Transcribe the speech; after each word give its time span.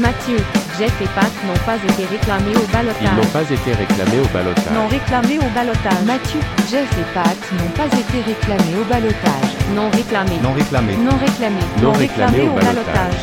Mathieu, 0.00 0.38
Jeff 0.78 0.92
et 1.02 1.08
Pat 1.14 1.30
n'ont 1.46 1.64
pas 1.66 1.76
été 1.76 2.06
réclamés 2.06 2.56
au 2.56 2.60
Ils 2.60 2.66
n'ont 2.66 2.72
balotage. 2.72 3.32
pas 3.32 3.42
été 3.42 3.72
réclamés 3.74 4.20
au 4.20 4.28
balotage. 4.32 4.72
Non 4.72 4.88
réclamé 4.88 5.38
au 5.38 5.48
balotage. 5.54 6.02
Mathieu, 6.06 6.40
Jeff 6.70 6.90
et 6.98 7.12
Pat 7.12 7.36
n'ont 7.52 7.70
pas 7.76 7.86
été 7.86 8.22
réclamés 8.26 8.80
au 8.80 8.84
balotage. 8.84 9.50
Non 9.74 9.90
réclamés. 9.90 10.38
Non 10.42 10.52
réclamé. 10.54 10.96
Non 10.96 11.18
réclamé. 11.18 11.60
Non 11.82 11.92
réclamés 11.92 12.48
au 12.48 12.54
balotage. 12.54 13.14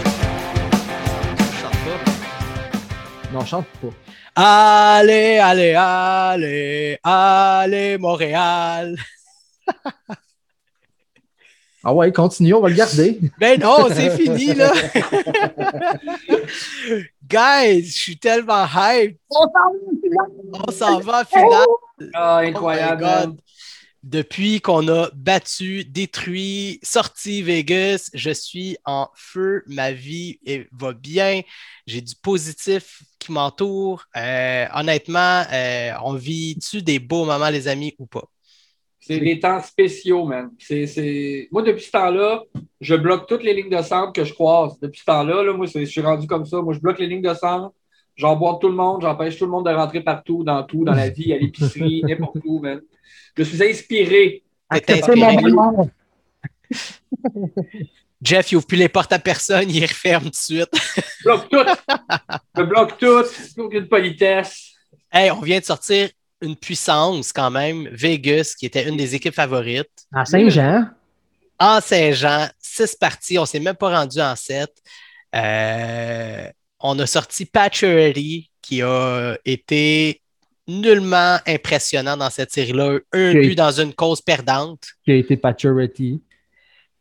Non, 3.34 3.44
chante 3.46 3.66
pas. 3.82 5.00
Allez, 5.00 5.40
allez, 5.40 5.74
allez, 5.76 7.00
allez, 7.04 7.98
Montréal. 7.98 8.96
Ah 11.84 11.94
ouais, 11.94 12.12
continue, 12.12 12.54
on 12.54 12.62
va 12.62 12.70
le 12.70 12.76
garder. 12.76 13.20
Ben 13.40 13.60
non, 13.60 13.88
c'est 13.94 14.16
fini, 14.18 14.54
là. 14.54 14.72
Guys, 17.30 17.84
je 17.86 17.92
suis 17.92 18.18
tellement 18.18 18.66
hype. 18.66 19.18
On 19.30 20.72
s'en 20.72 21.00
va 21.00 21.22
en 21.22 21.26
finale. 21.26 21.66
Ah, 22.14 22.42
Oh 22.44 22.48
incroyable. 22.48 23.02
God. 23.04 23.38
Depuis 24.04 24.62
qu'on 24.62 24.88
a 24.88 25.10
battu, 25.14 25.84
détruit, 25.84 26.80
sorti 26.82 27.42
Vegas, 27.42 28.10
je 28.14 28.30
suis 28.32 28.78
en 28.86 29.10
feu. 29.16 29.64
Ma 29.68 29.92
vie 29.92 30.40
est- 30.46 30.68
va 30.72 30.94
bien. 30.94 31.42
J'ai 31.88 32.00
du 32.02 32.16
positif 32.16 33.02
qui 33.20 33.34
m'entoure. 33.34 34.06
Euh, 34.16 34.66
honnêtement, 34.74 35.44
euh, 35.52 35.92
on 36.06 36.14
vit-tu 36.14 36.82
des 36.82 37.00
beaux 37.00 37.26
moments, 37.26 37.50
les 37.50 37.68
amis, 37.68 37.96
ou 38.00 38.06
pas? 38.06 38.24
C'est 39.08 39.20
des 39.20 39.40
temps 39.40 39.62
spéciaux, 39.62 40.26
man. 40.26 40.50
C'est, 40.60 40.86
c'est... 40.88 41.48
Moi, 41.52 41.62
depuis 41.64 41.84
ce 41.84 41.92
temps-là, 41.92 42.44
je 42.82 42.96
bloque 42.96 43.28
toutes 43.28 43.44
les 43.44 43.54
lignes 43.54 43.70
de 43.70 43.82
centre 43.82 44.12
que 44.14 44.24
je 44.24 44.34
croise. 44.34 44.78
Depuis 44.80 45.00
ce 45.00 45.06
temps-là, 45.06 45.44
là, 45.44 45.54
moi, 45.54 45.68
c'est- 45.68 45.86
je 45.86 45.92
suis 45.92 46.02
rendu 46.02 46.28
comme 46.28 46.46
ça. 46.46 46.62
Moi, 46.62 46.74
je 46.74 46.80
bloque 46.80 47.00
les 47.00 47.08
lignes 47.08 47.22
de 47.22 47.34
centre. 47.34 47.74
J'emboîte 48.16 48.60
tout 48.62 48.68
le 48.70 48.76
monde. 48.76 49.02
J'empêche 49.02 49.38
tout 49.38 49.46
le 49.46 49.52
monde 49.52 49.66
de 49.66 49.72
rentrer 49.72 50.02
partout, 50.02 50.44
dans 50.44 50.64
tout, 50.64 50.84
dans 50.84 50.94
la 50.94 51.10
vie, 51.10 51.34
à 51.34 51.38
l'épicerie, 51.38 52.02
n'importe 52.08 52.38
où, 52.46 52.60
man. 52.60 52.82
Je 53.38 53.44
suis 53.44 53.64
inspiré. 53.64 54.44
Acceptez 54.70 55.16
mon 55.16 55.42
nom. 55.50 55.90
Jeff, 58.22 58.52
il 58.52 58.56
ouvre 58.58 58.66
plus 58.66 58.78
les 58.78 58.90
portes 58.90 59.14
à 59.14 59.20
personne, 59.20 59.70
il 59.70 59.80
les 59.80 59.86
referme 59.86 60.24
tout 60.26 60.30
de 60.32 60.36
suite. 60.36 60.70
Je 61.20 61.24
bloque 61.24 61.50
tout. 61.50 61.94
je 62.58 62.64
bloque 62.64 62.98
tout. 62.98 63.62
Aucune 63.62 63.88
politesse. 63.88 64.72
Hey, 65.12 65.30
on 65.32 65.40
vient 65.42 65.60
de 65.60 65.66
sortir 65.66 66.10
une 66.42 66.56
puissance 66.56 67.34
quand 67.34 67.52
même, 67.52 67.88
Vegas, 67.92 68.54
qui 68.58 68.66
était 68.66 68.88
une 68.88 68.98
des 68.98 69.16
équipes 69.16 69.34
favorites. 69.34 69.90
À 70.14 70.26
Saint-Jean. 70.26 70.86
En 71.60 71.82
Saint-Jean, 71.82 72.48
six 72.60 72.96
parties, 72.96 73.38
on 73.38 73.42
ne 73.42 73.48
s'est 73.48 73.60
même 73.60 73.76
pas 73.76 73.98
rendu 73.98 74.20
en 74.20 74.36
sept. 74.36 74.72
Euh, 75.36 76.48
on 76.80 76.98
a 77.00 77.06
sorti 77.08 77.46
Patcherity, 77.46 78.50
qui 78.62 78.82
a 78.82 79.36
été 79.44 80.22
nullement 80.68 81.38
impressionnant 81.48 82.18
dans 82.18 82.30
cette 82.30 82.52
série-là. 82.52 83.00
Un 83.14 83.34
but 83.34 83.56
dans 83.56 83.72
une 83.72 83.94
cause 83.94 84.22
perdante. 84.22 84.84
qui 85.04 85.12
a 85.12 85.16
été 85.16 85.38
Paturity. 85.38 86.22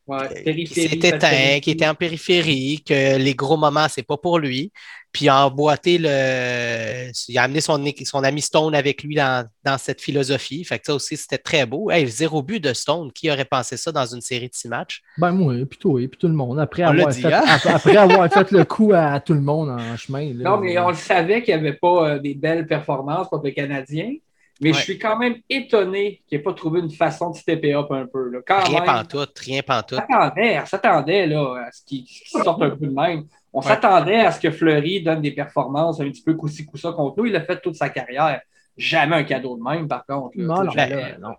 Ouais, 0.07 0.29
qui 0.29 0.43
périphérie, 0.45 0.89
s'est 0.89 1.09
éteint, 1.09 1.61
qui 1.61 1.73
était 1.73 1.89
en 1.89 1.95
périphérie, 1.97 2.83
que 2.87 3.19
les 3.19 3.35
gros 3.35 3.57
moments, 3.57 3.89
c'est 3.91 4.05
pas 4.05 4.17
pour 4.17 4.39
lui. 4.39 4.71
Puis 5.17 5.25
il 5.25 5.29
a 5.31 5.47
emboîté 5.47 5.97
le. 5.97 7.11
Il 7.27 7.39
a 7.39 7.45
amené 7.45 7.63
son, 7.63 7.83
son 8.05 8.23
ami 8.23 8.43
Stone 8.43 8.75
avec 8.75 9.03
lui 9.03 9.15
dans, 9.15 9.49
dans 9.65 9.79
cette 9.79 10.03
philosophie. 10.03 10.63
Fait 10.63 10.79
que 10.79 10.85
ça 10.85 10.95
aussi, 10.95 11.17
c'était 11.17 11.39
très 11.39 11.65
beau. 11.65 11.91
Hey, 11.91 12.07
zéro 12.07 12.43
but 12.43 12.61
de 12.63 12.75
Stone. 12.75 13.11
Qui 13.13 13.31
aurait 13.31 13.47
pensé 13.47 13.79
ça 13.79 13.91
dans 13.91 14.05
une 14.05 14.21
série 14.21 14.51
de 14.51 14.55
six 14.55 14.69
matchs? 14.69 15.01
Ben 15.17 15.33
moi, 15.33 15.55
puis 15.71 15.79
toi, 15.79 15.99
puis 16.07 16.19
tout 16.19 16.29
le 16.29 16.35
monde. 16.35 16.61
Après, 16.61 16.83
On 16.83 16.93
l'a 16.93 17.05
avoir 17.05 17.09
dit, 17.15 17.23
fait, 17.23 17.33
hein? 17.33 17.45
après, 17.47 17.97
avoir 17.97 18.31
fait 18.31 18.51
le 18.51 18.65
coup 18.67 18.93
à 18.93 19.19
tout 19.21 19.33
le 19.33 19.41
monde 19.41 19.71
en 19.71 19.97
chemin. 19.97 20.35
là. 20.35 20.51
Non, 20.51 20.59
mais 20.59 20.79
on 20.79 20.91
le 20.91 20.95
savait 20.95 21.43
qu'il 21.43 21.55
n'y 21.55 21.61
avait 21.67 21.79
pas 21.79 22.11
euh, 22.11 22.19
des 22.19 22.35
belles 22.35 22.67
performances 22.67 23.29
contre 23.29 23.47
le 23.47 23.53
Canadien. 23.53 24.13
Mais 24.61 24.75
je 24.75 24.81
suis 24.81 24.99
quand 24.99 25.19
même 25.19 25.37
étonné 25.49 26.23
qu'il 26.29 26.37
n'ait 26.37 26.45
pas 26.45 26.53
trouvé 26.53 26.81
une 26.81 26.91
façon 26.91 27.31
de 27.31 27.37
stepper 27.37 27.75
up 27.75 27.91
un 27.91 28.07
peu. 28.07 28.31
Là. 28.31 28.39
Quand 28.47 28.65
Rien 28.65 28.81
même, 28.81 28.85
pantoute, 28.87 29.39
rien 29.39 29.63
pantoute. 29.63 29.99
s'attendait, 29.99 30.61
on 30.63 30.67
s'attendait 30.67 31.27
là, 31.27 31.65
à 31.67 31.73
ce 31.73 31.83
qu'il 31.85 32.05
qu'il 32.05 32.43
sorte 32.43 32.61
un 32.63 32.71
peu 32.71 32.87
de 32.87 32.93
même. 32.93 33.25
On 33.59 33.61
Ouais. 33.61 33.69
s'attendait 33.69 34.21
à 34.21 34.33
ce 34.33 34.39
que 34.39 34.51
Fleury 34.51 35.03
donne 35.03 35.23
des 35.23 35.31
performances 35.31 35.99
un 35.99 36.05
petit 36.11 36.21
peu 36.23 36.35
coussi 36.35 36.67
coussa 36.67 36.93
contre 36.93 37.15
nous. 37.17 37.25
Il 37.25 37.35
a 37.37 37.41
fait 37.41 37.59
toute 37.59 37.75
sa 37.75 37.89
carrière. 37.89 38.43
Jamais 38.77 39.17
un 39.17 39.25
cadeau 39.25 39.57
de 39.57 39.63
même, 39.63 39.89
par 39.89 40.05
contre. 40.05 40.37
là. 40.37 40.45
Non, 40.45 40.65
non, 40.65 40.71
Jamais. 40.73 40.91
là, 40.95 41.19
non. 41.19 41.31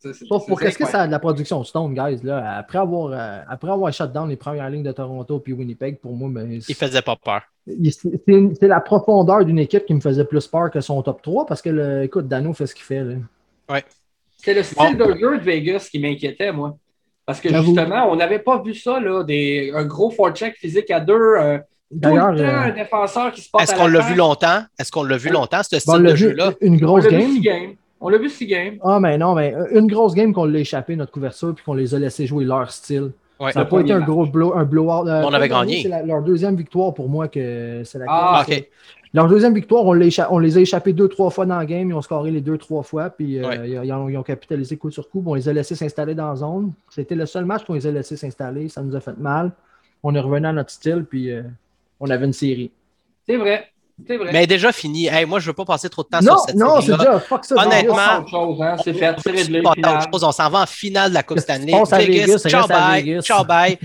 C'est- 0.00 0.12
c'est- 0.12 0.24
Sauf 0.24 0.44
pour 0.48 0.58
qu'est-ce 0.58 0.76
que 0.76 0.84
ça 0.88 1.02
a 1.02 1.06
de 1.06 1.12
la 1.12 1.20
production 1.20 1.62
Stone, 1.62 1.94
guys, 1.94 2.18
là, 2.24 2.56
après 2.58 2.78
avoir, 2.78 3.12
euh, 3.12 3.40
après 3.48 3.70
avoir 3.70 3.92
shut 3.92 4.10
down 4.10 4.28
les 4.28 4.34
premières 4.34 4.68
lignes 4.68 4.82
de 4.82 4.90
Toronto 4.90 5.38
puis 5.38 5.52
Winnipeg, 5.52 6.00
pour 6.00 6.12
moi, 6.16 6.28
ben, 6.32 6.50
Il 6.68 6.74
faisait 6.74 7.02
pas 7.02 7.14
peur. 7.14 7.42
c'est 7.64 8.62
la 8.66 8.80
profondeur 8.80 9.44
d'une 9.44 9.60
équipe 9.60 9.86
qui 9.86 9.94
me 9.94 10.00
faisait 10.00 10.24
plus 10.24 10.48
peur 10.48 10.72
que 10.72 10.80
son 10.80 11.00
top 11.02 11.22
3 11.22 11.46
parce 11.46 11.62
que, 11.62 11.70
le, 11.70 12.02
écoute, 12.02 12.26
Dano 12.26 12.52
fait 12.54 12.66
ce 12.66 12.74
qu'il 12.74 12.84
fait. 12.84 13.04
Là. 13.04 13.80
C'est 14.38 14.54
le 14.54 14.64
style 14.64 14.96
de 14.96 15.04
jeu 15.16 15.38
de 15.38 15.44
Vegas 15.44 15.88
qui 15.90 16.00
m'inquiétait, 16.00 16.50
moi. 16.50 16.76
Parce 17.26 17.40
que 17.40 17.48
justement, 17.48 18.08
on 18.10 18.16
n'avait 18.16 18.38
pas 18.38 18.62
vu 18.62 18.72
ça, 18.74 19.00
là, 19.00 19.24
des, 19.24 19.72
un 19.74 19.84
gros 19.84 20.10
forecheck 20.10 20.54
physique 20.56 20.90
à 20.90 21.00
deux. 21.00 21.12
euh, 21.14 21.58
D'ailleurs, 21.90 22.32
le 22.32 22.38
temps, 22.38 22.44
euh, 22.44 22.60
un 22.62 22.70
défenseur 22.70 23.32
qui 23.32 23.40
se 23.42 23.50
passe 23.50 23.62
Est-ce 23.64 23.74
qu'on 23.78 23.86
l'a 23.88 24.00
vu 24.00 24.14
longtemps? 24.14 24.60
Est-ce 24.78 24.90
qu'on 24.92 25.02
l'a 25.04 25.16
vu 25.16 25.30
longtemps, 25.30 25.62
ce 25.62 25.78
style 25.78 25.92
on 25.94 25.98
de 26.00 26.10
vu 26.12 26.16
jeu-là? 26.16 26.52
une 26.60 26.74
On 26.74 26.78
grosse 26.78 27.04
l'a 27.04 27.10
vu 27.10 27.18
game. 27.18 27.30
six 27.32 27.40
games. 27.40 27.70
On 28.00 28.08
l'a 28.08 28.18
vu 28.18 28.28
six 28.28 28.46
games. 28.46 28.76
Ah, 28.82 29.00
mais 29.00 29.18
non, 29.18 29.34
mais 29.34 29.54
une 29.72 29.86
grosse 29.86 30.14
game 30.14 30.32
qu'on 30.32 30.44
l'a 30.44 30.58
échappé, 30.60 30.94
notre 30.96 31.12
couverture, 31.12 31.54
puis 31.54 31.64
qu'on 31.64 31.74
les 31.74 31.94
a 31.94 31.98
laissé 31.98 32.26
jouer 32.26 32.44
leur 32.44 32.70
style. 32.70 33.12
Ouais. 33.40 33.52
Ça 33.52 33.60
n'a 33.60 33.64
pas 33.66 33.80
été 33.80 33.92
un 33.92 34.00
gros 34.00 34.24
blow, 34.26 34.54
un 34.54 34.64
blowout. 34.64 35.06
euh, 35.08 35.22
On 35.24 35.32
avait 35.32 35.48
gagné. 35.48 35.82
C'est 35.82 36.06
leur 36.06 36.22
deuxième 36.22 36.56
victoire 36.56 36.94
pour 36.94 37.08
moi 37.08 37.28
que 37.28 37.82
c'est 37.84 37.98
la 37.98 38.04
Ah, 38.08 38.44
ok. 38.48 38.64
Leur 39.16 39.28
deuxième 39.28 39.54
victoire, 39.54 39.84
on, 39.84 39.98
on 40.30 40.38
les 40.38 40.58
a 40.58 40.60
échappés 40.60 40.92
deux, 40.92 41.08
trois 41.08 41.30
fois 41.30 41.46
dans 41.46 41.58
le 41.58 41.64
game. 41.66 41.88
Ils 41.88 41.94
ont 41.94 42.02
scoré 42.02 42.30
les 42.30 42.40
deux, 42.42 42.58
trois 42.58 42.82
fois. 42.82 43.10
Puis 43.10 43.38
euh, 43.38 43.48
Ouais. 43.48 43.60
ils, 43.70 43.80
ils 43.84 43.92
ont, 43.92 44.08
ils 44.08 44.16
ont 44.16 44.22
capitalisé 44.22 44.76
coup 44.76 44.90
sur 44.90 45.08
coup. 45.10 45.20
Bon, 45.20 45.32
on 45.32 45.34
les 45.34 45.48
a 45.48 45.52
laissés 45.52 45.74
s'installer 45.74 46.14
dans 46.14 46.28
la 46.28 46.36
zone. 46.36 46.72
C'était 46.90 47.14
le 47.14 47.26
seul 47.26 47.44
match 47.46 47.64
qu'on 47.64 47.74
les 47.74 47.86
a 47.86 47.90
laissés 47.90 48.16
s'installer. 48.16 48.68
Ça 48.68 48.82
nous 48.82 48.94
a 48.94 49.00
fait 49.00 49.16
mal. 49.18 49.50
On 50.02 50.14
est 50.14 50.20
revenu 50.20 50.46
à 50.46 50.52
notre 50.52 50.70
style. 50.70 51.04
Puis 51.08 51.32
euh, 51.32 51.42
on 51.98 52.10
avait 52.10 52.26
une 52.26 52.32
série. 52.34 52.70
C'est 53.26 53.36
vrai. 53.38 53.64
C'est 54.06 54.18
vrai. 54.18 54.30
Mais 54.30 54.46
déjà 54.46 54.70
fini. 54.72 55.06
Hey, 55.06 55.24
moi, 55.24 55.40
je 55.40 55.46
ne 55.46 55.50
veux 55.52 55.54
pas 55.54 55.64
passer 55.64 55.88
trop 55.88 56.02
de 56.02 56.08
temps 56.08 56.20
Non, 56.20 56.36
sur 56.36 56.40
cette 56.48 56.56
non, 56.56 56.80
c'est 56.82 56.92
déjà 56.98 57.18
fuck 57.18 57.44
ça. 57.46 57.54
Honnêtement, 57.64 58.26
chose, 58.26 58.60
hein. 58.60 58.76
C'est 58.84 58.92
fait. 58.92 59.14
On 59.16 59.20
C'est 59.22 59.30
réglé. 59.30 59.62
s'en 60.32 60.50
va 60.50 60.62
en 60.64 60.66
finale 60.66 61.08
de 61.08 61.14
la 61.14 61.22
Coupe 61.22 61.38
Stanley. 61.38 61.72
Vegas, 61.72 62.26
Vegas? 62.26 62.38
ciao 62.50 62.66
bye. 62.68 63.22
Ciao 63.22 63.44
bye. 63.48 63.78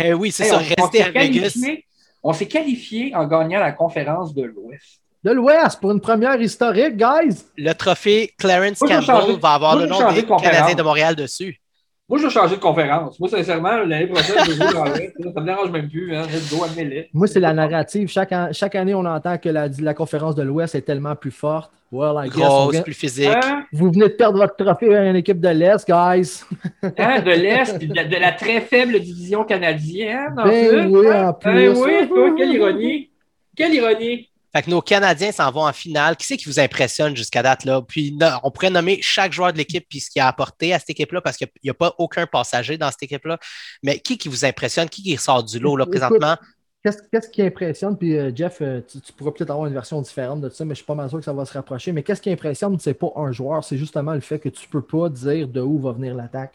Eh 0.00 0.12
oui, 0.12 0.32
c'est 0.32 0.42
Hey, 0.42 0.50
ça. 0.50 0.56
on- 0.56 0.58
on 0.58 0.82
Rester 0.82 0.98
s'est 0.98 1.04
à 1.04 1.10
Vegas. 1.12 1.50
qualifié- 1.50 1.84
On 2.26 2.32
s'est 2.32 2.48
qualifié 2.48 3.14
en 3.14 3.26
gagnant 3.26 3.60
la 3.60 3.72
conférence 3.72 4.34
de 4.34 4.42
l'Ouest. 4.44 5.00
De 5.22 5.30
l'Ouest 5.30 5.78
pour 5.80 5.90
une 5.92 6.00
première 6.00 6.40
historique, 6.40 6.96
guys. 6.96 7.44
Le 7.56 7.72
trophée 7.74 8.32
Clarence 8.38 8.80
Moi, 8.80 8.88
Campbell 8.90 9.04
changer- 9.04 9.36
va 9.36 9.52
avoir 9.54 9.74
moi, 9.74 9.82
le 9.82 9.88
nom 9.88 10.10
des 10.12 10.22
de 10.22 10.26
conférence. 10.26 10.42
Canadiens 10.56 10.74
de 10.74 10.82
Montréal 10.82 11.16
dessus. 11.16 11.60
Moi, 12.06 12.18
je 12.18 12.24
vais 12.24 12.30
changer 12.30 12.56
de 12.56 12.60
conférence. 12.60 13.18
Moi, 13.18 13.30
sincèrement, 13.30 13.78
l'année 13.78 14.06
prochaine, 14.06 14.36
je 14.44 14.50
vais 14.50 14.56
jouer 14.56 14.72
dans 14.74 14.84
l'Ouest. 14.84 15.12
Ça 15.34 15.40
me 15.40 15.46
dérange 15.46 15.70
même 15.70 15.88
plus. 15.88 16.14
Hein. 16.14 16.22
Let's 16.30 16.50
go, 16.54 16.62
admets-le. 16.62 17.04
Moi, 17.14 17.26
c'est 17.26 17.40
la 17.40 17.54
narrative. 17.54 18.08
Chaque, 18.08 18.30
an- 18.32 18.48
chaque 18.52 18.74
année, 18.74 18.94
on 18.94 19.06
entend 19.06 19.38
que 19.38 19.48
la, 19.48 19.68
la 19.80 19.94
conférence 19.94 20.34
de 20.34 20.42
l'Ouest 20.42 20.74
est 20.74 20.82
tellement 20.82 21.16
plus 21.16 21.30
forte. 21.30 21.72
Well, 21.90 22.12
I 22.22 22.28
guess, 22.28 22.36
on 22.44 22.66
Grosse, 22.66 22.80
plus 22.80 22.92
physique. 22.92 23.28
Hein? 23.28 23.64
Vous 23.72 23.90
venez 23.90 24.08
de 24.08 24.14
perdre 24.14 24.36
votre 24.38 24.56
trophée 24.56 24.94
à 24.94 25.08
une 25.08 25.16
équipe 25.16 25.40
de 25.40 25.48
l'Est, 25.48 25.86
guys. 25.88 26.42
Hein, 26.98 27.20
de 27.22 27.30
l'Est, 27.30 27.78
puis 27.78 27.88
de, 27.88 27.94
de 27.94 28.16
la 28.20 28.32
très 28.32 28.60
faible 28.60 29.00
division 29.00 29.44
canadienne. 29.44 30.34
En 30.36 30.44
Ben 30.44 30.68
plus, 30.68 30.86
oui, 30.98 31.06
hein? 31.08 31.28
en 31.28 31.32
plus. 31.32 31.52
Ben 31.52 31.74
oui, 31.78 32.08
toi, 32.08 32.34
quelle 32.36 32.52
ironie. 32.52 33.10
Quelle 33.56 33.74
ironie. 33.74 34.28
Fait 34.54 34.62
que 34.62 34.70
nos 34.70 34.80
Canadiens 34.80 35.32
s'en 35.32 35.50
vont 35.50 35.66
en 35.66 35.72
finale. 35.72 36.16
Qui 36.16 36.26
c'est 36.26 36.36
qui 36.36 36.46
vous 36.46 36.60
impressionne 36.60 37.16
jusqu'à 37.16 37.42
date 37.42 37.64
là? 37.64 37.82
Puis 37.82 38.16
on 38.42 38.50
pourrait 38.50 38.70
nommer 38.70 39.00
chaque 39.02 39.32
joueur 39.32 39.52
de 39.52 39.58
l'équipe 39.58 39.84
puis 39.88 40.00
ce 40.00 40.10
qu'il 40.10 40.22
a 40.22 40.28
apporté 40.28 40.72
à 40.72 40.78
cette 40.78 40.90
équipe-là 40.90 41.20
parce 41.20 41.36
qu'il 41.36 41.48
n'y 41.64 41.70
a, 41.70 41.74
pas 41.74 41.94
aucun 41.98 42.26
passager 42.26 42.78
dans 42.78 42.90
cette 42.90 43.02
équipe-là. 43.02 43.38
Mais 43.82 43.98
qui 43.98 44.16
qui 44.16 44.28
vous 44.28 44.44
impressionne? 44.44 44.88
Qui 44.88 45.02
qui 45.02 45.16
ressort 45.16 45.42
du 45.42 45.58
lot 45.58 45.76
là, 45.76 45.86
présentement? 45.86 46.36
Qu'est-ce 46.84 47.30
qui 47.30 47.42
impressionne? 47.42 47.96
Puis 47.96 48.16
euh, 48.16 48.30
Jeff, 48.34 48.58
euh, 48.60 48.82
tu, 48.86 49.00
tu 49.00 49.12
pourras 49.14 49.30
peut-être 49.30 49.50
avoir 49.50 49.66
une 49.66 49.72
version 49.72 50.02
différente 50.02 50.42
de 50.42 50.50
ça, 50.50 50.66
mais 50.66 50.74
je 50.74 50.80
suis 50.80 50.86
pas 50.86 50.94
mal 50.94 51.08
sûr 51.08 51.18
que 51.18 51.24
ça 51.24 51.32
va 51.32 51.46
se 51.46 51.54
rapprocher. 51.54 51.92
Mais 51.92 52.02
qu'est-ce 52.02 52.20
qui 52.20 52.30
impressionne, 52.30 52.78
c'est 52.78 52.92
pas 52.92 53.10
un 53.16 53.32
joueur, 53.32 53.64
c'est 53.64 53.78
justement 53.78 54.12
le 54.12 54.20
fait 54.20 54.38
que 54.38 54.50
tu 54.50 54.68
peux 54.68 54.82
pas 54.82 55.08
dire 55.08 55.48
de 55.48 55.62
où 55.62 55.78
va 55.78 55.92
venir 55.92 56.14
l'attaque. 56.14 56.52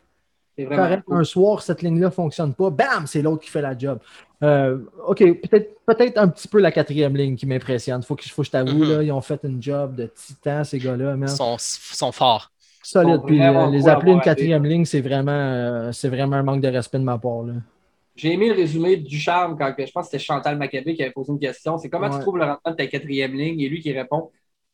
Correct, 0.66 1.04
cool. 1.06 1.18
un 1.18 1.24
soir, 1.24 1.62
cette 1.62 1.82
ligne-là 1.82 2.08
ne 2.08 2.12
fonctionne 2.12 2.54
pas, 2.54 2.70
bam, 2.70 3.06
c'est 3.06 3.22
l'autre 3.22 3.44
qui 3.44 3.50
fait 3.50 3.62
la 3.62 3.78
job. 3.78 4.00
Euh, 4.42 4.80
OK, 5.08 5.20
peut-être 5.50 5.76
peut 5.86 5.96
un 6.16 6.28
petit 6.28 6.48
peu 6.48 6.60
la 6.60 6.72
quatrième 6.72 7.16
ligne 7.16 7.36
qui 7.36 7.46
m'impressionne. 7.46 8.02
Faut 8.04 8.16
que, 8.16 8.24
faut 8.30 8.42
que 8.42 8.46
je 8.48 8.52
t'avoue, 8.52 8.84
là, 8.84 9.04
ils 9.04 9.12
ont 9.12 9.22
fait 9.22 9.40
une 9.44 9.62
job 9.62 9.96
de 9.96 10.06
titan, 10.14 10.64
ces 10.64 10.80
gars-là. 10.80 11.16
man. 11.16 11.30
Ils 11.30 11.36
sont, 11.36 11.56
sont 11.60 12.12
forts. 12.12 12.52
Solide. 12.82 13.18
sont 13.18 13.26
Puis 13.26 13.42
euh, 13.42 13.70
les 13.70 13.88
appeler 13.88 14.14
une 14.14 14.22
quatrième 14.22 14.64
ligne, 14.66 14.86
c'est 14.86 15.02
vraiment, 15.02 15.32
euh, 15.32 15.92
c'est 15.92 16.10
vraiment 16.10 16.38
un 16.38 16.44
manque 16.44 16.62
de 16.62 16.70
respect 16.70 17.00
de 17.00 17.04
ma 17.04 17.18
part. 17.18 17.44
Là. 17.44 17.54
J'ai 18.16 18.34
aimé 18.34 18.50
le 18.50 18.56
résumé 18.56 18.98
du 18.98 19.18
charme 19.18 19.58
quand 19.58 19.74
je 19.78 19.92
pense 19.92 20.06
que 20.08 20.12
c'était 20.12 20.24
Chantal 20.24 20.58
Maccabé 20.58 20.94
qui 20.94 21.02
avait 21.02 21.12
posé 21.12 21.32
une 21.32 21.40
question. 21.40 21.78
C'est 21.78 21.90
comment 21.90 22.08
Ouais. 22.08 22.16
tu 22.18 22.22
trouves 22.22 22.38
le 22.38 22.44
rendement 22.44 22.72
de 22.72 22.76
ta 22.76 22.88
quatrième 22.88 23.34
ligne? 23.34 23.60
Et 23.62 23.70
lui 23.70 23.80
qui 23.80 23.94
répond 23.94 24.32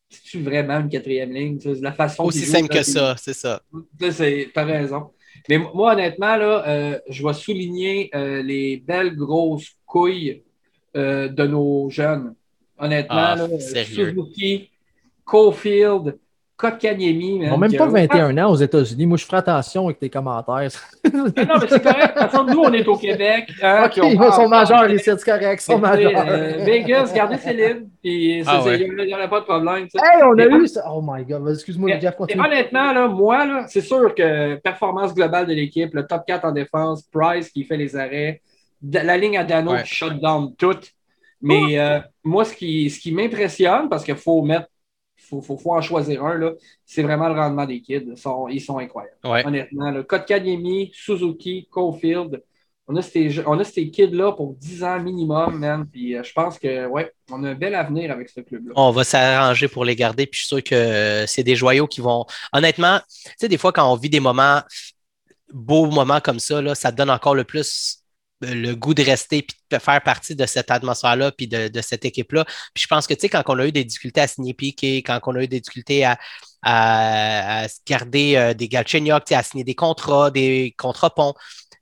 C'est-tu 0.09 0.41
vraiment 0.41 0.79
une 0.79 0.89
quatrième 0.89 1.31
ligne? 1.31 1.59
C'est 1.59 1.79
la 1.81 1.91
façon 1.91 2.23
Aussi 2.23 2.45
joue, 2.45 2.51
simple 2.51 2.69
que 2.69 2.83
ça, 2.83 3.15
c'est 3.17 3.33
ça. 3.33 3.61
T'as 4.53 4.63
raison. 4.63 5.11
Mais 5.49 5.57
moi, 5.57 5.93
honnêtement, 5.93 6.35
là, 6.37 6.67
euh, 6.67 6.99
je 7.07 7.25
vais 7.25 7.33
souligner 7.33 8.09
euh, 8.15 8.41
les 8.41 8.77
belles 8.77 9.15
grosses 9.15 9.75
couilles 9.85 10.43
euh, 10.95 11.27
de 11.27 11.45
nos 11.45 11.89
jeunes. 11.89 12.33
Honnêtement, 12.77 13.15
Ah, 13.15 13.35
là? 13.35 13.59
Suzuki, 13.59 14.69
Cofield, 15.23 16.17
Kotkaniemi. 16.57 17.39
Ils 17.41 17.49
n'ont 17.49 17.57
même 17.57 17.73
pas 17.75 17.87
21 17.87 18.37
ans 18.37 18.51
aux 18.51 18.55
États-Unis. 18.55 19.05
Moi, 19.05 19.17
je 19.17 19.25
ferai 19.25 19.37
attention 19.37 19.85
avec 19.85 19.99
tes 19.99 20.09
commentaires. 20.09 20.69
Non, 21.13 21.25
non, 21.25 21.31
mais 21.35 21.67
c'est 21.69 21.83
correct. 21.83 22.15
De 22.15 22.21
toute 22.21 22.31
façon, 22.31 22.43
nous, 22.45 22.59
on 22.59 22.73
est 22.73 22.87
au 22.87 22.95
Québec. 22.97 23.51
hein, 23.61 23.83
ok, 23.85 23.91
puis 23.91 24.01
on 24.01 24.09
ils 24.11 24.31
sont 24.33 24.47
majeurs 24.47 24.89
ici, 24.89 25.03
c'est 25.05 25.23
correct, 25.23 25.61
ils 25.61 25.63
sont 25.73 25.77
majeurs. 25.79 26.11
euh, 26.27 26.63
Vegas, 26.63 27.11
gardez 27.13 27.37
Céline. 27.37 27.89
Puis 28.01 28.43
Ah 28.47 28.63
ouais. 28.63 28.79
il 28.79 29.05
n'y 29.05 29.13
en 29.13 29.19
a 29.19 29.27
pas 29.27 29.39
de 29.41 29.45
problème. 29.45 29.87
Hey, 29.95 30.23
on 30.23 30.31
a 30.31 30.35
Mais- 30.47 30.55
eu 30.57 30.67
ça. 30.67 30.83
Oh 30.91 31.01
my 31.05 31.23
god, 31.25 31.47
excuse-moi, 31.49 31.99
Jeff, 31.99 32.15
continue. 32.15 32.41
honnêtement, 32.43 32.91
là, 32.93 33.07
moi, 33.07 33.45
là, 33.45 33.65
c'est 33.67 33.81
sûr 33.81 34.13
que 34.15 34.55
performance 34.55 35.13
globale 35.13 35.45
de 35.47 35.53
l'équipe, 35.53 35.93
le 35.93 36.05
top 36.07 36.23
4 36.25 36.45
en 36.45 36.51
défense, 36.51 37.03
Price 37.11 37.49
qui 37.49 37.63
fait 37.63 37.77
les 37.77 37.95
arrêts, 37.95 38.41
la 38.91 39.17
ligne 39.17 39.37
à 39.37 39.43
Dano 39.43 39.71
Ouais. 39.73 39.83
qui 39.83 39.93
shut 39.93 40.13
down 40.21 40.53
toutes. 40.57 40.91
Mais 41.41 41.77
euh, 41.79 41.99
moi, 42.23 42.45
ce 42.45 42.55
qui, 42.55 42.89
ce 42.89 42.99
qui 42.99 43.11
m'impressionne, 43.11 43.87
parce 43.89 44.03
qu'il 44.03 44.15
faut 44.15 44.41
mettre, 44.41 44.67
faut, 45.27 45.41
faut, 45.41 45.57
faut 45.57 45.73
en 45.73 45.81
choisir 45.81 46.23
un, 46.23 46.37
là, 46.37 46.53
c'est 46.85 47.03
vraiment 47.03 47.27
le 47.29 47.35
rendement 47.35 47.65
des 47.65 47.81
kids. 47.81 48.05
Ils 48.07 48.17
sont, 48.17 48.47
ils 48.47 48.61
sont 48.61 48.77
incroyables. 48.77 49.17
Ouais. 49.23 49.45
Honnêtement, 49.45 49.91
le 49.91 50.03
Kotkaniemi, 50.03 50.91
Suzuki, 50.93 51.67
Cofield, 51.69 52.41
on 52.87 52.95
a 52.97 53.01
ces, 53.01 53.43
on 53.47 53.59
a 53.59 53.63
ces 53.63 53.89
kids-là 53.89 54.33
pour 54.33 54.53
10 54.53 54.83
ans 54.83 54.99
minimum, 54.99 55.57
man. 55.57 55.87
Puis 55.91 56.15
euh, 56.15 56.23
je 56.23 56.31
pense 56.33 56.59
que, 56.59 56.85
ouais, 56.85 57.11
on 57.31 57.43
a 57.43 57.49
un 57.49 57.55
bel 57.55 57.73
avenir 57.73 58.11
avec 58.11 58.29
ce 58.29 58.41
club-là. 58.41 58.73
On 58.75 58.91
va 58.91 59.03
s'arranger 59.03 59.67
pour 59.67 59.85
les 59.85 59.95
garder, 59.95 60.27
puis 60.27 60.39
je 60.39 60.45
suis 60.45 60.55
sûr 60.55 60.63
que 60.63 60.75
euh, 60.75 61.25
c'est 61.25 61.43
des 61.43 61.55
joyaux 61.55 61.87
qui 61.87 62.01
vont. 62.01 62.25
Honnêtement, 62.53 62.99
tu 62.99 63.31
sais, 63.37 63.47
des 63.47 63.57
fois, 63.57 63.71
quand 63.71 63.91
on 63.91 63.95
vit 63.95 64.09
des 64.09 64.19
moments, 64.19 64.61
beaux 65.51 65.87
moments 65.87 66.19
comme 66.21 66.39
ça, 66.39 66.61
là, 66.61 66.75
ça 66.75 66.91
donne 66.91 67.09
encore 67.09 67.33
le 67.33 67.43
plus 67.43 68.04
le 68.53 68.75
goût 68.75 68.93
de 68.93 69.03
rester 69.03 69.41
puis 69.41 69.57
de 69.71 69.77
faire 69.77 70.01
partie 70.01 70.35
de 70.35 70.45
cette 70.45 70.71
atmosphère-là 70.71 71.31
puis 71.31 71.47
de, 71.47 71.67
de 71.67 71.81
cette 71.81 72.05
équipe-là. 72.05 72.45
Puis 72.73 72.83
je 72.83 72.87
pense 72.87 73.07
que, 73.07 73.13
tu 73.13 73.21
sais, 73.21 73.29
quand 73.29 73.43
on 73.47 73.59
a 73.59 73.67
eu 73.67 73.71
des 73.71 73.83
difficultés 73.83 74.21
à 74.21 74.27
signer 74.27 74.53
Piqué, 74.53 75.03
quand 75.03 75.19
on 75.25 75.35
a 75.35 75.43
eu 75.43 75.47
des 75.47 75.59
difficultés 75.59 76.05
à, 76.05 76.17
à, 76.63 77.67
garder 77.87 78.35
euh, 78.35 78.53
des 78.53 78.67
Galchenyuk, 78.67 79.31
à 79.31 79.43
signer 79.43 79.63
des 79.63 79.75
contrats, 79.75 80.31
des 80.31 80.73
contrats 80.77 81.13
ponts, 81.13 81.33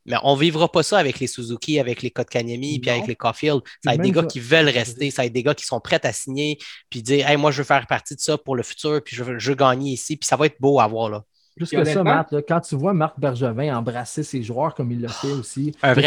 mais 0.06 0.18
on 0.24 0.36
ne 0.36 0.42
vivra 0.42 0.70
pas 0.70 0.84
ça 0.84 0.98
avec 0.98 1.20
les 1.20 1.28
Suzuki, 1.28 1.80
avec 1.80 2.02
les 2.02 2.12
Kotkaniemi, 2.12 2.80
puis 2.80 2.90
avec 2.90 3.08
les 3.08 3.16
Caulfield. 3.16 3.62
Ça 3.84 3.92
va 3.92 3.96
être 3.96 4.02
des 4.02 4.12
gars 4.12 4.22
ça- 4.22 4.28
qui 4.28 4.40
veulent 4.40 4.70
rester, 4.70 5.12
ça 5.12 5.22
va 5.22 5.28
être 5.28 5.34
des 5.34 5.44
gars 5.44 5.56
qui 5.56 5.66
sont 5.66 5.80
prêts 5.80 6.06
à 6.06 6.12
signer, 6.12 6.58
puis 6.90 7.02
dire 7.02 7.28
hey, 7.30 7.38
moi, 7.38 7.52
je 7.52 7.60
veux 7.60 7.64
faire 7.64 7.88
partie 7.88 8.16
de 8.16 8.20
ça 8.20 8.38
pour 8.38 8.56
le 8.56 8.64
futur, 8.64 9.02
puis 9.04 9.16
je 9.16 9.24
veux, 9.24 9.40
je 9.40 9.50
veux 9.50 9.56
gagner 9.56 9.92
ici, 9.92 10.18
puis 10.18 10.28
ça 10.28 10.36
va 10.36 10.48
être 10.48 10.60
beau 10.60 10.80
à 10.80 10.88
voir. 10.88 11.10
Là. 11.10 11.24
Plus 11.56 11.70
que 11.70 11.84
ça, 11.84 12.04
Matt, 12.04 12.32
là, 12.32 12.42
quand 12.42 12.60
tu 12.62 12.76
vois 12.76 12.94
Marc 12.94 13.20
Bergevin 13.20 13.76
embrasser 13.78 14.24
ses 14.24 14.42
joueurs 14.42 14.74
comme 14.74 14.92
il 14.92 15.02
l'a 15.02 15.10
fait 15.10 15.32
aussi, 15.32 15.76
Un 15.84 15.94
vrai 15.94 16.04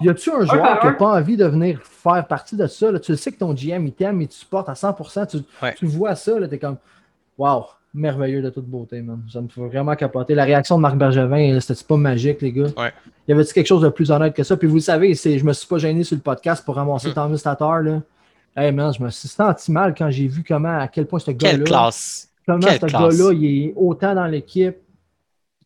y 0.00 0.08
a-tu 0.08 0.30
Y 0.30 0.32
un 0.32 0.44
joueur 0.44 0.80
qui 0.80 0.86
n'a 0.86 0.92
pas 0.94 1.06
envie 1.18 1.36
de 1.36 1.44
venir 1.46 1.80
faire 1.84 2.26
partie 2.26 2.56
de 2.56 2.66
ça? 2.66 2.90
là? 2.90 2.98
Tu 2.98 3.12
le 3.12 3.16
sais 3.16 3.30
que 3.30 3.38
ton 3.38 3.54
GM, 3.54 3.86
il 3.86 3.92
t'aime 3.92 4.20
et 4.22 4.26
tu 4.26 4.36
supportes 4.38 4.68
à 4.68 4.74
100%. 4.74 5.26
Tu, 5.26 5.36
Ouais. 5.62 5.74
tu 5.74 5.86
vois 5.86 6.14
ça, 6.16 6.32
tu 6.48 6.54
es 6.54 6.58
comme 6.58 6.76
Wow, 7.38 7.66
merveilleux 7.94 8.42
de 8.42 8.50
toute 8.50 8.66
beauté, 8.66 9.00
man. 9.02 9.22
Ça 9.32 9.40
me 9.40 9.48
fait 9.48 9.60
vraiment 9.66 9.94
capoter. 9.94 10.34
La 10.34 10.44
réaction 10.44 10.76
de 10.76 10.82
Marc 10.82 10.96
Bergevin, 10.96 11.58
c'était 11.60 11.84
pas 11.84 11.96
magique, 11.96 12.42
les 12.42 12.52
gars? 12.52 12.66
Ouais. 12.76 12.92
Y 13.28 13.32
avait-tu 13.32 13.54
quelque 13.54 13.66
chose 13.66 13.82
de 13.82 13.88
plus 13.88 14.10
honnête 14.10 14.34
que 14.34 14.42
ça? 14.42 14.56
Puis 14.56 14.66
vous 14.66 14.74
le 14.76 14.80
savez, 14.80 15.14
je 15.14 15.44
me 15.44 15.52
suis 15.52 15.66
pas 15.68 15.78
gêné 15.78 16.02
sur 16.04 16.16
le 16.16 16.22
podcast 16.22 16.64
pour 16.64 16.74
ramasser 16.74 17.08
Mhm. 17.08 17.14
Thomas 17.14 17.38
Tatar. 17.42 17.80
Là. 17.82 18.00
Hey 18.56 18.72
man, 18.72 18.92
je 18.92 19.02
me 19.02 19.08
suis 19.10 19.28
senti 19.28 19.70
mal 19.72 19.94
quand 19.96 20.10
j'ai 20.10 20.26
vu 20.28 20.44
comment, 20.46 20.78
à 20.78 20.88
quel 20.88 21.06
point 21.06 21.18
ce 21.20 21.30
gars-là. 21.30 21.54
Quelle 21.58 21.64
classe! 21.64 22.28
Comment 22.46 22.58
Quelle 22.60 22.80
ce 22.80 22.86
gars-là, 22.86 23.32
il 23.32 23.44
est 23.66 23.72
autant 23.76 24.14
dans 24.14 24.26
l'équipe 24.26 24.76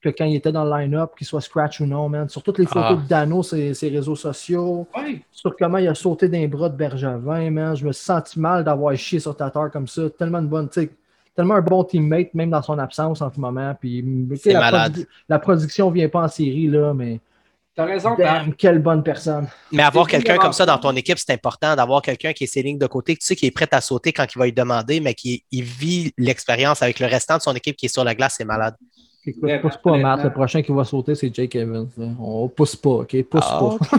que 0.03 0.11
quand 0.11 0.25
il 0.27 0.37
était 0.37 0.53
dans 0.53 0.65
le 0.65 0.71
line-up, 0.71 1.13
qu'il 1.17 1.27
soit 1.27 1.41
scratch 1.41 1.81
ou 1.81 1.87
non, 1.87 2.09
man. 2.09 2.29
Sur 2.29 2.43
toutes 2.43 2.59
les 2.59 2.67
photos 2.67 2.99
Ah. 2.99 3.03
de 3.03 3.09
Dano, 3.09 3.43
ses, 3.43 3.73
ses 3.75 3.89
réseaux 3.89 4.15
sociaux, 4.15 4.87
ouais. 4.97 5.23
sur 5.33 5.57
comment 5.57 5.79
il 5.79 5.89
a 5.89 5.95
sauté 5.95 6.29
d'un 6.29 6.47
bras 6.47 6.69
de 6.69 6.77
Bergevin, 6.77 7.51
man. 7.51 7.75
Je 7.75 7.85
me 7.87 7.93
suis 7.93 8.05
senti 8.05 8.39
mal 8.39 8.63
d'avoir 8.63 8.95
chié 8.97 9.19
sur 9.19 9.35
Tatar 9.37 9.71
comme 9.71 9.87
ça. 9.89 10.09
Tellement 10.11 10.43
bonne, 10.43 10.69
tellement 11.35 11.55
un 11.55 11.61
bon 11.63 11.83
teammate, 11.83 12.33
même 12.35 12.51
dans 12.51 12.63
son 12.63 12.79
absence 12.79 13.21
en 13.23 13.33
ce 13.33 13.41
moment. 13.41 13.75
Puis, 13.81 14.03
la, 14.45 14.61
malade. 14.61 14.93
produ- 14.99 15.07
la 15.29 15.39
production 15.39 15.91
vient 15.91 16.09
pas 16.09 16.23
en 16.25 16.29
série, 16.29 16.69
là, 16.69 16.93
mais 16.95 17.19
T'as 17.77 17.85
raison, 17.85 18.15
damn, 18.17 18.55
quelle 18.55 18.79
bonne 18.79 19.03
personne. 19.03 19.47
Mais 19.71 19.83
avoir 19.83 20.07
quelqu'un 20.09 20.39
comme 20.39 20.55
ça 20.55 20.65
dans 20.65 20.79
ton 20.79 20.93
équipe, 20.97 21.19
c'est 21.19 21.33
important 21.35 21.77
d'avoir 21.77 22.01
quelqu'un 22.01 22.33
qui 22.33 22.45
est 22.45 22.47
ses 22.47 22.63
lignes 22.63 22.79
de 22.79 22.87
côté, 22.87 23.15
que 23.15 23.21
tu 23.21 23.27
sais, 23.27 23.37
qui 23.37 23.45
est 23.45 23.51
prêt 23.51 23.69
à 23.71 23.83
sauter 23.83 24.15
quand 24.15 24.25
il 24.35 24.39
va 24.39 24.49
y 24.49 24.53
demander, 24.53 24.99
mais 25.01 25.13
qui 25.13 25.45
il 25.51 25.63
vit 25.65 26.11
l'expérience 26.17 26.81
avec 26.83 26.99
le 27.01 27.07
restant 27.07 27.37
de 27.37 27.43
son 27.43 27.55
équipe 27.55 27.77
qui 27.77 27.85
est 27.87 27.91
sur 27.91 28.03
la 28.03 28.15
glace, 28.15 28.37
c'est 28.39 28.47
malade. 28.47 28.75
Écoute, 29.29 29.51
pousse 29.61 29.77
pas, 29.83 29.99
Matt. 29.99 30.23
Le 30.23 30.33
prochain 30.33 30.63
qui 30.63 30.71
va 30.73 30.85
sauter, 30.85 31.17
c'est 31.17 31.35
Jake 31.35 31.57
Evans. 31.57 31.89
là. 31.99 32.07
On 32.21 32.49
pousse 32.49 32.77
pas, 32.77 32.91
OK? 32.91 33.23
Pousse 33.25 33.43
Ah, 33.45 33.59
pas. 33.91 33.99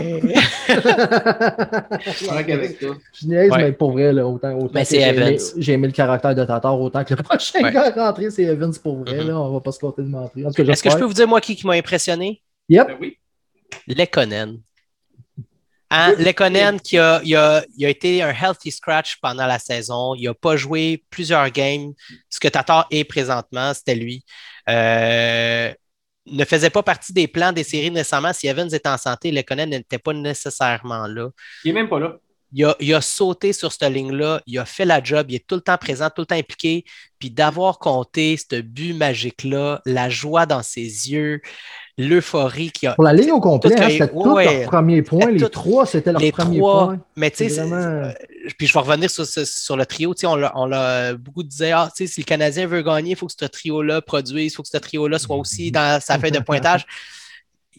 Je 3.12 3.26
niaise, 3.26 3.50
Ouais. 3.50 3.58
mais 3.64 3.72
pour 3.72 3.92
vrai, 3.92 4.12
là, 4.12 4.26
autant, 4.26 4.54
autant 4.56 4.70
Mais 4.74 4.82
que 4.82 4.88
c'est 4.88 5.00
j'ai 5.00 5.06
aimé, 5.08 5.26
Evans. 5.26 5.38
j'ai 5.58 5.72
aimé 5.74 5.86
le 5.86 5.92
caractère 5.92 6.34
de 6.34 6.44
Tatar, 6.44 6.80
autant 6.80 7.04
que 7.04 7.14
le 7.14 7.22
prochain 7.22 7.62
Ouais. 7.62 7.72
gars 7.72 7.90
rentré, 7.90 8.30
c'est 8.30 8.42
Evans 8.44 8.72
pour 8.82 9.00
vrai. 9.04 9.18
Mhm. 9.20 9.28
là, 9.28 9.38
on 9.38 9.52
va 9.52 9.60
pas 9.60 9.72
se 9.72 9.78
compter 9.78 10.02
de 10.02 10.08
mentir. 10.08 10.48
Est-ce 10.48 10.82
que 10.82 10.90
je 10.90 10.96
peux 10.96 11.04
vous 11.04 11.12
dire, 11.12 11.28
moi, 11.28 11.40
qui, 11.40 11.54
qui 11.56 11.66
m'a 11.66 11.74
impressionné? 11.74 12.40
Yep. 12.70 12.86
Ben 12.88 12.96
oui. 13.00 13.18
Lekonen. 13.86 14.60
Hein? 15.90 16.14
Lekonen 16.18 16.80
qui 16.80 16.98
a, 16.98 17.20
il 17.24 17.34
a, 17.34 17.64
il 17.76 17.86
a 17.86 17.88
été 17.88 18.22
un 18.22 18.30
healthy 18.30 18.70
scratch 18.70 19.18
pendant 19.20 19.46
la 19.46 19.58
saison. 19.58 20.14
Il 20.14 20.24
n'a 20.24 20.34
pas 20.34 20.56
joué 20.56 21.04
plusieurs 21.10 21.48
games. 21.50 21.92
Ce 22.28 22.38
que 22.38 22.48
Tatar 22.48 22.86
est 22.90 23.04
présentement, 23.04 23.72
c'était 23.72 23.94
lui. 23.94 24.24
Euh, 24.68 25.72
ne 26.26 26.44
faisait 26.44 26.70
pas 26.70 26.82
partie 26.82 27.14
des 27.14 27.26
plans 27.26 27.52
des 27.52 27.64
séries 27.64 27.90
nécessairement. 27.90 28.34
Si 28.34 28.46
Evans 28.46 28.72
était 28.72 28.88
en 28.88 28.98
santé, 28.98 29.30
Lekonen 29.30 29.70
n'était 29.70 29.98
pas 29.98 30.12
nécessairement 30.12 31.06
là. 31.06 31.30
Il 31.64 31.70
est 31.70 31.74
même 31.74 31.88
pas 31.88 31.98
là. 31.98 32.18
Il 32.52 32.64
a, 32.64 32.74
il 32.80 32.94
a 32.94 33.02
sauté 33.02 33.52
sur 33.52 33.72
cette 33.72 33.92
ligne-là, 33.92 34.40
il 34.46 34.58
a 34.58 34.64
fait 34.64 34.86
la 34.86 35.02
job, 35.02 35.26
il 35.28 35.34
est 35.34 35.46
tout 35.46 35.56
le 35.56 35.60
temps 35.60 35.76
présent, 35.76 36.08
tout 36.08 36.22
le 36.22 36.26
temps 36.26 36.34
impliqué. 36.34 36.84
Puis 37.18 37.30
d'avoir 37.30 37.78
compté 37.78 38.38
ce 38.38 38.62
but 38.62 38.94
magique-là, 38.94 39.82
la 39.84 40.08
joie 40.08 40.46
dans 40.46 40.62
ses 40.62 41.10
yeux, 41.10 41.42
l'euphorie 41.98 42.70
qu'il 42.70 42.88
a. 42.88 42.94
Pour 42.94 43.04
la 43.04 43.12
ligne 43.12 43.32
au 43.32 43.40
complet, 43.40 43.74
Tout 43.74 43.82
hein, 43.82 43.86
que- 43.86 43.92
c'était 43.92 44.08
tout 44.08 44.32
ouais. 44.32 44.60
leur 44.60 44.70
premier 44.70 45.02
point. 45.02 45.20
C'était 45.20 45.32
Les 45.32 45.40
tout- 45.40 45.48
trois, 45.48 45.84
c'était 45.84 46.12
leur 46.12 46.20
les 46.20 46.30
premier 46.32 46.58
trois, 46.58 46.84
point. 46.86 46.98
mais 47.16 47.30
tu 47.30 47.36
sais, 47.48 47.48
vraiment- 47.48 47.74
euh, 47.76 48.10
puis 48.56 48.66
je 48.66 48.72
vais 48.72 48.78
revenir 48.80 49.10
sur, 49.10 49.26
sur 49.26 49.76
le 49.76 49.84
trio. 49.84 50.14
Tu 50.14 50.20
sais, 50.20 50.26
on 50.26 50.36
l'a, 50.36 50.52
on 50.54 50.66
l'a- 50.66 51.14
beaucoup 51.14 51.42
disait, 51.42 51.72
ah, 51.72 51.90
tu 51.94 52.06
sais, 52.06 52.12
si 52.14 52.20
le 52.20 52.24
Canadien 52.24 52.66
veut 52.66 52.82
gagner, 52.82 53.10
il 53.10 53.16
faut 53.16 53.26
que 53.26 53.32
ce 53.38 53.44
trio-là 53.44 54.00
produise, 54.00 54.52
il 54.52 54.54
faut 54.54 54.62
que 54.62 54.68
ce 54.68 54.78
trio-là 54.78 55.18
soit 55.18 55.36
aussi 55.36 55.70
dans 55.72 56.00
sa 56.00 56.18
feuille 56.18 56.30
de 56.30 56.38
pointage. 56.38 56.86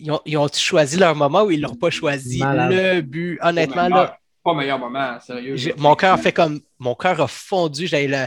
Ils 0.02 0.12
ont, 0.12 0.22
ils 0.26 0.38
ont 0.38 0.48
choisi 0.54 0.96
leur 0.96 1.14
moment 1.14 1.44
ou 1.44 1.52
ils 1.52 1.60
ne 1.62 1.68
l'ont 1.68 1.76
pas 1.76 1.90
choisi? 1.90 2.40
Malade. 2.40 2.72
Le 2.72 3.02
but, 3.02 3.38
honnêtement, 3.42 3.90
Pas 3.90 4.04
là, 4.04 4.18
pas 4.46 4.54
meilleur 4.54 4.80
moment, 4.80 5.20
sérieux. 5.20 5.58
mon 5.78 5.94
cœur 5.96 6.18
fait 6.18 6.32
comme. 6.32 6.62
Mon 6.80 6.96
cœur 6.96 7.20
a 7.20 7.28
fondu. 7.28 7.86
J'avais 7.86 8.08
le- 8.08 8.26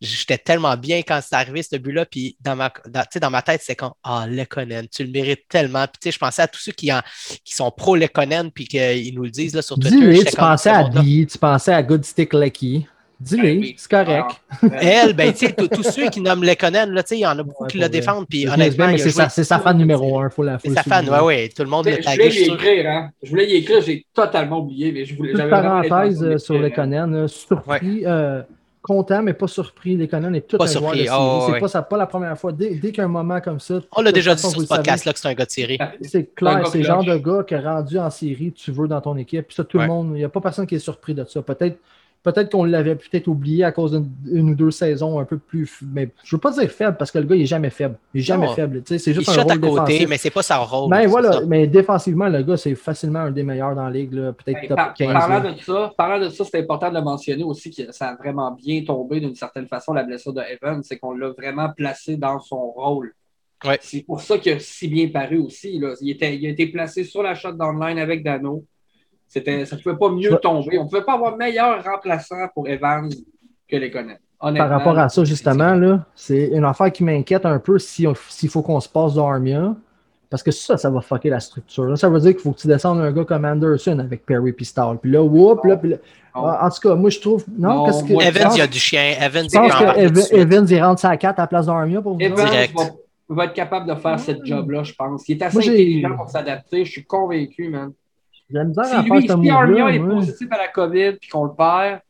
J'étais 0.00 0.38
tellement 0.38 0.76
bien 0.76 0.98
quand 0.98 1.20
c'est 1.22 1.34
arrivé, 1.36 1.62
ce 1.62 1.76
but-là. 1.76 2.04
Puis 2.06 2.36
dans 2.40 2.56
ma, 2.56 2.72
dans, 2.88 3.00
tu 3.02 3.06
sais, 3.12 3.20
dans 3.20 3.30
ma 3.30 3.42
tête, 3.42 3.60
c'est 3.64 3.76
comme 3.76 3.92
Ah, 4.02 4.26
Lekonen, 4.28 4.86
tu 4.88 5.04
le 5.04 5.10
mérites 5.10 5.46
tellement. 5.48 5.84
Puis 5.86 5.98
tu 6.00 6.08
sais, 6.08 6.12
je 6.12 6.18
pensais 6.18 6.42
à 6.42 6.48
tous 6.48 6.60
ceux 6.60 6.72
qui, 6.72 6.92
en- 6.92 7.02
qui 7.44 7.54
sont 7.54 7.70
pro 7.70 7.96
Lekonen 7.96 8.50
puis 8.50 8.66
qu'ils 8.66 9.14
nous 9.14 9.22
le 9.24 9.30
disent 9.30 9.54
là, 9.54 9.62
sur 9.62 9.78
Twitter. 9.78 10.14
J'étais 10.14 10.30
tu 10.32 10.36
pensais 10.36 10.70
à. 10.70 10.84
Dee, 10.84 11.26
tu 11.30 11.38
pensais 11.38 11.72
à 11.72 11.82
Good 11.82 12.04
Stick 12.04 12.34
Lucky. 12.34 12.86
Dis-le, 13.20 13.42
Ben 13.44 13.58
oui. 13.60 13.74
c'est 13.78 13.88
correct. 13.90 14.26
Ah, 14.50 14.66
Elle, 14.82 15.12
ben, 15.14 15.32
tu 15.32 15.46
sais, 15.46 15.52
tous- 15.52 15.68
tous 15.68 15.84
ceux 15.84 16.10
qui 16.10 16.20
nomment 16.20 16.42
Lekonen, 16.44 16.90
là, 16.90 17.02
tu 17.04 17.10
sais, 17.10 17.16
il 17.16 17.20
y 17.20 17.26
en 17.26 17.38
a 17.38 17.42
beaucoup 17.44 17.62
Ouais, 17.64 17.70
qui 17.70 17.78
le 17.78 17.88
défendent. 17.88 18.26
Puis 18.28 18.46
honnêtement, 18.48 18.90
c'est 18.98 19.10
sa, 19.10 19.28
c'est 19.28 19.44
sa 19.44 19.60
fan 19.60 19.78
numéro 19.78 20.18
un. 20.18 20.28
Faut 20.28 20.42
la, 20.42 20.58
faut 20.58 20.68
C'est 20.68 20.74
sa 20.74 20.82
fan, 20.82 21.08
ouais, 21.08 21.20
ouais. 21.20 21.48
Tout 21.48 21.62
le 21.62 21.68
monde 21.70 21.86
le 21.86 21.92
Je 22.02 22.10
voulais 22.10 22.28
y 22.34 22.42
écrire, 22.52 22.90
hein. 22.90 23.10
Je 23.22 23.30
voulais 23.30 23.48
y 23.48 23.54
écrire, 23.54 23.80
j'ai 23.80 24.04
totalement 24.12 24.58
oublié, 24.58 24.90
mais 24.92 25.04
je 25.04 25.14
voulais. 25.14 25.32
Parenthèse 25.48 26.22
euh, 26.22 26.38
sur 26.38 26.58
les 26.58 26.72
Conan, 26.72 27.12
euh, 27.14 27.28
surpris, 27.28 28.02
euh, 28.04 28.42
content, 28.84 29.22
mais 29.22 29.32
pas 29.32 29.48
surpris. 29.48 29.96
Les 29.96 30.06
Conan 30.08 30.32
est 30.34 30.42
tout 30.46 30.58
Pas 30.58 30.64
un 30.64 30.66
joueur 30.66 30.92
de 30.92 30.96
surpris, 30.98 31.06
série. 31.06 31.18
oh, 31.18 31.42
c'est 31.46 31.52
ouais. 31.52 31.60
pas, 31.60 31.68
ça- 31.68 31.82
pas 31.82 31.96
la 31.96 32.06
première 32.06 32.38
fois. 32.38 32.52
Dès, 32.52 32.74
dès 32.74 32.92
qu'un 32.92 33.08
moment 33.08 33.40
comme 33.40 33.58
ça. 33.58 33.80
On 33.96 34.02
l'a 34.02 34.12
déjà 34.12 34.34
dit 34.34 34.42
sur 34.42 34.50
ce 34.50 34.66
podcast-là 34.66 35.12
que 35.14 35.18
c'est 35.18 35.28
un 35.28 35.32
gars 35.34 35.46
de 35.46 35.50
série. 35.50 35.78
C'est 36.02 36.34
clair, 36.34 36.66
c'est 36.66 36.78
le 36.78 36.84
genre 36.84 37.02
de 37.02 37.16
gars 37.16 37.42
qui 37.48 37.54
est 37.54 37.60
rendu 37.60 37.98
en 37.98 38.10
série, 38.10 38.52
tu 38.52 38.70
veux 38.72 38.86
dans 38.86 39.00
ton 39.00 39.16
équipe. 39.16 39.46
Puis 39.46 39.54
ça, 39.56 39.64
tout 39.64 39.78
Ouais. 39.78 39.84
le 39.84 39.88
monde, 39.88 40.10
il 40.12 40.18
n'y 40.18 40.24
a 40.24 40.28
pas 40.28 40.40
personne 40.42 40.66
qui 40.66 40.74
est 40.74 40.78
surpris 40.80 41.14
de 41.14 41.24
ça. 41.24 41.40
Peut-être 41.42 41.78
peut-être 42.24 42.50
qu'on 42.50 42.64
l'avait 42.64 42.96
peut-être 42.96 43.28
oublié 43.28 43.62
à 43.62 43.70
cause 43.70 43.92
d'une 43.92 44.08
une 44.32 44.50
ou 44.50 44.54
deux 44.56 44.72
saisons 44.72 45.20
un 45.20 45.24
peu 45.24 45.38
plus. 45.38 45.78
Mais 45.92 46.08
je 46.24 46.34
veux 46.34 46.40
pas 46.40 46.50
dire 46.50 46.68
faible 46.70 46.96
parce 46.96 47.12
que 47.12 47.18
le 47.18 47.26
gars, 47.26 47.36
il 47.36 47.42
est 47.42 47.46
jamais 47.46 47.70
faible. 47.70 47.96
Il 48.12 48.20
est 48.20 48.24
jamais 48.24 48.46
Non. 48.46 48.54
faible. 48.54 48.82
Tu 48.82 48.88
sais, 48.94 48.98
C'est 48.98 49.10
Il 49.12 49.14
juste 49.18 49.28
un 49.28 49.32
shot 49.34 49.40
à 49.42 49.52
rôle 49.52 49.60
côté, 49.60 49.74
défensif. 49.92 50.08
mais 50.08 50.16
c'est 50.18 50.30
pas 50.30 50.42
son 50.42 50.64
rôle. 50.64 50.90
Ben 50.90 51.02
c'est 51.02 51.06
voilà, 51.06 51.32
ça. 51.34 51.40
mais 51.46 51.66
défensivement, 51.68 52.28
le 52.28 52.42
gars, 52.42 52.56
c'est 52.56 52.74
facilement 52.74 53.20
un 53.20 53.30
des 53.30 53.42
meilleurs 53.44 53.74
dans 53.76 53.84
la 53.84 53.90
ligue. 53.90 54.10
Peut-être 54.10 54.58
Hey, 54.62 54.68
top 54.68 54.76
par- 54.76 54.94
15. 54.94 55.12
parlant 55.12 55.42
là. 55.44 55.52
de 55.52 55.60
ça, 55.60 55.92
parlant 55.96 56.24
de 56.24 56.30
ça, 56.30 56.44
c'est 56.44 56.58
important 56.58 56.88
de 56.90 56.94
le 56.96 57.02
mentionner 57.02 57.44
aussi 57.44 57.70
que 57.70 57.92
ça 57.92 58.08
a 58.08 58.16
vraiment 58.16 58.50
bien 58.52 58.82
tombé 58.84 59.20
d'une 59.20 59.34
certaine 59.36 59.68
façon 59.68 59.92
la 59.92 60.02
blessure 60.02 60.32
de 60.32 60.40
Evan, 60.40 60.82
c'est 60.82 60.98
qu'on 60.98 61.12
l'a 61.12 61.28
vraiment 61.30 61.68
placé 61.76 62.16
dans 62.16 62.40
son 62.40 62.70
rôle. 62.72 63.14
Ouais. 63.64 63.78
C'est 63.80 64.02
pour 64.02 64.20
ça 64.20 64.36
qu'il 64.38 64.52
a 64.52 64.58
si 64.58 64.88
bien 64.88 65.08
paru 65.08 65.38
aussi. 65.38 65.78
Là. 65.78 65.94
Il, 66.00 66.10
était, 66.10 66.36
il 66.36 66.44
a 66.46 66.50
été 66.50 66.66
placé 66.66 67.04
sur 67.04 67.22
la 67.22 67.34
shot 67.34 67.52
downline 67.52 67.98
avec 67.98 68.22
Dano. 68.22 68.64
C'était, 69.34 69.66
ça 69.66 69.74
ne 69.74 69.80
pouvait 69.82 69.96
pas 69.96 70.10
mieux 70.10 70.30
tomber. 70.40 70.78
On 70.78 70.84
ne 70.84 70.88
pouvait 70.88 71.02
pas 71.02 71.14
avoir 71.14 71.36
meilleur 71.36 71.82
remplaçant 71.82 72.46
pour 72.54 72.68
Evans 72.68 73.10
que 73.68 73.76
les 73.76 73.90
connaître. 73.90 74.20
Par 74.38 74.68
rapport 74.68 74.96
à 74.96 75.08
ça, 75.08 75.24
justement, 75.24 75.74
là, 75.74 76.06
c'est 76.14 76.50
une 76.52 76.64
affaire 76.64 76.92
qui 76.92 77.02
m'inquiète 77.02 77.44
un 77.44 77.58
peu 77.58 77.80
si 77.80 78.06
on- 78.06 78.14
s'il 78.28 78.48
faut 78.48 78.62
qu'on 78.62 78.78
se 78.78 78.88
passe 78.88 79.14
d'Armia. 79.14 79.74
Parce 80.30 80.42
que 80.42 80.52
ça, 80.52 80.76
ça 80.76 80.88
va 80.88 81.00
fucker 81.00 81.30
la 81.30 81.40
structure. 81.40 81.84
Là, 81.84 81.96
ça 81.96 82.08
veut 82.08 82.20
dire 82.20 82.30
qu'il 82.32 82.40
faut 82.40 82.52
que 82.52 82.60
tu 82.60 82.66
descendes 82.68 83.00
un 83.00 83.10
gars 83.10 83.24
comme 83.24 83.44
Anderson 83.44 83.98
avec 83.98 84.24
Perry 84.24 84.52
Pistol. 84.52 84.98
Puis 84.98 85.10
là, 85.10 85.22
whoop, 85.22 85.64
là, 85.64 85.76
puis 85.76 85.90
là. 85.90 85.96
Non. 86.34 86.42
En 86.46 86.70
tout 86.70 86.88
cas, 86.88 86.94
moi, 86.94 87.10
je 87.10 87.20
trouve. 87.20 87.44
Non, 87.58 87.74
Non, 87.74 87.86
qu'est-ce 87.86 88.04
que. 88.04 88.12
Evans, 88.12 88.52
il 88.54 88.58
y 88.58 88.62
a 88.62 88.66
du 88.66 88.78
chien. 88.78 89.14
Evans, 89.20 89.46
Je 89.52 89.58
pense 89.58 89.72
il 89.96 90.12
que. 90.30 90.36
Evans, 90.36 90.86
rentre 90.88 91.00
sa 91.00 91.16
4 91.16 91.38
à 91.38 91.42
la 91.42 91.46
place 91.48 91.66
d'Armia 91.66 92.00
pour 92.02 92.14
vous 92.14 92.20
Evans 92.20 92.36
dire. 92.36 92.50
Direct. 92.50 92.74
va, 92.76 92.84
va 93.28 93.44
être 93.46 93.54
capable 93.54 93.88
de 93.88 93.94
faire 93.94 94.18
cette 94.20 94.44
job-là, 94.44 94.82
je 94.82 94.92
pense. 94.94 95.28
Il 95.28 95.36
est 95.36 95.42
assez 95.42 95.56
Moi, 95.56 95.64
intelligent 95.64 96.16
pour 96.16 96.28
s'adapter, 96.28 96.84
je 96.84 96.90
suis 96.90 97.04
convaincu, 97.04 97.68
man. 97.68 97.92
Si 98.50 98.56
à 98.56 98.64
lui, 99.02 99.26
si. 99.26 99.50
Armia 99.50 99.88
est 99.90 99.98
moi. 99.98 100.14
positif 100.16 100.48
à 100.50 100.58
la 100.58 100.68
COVID 100.68 101.12
puis 101.20 101.28
qu'on 101.30 101.44
le 101.44 101.52
perd, 101.56 102.00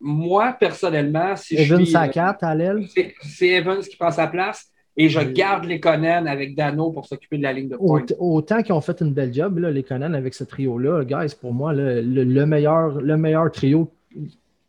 moi, 0.00 0.54
personnellement, 0.58 1.34
si 1.36 1.56
je 1.56 1.62
Evans, 1.74 1.84
suis. 1.86 1.96
euh, 1.96 2.06
4 2.08 2.44
à 2.44 2.54
l'aile. 2.54 2.86
c'est- 3.22 3.46
Evans 3.48 3.80
qui 3.80 3.96
prend 3.96 4.10
sa 4.10 4.26
place 4.26 4.66
et 4.96 5.08
je 5.08 5.18
Oui. 5.20 5.32
garde 5.32 5.64
les 5.64 5.80
Conan 5.80 6.26
avec 6.26 6.54
Dano 6.54 6.90
pour 6.90 7.06
s'occuper 7.06 7.38
de 7.38 7.42
la 7.42 7.52
ligne 7.52 7.68
de 7.68 7.76
pointe. 7.76 8.12
Aut- 8.18 8.36
Autant 8.36 8.62
qu'ils 8.62 8.74
ont 8.74 8.80
fait 8.80 9.00
une 9.00 9.12
belle 9.12 9.32
job, 9.32 9.58
là, 9.58 9.70
les 9.70 9.82
Conan, 9.82 10.12
avec 10.12 10.34
ce 10.34 10.44
trio-là, 10.44 11.04
guys, 11.04 11.34
pour 11.40 11.54
moi, 11.54 11.72
le, 11.72 12.02
le- 12.02 12.24
le 12.24 12.46
meilleur, 12.46 13.00
le 13.00 13.16
meilleur 13.16 13.50
trio. 13.50 13.90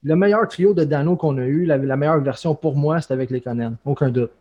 Le 0.04 0.16
meilleur 0.16 0.48
trio 0.48 0.74
de 0.74 0.84
Dano 0.84 1.16
qu'on 1.16 1.38
a 1.40 1.46
eu, 1.46 1.66
la, 1.66 1.78
la 1.78 1.98
meilleure 1.98 2.22
version 2.22 2.54
pour 2.56 2.75
moi, 2.75 3.02
c'est 3.02 3.12
avec 3.14 3.30
les 3.32 3.42
Conan. 3.42 3.74
Aucun 3.84 4.10
doute. 4.10 4.32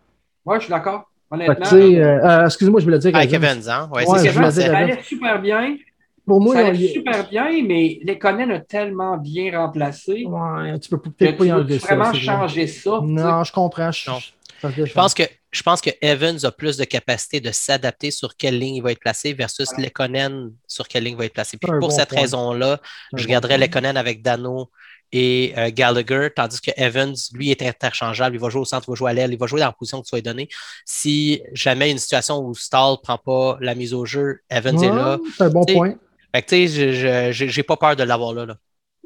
Ouais, 0.44 0.58
je 0.58 0.64
suis 0.64 0.70
d'accord. 0.70 1.10
Honnêtement, 1.30 1.66
euh, 1.72 1.78
euh, 2.22 2.44
excuse-moi, 2.44 2.80
je 2.80 2.84
voulais 2.84 2.98
dire. 2.98 3.16
Avec 3.16 3.32
Evans. 3.32 3.58
Hein? 3.68 3.88
Ouais, 3.92 4.06
Ouais, 4.06 4.18
c'est 4.18 4.28
je 4.28 4.32
ça. 4.34 4.38
voulais 4.38 4.50
ça 4.52 4.60
dire 4.60 4.70
Evans. 4.70 4.82
allait 4.90 5.02
super 5.02 5.40
bien. 5.42 5.76
Pour 6.26 6.40
moi, 6.40 6.54
ça 6.54 6.66
allait 6.68 6.88
super 6.88 7.28
bien, 7.28 7.50
mais 7.66 7.98
les 8.02 8.18
Conan 8.18 8.50
a 8.50 8.60
tellement 8.60 9.18
bien 9.18 9.58
remplacé 9.58 10.24
Ouais, 10.24 10.78
tu 10.78 10.88
peux 10.88 10.98
peut-être 10.98 11.36
pas 11.36 11.44
y 11.44 11.52
enlever 11.52 11.74
veux 11.74 11.80
ça. 11.80 11.94
vraiment 11.94 12.12
changer 12.14 12.66
ça. 12.66 12.98
tu 13.02 13.06
sais. 13.08 13.12
Non, 13.12 13.44
je 13.44 13.52
comprends. 13.52 13.92
Je, 13.92 14.10
Non. 14.10 14.18
Je 14.62 14.92
pense, 14.92 15.12
que, 15.12 15.24
je 15.50 15.62
pense 15.62 15.80
que 15.82 15.90
Evans 16.00 16.38
a 16.44 16.50
plus 16.50 16.78
de 16.78 16.84
capacité 16.84 17.40
de 17.40 17.50
s'adapter 17.50 18.10
sur 18.10 18.36
quelle 18.36 18.58
ligne 18.58 18.76
il 18.76 18.82
va 18.82 18.92
être 18.92 19.00
placé 19.00 19.34
versus 19.34 19.68
Voilà. 19.70 19.84
Lekonen 19.84 20.52
sur 20.66 20.88
quelle 20.88 21.04
ligne 21.04 21.14
il 21.14 21.18
va 21.18 21.26
être 21.26 21.34
placé. 21.34 21.58
Puis 21.58 21.70
pour 21.70 21.80
bon 21.80 21.90
cette 21.90 22.10
raison-là, 22.10 22.80
je 23.14 23.24
bon 23.24 23.30
garderais 23.30 23.56
point. 23.56 23.66
Lekonen 23.66 23.96
avec 23.96 24.22
Dano 24.22 24.70
et 25.12 25.52
euh, 25.56 25.70
Gallagher, 25.72 26.30
tandis 26.34 26.60
que 26.60 26.70
Evans, 26.76 27.14
lui, 27.34 27.50
est 27.50 27.62
interchangeable. 27.62 28.34
Il 28.34 28.40
va 28.40 28.48
jouer 28.48 28.62
au 28.62 28.64
centre, 28.64 28.86
il 28.88 28.90
va 28.92 28.94
jouer 28.96 29.10
à 29.10 29.14
l'aile, 29.14 29.32
il 29.32 29.38
va 29.38 29.46
jouer 29.46 29.60
dans 29.60 29.66
la 29.66 29.72
position 29.72 30.00
que 30.00 30.06
tu 30.06 30.10
vas 30.12 30.18
lui 30.18 30.22
donner. 30.22 30.48
Si 30.84 31.42
jamais 31.52 31.90
une 31.90 31.98
situation 31.98 32.38
où 32.40 32.54
Stall 32.54 32.92
ne 32.92 32.96
prend 32.96 33.18
pas 33.18 33.58
la 33.60 33.74
mise 33.74 33.94
au 33.94 34.04
jeu, 34.06 34.40
Evans 34.50 34.82
est 34.82 34.88
là. 34.88 35.18
C'est 35.36 35.44
un 35.44 35.50
bon 35.50 35.64
point. 35.64 35.94
Fait 36.34 36.42
que, 36.42 36.48
tu 36.48 36.68
sais, 36.68 37.32
j'ai 37.32 37.62
pas 37.62 37.76
peur 37.76 37.94
de 37.94 38.02
l'avoir 38.02 38.34
là. 38.34 38.46
là. 38.46 38.56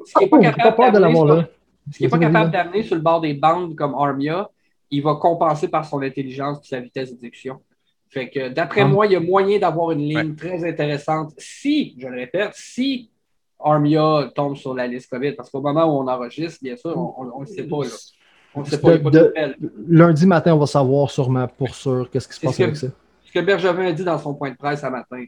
Ce 0.03 0.13
qui 0.13 0.23
n'est 0.23 0.29
Oh, 0.31 0.37
pas 0.37 0.41
j'ai 0.41 0.49
pas 0.51 0.55
capable 0.55 0.75
peur 0.77 0.87
de 0.87 0.93
d'amener 0.93 1.13
l'avoir 1.13 1.27
sur- 1.27 1.35
là. 1.35 1.49
ce 1.91 1.97
qui 1.97 2.03
n'est 2.03 2.09
pas 2.09 2.17
capable 2.19 2.51
d'amener 2.51 2.83
sur 2.83 2.95
le 2.95 3.01
bord 3.01 3.21
des 3.21 3.33
bandes 3.35 3.75
comme 3.75 3.93
Armia, 3.93 4.49
il 4.89 5.03
va 5.03 5.15
compenser 5.15 5.67
par 5.67 5.85
son 5.85 6.01
intelligence 6.01 6.59
et 6.63 6.67
sa 6.67 6.79
vitesse 6.79 7.11
d'exécution. 7.11 7.59
Fait 8.09 8.29
que 8.29 8.49
d'après 8.49 8.81
Ah. 8.81 8.85
moi, 8.87 9.05
il 9.05 9.11
y 9.11 9.15
a 9.15 9.19
moyen 9.19 9.59
d'avoir 9.59 9.91
une 9.91 9.99
ligne 9.99 10.35
très 10.35 10.67
intéressante 10.67 11.31
si, 11.37 11.95
je 11.99 12.07
le 12.07 12.15
répète, 12.15 12.51
si 12.55 13.11
Armia 13.59 14.31
tombe 14.33 14.55
sur 14.55 14.73
la 14.73 14.87
liste 14.87 15.11
COVID. 15.11 15.33
Parce 15.33 15.51
qu'au 15.51 15.61
moment 15.61 15.85
où 15.85 16.01
on 16.01 16.07
enregistre, 16.07 16.57
bien 16.63 16.75
sûr, 16.77 16.97
on 16.97 17.25
ne 17.25 17.41
le 17.41 17.45
sait 17.45 17.63
pas. 17.67 17.83
Là. 17.83 17.89
On 18.55 18.61
ne 18.61 18.65
sait 18.65 18.81
pas, 18.81 18.97
de. 18.97 19.33
Lundi 19.87 20.25
matin, 20.25 20.55
on 20.55 20.57
va 20.57 20.65
savoir 20.65 21.11
sûrement 21.11 21.47
pour 21.47 21.75
sûr 21.75 22.09
qu'est-ce 22.09 22.27
qui 22.27 22.33
se 22.33 22.39
C'est 22.39 22.47
passe 22.47 22.57
que- 22.57 22.63
avec 22.63 22.75
ça. 22.77 22.87
Ce 23.25 23.31
que 23.31 23.39
Bergevin 23.41 23.85
a 23.85 23.91
dit 23.91 24.03
dans 24.03 24.17
son 24.17 24.33
point 24.33 24.49
de 24.49 24.55
presse 24.57 24.81
ce 24.81 24.87
matin. 24.87 25.23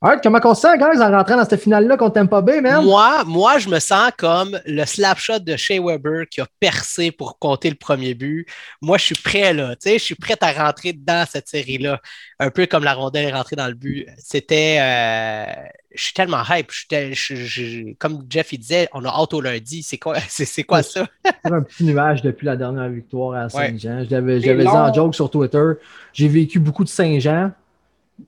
Alright, 0.00 0.22
comment 0.22 0.38
on 0.44 0.54
se 0.54 0.60
sent, 0.60 0.78
guys, 0.78 1.02
en 1.02 1.10
rentrant 1.10 1.36
dans 1.36 1.44
cette 1.44 1.60
finale-là 1.60 1.96
contre 1.96 2.14
Tampa 2.14 2.40
Bay, 2.40 2.60
man? 2.60 2.84
Moi, 2.84 3.24
moi, 3.26 3.58
je 3.58 3.68
me 3.68 3.80
sens 3.80 4.12
comme 4.16 4.56
le 4.64 4.84
slap 4.84 5.18
shot 5.18 5.40
de 5.40 5.56
Shea 5.56 5.80
Weber 5.80 6.28
qui 6.30 6.40
a 6.40 6.46
percé 6.60 7.10
pour 7.10 7.36
compter 7.40 7.68
le 7.68 7.74
premier 7.74 8.14
but. 8.14 8.46
Moi, 8.80 8.96
je 8.96 9.06
suis 9.06 9.14
prêt, 9.16 9.52
là. 9.52 9.74
Tu 9.74 9.88
sais, 9.90 9.98
je 9.98 10.04
suis 10.04 10.14
prêt 10.14 10.36
à 10.40 10.52
rentrer 10.52 10.92
dans 10.92 11.26
cette 11.28 11.48
série-là. 11.48 12.00
Un 12.38 12.50
peu 12.50 12.66
comme 12.66 12.84
la 12.84 12.94
rondelle 12.94 13.24
est 13.28 13.32
rentrée 13.32 13.56
dans 13.56 13.66
le 13.66 13.74
but. 13.74 14.06
C'était. 14.18 14.78
euh, 14.80 15.52
je 15.92 16.00
suis 16.04 16.14
tellement 16.14 16.42
hype. 16.48 16.70
Je 16.70 16.76
suis 16.78 16.86
tel- 16.86 17.14
je- 17.14 17.34
je- 17.34 17.92
comme 17.94 18.24
Jeff 18.30 18.52
il 18.52 18.58
disait, 18.58 18.88
on 18.92 19.04
a 19.04 19.08
hâte 19.08 19.34
au 19.34 19.40
lundi. 19.40 19.82
C'est 19.82 19.98
quoi, 19.98 20.14
c'est, 20.28 20.62
quoi 20.62 20.84
ça? 20.84 21.08
C'est 21.44 21.52
un 21.52 21.62
petit 21.62 21.82
nuage 21.82 22.22
depuis 22.22 22.46
la 22.46 22.54
dernière 22.54 22.88
victoire 22.88 23.34
à 23.36 23.44
Ouais. 23.46 23.50
Saint-Jean. 23.70 24.04
Je 24.08 24.14
l'avais- 24.14 24.38
C'est 24.38 24.46
J'avais 24.46 24.62
dit 24.62 24.68
en 24.68 24.94
joke 24.94 25.16
sur 25.16 25.28
Twitter. 25.28 25.64
J'ai 26.12 26.28
vécu 26.28 26.60
beaucoup 26.60 26.84
de 26.84 26.88
Saint-Jean, 26.88 27.50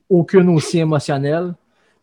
aucune 0.09 0.49
aussi 0.49 0.81
émotionnelle. 0.81 1.53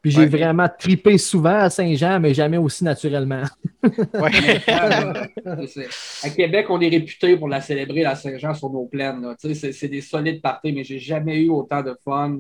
Puis 0.08 0.16
j'ai 0.16 0.22
Ouais. 0.22 0.28
vraiment 0.28 0.68
tripé 0.80 1.18
souvent 1.18 1.58
à 1.60 1.70
Saint-Jean, 1.70 2.18
mais 2.22 2.34
jamais 2.34 2.58
aussi 2.58 2.84
naturellement. 2.86 3.44
Ouais. 4.14 4.62
À 6.24 6.30
Québec, 6.30 6.66
on 6.70 6.80
est 6.80 6.88
réputé 6.90 7.36
pour 7.38 7.48
la 7.50 7.62
célébrer, 7.62 8.04
la 8.04 8.16
Saint-Jean, 8.16 8.54
sur 8.54 8.70
nos 8.70 8.86
plaines. 8.86 9.22
là. 9.22 9.36
Tu 9.40 9.54
sais, 9.54 9.72
C'est 9.72 9.88
des 9.88 10.02
solides 10.02 10.42
parties, 10.42 10.72
mais 10.72 10.84
j'ai 10.84 11.00
jamais 11.00 11.38
eu 11.42 11.50
autant 11.50 11.82
de 11.84 11.94
fun 12.04 12.38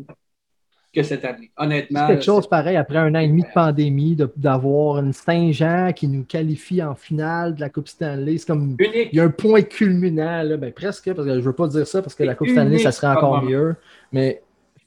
que 0.93 1.03
cette 1.03 1.25
année. 1.25 1.51
Honnêtement. 1.57 2.07
C'est 2.07 2.13
quelque 2.13 2.23
chose 2.25 2.47
pareil 2.47 2.77
après 2.77 2.97
un 2.97 3.13
an 3.15 3.19
et 3.19 3.27
demi 3.27 3.43
de 3.43 3.47
pandémie, 3.53 4.17
d'avoir 4.35 4.99
une 4.99 5.13
Saint-Jean 5.13 5.91
qui 5.93 6.07
nous 6.07 6.23
qualifie 6.23 6.81
en 6.81 6.95
finale 6.95 7.55
de 7.55 7.61
la 7.61 7.69
Coupe 7.69 7.87
Stanley. 7.89 8.37
C'est 8.37 8.47
comme. 8.47 8.75
unique. 8.79 9.09
Il 9.11 9.17
y 9.17 9.19
a 9.19 9.23
un 9.25 9.29
point 9.29 9.61
culminant, 9.61 10.41
là, 10.43 10.55
ben 10.57 10.71
presque, 10.71 11.13
parce 11.13 11.27
que 11.27 11.33
je 11.35 11.39
veux 11.41 11.53
pas 11.53 11.67
dire 11.67 11.85
ça, 11.85 12.01
parce 12.01 12.15
que 12.15 12.23
la 12.23 12.35
Coupe 12.35 12.49
Stanley, 12.49 12.79
ça 12.79 12.91
serait 12.93 13.07
encore 13.07 13.43
mieux. 13.43 13.75
Mais 14.11 14.41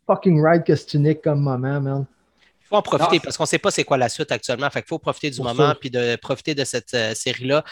fucking 0.06 0.40
right 0.42 0.64
que 0.64 0.74
c'est 0.74 0.94
unique 0.94 1.20
comme 1.22 1.40
moment, 1.42 1.80
man. 1.80 2.04
Il 2.70 2.74
faut 2.74 2.76
en 2.76 2.82
profiter 2.82 3.16
Non, 3.16 3.20
parce 3.24 3.36
qu'on 3.36 3.44
ne 3.44 3.48
sait 3.48 3.58
pas 3.58 3.70
c'est 3.70 3.84
quoi 3.84 3.96
la 3.98 4.08
suite 4.08 4.30
actuellement. 4.32 4.70
Fait 4.70 4.80
qu'il 4.82 4.88
faut 4.88 4.98
profiter 4.98 5.30
du 5.30 5.36
Pour 5.38 5.46
moment 5.46 5.74
puis 5.78 5.90
de 5.90 6.16
profiter 6.16 6.54
de 6.54 6.64
cette 6.64 6.94
euh, 6.94 7.14
série-là. 7.14 7.64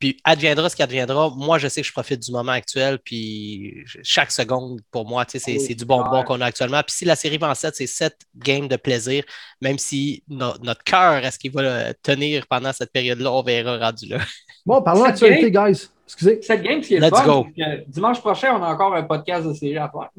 Puis 0.00 0.18
adviendra 0.24 0.68
ce 0.68 0.76
qui 0.76 0.82
adviendra. 0.82 1.30
Moi, 1.34 1.56
je 1.58 1.68
sais 1.68 1.80
que 1.80 1.86
je 1.86 1.92
profite 1.92 2.20
du 2.20 2.30
moment 2.32 2.52
actuel. 2.52 2.98
Puis 2.98 3.84
chaque 4.02 4.32
seconde, 4.32 4.80
pour 4.90 5.08
moi, 5.08 5.24
c'est 5.28 5.40
Oui, 5.46 5.60
c'est 5.60 5.74
du 5.74 5.84
bonbon 5.84 6.24
qu'on 6.24 6.40
a 6.40 6.46
actuellement. 6.46 6.82
Puis 6.82 6.94
si 6.96 7.04
la 7.04 7.16
série 7.16 7.38
va 7.38 7.48
en 7.48 7.54
7, 7.54 7.74
c'est 7.76 7.86
7 7.86 8.14
games 8.36 8.68
de 8.68 8.76
plaisir. 8.76 9.22
Même 9.62 9.78
si 9.78 10.22
no- 10.28 10.58
notre 10.62 10.82
cœur, 10.84 11.24
est-ce 11.24 11.38
qu'il 11.38 11.52
va 11.52 11.60
euh, 11.62 11.92
tenir 12.02 12.46
pendant 12.48 12.72
cette 12.72 12.92
période-là, 12.92 13.32
on 13.32 13.42
verra 13.42 13.78
rendu 13.78 14.06
là. 14.08 14.18
Bon, 14.66 14.80
parlons 14.82 15.04
d'actualité, 15.04 15.50
guys. 15.50 15.88
Excusez. 16.06 16.40
Cette 16.42 16.62
game, 16.62 16.82
ce 16.82 16.88
qui 16.88 16.94
est 16.96 17.00
Let's 17.00 17.10
fun, 17.10 17.24
go. 17.24 17.46
c'est 17.56 17.62
que 17.62 17.84
dimanche 17.90 18.18
prochain, 18.20 18.54
on 18.58 18.62
a 18.62 18.72
encore 18.72 18.94
un 18.94 19.02
podcast 19.04 19.46
de 19.46 19.52
série 19.54 19.76
à 19.78 19.90
faire. 19.90 20.10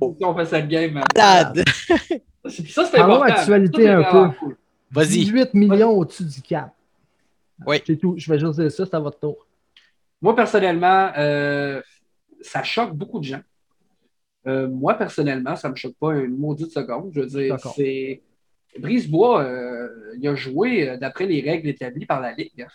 Oh, 0.00 0.14
Si 0.18 0.24
on 0.24 0.34
fait 0.36 0.46
cette 0.46 0.68
game, 0.68 1.00
malade! 1.14 1.64
Ça, 2.48 2.84
c'est 2.84 2.98
important. 2.98 3.22
actualité 3.22 3.88
un 3.88 4.04
peu. 4.04 4.28
cool. 4.38 4.56
Vas-y. 4.90 5.24
18 5.24 5.54
millions 5.54 5.90
au-dessus 5.90 6.24
du 6.24 6.42
cap. 6.42 6.72
Oui. 7.66 7.82
C'est 7.86 7.96
tout. 7.96 8.14
Je 8.16 8.30
vais 8.30 8.38
juste 8.38 8.58
dire 8.60 8.70
ça, 8.70 8.86
c'est 8.86 8.94
à 8.94 9.00
votre 9.00 9.18
tour. 9.18 9.46
Moi, 10.22 10.34
personnellement, 10.34 11.10
euh, 11.16 11.80
ça 12.40 12.62
choque 12.62 12.94
beaucoup 12.94 13.18
de 13.20 13.24
gens. 13.24 13.40
Euh, 14.46 14.68
moi, 14.68 14.94
personnellement, 14.94 15.56
ça 15.56 15.68
ne 15.68 15.72
me 15.72 15.76
choque 15.76 15.96
pas 16.00 16.14
une 16.14 16.36
maudite 16.36 16.72
seconde. 16.72 17.10
Je 17.14 17.20
veux 17.20 17.26
dire, 17.26 17.58
c'est. 17.74 18.22
Brisebois, 18.78 19.42
euh, 19.42 19.88
il 20.18 20.28
a 20.28 20.34
joué 20.34 20.96
d'après 20.98 21.26
les 21.26 21.40
règles 21.40 21.68
établies 21.68 22.06
par 22.06 22.20
la 22.20 22.32
Ligue. 22.32 22.66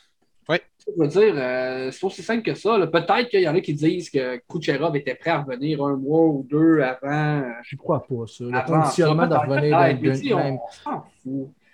Je 0.86 1.02
veux 1.02 1.08
dire, 1.08 1.34
euh, 1.38 1.92
c'est 1.92 2.04
aussi 2.06 2.22
simple 2.22 2.44
que 2.44 2.54
ça. 2.56 2.78
là. 2.78 2.88
Peut-être 2.88 3.30
qu'il 3.30 3.42
y 3.42 3.48
en 3.48 3.56
a 3.56 3.62
qui 3.62 3.74
disent 3.74 4.10
que 4.10 4.38
Kucherov 4.50 4.96
était 4.98 5.16
prêt 5.16 5.32
à 5.32 5.42
revenir 5.42 5.84
un 5.84 5.96
mois 5.96 6.26
ou 6.26 6.46
deux 6.50 6.82
avant. 6.82 7.40
euh, 7.42 7.50
Je 7.64 7.76
crois 7.78 8.06
pas, 8.06 8.26
ça. 8.28 8.44
Le 8.44 8.66
conditionnement 8.66 9.24
ça, 9.24 9.28
de 9.30 9.36
revenir 9.36 9.78
d'un- 9.78 10.36
même-. 10.36 10.60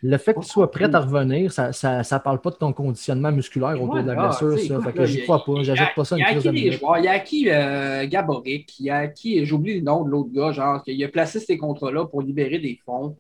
Le 0.02 0.18
fait 0.18 0.34
que 0.34 0.40
tu 0.40 0.48
sois 0.48 0.72
prêt 0.72 0.94
à 0.96 1.00
revenir, 1.00 1.52
ça 1.52 1.70
ne 1.72 2.18
parle 2.20 2.40
pas 2.40 2.52
de 2.52 2.56
ton 2.56 2.72
conditionnement 2.72 3.32
musculaire 3.34 3.82
autour 3.82 4.02
de 4.02 4.08
la 4.12 4.16
blessure. 4.28 4.58
Ça. 4.58 4.64
écoute, 4.76 4.84
Fait 4.86 4.94
que 4.94 5.06
j'y 5.06 5.24
crois 5.24 5.44
pas. 5.44 5.62
J'ajoute 5.64 5.88
pas 5.96 6.06
ça 6.06 6.16
Il 6.16 6.20
une 6.20 6.26
y 6.26 6.28
a 6.28 6.32
crise 6.32 6.44
de. 6.44 6.52
Il 7.00 7.04
y 7.04 7.08
a 7.08 7.12
acquis 7.12 7.50
euh, 7.50 8.08
Gaboric. 8.08 8.80
Il 8.80 8.86
y 8.86 8.90
a 8.92 8.98
acquis, 9.00 9.44
j'oublie 9.46 9.76
le 9.80 9.82
nom 9.82 10.04
de 10.06 10.10
l'autre 10.12 10.30
gars, 10.32 10.52
genre, 10.54 10.82
il 10.88 11.04
a 11.04 11.08
placé 11.10 11.40
ces 11.40 11.58
contrats-là 11.58 12.06
pour 12.06 12.22
libérer 12.22 12.60
des 12.60 12.80
fonds? 12.86 13.18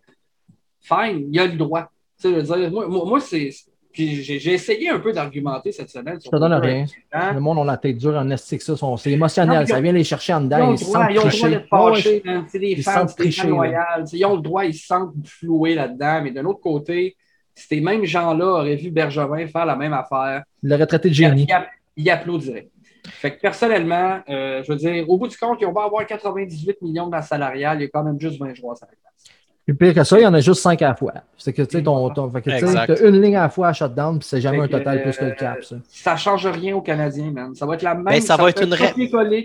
Fine, 0.81 1.27
il 1.33 1.39
a 1.39 1.47
le 1.47 1.57
droit. 1.57 1.89
Tu 2.21 2.29
sais, 2.29 2.45
je 2.45 2.45
veux 2.53 2.59
dire, 2.61 2.71
moi, 2.71 2.87
moi, 2.87 3.19
c'est. 3.19 3.49
Puis 3.91 4.23
j'ai 4.23 4.53
essayé 4.53 4.89
un 4.89 4.99
peu 4.99 5.11
d'argumenter 5.11 5.71
cette 5.71 5.89
semaine. 5.89 6.19
Te 6.19 6.29
donne 6.35 6.53
rien. 6.53 6.85
Hein? 7.11 7.33
Le 7.33 7.39
monde, 7.39 7.57
on 7.57 7.63
a 7.63 7.71
la 7.71 7.77
tête 7.77 7.97
dure 7.97 8.15
en 8.15 8.29
estique, 8.29 8.61
ça. 8.61 8.73
C'est 8.97 9.11
émotionnel. 9.11 9.67
Ça 9.67 9.81
vient 9.81 9.91
les 9.91 10.03
chercher 10.03 10.33
en 10.33 10.41
Ils 10.41 10.43
dedans. 10.43 10.69
le 10.71 10.75
Ils 10.75 10.79
droit, 10.79 10.93
sentent 10.93 11.11
ils 11.11 11.19
ont 11.19 11.23
le 11.25 11.31
droit 11.31 11.49
d'être 11.49 11.67
fâchés. 11.67 12.23
C'est 12.47 12.59
des 12.59 12.71
Ils 12.71 12.83
fans, 12.83 12.91
sentent 12.93 13.09
c'est 13.17 13.23
des 13.23 14.17
Ils 14.17 14.25
ont 14.25 14.35
le 14.35 14.41
droit, 14.41 14.65
ils 14.65 14.73
se 14.75 14.85
sentent 14.85 15.13
floués 15.25 15.75
là-dedans. 15.75 16.21
Mais 16.23 16.31
d'un 16.31 16.45
autre 16.45 16.59
côté, 16.59 17.17
ces 17.55 17.81
mêmes 17.81 18.05
gens-là 18.05 18.45
auraient 18.45 18.75
vu 18.75 18.91
Bergevin 18.91 19.47
faire 19.47 19.65
la 19.65 19.75
même 19.75 19.93
affaire. 19.93 20.43
Il 20.61 20.69
l'aurait 20.69 20.85
traité 20.85 21.09
de 21.09 21.13
génie. 21.15 21.47
il, 21.49 21.67
il 22.03 22.09
applaudirait. 22.09 22.69
Fait 23.07 23.35
que 23.35 23.41
personnellement, 23.41 24.19
euh, 24.29 24.61
je 24.63 24.71
veux 24.71 24.77
dire, 24.77 25.09
au 25.09 25.17
bout 25.17 25.27
du 25.27 25.37
compte, 25.37 25.57
ils 25.61 25.67
vont 25.67 25.77
avoir 25.77 26.05
98 26.05 26.81
millions 26.81 27.07
de 27.07 27.11
la 27.13 27.21
salariale, 27.21 27.79
il 27.79 27.83
y 27.83 27.85
a 27.85 27.89
quand 27.89 28.03
même 28.03 28.19
juste 28.19 28.39
20 28.39 28.53
joueurs 28.53 28.77
sur 28.77 28.87
la 28.87 28.91
place. 28.91 29.35
Puis 29.69 29.77
pire 29.77 29.93
que 29.93 30.03
ça, 30.03 30.17
il 30.17 30.23
y 30.23 30.25
en 30.25 30.33
a 30.33 30.39
juste 30.39 30.61
5 30.61 30.81
à 30.81 30.87
la 30.87 30.95
fois. 30.95 31.13
C'est 31.37 31.53
que 31.53 31.61
tu 31.61 31.77
sais, 31.77 31.83
ton, 31.83 32.09
ton, 32.09 32.31
fait 32.31 32.41
que, 32.41 33.07
une 33.07 33.21
ligne 33.21 33.35
à 33.35 33.43
la 33.43 33.49
fois 33.49 33.67
à 33.67 33.73
shutdown, 33.73 34.17
puis 34.17 34.27
c'est 34.27 34.41
jamais 34.41 34.57
Fait 34.57 34.63
un 34.63 34.67
que, 34.67 34.71
total 34.77 35.03
plus 35.03 35.15
que 35.15 35.25
le 35.25 35.31
euh, 35.31 35.35
cap, 35.35 35.63
ça. 35.63 35.75
Ça 35.87 36.17
change 36.17 36.47
rien 36.47 36.75
aux 36.75 36.81
Canadiens, 36.81 37.29
man. 37.29 37.53
Ça 37.53 37.67
va 37.67 37.75
être 37.75 37.83
la 37.83 37.93
même. 37.93 38.03
Ben, 38.03 38.19
ça 38.19 38.35
va 38.35 38.49
être 38.49 38.63
une 38.63 38.73
ra- 38.73 38.93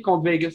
contre 0.02 0.24
Vegas. 0.24 0.54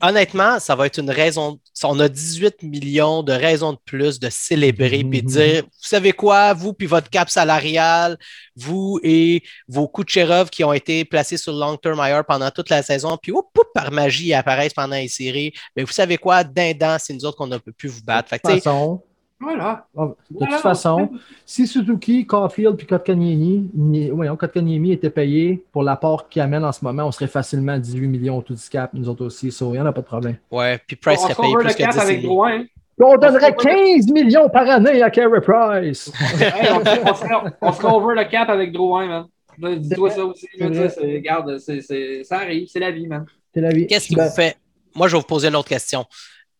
Honnêtement, 0.00 0.60
ça 0.60 0.76
va 0.76 0.86
être 0.86 1.00
une 1.00 1.10
raison. 1.10 1.58
On 1.82 1.98
a 1.98 2.08
18 2.08 2.62
millions 2.62 3.24
de 3.24 3.32
raisons 3.32 3.72
de 3.72 3.78
plus 3.84 4.20
de 4.20 4.30
célébrer 4.30 5.02
puis 5.02 5.22
de 5.22 5.26
dire 5.26 5.62
Vous 5.64 5.68
savez 5.80 6.12
quoi, 6.12 6.54
vous 6.54 6.72
puis 6.72 6.86
votre 6.86 7.10
cap 7.10 7.28
salarial, 7.28 8.16
vous 8.54 9.00
et 9.02 9.42
vos 9.66 9.88
Kucherov 9.88 10.48
qui 10.48 10.62
ont 10.62 10.72
été 10.72 11.04
placés 11.04 11.38
sur 11.38 11.52
le 11.52 11.58
long-term 11.58 12.00
IR 12.04 12.24
pendant 12.24 12.50
toute 12.52 12.70
la 12.70 12.84
saison, 12.84 13.18
puis 13.20 13.32
oup, 13.32 13.48
oup, 13.58 13.66
par 13.74 13.90
magie, 13.90 14.28
ils 14.28 14.34
apparaissent 14.34 14.74
pendant 14.74 14.94
les 14.94 15.08
séries. 15.08 15.52
Mais 15.76 15.82
vous 15.82 15.92
savez 15.92 16.18
quoi, 16.18 16.44
dindans, 16.44 16.98
c'est 17.00 17.14
nous 17.14 17.24
autres 17.24 17.36
qu'on 17.36 17.48
ne 17.48 17.58
peut 17.58 17.72
plus 17.72 17.88
vous 17.88 18.04
battre. 18.04 18.28
Fait 18.28 18.40
De 18.44 18.60
que, 18.60 19.07
Voilà. 19.40 19.86
de 19.94 20.00
Voilà. 20.30 20.52
toute 20.52 20.60
façon, 20.62 21.10
si 21.46 21.66
Suzuki, 21.66 22.26
Caulfield 22.26 22.76
puis 22.76 22.86
Kotkaniemi, 22.86 23.70
voyons, 24.12 24.36
Kotkaniemi 24.36 24.92
était 24.92 25.10
payé 25.10 25.64
pour 25.72 25.82
l'apport 25.84 26.28
qu'il 26.28 26.42
amène 26.42 26.64
en 26.64 26.72
ce 26.72 26.84
moment, 26.84 27.04
on 27.04 27.12
serait 27.12 27.28
facilement 27.28 27.72
à 27.72 27.78
18 27.78 28.08
millions 28.08 28.38
au 28.38 28.42
tout 28.42 28.54
du 28.54 28.68
cap, 28.68 28.90
nous 28.94 29.08
autres 29.08 29.24
aussi. 29.26 29.52
Ça, 29.52 29.64
il 29.66 29.72
n'y 29.72 29.80
en 29.80 29.86
a 29.86 29.92
pas 29.92 30.00
de 30.00 30.06
problème. 30.06 30.36
ouais, 30.50 30.78
puis 30.86 30.96
Price 30.96 31.20
serait 31.20 31.34
sera 31.34 31.42
payé 31.44 31.54
over 31.54 31.64
plus 31.64 31.72
le 31.72 31.74
que 31.78 31.82
cap 31.82 31.92
10 31.92 31.98
avec 32.00 32.16
millions. 32.18 32.28
Drouin. 32.30 32.64
On 33.00 33.16
donnerait 33.16 33.54
15 33.54 34.10
millions 34.10 34.48
par 34.50 34.68
année 34.68 35.00
à 35.02 35.10
Carey 35.10 35.40
Price. 35.40 36.10
Hey, 36.40 36.72
on, 36.72 36.80
on 37.10 37.14
sera, 37.14 37.44
on 37.62 37.72
sera 37.72 37.96
over 37.96 38.14
le 38.16 38.24
cap 38.28 38.48
avec 38.48 38.72
Drouin, 38.72 39.06
man. 39.06 39.78
Dis-toi 39.78 40.10
ça 40.10 40.24
aussi. 40.24 40.48
Regarde, 40.60 41.58
ça 41.58 42.36
arrive, 42.36 42.66
c'est 42.68 42.80
la 42.80 42.90
vie, 42.90 43.06
man. 43.06 43.24
C'est 43.54 43.60
la 43.60 43.70
vie. 43.70 43.86
Qu'est-ce 43.86 44.08
qui 44.08 44.16
Ben, 44.16 44.26
vous 44.26 44.34
fait? 44.34 44.56
Moi, 44.96 45.06
je 45.06 45.14
vais 45.14 45.20
vous 45.20 45.26
poser 45.26 45.46
une 45.48 45.54
autre 45.56 45.68
question. 45.68 46.04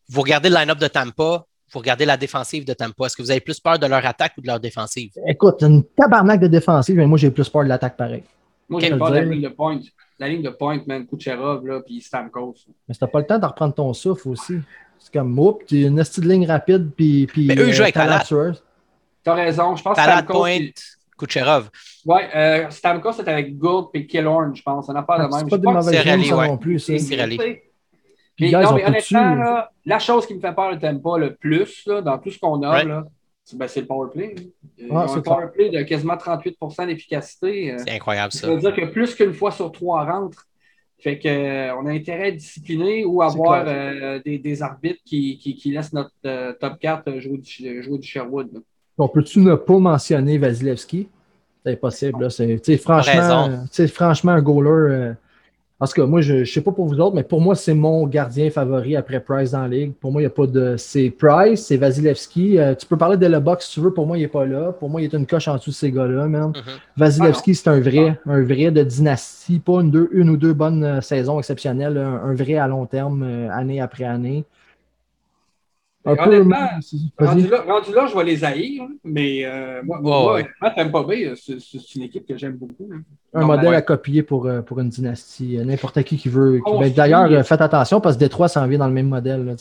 Vous 0.08 0.20
regardez 0.20 0.49
le 0.49 0.54
line-up 0.54 0.78
de 0.78 0.87
Tampa, 0.87 1.44
vous 1.72 1.78
regardez 1.78 2.04
la 2.04 2.16
défensive 2.16 2.64
de 2.64 2.72
Tampa. 2.72 3.06
Est-ce 3.06 3.16
que 3.16 3.22
vous 3.22 3.30
avez 3.30 3.40
plus 3.40 3.60
peur 3.60 3.78
de 3.78 3.87
leur 3.87 4.04
attaque 4.06 4.32
ou 4.38 4.40
de 4.40 4.46
leur 4.46 4.60
défensive? 4.60 5.10
Écoute, 5.26 5.62
une 5.62 5.84
tabarnak 5.84 6.40
de 6.40 6.46
défensive, 6.46 6.96
mais 6.96 7.06
moi 7.06 7.18
j'ai 7.18 7.30
plus 7.30 7.48
peur 7.48 7.64
de 7.64 7.68
l'attaque 7.68 7.96
pareil. 7.96 8.25
Moi, 8.68 8.80
Quel 8.80 8.90
j'aime 8.90 8.98
pas 8.98 9.10
la 9.10 9.20
ligne 9.22 9.42
de 9.42 9.48
point. 9.48 9.80
La 10.18 10.28
ligne 10.28 10.42
de 10.42 10.50
point, 10.50 10.80
man, 10.87 11.06
Kucherov, 11.06 11.64
là, 11.66 11.80
puis 11.80 12.00
Stamkos. 12.00 12.54
Mais 12.88 12.92
si 12.94 13.00
t'as 13.00 13.06
pas 13.06 13.20
le 13.20 13.26
temps 13.26 13.38
de 13.38 13.46
reprendre 13.46 13.72
ton 13.75 13.92
souffle 13.94 14.28
aussi. 14.28 14.58
C'est 14.98 15.12
comme, 15.12 15.38
oups, 15.38 15.64
tu 15.66 15.82
une 15.82 15.96
petite 15.96 16.25
ligne 16.25 16.44
rapide, 16.46 16.90
puis. 16.96 17.26
puis 17.26 17.46
Mais 17.46 17.54
eux, 17.56 17.68
ils 17.68 17.72
jouent 17.72 17.82
avec 17.84 17.94
Palat. 17.94 18.25
T'as 19.22 19.34
raison, 19.34 19.76
je 19.76 19.82
pense 19.82 19.96
que 19.96 20.02
Stamkos. 20.02 20.32
Point, 20.32 20.50
il- 20.54 20.72
Kucherov. 21.16 21.70
Ouais, 22.04 22.28
euh, 22.34 22.70
Stamkos, 22.70 23.12
c'est 23.12 23.28
avec 23.28 23.56
Gould 23.56 23.88
et 23.94 24.06
Killorn, 24.06 24.54
je 24.54 24.62
pense. 24.62 24.88
On 24.88 24.92
n'a 24.92 25.02
pas 25.02 25.18
de 25.18 25.25
Ah, 25.25 25.28
C'est 25.30 25.37
même. 25.38 25.48
pas 25.48 25.56
Je 25.56 25.60
des 25.60 25.66
mauvaises 25.66 26.02
c'est 26.02 26.34
ouais. 26.34 26.48
non 26.48 26.56
plus. 26.58 26.78
c'est. 26.78 26.98
Puis, 28.38 28.52
non, 28.52 28.73
mais 28.75 28.87
honnêtement, 28.87 29.35
là, 29.35 29.71
la 29.85 29.99
chose 29.99 30.26
qui 30.26 30.35
me 30.35 30.40
fait 30.40 30.54
peur 30.54 30.75
de 30.75 30.80
Tempa 30.80 31.18
le 31.18 31.35
plus 31.35 31.85
là, 31.87 32.00
dans 32.00 32.16
tout 32.18 32.30
ce 32.30 32.38
qu'on 32.38 32.62
a, 32.62 32.73
Ouais. 32.73 32.85
là, 32.85 33.04
c'est 33.45 33.59
ben, 33.59 33.66
c'est 33.68 33.80
le 33.80 33.87
powerplay. 33.87 34.35
Ils 34.78 34.87
Ah, 34.90 35.04
ont 35.04 35.09
c'est 35.09 35.18
un 35.18 35.23
powerplay 35.23 35.71
de 35.71 35.83
quasiment 35.83 36.16
38% 36.16 36.87
d'efficacité. 36.87 37.73
euh, 37.73 37.76
C'est 37.85 37.90
incroyable, 37.97 38.33
ça. 38.33 38.47
Ça 38.47 38.54
veut 38.54 38.61
dire 38.61 38.75
que 38.75 38.85
plus 38.87 39.14
qu'une 39.14 39.33
fois 39.35 39.50
sur 39.50 39.71
trois 39.73 40.04
rentre. 40.04 40.47
Fait 41.00 41.18
que, 41.18 41.28
euh, 41.28 41.75
on 41.76 41.87
a 41.87 41.90
intérêt 41.92 42.25
à 42.25 42.28
être 42.28 42.37
discipliné 42.37 43.04
ou 43.04 43.23
avoir 43.23 43.64
euh, 43.68 44.21
des, 44.25 44.38
des 44.38 44.62
arbitres 44.62 45.00
qui, 45.04 45.38
qui, 45.38 45.54
qui 45.54 45.71
laissent 45.73 45.92
notre 45.92 46.11
euh, 46.26 46.52
top 46.61 46.78
4 46.80 47.18
jouer 47.21 47.38
du, 47.38 47.83
jouer 47.83 47.99
du 47.99 48.07
Sherwood. 48.07 48.52
là. 48.52 48.61
On 48.99 49.09
peut-tu 49.09 49.38
ne 49.40 49.54
pas 49.54 49.78
mentionner 49.78 50.38
Vasilevski? 50.38 51.09
C'est 51.64 51.73
impossible. 51.73 52.23
Là. 52.25 52.28
Franchement, 52.78 53.64
franchement, 53.92 54.33
un 54.33 54.42
goaler. 54.42 54.71
euh, 54.71 55.12
en 55.80 55.87
tout 55.87 55.92
cas, 55.92 56.06
moi, 56.06 56.20
je 56.20 56.35
ne 56.35 56.44
sais 56.44 56.61
pas 56.61 56.73
pour 56.73 56.87
vous 56.87 56.99
autres, 57.00 57.14
mais 57.14 57.23
pour 57.23 57.40
moi, 57.40 57.54
c'est 57.54 57.73
mon 57.75 58.06
gardien 58.06 58.50
favori 58.50 58.97
après 58.97 59.20
Price 59.20 59.52
dans 59.52 59.61
la 59.62 59.68
ligue. 59.68 59.92
Pour 60.00 60.11
moi, 60.11 60.20
il 60.20 60.25
n'y 60.25 60.26
a 60.26 60.30
pas 60.30 60.47
de. 60.49 60.75
C'est 60.76 61.11
Price, 61.11 61.66
c'est 61.66 61.76
Vasilevski. 61.76 62.58
Euh, 62.58 62.75
tu 62.75 62.85
peux 62.87 62.97
parler 62.97 63.16
de 63.16 63.26
Le 63.26 63.38
Box 63.38 63.66
si 63.66 63.75
tu 63.75 63.80
veux. 63.80 63.92
Pour 63.94 64.06
moi, 64.06 64.18
il 64.18 64.23
n'est 64.23 64.28
pas 64.28 64.44
là. 64.44 64.73
Pour 64.73 64.90
moi, 64.90 65.00
il 65.00 65.04
est 65.04 65.12
une 65.16 65.26
coche 65.26 65.47
en 65.47 65.56
dessous 65.56 65.70
de 65.70 65.75
ces 65.76 65.92
gars-là, 65.92 66.26
man. 66.26 66.49
Mhm. 66.49 66.62
Vasilevski, 66.97 67.54
c'est 67.54 67.68
un 67.68 67.78
vrai, 67.80 68.18
un 68.26 68.42
vrai 68.42 68.70
de 68.73 68.82
dynastie, 68.82 69.61
pas 69.61 69.80
une, 69.80 69.90
deux- 69.92 70.08
une 70.12 70.30
ou 70.30 70.37
deux 70.37 70.52
bonnes 70.52 70.82
euh, 70.82 71.00
saisons 71.00 71.38
exceptionnelles, 71.38 71.97
un, 71.97 72.23
un 72.30 72.35
vrai 72.35 72.56
à 72.56 72.66
long 72.66 72.87
terme, 72.87 73.23
euh, 73.23 73.49
année 73.52 73.80
après 73.80 74.04
année. 74.04 74.44
Un. 76.05 76.14
Rendu 76.14 77.49
là, 77.49 77.62
rendu 77.67 77.93
là, 77.93 78.07
je 78.07 78.17
vais 78.17 78.25
les 78.25 78.45
haïr, 78.45 78.83
hein, 78.85 78.88
mais 79.05 79.45
euh, 79.45 79.83
moi, 79.85 79.97
Ouais, 79.99 80.02
moi, 80.02 80.35
ouais. 80.35 80.47
Tampa 80.76 81.02
Bay, 81.02 81.26
euh, 81.26 81.35
c'est 81.37 81.95
une 81.97 82.02
équipe 82.02 82.26
que 82.26 82.37
j'aime 82.37 82.57
beaucoup. 82.57 82.88
hein. 82.93 83.00
un 83.35 83.40
Non, 83.40 83.47
modèle 83.49 83.69
ouais. 83.71 83.76
à 83.76 83.83
copier 83.83 84.23
pour, 84.23 84.47
euh, 84.47 84.62
pour 84.62 84.78
une 84.81 84.88
dynastie. 84.88 85.59
N'importe 85.64 86.02
qui 86.05 86.17
qui 86.17 86.28
veut. 86.28 86.57
qui- 86.59 86.62
Oh, 86.67 86.78
ben. 86.78 86.93
D'ailleurs, 86.93 87.45
faites 87.45 87.61
attention 87.61 88.00
parce 88.00 88.14
que 88.17 88.21
Détroit 88.21 88.49
s'en 88.49 88.67
vient 88.67 88.78
dans 88.78 88.87
le 88.88 88.95
même 88.95 89.09
modèle. 89.09 89.45
Là, 89.45 89.55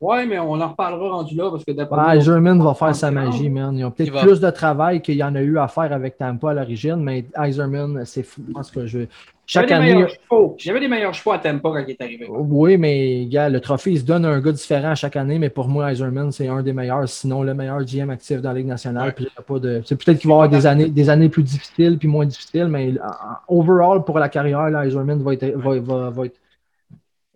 Ouais, 0.00 0.26
mais 0.26 0.38
on 0.38 0.60
en 0.60 0.68
reparlera 0.68 1.08
rendu 1.10 1.34
là 1.36 1.50
parce 1.50 1.64
que 1.64 1.72
d'après 1.72 1.96
Ah, 1.98 2.14
moi, 2.14 2.18
German 2.20 2.62
va 2.62 2.74
faire 2.74 2.94
sa 2.94 3.10
magie, 3.10 3.48
man. 3.48 3.76
Ils 3.78 3.84
ont 3.84 3.90
peut-être 3.90 4.20
plus 4.20 4.40
de 4.40 4.50
travail 4.50 5.00
qu'il 5.00 5.16
y 5.16 5.22
en 5.24 5.34
a 5.34 5.40
eu 5.40 5.58
à 5.58 5.68
faire 5.68 5.90
avec 5.92 6.18
Tampa 6.18 6.50
à 6.50 6.54
l'origine, 6.54 6.96
mais 6.96 7.24
Iserman, 7.38 8.04
c'est 8.04 8.22
fou. 8.22 8.42
Je 8.48 8.52
pense 8.52 8.70
que 8.70 8.86
je... 8.86 9.00
Chaque 9.48 9.68
J'avais 9.68 9.84
des 9.84 9.90
année. 9.90 9.94
meilleurs 9.94 10.10
chevaux. 10.28 10.54
J'avais 10.58 10.80
des 10.80 10.88
meilleurs 10.88 11.14
chevaux 11.14 11.30
à 11.30 11.38
Tampa 11.38 11.68
quand 11.70 11.84
il 11.86 11.90
est 11.92 12.02
arrivé. 12.02 12.26
Oui, 12.28 12.76
mais 12.76 13.26
gars, 13.26 13.48
le 13.48 13.60
trophée, 13.60 13.92
il 13.92 13.98
se 14.00 14.04
donne 14.04 14.24
à 14.24 14.30
un 14.30 14.40
gars 14.40 14.50
différent 14.50 14.94
chaque 14.96 15.14
année, 15.16 15.38
mais 15.38 15.50
pour 15.50 15.68
moi, 15.68 15.92
Iserman, 15.92 16.32
c'est 16.32 16.48
un 16.48 16.62
des 16.64 16.72
meilleurs, 16.72 17.08
sinon 17.08 17.42
le 17.44 17.54
meilleur 17.54 17.78
GM 17.84 18.10
actif 18.10 18.42
dans 18.42 18.50
la 18.50 18.58
Ligue 18.58 18.66
nationale. 18.66 19.06
Ouais. 19.06 19.12
Puis 19.12 19.24
il 19.24 19.28
y 19.28 19.38
a 19.38 19.42
pas 19.42 19.58
de... 19.60 19.82
C'est 19.84 19.94
peut-être 19.96 20.18
qu'il 20.18 20.28
va 20.28 20.34
y 20.34 20.36
avoir 20.38 20.48
des 20.50 20.66
années, 20.66 20.88
des 20.88 21.08
années 21.08 21.28
plus 21.28 21.44
difficiles 21.44 21.96
puis 21.96 22.08
moins 22.08 22.26
difficiles, 22.26 22.66
mais 22.66 22.94
en- 23.00 23.56
overall, 23.56 24.02
pour 24.04 24.18
la 24.18 24.28
carrière, 24.28 24.68
là, 24.68 24.84
Iserman 24.84 25.22
va 25.22 25.32
être, 25.34 25.46
va, 25.54 25.78
va- 25.80 26.10
va 26.10 26.26
être. 26.26 26.36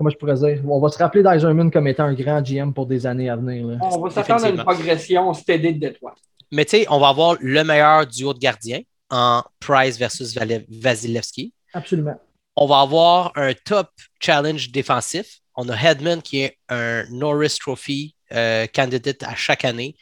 Comment 0.01 0.09
je 0.09 0.17
pourrais 0.17 0.33
dire? 0.37 0.63
On 0.67 0.81
va 0.81 0.89
se 0.89 0.97
rappeler 0.97 1.23
d'Iserman 1.23 1.71
comme 1.71 1.87
étant 1.87 2.05
un 2.05 2.15
grand 2.15 2.41
GM 2.41 2.73
pour 2.73 2.87
des 2.87 3.05
années 3.07 3.29
à 3.29 3.37
venir. 3.37 3.67
là. 3.67 3.77
On 3.83 4.01
va 4.01 4.09
s'attendre 4.09 4.47
à 4.47 4.49
une 4.49 4.57
progression 4.57 5.35
steady 5.35 5.75
de 5.75 5.79
Détroit. 5.79 6.15
Mais 6.51 6.65
tu 6.65 6.79
sais, 6.79 6.87
on 6.89 6.99
va 6.99 7.09
avoir 7.09 7.37
le 7.39 7.63
meilleur 7.65 8.07
duo 8.07 8.33
de 8.33 8.39
gardiens 8.39 8.81
en 9.11 9.43
Price 9.59 9.99
versus 9.99 10.35
Vasilevski. 10.71 11.53
Absolument. 11.75 12.19
On 12.57 12.65
va 12.67 12.81
avoir 12.81 13.33
un 13.35 13.53
top 13.53 13.91
challenge 14.21 14.71
défensif. 14.71 15.41
On 15.55 15.69
a 15.69 15.77
Hedman 15.77 16.23
qui 16.23 16.41
est 16.45 16.57
un 16.71 17.05
Norris 17.11 17.59
Trophy 17.61 18.17
euh, 18.33 18.67
candidate 18.75 19.23
à 19.23 19.35
chaque 19.35 19.67
année 19.67 19.97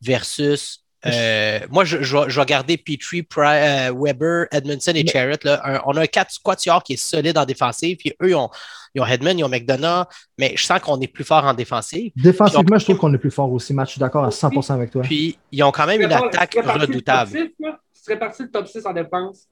versus. 0.00 0.81
Euh, 1.06 1.58
moi, 1.70 1.84
je, 1.84 2.02
je 2.02 2.16
vais- 2.16 2.24
je 2.30 2.38
vais 2.40 2.46
garder 2.46 2.76
Petrie, 2.76 3.22
Pri- 3.22 3.88
euh, 3.90 3.94
Weber, 3.96 4.46
Edmondson 4.52 4.92
et 4.94 5.06
Charrett. 5.06 5.42
là. 5.44 5.60
Un- 5.64 5.80
on 5.86 5.96
a 5.96 6.02
un 6.02 6.06
4 6.06 6.38
quatuor 6.42 6.82
qui 6.82 6.94
est 6.94 6.96
solide 6.96 7.36
en 7.38 7.44
défensive. 7.44 7.96
Puis 7.96 8.12
eux, 8.22 8.30
ils 8.30 8.34
ont, 8.34 8.50
ils 8.94 9.00
ont 9.00 9.06
Hedman, 9.06 9.38
ils 9.38 9.44
ont 9.44 9.48
McDonough, 9.48 10.04
mais 10.38 10.52
je 10.56 10.64
sens 10.64 10.80
qu'on 10.80 11.00
est 11.00 11.06
plus 11.08 11.24
fort 11.24 11.44
en 11.44 11.54
défensive. 11.54 12.12
Défensivement, 12.16 12.78
je 12.78 12.84
trouve 12.84 12.98
qu'on 12.98 13.12
est 13.14 13.18
plus 13.18 13.30
fort 13.30 13.50
aussi, 13.52 13.74
Matt. 13.74 13.88
Je 13.88 13.92
suis 13.92 14.00
d'accord 14.00 14.24
à 14.24 14.30
100% 14.30 14.74
avec 14.74 14.90
toi. 14.90 15.02
Puis 15.02 15.38
ils 15.50 15.62
ont 15.62 15.72
quand 15.72 15.86
même 15.86 16.00
une 16.02 16.12
attaque 16.12 16.54
redoutable. 16.62 17.30
top 17.32 17.40
six, 17.40 17.54
là, 17.60 17.78
si 17.92 18.00
tu 18.02 18.04
serais 18.04 18.18
parti 18.18 18.42
le 18.42 18.50
top 18.50 18.66
6 18.68 18.86
en 18.86 18.92
défense. 18.92 19.46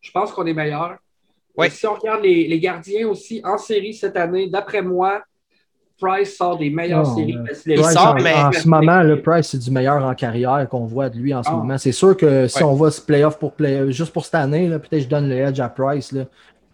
Je 0.00 0.10
pense 0.10 0.32
qu'on 0.32 0.46
est 0.46 0.54
meilleur. 0.54 0.96
Ouais. 1.56 1.70
Si 1.70 1.86
on 1.86 1.94
regarde 1.94 2.22
les, 2.22 2.46
les 2.46 2.60
gardiens 2.60 3.08
aussi 3.08 3.40
en 3.44 3.56
série 3.58 3.94
cette 3.94 4.16
année, 4.16 4.48
d'après 4.48 4.82
moi, 4.82 5.22
Price 6.00 6.36
sort 6.36 6.58
des 6.58 6.68
meilleures 6.70 7.04
Non, 7.04 7.16
séries. 7.16 7.38
Price, 7.42 7.92
sort, 7.92 8.08
en, 8.08 8.14
mais- 8.22 8.34
en 8.34 8.52
ce 8.52 8.68
moment, 8.68 9.02
le 9.02 9.22
Price, 9.22 9.48
c'est 9.48 9.58
du 9.58 9.70
meilleur 9.70 10.04
en 10.04 10.14
carrière 10.14 10.66
qu'on 10.68 10.84
voit 10.84 11.08
de 11.08 11.16
lui 11.18 11.32
en 11.34 11.42
ce 11.42 11.48
Ah. 11.50 11.56
moment. 11.56 11.78
C'est 11.78 11.92
sûr 11.92 12.16
que 12.16 12.46
si 12.48 12.58
Ouais. 12.58 12.64
on 12.64 12.74
va 12.74 12.90
se 12.90 13.00
playoff 13.00 13.38
pour 13.38 13.52
play, 13.52 13.90
juste 13.92 14.12
pour 14.12 14.24
cette 14.24 14.34
année, 14.34 14.68
là, 14.68 14.78
peut-être 14.78 15.02
je 15.04 15.08
donne 15.08 15.28
le 15.28 15.36
edge 15.36 15.58
à 15.60 15.68
Price. 15.68 16.12
Là. 16.12 16.24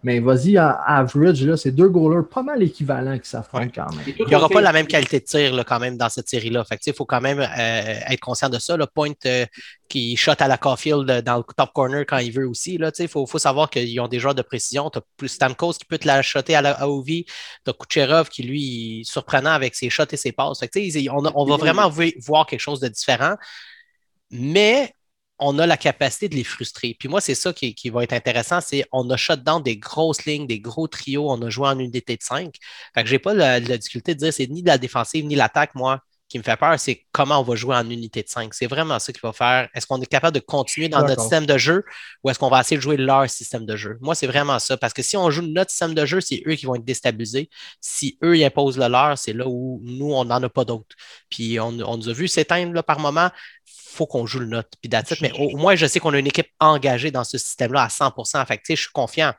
Mais 0.04 0.18
vas-y, 0.18 0.56
à 0.56 0.70
average, 0.70 1.44
là, 1.44 1.56
c'est 1.56 1.70
deux 1.70 1.88
goalers 1.88 2.26
pas 2.28 2.42
mal 2.42 2.60
équivalents 2.62 3.18
qui 3.18 3.28
s'affrontent 3.28 3.64
Ouais. 3.66 3.70
quand 3.72 3.94
même. 3.94 4.04
Il 4.18 4.26
n'y 4.26 4.34
aura 4.34 4.46
au 4.46 4.48
pas 4.48 4.60
la 4.60 4.72
même 4.72 4.88
qualité 4.88 5.20
de 5.20 5.24
tir 5.24 5.54
là, 5.54 5.62
quand 5.62 5.78
même 5.78 5.96
dans 5.96 6.08
cette 6.08 6.28
série-là. 6.28 6.64
Il 6.86 6.92
faut 6.92 7.04
quand 7.04 7.20
même 7.20 7.38
euh, 7.38 7.44
être 8.08 8.18
conscient 8.20 8.48
de 8.48 8.58
ça. 8.58 8.76
Le 8.76 8.86
point 8.86 9.12
euh, 9.26 9.46
qui 9.88 10.16
shot 10.16 10.32
à 10.40 10.48
la 10.48 10.58
Caulfield 10.58 11.08
euh, 11.08 11.22
dans 11.22 11.36
le 11.36 11.44
top 11.56 11.70
corner 11.72 12.04
quand 12.04 12.18
il 12.18 12.32
veut 12.32 12.48
aussi. 12.48 12.80
Il 12.98 13.08
faut, 13.08 13.26
faut 13.26 13.38
savoir 13.38 13.70
qu'ils 13.70 14.00
ont 14.00 14.08
des 14.08 14.18
joueurs 14.18 14.34
de 14.34 14.42
précision. 14.42 14.90
Tu 14.90 14.98
as 14.98 15.02
plus 15.16 15.28
Stamkos 15.28 15.74
qui 15.74 15.84
peut 15.84 15.98
te 15.98 16.06
la 16.08 16.20
shotter 16.22 16.56
à 16.56 16.62
la 16.62 16.72
à 16.72 16.88
Ovi. 16.88 17.24
Tu 17.64 17.70
as 17.70 17.72
Kucherov 17.72 18.28
qui, 18.28 18.42
lui, 18.42 19.00
est 19.02 19.04
surprenant 19.04 19.50
avec 19.52 19.76
ses 19.76 19.88
shots 19.88 20.04
et 20.10 20.16
ses 20.16 20.32
passes. 20.32 20.58
Fait 20.58 20.68
que, 20.68 21.08
on, 21.10 21.24
on 21.34 21.44
va 21.44 21.56
vraiment 21.56 21.88
vo- 21.88 22.02
voir 22.18 22.46
quelque 22.46 22.60
chose 22.60 22.80
de 22.80 22.88
différent. 22.88 23.36
Mais 24.30 24.94
on 25.42 25.58
a 25.58 25.66
la 25.66 25.76
capacité 25.76 26.28
de 26.28 26.34
les 26.36 26.44
frustrer. 26.44 26.96
Puis 26.98 27.08
moi, 27.08 27.20
c'est 27.20 27.34
ça 27.34 27.52
qui, 27.52 27.74
qui 27.74 27.90
va 27.90 28.04
être 28.04 28.12
intéressant, 28.12 28.60
c'est 28.60 28.84
on 28.92 29.08
a 29.10 29.16
shut 29.16 29.42
down 29.42 29.62
des 29.62 29.76
grosses 29.76 30.24
lignes, 30.24 30.46
des 30.46 30.60
gros 30.60 30.88
trios, 30.88 31.30
on 31.30 31.40
a 31.42 31.50
joué 31.50 31.68
en 31.68 31.78
unité 31.78 32.16
de 32.16 32.22
5. 32.22 32.54
Fait 32.94 33.02
que 33.02 33.08
j'ai 33.08 33.18
pas 33.18 33.34
la, 33.34 33.60
la 33.60 33.78
difficulté 33.78 34.14
de 34.14 34.20
dire 34.20 34.32
c'est 34.32 34.46
ni 34.46 34.62
de 34.62 34.68
la 34.68 34.78
défensive 34.78 35.24
ni 35.26 35.34
l'attaque, 35.34 35.74
moi, 35.74 36.00
qui 36.32 36.38
me 36.38 36.42
fait 36.42 36.56
peur, 36.56 36.80
c'est 36.80 37.06
comment 37.12 37.38
on 37.38 37.42
va 37.42 37.54
jouer 37.56 37.76
en 37.76 37.88
unité 37.88 38.22
de 38.22 38.28
5. 38.28 38.54
C'est 38.54 38.66
vraiment 38.66 38.98
ça 38.98 39.12
qui 39.12 39.20
va 39.22 39.34
faire. 39.34 39.68
Est-ce 39.74 39.86
qu'on 39.86 40.00
est 40.00 40.06
capable 40.06 40.34
de 40.34 40.40
continuer 40.40 40.88
dans 40.88 41.06
notre 41.06 41.20
système 41.20 41.44
de 41.44 41.58
jeu 41.58 41.84
ou 42.24 42.30
est-ce 42.30 42.38
qu'on 42.38 42.48
va 42.48 42.60
essayer 42.60 42.78
de 42.78 42.82
jouer 42.82 42.96
leur 42.96 43.28
système 43.28 43.66
de 43.66 43.76
jeu? 43.76 43.98
Moi, 44.00 44.14
c'est 44.14 44.26
vraiment 44.26 44.58
ça. 44.58 44.78
Parce 44.78 44.94
que 44.94 45.02
si 45.02 45.16
on 45.16 45.30
joue 45.30 45.42
notre 45.42 45.70
système 45.70 45.92
de 45.92 46.06
jeu, 46.06 46.22
c'est 46.22 46.42
eux 46.46 46.54
qui 46.54 46.64
vont 46.64 46.74
être 46.74 46.84
déstabilisés. 46.84 47.50
Si 47.82 48.18
eux, 48.24 48.36
ils 48.36 48.44
imposent 48.44 48.78
le 48.78 48.88
leur, 48.88 49.18
c'est 49.18 49.34
là 49.34 49.44
où 49.46 49.80
nous, 49.84 50.12
on 50.12 50.24
n'en 50.24 50.42
a 50.42 50.48
pas 50.48 50.64
d'autres. 50.64 50.96
Puis 51.28 51.60
on, 51.60 51.68
on 51.68 51.98
nous 51.98 52.08
a 52.08 52.12
vu 52.14 52.28
s'éteindre 52.28 52.72
là, 52.72 52.82
par 52.82 52.98
moment. 52.98 53.30
faut 53.66 54.06
qu'on 54.06 54.24
joue 54.24 54.38
le 54.38 54.46
nôtre. 54.46 54.70
Puis 54.80 54.90
it. 54.90 55.20
Mais 55.20 55.32
au, 55.38 55.58
moins, 55.58 55.74
je 55.74 55.84
sais 55.84 56.00
qu'on 56.00 56.14
a 56.14 56.18
une 56.18 56.26
équipe 56.26 56.48
engagée 56.60 57.10
dans 57.10 57.24
ce 57.24 57.36
système-là 57.36 57.82
à 57.82 57.88
100% 57.88 58.46
Fait 58.46 58.56
que, 58.56 58.62
tu 58.62 58.66
sais, 58.68 58.76
je 58.76 58.82
suis 58.82 58.92
confiant. 58.92 59.34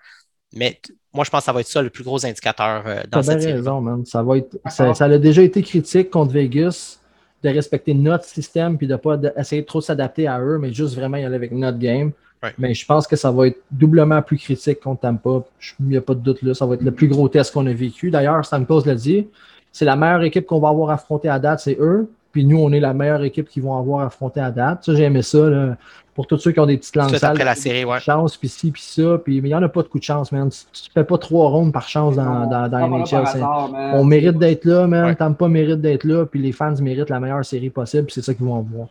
Mais 0.53 0.79
moi, 1.13 1.23
je 1.23 1.29
pense 1.29 1.41
que 1.41 1.45
ça 1.45 1.53
va 1.53 1.59
être 1.61 1.67
ça 1.67 1.81
le 1.81 1.89
plus 1.89 2.03
gros 2.03 2.25
indicateur 2.25 2.83
euh, 2.85 3.01
dans 3.11 3.21
cette 3.21 3.37
bien 3.37 3.41
série. 3.47 3.53
raison, 3.59 3.81
man. 3.81 4.05
Ça, 4.05 4.23
va 4.23 4.37
être, 4.37 4.57
ça, 4.69 4.93
ça 4.93 5.05
a 5.05 5.17
déjà 5.17 5.41
été 5.41 5.61
critique 5.61 6.09
contre 6.09 6.31
Vegas. 6.33 6.99
de 7.43 7.49
respecter 7.49 7.93
notre 7.93 8.23
système 8.23 8.77
puis 8.77 8.87
de 8.87 8.93
ne 8.93 8.97
pas 8.97 9.17
de- 9.17 9.33
essayer 9.37 9.65
trop 9.65 9.79
de 9.79 9.83
s'adapter 9.83 10.27
à 10.27 10.39
eux, 10.39 10.57
mais 10.59 10.71
juste 10.73 10.95
vraiment 10.95 11.17
y 11.17 11.25
aller 11.25 11.35
avec 11.35 11.51
notre 11.51 11.77
game. 11.77 12.11
Ouais. 12.41 12.53
Mais 12.57 12.73
je 12.73 12.85
pense 12.85 13.05
que 13.05 13.15
ça 13.17 13.31
va 13.31 13.47
être 13.47 13.57
doublement 13.69 14.21
plus 14.21 14.37
critique 14.37 14.79
contre 14.79 15.01
Tampa. 15.01 15.43
Il 15.81 15.87
n'y 15.87 15.97
a 15.97 16.01
pas 16.01 16.13
de 16.13 16.19
doute 16.21 16.41
là. 16.41 16.53
Ça 16.53 16.65
va 16.65 16.75
être 16.75 16.81
le 16.83 16.91
plus 16.91 17.07
gros 17.09 17.27
test 17.29 17.53
qu'on 17.53 17.67
a 17.67 17.73
vécu. 17.73 18.11
D'ailleurs, 18.11 18.43
Stamkos 18.45 18.85
l'a 18.85 18.95
dit. 18.95 19.27
C'est 19.73 19.85
la 19.85 19.95
meilleure 19.97 20.23
équipe 20.23 20.45
qu'on 20.45 20.59
va 20.59 20.69
avoir 20.69 20.89
affrontée 20.91 21.27
à 21.29 21.37
date, 21.39 21.59
c'est 21.59 21.77
eux. 21.79 22.09
Puis 22.31 22.45
nous, 22.45 22.57
on 22.59 22.71
est 22.71 22.79
la 22.79 22.93
meilleure 22.93 23.23
équipe 23.23 23.47
qu'ils 23.49 23.63
vont 23.63 23.77
avoir 23.77 24.05
affrontée 24.05 24.39
à 24.39 24.49
date. 24.51 24.83
Ça, 24.85 24.95
j'ai 24.95 25.03
aimé 25.03 25.21
ça. 25.21 25.49
là. 25.49 25.77
Pour 26.15 26.27
tous 26.27 26.37
ceux 26.37 26.51
qui 26.51 26.59
ont 26.59 26.65
des 26.67 26.77
petites 26.77 26.95
langues 26.95 27.15
sales, 27.15 27.31
après 27.31 27.43
la 27.43 27.55
série, 27.55 27.85
ouais. 27.85 27.99
chance, 27.99 28.37
puis 28.37 28.47
ci, 28.47 28.69
puis 28.71 28.81
ça. 28.83 29.17
Puis, 29.17 29.41
mais 29.41 29.49
il 29.49 29.51
n'y 29.51 29.55
en 29.55 29.63
a 29.63 29.69
pas 29.69 29.81
de 29.81 29.87
coup 29.87 29.97
de 29.97 30.03
chance, 30.03 30.31
man. 30.31 30.49
Tu 30.49 30.89
ne 30.89 30.91
fais 31.01 31.03
pas 31.03 31.17
trois 31.17 31.49
rondes 31.49 31.73
par 31.73 31.89
chance 31.89 32.15
dans, 32.15 32.45
dans, 32.47 32.67
dans 32.69 32.87
NHL. 32.87 33.15
hasard, 33.15 33.71
on 33.93 34.03
mérite 34.03 34.37
d'être 34.37 34.65
là, 34.65 34.85
man. 34.85 35.05
Ouais. 35.05 35.15
Tampa 35.15 35.47
mérite 35.47 35.81
d'être 35.81 36.03
là, 36.03 36.25
puis 36.27 36.39
les 36.39 36.51
fans 36.51 36.75
méritent 36.81 37.09
la 37.09 37.19
meilleure 37.19 37.43
série 37.43 37.71
possible, 37.71 38.05
puis 38.05 38.13
c'est 38.13 38.21
ça 38.21 38.33
qu'ils 38.33 38.45
vont 38.45 38.59
avoir. 38.59 38.87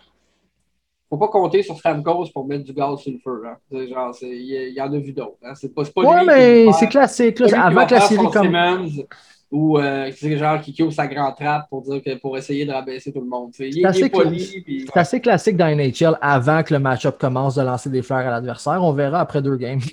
Faut 1.08 1.18
pas 1.18 1.28
compter 1.28 1.62
sur 1.62 1.76
Stamkos 1.78 2.30
pour 2.32 2.46
mettre 2.46 2.64
du 2.64 2.72
gaz 2.72 2.98
sur 2.98 3.12
le 3.12 3.18
feu. 3.22 3.42
Hein. 3.46 3.56
C'est 3.70 3.86
Genre, 3.86 4.14
c'est- 4.14 4.28
il 4.30 4.72
y, 4.74 4.80
en 4.80 4.92
a 4.92 4.98
vu 4.98 5.12
d'autres. 5.12 5.36
Hein. 5.44 5.52
C'est 5.54 5.74
pas, 5.74 5.84
c'est 5.84 5.92
pas 5.92 6.00
Ouais, 6.02 6.20
lui 6.20 6.26
mais 6.26 6.72
c'est 6.72 6.88
classique. 6.88 7.38
pas 7.38 7.60
avant 7.66 7.76
va 7.76 7.84
que 7.86 7.94
la 7.94 8.00
série 8.00 8.24
son 8.24 8.30
comme. 8.30 8.46
Simmons 8.46 9.04
ou 9.52 9.78
euh, 9.78 10.10
c'est 10.18 10.36
genre 10.38 10.60
qui 10.60 10.82
ouvre 10.82 10.92
sa 10.92 11.06
grande 11.06 11.36
trappe 11.36 11.68
pour 11.68 11.82
dire 11.82 12.02
que 12.02 12.14
pour 12.18 12.36
essayer 12.38 12.64
de 12.64 12.72
rabaisser 12.72 13.12
tout 13.12 13.20
le 13.20 13.26
monde. 13.28 13.50
C'est- 13.52 13.70
assez 13.84 14.04
est 14.04 14.08
poli. 14.08 14.62
puis- 14.64 14.86
C'est 14.92 14.98
assez 14.98 15.20
classique 15.20 15.56
dans 15.58 15.66
NHL 15.68 16.16
avant 16.20 16.62
que 16.62 16.72
le 16.72 16.80
match-up 16.80 17.18
commence 17.20 17.54
de 17.54 17.62
lancer 17.62 17.90
des 17.90 18.00
fleurs 18.02 18.26
à 18.26 18.30
l'adversaire. 18.30 18.82
On 18.82 18.92
verra 18.94 19.20
après 19.20 19.42
deux 19.42 19.56
games. 19.56 19.80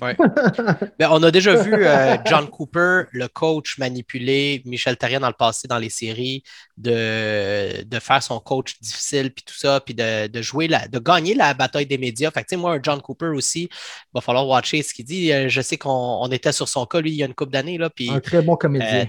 Ben, 0.98 1.08
on 1.10 1.22
a 1.22 1.30
déjà 1.30 1.54
vu 1.54 1.72
euh, 1.74 2.16
John 2.26 2.48
Cooper, 2.48 3.02
le 3.12 3.28
coach, 3.28 3.78
manipuler 3.78 4.62
Michel 4.64 4.96
Therrien 4.96 5.20
dans 5.20 5.28
le 5.28 5.34
passé 5.34 5.68
dans 5.68 5.78
les 5.78 5.90
séries, 5.90 6.42
de, 6.76 7.82
de 7.84 7.98
faire 7.98 8.22
son 8.22 8.40
coach 8.40 8.74
difficile, 8.80 9.30
puis 9.30 9.44
tout 9.46 9.54
ça, 9.54 9.80
puis 9.80 9.94
de, 9.94 10.26
de 10.26 10.42
jouer, 10.42 10.68
la, 10.68 10.88
de 10.88 10.98
gagner 10.98 11.34
la 11.34 11.54
bataille 11.54 11.86
des 11.86 11.98
médias. 11.98 12.30
Fait 12.30 12.40
que, 12.42 12.48
tu 12.48 12.54
sais, 12.54 12.60
moi, 12.60 12.78
John 12.82 13.00
Cooper 13.00 13.26
aussi, 13.28 13.64
il 13.64 13.68
va 14.14 14.20
falloir 14.20 14.46
watcher 14.48 14.82
ce 14.82 14.94
qu'il 14.94 15.04
dit. 15.04 15.32
Euh, 15.32 15.48
Je 15.48 15.60
sais 15.60 15.76
qu'on 15.76 15.90
on 15.90 16.28
était 16.30 16.52
sur 16.52 16.68
son 16.68 16.86
cas, 16.86 17.00
lui, 17.00 17.10
il 17.10 17.16
y 17.16 17.22
a 17.22 17.26
une 17.26 17.34
couple 17.34 17.52
d'années, 17.52 17.78
là, 17.78 17.90
puis 17.90 18.10
Un 18.10 18.20
très 18.20 18.42
bon 18.42 18.54
euh, 18.54 18.56
comédien. 18.56 19.06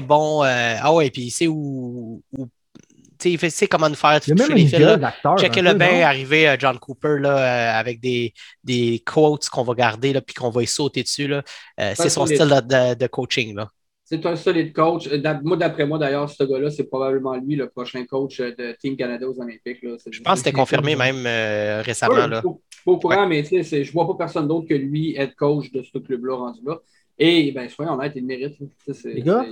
Très 0.00 0.06
bon. 0.06 0.44
euh, 0.44 0.76
ah 0.80 0.94
ouais, 0.94 1.10
puis 1.10 1.22
il 1.22 1.30
sait 1.30 1.46
où. 1.46 2.22
où- 2.36 2.48
tu 3.16 3.28
sais, 3.28 3.32
il 3.32 3.38
fait- 3.38 3.50
sait 3.50 3.68
comment 3.68 3.88
nous 3.88 3.94
faire 3.94 4.20
toucher 4.20 4.54
les 4.54 4.68
d'acteur. 4.98 5.38
Checker 5.38 5.62
le 5.62 5.72
non? 5.72 6.02
arriver, 6.02 6.48
euh, 6.48 6.56
John 6.58 6.78
Cooper, 6.78 7.16
là, 7.20 7.36
euh, 7.76 7.80
avec 7.80 8.00
des, 8.00 8.34
des 8.64 9.02
quotes 9.06 9.48
qu'on 9.48 9.62
va 9.62 9.74
garder, 9.74 10.12
là, 10.12 10.20
puis 10.20 10.34
qu'on 10.34 10.50
va 10.50 10.62
y 10.64 10.66
sauter 10.66 11.02
dessus. 11.04 11.28
là. 11.28 11.42
Euh, 11.80 11.92
c'est 11.96 12.08
son 12.08 12.26
solide. 12.26 12.42
style 12.42 12.96
de, 12.98 13.06
coaching. 13.06 13.54
Là. 13.54 13.70
C'est 14.04 14.26
un 14.26 14.34
solide 14.36 14.72
coach. 14.74 15.06
Euh, 15.06 15.22
Moi, 15.44 15.56
d'après 15.56 15.86
moi, 15.86 15.96
d'ailleurs, 15.98 16.28
ce 16.28 16.42
gars-là, 16.42 16.70
c'est 16.70 16.84
probablement 16.84 17.36
lui 17.36 17.54
le 17.54 17.68
prochain 17.70 18.04
coach 18.04 18.38
de 18.40 18.76
Team 18.80 18.96
Canada 18.96 19.26
aux 19.28 19.40
Olympiques. 19.40 19.82
là. 19.82 19.96
Je 20.10 20.20
pense 20.20 20.32
que 20.32 20.38
c'était 20.38 20.52
confirmé 20.52 20.96
même 20.96 21.24
euh, 21.24 21.82
récemment. 21.82 22.14
Ouais, 22.14 22.28
là. 22.28 22.42
je 22.44 22.48
suis 22.48 22.84
pas 22.84 22.90
au 22.92 22.98
courant, 22.98 23.26
mais 23.28 23.42
tu 23.44 23.50
sais, 23.50 23.62
c'est- 23.62 23.84
je 23.84 23.92
vois 23.92 24.06
pas 24.08 24.14
personne 24.18 24.48
d'autre 24.48 24.66
que 24.68 24.74
lui 24.74 25.16
être 25.16 25.36
coach 25.36 25.70
de 25.70 25.82
ce 25.82 25.96
club-là 25.98 26.34
rendu 26.36 26.60
là. 26.66 26.78
Et 27.16 27.52
ben, 27.52 27.68
soyons 27.68 27.92
honnêtes, 27.92 28.12
il 28.16 28.22
le 28.22 28.26
mérite. 28.26 28.56
Tu 28.58 28.66
sais, 28.86 28.92
c'est- 28.92 29.14
Les 29.14 29.22
gars? 29.22 29.46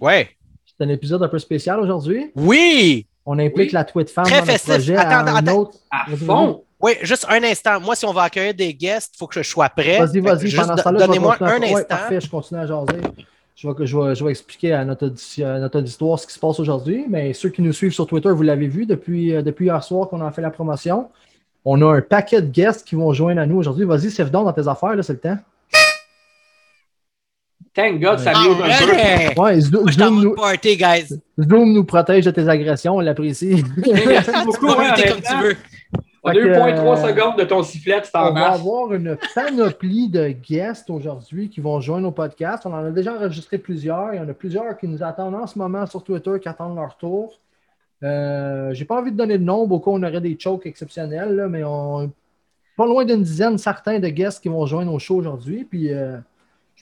Ouais. 0.00 0.28
C'est 0.66 0.84
un 0.84 0.88
épisode 0.88 1.22
un 1.22 1.28
peu 1.28 1.38
spécial 1.38 1.80
aujourd'hui. 1.80 2.30
Oui! 2.36 3.06
On 3.26 3.38
implique 3.38 3.68
Oui. 3.68 3.72
la 3.72 3.84
tweet 3.84 4.10
femme 4.10 4.24
Très 4.24 4.34
dans 4.40 4.46
notre 4.46 4.52
festif. 4.52 4.72
projet 4.74 4.96
Attends, 4.96 5.10
à 5.10 5.30
un 5.32 5.36
attends. 5.36 5.56
autre. 5.58 5.78
À 5.90 6.16
fond! 6.16 6.64
Oui, 6.80 6.92
juste 7.02 7.26
un 7.28 7.42
instant. 7.42 7.80
Moi, 7.80 7.94
si 7.96 8.06
on 8.06 8.12
va 8.12 8.22
accueillir 8.22 8.54
des 8.54 8.72
guests, 8.72 9.14
il 9.14 9.18
faut 9.18 9.26
que 9.26 9.42
je 9.42 9.48
sois 9.48 9.68
prêt. 9.68 9.98
Vas-y, 9.98 10.20
vas-y. 10.20 10.46
juste 10.46 10.56
Pendant 10.62 10.76
ce 10.76 10.82
temps-là, 10.82 11.06
Donnez-moi 11.06 11.36
à- 11.40 11.44
un 11.44 11.58
Ouais, 11.60 11.72
instant. 11.74 11.84
parfait, 11.88 12.20
je 12.20 12.30
continue 12.30 12.60
à 12.60 12.66
jaser. 12.66 12.92
Je 13.56 13.68
vais, 13.68 13.86
je 13.86 13.98
vais- 13.98 14.14
je 14.14 14.24
vais 14.24 14.30
expliquer 14.30 14.72
à 14.72 14.84
notre, 14.84 15.06
audi- 15.08 15.42
à 15.42 15.58
notre 15.58 15.78
auditoire 15.80 16.18
ce 16.20 16.26
qui 16.28 16.32
se 16.32 16.38
passe 16.38 16.60
aujourd'hui. 16.60 17.04
Mais 17.08 17.32
ceux 17.32 17.48
qui 17.48 17.60
nous 17.60 17.72
suivent 17.72 17.92
sur 17.92 18.06
Twitter, 18.06 18.30
vous 18.30 18.42
l'avez 18.44 18.68
vu 18.68 18.86
depuis, 18.86 19.34
euh, 19.34 19.42
depuis 19.42 19.66
hier 19.66 19.82
soir 19.82 20.08
qu'on 20.08 20.20
a 20.24 20.30
fait 20.30 20.42
la 20.42 20.50
promotion. 20.50 21.08
On 21.64 21.82
a 21.82 21.96
un 21.96 22.00
paquet 22.00 22.40
de 22.40 22.46
guests 22.46 22.86
qui 22.86 22.94
vont 22.94 23.12
joindre 23.12 23.40
à 23.40 23.46
nous 23.46 23.56
aujourd'hui. 23.58 23.84
Vas-y, 23.84 24.10
Sef 24.12 24.30
donc 24.30 24.44
dans 24.44 24.52
tes 24.52 24.68
affaires, 24.68 24.94
là, 24.94 25.02
c'est 25.02 25.14
le 25.14 25.18
temps. 25.18 25.38
Thank 27.74 28.00
God, 28.00 28.18
ça 28.18 28.32
mieux 28.32 28.50
un 28.50 29.34
peu. 29.34 29.40
ouais! 29.40 29.60
Moi, 29.72 29.90
je 29.90 29.98
Zoom, 29.98 30.22
nous, 30.22 30.34
party, 30.34 30.76
guys. 30.76 31.20
Zoom 31.38 31.72
nous 31.72 31.84
protège 31.84 32.24
de 32.24 32.30
tes 32.30 32.48
agressions, 32.48 32.96
on 32.96 33.00
l'apprécie. 33.00 33.62
Merci 33.76 34.30
beaucoup, 34.44 34.68
hein, 34.78 34.94
comme 34.96 35.20
tu 35.20 35.36
veux. 35.42 35.56
On 36.24 36.30
a 36.30 36.34
Fait 36.34 36.40
eu 36.40 36.44
que, 36.44 36.48
0.3 36.48 36.58
euh, 36.58 37.08
secondes 37.08 37.38
de 37.38 37.44
ton 37.44 37.62
sifflet, 37.62 38.00
c'est 38.02 38.16
en 38.16 38.30
On 38.30 38.34
va 38.34 38.52
avoir 38.52 38.92
une 38.92 39.16
panoplie 39.34 40.08
de 40.08 40.28
guests 40.28 40.90
aujourd'hui 40.90 41.48
qui 41.48 41.60
vont 41.60 41.80
joindre 41.80 42.08
au 42.08 42.12
podcast. 42.12 42.66
On 42.66 42.72
en 42.72 42.84
a 42.84 42.90
déjà 42.90 43.14
enregistré 43.14 43.58
plusieurs. 43.58 44.12
Il 44.14 44.16
y 44.16 44.20
en 44.20 44.28
a 44.28 44.34
plusieurs 44.34 44.76
qui 44.76 44.88
nous 44.88 45.02
attendent 45.02 45.36
en 45.36 45.46
ce 45.46 45.58
moment 45.58 45.86
sur 45.86 46.02
Twitter, 46.02 46.32
qui 46.42 46.48
attendent 46.48 46.76
leur 46.76 46.96
tour. 46.96 47.38
Euh, 48.02 48.74
J'ai 48.74 48.84
pas 48.84 48.96
envie 48.98 49.12
de 49.12 49.16
donner 49.16 49.38
de 49.38 49.44
nom, 49.44 49.66
beaucoup 49.66 49.90
on 49.90 50.02
aurait 50.02 50.20
des 50.20 50.36
chokes 50.38 50.66
exceptionnels, 50.66 51.34
là, 51.34 51.48
mais 51.48 51.62
on 51.64 52.10
pas 52.76 52.86
loin 52.86 53.04
d'une 53.04 53.22
dizaine 53.22 53.58
certains 53.58 53.98
de 53.98 54.08
guests 54.08 54.40
qui 54.40 54.48
vont 54.48 54.64
joindre 54.64 54.92
au 54.92 55.00
show 55.00 55.16
aujourd'hui. 55.16 55.66
Puis 55.68 55.92
euh, 55.92 56.16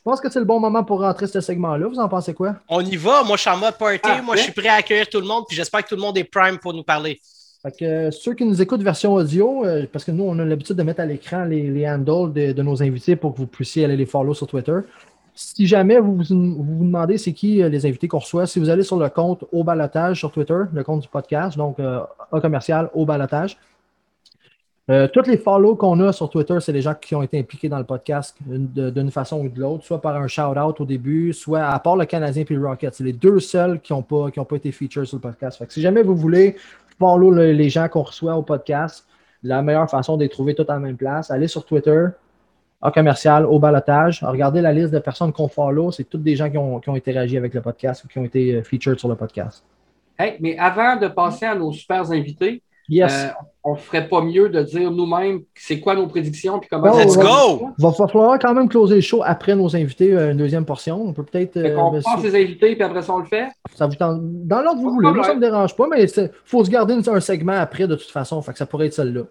pense 0.06 0.20
que 0.20 0.30
c'est 0.30 0.38
le 0.38 0.44
bon 0.44 0.60
moment 0.60 0.84
pour 0.84 1.00
rentrer 1.00 1.26
ce 1.26 1.40
segment-là. 1.40 1.88
Vous 1.88 1.98
en 1.98 2.08
pensez 2.08 2.32
quoi? 2.32 2.54
On 2.68 2.80
y 2.80 2.96
va. 2.96 3.24
Moi, 3.24 3.36
je 3.36 3.40
suis 3.42 3.50
en 3.50 3.56
mode 3.56 3.76
party. 3.76 4.22
Moi, 4.24 4.36
je 4.36 4.42
suis 4.42 4.52
prêt 4.52 4.68
à 4.68 4.74
accueillir 4.74 5.08
tout 5.08 5.20
le 5.20 5.26
monde. 5.26 5.44
Puis 5.48 5.56
j'espère 5.56 5.82
que 5.82 5.88
tout 5.88 5.96
le 5.96 6.00
monde 6.00 6.16
est 6.16 6.24
prime 6.24 6.58
pour 6.58 6.72
nous 6.72 6.84
parler. 6.84 7.20
Fait 7.62 7.72
que, 7.76 7.84
euh, 7.84 8.10
ceux 8.12 8.34
qui 8.34 8.44
nous 8.44 8.62
écoutent 8.62 8.82
version 8.82 9.14
audio, 9.14 9.64
euh, 9.64 9.84
parce 9.92 10.04
que 10.04 10.12
nous, 10.12 10.22
on 10.22 10.38
a 10.38 10.44
l'habitude 10.44 10.76
de 10.76 10.82
mettre 10.84 11.00
à 11.00 11.06
l'écran 11.06 11.44
les, 11.44 11.70
les 11.70 11.88
handles 11.88 12.32
de, 12.32 12.52
de 12.52 12.62
nos 12.62 12.80
invités 12.82 13.16
pour 13.16 13.32
que 13.32 13.38
vous 13.38 13.46
puissiez 13.48 13.84
aller 13.84 13.96
les 13.96 14.06
follow 14.06 14.32
sur 14.32 14.46
Twitter. 14.46 14.78
Si 15.34 15.66
jamais 15.66 15.98
vous 15.98 16.16
vous, 16.16 16.24
vous 16.28 16.76
vous 16.78 16.84
demandez 16.84 17.18
c'est 17.18 17.32
qui 17.32 17.62
euh, 17.62 17.68
les 17.68 17.84
invités 17.84 18.08
qu'on 18.08 18.20
reçoit, 18.20 18.46
si 18.46 18.60
vous 18.60 18.70
allez 18.70 18.84
sur 18.84 18.96
le 18.96 19.08
compte 19.08 19.44
au 19.52 19.64
balotage 19.64 20.18
sur 20.20 20.30
Twitter, 20.30 20.60
le 20.72 20.84
compte 20.84 21.00
du 21.02 21.08
podcast, 21.08 21.58
donc 21.58 21.78
euh, 21.80 22.00
A 22.32 22.40
commercial 22.40 22.90
au 22.94 23.04
balotage, 23.04 23.58
euh, 24.88 25.08
tous 25.08 25.28
les 25.28 25.36
follow 25.36 25.74
qu'on 25.74 25.98
a 26.00 26.12
sur 26.12 26.30
Twitter, 26.30 26.58
c'est 26.60 26.72
les 26.72 26.82
gens 26.82 26.94
qui 26.94 27.14
ont 27.14 27.22
été 27.22 27.38
impliqués 27.38 27.68
dans 27.68 27.78
le 27.78 27.84
podcast 27.84 28.36
d'une 28.46 29.10
façon 29.10 29.40
ou 29.40 29.48
de 29.48 29.60
l'autre, 29.60 29.84
soit 29.84 30.00
par 30.00 30.14
un 30.16 30.28
shout-out 30.28 30.80
au 30.80 30.84
début, 30.84 31.32
soit 31.32 31.64
à 31.64 31.78
part 31.80 31.96
le 31.96 32.04
Canadien 32.04 32.44
et 32.48 32.54
le 32.54 32.66
Rocket. 32.66 32.94
C'est 32.94 33.04
les 33.04 33.12
deux 33.12 33.40
seuls 33.40 33.80
qui 33.80 33.92
n'ont 33.92 34.02
pas, 34.02 34.28
été 34.54 34.70
featured 34.70 35.04
sur 35.04 35.16
le 35.16 35.22
podcast. 35.22 35.62
Si 35.68 35.80
jamais 35.80 36.02
vous 36.02 36.14
voulez 36.14 36.56
follow 37.00 37.30
le- 37.32 37.52
les 37.52 37.68
gens 37.68 37.88
qu'on 37.88 38.02
reçoit 38.02 38.36
au 38.36 38.42
podcast, 38.42 39.06
la 39.42 39.60
meilleure 39.60 39.90
façon 39.90 40.16
de 40.16 40.22
les 40.22 40.28
trouver 40.28 40.54
tous 40.54 40.62
à 40.68 40.74
la 40.74 40.78
même 40.78 40.96
place, 40.96 41.30
allez 41.30 41.48
sur 41.48 41.64
Twitter, 41.64 42.06
en 42.80 42.90
commercial, 42.90 43.44
au 43.44 43.58
balotage. 43.58 44.22
Regardez 44.22 44.60
la 44.60 44.72
liste 44.72 44.92
de 44.92 44.98
personnes 45.00 45.32
qu'on 45.32 45.48
follow. 45.48 45.90
C'est 45.90 46.04
toutes 46.04 46.22
des 46.22 46.36
gens 46.36 46.48
qui 46.48 46.58
ont, 46.58 46.78
qui 46.78 46.88
ont 46.90 46.94
interagi 46.94 47.36
avec 47.36 47.54
le 47.54 47.60
podcast 47.60 48.04
ou 48.04 48.08
qui 48.08 48.18
ont 48.18 48.24
été 48.24 48.54
euh, 48.54 48.62
featured 48.62 48.98
sur 48.98 49.08
le 49.08 49.16
podcast. 49.16 49.64
Hey, 50.18 50.36
mais 50.40 50.56
avant 50.56 50.96
de 50.96 51.08
passer 51.08 51.46
à 51.46 51.54
nos 51.54 51.72
super 51.72 52.10
invités, 52.10 52.62
Yes. 52.88 53.12
euh, 53.12 53.28
on 53.64 53.72
ne 53.72 53.78
ferait 53.78 54.06
pas 54.08 54.20
mieux 54.20 54.48
de 54.48 54.62
dire 54.62 54.90
nous-mêmes 54.92 55.40
c'est 55.56 55.80
quoi 55.80 55.96
nos 55.96 56.06
prédictions 56.06 56.60
puis 56.60 56.68
comment 56.70 56.96
Let's 56.96 57.16
go! 57.16 57.70
Il 57.78 57.82
va 57.84 57.92
falloir 57.92 58.38
quand 58.38 58.54
même 58.54 58.68
closer 58.68 58.94
le 58.94 59.00
show 59.00 59.22
après 59.24 59.56
nos 59.56 59.74
invités, 59.74 60.12
euh, 60.12 60.30
une 60.30 60.36
deuxième 60.36 60.64
portion. 60.64 61.02
On 61.02 61.12
peut 61.12 61.24
peut-être. 61.24 61.56
Euh, 61.56 61.74
qu'on 61.74 61.90
ben, 61.90 62.00
passe 62.02 62.22
les 62.22 62.34
invités 62.44 62.74
puis 62.76 62.82
après 62.84 63.02
ça 63.02 63.12
on 63.14 63.18
le 63.18 63.24
fait? 63.24 63.48
ça 63.74 63.86
vous 63.88 63.96
tente- 63.96 64.20
dans 64.22 64.60
l'ordre 64.62 64.80
que 64.80 64.86
vous 64.86 64.94
voulez. 64.94 65.10
Moi, 65.12 65.24
ça 65.24 65.30
ne 65.30 65.36
me 65.36 65.40
dérange 65.40 65.74
pas, 65.74 65.88
mais 65.88 66.04
il 66.04 66.30
faut 66.44 66.64
se 66.64 66.70
garder 66.70 66.94
un 67.08 67.20
segment 67.20 67.54
après 67.58 67.88
de 67.88 67.96
toute 67.96 68.10
façon. 68.10 68.40
Fait 68.40 68.52
que 68.52 68.58
ça 68.58 68.66
pourrait 68.66 68.86
être 68.86 68.94
celle-là. 68.94 69.22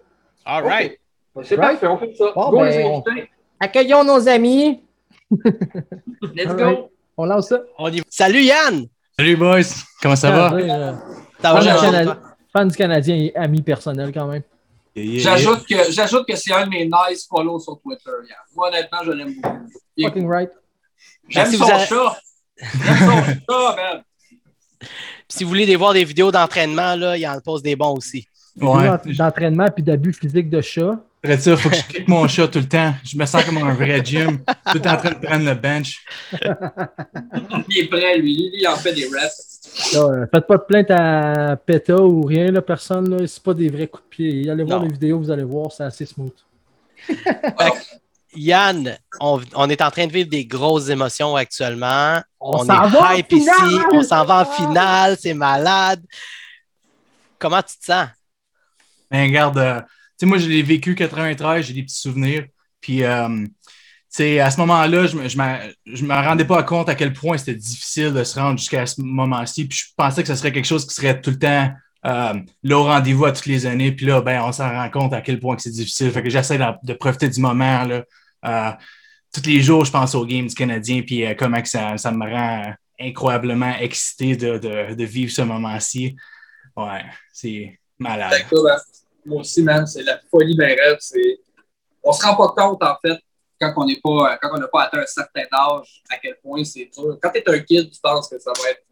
All 0.44 0.64
right. 0.64 0.98
Ok. 1.34 1.44
C'est 1.46 1.56
Right? 1.56 1.80
parfait, 1.80 1.86
on 1.86 1.96
fait 1.98 2.14
ça. 2.14 2.26
Bon, 2.34 2.50
Go 2.50 2.58
ben, 2.60 2.68
les 2.68 2.84
on- 2.84 3.02
invités. 3.06 3.30
Accueillons 3.58 4.04
nos 4.04 4.28
amis. 4.28 4.82
Let's 6.34 6.48
All 6.50 6.56
go. 6.56 6.62
right. 6.64 6.78
On 7.16 7.24
lance 7.24 7.48
ça. 7.48 7.60
On 7.78 7.88
y 7.88 7.98
va. 7.98 8.04
Salut 8.10 8.42
Yann! 8.42 8.84
Salut 9.18 9.36
boys, 9.36 9.60
comment 10.02 10.14
ça 10.16 10.30
va? 10.30 10.52
Euh, 10.54 10.92
Ça 11.40 11.54
va, 11.54 12.16
fan, 12.56 12.68
du 12.68 12.76
Canadien 12.76 13.16
et 13.16 13.32
ami 13.36 13.62
personnel 13.62 14.12
quand 14.12 14.26
même. 14.26 14.42
J'ajoute 14.96 15.66
que, 15.66 15.90
j'ajoute 15.92 16.26
que 16.26 16.34
c'est 16.36 16.52
un 16.54 16.64
de 16.64 16.70
mes 16.70 16.86
nice 16.86 17.26
follows 17.28 17.60
sur 17.60 17.78
Twitter. 17.80 18.10
Moi, 18.54 18.68
honnêtement, 18.68 18.98
je 19.04 19.10
l'aime 19.12 19.34
beaucoup. 19.34 19.70
Il 19.96 20.06
Fucking 20.06 20.26
right. 20.28 20.50
J'aime 21.28 21.50
Si 21.50 21.56
son 21.58 21.64
avez- 21.64 21.84
chat. 21.86 22.16
J'aime 22.56 22.96
son 22.98 23.24
chat, 23.50 23.76
man. 23.76 24.02
Si 25.28 25.44
vous 25.44 25.50
voulez 25.50 25.76
voir 25.76 25.92
des 25.92 26.04
vidéos 26.04 26.30
d'entraînement, 26.30 26.94
là, 26.96 27.16
il 27.16 27.26
en 27.26 27.38
pose 27.40 27.62
des 27.62 27.76
bons 27.76 27.94
aussi. 27.96 28.26
Ouais, 28.58 28.88
D'entraînement 29.18 29.66
puis 29.74 29.82
d'abus 29.82 30.14
physique 30.14 30.48
de 30.48 30.62
chat. 30.62 30.98
après 31.22 31.36
ça, 31.36 31.56
faut 31.58 31.68
que 31.68 31.76
je 31.76 31.82
kick 31.82 32.08
mon 32.08 32.26
chat 32.26 32.48
tout 32.48 32.60
le 32.60 32.68
temps. 32.68 32.94
Je 33.04 33.18
me 33.18 33.26
sens 33.26 33.44
comme 33.44 33.58
un 33.58 33.74
vrai 33.74 34.02
gym, 34.02 34.38
tout 34.72 34.86
en 34.88 34.96
train 34.96 35.10
de 35.10 35.18
prendre 35.26 35.44
le 35.44 35.54
bench. 35.54 36.02
Il 37.68 37.78
est 37.78 37.86
prêt, 37.88 38.16
lui. 38.16 38.34
Lui, 38.34 38.50
il 38.62 38.66
en 38.68 38.76
fait 38.76 38.94
des 38.94 39.04
reps. 39.04 39.55
Là, 39.92 40.00
euh, 40.00 40.26
faites 40.32 40.46
pas 40.46 40.56
de 40.56 40.62
plainte 40.62 40.90
à 40.90 41.56
PETA 41.56 42.00
ou 42.00 42.22
rien, 42.22 42.50
là, 42.50 42.62
personne. 42.62 43.10
Là, 43.10 43.26
c'est 43.26 43.42
pas 43.42 43.54
des 43.54 43.68
vrais 43.68 43.86
coups 43.86 44.04
de 44.04 44.08
pied. 44.08 44.50
Allez 44.50 44.64
voir 44.64 44.80
Non. 44.80 44.86
les 44.86 44.92
vidéos, 44.92 45.18
vous 45.18 45.30
allez 45.30 45.44
voir, 45.44 45.70
c'est 45.72 45.84
assez 45.84 46.06
smooth. 46.06 46.32
Yann, 48.34 48.98
on, 49.20 49.40
on 49.54 49.70
est 49.70 49.80
en 49.80 49.90
train 49.90 50.06
de 50.06 50.12
vivre 50.12 50.28
des 50.28 50.44
grosses 50.44 50.88
émotions 50.88 51.36
actuellement. 51.36 52.20
On, 52.40 52.58
s'en 52.58 52.84
est 52.84 52.88
va 52.90 53.12
en 53.12 53.14
hype 53.14 53.32
ici. 53.32 53.48
finale! 53.48 53.86
On 53.92 54.02
s'en 54.02 54.24
va 54.24 54.42
en 54.42 54.44
finale. 54.44 55.16
C'est 55.18 55.34
malade. 55.34 56.02
Comment 57.38 57.62
tu 57.62 57.78
te 57.78 57.84
sens? 57.84 58.08
Mais 59.10 59.22
regarde, 59.24 59.58
euh, 59.58 59.80
tu 59.80 59.86
sais, 60.18 60.26
moi, 60.26 60.38
je 60.38 60.48
l'ai 60.48 60.62
vécu 60.62 60.94
93, 60.94 61.64
j'ai 61.64 61.74
des 61.74 61.82
petits 61.82 62.00
souvenirs. 62.00 62.46
Puis, 62.80 63.04
euh, 63.04 63.46
tu 64.16 64.22
sais, 64.22 64.40
à 64.40 64.50
ce 64.50 64.58
moment-là, 64.60 65.06
je 65.06 65.28
je, 65.28 65.36
me, 65.36 66.06
me 66.08 66.14
rendais 66.14 66.46
pas 66.46 66.62
compte 66.62 66.88
à 66.88 66.94
quel 66.94 67.12
point 67.12 67.36
c'était 67.36 67.54
difficile 67.54 68.14
de 68.14 68.24
se 68.24 68.38
rendre 68.38 68.58
jusqu'à 68.58 68.86
ce 68.86 69.02
moment-ci. 69.02 69.66
Puis, 69.66 69.78
je 69.78 69.84
pensais 69.94 70.22
que 70.22 70.28
ce 70.28 70.34
serait 70.34 70.52
quelque 70.52 70.64
chose 70.64 70.86
qui 70.86 70.94
serait 70.94 71.20
tout 71.20 71.30
le 71.30 71.38
temps 71.38 71.70
euh, 72.06 72.34
là, 72.62 72.78
au 72.78 72.84
rendez-vous 72.84 73.26
à 73.26 73.32
toutes 73.32 73.46
les 73.46 73.66
années, 73.66 73.92
puis 73.92 74.06
là, 74.06 74.22
ben, 74.22 74.40
on 74.42 74.52
s'en 74.52 74.70
rend 74.70 74.88
compte 74.90 75.12
à 75.12 75.20
quel 75.20 75.38
point 75.38 75.58
c'est 75.58 75.70
difficile. 75.70 76.10
Fait 76.12 76.22
que 76.22 76.30
j'essaie 76.30 76.58
de, 76.58 76.92
profiter 76.94 77.28
du 77.28 77.40
moment. 77.40 77.84
Là. 77.84 78.04
Euh, 78.46 78.70
tous 79.34 79.44
les 79.44 79.60
jours, 79.60 79.84
je 79.84 79.90
pense 79.90 80.14
aux 80.14 80.24
games 80.24 80.46
du 80.46 80.54
Canadien, 80.54 81.02
puis 81.02 81.26
euh, 81.26 81.34
comment 81.36 81.60
que 81.60 81.68
ça, 81.68 81.98
ça 81.98 82.10
me 82.10 82.24
rend 82.24 82.72
incroyablement 82.98 83.74
excité 83.80 84.34
de, 84.34 84.56
de- 84.56 84.94
de 84.94 85.04
vivre 85.04 85.30
ce 85.30 85.42
moment-ci. 85.42 86.16
Ouais, 86.74 87.04
c'est 87.32 87.78
malade. 87.98 88.32
Moi 89.26 89.40
aussi, 89.40 89.62
man, 89.62 89.86
c'est 89.86 90.04
la 90.04 90.18
folie 90.30 90.56
ben. 90.56 90.78
C'est... 91.00 91.40
On 92.02 92.12
se 92.12 92.24
rend 92.24 92.36
pas 92.36 92.54
compte, 92.56 92.82
en 92.82 92.96
fait, 93.04 93.18
quand 93.60 93.72
on 93.76 93.86
n'est 93.86 94.00
pas, 94.02 94.38
quand 94.40 94.50
on 94.52 94.58
n'a 94.58 94.68
pas 94.68 94.84
atteint 94.84 95.00
un 95.00 95.06
certain 95.06 95.44
âge, 95.52 96.02
à 96.10 96.18
quel 96.18 96.36
point 96.42 96.64
c'est 96.64 96.90
dur. 96.96 97.18
Quand 97.20 97.30
tu 97.30 97.38
es 97.38 97.50
un 97.50 97.58
kid, 97.60 97.90
tu 97.90 98.00
penses 98.00 98.28
que 98.28 98.38
ça 98.38 98.52
va 98.56 98.70
être 98.70 98.82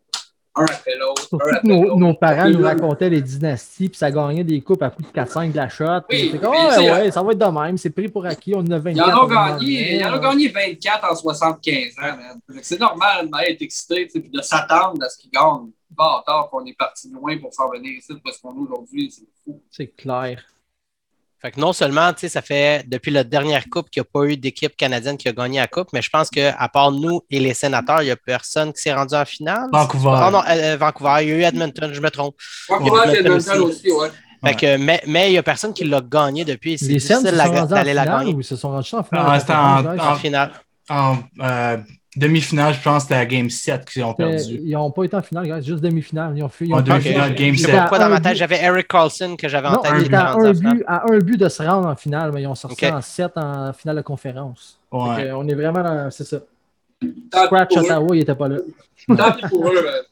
un 0.57 0.65
après 0.67 0.97
l'autre, 0.97 1.29
nos, 1.65 1.97
nos 1.97 2.15
parents 2.15 2.49
nous 2.49 2.63
racontaient 2.63 3.11
les 3.11 3.21
dynasties, 3.21 3.89
puis 3.89 3.99
ça 3.99 4.11
gagnait 4.11 4.45
des 4.45 4.61
coupes 4.61 4.83
à 4.83 4.91
coup 4.91 5.03
de 5.03 5.09
4-5 5.09 5.51
de 5.51 5.57
la 5.57 5.69
shot. 5.69 5.85
Oui, 6.09 6.39
comme, 6.41 6.53
ouais, 6.53 6.71
sais, 6.71 6.93
ouais, 6.93 7.11
ça 7.11 7.23
va 7.23 7.33
être 7.33 7.39
de 7.39 7.61
même. 7.61 7.77
C'est 7.77 7.91
pris 7.91 8.09
pour 8.09 8.25
acquis. 8.25 8.55
On 8.55 8.61
en 8.61 8.71
a 8.71 8.79
24. 8.79 8.89
Il 8.89 8.97
y 8.97 9.01
en 9.01 9.09
a 9.09 9.17
on 9.17 9.25
en 9.25 9.27
gagné, 9.27 9.95
il 9.95 10.01
y 10.01 10.05
en 10.05 10.13
a 10.13 10.19
20. 10.19 10.31
gagné 10.31 10.49
24 10.49 11.11
en 11.11 11.17
75 11.17 11.99
ans, 11.99 12.17
que 12.49 12.55
C'est 12.63 12.79
normal 12.79 13.29
d'être 13.31 13.63
excité, 13.63 14.07
puis 14.07 14.31
de 14.31 14.43
s'attendre 14.43 15.03
à 15.05 15.09
ce 15.09 15.19
qu'ils 15.19 15.31
gagnent. 15.31 15.71
Pas 15.97 16.23
tard 16.27 16.49
qu'on 16.51 16.65
est 16.67 16.77
parti 16.77 17.09
loin 17.11 17.37
pour 17.39 17.53
s'en 17.53 17.69
venir 17.71 17.93
ici, 17.99 18.13
parce 18.23 18.39
qu'on 18.39 18.55
est 18.55 18.61
aujourd'hui, 18.61 19.11
c'est 19.11 19.27
fou. 19.45 19.61
C'est 19.71 19.89
clair. 19.89 20.43
Fait 21.45 21.51
que 21.51 21.61
non 21.61 21.75
seulement, 21.75 22.11
tu 22.15 22.21
sais, 22.21 22.31
ça 22.31 22.41
fait 22.41 22.85
depuis 22.89 23.11
la 23.11 23.23
dernière 23.23 23.65
coupe 23.69 23.91
qu'il 23.91 24.01
n'y 24.01 24.07
a 24.07 24.11
pas 24.11 24.25
eu 24.33 24.35
d'équipe 24.39 24.75
canadienne 24.79 25.19
qui 25.19 25.29
a 25.29 25.33
gagné 25.33 25.59
la 25.59 25.67
coupe, 25.67 25.89
mais 25.93 26.01
je 26.01 26.09
pense 26.09 26.31
qu'à 26.31 26.69
part 26.73 26.91
nous 26.91 27.21
et 27.29 27.39
les 27.39 27.53
sénateurs, 27.53 28.01
il 28.01 28.07
n'y 28.07 28.11
a 28.13 28.17
personne 28.17 28.73
qui 28.73 28.81
s'est 28.81 28.95
rendu 28.95 29.15
en 29.15 29.27
finale. 29.27 29.69
Vancouver. 29.71 30.13
Ah 30.15 30.31
non, 30.31 30.43
euh, 30.49 30.79
Vancouver, 30.79 31.17
il 31.21 31.29
y 31.29 31.33
a 31.33 31.37
eu 31.37 31.43
Edmonton, 31.43 31.91
je 31.93 32.01
me 32.01 32.11
trompe. 32.11 32.35
Vancouver, 32.71 33.01
Il 33.05 33.13
y 33.13 33.17
a 33.17 33.21
Edmonton 33.21 33.41
Edmonton 33.53 33.69
aussi, 33.69 33.93
ouais. 33.93 34.09
Fait 34.43 34.55
que, 34.55 34.77
mais 34.79 35.03
mais 35.07 35.29
il 35.29 35.33
n'y 35.33 35.39
a 35.39 35.43
personne 35.43 35.75
qui 35.75 35.85
l'a 35.85 36.01
gagné 36.01 36.47
depuis. 36.47 36.79
C'est 36.79 36.87
difficile 36.87 37.37
la- 37.37 37.67
d'aller 37.67 37.93
la 37.93 38.03
finale 38.05 38.19
gagner 38.21 38.35
ou 38.35 38.41
ils 38.41 38.45
se 38.45 38.57
sont 38.57 38.71
rendus 38.71 38.95
en 38.95 39.03
finale? 39.05 39.27
Ah, 39.29 39.41
c'était 39.41 39.53
en- 39.53 39.99
en 39.99 40.15
finale. 40.17 40.51
En 40.89 41.19
euh, 41.41 41.77
demi-finale, 42.17 42.75
je 42.75 42.81
pense 42.83 42.97
que 42.97 43.09
c'était 43.09 43.15
à 43.21 43.27
Game 43.27 43.51
7 43.51 43.85
qu'ils 43.85 44.03
ont 44.05 44.11
C'était- 44.19 44.31
perdu. 44.37 44.61
Ils 44.65 44.73
n'ont 44.73 44.91
pas 44.91 45.05
été 45.05 45.17
en 45.17 45.23
finale, 45.23 45.47
guys, 45.47 45.67
juste 45.67 45.83
demi-finale. 45.83 46.35
Ils 46.37 46.43
ont 46.43 46.49
fait. 46.49 46.67
Ils 46.67 46.75
En 46.75 46.79
ont 46.79 46.83
demi-finale, 46.83 47.31
fait- 47.31 47.35
game 47.45 47.55
ils 47.55 47.59
sept. 47.59 47.69
étaient 47.71 47.79
à 47.79 47.81
Pourquoi 47.83 47.99
dans 47.99 48.09
ma 48.09 48.21
tête, 48.21 48.37
j'avais 48.37 48.63
Eric 48.63 48.89
Carlson 48.89 49.37
que 49.37 49.49
j'avais 49.49 49.69
en 49.69 49.73
Non, 49.73 49.83
tête. 49.83 49.93
ils 49.95 49.97
il 49.97 50.01
étaient 50.03 50.07
était 50.09 50.17
à 50.17 50.33
un, 50.35 50.53
but, 50.53 50.85
à 50.87 51.13
un 51.13 51.19
but 51.19 51.37
de 51.39 51.49
se 51.49 51.63
rendre 51.63 51.89
en 51.89 51.97
finale, 51.97 52.31
mais 52.33 52.43
ils 52.43 52.47
ont 52.47 52.55
sorti 52.55 52.87
en 52.87 53.01
7 53.01 53.33
en 53.37 53.73
finale 53.73 53.97
de 53.97 54.03
conférence. 54.03 54.79
Ouais. 54.93 55.31
On 55.33 55.47
est 55.49 55.55
vraiment 55.55 55.83
dans. 55.83 56.11
C'est 56.11 56.25
ça. 56.25 56.39
Tant 57.31 57.45
Scratch 57.47 57.69
pour 57.75 57.79
eux. 57.79 57.85
Ottawa, 57.85 58.07
il 58.13 58.19
n'était 58.21 58.35
pas 58.35 58.49
là. 58.49 58.57
Tant 59.17 59.33
pis 59.33 59.49
pour 59.49 59.69
eux. 59.69 59.77
euh, 59.77 60.03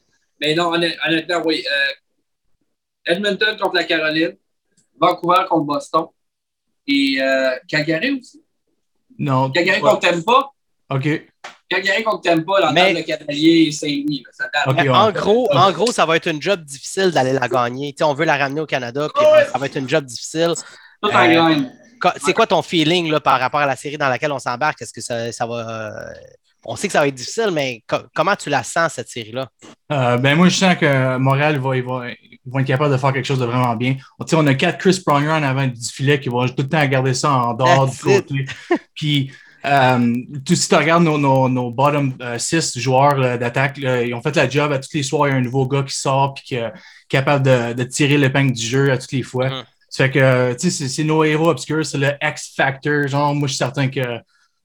Mais 0.41 0.53
non, 0.55 0.71
honn- 0.73 0.93
honnêtement, 1.07 1.41
oui. 1.45 1.63
euh, 1.65 3.11
Edmonton 3.13 3.57
contre 3.59 3.75
la 3.75 3.83
Caroline, 3.85 4.35
Vancouver 4.99 5.45
contre 5.49 5.65
Boston 5.65 6.05
et 6.87 7.17
euh, 7.21 7.51
Calgary 7.67 8.19
aussi. 8.19 8.41
Non. 9.17 9.49
Calgary 9.51 9.81
Ouais. 9.81 9.89
contre 9.89 10.09
Tampa. 10.09 10.49
OK. 10.89 11.27
Calgary 11.73 12.03
contre 12.03 12.21
Tampa, 12.21 12.51
l'entente 12.59 12.73
Mais- 12.73 12.93
de 12.93 13.01
Cavalier 13.01 13.65
et 13.67 13.71
Saint-Louis. 13.71 14.23
là, 14.25 14.31
Ça 14.33 14.43
date. 14.53 14.67
Ok, 14.67 14.75
Mais 14.77 14.89
ouais. 14.89 14.95
en, 14.95 15.11
gros, 15.11 15.49
en 15.53 15.71
gros, 15.71 15.91
ça 15.91 16.05
va 16.05 16.15
être 16.17 16.27
une 16.27 16.41
job 16.41 16.61
difficile 16.63 17.11
d'aller 17.11 17.33
la 17.33 17.47
gagner. 17.47 17.91
Tu 17.93 17.97
sais, 17.99 18.03
on 18.03 18.13
veut 18.13 18.25
la 18.25 18.37
ramener 18.37 18.61
au 18.61 18.65
Canada, 18.65 19.07
puis 19.13 19.25
Ouais. 19.25 19.45
ça 19.51 19.57
va 19.57 19.65
être 19.65 19.77
une 19.77 19.89
job 19.89 20.05
difficile. 20.05 20.53
Tout 21.01 21.09
en 21.11 21.29
Euh, 21.29 21.55
C'est 22.21 22.33
quoi 22.33 22.45
ton 22.45 22.61
feeling 22.61 23.09
là, 23.09 23.21
par 23.21 23.39
rapport 23.39 23.61
à 23.61 23.65
la 23.65 23.77
série 23.77 23.97
dans 23.97 24.09
laquelle 24.09 24.31
on 24.33 24.39
s'embarque? 24.39 24.81
Est-ce 24.81 24.91
que 24.91 24.99
ça, 25.01 25.31
ça 25.31 25.45
va. 25.45 25.55
euh, 25.55 26.13
On 26.65 26.77
sait 26.77 26.87
que 26.87 26.93
ça 26.93 27.01
va 27.01 27.07
être 27.09 27.15
difficile, 27.15 27.49
mais 27.51 27.81
co- 27.87 28.03
comment 28.15 28.37
tu 28.37 28.49
la 28.49 28.63
sens, 28.63 28.93
cette 28.93 29.09
série-là? 29.09 29.49
Euh, 29.91 30.15
ben 30.17 30.35
moi, 30.35 30.47
je 30.47 30.55
sens 30.55 30.75
que 30.77 31.17
Montréal 31.17 31.59
va, 31.59 31.75
ils 31.75 31.83
vont 31.83 32.03
être 32.05 32.65
capables 32.65 32.91
de 32.91 32.97
faire 32.97 33.11
quelque 33.11 33.25
chose 33.25 33.39
de 33.39 33.45
vraiment 33.45 33.75
bien. 33.75 33.95
Tu 33.95 34.01
sais, 34.27 34.35
on 34.37 34.47
a 34.47 34.53
quatre 34.53 34.77
Chris 34.77 35.01
Pronger 35.05 35.29
en 35.29 35.43
avant 35.43 35.67
du 35.67 35.89
filet 35.91 36.21
qui 36.21 36.29
vont 36.29 36.47
tout 36.47 36.53
le 36.59 36.69
temps 36.69 36.85
garder 36.85 37.13
ça 37.13 37.31
en 37.31 37.53
dehors 37.53 37.85
du 37.87 37.97
That's 37.97 38.01
côté. 38.01 38.45
Puis, 38.95 39.31
euh, 39.65 40.13
tout, 40.45 40.55
si 40.55 40.67
tu 40.67 40.75
regardes 40.75 41.03
nos, 41.03 41.17
nos, 41.17 41.47
nos 41.49 41.71
bottom 41.71 42.13
6 42.37 42.77
joueurs 42.79 43.15
là, 43.15 43.37
d'attaque, 43.37 43.77
ils 43.77 44.13
ont 44.13 44.21
fait 44.21 44.35
la 44.35 44.49
job. 44.49 44.71
À 44.71 44.79
tous 44.79 44.93
les 44.93 45.03
soirs, 45.03 45.27
il 45.29 45.31
y 45.31 45.33
a 45.33 45.37
un 45.37 45.41
nouveau 45.41 45.65
gars 45.67 45.83
qui 45.83 45.95
sort 45.95 46.35
et 46.37 46.41
qui 46.41 46.55
est 46.55 46.71
capable 47.07 47.45
de, 47.45 47.73
de 47.73 47.83
tirer 47.83 48.17
l'épingle 48.17 48.51
du 48.53 48.65
jeu 48.65 48.91
à 48.91 48.97
toutes 48.97 49.11
les 49.11 49.23
fois. 49.23 49.49
Mhm. 49.49 49.63
Ça 49.89 50.05
fait 50.05 50.11
que, 50.11 50.53
tu 50.53 50.71
sais, 50.71 50.87
c'est- 50.87 51.03
nos 51.03 51.23
héros 51.23 51.49
obscurs, 51.49 51.85
c'est 51.85 51.99
le 51.99 52.11
X-Factor. 52.21 53.07
Genre, 53.07 53.35
moi, 53.35 53.47
je 53.47 53.53
suis 53.53 53.59
certain 53.59 53.89
que 53.89 54.01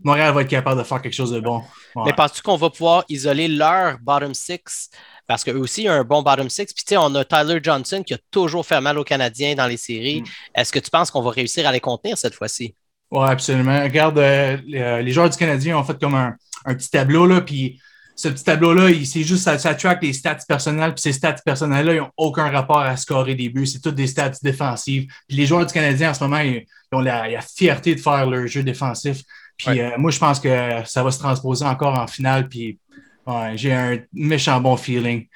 Montréal 0.02 0.32
va 0.32 0.42
être 0.42 0.48
capable 0.48 0.78
de 0.80 0.84
faire 0.84 1.02
quelque 1.02 1.12
chose 1.14 1.32
de 1.32 1.40
bon. 1.40 1.58
Ouais. 1.94 2.04
Mais 2.06 2.12
penses-tu 2.12 2.40
qu'on 2.40 2.56
va 2.56 2.70
pouvoir 2.70 3.04
isoler 3.08 3.46
leur 3.48 3.98
bottom 3.98 4.32
six? 4.32 4.90
Parce 5.26 5.44
qu'eux 5.44 5.58
aussi, 5.58 5.82
il 5.82 5.84
y 5.84 5.88
a 5.88 5.94
un 5.94 6.04
bon 6.04 6.22
bottom 6.22 6.48
six. 6.48 6.64
Puis, 6.72 6.84
tu 6.84 6.94
sais, 6.94 6.96
on 6.96 7.14
a 7.14 7.24
Tyler 7.24 7.60
Johnson 7.62 8.02
qui 8.02 8.14
a 8.14 8.18
toujours 8.30 8.64
fait 8.64 8.80
mal 8.80 8.96
aux 8.98 9.04
Canadiens 9.04 9.54
dans 9.54 9.66
les 9.66 9.76
séries. 9.76 10.22
Mm. 10.22 10.26
Est-ce 10.54 10.72
que 10.72 10.78
tu 10.78 10.90
penses 10.90 11.10
qu'on 11.10 11.20
va 11.22 11.30
réussir 11.30 11.68
à 11.68 11.72
les 11.72 11.80
contenir 11.80 12.16
cette 12.16 12.34
fois-ci? 12.34 12.74
Oui, 13.10 13.26
absolument. 13.26 13.82
Regarde, 13.82 14.18
euh, 14.18 14.56
les, 14.66 14.78
euh, 14.80 15.00
les 15.02 15.12
joueurs 15.12 15.30
du 15.30 15.36
Canadien 15.36 15.78
ont 15.78 15.84
fait 15.84 15.98
comme 15.98 16.14
un, 16.14 16.34
un 16.64 16.74
petit 16.74 16.90
tableau, 16.90 17.26
là, 17.26 17.40
puis 17.40 17.80
ce 18.14 18.28
petit 18.28 18.44
tableau-là, 18.44 18.90
il- 18.90 19.06
c'est 19.06 19.22
juste, 19.22 19.44
ça, 19.44 19.58
ça 19.58 19.74
track 19.74 20.02
les 20.02 20.12
stats 20.12 20.38
personnelles, 20.46 20.92
puis 20.92 21.00
ces 21.02 21.12
stats 21.12 21.36
personnelles-là, 21.44 21.94
ils 21.94 21.98
n'ont 22.00 22.10
aucun 22.16 22.50
rapport 22.50 22.80
à 22.80 22.96
scorer 22.96 23.34
des 23.34 23.48
buts. 23.48 23.66
C'est 23.66 23.80
toutes 23.80 23.94
des 23.94 24.08
stats 24.08 24.32
défensives. 24.42 25.06
Puis 25.28 25.36
les 25.36 25.46
joueurs 25.46 25.64
du 25.64 25.72
Canadien, 25.72 26.10
en 26.10 26.14
ce 26.14 26.24
moment, 26.24 26.40
ils, 26.40 26.66
ils 26.66 26.96
ont 26.96 27.00
la, 27.00 27.28
la 27.28 27.40
fierté 27.40 27.94
de 27.94 28.00
faire 28.00 28.26
leur 28.28 28.46
jeu 28.46 28.62
défensif. 28.62 29.22
Puis 29.56 29.70
Ouais. 29.70 29.80
euh, 29.80 29.98
moi, 29.98 30.10
je 30.10 30.18
pense 30.18 30.38
que 30.40 30.48
ça 30.84 31.02
va 31.02 31.10
se 31.10 31.18
transposer 31.18 31.64
encore 31.64 31.98
en 31.98 32.06
finale, 32.06 32.48
puis 32.48 32.78
ouais, 33.26 33.52
j'ai 33.56 33.72
un 33.72 33.98
méchant 34.12 34.60
bon 34.60 34.76
feeling. 34.76 35.26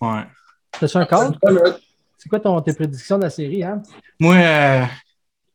Ouais. 0.00 0.22
T'as-tu 0.78 0.96
un 0.98 1.06
call? 1.06 1.38
C'est 2.18 2.28
quoi 2.28 2.40
ton, 2.40 2.60
tes 2.60 2.72
prédictions 2.74 3.16
de 3.16 3.22
la 3.24 3.30
série, 3.30 3.62
hein? 3.64 3.80
Moi, 4.18 4.34
euh, 4.34 4.84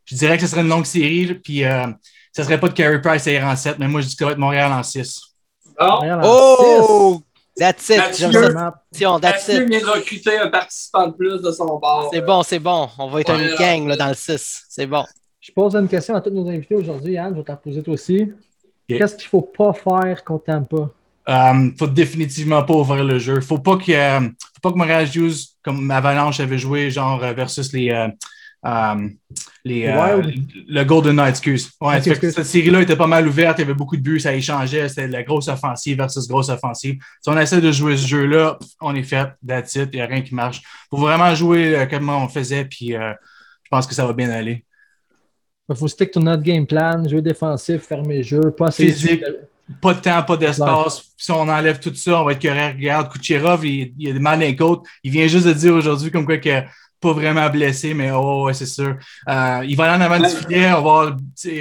je 0.05 0.15
dirais 0.15 0.37
que 0.37 0.43
ce 0.43 0.49
serait 0.49 0.61
une 0.61 0.69
longue 0.69 0.85
série, 0.85 1.33
puis 1.35 1.63
euh, 1.63 1.85
ça 2.31 2.43
serait 2.43 2.59
pas 2.59 2.67
de 2.69 2.73
Carey 2.73 3.01
Price 3.01 3.27
à 3.27 3.31
ir 3.31 3.43
en 3.45 3.55
7, 3.55 3.77
mais 3.79 3.87
moi, 3.87 4.01
je 4.01 4.07
dis 4.07 4.15
que 4.15 4.19
ça 4.19 4.25
va 4.25 4.31
être 4.31 4.37
Montréal 4.37 4.71
en 4.71 4.83
6. 4.83 5.21
Bon, 5.79 5.85
Montréal 5.87 6.19
en 6.23 6.27
Oh! 6.27 7.21
That's 7.55 7.89
it! 7.89 7.97
Mathieu. 7.97 8.31
J'aime 8.31 8.41
ça. 8.53 8.73
that's 9.21 9.47
Mathieu 9.47 9.63
it. 9.63 9.69
vient 9.69 9.79
de 9.81 9.85
recruter 9.85 10.37
un 10.39 10.47
participant 10.47 11.07
de 11.07 11.13
plus 11.13 11.41
de 11.41 11.51
son 11.51 11.65
bord. 11.77 12.09
C'est 12.11 12.21
bon, 12.21 12.41
c'est 12.43 12.59
bon. 12.59 12.89
On 12.97 13.07
va 13.09 13.21
être 13.21 13.31
Ouais, 13.33 13.43
une 13.43 13.49
là. 13.51 13.57
gang 13.57 13.87
là, 13.87 13.95
dans 13.95 14.07
le 14.07 14.15
6. 14.15 14.63
C'est 14.69 14.87
bon. 14.87 15.03
Je 15.39 15.51
pose 15.51 15.75
une 15.75 15.87
question 15.87 16.15
à 16.15 16.21
tous 16.21 16.31
nos 16.31 16.47
invités 16.49 16.73
aujourd'hui, 16.75 17.13
Yann. 17.13 17.31
Je 17.33 17.37
vais 17.39 17.43
t'en 17.43 17.55
poser 17.57 17.83
toi 17.83 17.93
aussi. 17.93 18.31
Qu'est-ce 18.87 19.15
qu'il 19.15 19.25
ne 19.25 19.29
faut 19.29 19.41
pas 19.41 19.73
faire 19.73 20.23
qu'on 20.23 20.39
t'aime 20.39 20.65
pas? 20.65 20.89
Euh, 21.29 21.69
faut 21.77 21.87
définitivement 21.87 22.63
pas 22.63 22.73
ouvrir 22.73 23.03
le 23.03 23.19
jeu. 23.19 23.39
Faut 23.41 23.59
pas 23.59 23.77
que, 23.77 23.91
euh, 23.91 24.19
faut 24.21 24.61
pas 24.61 24.71
que 24.71 24.77
Montréal 24.77 25.09
joue 25.11 25.29
comme 25.63 25.89
Avalanche 25.91 26.39
avait 26.39 26.57
joué, 26.57 26.89
genre 26.91 27.23
euh, 27.23 27.33
versus 27.33 27.71
les, 27.71 27.91
euh, 27.91 28.07
euh, 28.65 29.09
les 29.65 29.87
euh, 29.87 30.21
le 30.67 30.83
Golden 30.83 31.15
Knight, 31.15 31.29
excuse. 31.31 31.71
Ouais, 31.81 32.01
cette 32.01 32.45
série-là 32.45 32.81
était 32.81 32.95
pas 32.95 33.07
mal 33.07 33.27
ouverte, 33.27 33.57
il 33.59 33.61
y 33.61 33.63
avait 33.65 33.73
beaucoup 33.73 33.97
de 33.97 34.01
buts, 34.01 34.19
ça 34.19 34.33
échangeait, 34.33 34.87
c'était 34.89 35.07
de 35.07 35.13
la 35.13 35.23
grosse 35.23 35.47
offensive 35.47 35.97
versus 35.97 36.27
grosse 36.27 36.49
offensive. 36.49 36.95
Si 37.21 37.29
on 37.29 37.37
essaie 37.37 37.61
de 37.61 37.71
jouer 37.71 37.97
ce 37.97 38.07
jeu-là, 38.07 38.57
on 38.81 38.95
est 38.95 39.03
fait, 39.03 39.27
that's 39.45 39.75
it, 39.75 39.89
il 39.93 39.97
n'y 39.97 40.01
a 40.01 40.05
rien 40.05 40.21
qui 40.21 40.33
marche. 40.35 40.61
Faut 40.89 40.97
vraiment 40.97 41.33
jouer 41.35 41.75
euh, 41.75 41.85
comme 41.85 42.09
on 42.09 42.27
faisait, 42.29 42.65
puis 42.65 42.95
euh, 42.95 43.13
je 43.63 43.69
pense 43.69 43.85
que 43.87 43.93
ça 43.93 44.05
va 44.05 44.13
bien 44.13 44.29
aller. 44.29 44.65
Il 45.69 45.75
faut 45.75 45.87
stick 45.87 46.11
to 46.11 46.19
notre 46.19 46.43
game 46.43 46.67
plan, 46.67 47.07
jeu 47.07 47.21
défensif, 47.21 47.81
fermer 47.83 48.17
le 48.17 48.23
jeu, 48.23 48.51
pas 48.51 48.67
essayer 48.67 48.91
de- 48.91 48.95
Physique. 48.95 49.23
Pas 49.81 49.93
de 49.93 50.01
temps, 50.01 50.21
pas 50.23 50.35
d'espace. 50.35 51.03
Si 51.17 51.31
on 51.31 51.47
enlève 51.47 51.79
tout 51.79 51.95
ça, 51.95 52.21
on 52.21 52.25
va 52.25 52.33
être 52.33 52.41
correct. 52.41 52.75
Regarde, 52.75 53.09
Kucherov, 53.11 53.65
il, 53.65 53.93
il 53.97 54.09
a 54.09 54.13
des 54.13 54.19
mal 54.19 54.37
dans 54.39 54.45
les 54.45 54.57
côtes. 54.57 54.85
Il 55.05 55.11
vient 55.11 55.25
juste 55.25 55.47
de 55.47 55.53
dire 55.53 55.73
aujourd'hui 55.73 56.11
comme 56.11 56.25
quoi 56.25 56.37
que 56.37 56.61
pas 57.03 57.13
vraiment 57.13 57.49
blessé, 57.49 57.93
mais 57.93 58.11
oh, 58.11 58.45
ouais, 58.45 58.53
c'est 58.53 58.65
sûr. 58.65 58.95
Euh, 59.29 59.61
il 59.67 59.75
va 59.75 59.91
aller 59.91 60.03
en 60.03 60.05
avant 60.05 60.19
du 60.19 60.33
filet, 60.33 60.71
on 60.73 60.81
va 60.81 61.15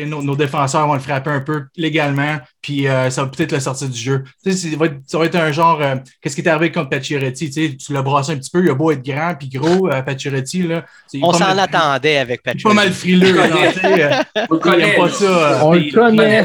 nos, 0.07 0.23
nos 0.23 0.37
défenseurs 0.37 0.87
vont 0.87 0.95
le 0.95 1.01
frapper 1.01 1.31
un 1.31 1.41
peu 1.41 1.65
légalement, 1.77 2.39
puis 2.61 2.87
euh, 2.87 3.11
ça 3.11 3.25
va 3.25 3.29
peut-être 3.29 3.53
le 3.53 3.61
sortir 3.61 3.89
du 3.89 3.99
jeu. 3.99 4.25
Tu 4.45 4.53
sais, 4.53 4.71
ça 4.71 4.77
va 4.77 4.87
être, 4.87 5.01
ça 5.07 5.19
va 5.19 5.25
être 5.27 5.35
un 5.35 5.51
genre, 5.53 5.81
euh, 5.83 5.97
qu'est-ce 6.21 6.37
qui 6.37 6.43
est 6.43 6.49
arrivé 6.49 6.71
contre 6.71 6.91
Pacioretty, 6.91 7.77
tu 7.77 7.93
l'as 7.93 8.03
brassé 8.03 8.33
un 8.33 8.37
petit 8.37 8.51
peu, 8.51 8.63
il 8.65 8.71
a 8.71 8.75
beau 8.75 8.91
être 8.93 9.05
grand 9.05 9.35
puis 9.39 9.49
gros, 9.49 9.89
euh, 9.89 10.03
Pacioretty, 10.03 10.63
là. 10.63 10.85
On 11.21 11.33
s'en 11.33 11.59
attendait 11.59 12.19
avec 12.19 12.41
il 12.47 12.51
est 12.51 12.53
Patrick. 12.53 12.65
Pas 12.65 12.75
mal 12.75 12.93
frileux, 12.93 13.35
là, 13.35 13.47
euh, 13.85 14.45
On 14.51 14.59
connaît. 14.59 14.97
pas 14.97 15.09
ça. 15.09 15.61
On 15.65 15.73
le 15.75 15.93
connaît. 15.93 16.45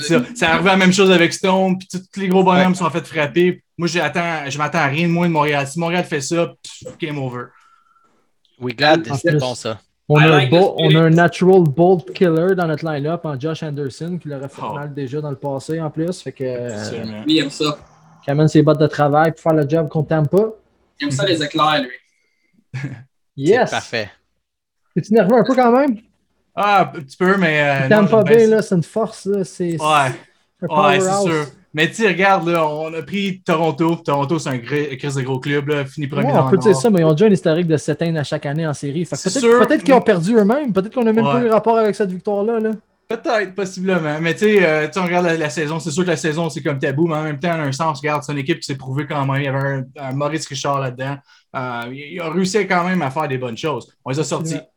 Ça. 0.00 0.22
C'est 0.34 0.46
arrivé 0.46 0.70
la 0.70 0.76
même 0.76 0.92
chose 0.92 1.10
avec 1.10 1.32
Stone, 1.32 1.78
puis 1.78 1.88
tous 1.90 2.20
les 2.20 2.28
gros 2.28 2.44
bonhommes 2.44 2.74
sont 2.74 2.88
fait 2.90 3.06
frapper. 3.06 3.62
Moi, 3.76 3.88
j'attends, 3.88 4.48
je 4.48 4.58
m'attends 4.58 4.78
à 4.78 4.86
rien 4.86 5.08
de 5.08 5.12
moins 5.12 5.26
de 5.26 5.32
Montréal. 5.32 5.66
Si 5.66 5.78
Montréal 5.78 6.04
fait 6.04 6.20
ça, 6.20 6.54
pff, 6.62 6.96
game 6.98 7.18
over. 7.18 7.46
En 8.62 9.14
c'est 9.16 9.36
bon 9.38 9.54
ça. 9.54 9.80
On 10.08 10.16
a, 10.18 10.24
un 10.24 10.28
like 10.30 10.50
bo- 10.50 10.58
the 10.58 10.74
on 10.76 10.88
spirit. 10.88 10.96
a 10.96 11.00
un 11.04 11.10
natural 11.10 11.62
bolt 11.62 12.12
killer 12.12 12.54
dans 12.54 12.66
notre 12.66 12.84
line-up 12.90 13.24
en 13.24 13.38
Josh 13.38 13.62
Anderson 13.62 14.18
qui 14.20 14.28
l'aurait 14.28 14.48
fait 14.48 14.62
Oh. 14.64 14.74
mal 14.74 14.92
déjà 14.92 15.20
dans 15.20 15.30
le 15.30 15.36
passé 15.36 15.80
en 15.80 15.90
plus. 15.90 16.20
Fait 16.20 16.32
que 16.32 16.44
euh. 16.44 17.22
Lui, 17.24 17.34
il 17.34 17.38
aime 17.38 17.50
ça. 17.50 17.76
qui 18.24 18.30
amène 18.30 18.48
ses 18.48 18.62
bottes 18.62 18.80
de 18.80 18.86
travail 18.86 19.32
pour 19.32 19.40
faire 19.40 19.54
le 19.54 19.68
job 19.68 19.88
qu'on 19.88 20.02
t'aime 20.02 20.26
pas. 20.28 20.50
Il 21.00 21.04
aime 21.04 21.10
ça, 21.10 21.24
les 21.24 21.42
éclairs, 21.42 21.82
lui. 21.82 22.80
Yes! 23.36 23.70
C'est 23.70 23.76
parfait. 23.76 24.10
T'es-tu 24.94 25.14
nerveux 25.14 25.36
un 25.38 25.44
peu 25.44 25.54
quand 25.54 25.72
même? 25.72 25.96
Ah, 26.54 26.82
un 26.94 27.00
petit 27.00 27.16
peu, 27.16 27.36
mais. 27.38 27.62
Euh, 27.84 27.88
T'aimes 27.88 28.02
non, 28.04 28.08
pas 28.10 28.22
ben, 28.22 28.36
bien, 28.36 28.46
là, 28.48 28.60
c'est 28.62 28.74
une 28.74 28.82
force, 28.82 29.24
là. 29.24 29.42
C'est 29.44 29.72
Ouais, 29.72 29.78
un 29.80 30.04
ouais, 30.10 30.12
c'est 30.60 30.66
powerhouse. 30.68 31.24
sûr. 31.24 31.46
Mais 31.74 31.88
tu 31.88 31.94
sais, 31.94 32.08
regarde, 32.08 32.48
là, 32.48 32.66
on 32.66 32.92
a 32.92 33.02
pris 33.02 33.40
Toronto. 33.44 33.96
Toronto, 33.96 34.38
c'est 34.38 34.50
un 34.50 34.58
crise 34.58 35.14
de 35.14 35.22
gros 35.22 35.40
club, 35.40 35.68
là, 35.68 35.84
fini 35.86 36.06
premier 36.06 36.26
Ouais, 36.28 36.32
dans 36.32 36.46
on 36.46 36.50
peut 36.50 36.56
le 36.56 36.62
dire 36.62 36.72
Nord. 36.72 36.80
ça, 36.82 36.90
mais 36.90 37.00
ils 37.00 37.04
ont 37.04 37.12
déjà 37.12 37.26
un 37.26 37.30
historique 37.30 37.66
de 37.66 37.76
7 37.76 38.02
à 38.02 38.24
chaque 38.24 38.46
année 38.46 38.66
en 38.66 38.74
série. 38.74 39.04
Peut-être 39.06 39.82
qu'ils 39.82 39.94
ont 39.94 40.00
perdu 40.02 40.36
eux-mêmes. 40.36 40.72
Peut-être 40.72 40.94
qu'on 40.94 41.04
n'a 41.04 41.12
même 41.12 41.24
pas 41.24 41.40
eu 41.42 41.48
rapport 41.48 41.78
avec 41.78 41.94
cette 41.94 42.10
victoire-là. 42.10 42.60
Là. 42.60 42.70
Peut-être, 43.08 43.54
possiblement. 43.54 44.18
Mais 44.20 44.32
tu 44.34 44.40
sais, 44.40 44.64
euh, 44.66 44.88
on 44.96 45.02
regarde 45.02 45.26
la, 45.26 45.36
la 45.36 45.50
saison. 45.50 45.78
C'est 45.78 45.90
sûr 45.90 46.04
que 46.04 46.10
la 46.10 46.16
saison, 46.16 46.48
c'est 46.48 46.62
comme 46.62 46.78
tabou, 46.78 47.06
mais 47.06 47.16
en 47.16 47.22
même 47.24 47.38
temps, 47.38 47.52
en 47.52 47.60
un 47.60 47.72
sens, 47.72 47.98
regarde, 48.00 48.22
c'est 48.22 48.32
une 48.32 48.38
équipe 48.38 48.60
qui 48.60 48.66
s'est 48.66 48.76
prouvée 48.76 49.06
quand 49.06 49.26
même. 49.26 49.40
Il 49.40 49.44
y 49.44 49.48
avait 49.48 49.58
un, 49.58 49.84
un 49.98 50.12
Maurice 50.12 50.46
Richard 50.46 50.80
là-dedans. 50.80 51.16
Euh, 51.54 51.82
ils 51.92 52.20
ont 52.22 52.30
réussi 52.30 52.66
quand 52.66 52.84
même 52.84 53.02
à 53.02 53.10
faire 53.10 53.28
des 53.28 53.36
bonnes 53.38 53.56
choses. 53.58 53.92
On 54.04 54.10
les 54.10 54.18
a 54.20 54.24
sortis. 54.24 54.54
Ouais. 54.54 54.68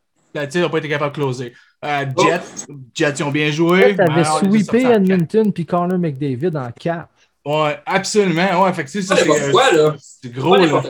Ils 0.54 0.60
n'ont 0.60 0.70
pas 0.70 0.78
été 0.78 0.88
capables 0.88 1.12
de 1.12 1.16
closer. 1.16 1.52
Euh, 1.84 2.04
Jet, 2.18 2.66
Jet, 2.94 3.14
ils 3.18 3.22
ont 3.22 3.30
bien 3.30 3.50
joué. 3.50 3.94
Tu 3.94 4.00
avais 4.00 4.14
mais 4.22 4.28
on 4.28 4.50
les 4.50 4.60
a 4.60 4.64
sweepé. 4.64 4.84
Edmonton 4.84 5.52
puis 5.52 5.66
Connor 5.66 5.98
McDavid 5.98 6.56
en 6.56 6.70
4. 6.72 7.08
Ouais, 7.44 7.78
absolument. 7.86 8.64
Ouais, 8.64 8.72
fait 8.72 8.84
que 8.84 8.90
ça, 8.90 9.16
c'est 9.16 9.20
n'importe 9.26 9.50
quoi, 9.52 9.72
là. 9.72 9.94
c'est 9.98 10.32
Pas 10.32 10.40
gros. 10.40 10.56
Là. 10.56 10.82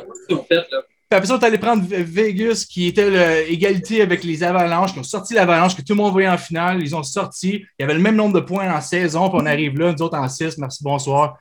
Puis 1.09 1.17
après 1.19 1.27
ça, 1.27 1.35
on 1.37 1.39
est 1.39 1.45
allé 1.45 1.59
prendre 1.59 1.85
Vegas, 1.87 2.67
qui 2.69 2.89
était 2.89 3.09
le- 3.11 3.51
égalité 3.53 4.03
avec 4.03 4.25
les 4.25 4.43
Avalanches, 4.43 4.93
qui 4.93 4.99
ont 4.99 5.05
sorti 5.05 5.35
l'Avalanche, 5.35 5.77
que 5.77 5.83
tout 5.83 5.93
le 5.93 5.97
monde 5.97 6.13
voyait 6.13 6.29
en 6.29 6.39
finale. 6.39 6.81
Ils 6.83 6.97
ont 6.97 7.03
sorti. 7.03 7.65
Il 7.79 7.83
y 7.83 7.85
avait 7.85 7.95
le 7.95 8.01
même 8.01 8.17
nombre 8.17 8.35
de 8.35 8.41
points 8.41 8.75
en 8.75 8.81
saison, 8.81 9.29
puis 9.29 9.39
on 9.41 9.47
arrive 9.47 9.79
là, 9.79 9.93
nous 9.93 10.03
autres 10.03 10.17
en 10.19 10.29
6. 10.29 10.59
Merci, 10.59 10.83
bonsoir. 10.83 11.37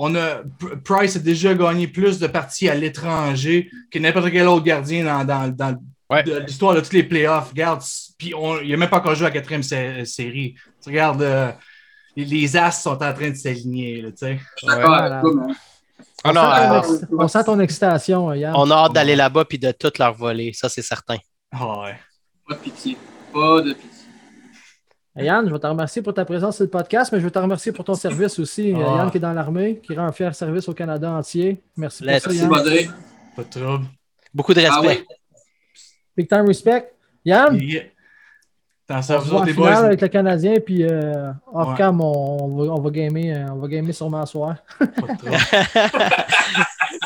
On 0.00 0.14
a, 0.14 0.42
Price 0.84 1.16
a 1.16 1.18
déjà 1.18 1.54
gagné 1.54 1.88
plus 1.88 2.20
de 2.20 2.28
parties 2.28 2.68
à 2.68 2.74
l'étranger 2.76 3.68
que 3.90 3.98
n'importe 3.98 4.30
quel 4.30 4.46
autre 4.46 4.62
gardien 4.64 5.04
dans, 5.04 5.24
dans, 5.24 5.48
dans 5.48 5.76
Ouais. 6.10 6.22
de 6.22 6.38
l'histoire 6.38 6.74
de 6.74 6.80
tous 6.80 6.92
les 6.92 7.02
playoffs. 7.02 7.50
Regarde, 7.50 7.82
puis 8.16 8.32
on- 8.34 8.60
il 8.60 8.70
n'a 8.70 8.76
même 8.78 8.88
pas 8.88 8.96
encore 8.98 9.14
joué 9.14 9.26
à 9.26 9.28
la 9.28 9.34
quatrième 9.34 9.62
sé- 9.62 10.04
série. 10.06 10.54
Tu 10.82 10.88
regardes, 10.88 11.20
euh, 11.22 11.50
les, 12.16 12.56
As 12.56 12.70
sont 12.72 12.92
en 13.02 13.12
train 13.12 13.30
de 13.30 13.34
s'aligner, 13.34 14.02
Ouais. 14.22 14.38
avec 14.68 15.20
toi, 15.20 15.34
man. 15.34 15.54
Ah 16.24 16.30
on, 16.30 16.32
non, 16.32 16.82
sent 16.82 17.04
euh, 17.04 17.06
on 17.18 17.28
sent 17.28 17.44
ton 17.44 17.60
excitation, 17.60 18.32
Yann. 18.32 18.52
on 18.56 18.70
a 18.70 18.74
hâte 18.74 18.92
d'aller 18.94 19.14
là-bas 19.14 19.44
puis 19.44 19.58
de 19.58 19.70
tout 19.70 19.92
leur 20.00 20.14
voler, 20.14 20.52
ça 20.52 20.68
c'est 20.68 20.82
certain. 20.82 21.16
Ah 21.52 21.82
ouais. 21.82 21.96
Pas 22.48 22.54
de 22.54 22.60
pitié. 22.60 22.96
Pas 23.32 23.60
de 23.62 23.72
pitié. 23.74 23.88
Yann, 25.16 25.46
je 25.46 25.52
veux 25.52 25.58
te 25.60 25.66
remercier 25.66 26.02
pour 26.02 26.14
ta 26.14 26.24
présence 26.24 26.56
sur 26.56 26.64
le 26.64 26.70
podcast, 26.70 27.12
mais 27.12 27.18
je 27.20 27.24
veux 27.24 27.30
te 27.30 27.38
remercier 27.38 27.70
pour 27.72 27.84
ton 27.84 27.94
service 27.94 28.38
aussi. 28.38 28.72
Ah. 28.74 28.96
Yann 28.96 29.10
qui 29.10 29.18
est 29.18 29.20
dans 29.20 29.32
l'armée, 29.32 29.80
qui 29.80 29.94
rend 29.94 30.06
un 30.06 30.12
fier 30.12 30.34
service 30.34 30.68
au 30.68 30.74
Canada 30.74 31.10
entier. 31.10 31.62
Merci 31.76 32.02
pour 32.02 32.12
Let's 32.12 32.22
ça, 32.22 32.30
Merci, 32.30 32.40
Yann. 32.42 32.94
Pas 33.36 33.42
de 33.44 33.48
trouble. 33.50 33.86
Beaucoup 34.34 34.54
de 34.54 34.60
Ah 34.60 34.80
respect. 34.80 35.04
oui. 35.08 35.16
Big 36.18 36.28
time 36.28 36.46
respect. 36.48 36.92
Yann, 37.24 37.54
Yeah. 37.60 37.84
T'en 38.88 38.98
on 38.98 39.02
sers 39.02 39.22
se 39.22 39.28
vous 39.28 39.34
autres, 39.36 39.52
boys. 39.52 39.68
avec 39.84 40.00
le 40.00 40.08
Canadien, 40.08 40.54
puis 40.64 40.82
euh, 40.82 41.30
off 41.52 41.68
Ouais. 41.68 41.74
cam, 41.76 42.00
on, 42.00 42.04
on 42.42 42.56
va, 42.56 42.72
on, 42.72 42.80
va 42.80 42.90
gamer, 42.90 43.30
euh, 43.36 43.46
on 43.52 43.56
va 43.58 43.68
gamer 43.68 43.92
sûrement 43.94 44.24
ce 44.26 44.32
soir. 44.32 44.56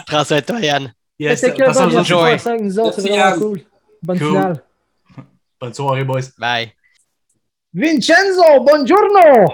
Prends 0.06 0.24
soin 0.24 0.38
de 0.40 0.44
toi, 0.44 0.60
Yann. 0.60 0.92
Yes, 1.18 1.40
C'était 1.40 1.54
que 1.58 1.64
bonne 1.64 1.74
ça 1.74 1.82
avec 1.84 2.62
nous 2.62 2.78
autres, 2.78 3.00
c'est 3.00 3.08
vraiment 3.10 3.38
cool. 3.38 3.60
Bonne 4.02 4.18
Cool. 4.18 4.28
finale. 4.28 4.62
Bonne 5.60 5.74
soirée, 5.74 6.04
boys. 6.04 6.22
Bye. 6.38 6.72
Vincenzo, 7.74 8.60
buongiorno! 8.60 9.48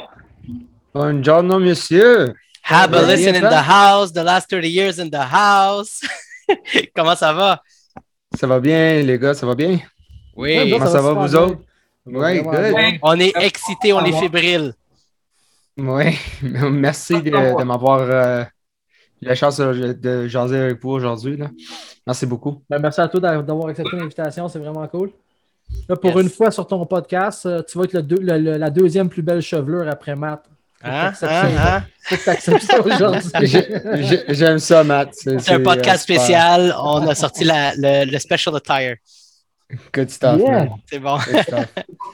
Buongiorno, 0.95 1.59
monsieur. 1.59 2.35
Have 2.63 2.95
a 2.95 3.03
listen 3.03 3.35
in 3.37 3.41
the 3.49 3.63
house, 3.63 4.13
the 4.13 4.23
last 4.23 4.49
30 4.51 4.69
years 4.69 4.99
in 4.99 5.09
the 5.11 5.17
house. 5.33 6.01
Comment 6.95 7.17
ça 7.17 7.33
va? 7.33 7.63
Ça 8.39 8.47
va 8.47 8.61
bien, 8.61 9.03
les 9.03 9.19
gars, 9.19 9.35
ça 9.35 9.47
va 9.47 9.55
bien? 9.55 9.79
Oui. 10.37 10.71
Comment 10.71 10.87
ça 10.87 11.01
va, 11.03 11.09
super 11.11 11.23
vous 11.23 11.29
bien. 11.33 11.41
autres? 11.43 11.59
Oui, 12.07 12.43
good. 12.43 12.99
On 13.03 13.19
est 13.21 13.37
excités, 13.37 13.93
on 13.93 14.05
est 14.05 14.13
fébriles. 14.13 14.73
Oui, 15.77 16.17
merci 16.71 17.15
de, 17.23 17.31
de 17.31 17.65
m'avoir 17.65 18.01
euh, 18.01 18.43
eu 19.23 19.27
la 19.27 19.35
chance 19.35 19.59
de, 19.59 19.93
de 19.93 20.27
jaser 20.29 20.57
avec 20.59 20.83
vous 20.83 20.91
aujourd'hui. 20.91 21.39
Merci 22.07 22.27
beaucoup. 22.27 22.63
Ben, 22.71 22.79
merci 22.81 23.01
à 23.01 23.09
toi 23.09 23.21
d'a- 23.21 23.43
d'avoir 23.43 23.69
accepté 23.69 23.97
l'invitation, 23.97 24.49
c'est 24.49 24.59
vraiment 24.59 24.87
cool. 24.89 25.11
Là, 25.89 25.97
pour 25.97 26.11
Yes. 26.17 26.23
une 26.23 26.31
fois 26.31 26.51
sur 26.51 26.67
ton 26.67 26.85
podcast, 26.87 27.45
euh, 27.47 27.63
tu 27.63 27.77
vas 27.77 27.85
être 27.85 27.93
le 27.93 28.03
deux- 28.03 28.21
le- 28.21 28.39
le- 28.39 28.57
la 28.57 28.71
deuxième 28.71 29.09
plus 29.09 29.23
belle 29.23 29.43
chevelure 29.43 29.87
après 29.89 30.17
Matt. 30.17 30.45
Faut 30.81 30.89
Hein? 30.89 31.07
Hein? 31.09 31.15
ça. 31.15 31.77
Hein? 31.77 31.85
Faut 32.03 32.33
J'aime 34.35 34.59
ça, 34.59 34.85
Matt. 34.85 35.11
C'est 35.15 35.51
un 35.51 35.61
podcast 35.61 35.99
euh, 36.11 36.15
spécial. 36.15 36.75
On 36.81 37.07
a 37.07 37.15
sorti 37.15 37.45
la- 37.45 37.73
le, 37.77 38.11
le 38.11 38.19
special 38.19 38.55
attire. 38.57 38.97
Good 39.93 40.09
stuff, 40.09 40.39
Yeah. 40.41 40.69
C'est 40.91 40.99
bon. 40.99 41.19
Je 41.19 41.43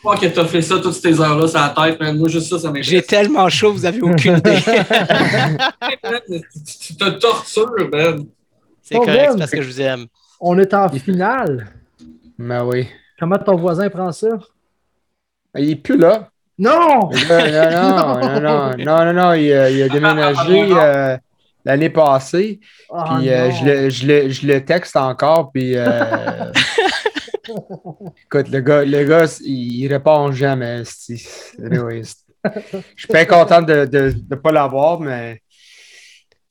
crois 0.00 0.16
que 0.20 0.26
t'as 0.26 0.44
fait 0.46 0.60
ça 0.62 0.80
toutes 0.80 0.94
ces 0.94 1.20
heures-là 1.20 1.46
sur 1.46 1.60
la 1.60 1.68
tête, 1.68 2.00
man? 2.00 2.18
Moi, 2.18 2.28
juste 2.28 2.48
ça, 2.50 2.58
ça 2.58 2.66
m'intéresse. 2.68 2.88
J'ai 2.88 3.02
tellement 3.02 3.48
chaud, 3.48 3.72
vous 3.72 3.84
avez 3.86 4.00
aucune 4.02 4.38
idée. 4.38 4.58
Tu 6.86 6.96
te 6.96 7.08
tortures, 7.10 7.88
man. 7.92 8.26
C'est 8.82 8.96
Pas 8.98 9.04
correct, 9.04 9.28
c'est 9.32 9.38
parce 9.38 9.50
que 9.52 9.62
je 9.62 9.68
vous 9.68 9.80
aime. 9.80 10.06
On 10.40 10.58
est 10.58 10.74
en 10.74 10.88
finale. 10.88 11.68
Ben 12.38 12.64
oui. 12.64 12.88
Comment 13.18 13.38
ton 13.38 13.56
voisin 13.56 13.88
prend 13.88 14.10
ça? 14.12 14.28
Il 15.56 15.70
est 15.70 15.76
plus 15.76 15.96
là. 15.96 16.28
Non! 16.58 17.10
Non, 17.28 18.20
non, 18.20 18.40
non, 18.40 18.40
non, 18.40 18.76
non, 18.78 19.04
non, 19.06 19.12
non, 19.12 19.32
il, 19.34 19.52
a- 19.52 19.70
il 19.70 19.82
a 19.82 19.88
déménagé 19.88 20.68
euh, 20.76 21.16
l'année 21.64 21.90
passée. 21.90 22.60
Ah, 22.92 23.16
Puis 23.18 23.28
euh, 23.30 23.50
je, 23.50 23.64
le, 23.64 23.90
je, 23.90 24.06
le, 24.06 24.28
je 24.30 24.46
le 24.46 24.64
texte 24.64 24.96
encore. 24.96 25.50
Puis 25.52 25.72
euh, 25.76 26.52
écoute, 28.26 28.48
le 28.50 28.60
gars, 28.60 28.84
le 28.84 29.04
gars 29.04 29.38
il, 29.42 29.82
il 29.82 29.88
répond 29.88 30.30
jamais. 30.32 30.82
c'est- 30.84 31.58
anyway, 31.64 32.02
je 32.44 32.50
suis 32.96 33.08
bien 33.12 33.24
content 33.24 33.62
de 33.62 33.72
ne 33.74 33.84
de, 33.86 34.14
de 34.16 34.34
pas 34.34 34.52
l'avoir, 34.52 35.00
mais 35.00 35.40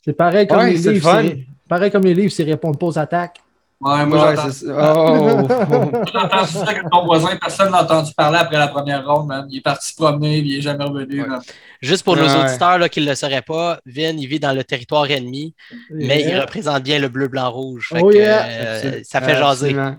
C'est 0.04 0.14
pareil 0.18 0.48
comme 0.48 0.58
Ouais, 0.60 0.72
les 0.72 0.78
livres. 0.94 1.24
Pareil 1.68 1.92
comme 1.92 2.04
les 2.04 2.14
livres, 2.14 2.32
c'est 2.32 2.44
répondre 2.44 2.78
pas 2.78 2.88
aux 2.88 3.00
attaques. 3.00 3.38
Ouais, 3.86 4.06
moi, 4.06 4.30
Ouais, 4.30 4.36
j'entends 4.36 4.50
c'est 4.52 4.66
ça. 4.68 4.94
Oh, 4.96 5.18
oh, 5.20 5.48
oh. 5.72 6.04
j'entends 6.14 6.46
ça 6.46 6.74
que 6.74 6.90
ton 6.90 7.06
voisin, 7.06 7.36
personne 7.36 7.72
n'a 7.72 7.84
entendu 7.84 8.14
parler 8.14 8.38
après 8.40 8.58
la 8.58 8.68
première 8.70 9.06
ronde, 9.06 9.28
man. 9.28 9.46
Il 9.50 9.58
est 9.58 9.62
parti 9.62 9.90
se 9.90 9.96
promener, 9.96 10.38
il 10.38 10.58
est 10.58 10.62
jamais 10.62 10.84
revenu, 10.86 11.22
Ouais. 11.24 11.38
Juste 11.82 12.04
pour 12.06 12.16
nos 12.16 12.28
auditeurs 12.28 12.78
là, 12.78 12.88
qui 12.88 13.02
ne 13.02 13.08
le 13.08 13.16
sauraient 13.16 13.42
pas, 13.42 13.80
Vin, 13.86 14.16
il 14.18 14.26
vit 14.28 14.40
dans 14.40 14.54
le 14.54 14.64
territoire 14.64 15.10
ennemi, 15.12 15.54
mais 15.92 16.22
il 16.22 16.30
Yeah. 16.30 16.42
représente 16.42 16.82
bien 16.84 16.98
le 17.00 17.10
bleu-blanc-rouge. 17.10 17.90
Fait 17.92 18.00
Oh 18.02 18.08
que, 18.10 18.16
yeah. 18.16 18.46
euh, 18.46 19.02
ça 19.04 19.20
fait 19.20 19.36
jaser. 19.36 19.76
Absolument. 19.78 19.96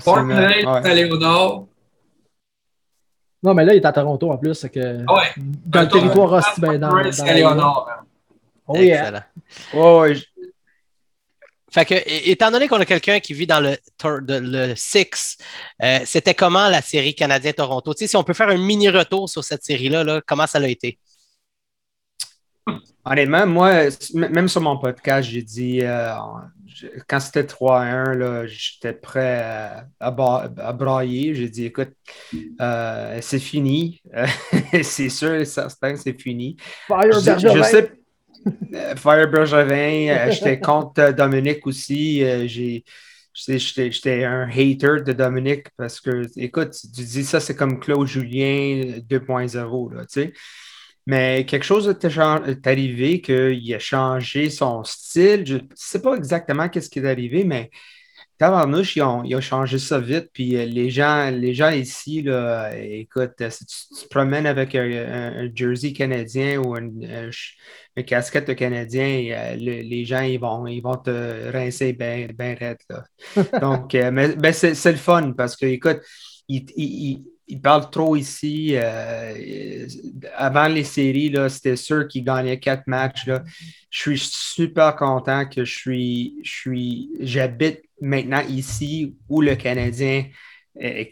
Fort 0.00 0.18
Absolument. 0.18 0.72
Ouais. 0.74 0.82
Saint-Léonard. 0.84 1.62
Non, 3.42 3.54
mais 3.54 3.64
là, 3.64 3.74
il 3.74 3.78
est 3.78 3.86
à 3.86 3.92
Toronto 3.92 4.30
en 4.30 4.36
plus. 4.36 4.66
Que... 4.72 4.98
Ouais. 5.12 5.28
Dans 5.66 5.80
le 5.80 5.88
territoire 5.88 6.32
hostile, 6.34 6.62
ben, 6.62 6.78
dans, 6.78 6.90
dans. 7.54 7.84
Oh 8.68 8.76
yeah. 8.76 9.00
Excellent. 9.72 9.98
Ouais, 10.00 10.14
je- 10.14 10.24
Fait 11.72 11.84
que, 11.86 11.94
étant 12.28 12.50
donné 12.50 12.68
qu'on 12.68 12.80
a 12.80 12.84
quelqu'un 12.84 13.18
qui 13.20 13.32
vit 13.34 13.46
dans 13.46 13.60
le, 13.60 13.70
de- 14.20 14.38
le 14.42 14.74
Six, 14.76 15.38
euh, 15.82 16.00
c'était 16.04 16.34
comment 16.34 16.68
la 16.68 16.82
série 16.82 17.14
Canadien-Toronto? 17.14 17.94
Tu 17.94 18.00
sais, 18.00 18.06
si 18.08 18.16
on 18.16 18.24
peut 18.24 18.34
faire 18.34 18.48
un 18.50 18.58
mini 18.58 18.88
retour 18.90 19.28
sur 19.28 19.42
cette 19.42 19.64
série-là, 19.64 20.04
là, 20.04 20.20
comment 20.26 20.46
ça 20.46 20.58
l'a 20.60 20.68
été? 20.68 20.98
Honnêtement, 23.04 23.46
moi, 23.46 23.88
même 24.14 24.46
sur 24.48 24.60
mon 24.60 24.78
podcast, 24.78 25.28
j'ai 25.28 25.42
dit, 25.42 25.80
euh, 25.82 26.14
quand 27.08 27.18
c'était 27.18 27.42
3-1, 27.42 28.12
là, 28.14 28.46
j'étais 28.46 28.92
prêt 28.92 29.40
à, 29.40 29.86
à 29.98 30.72
brailler. 30.72 31.34
J'ai 31.34 31.48
dit, 31.48 31.64
écoute, 31.64 31.90
euh, 32.60 33.18
c'est 33.20 33.40
fini. 33.40 34.00
c'est 34.84 35.08
sûr 35.08 35.34
et 35.34 35.44
certain, 35.44 35.96
c'est 35.96 36.20
fini. 36.20 36.56
Fire 36.86 37.18
Je, 37.18 37.18
je 37.20 37.24
Bergevin. 37.24 37.62
sais, 37.64 37.92
Fire 38.96 39.30
Bergevin, 39.30 40.08
euh, 40.08 40.30
j'étais 40.30 40.60
contre 40.60 41.00
euh, 41.00 41.12
Dominique 41.12 41.66
aussi. 41.66 42.24
euh, 42.24 42.46
j'étais- 42.46 44.24
un 44.24 44.48
hater 44.48 45.02
de 45.04 45.12
Dominique 45.12 45.66
parce 45.76 46.00
que, 46.00 46.22
écoute, 46.36 46.72
tu 46.72 47.02
dis 47.02 47.24
ça, 47.24 47.40
c'est 47.40 47.56
comme 47.56 47.80
Claude 47.80 48.06
Julien 48.06 48.98
2.0, 49.08 49.90
là, 49.90 50.02
tu 50.02 50.06
sais. 50.08 50.32
Mais 51.06 51.44
quelque 51.46 51.64
chose 51.64 51.88
est 51.88 52.66
arrivé 52.66 53.20
qu'il 53.20 53.74
a 53.74 53.78
changé 53.80 54.50
son 54.50 54.84
style. 54.84 55.44
Je 55.44 55.54
ne 55.56 55.60
sais 55.74 56.00
pas 56.00 56.14
exactement 56.14 56.68
qu'est-ce 56.68 56.88
qui 56.88 57.00
est 57.00 57.08
arrivé, 57.08 57.42
mais 57.42 57.70
Tabarnouche, 58.38 58.96
ils 58.96 59.02
ont, 59.02 59.22
ils 59.24 59.36
ont 59.36 59.40
changé 59.40 59.78
ça 59.78 60.00
vite. 60.00 60.30
Puis 60.32 60.56
euh, 60.56 60.64
les 60.64 60.90
gens, 60.90 61.30
les 61.30 61.54
gens 61.54 61.70
ici, 61.70 62.22
là, 62.22 62.72
euh, 62.72 62.72
écoute, 62.74 63.32
euh, 63.40 63.50
si 63.50 63.66
tu, 63.66 63.76
te 64.04 64.08
promènes 64.08 64.46
avec 64.46 64.74
un 64.74 65.48
jersey 65.54 65.92
canadien 65.92 66.58
ou 66.60 66.74
un, 66.74 66.90
une 67.96 68.04
casquette 68.04 68.48
de 68.48 68.54
canadien, 68.54 69.28
euh, 69.32 69.56
le- 69.56 69.82
les 69.82 70.04
gens, 70.04 70.22
ils 70.22 70.38
vont, 70.38 70.66
ils 70.66 70.80
vont 70.80 70.96
te 70.96 71.50
rincer 71.52 71.92
bien 71.92 72.28
ben 72.34 72.56
raide, 72.58 72.78
là. 72.88 73.04
Donc, 73.60 73.94
euh, 73.94 74.10
mais, 74.10 74.52
c'est 74.52 74.74
c'est 74.74 74.92
le 74.92 74.98
fun 74.98 75.32
parce 75.32 75.56
que, 75.56 75.66
écoute, 75.66 76.00
ils 76.48 76.66
il, 76.76 76.84
il- 77.10 77.24
il 77.48 77.60
parlent 77.60 77.90
trop 77.90 78.16
ici. 78.16 78.72
euh, 78.76 79.86
avant 80.36 80.68
les 80.68 80.84
séries, 80.84 81.28
là, 81.30 81.48
c'était 81.48 81.76
sûr 81.76 82.08
qu'ils 82.08 82.24
gagnaient 82.24 82.58
quatre 82.58 82.86
matchs. 82.86 83.26
Là. 83.26 83.42
Je 83.90 84.00
suis 84.00 84.18
super 84.18 84.96
content 84.96 85.46
que 85.46 85.64
je 85.64 85.74
suis, 85.78 86.36
je 86.42 86.50
suis, 86.50 87.10
j'habite 87.20 87.80
maintenant 88.00 88.42
ici 88.48 89.16
où 89.28 89.40
le 89.42 89.54
Canadien 89.56 90.24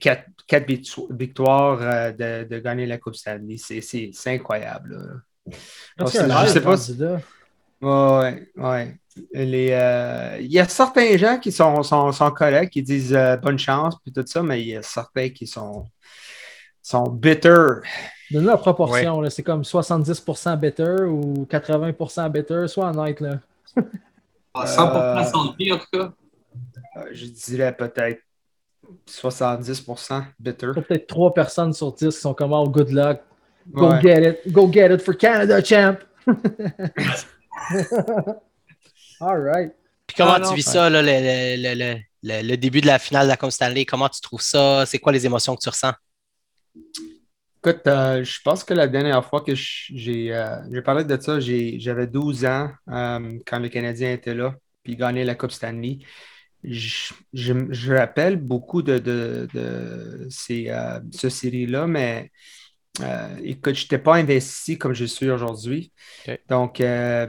quatre, 0.00 0.24
quatre 0.46 0.66
victo- 0.66 1.08
victoires 1.12 2.14
de, 2.14 2.44
de 2.44 2.58
gagner 2.58 2.86
la 2.86 2.98
Coupe 2.98 3.14
Stanley. 3.16 3.56
C'est 3.58 4.10
incroyable. 4.26 5.22
Là. 5.46 5.56
Parce 5.96 6.12
je 6.12 6.18
a 6.18 6.40
un 6.40 6.46
sais 6.46 6.60
pas 6.60 6.76
candidat. 6.76 7.20
Ouais, 7.80 8.48
ouais. 8.56 8.96
Les, 9.32 9.70
euh, 9.72 10.38
il 10.40 10.52
y 10.52 10.58
a 10.58 10.68
certains 10.68 11.16
gens 11.16 11.38
qui 11.38 11.50
sont, 11.50 11.82
sont, 11.82 12.12
sont 12.12 12.30
corrects, 12.30 12.70
qui 12.70 12.82
disent 12.82 13.14
euh, 13.14 13.36
bonne 13.36 13.58
chance, 13.58 13.96
puis 14.02 14.12
tout 14.12 14.24
ça, 14.26 14.42
mais 14.42 14.60
il 14.60 14.68
y 14.68 14.76
a 14.76 14.82
certains 14.82 15.30
qui 15.30 15.46
sont, 15.46 15.84
sont 16.82 17.04
bitter. 17.04 17.80
Donne-nous 18.30 18.48
la 18.48 18.56
proportion, 18.56 19.28
c'est 19.28 19.42
comme 19.42 19.62
70% 19.62 20.56
better 20.58 21.04
ou 21.04 21.46
80% 21.50 22.30
better, 22.30 22.68
soit 22.68 22.90
honnête. 22.90 23.20
Là. 23.20 23.40
Ah, 24.52 24.64
100% 24.64 25.30
santé, 25.30 25.72
en 25.72 25.78
tout 25.78 25.86
cas. 25.92 26.12
Euh, 26.96 27.04
je 27.12 27.26
dirais 27.26 27.72
peut-être 27.72 28.20
70% 29.08 30.24
bitter. 30.40 30.66
Il 30.66 30.76
y 30.76 30.78
a 30.80 30.82
peut-être 30.82 31.06
3 31.06 31.34
personnes 31.34 31.72
sur 31.72 31.92
10 31.92 32.06
qui 32.06 32.20
sont 32.20 32.34
comme 32.34 32.52
Oh, 32.52 32.68
good 32.68 32.90
luck. 32.90 33.20
Go 33.72 33.90
Ouais. 33.90 34.00
get 34.02 34.22
it. 34.46 34.52
Go 34.52 34.70
get 34.72 34.90
it 34.92 35.00
for 35.02 35.14
Canada, 35.16 35.62
champ. 35.62 35.98
All 39.20 39.38
right. 39.38 39.72
Puis 40.06 40.16
comment 40.16 40.32
Ah, 40.34 40.40
tu 40.40 40.46
non, 40.46 40.54
vis 40.54 40.62
ça- 40.62 40.72
ça, 40.72 40.90
là, 40.90 41.02
le, 41.02 41.08
le- 41.08 41.62
le- 41.62 41.74
le- 41.74 42.00
le- 42.22 42.42
le 42.48 42.56
début 42.56 42.80
de 42.80 42.86
la 42.86 42.98
finale 42.98 43.24
de 43.26 43.30
la 43.30 43.36
Coupe 43.36 43.50
Stanley? 43.50 43.84
Comment 43.84 44.08
tu 44.08 44.20
trouves 44.20 44.40
ça? 44.42 44.84
C'est 44.86 44.98
quoi 44.98 45.12
les 45.12 45.24
émotions 45.26 45.54
que 45.54 45.62
tu 45.62 45.68
ressens? 45.68 45.92
Écoute, 47.62 47.86
euh, 47.86 48.24
je 48.24 48.40
pense 48.42 48.64
que 48.64 48.72
la 48.74 48.88
dernière 48.88 49.24
fois 49.24 49.42
que 49.42 49.54
je- 49.54 49.92
j'ai 49.94 50.34
euh, 50.34 50.56
j'ai 50.72 50.82
parlé 50.82 51.04
de 51.04 51.20
ça, 51.20 51.38
j'avais 51.40 52.06
12 52.06 52.44
ans 52.46 52.70
euh, 52.88 53.38
quand 53.46 53.58
le 53.58 53.68
Canadien 53.68 54.12
était 54.12 54.34
là, 54.34 54.54
puis 54.82 54.96
gagné 54.96 55.24
la 55.24 55.34
Coupe 55.34 55.52
Stanley. 55.52 55.98
Je, 56.64 57.12
je, 57.32 57.92
rappelle 57.94 58.36
beaucoup 58.36 58.82
de, 58.82 58.98
de, 58.98 59.48
de 59.54 60.26
ces, 60.30 60.66
euh, 60.68 61.00
ce 61.10 61.28
série-là, 61.30 61.86
mais 61.86 62.30
euh, 63.00 63.36
écoute, 63.42 63.74
je 63.74 63.84
n'étais 63.84 63.98
pas 63.98 64.16
investi 64.16 64.78
comme 64.78 64.92
je 64.94 65.04
suis 65.04 65.30
aujourd'hui. 65.30 65.92
Donc, 66.48 66.80
euh, 66.80 67.26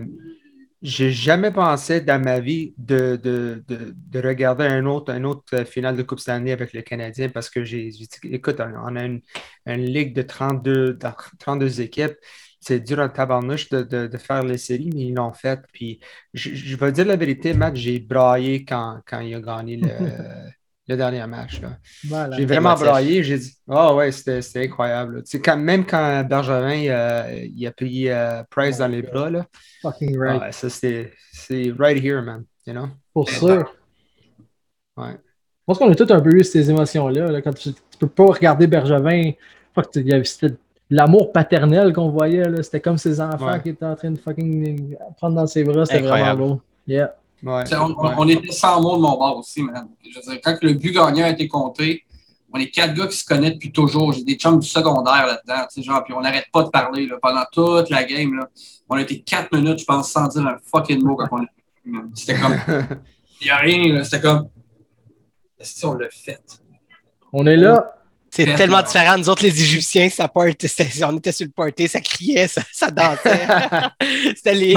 j'ai 0.82 1.12
jamais 1.12 1.51
pensé 1.51 2.01
dans 2.01 2.22
ma 2.22 2.39
vie 2.39 2.74
de, 2.78 3.16
de, 3.16 3.64
de, 3.68 3.93
de 3.95 4.20
regarder 4.28 4.66
un 4.66 4.86
autre, 4.86 5.14
un 5.14 5.24
autre 5.24 5.43
euh, 5.53 5.66
finale 5.66 5.95
de 5.95 6.03
Coupe 6.03 6.20
Stanley 6.20 6.51
avec 6.51 6.74
le 6.74 6.82
Canadien 6.82 7.30
parce 7.30 7.49
que 7.49 7.64
j'ai 7.64 7.89
dit, 7.89 8.09
écoute, 8.24 8.59
on, 8.59 8.95
a 8.95 9.03
une, 9.03 9.22
une 9.68 9.86
ligue 9.86 10.16
de 10.16 10.24
32, 10.24 10.93
de 10.93 11.07
32 11.39 11.82
équipes. 11.82 12.16
C'est 12.59 12.80
dur 12.80 12.99
en 12.99 13.09
tabarnouche 13.09 13.70
de, 13.70 13.82
de, 13.84 14.07
de 14.07 14.18
faire 14.18 14.43
les 14.43 14.57
séries, 14.57 14.91
mais 14.93 15.05
ils 15.07 15.14
l'ont 15.16 15.34
fait. 15.34 15.59
Puis, 15.74 15.99
je, 16.34 16.53
je 16.53 16.76
vais 16.76 16.91
dire 16.91 17.05
la 17.05 17.16
vérité, 17.16 17.53
Matt, 17.53 17.76
j'ai 17.76 17.99
braillé 17.99 18.66
quand, 18.66 19.01
quand 19.07 19.20
il 19.20 19.34
a 19.36 19.39
gagné 19.41 19.78
le, 19.78 19.88
le 20.91 20.97
dernier 20.97 21.25
match. 21.27 21.61
là. 21.61 21.77
Voilà. 22.07 22.37
J'ai 22.37 22.45
vraiment 22.45 22.75
braillé. 22.75 23.23
J'ai 23.23 23.37
dit, 23.37 23.53
ah 23.69 23.93
ouais, 23.95 24.11
c'était 24.11 24.41
c'était 24.41 24.65
incroyable. 24.65 25.23
Tu 25.23 25.31
sais, 25.31 25.41
quand, 25.41 25.57
même 25.57 25.85
quand 25.85 26.23
Bergevin 26.23 26.87
euh, 26.89 27.47
il 27.55 27.65
a 27.67 27.71
pris 27.71 28.09
euh, 28.09 28.43
Price 28.49 28.77
dans 28.77 28.87
les 28.87 29.01
bras, 29.01 29.29
là, 29.29 29.45
Fucking 29.81 30.17
ah 30.19 30.23
right. 30.23 30.41
ouais, 30.41 30.51
ça 30.51 30.69
c'est 30.69 31.11
c'est 31.31 31.73
right 31.77 32.03
here, 32.03 32.21
man. 32.21 32.43
You 32.67 32.73
know? 32.73 32.87
Pour 33.13 33.29
sûr. 33.29 33.73
Ouais. 34.97 35.13
Je 35.13 35.63
pense 35.65 35.77
qu'on 35.77 35.91
a 35.91 35.95
tous 35.95 36.11
un 36.11 36.19
peu 36.19 36.31
eu 36.31 36.43
ces 36.43 36.69
émotions-là. 36.69 37.31
là, 37.31 37.41
quand 37.41 37.53
tu, 37.53 37.73
tu 37.73 37.97
peux 37.99 38.07
pas 38.07 38.25
regarder 38.25 38.67
Bergevin. 38.67 39.31
Fuck, 39.73 39.87
il 39.95 40.07
y 40.07 40.13
avait- 40.13 40.23
C'était 40.25 40.55
l'amour 40.89 41.31
paternel 41.31 41.93
qu'on 41.93 42.09
voyait. 42.09 42.49
là. 42.49 42.61
C'était 42.61 42.81
comme 42.81 42.97
ses 42.97 43.21
enfants 43.21 43.51
Ouais. 43.51 43.61
qui 43.61 43.69
étaient 43.69 43.85
en 43.85 43.95
train 43.95 44.11
de 44.11 44.17
fucking 44.19 44.97
prendre 45.17 45.35
dans 45.35 45.47
ses 45.47 45.63
bras. 45.63 45.85
C'était 45.85 46.01
vraiment 46.01 46.35
beau. 46.35 46.61
Yeah. 46.87 47.15
Ouais, 47.43 47.63
On, 47.73 47.75
on- 47.97 48.07
ouais. 48.07 48.13
on 48.17 48.27
était 48.29 48.51
sans 48.51 48.81
mots 48.81 48.97
de 48.97 49.01
mon 49.01 49.17
bord 49.17 49.37
aussi, 49.37 49.63
man. 49.63 49.87
Je 50.07 50.15
veux 50.19 50.21
dire, 50.33 50.41
quand 50.43 50.57
le 50.61 50.73
but 50.73 50.91
gagnant 50.91 51.25
a 51.25 51.29
été 51.29 51.47
compté, 51.47 52.03
on 52.53 52.59
est 52.59 52.69
quatre 52.69 52.93
gars 52.93 53.07
qui 53.07 53.17
se 53.17 53.25
connaissent 53.25 53.53
depuis 53.53 53.71
toujours. 53.71 54.11
J'ai 54.13 54.23
des 54.23 54.35
chums 54.35 54.59
du 54.59 54.67
secondaire 54.67 55.25
là-dedans, 55.25 55.65
tu 55.73 55.81
sais, 55.81 55.83
genre, 55.83 56.03
puis 56.03 56.13
on 56.13 56.21
n'arrête 56.21 56.45
pas 56.51 56.63
de 56.63 56.69
parler 56.69 57.07
là, 57.07 57.15
pendant 57.21 57.43
toute 57.51 57.89
la 57.89 58.03
game. 58.03 58.35
Là. 58.35 58.47
On 58.89 58.95
a 58.97 59.01
été 59.01 59.21
quatre 59.21 59.55
minutes, 59.55 59.79
je 59.79 59.85
pense, 59.85 60.11
sans 60.11 60.27
dire 60.27 60.45
un 60.45 60.57
fucking 60.69 61.01
mot 61.01 61.15
quand 61.15 61.27
on 61.31 61.41
a 61.43 62.01
C'était 62.13 62.37
comme. 62.39 62.55
Il 63.41 63.45
n'y 63.45 63.49
a 63.51 63.57
rien, 63.57 63.93
là. 63.93 64.03
C'était 64.03 64.21
comme. 64.21 64.49
Si 65.59 65.85
on 65.85 65.93
l'a 65.93 66.09
fait? 66.09 66.41
On 67.33 67.45
est 67.47 67.55
là. 67.57 67.95
C'est 68.34 68.55
tellement 68.55 68.82
différent. 68.82 69.17
Nous 69.17 69.29
autres, 69.29 69.43
les 69.43 69.61
Égyptiens, 69.61 70.09
ça 70.09 70.27
part, 70.29 70.43
on 70.45 70.47
était 70.47 70.67
sur 71.32 71.45
le 71.45 71.51
party, 71.51 71.88
ça 71.89 71.99
criait, 71.99 72.47
ça, 72.47 72.61
ça 72.71 72.89
dansait. 72.89 73.45
C'était 74.36 74.53
les, 74.53 74.73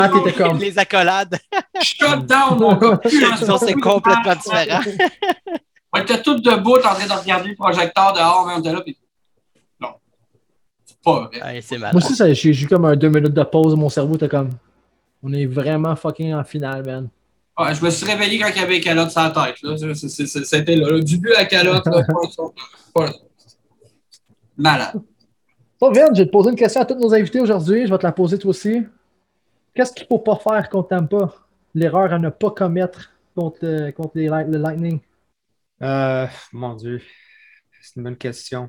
les 0.58 0.78
accolades. 0.78 1.38
Shut 1.80 2.26
down, 2.26 2.58
mon 2.58 2.74
gars! 2.74 2.98
Autres, 3.04 3.58
c'est 3.64 3.74
complètement 3.74 4.34
différent. 4.34 4.80
On 5.92 6.00
était 6.00 6.20
tous 6.20 6.40
debout 6.40 6.74
en 6.78 6.80
train 6.80 7.06
de 7.06 7.12
regarder 7.20 7.50
le 7.50 7.54
projecteur 7.54 8.12
dehors, 8.12 8.44
mais 8.48 8.54
on 8.56 8.58
était 8.58 8.72
là, 8.72 8.80
puis. 8.80 8.96
Non. 9.80 9.90
C'est 10.84 11.00
pas 11.04 11.30
vrai. 11.32 11.42
Ouais, 11.54 11.60
c'est 11.62 11.78
mal. 11.78 11.92
Moi 11.92 12.02
aussi, 12.04 12.16
ça- 12.16 12.32
j'ai 12.32 12.50
eu 12.50 12.66
comme 12.66 12.84
un 12.86 12.96
deux 12.96 13.08
minutes 13.08 13.34
de 13.34 13.42
pause. 13.44 13.76
Mon 13.76 13.88
cerveau 13.88 14.16
était 14.16 14.28
comme. 14.28 14.50
On 15.22 15.32
est 15.32 15.46
vraiment 15.46 15.94
fucking 15.94 16.34
en 16.34 16.42
finale, 16.42 16.84
man. 16.84 17.08
Ouais, 17.56 17.72
je 17.72 17.84
me 17.84 17.90
suis 17.90 18.04
réveillé 18.04 18.40
quand 18.40 18.48
il 18.48 18.56
y 18.60 18.64
avait 18.64 18.72
les 18.74 18.80
calottes 18.80 19.12
sur 19.12 19.20
la 19.22 19.30
tête. 19.30 19.62
Là. 19.62 19.76
C'était 19.94 20.74
là, 20.74 20.90
là. 20.90 20.98
Du 21.00 21.18
but 21.18 21.34
à 21.36 21.44
calotte, 21.44 21.86
là, 21.86 22.02
pas 22.02 22.12
un 22.26 22.30
son. 22.32 22.52
Pas 22.92 23.04
un 23.04 23.12
son. 23.12 23.18
Malade. 24.56 25.00
Bon, 25.80 25.90
Vin, 25.92 26.06
je 26.14 26.20
vais 26.20 26.26
te 26.26 26.30
poser 26.30 26.50
une 26.50 26.56
question 26.56 26.80
à 26.80 26.84
tous 26.84 26.94
nos 26.94 27.12
invités 27.14 27.40
aujourd'hui. 27.40 27.86
Je 27.86 27.92
vais 27.92 27.98
te 27.98 28.06
la 28.06 28.12
poser 28.12 28.38
toi 28.38 28.50
aussi. 28.50 28.82
Qu'est-ce 29.74 29.92
qu'il 29.92 30.04
ne 30.04 30.08
faut 30.08 30.18
pas 30.18 30.36
faire 30.36 30.68
contre 30.68 30.88
Tampa? 30.88 31.34
L'erreur 31.74 32.12
à 32.12 32.18
ne 32.18 32.28
pas 32.30 32.50
commettre 32.50 33.10
contre, 33.34 33.58
euh, 33.64 33.90
contre 33.90 34.12
les 34.16 34.28
le 34.28 34.58
Lightning? 34.58 35.00
Euh, 35.82 36.26
mon 36.52 36.74
Dieu, 36.74 37.02
c'est 37.82 37.96
une 37.96 38.04
bonne 38.04 38.16
question. 38.16 38.68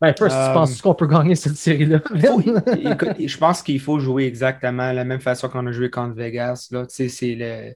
Ben, 0.00 0.14
first, 0.16 0.34
Euh, 0.34 0.48
tu 0.48 0.54
penses 0.54 0.80
qu'on 0.82 0.94
peut 0.94 1.06
gagner 1.06 1.34
cette 1.34 1.56
série-là? 1.56 2.00
Je 2.14 3.36
pense 3.36 3.62
qu'il 3.62 3.80
faut 3.80 3.98
jouer 3.98 4.24
exactement 4.24 4.92
la 4.92 5.04
même 5.04 5.20
façon 5.20 5.48
qu'on 5.48 5.66
a 5.66 5.72
joué 5.72 5.90
contre 5.90 6.14
Vegas. 6.14 6.68
Là. 6.70 6.86
Tu 6.86 6.94
sais, 6.94 7.08
C'est 7.08 7.34
le, 7.34 7.74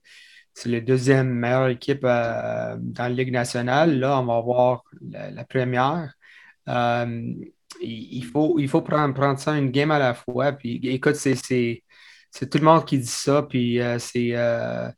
c'est 0.55 0.69
le 0.71 0.81
deuxième 0.81 1.29
meilleure 1.29 1.69
équipe 1.69 2.05
euh, 2.05 2.77
dans 2.79 3.05
la 3.05 3.09
Ligue 3.11 3.33
nationale. 3.33 3.99
Là, 3.99 4.19
on 4.21 4.25
va 4.25 4.37
avoir 4.37 4.85
la, 5.11 5.31
la 5.31 5.45
première. 5.45 6.15
Euh, 6.71 7.35
il, 7.83 8.25
faut, 8.25 8.59
il 8.59 8.69
faut 8.69 8.83
prendre, 8.83 9.15
prendre 9.15 9.39
ça 9.39 9.57
une 9.59 9.71
game 9.71 9.91
à 9.91 9.99
la 9.99 10.15
fois. 10.15 10.53
Puis, 10.53 10.81
écoute, 10.85 11.17
c'est, 11.17 11.35
c'est, 11.37 11.83
c'est 12.31 12.49
tout 12.51 12.59
le 12.59 12.65
monde 12.65 12.85
qui 12.85 12.99
dit 12.99 13.07
ça. 13.07 13.43
Puis, 13.43 13.81
euh, 13.81 13.99
c'est. 13.99 14.31
euh, 14.35 14.89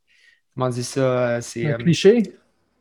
comment 0.55 0.67
on 0.67 0.71
dit 0.71 0.85
ça? 0.85 1.41
C'est, 1.43 1.67
Un 1.67 1.75
euh, 1.75 1.79
cliché? 1.79 2.23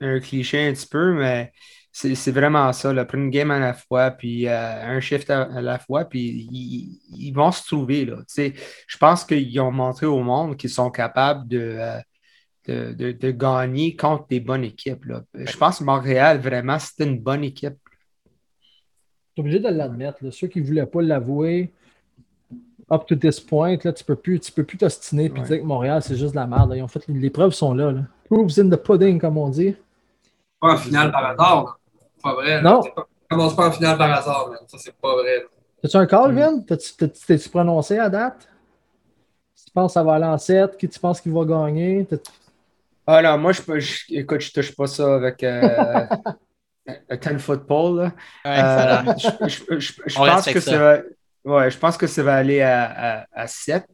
un 0.02 0.20
cliché 0.20 0.68
un 0.68 0.74
petit 0.74 0.88
peu, 0.88 1.14
mais 1.14 1.52
c'est 1.92 2.16
c'est 2.16 2.32
vraiment 2.32 2.72
ça. 2.74 2.94
Là. 2.94 3.06
Prendre 3.06 3.26
une 3.26 3.30
game 3.32 3.52
à 3.52 3.60
la 3.60 3.74
fois, 3.74 4.12
puis 4.12 4.48
euh, 4.48 4.84
un 4.98 5.00
shift 5.00 5.30
à, 5.30 5.44
à 5.44 5.62
la 5.62 5.78
fois, 5.80 6.06
puis 6.06 6.48
ils, 6.52 7.00
ils 7.18 7.32
vont 7.34 7.52
se 7.52 7.64
trouver. 7.66 8.06
Là. 8.06 8.18
Tu 8.20 8.24
sais, 8.28 8.54
Je 8.88 8.98
pense 8.98 9.24
qu'ils 9.26 9.60
ont 9.60 9.72
montré 9.72 10.06
au 10.08 10.24
monde 10.24 10.58
qu'ils 10.58 10.70
sont 10.72 10.90
capables 10.92 11.48
de, 11.48 11.60
euh, 11.80 12.00
de, 12.68 12.94
de- 12.94 13.12
de 13.14 13.32
gagner 13.32 13.96
contre 13.96 14.28
des 14.30 14.40
bonnes 14.40 14.64
équipes. 14.64 15.06
Là. 15.06 15.24
Je 15.36 15.58
pense 15.58 15.80
que 15.80 15.84
Montréal, 15.84 16.40
vraiment, 16.40 16.80
c'était 16.80 17.06
une 17.06 17.20
bonne 17.20 17.44
équipe. 17.44 17.76
Obligé 19.42 19.60
de 19.60 19.68
l'admettre. 19.70 20.30
Ceux 20.32 20.48
qui 20.48 20.62
ne 20.62 20.66
voulaient 20.66 20.86
pas 20.86 21.02
l'avouer, 21.02 21.72
up 22.92 23.04
to 23.08 23.16
this 23.16 23.40
point, 23.40 23.78
là, 23.84 23.92
tu 23.94 24.04
ne 24.04 24.06
peux 24.08 24.16
plus 24.16 24.40
tu 24.40 24.52
peux 24.52 24.64
plus 24.64 24.78
t'ostiner 24.78 25.26
et 25.26 25.32
Ouais. 25.32 25.42
dire 25.42 25.60
que 25.60 25.66
Montréal, 25.66 26.02
c'est 26.02 26.16
juste 26.16 26.32
de 26.32 26.40
la 26.40 26.48
merde. 26.48 26.70
là. 26.72 26.78
Ils 26.78 26.84
ont 26.84 26.88
fait, 26.88 27.04
les 27.08 27.30
preuves 27.30 27.54
sont 27.54 27.74
là, 27.74 27.92
là. 27.92 28.02
Proofs 28.30 28.58
in 28.60 28.70
the 28.70 28.76
pudding, 28.76 29.20
comme 29.20 29.38
on 29.38 29.50
dit. 29.50 29.76
Pas 30.60 30.74
en 30.74 30.78
finale 30.78 31.12
par 31.12 31.26
hasard. 31.32 31.80
Pas 32.24 32.34
vrai. 32.36 32.62
Non. 32.62 32.82
Pas- 32.82 33.08
Commence 33.30 33.56
pas 33.56 33.68
en 33.70 33.72
finale 33.72 33.98
par 33.98 34.12
hasard, 34.12 34.50
man. 34.50 34.60
Ça, 34.68 34.78
c'est 34.78 34.94
pas 34.96 35.14
vrai. 35.16 35.46
T'as-tu 35.82 35.98
un 35.98 36.06
call, 36.06 36.32
Mm. 36.34 36.36
Vin? 36.36 36.60
T'as-tu- 36.62 36.94
t'as- 36.98 37.08
T'es-tu 37.08 37.50
prononcé 37.50 37.98
à 37.98 38.10
date? 38.10 38.48
Tu 39.66 39.72
penses 39.74 39.92
que 39.92 39.94
ça 39.94 40.04
va 40.04 40.16
aller 40.16 40.26
en 40.26 40.38
7? 40.38 40.78
Qui 40.78 40.88
tu 40.90 41.00
penses 41.00 41.20
qu'il 41.22 41.32
va 41.32 41.46
gagner? 41.46 42.06
Ah 43.08 43.22
non, 43.22 43.38
moi, 43.38 43.52
je, 43.54 43.62
peux- 43.62 43.80
je- 43.80 44.04
écoute, 44.10 44.42
je 44.42 44.52
touche 44.54 44.76
pas 44.76 44.86
ça 44.88 45.16
avec 45.16 45.42
euh, 45.44 46.06
un 46.88 47.18
10 47.18 47.40
football. 47.40 47.98
Là. 47.98 48.04
Ouais, 48.46 48.62
voilà. 48.62 49.04
Euh, 49.10 49.48
je, 49.48 50.14
pense 50.14 50.46
que 50.46 50.60
ça. 50.60 50.78
va, 50.78 51.02
ouais, 51.46 51.72
je 51.72 51.78
pense 51.78 51.98
que 51.98 52.08
ça 52.08 52.24
va 52.24 52.36
aller 52.36 52.62
à, 52.62 53.28
à, 53.32 53.48
7. 53.48 53.86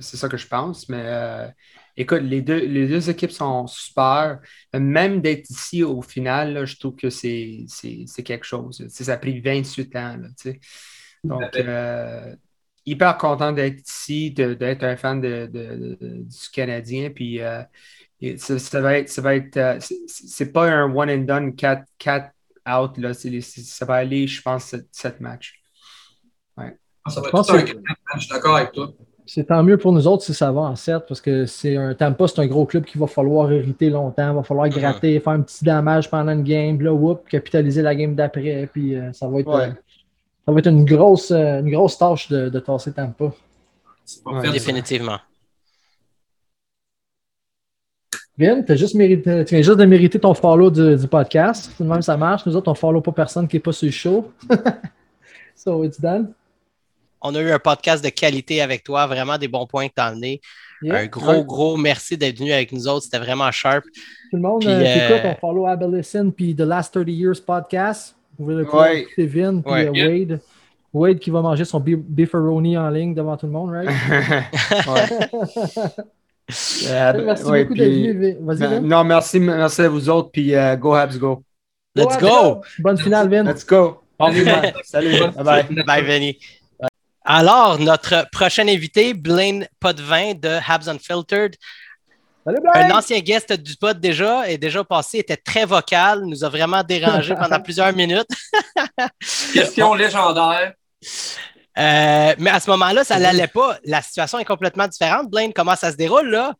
c'est 0.00 0.16
ça 0.16 0.28
que 0.28 0.36
je 0.36 0.46
pense. 0.46 0.88
Mais 0.88 1.02
euh, 1.04 1.48
écoute, 1.96 2.22
les 2.22 2.42
deux, 2.42 2.58
les 2.66 2.86
deux 2.86 3.10
équipes 3.10 3.30
sont 3.32 3.66
super. 3.66 4.40
Même 4.74 5.20
d'être 5.20 5.48
ici 5.50 5.82
au 5.82 6.02
final, 6.02 6.52
là, 6.54 6.64
je 6.64 6.76
trouve 6.76 6.96
que 6.96 7.10
c'est 7.10 7.64
c'est- 7.68 8.04
c'est 8.06 8.22
quelque 8.22 8.44
chose. 8.46 8.78
Tu 8.78 8.88
sais, 8.90 9.04
ça 9.04 9.14
a 9.14 9.16
pris 9.18 9.40
28 9.40 9.94
ans. 9.96 10.16
là, 10.16 10.28
tu 10.40 10.50
sais. 10.52 10.60
Donc, 11.24 11.42
euh, 11.56 12.34
hyper 12.86 13.18
content 13.18 13.52
d'être 13.52 13.80
ici, 13.86 14.30
d'être 14.30 14.82
un 14.84 14.96
fan 14.96 15.20
de, 15.20 15.46
de- 15.46 15.96
de- 16.00 16.22
du 16.22 16.48
Canadien. 16.52 17.10
Puis, 17.10 17.40
euh, 17.40 17.62
ça, 18.38 18.58
ça 18.58 18.80
va 18.80 18.98
être, 18.98 19.08
ça 19.08 19.22
va 19.22 19.36
être, 19.36 19.56
euh, 19.56 19.78
c'est- 19.80 20.52
pas 20.52 20.68
un 20.70 20.92
one 20.94 21.10
and 21.10 21.18
done 21.24 21.54
4, 21.54 21.84
out. 22.68 22.98
Là. 22.98 23.12
Les- 23.24 23.40
ça 23.40 23.84
va 23.86 23.94
aller, 23.94 24.26
je 24.26 24.42
pense, 24.42 24.74
7 24.92 25.20
matchs. 25.20 25.54
Ça 26.56 27.20
va 27.22 27.30
Je 27.32 27.38
être 27.38 27.54
un 27.54 27.62
que- 27.62 27.76
matchs, 27.78 27.96
Je 28.16 28.20
suis 28.20 28.28
d'accord 28.34 28.56
avec 28.56 28.72
toi. 28.72 28.92
C'est 29.24 29.44
tant 29.44 29.62
mieux 29.62 29.78
pour 29.78 29.92
nous 29.92 30.06
autres 30.06 30.24
si 30.24 30.34
ça 30.34 30.50
va 30.52 30.60
en 30.62 30.76
7 30.76 31.04
parce 31.08 31.20
que 31.22 31.46
c'est 31.46 31.76
un 31.76 31.94
Tampa, 31.94 32.28
c'est 32.28 32.40
un 32.40 32.46
gros 32.46 32.66
club 32.66 32.84
qu'il 32.84 33.00
va 33.00 33.06
falloir 33.06 33.50
hériter 33.52 33.88
longtemps. 33.90 34.30
Il 34.30 34.36
va 34.36 34.42
falloir 34.42 34.68
gratter, 34.68 35.18
faire 35.20 35.32
un 35.34 35.40
petit 35.42 35.64
damage 35.64 36.10
pendant 36.10 36.32
une 36.32 36.42
game, 36.42 36.76
puis 36.76 36.84
là, 36.86 36.92
whoop, 36.92 37.26
capitaliser 37.28 37.80
la 37.82 37.94
game 37.94 38.14
d'après. 38.14 38.68
Puis 38.72 38.94
euh, 38.96 39.12
ça 39.12 39.26
va 39.28 39.40
être. 39.40 39.46
Ouais. 39.48 39.68
euh, 39.68 39.72
Ça 40.46 40.52
va 40.52 40.58
être 40.60 40.66
une 40.68 40.84
grosse, 40.86 41.30
euh, 41.30 41.60
une 41.60 41.70
grosse 41.70 41.98
tâche 41.98 42.28
de, 42.30 42.48
de 42.48 42.58
tasser 42.58 42.92
Tampa. 42.92 43.32
C'est 44.04 44.24
pas 44.24 44.30
Ouais. 44.32 44.50
Définitivement. 44.50 45.18
Vin, 48.38 48.62
t'as 48.62 48.76
juste 48.76 48.94
mérité, 48.94 49.44
tu 49.44 49.54
viens 49.54 49.62
juste 49.62 49.78
de 49.78 49.84
mériter 49.84 50.18
ton 50.20 50.32
follow 50.32 50.70
du, 50.70 50.96
du 50.96 51.08
podcast. 51.08 51.72
C'est 51.76 51.82
de 51.84 51.88
même 51.88 52.02
ça 52.02 52.16
marche. 52.16 52.46
Nous 52.46 52.54
autres, 52.54 52.70
on 52.70 52.74
follow 52.74 53.00
pas 53.00 53.12
personne 53.12 53.48
qui 53.48 53.56
n'est 53.56 53.60
pas 53.60 53.72
sur 53.72 53.86
le 53.86 53.92
show. 53.92 54.30
so 55.56 55.82
it's 55.84 56.00
done. 56.00 56.32
On 57.20 57.34
a 57.34 57.40
eu 57.40 57.50
un 57.50 57.58
podcast 57.58 58.04
de 58.04 58.10
qualité 58.10 58.62
avec 58.62 58.84
toi, 58.84 59.06
vraiment 59.08 59.36
des 59.38 59.48
bons 59.48 59.66
points 59.66 59.88
que 59.88 59.94
tu 59.96 60.00
as 60.00 60.04
amenés. 60.06 60.40
Yeah. 60.82 60.98
Un 60.98 61.06
gros, 61.06 61.44
gros 61.44 61.76
merci 61.76 62.16
d'être 62.16 62.38
venu 62.38 62.52
avec 62.52 62.70
nous 62.70 62.86
autres. 62.86 63.06
C'était 63.06 63.18
vraiment 63.18 63.50
sharp. 63.50 63.82
Tout 64.30 64.36
le 64.36 64.42
monde 64.42 64.60
Puis, 64.60 64.68
euh, 64.70 64.84
euh, 64.84 65.18
écoute, 65.18 65.36
on 65.42 65.48
follow 65.48 65.66
Abelisson 65.66 66.32
puis 66.34 66.54
The 66.54 66.60
Last 66.60 66.94
30 66.94 67.08
Years 67.08 67.40
podcast. 67.44 68.14
Vous 68.38 68.44
pouvez 68.44 68.54
le 68.62 68.70
Ouais. 68.72 69.04
puis 69.16 69.24
Ouais. 69.66 69.88
euh, 69.88 69.90
Wade. 70.28 70.40
Wade 70.94 71.18
qui 71.18 71.30
va 71.30 71.42
manger 71.42 71.64
son 71.64 71.80
beef- 71.80 71.98
beefaroni 71.98 72.78
en 72.78 72.88
ligne 72.88 73.14
devant 73.14 73.36
tout 73.36 73.46
le 73.46 73.52
monde, 73.52 73.72
right? 73.72 73.90
Euh, 76.50 77.24
Merci 77.26 77.44
ouais, 77.44 77.64
beaucoup 77.64 77.74
d'être. 77.74 78.38
Vas-y, 78.40 78.58
ben, 78.58 78.80
non, 78.80 79.04
merci, 79.04 79.38
merci 79.38 79.82
à 79.82 79.88
vous 79.88 80.08
autres, 80.08 80.30
puis 80.32 80.54
euh, 80.54 80.76
go 80.76 80.94
Habs, 80.94 81.18
go. 81.18 81.42
Let's 81.94 82.18
go! 82.18 82.62
Bonne 82.78 82.96
finale, 82.98 83.28
Vin. 83.28 83.44
Let's 83.44 83.66
go. 83.66 84.02
Salut. 84.84 85.20
Bye 85.34 85.44
bye. 85.44 85.84
Bye, 85.84 86.04
Vinny. 86.04 86.38
Alors, 87.24 87.78
notre 87.78 88.26
prochain 88.30 88.66
invité, 88.66 89.12
Blaine 89.12 89.68
Potvin 89.78 90.32
de 90.34 90.58
Habs 90.66 90.88
Unfiltered, 90.88 91.56
Salut, 92.46 92.58
un 92.72 92.90
ancien 92.92 93.18
guest 93.18 93.52
du 93.52 93.76
pod 93.76 94.00
déjà, 94.00 94.48
est 94.48 94.56
déjà 94.56 94.82
passé, 94.82 95.18
était 95.18 95.36
très 95.36 95.66
vocal, 95.66 96.24
nous 96.24 96.42
a 96.44 96.48
vraiment 96.48 96.82
dérangé 96.82 97.34
pendant 97.34 97.60
plusieurs 97.62 97.92
minutes. 97.92 98.30
Question 99.52 99.92
légendaire. 99.92 100.72
Euh, 101.78 102.34
mais 102.38 102.50
à 102.50 102.60
ce 102.60 102.68
moment-là, 102.70 103.04
ça 103.04 103.18
l'allait 103.18 103.46
pas. 103.46 103.78
La 103.84 104.02
situation 104.02 104.38
est 104.38 104.44
complètement 104.44 104.88
différente. 104.88 105.30
Blaine, 105.30 105.52
comment 105.52 105.76
ça 105.76 105.92
se 105.92 105.96
déroule 105.96 106.28
là? 106.30 106.54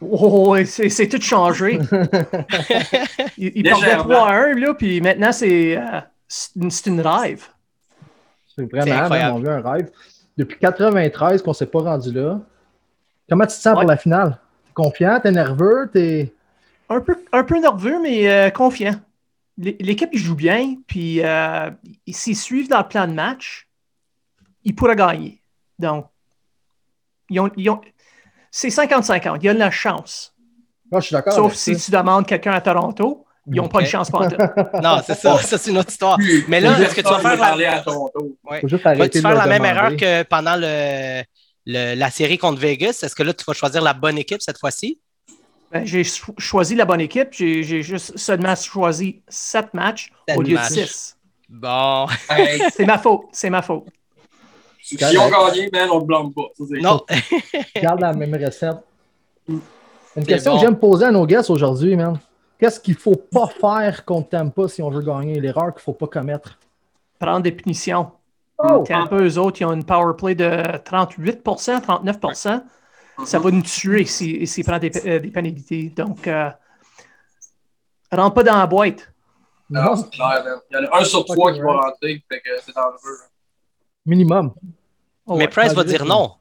Oh, 0.00 0.50
ouais, 0.50 0.64
c'est 0.66 0.88
c'est 0.90 1.08
tout 1.08 1.20
changé. 1.20 1.78
il 3.38 3.52
il 3.54 3.62
perdait 3.62 3.86
Légèrement. 3.86 4.04
3 4.14 4.28
à 4.28 4.32
1, 4.34 4.54
là, 4.54 4.74
puis 4.74 5.00
maintenant, 5.00 5.32
c'est 5.32 5.76
euh, 5.78 6.00
c'est 6.28 6.50
une, 6.56 6.70
c'est 6.70 6.90
une 6.90 7.00
rêve. 7.00 7.44
C'est 8.56 8.68
C'est 8.70 8.76
vraiment, 8.80 9.36
on 9.36 9.40
veut 9.40 9.50
un 9.50 9.60
rêve. 9.62 9.90
Depuis 10.36 10.58
93 10.58 11.42
qu'on 11.42 11.50
ne 11.50 11.54
s'est 11.54 11.66
pas 11.66 11.80
rendu 11.80 12.12
là. 12.12 12.40
Comment 13.28 13.44
tu 13.46 13.56
te 13.56 13.62
sens 13.62 13.74
Ouais. 13.74 13.80
pour 13.82 13.90
la 13.90 13.96
finale? 13.96 14.38
T'es 14.66 14.72
confiant? 14.74 15.20
T'es 15.22 15.30
nerveux? 15.30 15.88
T'es... 15.92 16.32
Un 16.90 17.00
peu, 17.00 17.16
un 17.32 17.44
peu 17.44 17.58
nerveux, 17.60 17.98
mais 18.02 18.28
euh, 18.30 18.50
confiant. 18.50 18.94
L'é- 19.56 19.76
L'équipe 19.80 20.10
joue 20.14 20.34
bien, 20.34 20.74
puis 20.86 21.20
euh, 21.24 21.70
ils- 22.06 22.14
s'ils 22.14 22.36
suivent 22.36 22.68
dans 22.68 22.78
le 22.80 22.88
plan 22.88 23.06
de 23.06 23.12
match, 23.12 23.63
ils 24.64 24.74
pourraient 24.74 24.96
gagner. 24.96 25.40
Donc, 25.78 26.06
ils 27.30 27.40
ont, 27.40 27.50
ils 27.56 27.68
ont- 27.70 27.80
c'est 28.50 28.68
50-50. 28.68 29.38
Il 29.42 29.46
y 29.46 29.48
a 29.48 29.54
de 29.54 29.58
la 29.58 29.70
chance. 29.70 30.34
Ah, 30.92 31.00
je 31.00 31.06
suis 31.06 31.12
d'accord. 31.14 31.32
Sauf 31.32 31.54
si 31.54 31.74
ça. 31.78 31.84
tu 31.84 31.90
demandes 31.90 32.26
quelqu'un 32.26 32.52
à 32.52 32.60
Toronto, 32.60 33.26
ils 33.46 33.54
n'ont 33.56 33.68
pas 33.68 33.80
de 33.82 33.86
chance 33.86 34.10
pour 34.10 34.26
tout. 34.28 34.36
Non, 34.82 35.00
c'est 35.04 35.14
ça. 35.14 35.38
Ça, 35.38 35.58
c'est 35.58 35.70
une 35.70 35.78
autre 35.78 35.90
histoire. 35.90 36.18
Mais 36.48 36.60
là, 36.60 36.78
est-ce 36.80 36.94
que 36.94 37.00
tu 37.00 37.08
vas 37.08 37.18
faire 37.18 37.38
parler 37.38 37.64
la, 37.64 37.76
à 37.78 37.80
Toronto? 37.80 38.36
Ouais. 38.44 38.60
Faut 38.60 38.68
juste 38.68 38.82
faire 38.82 39.34
la 39.34 39.46
même 39.46 39.64
erreur 39.64 39.96
que 39.96 40.22
pendant 40.22 40.56
le, 40.56 41.22
le- 41.66 41.94
la 41.94 42.10
série 42.10 42.38
contre 42.38 42.60
Vegas? 42.60 43.00
Est-ce 43.02 43.14
que 43.14 43.22
là, 43.22 43.32
tu 43.34 43.44
vas 43.44 43.52
choisir 43.54 43.82
la 43.82 43.92
bonne 43.94 44.18
équipe 44.18 44.40
cette 44.40 44.58
fois-ci? 44.58 45.00
Ben, 45.72 45.84
j'ai 45.84 46.04
cho- 46.04 46.34
choisi 46.38 46.76
la 46.76 46.84
bonne 46.84 47.00
équipe. 47.00 47.28
J'ai 47.32 47.64
j'ai 47.64 47.82
juste 47.82 48.16
seulement 48.16 48.54
choisi 48.54 49.22
7 49.28 49.74
matchs 49.74 50.12
Sept 50.28 50.36
au 50.38 50.42
lieu 50.42 50.54
matchs. 50.54 50.70
de 50.70 50.84
6. 50.86 51.16
Bon. 51.48 52.06
Hey, 52.30 52.62
C'est 52.72 52.84
ma 52.86 52.98
faute. 52.98 53.22
C'est 53.32 53.50
ma 53.50 53.60
faute. 53.62 53.84
Si 54.84 55.18
on 55.18 55.30
gagné, 55.30 55.70
man, 55.72 55.88
on 55.90 56.00
ne 56.00 56.04
blâme 56.04 56.32
pas. 56.32 56.42
Ça, 56.58 56.64
Non. 56.70 57.00
Garde 57.82 58.00
la 58.00 58.12
même 58.12 58.34
recette. 58.34 58.76
Une 59.48 60.26
question 60.26 60.52
bon. 60.52 60.58
que 60.58 60.64
j'aime 60.64 60.78
poser 60.78 61.06
à 61.06 61.10
nos 61.10 61.26
guests 61.26 61.48
aujourd'hui, 61.48 61.96
man. 61.96 62.18
Qu'est-ce 62.58 62.78
qu'il 62.78 62.94
ne 62.94 62.98
faut 62.98 63.16
pas 63.16 63.46
faire 63.46 64.04
contre 64.04 64.28
Tampa 64.28 64.68
si 64.68 64.82
on 64.82 64.90
veut 64.90 65.02
gagner? 65.02 65.40
L'erreur 65.40 65.72
qu'il 65.72 65.80
ne 65.80 65.80
faut 65.80 65.92
pas 65.94 66.06
commettre. 66.06 66.58
Prendre 67.18 67.40
des 67.40 67.52
punitions. 67.52 68.12
Oh! 68.58 68.84
Tampa, 68.86 69.16
eux 69.16 69.38
autres, 69.38 69.60
ils 69.62 69.64
ont 69.64 69.72
une 69.72 69.84
power 69.84 70.14
play 70.16 70.34
de 70.34 70.44
38% 70.44 71.80
39% 71.80 72.62
Ça 73.24 73.38
va 73.38 73.50
nous 73.50 73.62
tuer 73.62 74.04
s'ils 74.04 74.46
s'ils 74.46 74.64
prennent 74.64 74.80
des, 74.80 75.08
euh, 75.08 75.18
des 75.18 75.30
pénalités. 75.30 75.88
Donc, 75.96 76.28
euh, 76.28 76.50
rentre 78.12 78.34
pas 78.34 78.42
dans 78.42 78.58
la 78.58 78.66
boîte. 78.66 79.10
Non, 79.70 79.82
Non, 79.82 79.96
c'est 79.96 80.10
clair, 80.10 80.44
man. 80.44 80.58
Il 80.70 80.76
y 80.76 80.78
en 80.78 80.92
a 80.92 81.00
un 81.00 81.04
sur 81.04 81.24
trois 81.24 81.52
qui 81.52 81.60
va 81.60 81.72
right. 81.72 81.84
rentrer, 81.84 82.24
fait 82.28 82.40
que 82.40 82.50
c'est 82.62 82.74
dangereux. 82.74 83.18
Minimum. 84.06 84.52
Oh, 85.26 85.36
Mais 85.36 85.44
ouais. 85.44 85.48
Price 85.48 85.72
va 85.72 85.84
dire 85.84 86.04
non. 86.04 86.32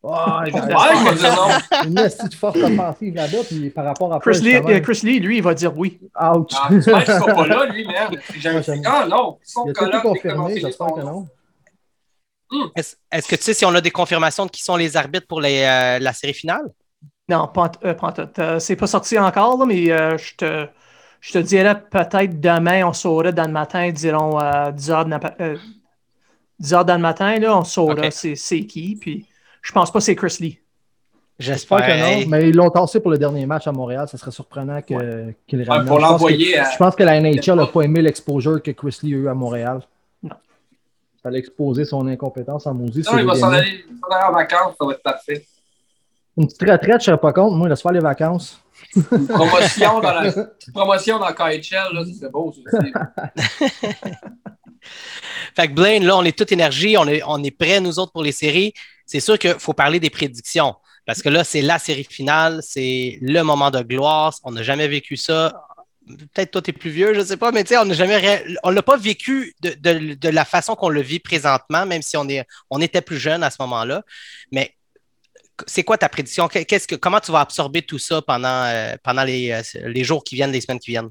Oh, 0.00 0.10
Ouais, 0.10 0.46
il 0.46 0.52
va 0.52 1.14
dire 1.14 1.34
non. 1.36 1.88
une 1.88 1.94
petite 1.96 2.34
force 2.34 2.56
offensive 2.56 3.14
là-bas, 3.14 3.38
puis 3.48 3.68
par 3.70 3.84
rapport 3.84 4.14
à 4.14 4.20
Chris 4.20 4.30
Price, 4.30 4.42
Lee, 4.42 4.54
euh, 4.54 4.80
Chris 4.80 5.00
Lee, 5.02 5.18
lui, 5.18 5.38
il 5.38 5.42
va 5.42 5.54
dire 5.54 5.76
oui. 5.76 5.98
ouch. 6.04 6.52
Ah, 6.54 6.68
ne 6.70 6.80
sera 6.80 7.00
pas 7.34 7.46
là, 7.48 7.66
lui, 7.66 7.84
j'aime- 8.38 8.62
Ah 8.86 9.06
non, 9.10 9.38
ils 9.44 9.50
sont 9.50 9.66
Il 9.66 9.70
a 9.70 9.90
tout 9.90 10.00
confirmé, 10.00 10.60
j'espère 10.60 10.86
que 10.94 11.00
non. 11.00 11.26
nom. 12.50 12.70
Est-ce 12.76 12.96
est-ce 13.12 13.28
que 13.28 13.36
tu 13.36 13.42
sais 13.42 13.54
si 13.54 13.64
on 13.66 13.74
a 13.74 13.80
des 13.80 13.90
confirmations 13.90 14.46
de 14.46 14.50
qui 14.50 14.62
sont 14.62 14.76
les 14.76 14.96
arbitres 14.96 15.26
pour 15.26 15.40
les, 15.40 15.62
euh, 15.62 15.98
la 15.98 16.12
série 16.14 16.32
finale? 16.32 16.62
Non, 17.28 17.46
pas, 17.48 17.70
euh, 17.84 17.92
pas. 17.92 18.14
Euh, 18.38 18.58
c'est 18.58 18.76
pas 18.76 18.86
sorti 18.86 19.18
encore, 19.18 19.58
là, 19.58 19.66
mais 19.66 19.90
euh, 19.90 20.16
je, 20.16 20.34
te, 20.36 20.66
je 21.20 21.32
te 21.32 21.38
dirais 21.38 21.78
peut-être 21.90 22.40
demain, 22.40 22.86
on 22.86 22.92
saurait 22.94 23.32
dans 23.34 23.44
le 23.46 23.52
matin, 23.52 23.90
dirons 23.90 24.40
euh, 24.40 24.70
10 24.70 24.90
heures, 24.90 25.04
de 25.04 25.10
napa- 25.10 25.34
euh, 25.40 25.58
10 26.60 26.74
heures 26.74 26.84
dans 26.84 26.94
le 26.96 27.00
matin, 27.00 27.38
là, 27.38 27.56
on 27.56 27.64
saura 27.64 27.94
Ok. 27.94 28.06
c'est, 28.10 28.34
c'est 28.34 28.60
qui. 28.66 28.96
Puis 29.00 29.26
je 29.62 29.72
pense 29.72 29.90
pas 29.92 29.98
que 30.00 30.04
c'est 30.04 30.16
Chris 30.16 30.36
Lee. 30.40 30.58
J'espère 31.38 31.78
que 31.86 32.22
non, 32.24 32.26
mais 32.28 32.48
ils 32.48 32.54
l'ont 32.56 32.68
tassé 32.70 32.98
pour 32.98 33.12
le 33.12 33.18
dernier 33.18 33.46
match 33.46 33.68
à 33.68 33.72
Montréal. 33.72 34.08
Ça 34.08 34.18
serait 34.18 34.32
surprenant 34.32 34.82
que- 34.82 35.32
qu'il 35.46 35.62
ramène. 35.62 35.86
pour 35.86 35.98
Je 35.98 36.02
pense 36.02 36.10
l'envoyer 36.10 36.52
que- 36.54 36.58
à- 36.58 36.70
Je 36.72 36.76
pense 36.76 36.96
que 36.96 37.02
la 37.04 37.14
NHL 37.20 37.54
n'a 37.54 37.66
pas 37.66 37.82
aimé 37.82 38.02
l'exposure 38.02 38.60
que 38.60 38.72
Chris 38.72 38.98
Lee 39.04 39.14
a 39.14 39.16
eu 39.18 39.28
à 39.28 39.34
Montréal. 39.34 39.80
Non. 40.20 40.34
Ça 41.22 41.28
allait 41.28 41.38
exposer 41.38 41.84
son 41.84 42.08
incompétence 42.08 42.66
en 42.66 42.74
maudit. 42.74 43.04
Non, 43.10 43.18
il 43.18 43.24
va 43.24 43.36
s'en 43.36 43.50
aller, 43.52 43.84
il 43.88 43.94
va 44.00 44.08
s'en 44.08 44.14
aller 44.16 44.24
en 44.28 44.32
vacances, 44.32 44.74
ça 44.80 44.84
va 44.86 44.92
être 44.94 45.02
parfait. 45.02 45.46
Une 46.36 46.46
petite 46.48 46.62
retraite, 46.68 47.00
je 47.00 47.04
serais 47.06 47.18
pas 47.18 47.32
contre. 47.32 47.54
Moi, 47.54 47.68
laisse 47.68 47.82
faire 47.82 47.92
les 47.92 48.00
vacances. 48.00 48.60
Promotion 49.28 50.00
dans 50.00 50.12
la 50.12 50.32
promotion 50.72 51.18
dans 51.18 51.32
KHL, 51.32 52.04
c'est 52.18 52.30
beau. 52.30 52.54
Fait 55.56 55.68
que 55.68 55.72
Blaine, 55.72 56.04
là, 56.04 56.16
on 56.16 56.24
est 56.24 56.36
toute 56.36 56.52
énergie, 56.52 56.96
on 56.96 57.06
est, 57.06 57.22
on 57.26 57.42
est 57.42 57.50
prêts, 57.50 57.80
nous 57.80 57.98
autres, 57.98 58.12
pour 58.12 58.22
les 58.22 58.32
séries. 58.32 58.72
C'est 59.06 59.20
sûr 59.20 59.38
qu'il 59.38 59.54
faut 59.58 59.72
parler 59.72 60.00
des 60.00 60.10
prédictions. 60.10 60.74
Parce 61.06 61.22
que 61.22 61.28
là, 61.28 61.42
c'est 61.42 61.62
la 61.62 61.78
série 61.78 62.04
finale, 62.04 62.60
c'est 62.62 63.18
le 63.22 63.42
moment 63.42 63.70
de 63.70 63.80
gloire. 63.82 64.34
On 64.44 64.52
n'a 64.52 64.62
jamais 64.62 64.88
vécu 64.88 65.16
ça. 65.16 65.64
Peut-être 66.06 66.52
toi, 66.52 66.62
tu 66.62 66.70
es 66.70 66.72
plus 66.72 66.90
vieux, 66.90 67.12
je 67.14 67.20
ne 67.20 67.24
sais 67.24 67.36
pas, 67.36 67.50
mais 67.52 67.64
tu 67.64 67.68
sais, 67.70 67.78
on 67.78 67.84
n'a 67.84 67.92
jamais 67.94 68.42
on 68.62 68.70
l'a 68.70 68.82
pas 68.82 68.96
vécu 68.96 69.54
de, 69.62 69.70
de- 69.78 70.14
de 70.14 70.28
la 70.30 70.44
façon 70.46 70.74
qu'on 70.74 70.88
le 70.88 71.02
vit 71.02 71.18
présentement, 71.18 71.84
même 71.84 72.00
si 72.00 72.16
on, 72.16 72.26
est, 72.28 72.46
on 72.70 72.80
était 72.80 73.02
plus 73.02 73.18
jeune 73.18 73.42
à 73.42 73.50
ce 73.50 73.56
moment-là. 73.60 74.02
Mais 74.50 74.74
c'est 75.66 75.82
quoi 75.84 75.98
ta 75.98 76.08
prédiction? 76.08 76.48
Qu'est-ce 76.48 76.86
que, 76.88 76.94
comment 76.94 77.20
tu 77.20 77.32
vas 77.32 77.40
absorber 77.40 77.82
tout 77.82 77.98
ça 77.98 78.22
pendant, 78.22 78.64
euh, 78.64 78.94
pendant 79.02 79.24
les, 79.24 79.50
euh, 79.52 79.62
les 79.88 80.04
jours 80.04 80.22
qui 80.24 80.34
viennent, 80.36 80.52
les 80.52 80.60
semaines 80.60 80.78
qui 80.78 80.90
viennent? 80.90 81.10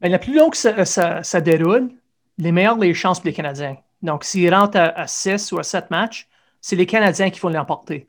Ben, 0.00 0.10
la 0.12 0.18
plus 0.18 0.34
longue 0.34 0.52
que 0.52 0.56
ça, 0.56 0.84
ça- 0.84 1.22
ça 1.22 1.40
déroule, 1.40 1.90
les 2.38 2.52
meilleures 2.52 2.78
les 2.78 2.94
chances 2.94 3.18
pour 3.20 3.26
les 3.26 3.32
Canadiens. 3.34 3.76
Donc, 4.02 4.24
s'ils 4.24 4.52
rentrent 4.54 4.78
à, 4.78 5.06
6 5.06 5.50
ou 5.52 5.58
à 5.58 5.62
7 5.64 5.90
matchs, 5.90 6.28
c'est 6.60 6.76
les 6.76 6.86
Canadiens 6.86 7.30
qui 7.30 7.40
vont 7.40 7.48
l'emporter. 7.48 8.06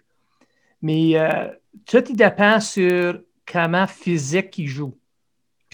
Mais 0.81 1.17
euh, 1.17 1.47
tout 1.85 2.01
dépend 2.01 2.59
sur 2.59 3.19
comment 3.51 3.87
physique 3.87 4.57
ils 4.57 4.67
jouent. 4.67 4.95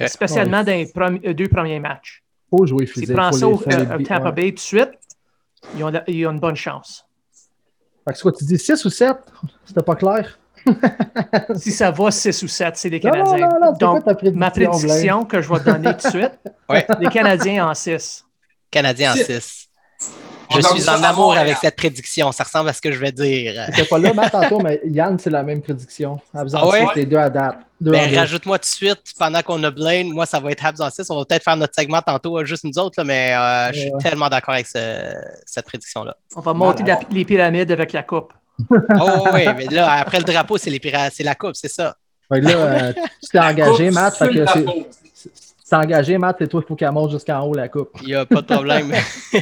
Spécialement 0.08 0.64
dans 0.64 0.72
les 0.72 0.86
premi- 0.88 1.34
deux 1.34 1.48
premiers 1.48 1.80
matchs. 1.80 2.24
faut 2.50 2.66
jouer 2.66 2.86
S'ils 2.86 2.94
physique. 3.02 3.16
prennent 3.16 3.32
faut 3.32 3.38
ça 3.38 3.48
au 3.50 3.58
Tampa 4.04 4.24
ouais. 4.26 4.32
Bay 4.32 4.50
tout 4.50 4.56
de 4.56 4.60
suite, 4.60 4.92
ils 5.76 5.84
ont, 5.84 5.90
la- 5.90 6.04
ils 6.08 6.26
ont 6.28 6.32
une 6.32 6.40
bonne 6.40 6.56
chance. 6.56 7.05
Fait 8.06 8.14
que 8.14 8.18
soit 8.20 8.32
tu 8.34 8.46
dis 8.46 8.58
6 8.60 8.86
ou 8.86 8.90
7, 8.90 9.18
c'était 9.66 9.82
pas 9.84 9.96
clair. 9.96 10.38
Si 11.58 11.72
ça 11.72 11.92
va 11.92 12.10
6 12.12 12.42
ou 12.44 12.48
7, 12.48 12.76
c'est 12.78 12.90
les 12.90 13.00
Non, 13.00 13.10
non, 13.12 13.24
Canadiens. 13.24 13.48
non, 13.50 13.60
non, 13.62 13.74
c'est 13.74 13.80
Donc, 13.80 14.04
quoi 14.04 14.14
ma 14.34 14.52
prédiction 14.52 15.26
que 15.26 15.42
je 15.42 15.50
vais 15.52 15.60
te 15.60 15.66
donner 15.66 15.96
tout 15.98 16.08
de 16.08 16.12
suite, 16.12 16.32
Ouais. 16.70 16.86
les 17.00 17.08
Canadiens 17.10 17.68
en 17.70 17.74
6. 17.74 18.26
Canadiens 18.72 19.12
en 19.12 19.16
Six. 19.16 19.26
6. 19.26 19.70
Je 20.54 20.62
suis 20.62 20.90
en 20.90 21.04
amour 21.04 21.36
avec 21.38 21.58
cette 21.58 21.76
prédiction. 21.76 22.32
Ça 22.32 22.44
ressemble 22.44 22.70
à 22.70 22.74
ce 22.74 22.82
que 22.82 22.92
je 22.92 23.00
vais 23.00 23.12
dire. 23.12 23.66
T'étais 23.68 23.86
pas 23.86 23.98
là, 23.98 24.14
Matt, 24.14 24.32
tantôt, 24.32 24.60
mais 24.60 24.80
Yann, 24.86 25.18
c'est 25.20 25.30
la 25.30 25.44
même 25.44 25.62
prédiction. 25.62 26.20
Habs 26.34 26.54
en 26.56 26.60
Ah 26.60 26.68
ouais? 26.68 26.86
les 26.96 27.06
deux 27.06 27.18
à 27.18 27.30
date. 27.30 27.58
Ben, 27.82 28.16
rajoute-moi 28.16 28.58
tout 28.60 28.64
de 28.64 28.66
suite, 28.68 29.02
pendant 29.20 29.42
qu'on 29.42 29.62
a 29.64 29.72
Blaine, 29.72 30.10
moi, 30.12 30.26
ça 30.26 30.40
va 30.40 30.52
être 30.52 30.66
Habs 30.66 30.80
en 30.82 30.90
6. 30.90 31.10
On 31.10 31.18
va 31.20 31.26
peut-être 31.26 31.44
faire 31.44 31.58
notre 31.58 31.76
segment 31.76 32.02
tantôt, 32.02 32.38
euh, 32.40 32.46
juste 32.46 32.64
nous 32.64 32.78
autres, 32.80 32.96
là, 33.00 33.04
mais 33.04 33.34
euh, 33.36 33.74
je 33.74 33.80
suis 33.82 33.92
Ouais. 33.94 34.02
tellement 34.02 34.30
d'accord 34.30 34.54
avec 34.54 34.68
ce- 34.68 35.14
cette 35.46 35.66
prédiction-là. 35.66 36.16
On 36.36 36.42
va 36.42 36.54
monter 36.54 36.84
la- 36.84 37.00
les 37.12 37.26
pyramides 37.26 37.72
avec 37.72 37.92
la 37.94 38.04
coupe. 38.04 38.32
Oh 38.70 39.28
oui, 39.34 39.42
mais 39.58 39.66
là, 39.66 39.92
après 39.92 40.20
le 40.20 40.24
drapeau, 40.24 40.58
c'est 40.58 40.72
la 41.20 41.36
coupe, 41.36 41.52
c'est 41.56 41.68
ça. 41.72 41.96
Fait 42.32 42.40
que 42.40 42.46
là, 42.46 42.52
euh, 42.56 42.94
tu 43.22 43.30
t'es 43.32 43.40
engagé, 43.40 43.92
Matt. 43.92 44.16
Fait 44.16 44.30
que 44.30 44.46
Engagé, 45.72 46.18
Matt, 46.18 46.36
c'est 46.40 46.48
toi 46.48 46.62
qu'il 46.62 46.68
faut 46.68 46.76
qu'elle 46.76 46.92
monte 46.92 47.12
jusqu'en 47.12 47.42
haut 47.44 47.54
la 47.54 47.68
coupe. 47.70 47.90
Il 48.02 48.08
n'y 48.08 48.14
a 48.14 48.26
pas 48.26 48.42
de 48.42 48.54
problème. 48.54 48.94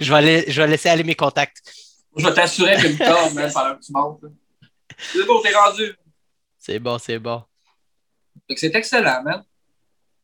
je, 0.00 0.10
vais 0.12 0.16
aller- 0.18 0.44
je 0.48 0.60
vais 0.62 0.68
laisser 0.68 0.88
aller 0.88 1.04
mes 1.04 1.14
contacts. 1.14 1.62
Je 2.16 2.26
vais 2.26 2.34
t'assurer 2.34 2.76
que 2.76 2.88
Victor, 2.88 3.32
man, 3.34 3.50
pendant 3.52 3.74
que 3.76 3.80
tu 3.80 3.92
montes. 3.92 4.20
C'est 4.98 5.26
bon, 5.26 5.40
t'es 5.42 5.54
rendu. 5.54 5.92
C'est 6.58 6.78
bon, 6.78 6.98
c'est 6.98 7.18
bon. 7.18 7.42
C'est 8.54 8.74
excellent, 8.74 9.22
man. 9.22 9.42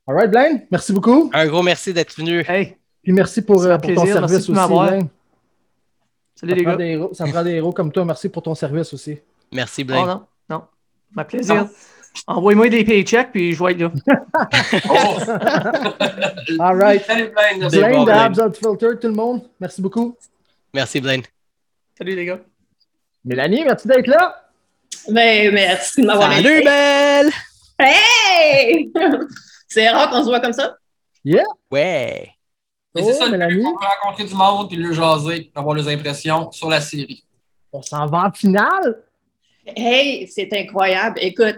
All 0.07 0.15
right, 0.17 0.31
Blaine, 0.31 0.67
merci 0.71 0.93
beaucoup. 0.93 1.31
Un 1.35 1.47
gros 1.47 1.63
merci 1.63 1.93
d'être 1.93 2.15
venu. 2.17 2.45
Hey, 2.49 2.77
Puis 3.03 3.13
merci 3.13 3.43
pour, 3.43 3.63
euh, 3.65 3.77
pour 3.79 3.95
ton 3.95 4.07
service 4.07 4.31
merci 4.49 4.51
aussi. 4.53 4.53
Blaine. 4.53 5.09
salut 6.35 6.53
Ça 6.53 6.57
les 6.57 6.65
gars. 6.65 6.77
des 6.77 6.85
héros- 6.93 7.15
ça 7.15 7.27
me 7.27 7.33
prend 7.33 7.43
des 7.43 7.53
héros 7.53 7.73
comme 7.73 7.91
toi. 7.93 8.05
Merci 8.05 8.29
pour 8.29 8.43
ton 8.43 8.55
service 8.55 8.93
aussi. 8.93 9.19
Merci, 9.53 9.83
Oh 9.83 9.85
Blaine. 9.87 10.07
non, 10.07 10.27
non. 10.51 10.63
Ma 11.13 11.25
plaisir. 11.25 11.69
Envoyez-moi 12.27 12.69
des 12.69 12.85
paychecks, 12.85 13.31
puis 13.33 13.55
je 13.55 13.63
vais 13.65 13.73
être 13.73 13.81
là. 13.81 13.93
Oh! 14.91 16.61
All 16.63 16.77
right. 16.81 17.05
Salut, 17.05 17.31
Blaine. 17.31 17.69
De 17.69 17.79
Blaine. 17.79 18.09
Abs 18.09 18.59
Filter, 18.59 18.99
tout 19.01 19.09
le 19.09 19.15
monde. 19.15 19.43
Merci 19.61 19.81
beaucoup. 19.83 20.17
Merci, 20.75 21.01
Blaine. 21.01 21.23
Salut 21.97 22.15
les 22.15 22.25
gars. 22.27 22.41
Mélanie, 23.25 23.65
merci 23.65 23.89
d'être 23.89 24.07
là. 24.07 24.45
Ben, 25.09 25.53
merci 25.53 26.01
de 26.03 26.07
m'avoir 26.07 26.33
Salut, 26.33 26.49
invité. 26.49 26.65
belle! 26.65 27.31
Hey! 27.79 28.93
C'est 29.69 29.89
rare 29.89 30.11
qu'on 30.11 30.21
se 30.21 30.29
voit 30.29 30.41
comme 30.41 30.53
ça. 30.53 30.77
Ouais. 31.71 32.31
Mais 32.95 33.03
Oh, 33.03 33.07
c'est 33.07 33.13
ça, 33.15 33.27
le 33.27 33.33
Mélanie. 33.33 33.63
on 33.65 33.71
veut 33.73 33.87
rencontrer 34.03 34.25
du 34.25 34.35
monde, 34.35 34.69
puis 34.69 34.77
le 34.79 34.93
jaser, 34.93 35.51
avoir 35.55 35.75
les 35.77 35.87
impressions 35.93 36.51
sur 36.51 36.69
la 36.71 36.81
série. 36.81 37.23
On 37.73 37.83
s'en 37.83 38.07
va 38.07 38.25
en 38.27 38.33
finale. 38.33 39.03
Hey, 39.67 40.27
c'est 40.27 40.49
incroyable. 40.55 41.19
Écoute, 41.21 41.57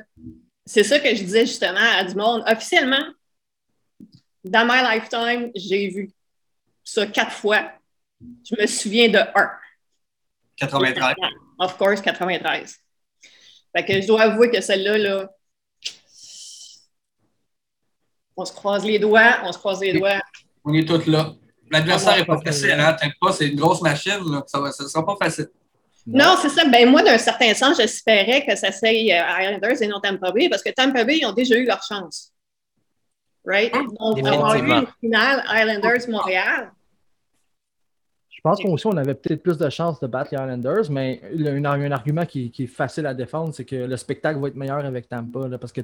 c'est 0.66 0.84
ça 0.84 1.00
que 1.00 1.08
je 1.14 1.22
disais 1.22 1.46
justement 1.46 1.80
à 1.80 2.04
du 2.04 2.14
monde. 2.14 2.42
Officiellement, 2.46 3.04
dans 4.44 4.64
my 4.64 4.82
lifetime, 4.82 5.50
j'ai 5.54 5.88
vu 5.88 6.10
ça 6.84 7.06
quatre 7.06 7.32
fois. 7.32 7.72
Je 8.20 8.60
me 8.60 8.66
souviens 8.66 9.08
de 9.08 9.18
un. 9.18 9.50
93. 10.56 11.14
Of 11.58 11.76
course, 11.76 12.00
93. 12.00 12.76
Fait 13.76 13.84
que 13.84 14.00
je 14.00 14.06
dois 14.06 14.22
avouer 14.22 14.50
que 14.50 14.60
celle-là, 14.60 14.98
là, 14.98 15.30
on 18.36 18.44
se 18.44 18.52
croise 18.52 18.84
les 18.84 18.98
doigts, 18.98 19.40
on 19.44 19.52
se 19.52 19.58
croise 19.58 19.80
les 19.80 19.92
doigts. 19.92 20.20
On 20.64 20.72
est 20.74 20.86
tous 20.86 21.06
là. 21.06 21.34
L'adversaire 21.70 22.16
n'est 22.16 22.24
pas 22.24 22.40
facile, 22.40 22.72
hein? 22.72 22.94
T'inquiète 22.94 23.18
pas, 23.20 23.32
c'est 23.32 23.48
une 23.48 23.56
grosse 23.56 23.80
machine, 23.80 24.20
là. 24.30 24.42
Ça 24.46 24.60
ne 24.60 24.88
sera 24.88 25.06
pas 25.06 25.16
facile. 25.16 25.48
Non, 26.12 26.36
c'est 26.40 26.48
ça. 26.48 26.64
Ben, 26.68 26.88
moi, 26.90 27.02
d'un 27.02 27.18
certain 27.18 27.52
sens, 27.54 27.76
j'espérais 27.76 28.44
que 28.44 28.56
ça 28.56 28.72
serait 28.72 28.94
euh, 29.12 29.42
Islanders 29.42 29.82
et 29.82 29.86
non 29.86 30.00
Tampa 30.00 30.32
Bay 30.32 30.48
parce 30.48 30.62
que 30.62 30.70
Tampa 30.70 31.04
Bay, 31.04 31.18
ils 31.22 31.26
ont 31.26 31.32
déjà 31.32 31.56
eu 31.56 31.64
leur 31.66 31.82
chance. 31.82 32.32
Right? 33.44 33.72
Donc, 33.72 34.18
avoir 34.26 34.54
eu 34.56 34.60
Définitivement. 34.60 34.80
une 34.80 34.86
finale 35.00 35.44
Islanders-Montréal. 35.48 36.70
Je 38.30 38.40
pense 38.42 38.60
qu'on 38.62 38.72
aussi, 38.72 38.86
on 38.86 38.96
avait 38.96 39.14
peut-être 39.14 39.42
plus 39.42 39.58
de 39.58 39.68
chances 39.68 40.00
de 40.00 40.06
battre 40.06 40.30
les 40.32 40.38
Islanders, 40.42 40.90
mais 40.90 41.20
le- 41.34 41.56
un, 41.58 41.64
un 41.64 41.90
argument 41.92 42.24
qui, 42.24 42.50
qui 42.50 42.64
est 42.64 42.66
facile 42.68 43.06
à 43.06 43.12
défendre, 43.14 43.52
c'est 43.54 43.64
que 43.66 43.76
le 43.76 43.96
spectacle 43.96 44.40
va 44.40 44.48
être 44.48 44.56
meilleur 44.56 44.84
avec 44.84 45.08
Tampa. 45.08 45.46
là, 45.46 45.58
parce 45.58 45.72
que 45.72 45.82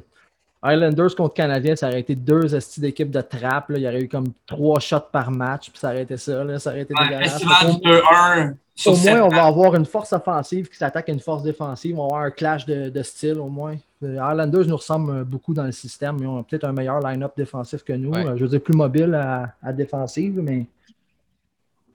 Islanders 0.64 1.14
contre 1.14 1.34
Canadiens, 1.34 1.76
ça 1.76 1.88
aurait 1.88 2.00
été 2.00 2.14
deux 2.14 2.54
estis 2.54 2.80
d'équipe 2.80 3.10
de 3.10 3.20
trappe. 3.20 3.68
là. 3.70 3.76
Il 3.78 3.82
y 3.84 3.88
aurait 3.88 4.00
eu 4.00 4.08
comme 4.08 4.28
trois 4.46 4.80
shots 4.80 5.00
par 5.12 5.30
match, 5.30 5.70
puis 5.70 5.78
ça 5.78 5.88
aurait 5.90 6.02
été 6.02 6.16
ça. 6.16 6.42
là, 6.44 6.58
ça 6.58 6.70
aurait 6.70 6.80
été 6.82 6.94
Un 6.96 7.04
dégueulasse. 7.04 7.32
festival 7.32 7.66
Au- 7.66 7.74
du 7.74 7.80
2-1 7.88 8.54
sur 8.76 8.92
Au 8.92 8.96
moins, 8.96 9.22
on 9.22 9.28
va 9.28 9.46
avoir 9.46 9.74
une 9.74 9.86
force 9.86 10.12
offensive 10.12 10.68
qui 10.68 10.76
s'attaque 10.76 11.08
à 11.08 11.12
une 11.12 11.20
force 11.20 11.42
défensive. 11.42 11.98
On 11.98 12.02
va 12.02 12.04
avoir 12.04 12.22
un 12.22 12.30
clash 12.30 12.66
de, 12.66 12.90
de 12.90 13.02
style 13.02 13.38
au 13.38 13.48
moins. 13.48 13.76
Les 14.02 14.16
Islanders 14.16 14.66
nous 14.66 14.76
ressemblent 14.76 15.18
euh, 15.20 15.24
beaucoup 15.24 15.54
dans 15.54 15.64
le 15.64 15.72
système. 15.72 16.18
Ils 16.20 16.26
ont 16.26 16.42
peut-être 16.42 16.64
un 16.64 16.72
meilleur 16.72 17.00
line-up 17.00 17.32
défensif 17.34 17.82
que 17.82 17.94
nous. 17.94 18.10
Ouais. 18.10 18.26
Euh, 18.26 18.36
Je 18.36 18.44
veux 18.44 18.50
dire, 18.50 18.60
plus 18.60 18.76
mobile 18.76 19.14
à, 19.14 19.54
à 19.62 19.72
défensive, 19.72 20.38
mais. 20.42 20.66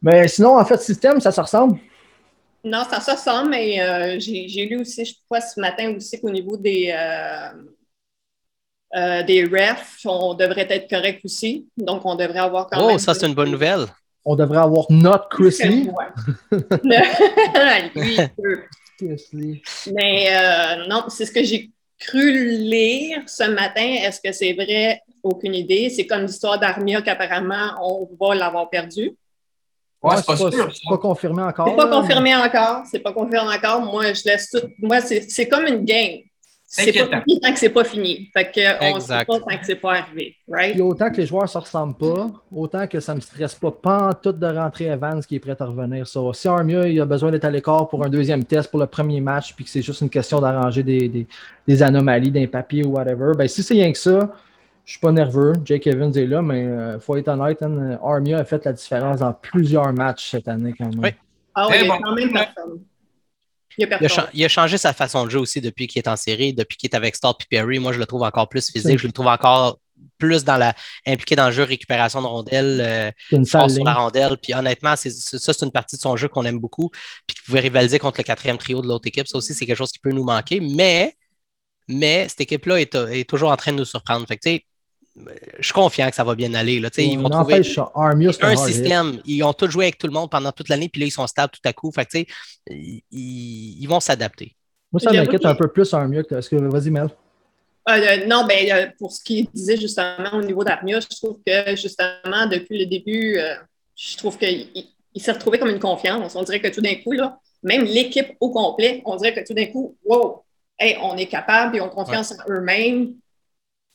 Mais 0.02 0.28
sinon, 0.28 0.58
en 0.58 0.66
fait, 0.66 0.82
système, 0.82 1.22
ça 1.22 1.32
se 1.32 1.40
ressemble? 1.40 1.78
Non, 2.64 2.84
ça 2.90 3.00
se 3.00 3.12
ressemble, 3.12 3.52
mais 3.52 3.80
euh, 3.80 4.20
j'ai 4.20 4.48
j'ai 4.48 4.66
lu 4.66 4.82
aussi, 4.82 5.06
je 5.06 5.14
crois, 5.26 5.42
ce 5.42 5.60
matin 5.60 5.96
aussi 5.96 6.20
qu'au 6.20 6.32
niveau 6.32 6.58
des, 6.58 6.92
euh, 6.96 7.50
euh, 8.96 9.24
des 9.24 9.46
refs, 9.46 10.00
on 10.06 10.34
devrait 10.34 10.68
être 10.70 10.90
correct 10.90 11.22
aussi. 11.24 11.68
Donc, 11.78 12.04
on 12.06 12.16
devrait 12.16 12.40
avoir 12.40 12.68
quand 12.68 12.86
même. 12.88 12.96
Oh, 12.96 13.00
ça, 13.00 13.14
c'est 13.14 13.28
une 13.28 13.36
bonne 13.36 13.52
nouvelle. 13.52 13.86
On 14.24 14.36
devrait 14.36 14.60
avoir 14.60 14.86
notre 14.90 15.30
Chris 15.30 15.58
Lee. 15.64 15.90
Lui, 17.96 18.16
il 18.18 18.30
peut. 18.38 18.62
Chris 18.98 19.28
Lee. 19.34 19.62
Mais 19.94 20.28
euh, 20.30 20.88
non, 20.88 21.06
c'est 21.10 21.26
ce 21.26 21.32
que 21.32 21.44
j'ai 21.44 21.72
cru 22.00 22.32
lire 22.32 23.22
ce 23.28 23.50
matin. 23.50 23.82
Est-ce 23.82 24.20
que 24.22 24.32
c'est 24.32 24.54
vrai? 24.54 25.02
Aucune 25.24 25.56
idée. 25.56 25.90
C'est 25.90 26.06
comme 26.06 26.24
l'histoire 26.24 26.60
d'Armia 26.60 27.02
qu'apparemment 27.02 27.76
on 27.82 28.10
va 28.20 28.36
l'avoir 28.36 28.70
perdu. 28.70 29.16
Ouais, 30.04 30.18
c'est 30.18 30.26
pas 30.26 30.36
sûr. 30.36 30.52
c'est 30.52 30.60
ça. 30.60 30.90
pas 30.90 30.98
confirmé 30.98 31.44
encore. 31.44 31.68
C'est 31.70 31.76
pas 31.76 31.86
là, 31.86 32.02
confirmé 32.02 32.36
encore. 32.36 32.84
C'est 32.90 33.00
pas 33.00 33.14
confirmé 33.14 33.56
encore. 33.56 33.82
Moi, 33.82 34.14
je 34.14 34.24
laisse 34.26 34.50
tout. 34.50 34.68
Moi, 34.80 35.00
c'est 35.02 35.30
c'est 35.30 35.48
comme 35.48 35.68
une 35.68 35.86
game. 35.86 36.22
C'est 36.74 36.94
pas 36.94 37.20
fini 37.22 37.40
tant 37.42 37.52
que 37.52 37.60
c'est 37.60 37.70
pas 37.70 37.84
fini. 37.84 38.30
Fait 38.32 38.46
que 38.50 38.62
on 38.62 38.96
ne 38.96 39.00
sait 39.02 39.14
Exact. 39.14 39.28
pas 39.28 39.40
tant 39.40 39.58
que 39.58 39.66
c'est 39.66 39.76
pas 39.76 39.92
arrivé. 39.96 40.36
Right? 40.48 40.72
Puis 40.72 40.82
autant 40.82 41.12
que 41.12 41.18
les 41.18 41.26
joueurs 41.26 41.44
ne 41.44 41.48
se 41.50 41.58
ressemblent 41.58 41.98
pas, 41.98 42.28
autant 42.50 42.88
que 42.88 43.02
ça 43.02 43.12
ne 43.12 43.18
me 43.18 43.22
stresse 43.22 43.56
pas, 43.56 43.72
pas 43.72 44.08
en 44.08 44.14
tout 44.14 44.32
de 44.32 44.46
rentrer 44.48 44.86
Evans 44.86 45.20
qui 45.22 45.36
est 45.36 45.40
prêt 45.40 45.58
à 45.60 45.66
revenir. 45.66 46.08
Ça. 46.08 46.22
Si 46.34 46.48
Armia 46.48 46.88
il 46.88 47.02
a 47.02 47.06
besoin 47.06 47.30
d'être 47.30 47.44
à 47.44 47.50
l'écart 47.52 47.90
pour 47.90 48.06
un 48.06 48.10
deuxième 48.10 48.46
test 48.46 48.72
pour 48.72 48.80
le 48.80 48.88
premier 48.88 49.20
match, 49.20 49.54
puis 49.54 49.66
que 49.66 49.70
c'est 49.70 49.82
juste 49.82 50.00
une 50.00 50.10
question 50.10 50.40
d'arranger 50.40 50.82
des, 50.84 51.10
des- 51.10 51.28
des 51.68 51.84
anomalies 51.84 52.32
d'un 52.32 52.48
papier 52.48 52.86
ou 52.86 52.92
whatever, 52.92 53.34
ben 53.38 53.48
si 53.50 53.62
c'est 53.64 53.74
rien 53.74 53.92
que 53.92 53.98
ça, 53.98 54.32
je 54.86 54.92
suis 54.92 55.00
pas 55.02 55.12
nerveux. 55.12 55.54
Jake 55.66 55.86
Evans 55.88 56.16
est 56.18 56.26
là, 56.26 56.42
mais 56.42 56.64
il 56.64 56.98
faut 57.02 57.18
être 57.18 57.28
honnête, 57.28 57.62
hein, 57.64 58.00
Armia 58.02 58.38
a 58.40 58.46
fait 58.46 58.64
la 58.64 58.72
différence 58.72 59.20
dans 59.20 59.34
plusieurs 59.34 59.92
matchs 59.92 60.32
cette 60.32 60.48
année 60.48 60.74
quand 60.78 60.86
même. 60.88 61.00
Oui. 61.04 61.10
Ah 61.54 61.68
oui, 61.70 61.74
Très 61.76 61.84
il 61.84 61.88
y 61.88 61.92
a 61.92 61.94
bon. 61.98 62.02
quand 62.02 62.16
même 62.16 62.32
personne. 62.32 62.80
Il 63.78 63.86
a 63.86 63.88
Il 63.88 63.94
a, 63.94 63.98
personne. 64.00 64.24
cha- 64.26 64.30
il 64.34 64.46
a 64.46 64.48
changé 64.48 64.78
sa 64.78 64.94
façon 64.94 65.26
de 65.26 65.30
jouer 65.30 65.42
aussi 65.42 65.62
depuis 65.62 65.88
qu'il 65.88 66.00
est 66.02 66.08
en 66.08 66.16
série, 66.16 66.54
depuis 66.54 66.78
qu'il 66.78 66.90
est 66.90 66.96
avec 66.96 67.16
Stott 67.16 67.38
et 67.42 67.46
Perry. 67.50 67.80
Moi, 67.80 67.94
je 67.94 68.00
le 68.00 68.06
trouve 68.06 68.24
encore 68.24 68.50
plus 68.50 68.72
physique. 68.72 69.00
Je 69.00 69.08
le 69.08 69.14
trouve 69.14 69.28
encore 69.28 69.80
plus 70.18 70.44
dans 70.44 70.58
la, 70.58 70.74
impliqué 71.08 71.36
dans 71.36 71.48
le 71.48 71.52
jeu 71.52 71.64
récupération 71.64 72.22
de 72.22 72.28
rondelles, 72.28 72.82
euh, 72.82 73.12
une 73.32 73.46
force 73.46 73.74
sur 73.76 73.84
la 73.84 73.94
rondelle. 73.94 74.38
Puis 74.42 74.54
honnêtement, 74.54 74.96
c'est, 74.96 75.10
ça, 75.12 75.54
c'est 75.54 75.66
une 75.66 75.72
partie 75.72 75.96
de 75.96 76.02
son 76.02 76.16
jeu 76.16 76.28
qu'on 76.28 76.44
aime 76.46 76.60
beaucoup. 76.60 76.90
Puis 77.28 77.36
qui 77.38 77.42
pouvait 77.44 77.60
rivaliser 77.60 78.00
contre 78.00 78.20
le 78.20 78.24
quatrième 78.24 78.58
trio 78.58 78.82
de 78.82 78.88
l'autre 78.88 79.08
équipe. 79.08 79.28
Ça 79.28 79.38
aussi, 79.38 79.54
c'est 79.54 79.66
quelque 79.66 79.78
chose 79.78 79.92
qui 79.92 80.00
peut 80.00 80.12
nous 80.12 80.24
manquer. 80.24 80.60
Mais, 80.60 81.16
mais 81.88 82.28
cette 82.30 82.42
équipe-là 82.42 82.80
est, 82.82 82.96
est 82.96 83.30
toujours 83.30 83.52
en 83.52 83.58
train 83.58 83.72
de 83.74 83.78
nous 83.78 83.86
surprendre. 83.86 84.28
Fait 84.28 84.38
que, 84.38 84.42
tu 84.48 84.56
sais, 84.56 84.66
je 85.16 85.64
suis 85.64 85.74
confiant 85.74 86.10
que 86.10 86.16
ça 86.16 86.24
va 86.24 86.36
bien 86.36 86.54
aller. 86.54 86.80
Là. 86.80 86.90
Tu 86.90 87.02
sais, 87.02 87.08
ils 87.08 87.20
vont 87.20 87.30
trouver 87.30 87.56
un 87.56 87.82
un 87.82 88.50
hard 88.56 88.70
hit. 88.70 88.74
système. 88.76 89.20
Ils 89.26 89.44
ont 89.44 89.54
tous 89.54 89.70
joué 89.70 89.86
avec 89.86 89.98
tout 89.98 90.08
le 90.08 90.14
monde 90.14 90.30
pendant 90.30 90.52
toute 90.52 90.70
l'année, 90.70 90.90
puis 90.90 91.02
là, 91.02 91.08
ils 91.08 91.12
sont 91.12 91.28
stables 91.28 91.52
tout 91.52 91.68
à 91.68 91.74
coup. 91.74 91.92
Fait 91.92 92.06
que, 92.06 92.12
tu 92.12 92.20
sais, 92.20 92.28
ils, 92.70 93.04
ils 93.82 93.88
vont 93.88 94.00
s'adapter. 94.00 94.56
Moi, 94.92 95.00
ça 95.00 95.12
m'inquiète 95.12 95.46
un 95.46 95.56
peu 95.56 95.68
plus 95.68 95.94
Armia 95.94 96.24
que. 96.24 96.36
Que... 96.36 96.56
Vas-y, 96.56 96.90
Mel. 96.90 97.10
Euh, 97.90 97.92
euh, 97.94 98.26
non, 98.28 98.46
ben, 98.46 98.72
euh, 98.72 98.88
pour 99.00 99.12
ce 99.12 99.24
qu'il 99.24 99.48
disait 99.50 99.78
justement 99.78 100.34
au 100.34 100.44
niveau 100.44 100.64
d'Armia, 100.64 101.00
je 101.00 101.08
trouve 101.18 101.40
que 101.46 101.76
justement, 101.76 102.46
depuis 102.50 102.78
le 102.80 102.86
début, 102.86 103.38
euh, 103.38 103.56
je 103.96 104.18
trouve 104.18 104.38
qu'il 104.38 104.68
il- 104.76 104.88
il 105.14 105.22
s'est 105.22 105.32
retrouvé 105.34 105.60
comme 105.60 105.70
une 105.70 105.80
confiance. 105.80 106.36
On 106.36 106.44
dirait 106.44 106.62
que 106.62 106.68
tout 106.70 106.80
d'un 106.80 106.96
coup, 106.96 107.12
là, 107.12 107.38
même 107.64 107.84
l'équipe 107.84 108.30
au 108.40 108.50
complet, 108.52 109.02
on 109.06 109.16
dirait 109.18 109.34
que 109.34 109.46
tout 109.46 109.54
d'un 109.54 109.66
coup, 109.66 109.98
wow, 110.06 110.44
hey, 110.80 110.96
on 111.02 111.18
est 111.18 111.26
capable, 111.26 111.76
ils 111.76 111.82
ont 111.82 111.90
confiance 111.90 112.32
en 112.34 112.50
eux-mêmes. 112.52 113.14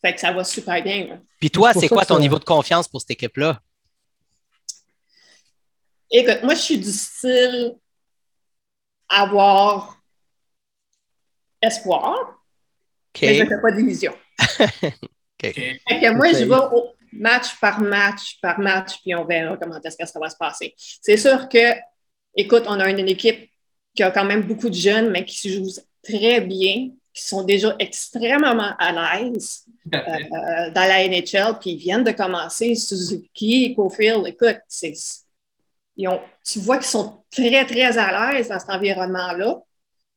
Fait 0.03 0.15
que 0.15 0.21
ça 0.21 0.33
va 0.33 0.45
super 0.45 0.83
bien. 0.83 1.07
là. 1.07 1.19
Puis 1.41 1.51
toi, 1.51 1.73
C'est 1.73 1.89
quoi 1.89 2.05
ton 2.05 2.15
ça- 2.17 2.21
niveau 2.21 2.39
de 2.39 2.45
confiance 2.45 2.87
pour 2.89 3.01
cette 3.01 3.11
équipe-là? 3.13 3.61
Écoute, 6.11 6.43
moi, 6.45 6.55
je 6.55 6.61
suis 6.61 6.79
du 6.79 6.91
style 6.93 7.75
avoir 9.09 10.01
espoir, 11.63 12.15
OK. 13.15 13.23
mais 13.23 13.35
je 13.35 13.43
ne 13.43 13.49
fais 13.49 13.61
pas 13.61 13.73
d'illusion. 13.73 14.13
OK. 14.83 15.55
Fait 15.55 15.81
que 15.89 16.13
moi, 16.13 16.33
je 16.33 16.45
vais 16.45 16.77
au 16.77 16.93
match 17.13 17.59
par 17.61 17.81
match 17.81 18.39
par 18.41 18.59
match, 18.59 19.01
puis 19.03 19.15
on 19.15 19.25
verra 19.25 19.57
comment 19.57 19.81
est-ce 19.81 19.97
que 19.97 20.07
ça 20.07 20.19
va 20.21 20.29
se 20.31 20.37
passer. 20.37 20.75
C'est 20.77 21.17
sûr 21.17 21.49
que, 21.49 21.75
écoute, 22.37 22.65
on 22.67 22.79
a 22.81 22.89
une 22.91 23.09
équipe 23.09 23.51
qui 23.95 24.03
a 24.03 24.11
quand 24.11 24.25
même 24.25 24.43
beaucoup 24.43 24.69
de 24.69 24.75
jeunes, 24.75 25.11
mais 25.11 25.25
qui 25.25 25.37
se 25.39 25.49
jouent 25.49 25.81
très 26.03 26.41
bien, 26.41 26.91
qui 27.17 27.27
sont 27.27 27.45
déjà 27.45 27.75
extrêmement 27.79 28.75
à 28.79 28.93
l'aise 28.93 29.65
euh, 29.95 30.71
dans 30.75 30.87
la 30.87 31.09
NHL, 31.09 31.59
puis 31.59 31.71
ils 31.71 31.79
viennent 31.79 32.05
de 32.05 32.11
commencer. 32.11 32.75
Suzuki, 32.75 33.75
Cofield, 33.75 34.27
écoute, 34.27 34.59
c'est, 34.69 34.93
ils 35.97 36.09
ont, 36.09 36.21
tu 36.45 36.59
vois 36.59 36.77
qu'ils 36.77 36.87
sont 36.87 37.25
très, 37.31 37.65
très 37.65 37.97
à 37.97 38.35
l'aise 38.35 38.49
dans 38.49 38.59
cet 38.59 38.69
environnement-là. 38.69 39.63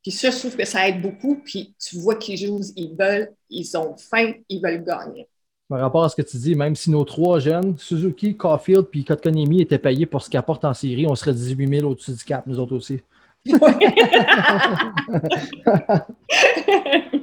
Puis 0.02 0.12
ça, 0.12 0.30
je 0.30 0.38
trouve 0.38 0.56
que 0.56 0.66
ça 0.66 0.88
aide 0.88 1.00
beaucoup. 1.00 1.36
Puis 1.42 1.74
tu 1.78 1.98
vois 1.98 2.16
qu'ils 2.16 2.36
jouent, 2.36 2.60
ils 2.76 2.94
veulent, 2.94 3.32
ils 3.48 3.76
ont 3.78 3.96
faim, 3.96 4.34
ils 4.50 4.60
veulent 4.60 4.84
gagner. 4.84 5.26
Par 5.70 5.80
rapport 5.80 6.04
à 6.04 6.08
ce 6.10 6.16
que 6.16 6.22
tu 6.22 6.36
dis, 6.36 6.54
même 6.54 6.76
si 6.76 6.90
nos 6.90 7.04
trois 7.04 7.38
jeunes, 7.38 7.78
Suzuki, 7.78 8.36
Caulfield 8.36 8.86
puis 8.90 9.04
Kotkaniemi 9.04 9.62
étaient 9.62 9.78
payés 9.78 10.04
pour 10.04 10.20
ce 10.20 10.28
qu'ils 10.28 10.38
apportent 10.38 10.64
en 10.66 10.74
série, 10.74 11.06
on 11.06 11.14
serait 11.14 11.32
18 11.32 11.78
000 11.78 11.90
au-dessus 11.90 12.12
du 12.12 12.24
cap, 12.24 12.46
nous 12.46 12.58
autres 12.58 12.76
aussi. 12.76 13.00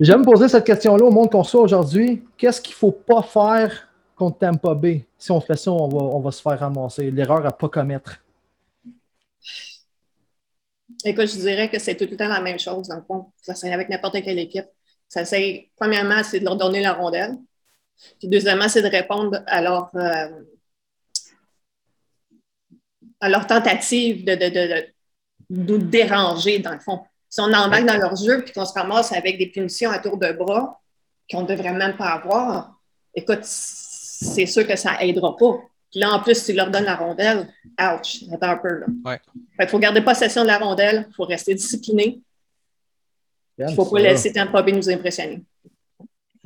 J'aime 0.02 0.24
poser 0.24 0.48
cette 0.48 0.66
question-là 0.66 1.06
au 1.06 1.12
monde 1.12 1.30
qu'on 1.30 1.44
reçoit 1.44 1.62
aujourd'hui. 1.62 2.24
Qu'est-ce 2.38 2.60
qu'il 2.60 2.74
ne 2.74 2.78
faut 2.78 2.92
pas 2.92 3.22
faire 3.22 3.88
contre 4.16 4.40
Tampa 4.40 4.74
Bay? 4.74 5.06
Si 5.18 5.32
on 5.32 5.40
fait 5.40 5.56
ça, 5.56 5.72
on 5.72 5.88
va, 5.88 6.00
on 6.00 6.20
va 6.20 6.32
se 6.32 6.42
faire 6.42 6.60
ramasser. 6.60 7.12
L'erreur 7.12 7.46
à 7.46 7.52
pas 7.52 7.70
commettre. 7.70 8.20
Écoute, 11.06 11.28
je 11.28 11.38
dirais 11.38 11.70
que 11.70 11.78
c'est 11.78 11.96
tout 11.96 12.08
le 12.10 12.18
temps 12.18 12.28
la 12.28 12.42
même 12.42 12.58
chose, 12.58 12.88
dans 12.88 12.96
le 12.96 13.04
fond. 13.04 13.32
Ça 13.42 13.54
serait 13.54 13.74
avec 13.74 13.90
n'importe 13.90 14.24
quelle 14.24 14.40
équipe. 14.40 14.66
Ça 15.08 15.24
c'est, 15.24 15.70
premièrement, 15.78 16.24
c'est 16.24 16.40
de 16.40 16.46
leur 16.46 16.58
donner 16.58 16.82
la 16.82 16.94
rondelle. 16.94 17.38
Puis 18.20 18.28
deuxièmement, 18.28 18.70
c'est 18.70 18.82
de 18.82 18.88
répondre 18.88 19.44
à 19.46 19.62
leur, 19.62 19.92
euh, 19.96 20.30
à 23.20 23.30
leur 23.30 23.46
tentative 23.46 24.26
de, 24.26 24.34
de, 24.34 24.50
de, 24.50 24.74
de 24.74 24.88
nous 25.50 25.78
déranger, 25.78 26.60
dans 26.60 26.74
le 26.74 26.80
fond. 26.80 27.02
Si 27.30 27.42
on 27.42 27.46
embarque 27.46 27.86
dans 27.86 27.98
leur 27.98 28.16
jeu 28.16 28.42
puis 28.44 28.54
qu'on 28.54 28.66
se 28.66 28.74
ramasse 28.74 29.12
avec 29.12 29.38
des 29.38 29.48
punitions 29.48 29.92
à 29.92 30.00
tour 30.00 30.18
de 30.18 30.32
bras 30.32 30.80
qu'on 31.30 31.42
ne 31.42 31.48
devrait 31.48 31.74
même 31.74 31.98
pas 31.98 32.10
avoir, 32.12 32.74
écoute, 33.14 33.40
c'est 33.44 34.46
sûr 34.46 34.66
que 34.66 34.76
ça 34.76 34.98
n'aidera 35.00 35.36
pas. 35.36 35.60
Puis 35.92 36.00
là, 36.00 36.12
en 36.12 36.20
plus, 36.22 36.44
tu 36.46 36.54
leur 36.54 36.70
donnes 36.72 36.86
la 36.86 36.96
rondelle, 36.96 37.48
ouch, 37.80 38.24
attends 38.32 38.50
un 38.52 38.58
peu. 38.58 38.80
Là. 38.80 38.86
Ouais. 39.06 39.20
Fait 39.58 39.64
qu'il 39.64 39.70
faut 39.70 39.80
garder 39.80 40.02
possession 40.02 40.44
de 40.44 40.48
la 40.48 40.58
rondelle, 40.58 41.06
il 41.10 41.14
faut 41.14 41.26
rester 41.26 41.54
discipliné, 41.54 42.20
il 43.58 43.66
ne 43.66 43.72
faut 43.72 43.86
pas 43.86 44.00
laisser 44.00 44.32
Tampa 44.32 44.62
Bay 44.62 44.72
nous 44.74 44.90
impressionner. 44.90 45.44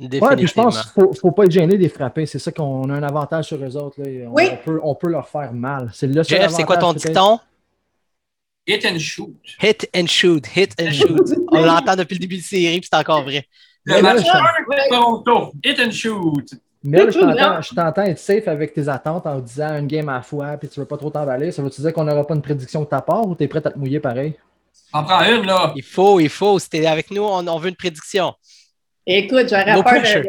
Ouais, 0.00 0.36
puis 0.36 0.46
je 0.48 0.54
pense 0.54 0.80
qu'il 0.92 1.02
ne 1.02 1.06
faut, 1.08 1.14
faut 1.14 1.30
pas 1.30 1.44
être 1.44 1.50
gêné 1.52 1.76
des 1.78 1.88
frapper. 1.88 2.26
C'est 2.26 2.40
ça 2.40 2.50
qu'on 2.50 2.90
a 2.90 2.94
un 2.94 3.02
avantage 3.04 3.46
sur 3.46 3.62
eux 3.62 3.76
autres. 3.76 4.00
là. 4.02 4.26
On, 4.28 4.32
Oui. 4.32 4.48
on 4.50 4.56
peut, 4.56 4.80
on 4.82 4.94
peut 4.96 5.08
leur 5.08 5.28
faire 5.28 5.52
mal. 5.52 5.90
C'est 5.92 6.08
le 6.08 6.24
seul 6.24 6.40
Jeff, 6.40 6.50
c'est 6.52 6.64
quoi 6.64 6.76
ton 6.76 6.92
dicton? 6.92 7.38
Hit 8.66 8.84
and 8.86 8.98
shoot. 8.98 9.34
Hit 9.60 9.88
and 9.94 10.06
shoot, 10.06 10.46
hit 10.46 10.74
and 10.80 10.92
shoot. 10.92 11.34
On 11.50 11.62
l'entend 11.62 11.96
depuis 11.96 12.14
le 12.14 12.20
début 12.20 12.36
de 12.38 12.42
série, 12.42 12.78
puis 12.80 12.88
c'est 12.92 12.98
encore 12.98 13.22
vrai. 13.24 13.44
Le 13.84 13.94
Mais 13.94 14.02
match 14.02 14.24
là, 14.24 14.40
je- 14.70 14.84
1 14.86 14.88
Toronto. 14.88 15.52
Hit 15.64 15.80
and 15.80 15.90
shoot. 15.90 16.48
Mais 16.84 16.98
là, 17.04 17.10
je 17.10 17.18
t'entends- 17.18 17.62
je 17.62 17.74
t'entends 17.74 18.02
être 18.02 18.18
safe 18.18 18.46
avec 18.48 18.72
tes 18.74 18.88
attentes 18.88 19.26
en 19.26 19.38
disant 19.40 19.78
une 19.78 19.86
game 19.86 20.08
à 20.08 20.14
la 20.14 20.22
fois, 20.22 20.56
puis 20.58 20.68
tu 20.68 20.78
veux 20.80 20.86
pas 20.86 20.96
trop 20.96 21.10
t'emballer. 21.10 21.50
Ça 21.52 21.62
veut-tu 21.62 21.80
dire 21.80 21.92
qu'on 21.92 22.04
n'aura 22.04 22.24
pas 22.26 22.34
une 22.34 22.42
prédiction 22.42 22.80
de 22.82 22.86
ta 22.86 23.00
part 23.00 23.26
ou 23.26 23.34
tu 23.34 23.44
es 23.44 23.48
prêt 23.48 23.64
à 23.64 23.70
te 23.70 23.78
mouiller 23.78 24.00
pareil? 24.00 24.34
On 24.94 25.02
prend 25.04 25.22
une, 25.24 25.44
là. 25.46 25.72
Il 25.76 25.82
faut, 25.82 26.20
il 26.20 26.28
faut. 26.28 26.58
Si 26.58 26.68
t'es 26.68 26.86
avec 26.86 27.10
nous, 27.10 27.22
on, 27.22 27.46
on 27.46 27.58
veut 27.58 27.68
une 27.68 27.76
prédiction. 27.76 28.34
Écoute, 29.06 29.48
j'aurais 29.48 29.74
No 29.74 29.82
peur 29.82 29.94
pressure. 29.94 30.22
de. 30.22 30.28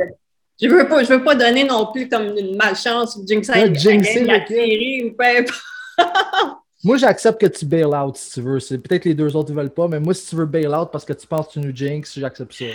Je 0.61 0.67
veux 0.69 0.87
pas, 0.87 1.03
je 1.03 1.09
veux 1.09 1.23
pas 1.23 1.35
donner 1.35 1.63
non 1.63 1.91
plus 1.91 2.07
comme 2.07 2.35
une 2.37 2.55
malchance 2.55 3.15
ou 3.15 3.25
jinxer 3.27 4.23
la 4.25 4.45
série 4.47 5.03
ou 5.05 5.15
peu 5.15 5.25
importe. 5.25 5.61
Moi, 6.83 6.97
j'accepte 6.97 7.39
que 7.39 7.45
tu 7.47 7.65
bail 7.65 7.85
out 7.85 8.15
si 8.17 8.31
tu 8.33 8.41
veux. 8.41 8.59
C'est 8.59 8.77
peut-être 8.77 9.05
les 9.05 9.13
deux 9.13 9.35
autres 9.35 9.51
ne 9.51 9.55
veulent 9.55 9.69
pas, 9.73 9.87
mais 9.87 9.99
moi, 9.99 10.13
si 10.13 10.27
tu 10.29 10.35
veux 10.35 10.45
bail 10.45 10.67
out 10.67 10.89
parce 10.91 11.05
que 11.05 11.13
tu 11.13 11.25
penses 11.27 11.47
que 11.47 11.53
tu 11.53 11.59
nous 11.59 11.73
jinx, 11.75 12.19
j'accepte 12.19 12.53
ça. 12.53 12.65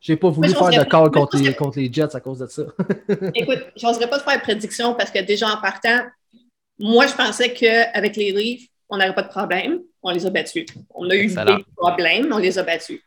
J'ai 0.00 0.16
pas 0.16 0.30
voulu 0.30 0.48
faire 0.50 0.68
de 0.68 0.88
call 0.88 1.10
contre 1.10 1.36
les, 1.36 1.42
penserais- 1.50 1.54
contre 1.56 1.78
les 1.78 1.92
Jets 1.92 2.14
à 2.16 2.20
cause 2.20 2.38
de 2.40 2.46
ça. 2.46 2.62
Écoute, 3.34 3.58
je 3.76 3.86
n'oserais 3.86 4.08
pas 4.10 4.18
te 4.18 4.24
faire 4.24 4.36
de 4.36 4.42
prédiction 4.42 4.94
parce 4.94 5.10
que 5.10 5.20
déjà 5.20 5.48
en 5.48 5.60
partant, 5.60 6.00
moi, 6.78 7.06
je 7.06 7.14
pensais 7.14 7.52
qu'avec 7.52 8.16
les 8.16 8.32
Leafs, 8.32 8.68
on 8.88 8.96
n'aurait 8.96 9.14
pas 9.14 9.22
de 9.22 9.28
problème. 9.28 9.80
On 10.02 10.10
les 10.10 10.26
a 10.26 10.30
battus. 10.30 10.66
On 10.94 11.08
a 11.08 11.14
eu 11.14 11.22
Excellent. 11.24 11.56
des 11.58 11.64
problèmes, 11.76 12.32
on 12.32 12.38
les 12.38 12.58
a 12.58 12.64
battus. 12.64 13.00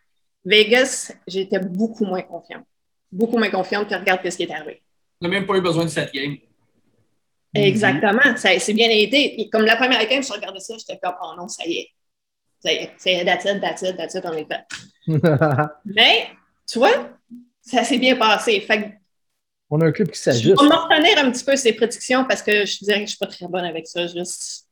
Vegas, 0.45 1.11
j'étais 1.27 1.59
beaucoup 1.59 2.05
moins 2.05 2.21
confiante. 2.21 2.63
Beaucoup 3.11 3.37
moins 3.37 3.49
confiante, 3.49 3.87
puis 3.87 3.95
regarde 3.95 4.21
ce 4.29 4.35
qui 4.37 4.43
est 4.43 4.51
arrivé. 4.51 4.81
On 5.21 5.27
n'a 5.27 5.33
même 5.33 5.45
pas 5.45 5.55
eu 5.57 5.61
besoin 5.61 5.83
de 5.83 5.89
cette 5.89 6.13
game. 6.13 6.37
Exactement. 7.55 8.35
Ça 8.37 8.57
c'est 8.59 8.73
bien 8.73 8.89
été. 8.89 9.41
Et 9.41 9.49
comme 9.49 9.65
la 9.65 9.75
première 9.75 10.05
game, 10.07 10.23
je 10.23 10.31
regardais 10.31 10.59
ça, 10.59 10.75
j'étais 10.77 10.99
comme, 11.01 11.15
oh 11.21 11.33
non, 11.37 11.47
ça 11.47 11.65
y 11.65 11.79
est. 11.79 11.89
Ça 12.59 12.71
y 12.71 12.75
est, 12.75 12.91
ça 12.97 13.11
y 13.11 13.13
est, 13.13 13.25
that's 13.25 13.45
it, 13.45 13.61
that's 13.61 13.81
it, 13.81 13.97
that's 13.97 14.13
it, 14.15 14.25
on 14.25 14.33
est 14.33 14.47
fait. 14.47 14.63
Mais, 15.85 16.29
tu 16.67 16.79
vois, 16.79 17.09
ça 17.61 17.83
s'est 17.83 17.99
bien 17.99 18.15
passé. 18.15 18.59
Fait 18.61 18.81
que 18.81 18.87
On 19.69 19.79
a 19.81 19.85
un 19.85 19.91
club 19.91 20.09
qui 20.09 20.19
s'ajuste. 20.19 20.59
vais 20.59 20.67
me 20.67 20.73
retenir 20.73 21.23
un 21.23 21.31
petit 21.31 21.43
peu 21.43 21.55
ces 21.55 21.73
prédictions 21.73 22.25
parce 22.25 22.41
que 22.41 22.65
je 22.65 22.79
dirais 22.83 22.99
que 22.99 23.05
je 23.05 23.11
suis 23.11 23.19
pas 23.19 23.27
très 23.27 23.47
bonne 23.47 23.65
avec 23.65 23.87
ça. 23.87 24.07
Juste, 24.07 24.65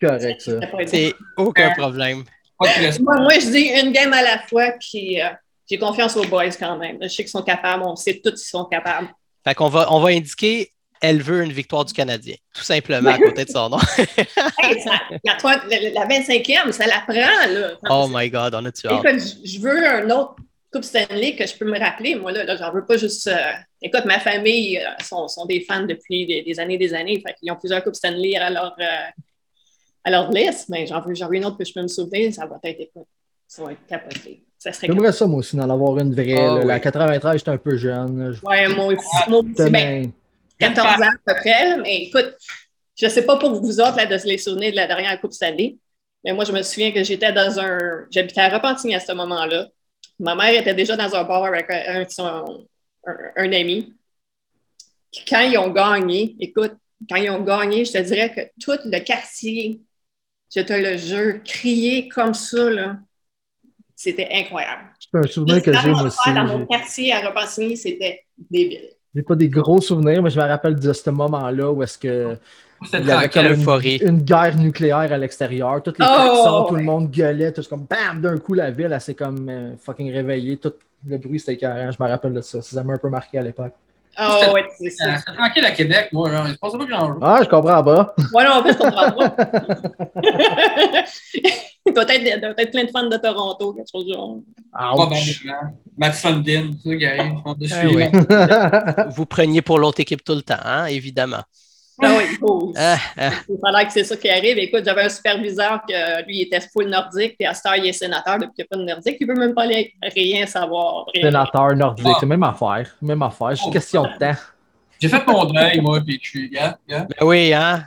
Correct, 0.00 0.40
ça. 0.40 0.52
C'est 0.86 1.14
aucun 1.36 1.70
problème. 1.72 2.24
Pas 2.58 2.68
de 2.68 2.72
pression. 2.72 3.04
Moi, 3.04 3.20
moi, 3.20 3.34
je 3.34 3.50
dis 3.50 3.68
une 3.80 3.92
game 3.92 4.12
à 4.12 4.22
la 4.22 4.38
fois, 4.48 4.72
puis 4.78 5.20
euh, 5.20 5.28
j'ai 5.68 5.78
confiance 5.78 6.16
aux 6.16 6.24
boys 6.24 6.50
quand 6.50 6.76
même. 6.76 6.98
Je 7.00 7.08
sais 7.08 7.22
qu'ils 7.22 7.28
sont 7.28 7.42
capables, 7.42 7.84
on 7.84 7.96
sait 7.96 8.20
tous 8.22 8.30
qu'ils 8.30 8.38
sont 8.40 8.64
capables. 8.64 9.08
Fait 9.44 9.54
qu'on 9.54 9.68
va, 9.68 9.92
on 9.92 10.00
va 10.00 10.08
indiquer 10.10 10.72
elle 11.02 11.20
veut 11.20 11.42
une 11.42 11.52
victoire 11.52 11.84
du 11.84 11.92
Canadien. 11.92 12.36
Tout 12.54 12.62
simplement 12.62 13.10
à 13.10 13.18
côté 13.18 13.44
de 13.44 13.50
son 13.50 13.68
nom. 13.68 13.78
Hey, 14.58 14.80
ça- 14.80 15.00
la, 15.24 15.36
la- 15.68 15.90
la 15.90 16.06
25e, 16.06 16.72
ça 16.72 16.86
la 16.86 17.00
prend, 17.06 17.52
là. 17.52 17.72
Oh 17.90 18.06
my 18.10 18.30
God, 18.30 18.54
on 18.54 18.64
hâte? 18.66 18.84
Écoute, 18.84 19.20
je- 19.20 19.48
je 19.50 19.60
veux 19.60 19.86
un 19.86 20.08
autre 20.10 20.36
Coupe 20.72 20.84
Stanley 20.84 21.36
que 21.36 21.46
je 21.46 21.54
peux 21.56 21.66
me 21.70 21.78
rappeler. 21.78 22.14
Moi, 22.14 22.32
là, 22.32 22.44
là 22.44 22.56
j'en 22.56 22.72
veux 22.72 22.86
pas 22.86 22.96
juste. 22.96 23.26
euh, 23.26 23.36
Écoute, 23.82 24.04
ma 24.06 24.18
famille 24.20 24.78
euh, 24.78 24.82
sont, 25.04 25.28
sont 25.28 25.44
des 25.44 25.60
fans 25.60 25.82
depuis 25.84 26.24
des, 26.26 26.42
des 26.42 26.58
années 26.60 26.78
des 26.78 26.94
années. 26.94 27.20
Fait 27.26 27.34
qu'ils 27.34 27.50
ont 27.52 27.56
plusieurs 27.56 27.82
Coupes 27.84 27.96
Stanley 27.96 28.36
à 28.36 28.48
leur, 28.48 28.74
euh, 28.80 28.84
à 30.04 30.10
leur 30.10 30.30
liste, 30.30 30.68
mais 30.70 30.86
j'en 30.86 31.00
veux, 31.02 31.14
j'en 31.14 31.28
veux 31.28 31.34
une 31.36 31.44
autre 31.44 31.58
que 31.58 31.64
je 31.64 31.72
peux 31.74 31.82
me 31.82 31.88
souvenir. 31.88 32.32
Ça 32.32 32.46
va 32.46 32.58
être, 32.64 32.80
écoute, 32.80 33.06
ça 33.46 33.64
va 33.64 33.72
être 33.72 33.86
capoté. 33.86 34.44
J'aimerais 34.80 35.10
ça, 35.12 35.26
moi 35.26 35.40
aussi, 35.40 35.56
d'en 35.56 35.68
avoir 35.68 35.98
une 35.98 36.14
vraie. 36.14 36.26
Là. 36.34 36.54
oui. 36.60 36.66
La 36.66 36.78
93, 36.80 37.38
j'étais 37.38 37.50
un 37.50 37.58
peu 37.58 37.76
jeune. 37.76 38.32
Je- 38.32 38.46
Ouais, 38.46 38.68
moi 38.68 38.86
aussi. 38.86 39.28
Moi 39.28 39.40
aussi, 39.40 39.70
ben. 39.70 40.12
14 40.58 40.86
ans 41.02 41.06
à 41.06 41.32
peu 41.34 41.34
près, 41.40 41.76
mais 41.78 41.96
écoute, 42.04 42.34
je 42.96 43.06
ne 43.06 43.10
sais 43.10 43.24
pas 43.24 43.36
pour 43.36 43.52
vous 43.60 43.80
autres 43.80 43.96
là, 43.96 44.06
de 44.06 44.16
les 44.28 44.38
souvenir 44.38 44.70
de 44.70 44.76
la 44.76 44.86
dernière 44.86 45.20
Coupe 45.20 45.32
Stanley, 45.32 45.76
mais 46.24 46.32
moi, 46.32 46.44
je 46.44 46.52
me 46.52 46.62
souviens 46.62 46.92
que 46.92 47.02
j'étais 47.02 47.32
dans 47.32 47.58
un. 47.58 48.06
J'habitais 48.10 48.40
à 48.42 48.48
Repentigny 48.48 48.94
à 48.94 49.00
ce 49.00 49.12
moment-là. 49.12 49.68
Ma 50.20 50.34
mère 50.34 50.54
était 50.60 50.74
déjà 50.74 50.96
dans 50.96 51.12
un 51.14 51.24
bar 51.24 51.44
avec 51.44 51.66
un, 51.70 52.02
un- 52.02 52.08
son- 52.08 52.66
un- 53.06 53.16
un 53.36 53.52
ami. 53.52 53.92
Quand 55.28 55.40
ils 55.40 55.58
ont 55.58 55.70
gagné, 55.70 56.36
écoute, 56.38 56.74
quand 57.08 57.16
ils 57.16 57.30
ont 57.30 57.42
gagné, 57.42 57.84
je 57.84 57.92
te 57.92 57.98
dirais 57.98 58.32
que 58.32 58.40
tout 58.62 58.78
le 58.84 58.98
quartier, 59.00 59.80
je 60.54 60.60
te 60.60 60.72
le 60.72 60.96
jure, 60.96 61.42
criait 61.44 62.08
comme 62.08 62.34
ça, 62.34 62.70
là. 62.70 62.96
C'était 63.96 64.28
incroyable. 64.32 64.90
C'est 64.98 65.18
un 65.18 65.22
souvenir 65.26 65.62
que 65.62 65.72
j'ai, 65.72 65.90
aussi. 65.90 66.32
Dans 66.34 66.44
mon 66.44 66.66
quartier 66.66 67.12
à 67.12 67.20
Repentigny, 67.20 67.76
c'était 67.76 68.24
débile. 68.36 68.90
J'ai 69.14 69.22
pas 69.22 69.34
des 69.34 69.48
gros 69.48 69.80
souvenirs, 69.80 70.22
mais 70.22 70.30
je 70.30 70.40
me 70.40 70.44
rappelle 70.44 70.76
de 70.76 70.92
ce 70.92 71.10
moment-là 71.10 71.70
où 71.70 71.82
est-ce 71.82 71.98
que 71.98 72.36
il 72.92 73.06
y 73.06 73.10
avait 73.10 73.28
comme 73.28 73.46
une, 74.08 74.22
guerre 74.22 74.56
nucléaire 74.56 75.12
à 75.12 75.18
l'extérieur. 75.18 75.82
Toutes 75.82 75.98
les 75.98 76.06
Oh, 76.08 76.66
tout 76.68 76.74
le 76.74 76.82
monde 76.82 77.10
gueulait, 77.10 77.52
tout 77.52 77.62
comme 77.68 77.86
bam, 77.88 78.20
d'un 78.20 78.38
coup 78.38 78.54
la 78.54 78.70
ville, 78.70 78.90
elle 78.92 79.00
s'est 79.00 79.14
comme 79.14 79.48
euh, 79.48 79.76
fucking 79.76 80.12
réveillée. 80.12 80.56
Tout 80.56 80.72
le 81.06 81.18
bruit 81.18 81.38
c'était 81.38 81.54
écœurant. 81.54 81.90
Je 81.90 82.02
me 82.02 82.08
rappelle 82.08 82.32
de 82.32 82.40
ça. 82.40 82.60
Ça 82.62 82.82
m'a 82.82 82.94
un 82.94 82.98
peu 82.98 83.08
marqué 83.08 83.38
à 83.38 83.42
l'époque. 83.42 83.74
Oh, 84.18 84.52
ouais, 84.54 84.68
c'est 84.78 84.90
ça. 84.90 85.16
C'était 85.16 85.32
tranquille 85.36 85.64
à 85.64 85.70
Québec, 85.70 86.08
moi. 86.12 86.30
Genre. 86.30 86.46
Il 86.48 86.52
se 86.52 86.58
passait 86.58 86.78
pas 86.78 86.84
grand-chose. 86.84 87.18
Ah, 87.22 87.40
je 87.42 87.48
comprends 87.48 87.82
pas. 87.82 88.14
Ouais, 88.34 88.44
non, 88.44 88.50
en 88.52 88.62
fait, 88.62 88.72
je 88.72 88.78
comprends 88.78 89.12
pas. 89.12 89.36
Il 91.84 91.92
doit 91.92 92.04
être, 92.08 92.70
plein 92.70 92.84
de 92.84 92.90
fans 92.90 93.08
de 93.08 93.16
Toronto, 93.16 93.72
quelque 93.72 93.88
chose 93.90 94.06
du 94.06 94.12
genre. 94.12 94.38
Probablement. 94.72 95.20
Matt 95.98 96.14
c'est. 96.14 96.30
On 97.44 97.54
te 97.54 97.64
Ah 97.64 97.96
là. 97.96 99.08
Vous 99.10 99.26
preniez 99.26 99.62
pour 99.62 99.78
l'autre 99.78 100.00
équipe 100.00 100.22
tout 100.22 100.34
le 100.34 100.42
temps, 100.42 100.54
hein, 100.64 100.86
évidemment. 100.86 101.42
Ah 102.02 102.14
oui, 102.18 102.24
oh, 102.42 102.72
Ah, 102.76 102.96
ah. 103.16 103.30
il 103.48 103.56
fallait 103.60 103.86
que 103.86 103.92
c'est 103.92 104.04
ça 104.04 104.16
qui 104.16 104.28
arrive. 104.28 104.58
Écoute, 104.58 104.82
j'avais 104.84 105.02
un 105.02 105.08
superviseur 105.08 105.82
que 105.88 106.24
lui, 106.26 106.38
il 106.38 106.42
était 106.42 106.60
full 106.60 106.88
nordique, 106.88 107.36
puis 107.38 107.46
à 107.46 107.54
cette 107.54 107.66
heure, 107.66 107.76
il 107.76 107.86
est 107.86 107.92
sénateur 107.92 108.38
depuis 108.38 108.52
qu'il 108.54 108.64
n'y 108.64 108.66
a 108.66 108.68
pas 108.70 108.76
de 108.76 108.84
nordique. 108.84 109.16
Il 109.20 109.26
ne 109.26 109.32
veut 109.34 109.38
même 109.38 109.54
pas 109.54 109.62
aller- 109.62 109.92
rien 110.02 110.46
savoir. 110.46 111.06
rien. 111.14 111.24
Sénateur 111.24 111.74
nordique, 111.76 112.16
c'est 112.20 112.26
même 112.26 112.42
affaire. 112.42 112.90
Même 113.00 113.22
affaire. 113.22 113.56
C'est 113.56 113.66
une 113.66 113.72
question 113.72 114.02
de 114.02 114.18
temps. 114.18 114.38
J'ai 115.00 115.08
fait 115.08 115.26
mon 115.26 115.44
deuil, 115.46 115.80
moi, 115.80 116.00
puis 116.00 116.18
je 116.22 116.28
suis, 116.28 116.50
gars, 116.50 116.78
gars. 116.88 117.06
Ben 117.18 117.26
oui, 117.26 117.52
hein? 117.52 117.84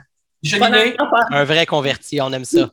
Un 1.30 1.44
vrai 1.44 1.66
converti, 1.66 2.20
on 2.20 2.32
aime 2.32 2.44
ça. 2.44 2.70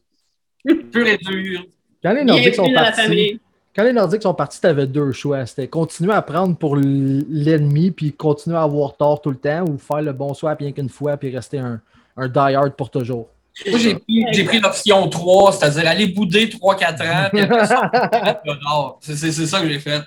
pur 0.92 1.08
et 1.08 1.18
dur. 1.18 1.64
Quand 2.04 2.14
les 2.14 2.24
Nordiques 2.26 2.56
sont 2.56 2.64
Bienvenue 2.64 2.76
dans 2.76 2.82
la 2.82 2.88
partis, 2.92 3.02
famille. 3.04 3.40
Quand 3.76 3.84
les 3.84 3.94
Nordiques 3.94 4.22
sont 4.22 4.34
partis, 4.34 4.60
tu 4.62 4.68
avais 4.68 4.86
deux 4.88 5.12
choix. 5.12 5.46
C'était 5.46 5.68
continuer 5.68 6.14
à 6.14 6.22
prendre 6.22 6.56
pour 6.56 6.76
l'ennemi 6.76 7.92
puis 7.92 8.14
continuer 8.14 8.58
à 8.58 8.64
avoir 8.64 8.96
tort 8.96 9.22
tout 9.22 9.32
le 9.32 9.38
temps 9.38 9.66
ou 9.68 9.78
faire 9.78 10.02
le 10.02 10.14
bon 10.14 10.34
swap 10.34 10.60
rien 10.60 10.72
qu'une 10.72 10.90
fois 10.90 11.18
puis 11.18 11.36
rester 11.36 11.58
un, 11.60 11.82
un 12.18 12.28
die-hard 12.28 12.74
pour 12.76 12.90
toujours. 12.90 13.30
Moi, 13.70 13.78
j'ai 13.78 14.44
pris, 14.46 14.60
l'option 14.60 15.08
3, 15.08 15.52
c'est-à-dire 15.54 15.88
aller 15.88 16.08
bouder 16.08 16.48
3-4 16.48 17.28
ans, 17.28 17.30
puis 17.32 17.42
après 17.42 17.68
ça. 17.68 17.92
C'est 19.00 19.32
ça 19.32 19.62
que 19.62 19.70
j'ai 19.70 19.80
fait. 19.80 20.02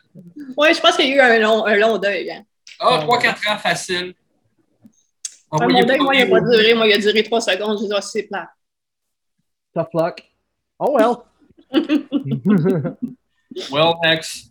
Oui, 0.56 0.74
je 0.74 0.80
pense 0.80 0.96
qu'il 0.96 1.08
y 1.08 1.12
a 1.12 1.16
eu 1.16 1.20
un 1.20 1.38
long, 1.38 1.64
un 1.64 1.76
long 1.76 1.96
deuil. 1.96 2.28
hein. 2.30 2.42
Ah, 2.80 3.04
3-4 3.06 3.52
ans 3.52 3.58
facile. 3.58 4.14
Ah, 5.52 5.58
mon 5.68 5.80
deuil, 5.84 5.96
pas 5.96 6.02
moi, 6.02 6.14
il 6.16 6.24
n'a 6.24 6.26
pas 6.26 6.40
duré. 6.40 6.74
Moi, 6.74 6.88
il 6.88 6.92
a 6.94 6.98
duré 6.98 7.22
trois 7.22 7.40
secondes. 7.40 7.78
J'ai 7.80 7.86
dit, 7.86 7.92
ah, 7.96 8.00
c'est 8.02 8.24
plat. 8.24 8.50
Tough 9.72 9.94
luck. 9.94 10.24
Oh 10.80 10.96
well. 10.96 11.16
Well, 13.70 13.94
next. 14.02 14.50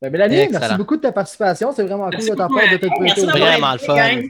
Ben, 0.00 0.10
Mélanie, 0.10 0.36
Excellent. 0.36 0.60
merci 0.60 0.76
beaucoup 0.76 0.96
de 0.96 1.02
ta 1.02 1.12
participation. 1.12 1.72
C'est 1.72 1.84
vraiment 1.84 2.10
cool 2.10 2.20
de 2.20 2.34
ta 2.34 2.48
part 2.48 2.70
de 2.70 2.76
te 2.76 2.86
prêter 2.86 3.22
au 3.22 3.26
Vraiment 3.26 3.72
le 3.72 3.78
fun. 3.78 4.22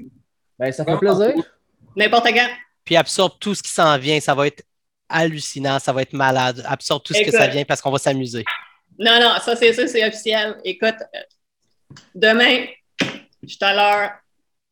Ben, 0.59 0.73
ça 0.73 0.85
fait 0.85 0.97
plaisir. 0.97 1.35
N'importe 1.97 2.27
quand. 2.29 2.49
Puis 2.85 2.97
absorbe 2.97 3.33
tout 3.41 3.55
ce 3.55 3.63
qui 3.63 3.71
s'en 3.71 3.99
vient, 3.99 4.21
ça 4.21 4.35
va 4.35 4.47
être 4.47 4.63
hallucinant, 5.09 5.79
ça 5.79 5.93
va 5.93 6.03
être 6.03 6.13
malade. 6.13 6.63
Absorbe 6.67 7.03
tout 7.03 7.15
ce 7.15 7.23
que 7.23 7.31
ça 7.31 7.49
vient 7.49 7.65
parce 7.65 7.81
qu'on 7.81 7.91
va 7.91 7.99
s'amuser. 7.99 8.45
Non, 8.99 9.19
non, 9.21 9.35
ça, 9.45 9.57
c'est 9.57 9.73
ça, 9.73 9.87
c'est 9.87 10.07
officiel. 10.07 10.57
Écoute, 10.65 10.95
euh, 11.15 11.99
demain, 12.15 12.67
Je 13.43 13.49
suis 13.55 13.59
à 13.65 13.75
l'heure. 13.75 14.11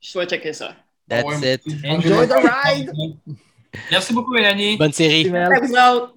Je 0.00 0.10
souhaite 0.10 0.30
checker 0.30 0.52
ça. 0.52 0.74
That's 1.08 1.24
Ouais, 1.24 1.54
it. 1.54 1.62
Enjoy 1.84 2.26
the 2.26 2.34
ride! 2.34 2.90
Merci 3.90 4.12
beaucoup, 4.14 4.32
Mélanie. 4.32 4.76
Bonne 4.76 4.92
série. 4.92 5.28
À 5.34 5.48
vous 5.60 5.72
autres. 5.74 6.12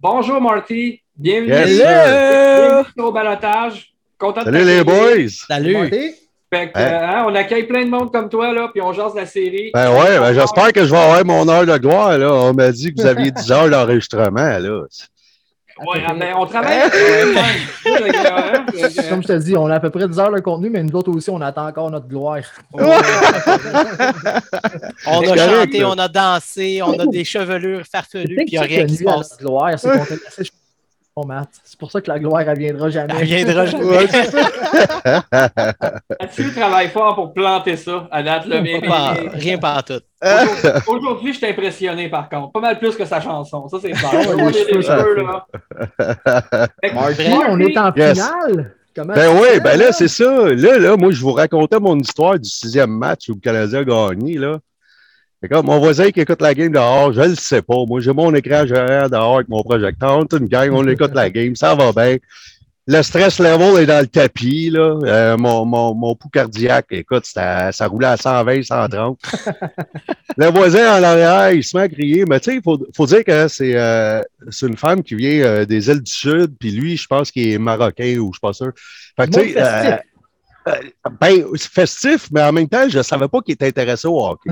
Bonjour, 0.00 0.40
Marty. 0.40 1.02
Bienvenue. 1.16 1.50
Yes, 1.50 1.76
Bienvenue 1.76 3.02
au 3.02 3.10
balotage. 3.10 3.92
Content 4.16 4.42
de 4.42 4.44
Salut 4.44 4.64
les 4.64 4.84
boys! 4.84 5.28
Salut. 5.48 5.76
Marty? 5.76 6.14
Fait 6.54 6.70
que, 6.72 6.78
euh, 6.78 7.06
hein, 7.06 7.24
on 7.26 7.34
accueille 7.34 7.66
plein 7.66 7.84
de 7.84 7.90
monde 7.90 8.12
comme 8.12 8.28
toi, 8.28 8.52
là, 8.52 8.68
puis 8.72 8.80
on 8.80 8.92
jase 8.92 9.14
la 9.16 9.26
série. 9.26 9.70
Ben 9.74 9.90
ouais, 9.90 10.18
ben 10.20 10.32
j'espère 10.32 10.72
que 10.72 10.84
je 10.84 10.90
vais 10.90 10.98
avoir 10.98 11.24
mon 11.24 11.48
heure 11.48 11.66
de 11.66 11.76
gloire. 11.78 12.16
Là. 12.16 12.32
On 12.32 12.54
m'a 12.54 12.70
dit 12.70 12.94
que 12.94 13.00
vous 13.00 13.06
aviez 13.06 13.32
10 13.32 13.50
heures 13.50 13.68
d'enregistrement. 13.68 14.58
Là. 14.58 14.84
Ouais, 15.86 16.02
ben, 16.18 16.34
on 16.36 16.44
travaille. 16.46 16.80
hein, 16.82 16.90
Comme 19.08 19.22
je 19.22 19.28
te 19.28 19.38
dis, 19.38 19.56
on 19.56 19.66
a 19.66 19.76
à 19.76 19.80
peu 19.80 19.90
près 19.90 20.08
10 20.08 20.18
heures 20.18 20.32
de 20.32 20.40
contenu, 20.40 20.70
mais 20.70 20.82
nous 20.82 20.94
autres 20.96 21.12
aussi, 21.12 21.30
on 21.30 21.40
attend 21.40 21.68
encore 21.68 21.88
notre 21.90 22.08
gloire. 22.08 22.40
On 25.06 25.20
a 25.28 25.36
chanté, 25.36 25.84
on 25.84 25.92
a 25.98 26.08
dansé, 26.08 26.80
on 26.82 26.98
a 26.98 27.06
des 27.06 27.24
chevelures 27.24 27.84
farfelues, 27.90 28.36
puis 28.36 28.44
il 28.48 28.52
n'y 28.52 28.58
a 28.58 28.62
rien 28.62 28.86
qui 28.86 28.96
se 28.96 29.04
passe. 29.04 29.36
gloire, 29.38 29.78
c'est 29.78 29.88
qu'on 29.88 30.04
Bon, 31.20 31.26
Matt. 31.26 31.48
C'est 31.64 31.76
pour 31.76 31.90
ça 31.90 32.00
que 32.00 32.08
la 32.08 32.20
gloire, 32.20 32.42
elle 32.42 32.56
viendra 32.58 32.90
jamais. 32.90 33.12
Elle 33.18 33.24
viendra 33.26 33.66
jamais. 33.66 33.84
Ouais, 33.84 34.06
c'est 34.08 34.24
ça. 34.30 35.24
Mathieu 36.20 36.52
travaille 36.54 36.88
fort 36.90 37.16
pour 37.16 37.32
planter 37.34 37.76
ça 37.76 38.06
à 38.12 38.22
date. 38.22 38.46
Là, 38.46 38.60
mais- 38.62 38.80
Pas- 38.80 39.14
mais- 39.20 39.28
rien 39.36 39.58
pas 39.58 39.82
tout. 39.82 40.00
Aujourd'hui- 40.86 41.32
je 41.32 41.38
suis 41.38 41.46
impressionné 41.46 42.08
par 42.08 42.28
contre. 42.28 42.52
Pas 42.52 42.60
mal 42.60 42.78
plus 42.78 42.94
que 42.94 43.04
sa 43.04 43.20
chanson. 43.20 43.66
Ça, 43.68 43.78
c'est 43.82 43.90
clair. 43.90 44.10
On 44.12 44.48
est 44.48 44.72
là. 44.86 45.46
Fait 46.80 47.32
on 47.48 47.58
est 47.58 47.76
en 47.78 47.92
Yes. 47.96 48.12
finale. 48.18 48.74
Comment 48.94 49.14
Ben 49.14 49.30
tu 49.36 49.42
oui, 49.42 49.60
ben 49.62 49.76
là, 49.78 49.90
c'est 49.92 50.08
ça. 50.08 50.48
Là, 50.48 50.78
là, 50.78 50.96
moi, 50.96 51.10
je 51.10 51.20
vous 51.20 51.32
racontais 51.32 51.80
mon 51.80 51.98
histoire 51.98 52.38
du 52.38 52.48
sixième 52.48 52.90
match 52.90 53.28
où 53.28 53.34
le 53.34 53.40
Canadien 53.40 53.80
a 53.80 53.84
gagné. 53.84 54.34
Là. 54.38 54.58
Comme 55.46 55.66
mon 55.66 55.78
voisin 55.78 56.10
qui 56.10 56.20
écoute 56.20 56.42
la 56.42 56.52
game 56.52 56.72
dehors, 56.72 57.12
je 57.12 57.20
le 57.20 57.34
sais 57.36 57.62
pas. 57.62 57.84
Moi, 57.86 58.00
j'ai 58.00 58.12
mon 58.12 58.34
écran 58.34 58.66
géant 58.66 59.08
dehors 59.08 59.36
avec 59.36 59.48
mon 59.48 59.62
projecteur. 59.62 60.18
On 60.18 60.24
est 60.24 60.36
une 60.36 60.48
gang, 60.48 60.70
on 60.72 60.86
écoute 60.88 61.12
la 61.14 61.30
game, 61.30 61.54
ça 61.54 61.76
va 61.76 61.92
bien. 61.92 62.16
Le 62.90 63.02
stress 63.02 63.38
level 63.38 63.82
est 63.82 63.86
dans 63.86 64.00
le 64.00 64.06
tapis. 64.06 64.70
Là. 64.70 64.98
Euh, 65.04 65.36
mon, 65.36 65.64
mon, 65.64 65.94
mon 65.94 66.16
pouls 66.16 66.30
cardiaque, 66.30 66.86
écoute, 66.90 67.24
ça, 67.26 67.70
ça 67.70 67.86
roulait 67.86 68.06
à 68.08 68.16
120, 68.16 68.62
130. 68.62 69.20
le 70.38 70.46
voisin 70.46 70.98
en 70.98 71.02
arrière, 71.02 71.52
il 71.52 71.62
se 71.62 71.76
met 71.76 71.84
à 71.84 71.88
crier. 71.88 72.24
Mais 72.26 72.40
tu 72.40 72.50
sais, 72.50 72.56
il 72.56 72.62
faut, 72.62 72.78
faut 72.96 73.06
dire 73.06 73.22
que 73.22 73.46
c'est 73.46 73.76
euh, 73.76 74.22
c'est 74.50 74.66
une 74.66 74.76
femme 74.76 75.02
qui 75.02 75.14
vient 75.14 75.44
euh, 75.44 75.64
des 75.66 75.88
îles 75.88 76.02
du 76.02 76.10
Sud, 76.10 76.56
puis 76.58 76.72
lui, 76.72 76.96
je 76.96 77.06
pense 77.06 77.30
qu'il 77.30 77.48
est 77.48 77.58
marocain 77.58 78.16
ou 78.16 78.32
je 78.32 78.38
suis 78.38 78.40
pas 78.40 78.54
sûr. 78.54 78.72
Fait 79.16 79.28
que, 79.28 80.00
ben, 81.20 81.44
c'est 81.54 81.70
festif, 81.70 82.28
mais 82.30 82.42
en 82.42 82.52
même 82.52 82.68
temps, 82.68 82.88
je 82.88 82.98
ne 82.98 83.02
savais 83.02 83.28
pas 83.28 83.40
qu'il 83.40 83.54
était 83.54 83.66
intéressé 83.66 84.08
au 84.08 84.24
hockey. 84.24 84.50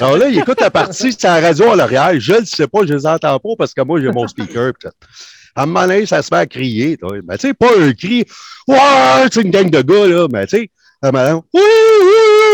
Alors 0.00 0.16
là, 0.16 0.28
il 0.28 0.38
écoute 0.38 0.60
la 0.60 0.70
partie, 0.70 1.12
c'est 1.12 1.24
la 1.24 1.40
radio 1.40 1.70
à 1.72 1.76
l'arrière. 1.76 2.12
Je 2.18 2.34
ne 2.34 2.44
sais 2.44 2.66
pas, 2.66 2.80
je 2.82 2.92
ne 2.92 2.98
les 2.98 3.06
entends 3.06 3.38
pas 3.38 3.50
parce 3.58 3.74
que 3.74 3.82
moi, 3.82 4.00
j'ai 4.00 4.10
mon 4.10 4.26
speaker. 4.26 4.72
tout. 4.78 4.88
À 5.54 5.62
un 5.62 5.66
moment 5.66 5.86
donné, 5.86 6.04
ça 6.06 6.22
se 6.22 6.34
met 6.34 6.40
à 6.40 6.46
crier. 6.46 6.98
Mais 7.26 7.38
tu 7.38 7.48
sais, 7.48 7.54
pas 7.54 7.68
un 7.78 7.92
cri. 7.92 8.24
Ouais, 8.68 9.26
c'est 9.32 9.42
une 9.42 9.50
gang 9.50 9.70
de 9.70 9.80
gars, 9.80 10.06
là. 10.06 10.26
Mais 10.30 10.46
tu 10.46 10.58
sais, 10.58 10.70
à 11.02 11.08
un 11.08 11.12
moment 11.12 11.44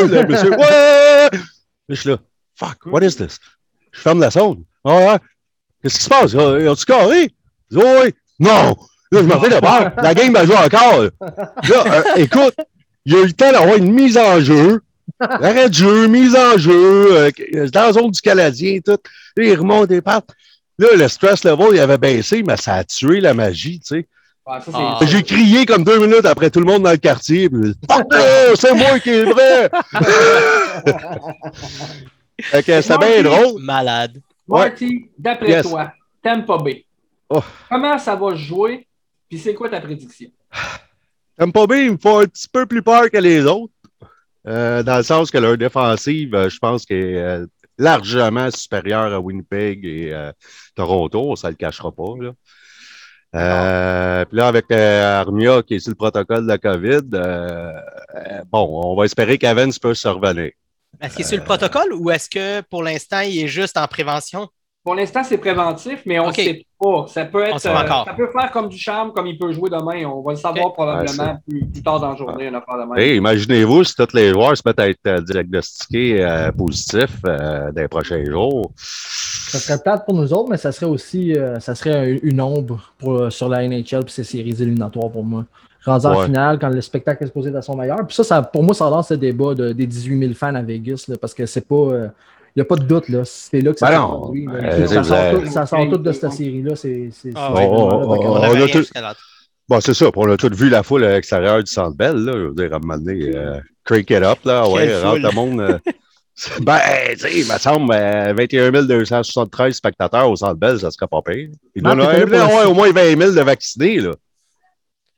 donné, 0.01 0.27
monsieur, 0.27 0.51
ouais. 0.51 1.31
Je 1.89 1.95
suis 1.95 2.11
là, 2.11 2.19
fuck, 2.55 2.79
what 2.87 3.03
is 3.03 3.17
this? 3.17 3.39
Je 3.93 4.01
ferme 4.01 4.21
la 4.21 4.31
sonde. 4.31 4.63
Ah. 4.85 5.19
Qu'est-ce 5.83 5.99
qui 5.99 6.05
se 6.05 6.09
passe? 6.09 6.35
As-tu 6.35 6.85
carré? 6.85 7.31
Je 7.71 7.79
dis, 7.79 7.85
oui. 7.85 8.15
Non. 8.39 8.77
Là, 9.11 9.21
je 9.21 9.27
me 9.27 9.39
fais 9.39 9.49
de 9.51 9.61
peur. 9.61 9.93
La 10.03 10.15
game 10.15 10.33
va 10.33 10.47
jouer 10.47 10.57
encore. 10.57 11.03
Là, 11.03 11.11
euh, 11.87 12.03
écoute, 12.17 12.55
il 13.05 13.15
a 13.17 13.21
eu 13.21 13.27
le 13.27 13.33
temps 13.33 13.51
d'avoir 13.53 13.77
une 13.77 13.93
mise 13.93 14.17
en 14.19 14.41
jeu. 14.41 14.81
Arrêt 15.21 15.69
de 15.69 15.75
jeu, 15.75 16.07
mise 16.07 16.35
en 16.37 16.57
jeu, 16.59 17.17
euh, 17.17 17.31
dans 17.73 17.83
la 17.83 17.93
zone 17.93 18.11
du 18.11 18.21
Canadien, 18.21 18.79
tout. 18.85 18.99
Là, 19.37 19.45
il 19.45 19.55
remonte 19.59 19.91
et 19.91 20.01
part. 20.01 20.23
Là, 20.79 20.89
le 20.97 21.09
stress 21.09 21.45
level, 21.45 21.69
il 21.75 21.81
avait 21.81 21.99
baissé, 21.99 22.43
mais 22.43 22.57
ça 22.57 22.75
a 22.77 22.85
tué 22.85 23.21
la 23.21 23.35
magie, 23.35 23.79
tu 23.81 23.87
sais. 23.97 24.07
Ouais, 24.47 24.59
c'est- 24.65 24.71
Ah. 24.75 24.99
J'ai 25.03 25.23
crié 25.23 25.67
comme 25.67 25.85
deux 25.85 26.01
minutes 26.01 26.25
après 26.25 26.51
tout 26.51 26.59
le 26.61 26.67
monde 26.67 26.83
dans 26.83 26.91
le 26.91 26.97
quartier. 26.97 27.49
c'est 28.57 28.75
moi 28.75 28.99
qui 28.99 29.11
est 29.11 29.25
vrai! 29.25 29.71
fait 32.41 32.63
que 32.63 32.81
c'était 32.81 32.99
bien 32.99 33.23
drôle. 33.23 33.63
Malade. 33.63 34.21
Marty, 34.49 35.11
d'après 35.19 35.49
Yes. 35.51 35.69
toi, 35.69 35.93
Tampa 36.23 36.59
Bay, 36.59 36.85
Oh. 37.31 37.41
comment 37.71 37.99
ça 37.99 38.17
va 38.17 38.35
jouer? 38.35 38.87
Puis 39.29 39.39
c'est 39.39 39.55
quoi 39.55 39.69
ta 39.69 39.81
prédiction? 39.81 40.29
Tampa 41.39 41.67
Bay, 41.67 41.87
ils 41.87 41.93
me 41.93 41.99
font 41.99 42.21
un 42.21 42.27
petit 42.27 42.49
peu 42.49 42.67
plus 42.67 42.83
peur 42.83 43.11
que 43.11 43.19
les 43.19 43.45
autres. 43.47 43.73
Euh, 44.47 44.83
dans 44.83 44.97
le 44.97 45.03
sens 45.03 45.31
que 45.31 45.39
leur 45.39 45.57
défensive, 45.57 46.35
euh, 46.35 46.49
je 46.49 46.59
pense 46.59 46.85
qu'elle 46.85 46.99
est 46.99 47.23
euh, 47.23 47.47
largement 47.79 48.51
supérieure 48.51 49.13
à 49.13 49.21
Winnipeg 49.21 49.85
et 49.85 50.31
Toronto, 50.75 51.37
ça 51.37 51.49
ne 51.49 51.53
le 51.53 51.57
cachera 51.57 51.93
pas. 51.93 52.15
Puis 54.27 54.37
là, 54.37 54.47
avec 54.47 54.71
Armia 54.71 55.63
qui 55.63 55.75
est 55.75 55.81
sur 55.81 55.91
le 55.91 55.97
protocole 55.97 56.43
de 56.43 56.49
la 56.49 56.59
COVID, 56.59 57.03
bon, 58.51 58.83
on 58.85 58.95
va 58.95 59.05
espérer 59.05 59.39
qu'Evans 59.39 59.71
peut 59.81 59.95
se 59.95 60.09
revenir. 60.09 60.53
Est-ce 61.01 61.17
qu'il 61.17 61.25
est 61.25 61.29
sur 61.29 61.39
le 61.39 61.45
protocole 61.45 61.93
ou 61.95 62.11
est-ce 62.11 62.29
que 62.29 62.61
pour 62.63 62.83
l'instant, 62.83 63.21
il 63.21 63.45
est 63.45 63.49
juste 63.49 63.77
en 63.79 63.87
prévention? 63.87 64.49
Pour 64.85 64.97
l'instant, 64.97 65.23
c'est 65.23 65.39
préventif, 65.39 66.03
mais 66.07 66.19
on 66.19 66.27
ne 66.29 66.33
sait 66.33 66.67
pas. 66.81 67.07
Ça 67.07 67.25
peut 67.25 67.45
être. 67.45 67.61
sait 67.61 67.69
pas 67.69 67.85
euh, 67.85 68.05
ça 68.05 68.15
peut 68.15 68.29
faire 68.33 68.51
comme 68.51 68.69
du 68.69 68.77
charme, 68.77 69.13
comme 69.13 69.29
il 69.29 69.39
peut 69.39 69.53
jouer 69.53 69.71
demain. 69.71 70.05
On 70.07 70.23
va 70.23 70.33
le 70.33 70.37
savoir 70.39 70.73
probablement 70.73 71.23
Ouais, 71.25 71.35
plus, 71.49 71.65
plus 71.67 71.83
tard 71.85 72.01
dans 72.01 72.11
la 72.11 72.17
journée, 72.17 72.49
une 72.49 72.55
affaire 72.57 72.79
de 72.79 72.91
même. 72.93 72.99
Hey, 72.99 73.17
imaginez-vous 73.17 73.85
si 73.85 73.95
tous 73.95 74.13
les 74.13 74.31
joueurs 74.33 74.57
se 74.57 74.63
mettent 74.67 74.81
à 74.81 74.89
être 74.89 74.99
euh, 75.07 75.21
diagnostiqués 75.21 76.25
euh, 76.25 76.51
positifs 76.51 77.17
euh, 77.25 77.71
dans 77.71 77.81
les 77.83 77.87
prochains 77.87 78.25
jours. 78.25 78.73
Ça 78.77 79.59
serait 79.61 79.79
plate 79.81 80.05
pour 80.05 80.15
nous 80.15 80.33
autres, 80.33 80.51
mais 80.51 80.57
ça 80.57 80.73
serait 80.73 80.87
aussi 80.91 81.33
euh, 81.37 81.61
ça 81.61 81.77
serait 81.77 81.95
un- 82.15 82.19
une 82.23 82.41
ombre 82.41 82.93
pour, 82.99 83.31
sur 83.31 83.49
la 83.49 83.63
NHL 83.69 84.05
et 84.05 84.09
ses 84.09 84.25
séries 84.25 84.51
éliminatoires 84.61 85.11
pour 85.11 85.23
moi. 85.23 85.45
Rendu 85.85 86.07
en 86.07 86.17
Ouais. 86.19 86.25
finale, 86.27 86.59
quand 86.61 86.69
le 86.71 86.81
spectacle 86.81 87.23
est 87.23 87.27
supposé 87.27 87.51
être 87.51 87.57
à 87.57 87.63
son 87.63 87.77
meilleur. 87.77 87.99
Puis 88.07 88.15
ça, 88.17 88.23
ça, 88.25 88.41
pour 88.43 88.63
moi, 88.63 88.73
ça 88.75 88.89
lance 88.91 89.11
le 89.11 89.17
débat 89.17 89.53
de- 89.55 89.73
des 89.73 89.87
18 89.87 90.19
000 90.19 90.33
fans 90.35 90.55
à 90.55 90.63
Vegas, 90.63 91.05
là, 91.09 91.17
parce 91.21 91.35
que 91.35 91.45
c'est 91.47 91.67
pas. 91.69 92.09
Euh, 92.53 92.57
il 92.57 92.59
n'y 92.59 92.63
a 92.63 92.65
pas 92.65 92.77
de 92.77 92.85
doute, 92.85 93.09
là. 93.09 93.23
C'est 93.25 93.61
là 93.61 93.73
que 93.73 93.79
ça 93.79 93.87
Ben 93.87 93.93
s'est 93.95 93.99
non. 93.99 94.21
produit, 94.21 94.47
là. 94.47 94.53
Euh, 94.55 94.87
ça, 94.87 95.03
c'est 95.03 95.09
sort 95.09 95.17
vrai. 95.17 95.35
tout, 95.35 95.47
ça 95.51 95.67
sort 95.67 95.89
tout 95.91 95.99
de 95.99 96.13
cette 96.13 96.33
série-là. 96.33 96.77
C'est, 96.77 97.09
c'est, 97.13 97.31
Ah 97.35 97.53
ouais. 97.55 98.69
Tout-. 98.71 98.85
Bon, 99.69 99.81
c'est 99.81 99.95
ça. 99.95 100.07
On 100.15 100.31
a 100.31 100.37
tous 100.37 100.53
vu 100.55 100.69
la 100.69 100.83
foule 100.83 101.05
à 101.05 101.13
l'extérieur 101.13 101.63
du 101.63 101.71
centre 101.71 101.97
Bell. 101.97 102.17
Là, 102.17 102.33
je 102.35 102.39
veux 102.49 102.55
dire, 102.55 102.73
à 102.73 102.77
un 102.77 102.79
moment 102.81 102.99
donné, 102.99 103.31
euh, 103.35 103.59
crank 103.85 104.11
it 104.11 104.23
up, 104.23 104.39
là. 104.45 104.69
Ouais, 104.69 104.87
Quelle 104.87 105.03
rentre 105.03 105.13
foule. 105.21 105.23
le 105.23 105.31
monde. 105.35 105.61
euh, 105.61 105.79
ben, 106.61 106.79
tu 107.13 107.19
sais, 107.19 107.39
il 107.41 107.47
me 107.53 107.59
semble, 107.59 107.93
euh, 107.95 108.35
21 108.37 108.71
273 108.73 109.75
spectateurs 109.75 110.29
au 110.31 110.37
centre 110.37 110.55
Bell, 110.57 110.79
ça 110.79 110.91
serait 110.91 111.07
pas 111.07 111.21
pire. 111.23 111.49
Il 111.75 111.83
doit 111.83 111.93
avoir 111.93 112.13
le- 112.65 112.69
au 112.71 112.75
moins 112.75 112.91
20 112.93 113.17
000 113.19 113.33
de 113.33 113.41
vaccinés, 113.41 114.01
là. 114.01 114.11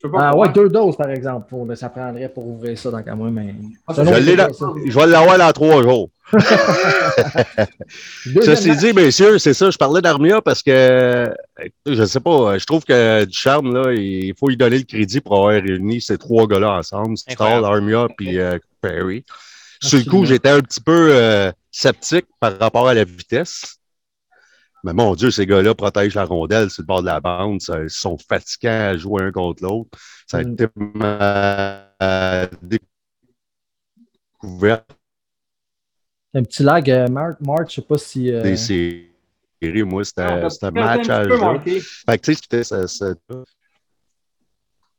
Ah 0.05 0.09
croire. 0.09 0.37
ouais, 0.39 0.49
deux 0.53 0.69
doses, 0.69 0.97
par 0.97 1.11
exemple. 1.11 1.49
Pour, 1.49 1.67
ça 1.77 1.89
prendrait 1.89 2.29
pour 2.29 2.47
ouvrir 2.47 2.79
ça 2.79 2.91
dans 2.91 2.99
le 2.99 3.05
cas 3.05 3.15
moi, 3.15 3.31
mais. 3.31 3.55
Ah, 3.87 3.95
Je. 3.97 4.03
Je 4.03 4.99
vais 4.99 5.07
l'avoir 5.07 5.39
dans 5.39 5.53
trois 5.53 5.83
jours. 5.83 6.11
Ceci 8.43 8.69
match. 8.69 8.79
dit, 8.79 8.93
messieurs, 8.93 9.39
c'est 9.39 9.55
ça, 9.55 9.71
je 9.71 9.79
parlais 9.79 10.01
d'Armia 10.01 10.41
parce 10.41 10.63
que, 10.63 11.33
je 11.87 12.05
sais 12.05 12.21
pas, 12.21 12.59
je 12.59 12.65
trouve 12.65 12.85
que 12.85 13.25
Ducharme, 13.25 13.75
là, 13.75 13.93
il 13.93 14.35
faut 14.39 14.49
lui 14.49 14.57
donner 14.57 14.79
le 14.79 14.85
crédit 14.85 15.21
pour 15.21 15.37
avoir 15.37 15.53
réuni 15.63 16.01
ces 16.01 16.19
trois 16.19 16.47
gars-là 16.47 16.79
ensemble, 16.79 17.17
Incroyable. 17.29 17.65
Armia 17.65 18.07
puis 18.17 18.39
euh, 18.39 18.59
Perry. 18.81 19.25
Sur 19.81 19.99
le 19.99 20.05
coup, 20.05 20.25
j'étais 20.25 20.49
un 20.51 20.61
petit 20.61 20.81
peu 20.81 21.11
euh, 21.13 21.53
sceptique 21.71 22.27
par 22.41 22.59
rapport 22.59 22.89
à 22.89 22.95
la 22.95 23.05
vitesse. 23.05 23.79
Mais 24.85 24.93
mon 24.93 25.15
Dieu, 25.15 25.31
ces 25.31 25.47
gars-là 25.47 25.75
protègent 25.75 26.15
la 26.15 26.25
rondelle 26.25 26.71
sur 26.71 26.83
le 26.83 26.87
bord 26.87 27.01
de 27.01 27.07
la 27.07 27.19
bande. 27.19 27.61
Ça- 27.63 27.83
ils 27.83 27.91
sont 27.91 28.19
fatigants 28.19 28.91
à 28.91 28.97
jouer 28.97 29.23
un 29.25 29.33
contre 29.33 29.63
l'autre. 29.63 29.99
Ça 30.27 30.39
a 30.39 30.43
Mm. 30.45 30.53
été 30.53 30.67
ma 30.77 32.51
découverte 34.43 34.91
Un 36.35 36.43
petit 36.43 36.63
lag, 36.65 36.91
euh, 36.91 37.07
Marc, 37.09 37.41
Marc, 37.41 37.71
je 37.71 37.77
sais 37.77 37.83
pas 37.83 37.97
si. 37.97 38.31
euh, 38.31 38.43
des 38.43 38.57
séries. 38.57 39.11
Moi, 39.85 40.03
Ah, 40.03 40.05
c'était 40.05 40.41
t'as 40.41 40.51
c'était 40.51 40.67
un 40.67 40.71
match 40.73 41.09
à. 41.09 41.25
Marty. 41.25 41.81
Fait 41.81 42.19
que, 42.19 42.25
tu 42.27 42.35
sais, 42.35 42.41
c'était 42.43 42.65
ça. 42.65 42.87
ça- 42.89 43.15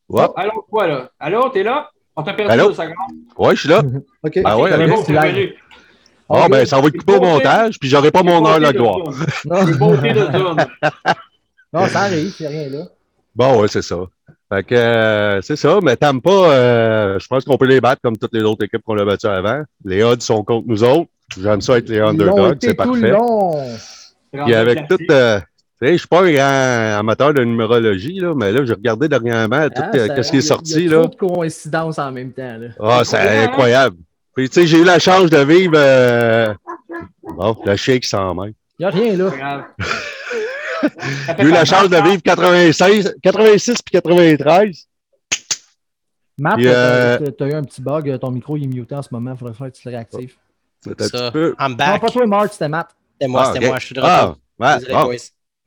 Oh, 0.08 0.34
quoi, 0.70 0.88
là? 0.88 1.12
Allô, 1.20 1.50
t'es 1.50 1.64
là? 1.64 1.90
On 2.16 2.24
t'a 2.24 2.34
perdu 2.34 2.54
Allô? 2.54 2.70
deux 2.70 2.76
secondes. 2.76 2.96
ouais, 3.38 3.56
je 3.56 3.60
suis 3.60 3.70
là. 3.70 3.84
Ok. 4.24 4.40
Ah 4.46 4.58
ouais, 4.60 4.72
un 4.72 4.88
bon, 4.88 4.96
petit 4.96 5.06
t'es 5.08 5.14
lag. 5.14 5.36
revenu. 5.36 5.54
Ah, 6.30 6.46
Ok. 6.46 6.52
ben, 6.52 6.66
ça 6.66 6.80
va 6.82 6.88
être 6.88 6.98
coupé 6.98 7.14
au 7.18 7.22
montage, 7.22 7.80
puis 7.80 7.88
j'aurai 7.90 8.10
pas 8.12 8.24
mon 8.24 8.46
heure 8.48 8.60
de 8.60 8.72
gloire. 8.72 8.98
Non, 9.46 9.66
C'est 9.68 9.78
beauté 9.78 10.12
de 10.14 10.20
zone. 10.22 10.66
non, 11.74 11.88
ça 11.88 12.00
arrive, 12.02 12.34
c'est 12.38 12.48
rien 12.48 12.70
là. 12.70 12.86
Bon, 13.36 13.62
ouais, 13.62 13.68
c'est 13.68 13.82
ça. 13.82 13.98
Fait 14.52 14.64
que, 14.64 14.76
euh, 14.76 15.42
c'est 15.42 15.56
ça, 15.56 15.80
mais 15.84 15.96
Tampa, 15.98 16.30
euh, 16.30 17.20
je 17.20 17.28
pense 17.28 17.44
qu'on 17.44 17.58
peut 17.58 17.66
les 17.66 17.82
battre 17.82 18.02
comme 18.02 18.18
toutes 18.18 18.34
les 18.34 18.44
autres 18.44 18.64
équipes 18.64 18.82
qu'on 18.86 18.98
a 18.98 19.04
battues 19.06 19.28
avant. 19.28 19.64
Les 19.84 20.04
odds 20.04 20.22
sont 20.22 20.44
contre 20.44 20.68
nous 20.68 20.84
autres. 20.84 21.10
J'aime 21.40 21.62
ça 21.62 21.78
être 21.78 21.90
les 21.90 22.00
underdogs, 22.00 22.58
c'est 22.62 22.76
parfait. 22.76 23.14
Puis 24.32 24.54
avec 24.54 24.88
tout, 24.88 24.98
euh, 25.10 25.40
Tu 25.82 25.88
sais, 25.88 25.94
je 25.94 25.98
suis 25.98 26.08
pas 26.08 26.22
un 26.24 26.32
grand 26.32 27.00
amateur 27.00 27.34
de 27.34 27.44
numérologie, 27.44 28.20
là, 28.22 28.34
mais 28.34 28.52
là, 28.54 28.64
j'ai 28.64 28.74
regardé 28.74 29.10
dernièrement 29.10 29.68
tout 29.68 29.82
Ah, 29.84 29.92
euh, 29.94 30.08
qu'est-ce 30.16 30.32
qui 30.32 30.38
est 30.38 30.40
il 30.40 30.44
y 30.44 30.46
a- 30.46 30.48
sorti. 30.48 30.74
Il 30.78 30.86
y 30.86 30.88
a 30.88 30.92
là. 31.02 31.08
trop 31.10 31.28
de 31.30 31.34
coïncidences 31.36 32.00
en 32.00 32.12
même 32.14 32.32
temps. 32.32 32.58
Là. 32.58 32.68
Ah, 32.80 33.02
c'est 33.04 33.18
incroyable. 33.44 33.98
Puis, 34.36 34.50
tu 34.50 34.62
sais, 34.62 34.68
j'ai 34.68 34.80
eu 34.80 34.84
la 34.84 35.00
chance 35.00 35.30
de 35.30 35.38
vivre. 35.38 35.74
euh, 35.76 36.54
Bon, 37.24 37.58
le 37.66 37.76
shake 37.76 38.06
sans 38.06 38.34
main. 38.36 38.50
Il 38.78 38.82
n'y 38.82 38.86
a 38.86 38.90
rien 38.90 39.16
là. 39.18 39.68
J'ai 41.40 41.46
eu 41.46 41.52
la 41.52 41.66
chance 41.66 41.90
de 41.90 41.96
vivre 41.98 42.22
96, 42.22 43.16
86 43.24 43.82
puis 43.82 43.92
93. 43.94 44.88
Matt, 46.38 46.56
Puis, 46.56 46.66
t'as 46.66 46.70
euh, 46.72 47.18
t'as- 47.18 47.32
t'as 47.32 47.48
eu 47.48 47.54
un 47.54 47.64
petit 47.64 47.82
bug. 47.82 48.20
Ton 48.20 48.30
micro 48.32 48.58
il 48.58 48.66
est 48.66 48.68
muté 48.68 48.94
en 48.94 49.02
ce 49.02 49.08
moment. 49.12 49.32
Il 49.34 49.38
faudrait 49.38 49.54
faire 49.54 49.72
que 49.72 49.78
tu 49.78 49.82
le 49.88 49.92
réactives. 49.96 50.36
C'était 50.82 51.04
un 51.04 51.08
Ça. 51.08 51.18
petit 51.18 51.32
peu. 51.32 51.56
I'm 51.60 51.72
Non, 51.72 51.76
back. 51.78 52.02
pas 52.02 52.10
toi, 52.10 52.28
Mark, 52.28 52.52
c'était 52.52 52.68
Matt. 52.70 52.90
C'était 53.14 53.32
moi, 53.32 53.44
Ah, 53.46 53.52
c'était 53.54 53.68
moi. 53.68 53.80
Je 53.80 53.86
suis 53.86 53.96
de 53.96 54.02
Ah, 54.04 54.22
retour. 54.22 54.38
ouais, 54.60 54.76
Désolé, 54.76 54.94
bon. 54.94 55.04
boys. 55.06 55.16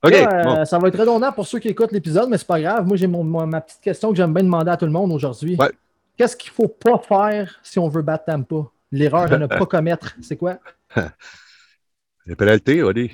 OK. 0.05 0.11
Là, 0.12 0.61
euh. 0.61 0.64
Ça 0.64 0.79
va 0.79 0.89
être 0.89 0.99
redondant 1.01 1.33
pour 1.33 1.47
ceux 1.47 1.59
qui 1.59 1.69
écoutent 1.69 1.93
l'épisode, 1.93 2.29
mais 2.29 2.39
c'est 2.39 2.47
pas 2.47 2.61
grave. 2.61 2.87
Moi, 2.87 2.97
j'ai 2.97 3.07
ma 3.09 3.61
petite 3.61 3.81
question 3.81 4.11
que 4.11 4.16
j'aime 4.16 4.33
bien 4.33 4.45
demander 4.45 4.71
à 4.71 4.77
tout 4.77 4.85
le 4.85 4.93
monde 4.93 5.11
aujourd'hui. 5.12 5.57
Ouais. 5.59 5.71
Qu'est-ce 6.19 6.37
qu'il 6.37 6.51
faut 6.51 6.69
pas 6.69 6.99
faire 6.99 7.59
si 7.62 7.79
on 7.79 7.89
veut 7.89 8.03
battre 8.03 8.25
Tampa? 8.27 8.57
L'erreur 8.93 9.33
à 9.33 9.39
ne 9.39 9.47
pas 9.47 9.64
commettre, 9.66 10.14
c'est 10.21 10.37
quoi? 10.37 10.59
Les 12.27 12.37
pénalités, 12.37 12.83
Odie. 12.83 13.12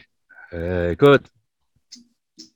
Euh, 0.52 0.90
écoute, 0.92 1.26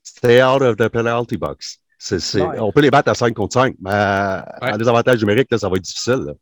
stay 0.03 0.43
out 0.43 0.63
of 0.63 0.77
the 0.77 0.89
penalty 0.89 1.37
box. 1.37 1.79
C'est- 1.99 2.19
c'est- 2.21 2.41
Ouais. 2.43 2.59
On 2.61 2.73
peut 2.73 2.81
les 2.81 2.91
battre 2.91 3.11
à 3.11 3.15
5 3.15 3.35
contre 3.35 3.55
5, 3.55 3.75
mais 3.81 3.91
à 3.91 4.77
des 4.79 4.89
avantages 4.89 5.21
numériques, 5.21 5.51
là, 5.51 5.59
ça 5.59 5.69
va 5.69 5.77
être 5.77 5.83
difficile. 5.83 6.25
là. 6.27 6.33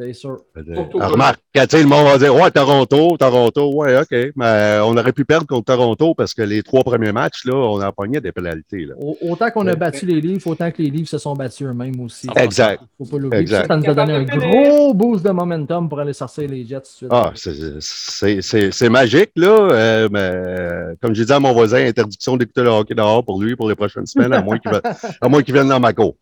C'est 0.00 0.12
sûr. 0.14 0.38
Que- 0.54 1.04
remarque, 1.04 1.40
le 1.54 1.84
monde 1.84 2.06
va 2.06 2.18
dire 2.18 2.34
Ouais, 2.34 2.50
Toronto, 2.50 3.16
Toronto, 3.18 3.74
ouais, 3.74 3.98
OK. 4.00 4.32
Mais 4.36 4.78
on 4.82 4.96
aurait 4.96 5.12
pu 5.12 5.24
perdre 5.24 5.46
contre 5.46 5.66
Toronto 5.66 6.14
parce 6.14 6.32
que 6.34 6.42
les 6.42 6.62
trois 6.62 6.82
premiers 6.82 7.12
matchs, 7.12 7.44
là, 7.44 7.54
on 7.54 7.80
a 7.80 7.92
pogné 7.92 8.20
des 8.20 8.32
pénalités. 8.32 8.86
Là. 8.86 8.94
Au- 8.98 9.16
Autant 9.30 9.50
qu'on 9.50 9.66
a 9.66 9.74
battu 9.74 10.06
les 10.06 10.20
livres, 10.20 10.46
autant 10.46 10.70
que 10.70 10.82
les 10.82 10.90
livres 10.90 11.08
se 11.08 11.18
sont 11.18 11.34
battus 11.34 11.66
eux-mêmes 11.66 12.00
aussi. 12.00 12.28
Exact. 12.36 12.82
Faut 12.98 13.04
pas 13.04 13.18
l'oublier. 13.18 13.42
Exact. 13.42 13.62
Ça, 13.62 13.68
ça 13.68 13.76
nous 13.76 13.88
a 13.90 13.94
donné 13.94 14.14
un 14.14 14.24
gros 14.24 14.94
boost 14.94 15.24
de 15.24 15.30
momentum 15.30 15.88
pour 15.88 16.00
aller 16.00 16.12
sortir 16.12 16.48
les 16.48 16.64
Jets 16.64 16.76
tout 16.76 16.82
de 16.82 16.86
suite. 16.86 17.08
Ah, 17.10 17.32
c'est- 17.34 17.80
c'est 17.80 18.42
c'est- 18.42 18.70
c'est 18.72 18.88
magique, 18.88 19.30
là. 19.36 19.48
euh, 19.72 20.08
mais 20.10 20.94
comme 21.02 21.14
j'ai 21.14 21.24
dit 21.24 21.32
à 21.32 21.40
mon 21.40 21.52
voisin, 21.52 21.84
interdiction 21.86 22.36
d'écouter 22.36 22.62
le 22.62 22.68
hockey 22.70 22.94
dehors 22.94 23.24
pour 23.24 23.40
lui 23.42 23.56
pour 23.56 23.68
les 23.68 23.74
prochaines 23.74 24.06
semaines, 24.06 24.32
à 24.32 24.42
moins 24.42 24.58
qu'il 24.58 24.70
ve- 24.70 24.80
à 25.20 25.28
moins 25.28 25.42
qu'il 25.42 25.54
vienne 25.54 25.68
dans 25.68 25.80
ma 25.80 25.92
cour. 25.92 26.16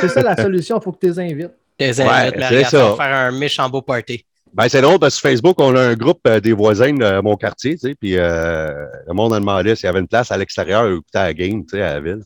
C'est 0.00 0.08
ça 0.08 0.22
la 0.22 0.36
solution, 0.42 0.78
il 0.78 0.82
faut 0.82 0.92
que 0.92 0.98
tu 1.00 1.06
les 1.06 1.18
invites. 1.18 1.50
Des 1.78 2.00
Ouais, 2.00 2.32
c'est 2.48 2.64
ça. 2.64 2.86
on 2.86 2.96
va 2.96 3.04
faire 3.04 3.16
un 3.16 3.30
méchant 3.30 3.68
beau 3.68 3.82
party. 3.82 4.24
Ben, 4.52 4.68
c'est 4.68 4.80
drôle 4.80 4.98
parce 4.98 5.14
que 5.14 5.20
sur 5.20 5.30
Facebook, 5.30 5.56
on 5.58 5.76
a 5.76 5.80
un 5.80 5.94
groupe 5.94 6.20
euh, 6.26 6.40
des 6.40 6.52
voisins 6.52 6.92
de 6.92 7.20
mon 7.20 7.36
quartier, 7.36 7.74
tu 7.74 7.88
sais, 7.88 7.94
puis 7.94 8.16
euh, 8.16 8.86
le 9.06 9.12
monde 9.12 9.34
a 9.34 9.40
demandé 9.40 9.76
s'il 9.76 9.84
y 9.84 9.88
avait 9.88 10.00
une 10.00 10.08
place 10.08 10.32
à 10.32 10.36
l'extérieur 10.36 10.84
à 10.84 10.90
écouter 10.90 11.04
la 11.14 11.34
game, 11.34 11.64
tu 11.64 11.76
sais, 11.76 11.82
à 11.82 11.94
la 11.94 12.00
ville. 12.00 12.22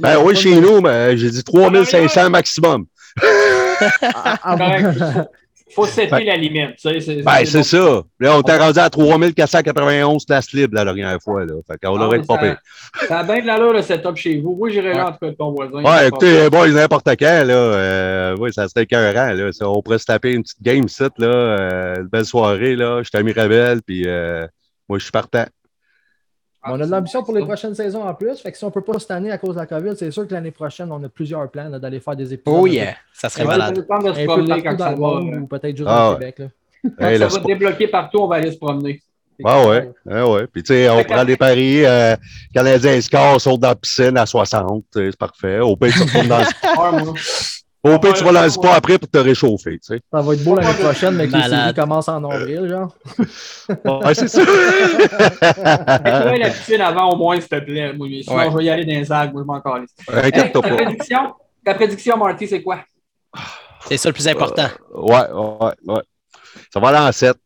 Ben 0.00 0.18
oui, 0.22 0.36
chez 0.36 0.60
nous, 0.60 0.80
mais 0.80 1.16
j'ai 1.16 1.30
dit 1.30 1.44
3500 1.44 2.30
maximum. 2.30 2.86
Ah, 4.02 4.38
ah, 4.42 4.56
bon. 4.56 5.26
Faut 5.74 5.86
setter 5.86 6.10
Ben- 6.10 6.24
la 6.26 6.36
limite. 6.36 6.74
c'est- 6.78 7.22
Ben, 7.22 7.44
c'est 7.44 7.58
bon. 7.58 7.62
ça. 7.64 8.02
Là, 8.20 8.36
on 8.36 8.40
était 8.40 8.56
rendu 8.56 8.78
à 8.78 8.88
3491 8.90 10.24
places 10.24 10.52
libres 10.52 10.74
la 10.74 10.84
dernière 10.84 11.18
fois, 11.22 11.44
là. 11.44 11.54
Fait 11.66 11.78
qu'on 11.84 11.96
Ah, 12.00 12.06
aurait 12.06 12.18
mais 12.18 12.24
pas 12.24 12.34
ça- 12.34 12.40
payé. 12.40 12.54
Ça 13.08 13.18
a 13.20 13.24
bien 13.24 13.40
de 13.40 13.46
l'allure 13.46 13.72
le 13.72 13.82
setup 13.82 14.16
chez 14.16 14.38
vous. 14.40 14.54
Moi, 14.56 14.68
j'irai 14.70 14.94
là 14.94 15.08
en 15.08 15.12
tout 15.12 15.18
cas 15.20 15.28
de 15.30 15.36
ton 15.36 15.50
voisin. 15.52 15.82
Ouais, 15.82 16.08
écoutez, 16.08 16.48
boys, 16.50 16.68
n'importe 16.68 17.08
quand, 17.18 17.44
là, 17.44 17.54
euh, 17.54 18.36
oui, 18.38 18.52
ça 18.52 18.68
serait 18.68 18.84
écœurant, 18.84 19.32
là. 19.32 19.52
Ça, 19.52 19.68
On 19.68 19.82
pourrait 19.82 19.98
se 19.98 20.06
taper 20.06 20.32
une 20.32 20.42
petite 20.42 20.62
game 20.62 20.88
site, 20.88 21.12
là, 21.18 21.26
euh, 21.26 21.94
une 21.96 22.06
belle 22.08 22.24
soirée, 22.24 22.76
là. 22.76 23.00
Je 23.02 23.08
suis 23.08 23.18
à 23.18 23.22
Mirabel, 23.22 23.80
puis 23.82 24.04
euh, 24.06 24.46
moi, 24.88 24.98
je 24.98 25.04
suis 25.04 25.12
partant. 25.12 25.44
On 26.66 26.80
a 26.80 26.86
de 26.86 26.90
l'ambition 26.90 27.22
pour 27.22 27.34
les 27.34 27.44
prochaines 27.44 27.74
saisons 27.74 28.02
en 28.02 28.14
plus. 28.14 28.38
Fait 28.40 28.50
que 28.52 28.56
si 28.58 28.64
on 28.64 28.68
ne 28.68 28.72
peut 28.72 28.80
pas 28.80 28.98
cette 28.98 29.10
année 29.10 29.30
à 29.30 29.38
cause 29.38 29.54
de 29.54 29.60
la 29.60 29.66
COVID, 29.66 29.92
c'est 29.96 30.10
sûr 30.10 30.26
que 30.26 30.32
l'année 30.32 30.50
prochaine, 30.50 30.90
on 30.90 31.02
a 31.04 31.08
plusieurs 31.08 31.50
plans 31.50 31.68
d'aller 31.70 32.00
faire 32.00 32.16
des 32.16 32.32
épisodes. 32.32 32.58
Oh 32.60 32.66
yeah, 32.66 32.94
ça 33.12 33.28
serait 33.28 33.42
un 33.42 33.46
peu- 33.46 33.52
Ça 33.52 33.58
malade. 33.58 33.72
Un 33.72 33.80
peu 33.82 33.86
partout 34.46 34.76
dans 34.76 34.84
ça 34.84 34.90
le 34.92 34.96
monde 34.96 35.34
ou 35.42 35.46
peut-être 35.46 35.76
juste 35.76 35.88
Ah 35.90 36.10
au. 36.10 36.14
Québec. 36.14 36.38
Là. 36.38 36.44
Hey, 36.84 36.90
Quand 36.98 37.08
le 37.10 37.18
ça 37.18 37.24
va 37.24 37.30
sport- 37.30 37.46
débloquer 37.46 37.88
partout, 37.88 38.18
on 38.20 38.26
va 38.28 38.36
aller 38.36 38.52
se 38.52 38.58
promener. 38.58 39.02
Ah 39.44 39.66
ouais, 39.66 39.90
ah 40.08 40.28
ouais. 40.30 40.46
Puis 40.46 40.62
tu 40.62 40.72
sais, 40.74 40.88
on 40.88 41.02
prend 41.02 41.24
des 41.24 41.36
paris, 41.36 41.84
euh, 41.84 42.14
Canadiens 42.54 43.00
score, 43.00 43.40
saute 43.40 43.58
dans 43.60 43.68
la 43.70 43.74
piscine 43.74 44.16
à 44.16 44.26
60, 44.26 44.84
tu 44.92 44.98
sais, 45.00 45.10
c'est 45.10 45.18
parfait. 45.18 45.58
Au 45.58 45.74
pire, 45.76 45.92
tu 45.92 46.02
retournes 46.02 46.28
dans 46.28 46.38
le 46.38 46.44
moi. 47.04 47.14
Au 47.84 47.98
pire, 47.98 48.14
tu 48.14 48.24
vas 48.24 48.32
dans 48.32 48.42
le 48.42 48.48
sport 48.48 48.72
après 48.72 48.98
pour 48.98 49.10
te 49.10 49.18
réchauffer, 49.18 49.72
tu 49.72 49.80
sais. 49.82 50.00
Ça 50.10 50.20
va 50.22 50.32
être 50.32 50.42
beau 50.42 50.56
l'année 50.56 50.72
prochaine, 50.82 51.14
mais 51.16 51.28
que 51.28 51.36
les 51.36 51.42
séries 51.42 51.74
commencent 51.74 52.08
en 52.08 52.24
avril, 52.30 52.66
genre. 52.68 52.94
Ouais, 54.04 54.14
c'est 54.14 54.28
ça. 54.28 54.40
Mets-toi 55.44 56.38
la 56.38 56.50
piscine 56.50 56.80
avant 56.80 57.10
au 57.12 57.16
moins, 57.16 57.38
s'il 57.40 57.48
te 57.48 57.60
plaît. 57.60 57.92
Moi, 57.92 58.08
sinon, 58.22 58.36
Ouais. 58.36 58.50
je 58.50 58.56
vais 58.56 58.64
y 58.64 58.70
aller 58.70 58.84
dans 58.84 58.92
les 58.92 59.12
algues. 59.12 59.32
Moi, 59.34 59.42
je 59.42 59.46
m'en 59.46 59.60
calisse. 59.60 59.90
Hey, 60.12 60.32
ta 60.32 60.60
pas. 60.60 60.62
prédiction, 60.62 61.34
ta 61.64 61.74
prédiction, 61.74 62.16
Marty, 62.16 62.48
c'est 62.48 62.62
quoi? 62.62 62.78
C'est 63.86 63.96
ça 63.98 64.08
le 64.08 64.12
plus 64.14 64.28
important. 64.28 64.68
Ouais, 64.94 65.30
ouais, 65.32 65.72
ouais. 65.94 66.02
Ça 66.72 66.80
va 66.80 66.88
aller 66.88 66.98
en 67.08 67.12
7. 67.12 67.36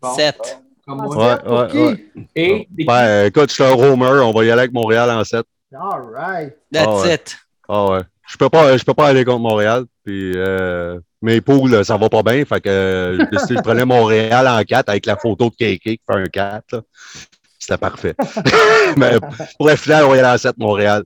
Bon, 0.00 0.14
7. 0.14 0.60
Comme 0.86 1.00
Ah, 1.00 1.04
moi. 1.04 1.16
Ouais, 1.16 1.50
ouais, 1.50 1.82
ouais. 1.88 2.08
Et 2.36 2.68
Ben, 2.70 3.26
écoute, 3.26 3.48
je 3.50 3.54
suis 3.54 3.64
un 3.64 3.72
roamer, 3.72 4.22
on 4.24 4.32
va 4.32 4.44
y 4.44 4.50
aller 4.50 4.60
avec 4.60 4.72
Montréal 4.72 5.10
en 5.10 5.24
7. 5.24 5.44
All 5.74 6.00
right. 6.14 6.54
That's 6.72 6.86
Ah 6.88 7.00
ouais. 7.02 7.14
it. 7.14 7.36
Ah 7.68 7.86
ouais. 7.90 8.00
Je 8.28 8.36
peux 8.36 8.48
pas, 8.48 8.76
je 8.76 8.84
peux 8.84 8.94
pas 8.94 9.06
aller 9.08 9.24
contre 9.24 9.40
Montréal. 9.40 9.84
Puis 10.04 10.32
euh, 10.36 10.98
mes 11.22 11.40
poules, 11.40 11.84
ça 11.84 11.96
va 11.96 12.08
pas 12.08 12.22
bien. 12.22 12.44
Fait 12.44 12.60
que 12.60 12.68
euh, 12.68 13.18
je 13.32 13.60
prenais 13.62 13.84
Montréal 13.84 14.46
en 14.46 14.62
4 14.62 14.88
avec 14.88 15.06
la 15.06 15.16
photo 15.16 15.46
de 15.50 15.54
KK 15.54 15.82
qui 15.82 16.00
fait 16.06 16.14
un 16.14 16.24
4. 16.26 16.64
là. 16.72 16.80
C'était 17.58 17.78
parfait. 17.78 18.14
Mais 18.96 19.18
pour 19.58 19.68
la 19.68 19.76
finale, 19.76 20.04
on 20.04 20.10
va 20.10 20.16
y 20.16 20.20
aller 20.20 20.28
en 20.28 20.38
7 20.38 20.56
Montréal. 20.58 21.04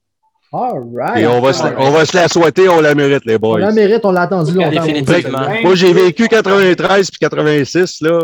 All 0.52 0.82
right. 0.94 1.22
Et 1.22 1.26
on 1.26 1.40
va, 1.40 1.52
se, 1.54 1.62
on 1.78 1.90
va 1.90 2.04
se 2.04 2.14
la 2.14 2.28
souhaiter, 2.28 2.68
on 2.68 2.80
la 2.80 2.94
mérite, 2.94 3.24
les 3.24 3.36
On 3.36 3.38
boys. 3.38 3.58
la 3.60 3.72
mérite, 3.72 4.04
on 4.04 4.12
l'a 4.12 4.22
attendu 4.22 4.52
longtemps. 4.52 4.70
Définitivement. 4.84 5.46
on. 5.48 5.62
Moi, 5.62 5.74
j'ai 5.76 5.92
vécu 5.94 6.28
93 6.28 7.10
puis 7.10 7.18
86, 7.20 8.02
là, 8.02 8.20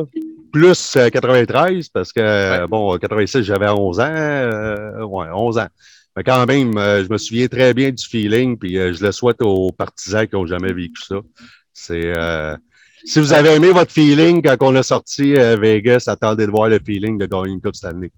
plus 0.52 0.96
euh, 0.96 1.08
93, 1.08 1.88
parce 1.88 2.12
que, 2.12 2.20
euh, 2.20 2.66
bon, 2.66 2.98
86, 2.98 3.42
j'avais 3.44 3.70
11 3.70 4.00
ans. 4.00 4.04
euh, 4.12 5.02
ouais, 5.04 5.26
11 5.34 5.58
ans. 5.58 5.66
Mais 6.18 6.24
quand 6.24 6.44
même, 6.46 6.76
euh, 6.76 7.04
je 7.04 7.08
me 7.12 7.16
souviens 7.16 7.46
très 7.46 7.72
bien 7.72 7.90
du 7.90 8.04
feeling, 8.04 8.58
puis 8.58 8.76
euh, 8.76 8.92
je 8.92 9.04
le 9.04 9.12
souhaite 9.12 9.40
aux 9.40 9.70
partisans 9.70 10.26
qui 10.26 10.34
n'ont 10.34 10.46
jamais 10.46 10.72
vécu 10.72 11.00
ça. 11.00 11.14
C'est. 11.72 12.12
euh, 12.18 12.56
si 13.04 13.20
vous 13.20 13.32
avez 13.32 13.50
aimé 13.54 13.70
votre 13.70 13.92
feeling 13.92 14.42
quand 14.42 14.56
on 14.62 14.74
a 14.74 14.82
sorti 14.82 15.36
euh, 15.36 15.56
Vegas, 15.56 16.02
attendez 16.08 16.44
de 16.44 16.50
voir 16.50 16.68
le 16.68 16.80
feeling 16.84 17.16
de 17.18 17.26
gagner 17.26 17.52
une 17.52 17.60
Coupe 17.60 17.76
cette 17.76 17.92
année. 17.92 18.10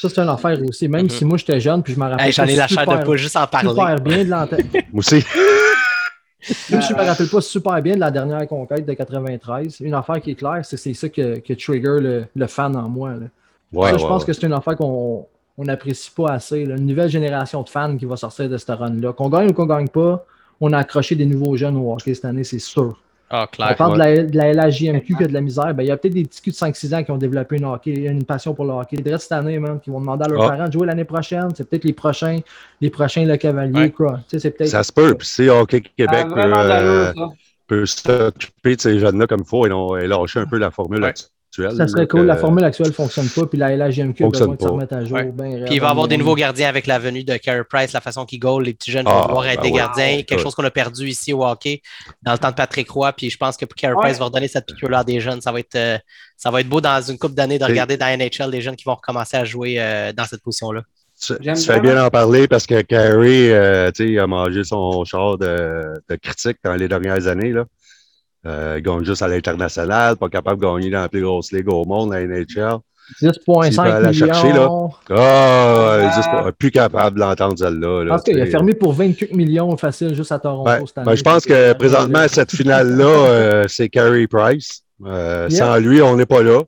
Ça, 0.00 0.08
c'est 0.08 0.20
une 0.20 0.28
affaire 0.28 0.56
aussi. 0.62 0.86
Même 0.88 1.06
Mhm. 1.06 1.10
si 1.10 1.24
moi, 1.24 1.36
j'étais 1.36 1.58
jeune, 1.58 1.82
puis 1.82 1.94
je 1.94 1.98
m'en 1.98 2.08
rappelle. 2.08 2.26
Hey, 2.26 2.32
J'en 2.32 2.44
ai 2.44 2.54
pas 2.54 2.56
la 2.62 2.68
chair 2.68 2.84
de 2.86 2.90
super- 2.92 3.04
poule 3.04 3.16
juste 3.18 3.36
en 3.36 3.46
parler. 3.48 3.68
Super 3.70 4.00
bien 4.00 4.24
de 4.24 4.30
l'antenne. 4.30 4.68
Moi 4.92 4.98
aussi. 5.00 5.24
Même 6.70 6.80
si 6.80 6.88
je 6.90 6.94
me 6.94 7.02
rappelle 7.04 7.28
pas 7.28 7.40
super 7.40 7.82
bien 7.82 7.96
de 7.96 8.00
la 8.00 8.12
dernière 8.12 8.46
conquête 8.46 8.86
de 8.86 8.92
93, 8.94 9.78
une 9.80 9.94
affaire 9.94 10.20
qui 10.20 10.30
est 10.30 10.34
claire, 10.36 10.60
c'est 10.62 10.76
c'est 10.76 10.94
ça 10.94 11.08
que, 11.08 11.40
que 11.40 11.52
trigger 11.54 11.98
le, 12.00 12.24
le 12.34 12.46
fan 12.46 12.76
en 12.76 12.88
moi. 12.88 13.10
là. 13.14 13.26
Ouais, 13.72 13.88
ça, 13.88 13.92
ouais, 13.94 13.98
je 13.98 14.06
pense 14.06 14.22
ouais. 14.22 14.26
que 14.28 14.32
c'est 14.32 14.46
une 14.46 14.52
affaire 14.52 14.76
qu'on 14.76 15.26
on 15.58 15.64
n'apprécie 15.64 16.10
pas 16.10 16.30
assez. 16.30 16.64
là. 16.64 16.76
Une 16.76 16.86
nouvelle 16.86 17.10
génération 17.10 17.62
de 17.62 17.68
fans 17.68 17.96
qui 17.96 18.04
va 18.04 18.16
sortir 18.16 18.48
de 18.48 18.56
ce 18.56 18.70
run-là. 18.72 19.12
Qu'on 19.12 19.28
gagne 19.28 19.50
ou 19.50 19.52
qu'on 19.52 19.66
gagne 19.66 19.88
pas, 19.88 20.24
on 20.60 20.72
a 20.72 20.78
accroché 20.78 21.14
des 21.16 21.26
nouveaux 21.26 21.56
jeunes 21.56 21.76
au 21.76 21.92
hockey 21.92 22.14
cette 22.14 22.24
année, 22.24 22.44
c'est 22.44 22.58
sûr. 22.60 22.96
Ah, 23.30 23.42
On 23.44 23.46
clair. 23.54 23.76
parle 23.76 23.92
de 23.94 23.98
la, 23.98 24.22
de 24.24 24.36
la 24.36 24.52
LHJMQ 24.54 25.16
qui 25.16 25.22
a 25.24 25.26
de 25.26 25.34
la 25.34 25.42
misère. 25.42 25.74
Ben, 25.74 25.82
il 25.82 25.86
y 25.88 25.90
a 25.90 25.98
peut-être 25.98 26.14
des 26.14 26.24
petits 26.24 26.40
culs 26.40 26.52
de 26.52 26.56
5-6 26.56 26.94
ans 26.94 27.04
qui 27.04 27.10
ont 27.10 27.18
développé 27.18 27.56
une, 27.58 27.66
hockey, 27.66 27.92
une 28.06 28.24
passion 28.24 28.54
pour 28.54 28.64
le 28.64 28.70
hockey. 28.72 28.96
Direct 28.96 29.20
cette 29.20 29.32
année, 29.32 29.58
man, 29.58 29.78
qui 29.80 29.90
vont 29.90 30.00
demander 30.00 30.24
à 30.24 30.28
leurs 30.28 30.44
Ah. 30.44 30.48
parents 30.48 30.68
de 30.68 30.72
jouer 30.72 30.86
l'année 30.86 31.04
prochaine. 31.04 31.48
C'est 31.54 31.68
peut-être 31.68 31.84
les 31.84 31.92
prochains, 31.92 32.38
les 32.80 32.88
prochains 32.88 33.26
Le 33.26 33.36
Cavalier. 33.36 33.92
Ouais. 33.98 34.66
Ça 34.66 34.82
se 34.82 34.92
peut. 34.92 35.14
Puis 35.14 35.26
si 35.26 35.48
Hockey 35.50 35.82
Québec 35.82 36.10
a 36.20 36.24
peut, 36.24 36.30
vraiment 36.40 36.62
de 36.64 36.68
l'allure, 36.68 37.14
euh, 37.22 37.26
peut 37.66 37.84
s'occuper 37.84 38.76
de 38.76 38.80
ces 38.80 38.98
jeunes-là 38.98 39.26
comme 39.26 39.40
il 39.42 39.46
faut 39.46 39.66
et, 39.66 40.04
et 40.04 40.06
lâcher 40.06 40.40
un 40.40 40.46
peu 40.46 40.56
la 40.56 40.70
formule 40.70 41.02
Ouais. 41.02 41.12
Actuelle. 41.60 41.76
Ça 41.76 41.88
serait 41.88 42.00
là, 42.02 42.06
cool. 42.06 42.20
que- 42.22 42.26
La 42.26 42.36
formule 42.36 42.64
actuelle 42.64 42.88
ne 42.88 42.92
fonctionne 42.92 43.28
pas, 43.28 43.46
puis 43.46 43.58
la 43.58 43.72
LHJMQ 43.76 44.24
a 44.24 44.28
besoin 44.28 44.54
de 44.54 44.60
se 44.62 44.68
remettre 44.68 44.94
à 44.94 45.04
jour. 45.04 45.16
Ouais. 45.16 45.30
ben 45.32 45.64
Puis 45.64 45.74
il 45.74 45.80
va 45.80 45.88
y 45.88 45.90
avoir 45.90 46.08
des 46.08 46.16
nouveaux 46.16 46.34
gardiens 46.34 46.68
avec 46.68 46.86
la 46.86 46.98
venue 46.98 47.24
de 47.24 47.36
Carey 47.36 47.62
Price, 47.68 47.92
la 47.92 48.00
façon 48.00 48.24
qu'il 48.24 48.38
goal, 48.38 48.64
les 48.64 48.74
petits 48.74 48.90
jeunes 48.90 49.04
vont 49.06 49.12
Ah, 49.22 49.26
pouvoir 49.26 49.46
être 49.46 49.56
ben 49.62 49.68
des 49.68 49.72
ouais. 49.72 49.78
gardiens, 49.78 50.16
quelque 50.22 50.34
Ouais. 50.34 50.38
chose 50.42 50.54
qu'on 50.54 50.64
a 50.64 50.70
perdu 50.70 51.08
ici 51.08 51.32
au 51.32 51.44
hockey 51.44 51.82
dans 52.22 52.32
le 52.32 52.38
temps 52.38 52.50
de 52.50 52.54
Patrick 52.54 52.88
Roy. 52.90 53.12
Puis 53.12 53.30
je 53.30 53.36
pense 53.36 53.56
que 53.56 53.64
Carey 53.64 53.94
Ouais. 53.94 54.00
Price 54.02 54.18
va 54.18 54.26
redonner 54.26 54.48
cette 54.48 54.66
piqûre-là 54.66 54.98
à 55.00 55.04
des 55.04 55.20
jeunes. 55.20 55.40
Ça 55.40 55.52
va 55.52 55.60
être, 55.60 55.74
euh, 55.76 55.98
ça 56.36 56.50
va 56.50 56.60
être 56.60 56.68
beau 56.68 56.80
dans 56.80 57.00
une 57.02 57.18
couple 57.18 57.34
d'années 57.34 57.58
de 57.58 57.64
regarder 57.64 57.96
dans 57.96 58.06
la 58.06 58.16
NHL 58.16 58.50
des 58.50 58.60
jeunes 58.60 58.76
qui 58.76 58.84
vont 58.84 58.94
recommencer 58.94 59.36
à 59.36 59.44
jouer 59.44 59.76
euh, 59.78 60.12
dans 60.12 60.24
cette 60.24 60.42
position-là. 60.42 60.82
Tu, 61.20 61.34
fais 61.66 61.80
bien 61.80 62.04
en 62.04 62.10
parler 62.10 62.46
parce 62.46 62.64
que 62.64 62.80
Carey, 62.82 63.50
euh, 63.50 63.90
tu 63.90 64.04
sais, 64.04 64.10
il 64.12 64.18
a 64.20 64.28
mangé 64.28 64.62
son 64.62 65.04
char 65.04 65.36
de, 65.36 65.82
de 66.08 66.14
critique 66.14 66.58
dans 66.62 66.74
les 66.74 66.86
dernières 66.86 67.26
années. 67.26 67.50
Là. 67.50 67.64
Euh, 68.46 68.76
il 68.78 68.82
gagne 68.82 69.04
juste 69.04 69.22
à 69.22 69.28
l'international, 69.28 70.16
pas 70.16 70.28
capable 70.28 70.60
de 70.60 70.66
gagner 70.66 70.90
dans 70.90 71.00
la 71.00 71.08
plus 71.08 71.22
grosse 71.22 71.50
ligue 71.52 71.68
au 71.72 71.84
monde, 71.84 72.12
la 72.12 72.20
NHL. 72.24 72.78
10,5 73.22 73.32
S'il 73.72 73.74
peut 73.76 73.80
aller 73.80 74.02
la 74.04 74.10
millions. 74.10 74.26
chercher, 74.26 74.52
là. 74.52 74.68
Ah. 75.10 76.42
pas- 76.44 76.52
plus 76.52 76.70
capable 76.70 77.16
de 77.16 77.20
l'entendre 77.20 77.58
celle-là. 77.58 78.04
Là, 78.04 78.10
pense 78.12 78.22
qu'il 78.22 78.40
a 78.40 78.46
fermé 78.46 78.74
pour 78.74 78.92
28 78.92 79.34
millions 79.34 79.74
facile 79.76 80.14
juste 80.14 80.30
à 80.30 80.38
Toronto 80.38 80.64
Ben, 80.64 80.84
cette 80.86 80.98
année. 80.98 81.06
ben, 81.06 81.14
je 81.16 81.22
pense 81.22 81.44
que 81.46 81.72
présentement, 81.72 82.28
cette 82.28 82.50
finale-là, 82.54 83.04
euh, 83.06 83.64
c'est 83.66 83.88
Carey 83.88 84.26
Price. 84.26 84.82
Euh, 85.06 85.46
Yeah. 85.50 85.58
Sans 85.58 85.76
lui, 85.78 86.02
on 86.02 86.16
n'est 86.16 86.26
pas 86.26 86.42
là. 86.42 86.60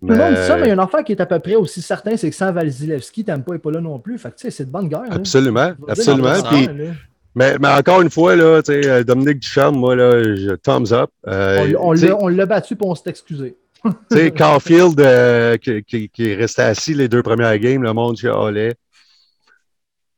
Tout 0.00 0.08
le 0.08 0.16
monde 0.16 0.34
dit 0.34 0.42
ça, 0.46 0.56
Mais- 0.56 0.62
il 0.64 0.68
y 0.68 0.70
a 0.70 0.74
un 0.74 0.78
enfant 0.78 1.02
qui 1.02 1.12
est 1.12 1.20
à 1.20 1.26
peu 1.26 1.38
près 1.38 1.54
aussi 1.54 1.80
certain, 1.82 2.16
c'est 2.16 2.28
que 2.30 2.36
sans 2.36 2.52
Vasilevski, 2.52 3.24
Tampa 3.24 3.52
n'est 3.52 3.58
pas 3.58 3.70
là 3.70 3.80
non 3.80 3.98
plus. 3.98 4.18
Fait 4.18 4.30
que, 4.30 4.36
tu 4.36 4.42
sais, 4.42 4.50
c'est 4.50 4.64
de 4.66 4.70
bonne 4.70 4.88
guerre. 4.88 5.02
Absolument, 5.10 5.72
absolument. 5.88 6.32
Puis-. 6.50 6.68
Mais, 7.34 7.56
mais 7.58 7.68
encore 7.68 8.00
une 8.02 8.10
fois, 8.10 8.36
là, 8.36 8.62
tu 8.62 8.72
sais, 8.72 8.88
euh, 8.88 9.04
Dominique 9.04 9.38
Ducharme, 9.40 9.76
moi, 9.76 9.96
là, 9.96 10.22
je, 10.22 10.54
thumbs 10.56 10.92
up. 10.92 11.10
Euh, 11.26 11.74
On- 11.78 12.28
l'a- 12.28 12.46
battu 12.46 12.76
pour 12.76 12.88
on 12.88 12.94
s'est 12.94 13.08
excusé. 13.10 13.56
Tu 14.10 14.16
sais, 14.16 14.30
Caulfield, 14.30 15.00
euh, 15.00 15.56
qui, 15.56 15.82
qui- 15.82 16.08
qui 16.08 16.30
est 16.30 16.34
resté 16.36 16.62
assis 16.62 16.94
les 16.94 17.08
deux 17.08 17.22
premières 17.22 17.58
games, 17.58 17.82
le 17.82 17.92
monde 17.92 18.16
chialait. 18.16 18.74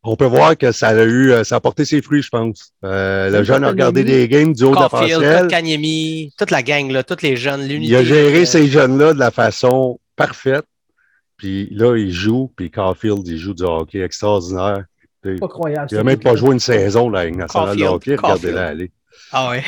On 0.07 0.17
peut 0.17 0.27
voir 0.27 0.55
que 0.59 0.71
ça 0.71 0.89
a 0.89 1.05
eu, 1.05 1.33
ça 1.45 1.57
a 1.57 1.61
porté 1.61 1.87
ses 1.87 2.03
fruits, 2.03 2.21
je 2.21 2.29
pense. 2.29 2.73
Euh, 2.85 3.31
le 3.31 3.43
jeune 3.43 3.65
a 3.65 3.69
regardé 3.69 4.05
des 4.05 4.29
games 4.29 4.53
du 4.53 4.65
haut 4.65 4.73
de 4.73 4.75
la. 4.81 5.41
Kotkaniemi, 5.41 6.31
toute 6.37 6.51
la 6.51 6.63
gang, 6.63 6.91
là, 6.91 7.03
tous 7.03 7.23
les 7.23 7.37
jeunes, 7.37 7.67
l'unité. 7.67 7.91
Il 7.93 7.97
a 7.97 8.05
géré 8.05 8.43
euh, 8.43 8.45
ces 8.45 8.67
jeunes-là 8.67 9.15
de 9.15 9.19
la 9.19 9.31
façon 9.31 9.99
parfaite. 10.15 10.67
Puis 11.39 11.69
là, 11.73 11.97
il 11.97 12.13
joue, 12.13 12.53
puis 12.55 12.71
Caulfield, 12.71 13.27
il 13.27 13.39
joue 13.39 13.55
du 13.55 13.63
hockey 13.63 14.01
extraordinaire. 14.01 14.85
Pas 15.41 15.49
croyable. 15.49 15.89
Il 15.91 15.97
n'a 15.97 16.05
même 16.05 16.19
pas 16.21 16.37
joué 16.37 16.53
une 16.53 16.61
saison 16.61 17.09
la 17.11 17.27
Ligue 17.27 17.37
nationale 17.37 17.77
de 17.77 17.83
Caulfield, 17.83 17.95
hockey. 17.95 18.17
Regardez-la 18.17 18.67
aller. 18.67 18.91
Ah 19.33 19.51
ouais. 19.51 19.63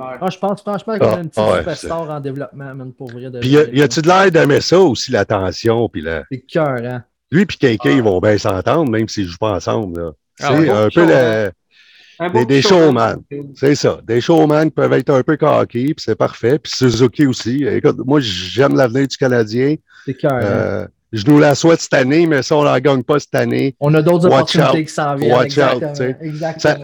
Ah, 0.00 0.28
je 0.30 0.38
pense 0.38 0.60
franchement 0.60 0.94
qu'il 0.94 1.02
y 1.04 1.06
a 1.06 1.12
Ah, 1.14 1.20
une 1.20 1.28
petite 1.28 1.38
ah 1.38 1.52
ouais, 1.52 1.58
superstar 1.58 2.10
en 2.10 2.20
développement, 2.20 2.74
man, 2.74 2.92
pour 2.92 3.10
vrai. 3.12 3.30
de 3.30 3.38
Puis 3.38 3.50
y 3.50 3.82
a-tu 3.82 4.02
de 4.02 4.08
l'air 4.08 4.30
d'aimer 4.30 4.60
ça 4.60 4.78
aussi, 4.80 5.12
l'attention? 5.12 5.88
Puis 5.88 6.02
la... 6.02 6.24
C'est 6.30 6.40
cœur, 6.40 6.76
hein? 6.84 7.04
Lui 7.30 7.46
puis 7.46 7.56
KK, 7.58 7.84
ils 7.86 8.02
vont 8.02 8.20
bien 8.20 8.36
s'entendre, 8.38 8.90
même 8.90 9.08
s'ils 9.08 9.24
ne 9.24 9.28
jouent 9.30 9.38
pas 9.38 9.52
ensemble. 9.52 10.00
Là. 10.00 10.10
Ah 10.42 10.48
C'est 10.48 10.68
un 10.70 10.88
peu 10.90 12.32
beau 12.32 12.38
des, 12.38 12.46
des 12.46 12.60
petit 12.60 12.68
showman. 12.68 13.22
C'est 13.54 13.74
ça. 13.74 13.98
Des 14.04 14.20
showman 14.20 14.64
qui 14.66 14.70
peuvent 14.74 14.92
être 14.92 15.10
un 15.10 15.22
peu 15.22 15.36
coqués, 15.36 15.94
puis 15.94 16.04
c'est 16.04 16.14
parfait. 16.16 16.58
Puis 16.58 16.72
Suzuki 16.74 17.26
aussi. 17.26 17.64
Écoute, 17.64 17.96
moi, 18.04 18.20
j'aime 18.20 18.76
l'avenir 18.76 19.06
du 19.08 19.16
Canadien. 19.16 19.76
C'est 20.04 20.14
cœur. 20.14 20.32
hein? 20.32 20.88
Je 21.16 21.24
nous 21.26 21.38
la 21.38 21.54
souhaite 21.54 21.80
cette 21.80 21.94
année, 21.94 22.26
mais 22.26 22.42
si 22.42 22.52
on 22.52 22.62
ne 22.62 22.68
la 22.68 22.80
gagne 22.80 23.04
pas 23.04 23.20
cette 23.20 23.36
année, 23.36 23.76
On 23.78 23.94
a 23.94 24.02
d'autres 24.02 24.26
opportunités 24.26 24.78
out. 24.80 24.86
qui 24.86 24.92
s'en 24.92 25.14
viennent. 25.14 25.32
Watch 25.32 25.56
out, 25.58 25.82
exactement. 25.82 25.94
sais. 25.94 26.16
exactement. 26.20 26.58
ça- 26.58 26.78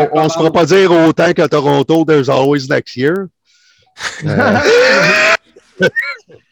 euh, 0.00 0.06
on 0.12 0.24
ne 0.24 0.28
se 0.28 0.34
fera 0.34 0.50
pas 0.52 0.64
dire 0.66 0.90
autant 0.90 1.32
que 1.32 1.46
Toronto, 1.46 2.04
there's 2.04 2.28
always 2.28 2.68
next 2.68 2.96
year. 2.96 3.28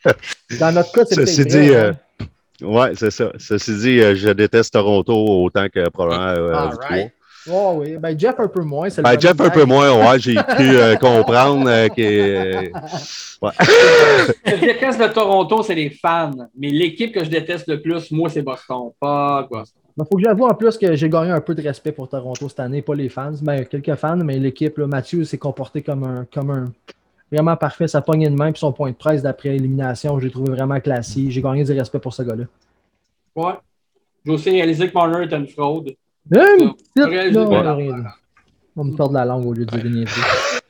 Euh, 0.07 0.13
Dans 0.59 0.73
notre 0.73 0.93
cas, 0.93 1.05
c'est 1.05 1.27
Ceci 1.27 1.45
dit, 1.45 1.71
euh, 1.75 1.93
hein. 2.21 2.27
ouais, 2.63 2.93
c'est 2.97 3.11
ça. 3.11 3.31
Ceci 3.39 3.75
dit, 3.77 4.01
euh, 4.01 4.15
je 4.17 4.31
déteste 4.31 4.73
Toronto 4.73 5.13
autant 5.45 5.69
que 5.69 5.87
probablement 5.91 6.71
Oh, 7.51 7.77
oui. 7.79 7.97
Ben, 7.97 8.19
Jeff 8.19 8.39
un 8.39 8.49
peu 8.49 8.63
moins. 8.63 8.91
c'est 8.91 9.01
le 9.01 9.05
Ben, 9.05 9.19
Jeff 9.19 9.41
un 9.41 9.51
peu 9.51 9.65
moins, 9.65 10.11
ouais, 10.11 10.19
j'ai 10.19 10.35
cru 10.49 10.77
euh, 10.77 10.97
comprendre 10.97 11.69
euh, 11.69 11.89
que. 11.89 12.01
euh, 12.01 12.71
ouais. 13.43 13.51
Ce 13.61 14.33
que 14.33 14.57
je 14.57 14.61
déteste 14.61 15.01
de 15.01 15.07
Toronto, 15.09 15.63
c'est 15.63 15.75
les 15.75 15.91
fans. 15.91 16.49
Mais 16.57 16.69
l'équipe 16.71 17.13
que 17.13 17.25
je 17.25 17.31
déteste 17.31 17.69
le 17.69 17.81
plus, 17.81 18.11
moi, 18.11 18.29
c'est 18.29 18.43
Boston. 18.43 18.91
Pas 19.01 19.47
Boston. 19.51 19.81
Il 19.97 20.05
faut 20.05 20.17
que 20.17 20.23
j'avoue 20.23 20.47
en 20.47 20.55
plus 20.55 20.79
que 20.79 20.95
j'ai 20.95 21.09
gagné 21.09 21.31
un 21.33 21.41
peu 21.41 21.55
de 21.55 21.63
respect 21.63 21.91
pour 21.91 22.09
Toronto 22.09 22.49
cette 22.49 22.61
année, 22.61 22.83
pas 22.83 22.95
les 22.95 23.09
fans, 23.09 23.33
ben, 23.43 23.65
quelques 23.65 23.97
fans, 23.97 24.17
mais 24.17 24.39
l'équipe, 24.39 24.79
Mathieu 24.79 25.25
s'est 25.25 25.39
comporté 25.39 25.83
comme 25.83 26.05
un, 26.05 26.25
comme 26.33 26.51
un 26.51 26.67
vraiment 27.33 27.57
parfait, 27.57 27.89
sa 27.89 28.01
poignée 28.01 28.29
de 28.29 28.35
main 28.35 28.53
puis 28.53 28.61
son 28.61 28.73
point 28.73 28.91
de 28.91 28.97
presse 28.97 29.23
d'après 29.23 29.57
élimination, 29.57 30.19
j'ai 30.21 30.31
trouvé 30.31 30.53
vraiment 30.53 30.81
classique. 30.81 31.31
J'ai 31.31 31.43
gagné 31.43 31.65
du 31.65 31.73
respect 31.73 31.99
pour 31.99 32.15
ce 32.15 32.23
gars-là. 32.23 32.45
Ouais. 33.35 33.55
J'ai 34.25 34.33
aussi 34.33 34.51
réalisé 34.51 34.89
que 34.89 34.95
Marner 34.95 35.25
était 35.25 35.37
une 35.37 35.49
fraude. 35.49 35.95
Une 36.31 36.73
petite, 36.95 37.35
là, 37.35 37.41
on 37.41 37.53
a 37.61 37.63
la- 37.63 37.75
rien 37.75 37.93
dit. 37.97 38.03
On 38.77 38.85
me 38.85 38.97
tord 38.97 39.13
la 39.13 39.25
langue 39.25 39.47
au 39.47 39.53
lieu 39.55 39.65
de 39.67 39.89
niaiseries. 39.89 40.21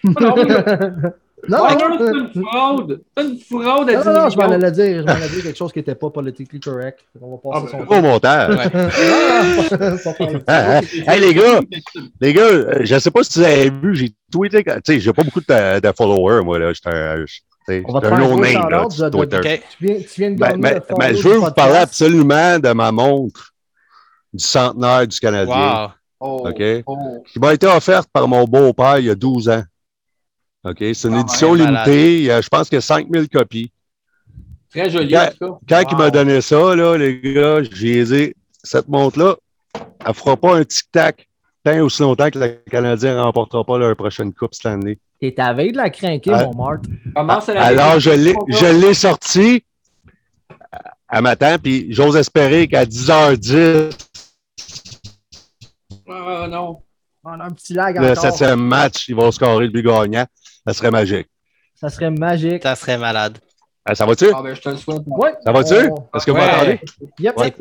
Non, 1.48 1.58
Non, 1.58 1.68
c'est 1.98 2.04
une 2.04 2.44
fraude. 2.44 3.00
C'est 3.16 3.24
une 3.24 3.38
fraude 3.38 3.88
à 3.90 3.92
non, 3.94 4.00
10 4.00 4.06
non, 4.06 4.12
non, 4.12 4.28
je 4.30 4.36
m'en 4.36 4.50
allais 4.50 4.70
dire, 4.72 5.00
je 5.02 5.06
m'en 5.06 5.12
allais 5.12 5.28
dire 5.28 5.42
quelque 5.44 5.56
chose 5.56 5.72
qui 5.72 5.78
n'était 5.78 5.94
pas 5.94 6.10
politically 6.10 6.58
correct. 6.58 6.98
On 7.20 7.30
va 7.30 7.36
passer 7.38 7.66
Ah, 7.68 7.70
son 7.70 7.78
ben, 7.78 7.84
Gros 7.84 8.00
montage. 8.02 8.56
Ouais. 8.56 8.70
Ah, 9.70 10.26
de. 10.26 10.42
Ah, 10.48 10.80
ah. 11.06 11.12
Hey, 11.14 11.20
les 11.20 11.32
gars, 11.34 11.60
les 12.20 12.32
gars, 12.32 12.42
euh, 12.42 12.80
je 12.80 12.92
ne 12.94 12.98
sais 12.98 13.10
pas 13.12 13.22
si 13.22 13.38
vous 13.38 13.44
avez 13.44 13.70
vu, 13.70 13.94
j'ai 13.94 14.10
tweeté. 14.32 14.64
que- 14.64 14.74
Tu 14.80 14.94
sais, 14.94 15.00
j'ai 15.00 15.12
pas 15.12 15.22
beaucoup 15.22 15.40
de, 15.40 15.80
de 15.80 15.92
followers, 15.96 16.42
moi, 16.44 16.58
là. 16.58 16.72
J'étais 16.72 16.90
un, 16.90 17.24
On 17.86 17.92
va 17.92 18.08
un 18.08 18.18
gros 18.20 18.36
no-name, 18.36 18.68
là, 18.68 18.84
de- 18.86 19.04
de- 19.04 19.08
Twitter. 19.10 19.60
Tu 19.78 19.84
viens, 19.86 19.96
tu 20.00 20.20
viens 20.20 20.30
de 20.32 20.38
Ben, 20.38 20.60
gagner 20.60 20.80
mais- 20.98 21.12
du 21.12 21.16
je 21.22 21.28
veux 21.28 21.36
vous 21.36 21.50
parler 21.52 21.76
absolument 21.78 22.58
de 22.58 22.72
ma 22.72 22.90
montre 22.90 23.52
du 24.38 24.44
centenaire 24.44 25.06
du 25.06 25.18
Canadien. 25.20 25.82
Wow. 25.84 25.90
Oh, 26.20 26.48
OK? 26.48 26.62
oh. 26.86 27.22
qui 27.32 27.38
m'a 27.38 27.54
été 27.54 27.66
offerte 27.66 28.08
par 28.12 28.26
mon 28.26 28.44
beau-père 28.44 28.98
il 28.98 29.06
y 29.06 29.10
a 29.10 29.14
12 29.14 29.48
ans. 29.50 29.62
OK? 30.64 30.76
C'est 30.78 31.04
une 31.08 31.14
Ah, 31.14 31.20
édition 31.20 31.50
ouais, 31.52 31.58
malade. 31.58 31.86
limitée. 31.86 32.16
Il 32.16 32.22
y 32.24 32.30
a, 32.30 32.40
je 32.40 32.48
pense 32.48 32.68
qu'il 32.68 32.76
y 32.76 32.78
a 32.78 32.82
5000 32.82 33.28
copies. 33.28 33.70
Très 34.70 34.90
joli, 34.90 35.12
Quand- 35.12 35.30
cas. 35.40 35.58
Quand 35.82 35.90
il 35.92 35.96
m'a 35.96 36.10
donné 36.10 36.40
ça, 36.40 36.74
là, 36.74 36.96
les 36.96 37.20
gars, 37.20 37.62
j'ai 37.62 38.04
dit 38.04 38.34
cette 38.62 38.88
montre-là, 38.88 39.36
elle 39.74 40.08
ne 40.08 40.12
fera 40.12 40.36
pas 40.36 40.56
un 40.56 40.64
tic-tac 40.64 41.28
tant 41.64 41.78
aussi 41.80 42.02
longtemps 42.02 42.30
que 42.30 42.38
le 42.38 42.48
Canadien 42.70 43.14
ne 43.16 43.20
remportera 43.20 43.64
pas 43.64 43.78
leur 43.78 43.94
prochaine 43.96 44.32
Coupe 44.32 44.54
cette 44.54 44.66
année. 44.66 44.98
T'es 45.20 45.34
à 45.38 45.52
veille 45.52 45.72
de 45.72 45.76
la 45.78 45.90
craquer, 45.90 46.32
Ah. 46.32 46.44
mon. 46.54 46.78
Comment 47.14 47.40
la 47.48 47.62
Alors, 47.64 47.98
je 48.00 48.10
l'ai, 48.10 48.34
je 48.48 48.66
l'ai 48.66 48.94
sorti 48.94 49.64
à 51.08 51.20
matin, 51.22 51.56
puis 51.58 51.86
j'ose 51.90 52.16
espérer 52.16 52.68
qu'à 52.68 52.84
10h10, 52.84 53.90
Ah, 56.08 56.46
non. 56.48 56.82
On 57.24 57.40
a 57.40 57.44
un 57.44 57.50
petit 57.50 57.74
lag 57.74 57.98
le 57.98 58.10
encore. 58.12 58.22
septième 58.22 58.60
match, 58.60 59.08
ils 59.08 59.14
vont 59.16 59.30
scorer 59.30 59.66
le 59.66 59.70
but 59.72 59.82
gagnant. 59.84 60.24
Ça 60.66 60.72
serait 60.72 60.90
magique. 60.90 61.26
Ça 61.74 61.88
serait 61.90 62.10
magique. 62.10 62.62
Ça 62.62 62.74
serait 62.76 62.98
malade. 62.98 63.38
Ah, 63.84 63.94
ça 63.94 64.06
va-tu? 64.06 64.26
Ah, 64.34 64.42
ben, 64.42 64.54
je 64.54 64.60
te 64.60 64.68
le 64.68 64.76
souhaite. 64.76 65.02
Ouais. 65.06 65.32
Ça 65.44 65.52
va-tu? 65.52 65.74
Est-ce 65.74 66.26
que 66.26 66.30
vous 66.30 66.36
Ouais. 66.38 66.46
m'entendez? 66.46 66.80
Yep. 67.18 67.36
Ouais. 67.38 67.54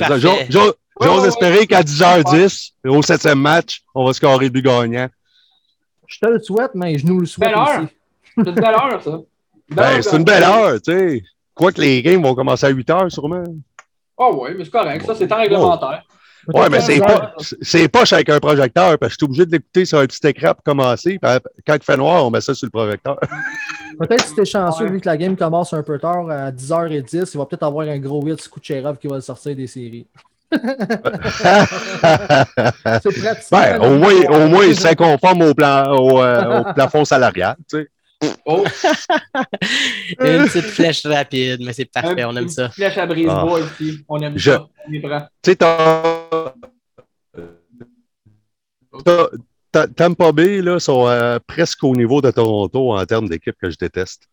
J'ose- 1.00 1.26
espérer 1.28 1.68
qu'à 1.68 1.84
10h10, 1.84 2.72
au 2.86 3.02
septième 3.02 3.40
match, 3.40 3.84
on 3.94 4.06
va 4.06 4.14
scorer 4.14 4.46
le 4.46 4.52
but 4.52 4.64
gagnant. 4.66 5.08
Je 6.08 6.20
te 6.20 6.26
le 6.26 6.40
souhaite, 6.40 6.72
mais 6.74 6.98
je 6.98 7.06
nous 7.06 7.20
le 7.20 7.26
souhaite 7.26 7.50
Belle 7.50 7.58
heure. 7.60 7.82
aussi. 7.84 7.94
C'est 8.38 8.48
une 8.50 8.56
belle 8.56 8.66
heure, 8.76 9.04
ça. 9.04 9.20
Ben, 9.70 10.02
c'est 10.02 10.16
une 10.16 10.24
belle 10.24 10.44
heure, 10.44 10.82
tu 10.82 10.92
sais. 10.94 11.22
Quoique 11.54 11.82
les 11.82 12.02
games 12.02 12.22
vont 12.24 12.34
commencer 12.36 12.66
à 12.66 12.70
8 12.70 12.90
heures, 12.90 13.12
sûrement. 13.12 13.44
Ah, 14.18 14.30
oui, 14.32 14.52
mais 14.58 14.64
c'est 14.64 14.72
correct. 14.72 15.06
Ça, 15.06 15.14
c'est 15.14 15.28
temps 15.28 15.38
réglementaire. 15.38 16.04
Ouais, 16.54 16.70
mais 16.70 16.80
c'est 16.82 17.00
pas, 17.00 17.34
c'est 17.62 17.88
pas 17.90 18.04
avec 18.12 18.30
un 18.30 18.40
projecteur, 18.40 18.98
parce 18.98 19.10
que 19.12 19.14
je 19.14 19.16
suis 19.18 19.26
obligé 19.26 19.46
de 19.46 19.52
l'écouter 19.52 19.86
sur 19.86 20.00
un 20.00 20.06
petit 20.06 20.26
écran 20.28 20.54
pour 20.54 20.64
commencer. 20.64 21.20
Puis 21.22 21.32
quand 21.66 21.76
il 21.76 21.84
fait 21.84 21.98
noir, 21.98 22.26
on 22.26 22.32
met 22.32 22.42
ça 22.42 22.54
sur 22.54 22.68
le 22.68 22.72
projecteur. 22.72 23.18
Peut-être 24.00 24.26
si 24.26 24.36
t'es 24.36 24.46
chanceux, 24.46 24.86
Ouais. 24.86 24.92
vu 24.92 25.02
que 25.02 25.10
la 25.10 25.18
game 25.18 25.36
commence 25.36 25.74
un 25.74 25.82
peu 25.84 25.98
tard, 25.98 26.30
à 26.30 26.52
10h10, 26.52 27.32
il 27.34 27.38
va 27.38 27.46
peut-être 27.48 27.64
avoir 27.64 27.88
un 27.88 27.98
gros 27.98 28.26
hit 28.28 28.48
Kucherov 28.48 28.98
qui 28.98 29.08
va 29.08 29.16
le 29.16 29.22
sortir 29.22 29.56
des 29.56 29.66
séries. 29.68 30.06
C'est 30.52 30.60
pratique. 33.22 33.52
ben, 33.52 33.82
au 33.82 33.98
moins, 33.98 34.14
au 34.30 34.48
moins, 34.48 34.66
il 34.66 34.96
conforme 34.96 35.42
au, 35.42 35.54
plan, 35.54 35.92
au, 35.98 36.22
euh, 36.22 36.60
au 36.62 36.74
plafond 36.74 37.04
salarial, 37.06 37.56
tu 37.70 37.78
sais. 37.80 37.88
Oh, 38.46 38.64
Une 40.20 40.46
petite 40.48 40.62
flèche 40.66 41.06
rapide, 41.06 41.62
mais 41.64 41.74
c'est 41.74 41.86
parfait, 41.86 42.22
un- 42.24 42.30
on 42.30 42.36
aime 42.36 42.44
une 42.44 42.50
ça. 42.50 42.70
Flèche 42.70 42.98
à 42.98 43.06
brise-bois 43.06 43.60
ici. 43.62 44.04
On 44.08 44.20
aime 44.22 44.38
Je- 44.38 44.52
ça. 44.52 44.68
Tu 44.90 45.02
sais, 45.46 45.56
t'as- 45.56 46.54
t'as- 49.06 49.30
t'as- 49.72 49.88
Tampa 49.88 50.32
Bay, 50.32 50.62
là, 50.62 50.80
sont 50.80 51.08
euh, 51.08 51.38
presque 51.46 51.84
au 51.84 51.96
niveau 51.96 52.22
de 52.22 52.32
Toronto 52.32 52.94
en 52.98 53.06
termes 53.06 53.30
d'équipe 53.30 53.56
que 53.62 53.70
je 53.70 53.78
déteste. 53.78 54.24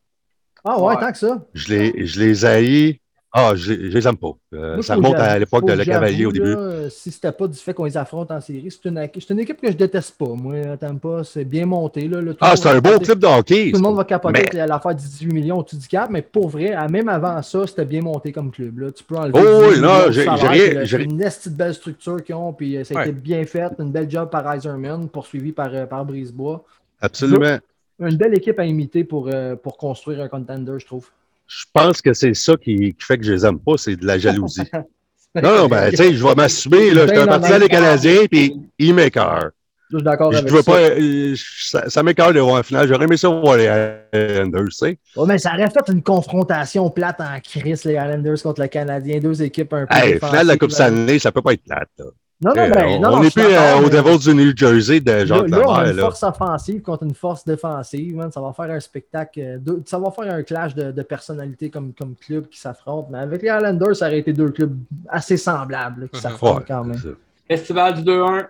Ah 0.65 0.81
ouais, 0.81 0.95
Ouais. 0.95 1.01
tant 1.01 1.13
que 1.13 1.19
ça. 1.19 1.45
Je 1.53 1.69
les, 1.75 2.07
je 2.07 2.21
les 2.21 2.45
haïs. 2.47 3.01
Ah, 3.37 3.51
je, 3.57 3.73
les- 3.73 4.07
aime 4.07 4.17
pas. 4.17 4.31
Euh, 4.55 4.75
Moi, 4.75 4.83
ça 4.85 4.95
remonte 4.95 5.17
à 5.17 5.37
l'époque 5.41 5.67
de 5.67 5.73
Le 5.73 5.85
Cavalier 5.85 6.25
au 6.25 6.31
début. 6.31 6.53
là, 6.53 6.57
euh, 6.57 6.89
si 6.89 7.11
c'était 7.11 7.33
pas 7.33 7.49
du 7.49 7.59
fait 7.59 7.75
qu'on 7.75 7.85
les 7.85 7.97
affronte 7.97 8.31
en 8.31 8.41
série, 8.41 8.69
c'est 8.71 8.89
une, 8.89 8.97
équipe 9.41 9.61
que 9.61 9.73
je 9.73 9.77
déteste 9.77 10.17
pas. 10.17 10.29
Moi, 10.29 10.77
Tampa, 10.79 11.23
c'est 11.25 11.45
bien 11.45 11.67
monté. 11.67 12.07
Là, 12.07 12.21
le 12.21 12.37
Ah, 12.41 12.55
c'est 12.55 12.69
un 12.69 12.81
beau 12.81 12.97
clip 13.01 13.19
de 13.19 13.27
hockey. 13.27 13.71
Tout 13.73 13.79
le 13.79 13.83
monde 13.83 13.97
va 13.97 14.05
capoter 14.05 14.45
Mais- 14.53 14.61
à 14.61 14.69
l'affaire 14.69 14.95
du 14.95 15.03
18 15.05 15.33
millions 15.33 15.59
au-dessus 15.59 15.79
du 15.79 15.89
cap, 15.89 16.11
mais 16.11 16.23
pour 16.23 16.49
vrai, 16.49 16.77
même 16.89 17.09
avant 17.09 17.43
ça, 17.43 17.67
c'était 17.67 17.85
bien 17.85 18.03
monté 18.03 18.31
comme 18.31 18.53
club. 18.53 18.79
Là. 18.79 18.93
Tu 18.93 19.03
peux 19.03 19.17
enlever 19.17 19.33
Oh 19.35 19.41
18 19.41 19.69
oui, 19.75 19.81
non, 19.81 19.99
j'ai- 20.11 20.23
j'ai 20.23 20.47
rien- 20.47 20.85
j'ai- 20.85 20.97
C'est 20.99 21.03
une 21.03 21.21
esti 21.21 21.51
de 21.51 21.57
belle 21.57 21.75
structure 21.75 22.23
qu'ils 22.23 22.37
ont, 22.37 22.53
puis 22.53 22.77
euh, 22.77 22.85
ça 22.85 22.95
a 22.95 22.99
Ouais. 22.99 23.03
été 23.09 23.13
bien 23.19 23.45
fait. 23.47 23.73
Une 23.81 23.91
belle 23.91 24.09
job 24.09 24.31
par 24.31 24.55
Iserman, 24.55 25.09
poursuivi 25.09 25.51
par, 25.51 25.75
euh, 25.75 25.87
par 25.87 26.05
Brisebois. 26.05 26.63
Absolument. 27.01 27.59
Une 27.99 28.17
belle 28.17 28.35
équipe 28.35 28.61
à 28.61 28.65
imiter 28.65 29.03
pour, 29.03 29.29
euh, 29.29 29.57
pour 29.57 29.77
construire 29.77 30.21
un 30.21 30.29
contender, 30.29 30.75
je 30.79 30.87
trouve. 30.87 31.09
Je 31.47 31.65
pense 31.73 32.01
que 32.01 32.13
c'est 32.13 32.35
ça 32.35 32.57
qui, 32.57 32.95
fait 32.99 33.19
que 33.19 33.25
je 33.25 33.33
les 33.33 33.47
aime 33.47 33.59
pas, 33.59 33.77
c'est 33.77 33.97
de 33.97 34.07
la 34.07 34.19
jalousie. 34.19 34.63
non, 35.43 35.57
non, 35.57 35.69
ben, 35.69 35.91
tu 35.91 35.97
sais, 35.97 36.15
je 36.15 36.25
vais 36.25 36.35
m'assumer, 36.35 36.91
là. 36.91 37.07
Je 37.07 37.13
suis 37.13 37.23
un 37.23 37.27
partisan 37.27 37.59
des 37.59 37.69
Canadiens, 37.69 38.27
puis 38.31 38.57
ils 38.79 38.95
m'écœurent. 38.95 39.51
Je 39.91 39.99
suis 39.99 40.05
d'accord 40.05 40.33
Je 40.33 40.39
avec 40.39 40.51
veux 40.51 40.63
ça. 40.63 40.73
pas, 40.73 40.79
euh, 40.79 41.35
ça, 41.37 41.91
ça 41.91 42.03
m'écœure 42.03 42.33
de 42.33 42.41
voir 42.41 42.57
un 42.57 42.63
final. 42.63 42.89
J'aurais 42.89 43.05
aimé 43.05 43.17
ça 43.17 43.29
voir 43.29 43.57
les 43.57 43.65
Islanders, 44.13 44.65
tu 44.65 44.71
sais. 44.73 44.99
Ouais, 45.15 45.27
mais 45.27 45.39
ça 45.39 45.53
aurait 45.53 45.71
fait 45.71 45.93
une 45.93 46.03
confrontation 46.03 46.89
plate 46.91 47.21
en 47.21 47.39
crise, 47.41 47.85
les 47.85 47.93
Islanders 47.93 48.43
contre 48.43 48.63
le 48.63 48.69
Canadien. 48.69 49.21
Deux 49.21 49.43
équipes 49.43 49.73
un 49.75 49.87
peu. 49.87 49.95
Hey, 49.95 50.15
défensives, 50.15 50.31
final 50.31 50.47
de 50.47 50.53
la 50.53 50.59
Coupe. 50.59 50.73
Stanley, 50.73 51.19
ça 51.19 51.31
peut 51.31 51.43
pas 51.43 51.53
être 51.53 51.63
plate, 51.63 51.91
là. 51.99 52.07
Non, 52.41 52.53
non, 52.55 52.65
Eh, 52.67 52.71
ben, 52.71 52.85
on 52.87 53.01
non, 53.01 53.13
on 53.15 53.23
n'est 53.23 53.31
plus 53.31 53.43
euh, 53.45 53.77
au 53.79 53.89
Devils 53.89 54.19
du 54.19 54.35
New 54.35 54.53
Jersey 54.57 55.01
de 55.01 55.11
Là, 55.11 55.25
Jacques 55.25 55.49
là, 55.49 55.63
on 55.67 55.73
a 55.75 55.79
Lemaire. 55.85 55.91
une 55.93 55.97
Là. 55.97 56.03
force 56.03 56.23
offensive 56.25 56.83
contre 56.83 57.05
une 57.05 57.15
force 57.15 57.45
défensive. 57.45 58.17
man. 58.17 58.31
Ça 58.33 58.41
va 58.41 58.53
faire 58.53 58.71
un 58.75 58.81
spectacle. 58.81 59.41
euh, 59.41 59.59
ça 59.87 59.99
va 59.99 60.11
faire 60.11 60.35
un 60.35 60.43
clash 60.43 60.75
de, 60.75 60.91
de 60.91 61.03
personnalités 61.03 61.71
comme, 61.71 61.93
comme 61.95 62.15
club 62.17 62.49
qui 62.49 62.59
s'affrontent. 62.59 63.09
Mais 63.11 63.19
avec 63.19 63.41
les 63.41 63.49
Islanders, 63.49 63.97
ça 63.97 64.09
aurait 64.09 64.19
été 64.19 64.33
deux 64.33 64.51
clubs 64.51 64.77
assez 65.09 65.37
semblables 65.37 66.03
là, 66.03 66.09
qui 66.13 66.21
s'affrontent 66.21 66.57
Ouais, 66.59 66.65
quand 66.67 66.85
même. 66.85 67.01
Festival 67.49 67.95
du 67.95 68.03
2-1. 68.03 68.47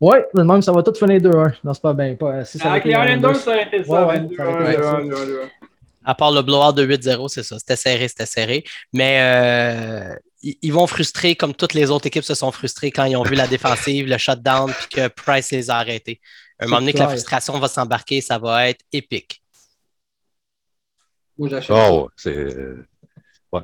Ouais, 0.00 0.24
de 0.32 0.42
même, 0.42 0.62
ça 0.62 0.70
va 0.70 0.82
tout 0.84 0.94
finir 0.94 1.20
2-1. 1.20 1.54
Non, 1.64 1.74
c'est 1.74 1.82
pas 1.82 1.92
bien. 1.92 2.14
Pas, 2.14 2.44
si 2.44 2.56
ça 2.58 2.70
Avec 2.70 2.84
les 2.84 2.92
Islanders, 2.92 3.34
ça 3.36 3.50
aurait 3.50 3.66
été 3.66 3.82
ça. 3.82 3.92
Ouais, 3.92 4.08
ouais, 4.12 4.18
22, 4.20 4.36
ça 4.36 4.44
aurait 4.48 4.72
été 4.74 4.80
2-1, 4.80 4.84
ça. 4.84 4.98
2-1, 5.00 5.08
2-1. 5.10 5.30
À 6.04 6.14
part 6.14 6.30
le 6.32 6.40
blowout 6.42 6.72
de 6.72 6.86
8-0, 6.86 7.28
c'est 7.28 7.42
ça. 7.42 7.58
C'était 7.58 7.76
serré, 7.76 8.06
c'était 8.08 8.24
serré. 8.26 8.64
Mais 8.94 9.18
euh, 9.20 10.14
ils, 10.42 10.72
vont 10.72 10.86
frustrer 10.86 11.34
comme 11.34 11.54
toutes 11.54 11.74
les 11.74 11.90
autres 11.90 12.06
équipes 12.06 12.24
se 12.24 12.34
sont 12.34 12.52
frustrées 12.52 12.90
quand 12.90 13.04
ils 13.04 13.16
ont 13.16 13.22
vu 13.22 13.34
la 13.34 13.46
défensive, 13.46 14.06
le 14.06 14.18
shutdown, 14.18 14.72
puis 14.72 14.88
que 14.88 15.08
Price 15.08 15.50
les 15.50 15.70
a 15.70 15.76
arrêtés. 15.76 16.20
Un 16.60 16.66
moment 16.66 16.80
donné 16.80 16.92
que 16.92 16.98
la 16.98 17.08
frustration 17.08 17.58
va 17.58 17.68
s'embarquer, 17.68 18.20
ça 18.20 18.38
va 18.38 18.68
être 18.68 18.84
épique. 18.92 19.42
Moi, 21.38 21.48
j'achète. 21.48 21.70
Ouais, 21.70 22.04
c'est. 22.16 22.36
euh, 22.36 22.84
ouais. 23.52 23.60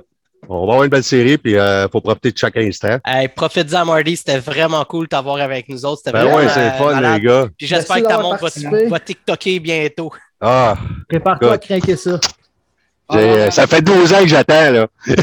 On 0.48 0.58
va 0.58 0.62
avoir 0.62 0.84
une 0.84 0.90
belle 0.90 1.02
série, 1.02 1.38
puis 1.38 1.52
il 1.54 1.88
faut 1.90 2.00
profiter 2.00 2.30
de 2.30 2.38
chaque 2.38 2.56
instant. 2.56 2.98
Hey, 3.04 3.28
Profite-en, 3.28 3.84
Marty, 3.84 4.16
c'était 4.16 4.38
vraiment 4.38 4.84
cool 4.84 5.06
de 5.06 5.08
t'avoir 5.08 5.38
avec 5.40 5.68
nous 5.68 5.84
autres. 5.84 6.02
C'était 6.04 6.12
Ben 6.12 6.24
vraiment 6.24 6.36
ouais, 6.38 6.48
c'est 6.48 6.70
fun, 6.72 6.88
euh, 6.90 6.94
malade. 6.94 7.20
les 7.20 7.26
gars. 7.28 7.48
Puis 7.58 7.66
j'espère 7.66 7.96
Merci 7.96 8.08
que 8.08 8.14
ta 8.14 8.22
montre 8.22 8.88
va, 8.88 9.00
TikToker 9.00 9.58
bientôt. 9.58 10.12
Ah, 10.40 10.76
Prépare-toi 11.08 11.52
à 11.52 11.58
craquer 11.58 11.96
ça. 11.96 12.20
J'ai- 13.12 13.50
ça 13.50 13.66
fait 13.66 13.82
12 13.82 14.12
ans 14.12 14.20
que 14.20 14.26
j'attends, 14.28 14.70
là. 14.70 14.86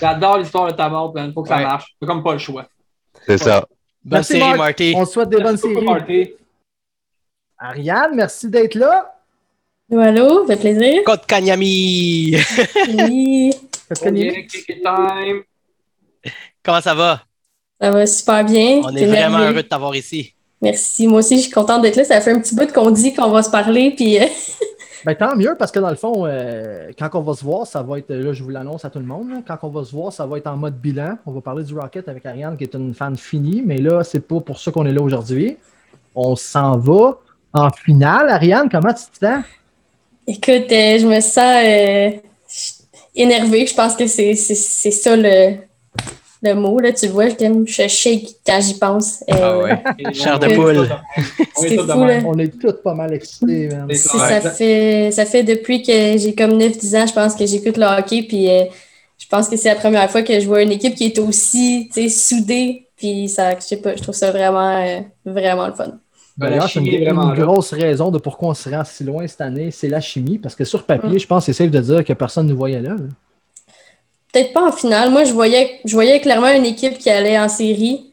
J'adore 0.00 0.38
l'histoire 0.38 0.66
de 0.70 0.76
ta 0.76 0.88
montre, 0.88 1.14
man. 1.14 1.32
Faut 1.32 1.42
que 1.42 1.48
ça 1.48 1.56
Ouais. 1.56 1.62
marche. 1.64 1.94
C'est 2.00 2.06
comme 2.06 2.22
pas 2.22 2.32
le 2.32 2.38
choix. 2.38 2.66
C'est 3.26 3.38
ça. 3.38 3.60
Bonne 4.04 4.18
Merci, 4.18 4.32
série. 4.38 4.56
Marty. 4.58 4.92
On 4.96 5.04
te 5.04 5.10
souhaite 5.10 5.28
des 5.28 5.36
bonnes 5.36 5.46
Merci 5.62 5.68
beaucoup, 5.68 5.80
séries. 5.80 5.86
Marty. 6.00 6.30
Ariane, 7.58 8.10
merci 8.14 8.48
d'être 8.48 8.74
là. 8.74 9.14
Allô, 9.92 10.46
fait 10.46 10.56
plaisir. 10.56 11.02
Code 11.04 11.26
Kanyami. 11.26 12.36
Oui, 12.88 13.50
time. 14.02 15.42
Comment 16.62 16.80
ça 16.80 16.94
va? 16.94 17.22
ça 17.80 17.90
va 17.90 18.06
super 18.06 18.44
bien. 18.44 18.82
On 18.84 18.94
est 18.94 19.06
vraiment 19.06 19.38
heureux 19.38 19.54
de 19.54 19.60
t'avoir 19.62 19.94
ici. 19.96 20.34
Merci. 20.62 21.06
Moi 21.08 21.20
aussi, 21.20 21.36
je 21.36 21.42
suis 21.42 21.50
contente 21.50 21.82
d'être 21.82 21.96
là. 21.96 22.04
Ça 22.04 22.20
fait 22.20 22.30
un 22.32 22.38
petit 22.40 22.54
bout 22.54 22.70
qu'on 22.72 22.90
dit 22.90 23.14
qu'on 23.14 23.30
va 23.30 23.42
se 23.42 23.50
parler. 23.50 23.92
Puis, 23.96 24.18
euh, 24.20 24.26
Ben, 25.04 25.14
tant 25.14 25.36
mieux, 25.36 25.54
parce 25.58 25.72
que 25.72 25.78
dans 25.78 25.90
le 25.90 25.96
fond, 25.96 26.26
euh, 26.26 26.90
quand 26.98 27.08
on 27.14 27.20
va 27.20 27.34
se 27.34 27.44
voir, 27.44 27.66
ça 27.66 27.82
va 27.82 27.98
être, 27.98 28.10
là, 28.10 28.32
je 28.32 28.42
vous 28.42 28.50
l'annonce 28.50 28.84
à 28.84 28.90
tout 28.90 28.98
le 28.98 29.04
monde, 29.04 29.28
quand 29.46 29.58
on 29.62 29.68
va 29.68 29.84
se 29.84 29.92
voir, 29.92 30.12
ça 30.12 30.26
va 30.26 30.38
être 30.38 30.46
en 30.46 30.56
mode 30.56 30.78
bilan. 30.78 31.16
On 31.26 31.32
va 31.32 31.40
parler 31.40 31.64
du 31.64 31.78
Rocket 31.78 32.08
avec 32.08 32.26
Ariane, 32.26 32.56
qui 32.56 32.64
est 32.64 32.74
une 32.74 32.94
fan 32.94 33.16
finie, 33.16 33.62
mais 33.64 33.78
là, 33.78 34.04
c'est 34.04 34.26
pas 34.26 34.40
pour 34.40 34.58
ça 34.58 34.70
qu'on 34.70 34.86
est 34.86 34.92
là 34.92 35.02
aujourd'hui. 35.02 35.56
On 36.14 36.36
s'en 36.36 36.76
va 36.78 37.18
en 37.52 37.70
finale. 37.70 38.28
Ariane, 38.28 38.68
comment 38.68 38.92
tu 38.92 39.04
te 39.18 39.24
sens? 39.24 39.44
écoute, 40.30 40.70
euh, 40.70 40.98
je 40.98 41.06
me 41.06 41.20
sens 41.20 41.64
euh, 41.64 42.10
énervée. 43.14 43.66
Je 43.66 43.74
pense 43.74 43.96
que 43.96 44.06
c'est 44.06 44.34
ça 44.34 45.16
le, 45.16 45.56
le 46.42 46.54
mot. 46.54 46.78
Là. 46.78 46.92
Tu 46.92 47.06
le 47.06 47.12
vois, 47.12 47.28
je, 47.28 47.34
je 47.66 47.88
shake 47.88 48.36
quand 48.46 48.60
j'y 48.60 48.74
pense. 48.78 49.22
Euh, 49.30 49.34
Ah 49.34 49.58
ouais. 49.58 49.82
Chair 50.14 50.38
de 50.38 50.48
poule. 50.54 50.88
On 51.58 51.64
est 51.64 51.68
C'est 51.68 51.76
tous 51.76 51.86
de 51.86 51.92
fou, 51.92 52.04
même. 52.04 52.22
là. 52.22 52.28
On 52.28 52.38
est 52.38 52.60
tous 52.60 52.72
pas 52.82 52.94
mal 52.94 53.12
excités, 53.14 53.68
Si, 53.92 54.08
ça, 54.08 54.40
fait, 54.40 55.10
ça 55.12 55.24
fait 55.24 55.42
depuis 55.42 55.82
que 55.82 56.16
j'ai 56.18 56.34
comme 56.34 56.58
9-10 56.58 57.02
ans, 57.02 57.06
je 57.06 57.12
pense 57.12 57.34
que 57.34 57.46
j'écoute 57.46 57.76
le 57.76 57.86
hockey. 57.86 58.22
Puis 58.22 58.50
euh, 58.50 58.64
je 59.18 59.26
pense 59.28 59.48
que 59.48 59.56
c'est 59.56 59.68
la 59.68 59.76
première 59.76 60.10
fois 60.10 60.22
que 60.22 60.40
je 60.40 60.46
vois 60.46 60.62
une 60.62 60.72
équipe 60.72 60.94
qui 60.94 61.06
est 61.06 61.18
aussi 61.18 61.90
tu 61.92 62.02
sais, 62.02 62.08
soudée. 62.08 62.86
Puis 62.96 63.28
ça, 63.28 63.54
je 63.54 63.60
sais 63.60 63.76
pas, 63.78 63.96
je 63.96 64.02
trouve 64.02 64.14
ça 64.14 64.30
vraiment, 64.30 64.76
euh, 64.84 65.00
vraiment 65.24 65.66
le 65.66 65.74
fun. 65.74 65.92
Ben, 66.36 66.46
la 66.46 66.50
D'ailleurs, 66.50 66.68
c'est 66.70 66.78
une, 66.80 66.86
chimie 66.86 66.96
est 66.96 67.04
vraiment 67.04 67.34
une 67.34 67.42
grosse 67.42 67.72
raison 67.72 68.10
de 68.10 68.18
pourquoi 68.18 68.50
on 68.50 68.54
se 68.54 68.68
rend 68.70 68.84
si 68.84 69.04
loin 69.04 69.26
cette 69.26 69.40
année, 69.42 69.70
c'est 69.70 69.88
la 69.88 70.00
chimie, 70.00 70.38
parce 70.38 70.54
que 70.54 70.64
sur 70.64 70.84
papier, 70.84 71.18
je 71.18 71.26
pense 71.26 71.44
que 71.44 71.52
c'est 71.52 71.64
safe 71.64 71.70
de 71.70 71.80
dire 71.80 72.04
que 72.04 72.12
personne 72.12 72.46
ne 72.46 72.52
nous 72.52 72.58
voyait 72.58 72.80
là. 72.80 72.90
là. 72.90 73.04
Peut-être 74.32 74.52
pas 74.52 74.68
en 74.68 74.72
finale. 74.72 75.10
Moi, 75.10 75.24
je 75.24 75.32
voyais, 75.32 75.80
je 75.84 75.92
voyais 75.94 76.20
clairement 76.20 76.50
une 76.52 76.64
équipe 76.66 76.98
qui 76.98 77.10
allait 77.10 77.38
en 77.38 77.48
série. 77.48 78.06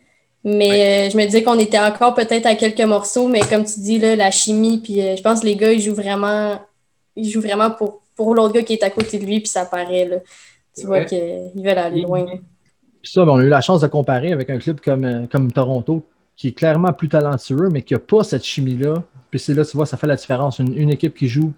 Mais 0.44 1.08
euh, 1.08 1.10
je 1.12 1.18
me 1.18 1.26
disais 1.26 1.44
qu'on 1.44 1.60
était 1.60 1.80
encore 1.80 2.14
peut-être 2.14 2.46
à 2.46 2.56
quelques 2.56 2.82
morceaux. 2.82 3.28
Mais 3.28 3.42
comme 3.42 3.66
tu 3.66 3.80
dis, 3.82 4.00
là, 4.00 4.16
la 4.16 4.32
chimie, 4.32 4.78
puis 4.80 5.02
euh, 5.02 5.16
je 5.16 5.22
pense 5.22 5.42
que 5.42 5.46
les 5.46 5.56
gars, 5.56 5.72
ils 5.74 5.82
jouent 5.82 5.96
vraiment, 5.96 6.60
ils 7.16 7.30
jouent 7.30 7.42
vraiment 7.42 7.70
pour, 7.72 8.02
pour 8.16 8.34
l'autre 8.34 8.54
gars 8.54 8.62
qui 8.64 8.74
est 8.74 8.84
à 8.84 8.90
côté 8.90 9.20
de 9.20 9.26
lui, 9.26 9.40
puis 9.42 9.50
ça 9.50 9.66
paraît. 9.66 10.06
Là. 10.06 10.18
Tu 10.78 10.86
vois 10.86 11.00
Ouais. 11.00 11.06
qu'ils 11.06 11.64
veulent 11.64 11.78
aller 11.78 12.02
loin. 12.02 12.26
Puis 13.02 13.12
ça, 13.12 13.26
ben, 13.26 13.32
on 13.34 13.38
a 13.40 13.44
eu 13.44 13.50
la 13.50 13.62
chance 13.62 13.82
de 13.82 13.88
comparer 13.88 14.32
avec 14.32 14.50
un 14.50 14.58
club 14.58 14.80
comme, 14.80 15.04
euh, 15.06 15.26
comme 15.30 15.52
Toronto, 15.52 16.04
qui 16.38 16.50
est 16.50 16.52
clairement 16.54 16.94
plus 16.94 17.10
talentueux, 17.10 17.70
mais 17.72 17.82
qui 17.82 17.94
n'a 17.94 18.00
pas 18.00 18.24
cette 18.24 18.44
chimie-là. 18.46 19.04
Puis 19.30 19.40
c'est 19.40 19.54
là, 19.54 19.66
tu 19.66 19.76
vois, 19.76 19.86
ça 19.86 19.98
fait 19.98 20.08
la 20.08 20.16
différence. 20.16 20.60
Une, 20.60 20.78
une 20.78 20.92
équipe 20.92 21.16
qui 21.16 21.28
joue 21.28 21.52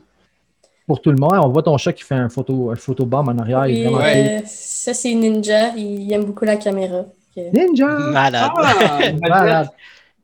pour 0.89 1.01
tout 1.03 1.11
le 1.11 1.17
monde. 1.17 1.35
On 1.35 1.49
voit 1.49 1.61
ton 1.61 1.77
chat 1.77 1.93
qui 1.93 2.03
fait 2.03 2.15
un 2.15 2.29
photo, 2.29 2.71
un 2.71 2.75
photobomb 2.75 3.27
en 3.27 3.37
arrière. 3.37 3.67
il 3.67 3.85
euh, 3.85 4.39
ça, 4.45 4.91
c'est 4.95 5.13
Ninja. 5.13 5.75
Il 5.77 6.11
aime 6.11 6.25
beaucoup 6.25 6.45
la 6.45 6.55
caméra. 6.55 7.05
Ninja! 7.37 7.85
Malade. 7.85 8.51
Ah, 8.57 8.99
Malade. 9.21 9.69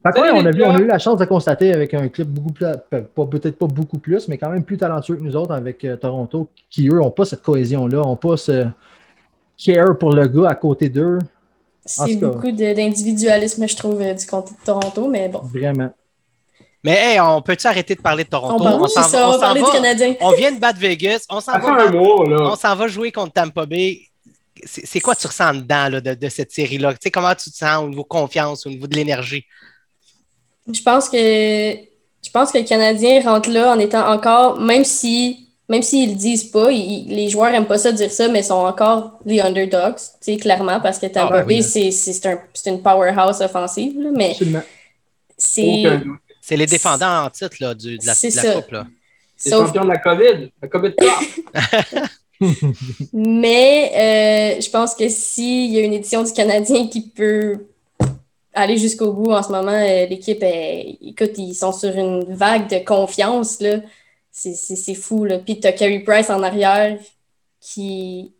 Fait 0.01 0.11
que 0.11 0.17
Salut, 0.17 0.31
ouais, 0.31 0.39
on, 0.41 0.45
a 0.45 0.51
vu, 0.51 0.63
on 0.63 0.71
a 0.71 0.79
eu 0.79 0.87
la 0.87 0.97
chance 0.97 1.19
de 1.19 1.25
constater 1.25 1.71
avec 1.71 1.93
un 1.93 2.07
club 2.07 2.29
beaucoup 2.29 2.51
plus, 2.51 2.65
peut-être 2.89 3.57
pas 3.59 3.67
beaucoup 3.67 3.99
plus, 3.99 4.27
mais 4.27 4.39
quand 4.39 4.49
même 4.49 4.63
plus 4.63 4.77
talentueux 4.77 5.17
que 5.17 5.23
nous 5.23 5.35
autres 5.35 5.53
avec 5.53 5.83
euh, 5.85 5.97
Toronto, 5.97 6.47
qui 6.69 6.87
eux 6.89 6.95
n'ont 6.97 7.11
pas 7.11 7.25
cette 7.25 7.43
cohésion-là, 7.43 7.97
n'ont 7.97 8.15
pas 8.15 8.35
ce 8.35 8.65
care 9.57 9.97
pour 9.99 10.13
le 10.13 10.27
gars 10.27 10.49
à 10.49 10.55
côté 10.55 10.89
d'eux. 10.89 11.19
C'est 11.85 12.15
beaucoup 12.15 12.51
d'individualisme, 12.51 13.67
je 13.67 13.75
trouve, 13.75 14.01
euh, 14.01 14.15
du 14.15 14.25
côté 14.25 14.51
de 14.59 14.65
Toronto. 14.65 15.07
Mais 15.07 15.29
bon. 15.29 15.41
Vraiment. 15.43 15.91
Mais 16.85 17.13
hey, 17.13 17.19
on 17.19 17.41
peut-tu 17.41 17.65
arrêter 17.65 17.95
de 17.95 18.01
parler 18.01 18.25
de 18.25 18.29
Toronto? 18.29 18.57
On, 18.59 18.63
parle, 18.63 18.89
s'en 18.89 19.01
c'est 19.01 19.09
ça, 19.09 19.21
va- 19.21 19.25
on 19.25 19.27
on 19.29 19.31
va 19.31 19.33
s'en 19.37 19.39
parler 19.41 19.61
va. 19.61 19.65
du 19.67 19.73
Canadien. 19.73 20.15
On 20.21 20.31
vient 20.33 20.51
de 20.51 20.59
battre 20.59 20.79
Vegas. 20.79 21.25
On 21.31 21.41
s'en 21.41 21.53
va, 21.57 21.67
un 21.81 21.91
mois, 21.91 22.29
là. 22.29 22.37
on 22.51 22.55
s'en 22.55 22.75
va 22.75 22.87
jouer 22.87 23.11
contre 23.11 23.33
Tampa 23.33 23.65
Bay. 23.65 24.01
C'est 24.63 24.85
c'est 24.85 24.99
quoi 24.99 25.15
tu 25.15 25.25
ressens 25.25 25.55
dedans 25.55 25.89
là, 25.89 25.99
de, 25.99 26.13
de 26.13 26.29
cette 26.29 26.51
série-là? 26.51 26.93
Tu 26.93 26.99
sais, 27.01 27.09
comment 27.09 27.33
tu 27.33 27.49
te 27.49 27.55
sens 27.57 27.83
au 27.83 27.89
niveau 27.89 28.03
confiance, 28.03 28.67
au 28.67 28.69
niveau 28.69 28.85
de 28.85 28.95
l'énergie? 28.95 29.43
Je 30.71 30.79
pense 30.83 31.09
que 31.09 31.17
je 31.17 32.29
pense 32.31 32.51
que 32.51 32.59
le 32.59 32.63
Canadien 32.65 33.19
rentre 33.21 33.49
là 33.49 33.71
en 33.73 33.79
étant 33.79 34.07
encore, 34.07 34.59
même 34.59 34.83
si 34.83 35.49
même 35.67 35.81
s'ils 35.81 36.11
le 36.11 36.15
disent 36.15 36.51
pas, 36.51 36.71
ils- 36.71 37.07
les 37.09 37.29
joueurs 37.29 37.51
aiment 37.51 37.65
pas 37.65 37.79
ça 37.79 37.91
dire 37.91 38.11
ça, 38.11 38.27
mais 38.27 38.43
sont 38.43 38.53
encore 38.53 39.13
les 39.25 39.39
underdogs, 39.41 39.95
tu 39.95 40.03
sais, 40.33 40.37
clairement, 40.37 40.79
parce 40.79 40.99
que 40.99 41.07
Tampa 41.07 41.39
Ah, 41.39 41.43
Bay, 41.43 41.55
oui. 41.57 41.63
c'est 41.63 41.89
c'est 41.89 42.27
un- 42.27 42.39
c'est 42.53 42.69
une 42.69 42.83
powerhouse 42.83 43.41
offensive, 43.41 43.99
là, 43.99 44.09
mais 44.15 44.31
Absolument. 44.33 44.61
c'est. 45.35 45.83
C'est 46.47 46.57
les 46.57 46.67
défendants 46.67 47.23
en 47.25 47.29
titre 47.31 47.55
là, 47.59 47.73
du- 47.73 47.97
de 47.97 48.05
la, 48.05 48.13
C'est 48.13 48.29
de 48.29 48.35
la 48.35 48.41
ça. 48.43 48.53
coupe. 48.61 48.71
Là. 48.71 48.85
Les 49.43 49.51
Sauf 49.51 49.65
champions 49.67 49.83
de 49.85 49.89
la 49.89 49.97
COVID. 49.97 50.51
La 50.61 50.67
COVID. 50.67 50.93
Mais 53.13 53.91
euh, 54.57 54.61
je 54.61 54.69
pense 54.69 54.93
que 54.95 55.07
s'il 55.09 55.71
y 55.73 55.79
a 55.79 55.81
une 55.81 55.93
édition 55.93 56.23
du 56.23 56.31
Canadien 56.33 56.87
qui 56.87 57.01
peut 57.09 57.65
aller 58.53 58.77
jusqu'au 58.77 59.11
bout 59.13 59.31
en 59.31 59.41
ce 59.43 59.51
moment, 59.51 59.71
euh, 59.71 60.05
l'équipe, 60.05 60.41
est- 60.43 60.97
écoute, 61.01 61.31
ils 61.37 61.55
sont 61.55 61.71
sur 61.73 61.95
une 61.97 62.33
vague 62.35 62.69
de 62.69 62.85
confiance. 62.85 63.59
là. 63.61 63.79
C'est 64.31 64.53
c'est- 64.53 64.75
c'est 64.75 64.95
fou. 64.95 65.25
Là. 65.25 65.39
Puis 65.39 65.59
tu 65.59 65.67
as 65.67 65.71
Carey 65.73 65.99
Price 65.99 66.29
en 66.29 66.43
arrière 66.43 66.97
qui. 67.61 68.33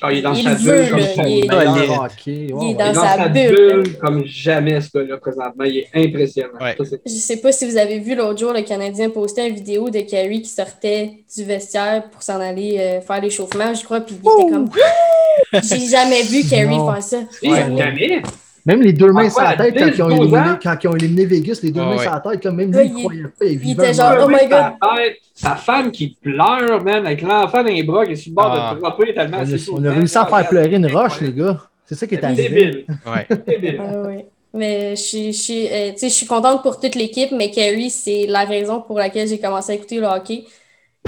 Ah, 0.00 0.10
il 0.12 0.18
est 0.18 0.22
dans 0.22 0.32
Il 0.32 0.44
sa 0.44 0.54
veut, 0.54 0.80
bulle 0.82 0.88
comme 0.90 0.98
jamais. 1.00 1.12
il 1.16 1.38
est- 1.38 1.38
il 1.40 1.44
est- 1.44 1.48
hockey, 1.50 1.52
ouais, 1.52 1.66
il 1.82 2.48
est 2.48 2.52
ouais. 2.54 2.60
Il 2.62 2.70
est 2.70 2.74
dans 2.74 2.94
sa 2.94 3.16
sa 3.16 3.28
bulle. 3.28 3.50
bulle 3.54 3.98
comme 3.98 4.24
jamais, 4.24 4.80
ce 4.80 4.88
gars-là, 4.98 5.16
présentement. 5.18 5.64
Il 5.64 5.76
est 5.78 5.88
impressionnant. 5.94 6.48
Ouais. 6.58 6.74
Ça, 6.82 6.96
Je 7.04 7.10
sais 7.12 7.36
pas 7.36 7.52
si 7.52 7.68
vous 7.68 7.76
avez 7.76 7.98
vu 7.98 8.14
l'autre 8.14 8.38
jour, 8.38 8.52
le 8.54 8.62
Canadien 8.62 9.10
postait 9.10 9.46
une 9.48 9.54
vidéo 9.54 9.90
de 9.90 10.00
Carey 10.00 10.40
qui 10.40 10.48
sortait 10.48 11.18
du 11.36 11.44
vestiaire 11.44 12.08
pour 12.10 12.22
s'en 12.22 12.40
aller 12.40 12.76
euh, 12.78 13.00
faire 13.02 13.20
l'échauffement, 13.20 13.74
je 13.74 13.84
crois. 13.84 14.00
Puis 14.00 14.16
il 14.22 14.42
était 14.42 14.50
comme. 14.52 14.70
J'ai 15.62 15.86
jamais 15.86 16.22
vu 16.22 16.48
Carey 16.48 16.64
Non. 16.66 16.90
faire 16.92 17.02
ça. 17.02 17.18
Oui, 17.42 17.50
Jamais. 17.76 18.22
Même 18.68 18.82
les 18.82 18.92
deux 18.92 19.10
mains 19.12 19.24
Ah, 19.26 19.30
sur 19.30 19.42
la 19.42 19.56
tête 19.56 19.76
quand 19.78 19.86
ils, 19.86 20.02
ont 20.02 20.08
10, 20.08 20.14
12 20.16 20.26
éliminé, 20.32 20.56
quand 20.62 20.76
ils 20.84 20.88
ont 20.88 20.94
éliminé 20.96 21.24
Vegas, 21.26 21.60
les 21.62 21.70
deux 21.72 21.80
Ah, 21.80 21.84
mains 21.86 21.96
ouais. 21.96 22.02
sur 22.02 22.12
la 22.12 22.20
tête, 22.20 22.42
comme 22.42 22.56
même 22.56 22.72
Là, 22.72 22.82
lui, 22.84 22.90
il 22.96 23.02
croyait 23.02 23.22
pas. 23.22 23.44
Il, 23.46 23.70
était 23.72 23.94
genre. 23.94 24.14
Oh 24.24 24.28
my 24.28 24.36
Sa 24.38 24.46
tête, 24.48 25.16
Sa 25.34 25.56
femme 25.56 25.90
qui 25.90 26.16
pleure, 26.22 26.84
man, 26.84 27.06
avec 27.06 27.22
l'enfant 27.22 27.62
dans 27.64 27.70
les 27.70 27.82
bras, 27.82 28.06
qui 28.06 28.12
est 28.12 28.16
sur 28.16 28.30
le 28.30 28.34
bord 28.36 28.52
Ah. 28.56 28.74
de 28.74 28.80
dropper 28.80 29.14
tellement 29.14 29.38
on, 29.38 29.52
a, 29.54 29.58
fou. 29.58 29.74
on 29.78 29.84
a 29.84 29.90
réussi 29.92 30.18
à 30.18 30.26
faire 30.26 30.48
pleurer 30.48 30.74
une 30.76 30.86
roche, 30.86 31.20
les 31.20 31.32
gars. 31.32 31.58
C'est 31.86 31.94
ça 31.94 32.06
qui 32.06 32.14
est 32.14 32.18
C'est 32.20 32.24
arrivé. 32.26 32.48
débile. 32.48 32.86
Débile. 33.46 33.80
Ah 33.82 34.02
oui. 34.06 34.24
Mais 34.54 34.96
je 34.96 35.00
suis, 35.02 35.32
je, 35.32 35.38
suis, 35.42 35.66
euh, 35.68 35.90
tu 35.92 35.98
sais, 35.98 36.08
je 36.08 36.14
suis 36.14 36.26
contente 36.26 36.62
pour 36.62 36.78
toute 36.80 36.94
l'équipe, 36.94 37.32
mais 37.32 37.50
Carey, 37.50 37.88
c'est 37.90 38.26
la 38.26 38.44
raison 38.44 38.80
pour 38.80 38.98
laquelle 38.98 39.28
j'ai 39.28 39.38
commencé 39.38 39.72
à 39.72 39.74
écouter 39.74 39.98
le 40.00 40.06
hockey. 40.06 40.44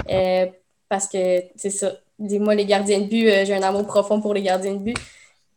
Euh, 0.09 0.45
parce 0.89 1.07
que, 1.07 1.41
c'est 1.55 1.69
ça. 1.69 1.91
Dis-moi, 2.19 2.53
les 2.55 2.65
gardiens 2.65 2.99
de 2.99 3.05
but, 3.05 3.27
euh, 3.29 3.43
j'ai 3.45 3.55
un 3.55 3.63
amour 3.63 3.85
profond 3.87 4.21
pour 4.21 4.33
les 4.33 4.41
gardiens 4.43 4.73
de 4.73 4.79
but. 4.79 4.97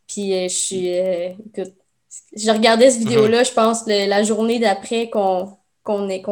Puis, 0.09 0.33
euh, 0.35 0.45
je 0.49 0.55
suis. 0.55 0.99
euh, 0.99 1.29
écoute, 1.55 1.75
je 2.37 2.51
regardais 2.51 2.91
cette 2.91 3.01
vidéo-là, 3.01 3.43
je 3.45 3.53
pense, 3.53 3.87
le- 3.87 4.09
la 4.09 4.23
journée 4.23 4.59
d'après 4.59 5.11
qu'on 5.11 5.57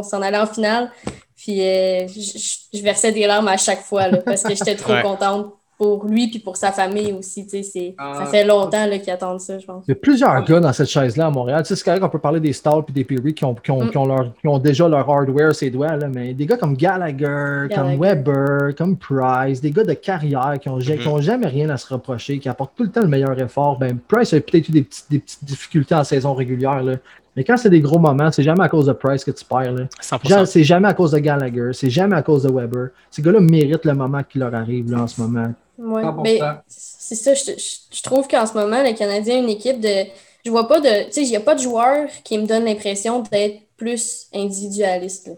s'en 0.03 0.23
allait 0.23 0.39
en 0.39 0.47
finale. 0.47 0.91
Puis, 1.37 1.61
euh, 1.63 2.07
je, 2.09 2.21
je- 2.21 2.79
je 2.79 2.83
versais 2.83 3.11
des 3.13 3.27
larmes 3.27 3.49
à 3.49 3.57
chaque 3.57 3.83
fois, 3.83 4.09
là, 4.09 4.19
parce 4.19 4.43
que 4.43 4.55
j'étais 4.55 4.77
trop 4.77 4.93
Ouais. 4.93 5.03
contente 5.03 5.53
pour 5.83 6.07
lui 6.07 6.29
puis 6.29 6.39
pour 6.39 6.57
sa 6.57 6.71
famille 6.71 7.13
aussi. 7.13 7.45
tu 7.45 7.51
sais, 7.51 7.63
c'est- 7.65 7.95
Ah. 7.99 8.15
ça 8.21 8.27
fait 8.27 8.45
longtemps 8.45 8.87
là, 8.87 8.99
qu'ils 8.99 9.13
attendent 9.13 9.41
ça, 9.41 9.59
je 9.59 9.67
pense. 9.67 9.85
Il 9.89 9.91
y 9.91 9.93
a 9.93 9.97
plusieurs 9.97 10.45
gars 10.45 10.61
dans 10.61 10.73
cette 10.73 10.89
chaise-là 10.89 11.27
à 11.27 11.31
Montréal. 11.31 11.63
Tu 11.63 11.69
sais, 11.69 11.77
c'est 11.77 11.85
correct 11.85 12.01
qu'on 12.01 12.09
peut 12.09 12.19
parler 12.21 12.39
des 12.41 12.53
Stall 12.53 12.83
et 12.89 12.93
des 12.93 13.05
Perry 13.05 13.35
qui 13.35 13.45
ont, 13.45 13.55
qui, 13.55 13.71
ont, 13.73 13.85
Mm. 13.85 13.91
qui 13.91 13.97
ont 13.99 14.07
leur- 14.07 14.33
qui 14.41 14.47
ont 14.47 14.59
déjà 14.59 14.87
leur 14.89 15.09
hardware 15.11 15.55
ses 15.55 15.71
doigts, 15.71 15.97
là, 15.97 16.09
mais 16.09 16.35
des 16.35 16.47
gars 16.47 16.57
comme 16.57 16.77
Gallagher, 16.77 17.67
comme. 17.75 17.97
Weber, 18.01 18.75
comme 18.77 18.97
Price, 18.97 19.61
des 19.61 19.71
gars 19.71 19.85
de 19.85 19.93
carrière 19.95 20.55
qui 20.61 20.69
n'ont 20.69 20.77
Mhm. 20.77 21.21
jamais 21.23 21.47
rien 21.47 21.69
à 21.71 21.77
se 21.77 21.93
reprocher, 21.93 22.39
qui 22.39 22.49
apportent 22.49 22.73
tout 22.77 22.85
le 22.85 22.91
temps 22.91 23.01
le 23.03 23.09
meilleur 23.09 23.39
effort. 23.41 23.79
Ben, 23.79 23.99
Price 24.09 24.33
a 24.33 24.41
peut-être 24.41 24.69
eu 24.69 24.73
des, 24.73 24.83
petites- 24.83 25.11
des 25.11 25.19
petites 25.19 25.45
difficultés 25.45 25.95
en 25.95 26.05
saison 26.05 26.35
régulière, 26.35 26.83
là. 26.83 26.95
mais 27.35 27.45
quand 27.45 27.57
c'est 27.57 27.71
des 27.71 27.81
gros 27.81 27.99
moments, 27.99 28.31
c'est 28.31 28.43
jamais 28.43 28.63
à 28.65 28.69
cause 28.69 28.85
de 28.87 28.93
Price 28.93 29.25
que 29.25 29.31
tu 29.31 29.43
perds. 29.45 29.73
là. 29.73 29.85
100%. 30.01 30.29
Genre, 30.37 30.47
C'est 30.47 30.65
jamais 30.65 30.89
à 30.89 30.93
cause 30.95 31.13
de 31.13 31.19
Gallagher, 31.19 31.71
c'est 31.73 31.89
jamais 31.89 32.15
à 32.17 32.21
cause 32.23 32.43
de 32.43 32.53
Weber. 32.53 32.89
Ces 33.11 33.23
gars-là 33.23 33.41
méritent 33.41 33.87
le 33.87 33.95
moment 33.95 34.21
qui 34.23 34.39
leur 34.39 34.55
arrive 34.55 34.91
là, 34.93 35.03
en 35.03 35.07
ce 35.07 35.19
moment. 35.21 35.51
Ouais, 35.83 36.03
100%. 36.03 36.23
mais 36.23 36.39
c'est 36.69 37.15
ça, 37.17 37.35
je, 37.35 37.43
je- 37.59 37.97
je 37.97 38.03
trouve 38.03 38.29
qu'en 38.29 38.47
ce 38.47 38.55
moment, 38.55 38.83
le 38.83 38.93
Canadien 38.95 39.37
a 39.37 39.39
une 39.41 39.49
équipe 39.51 39.81
de. 39.81 40.05
Je 40.45 40.51
vois 40.51 40.69
pas 40.69 40.81
de. 40.81 41.07
Tu 41.07 41.13
sais, 41.13 41.23
il 41.23 41.29
n'y 41.31 41.37
a 41.37 41.41
pas 41.41 41.55
de 41.55 41.61
joueur 41.61 42.09
qui 42.25 42.39
me 42.39 42.47
donne 42.47 42.65
l'impression 42.65 43.21
d'être 43.31 43.57
plus 43.77 44.27
individualiste. 44.35 45.27
là. 45.29 45.35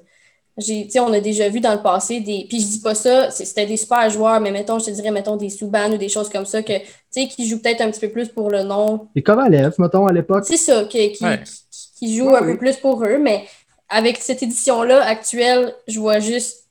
J'ai, 0.56 0.84
tu 0.84 0.90
sais, 0.92 1.00
on 1.00 1.12
a 1.12 1.18
déjà 1.20 1.48
vu 1.48 1.60
dans 1.60 1.72
le 1.74 1.82
passé 1.82 2.20
des. 2.20 2.46
Puis 2.48 2.60
je 2.60 2.66
dis 2.66 2.80
pas 2.80 2.94
ça, 2.94 3.30
c'était 3.30 3.66
des 3.66 3.76
super 3.76 4.08
joueurs, 4.10 4.40
mais 4.40 4.52
mettons, 4.52 4.78
je 4.78 4.84
te 4.86 4.90
dirais, 4.90 5.10
mettons 5.10 5.36
des 5.36 5.50
Subban 5.50 5.92
ou 5.92 5.96
des 5.96 6.08
choses 6.08 6.28
comme 6.28 6.46
ça, 6.46 6.62
que, 6.62 6.78
tu 6.78 6.84
sais, 7.10 7.26
qui 7.26 7.48
jouent 7.48 7.60
peut-être 7.60 7.80
un 7.80 7.90
petit 7.90 8.00
peu 8.00 8.10
plus 8.10 8.28
pour 8.28 8.50
le 8.50 8.62
nom. 8.62 9.08
Et 9.16 9.22
Kovalev, 9.22 9.74
mettons, 9.78 10.06
à 10.06 10.12
l'époque. 10.12 10.44
C'est 10.46 10.56
ça, 10.56 10.84
qui, 10.84 11.10
qui, 11.12 11.24
Ouais. 11.24 11.40
qui- 11.42 11.88
qui 11.98 12.16
jouent 12.16 12.28
Ouais, 12.30 12.38
un 12.38 12.44
oui. 12.46 12.52
peu 12.52 12.58
plus 12.58 12.76
pour 12.76 13.02
eux, 13.04 13.18
mais 13.18 13.44
avec 13.88 14.18
cette 14.18 14.42
édition-là 14.42 15.02
actuelle, 15.04 15.74
je 15.88 15.98
vois 15.98 16.20
juste 16.20 16.63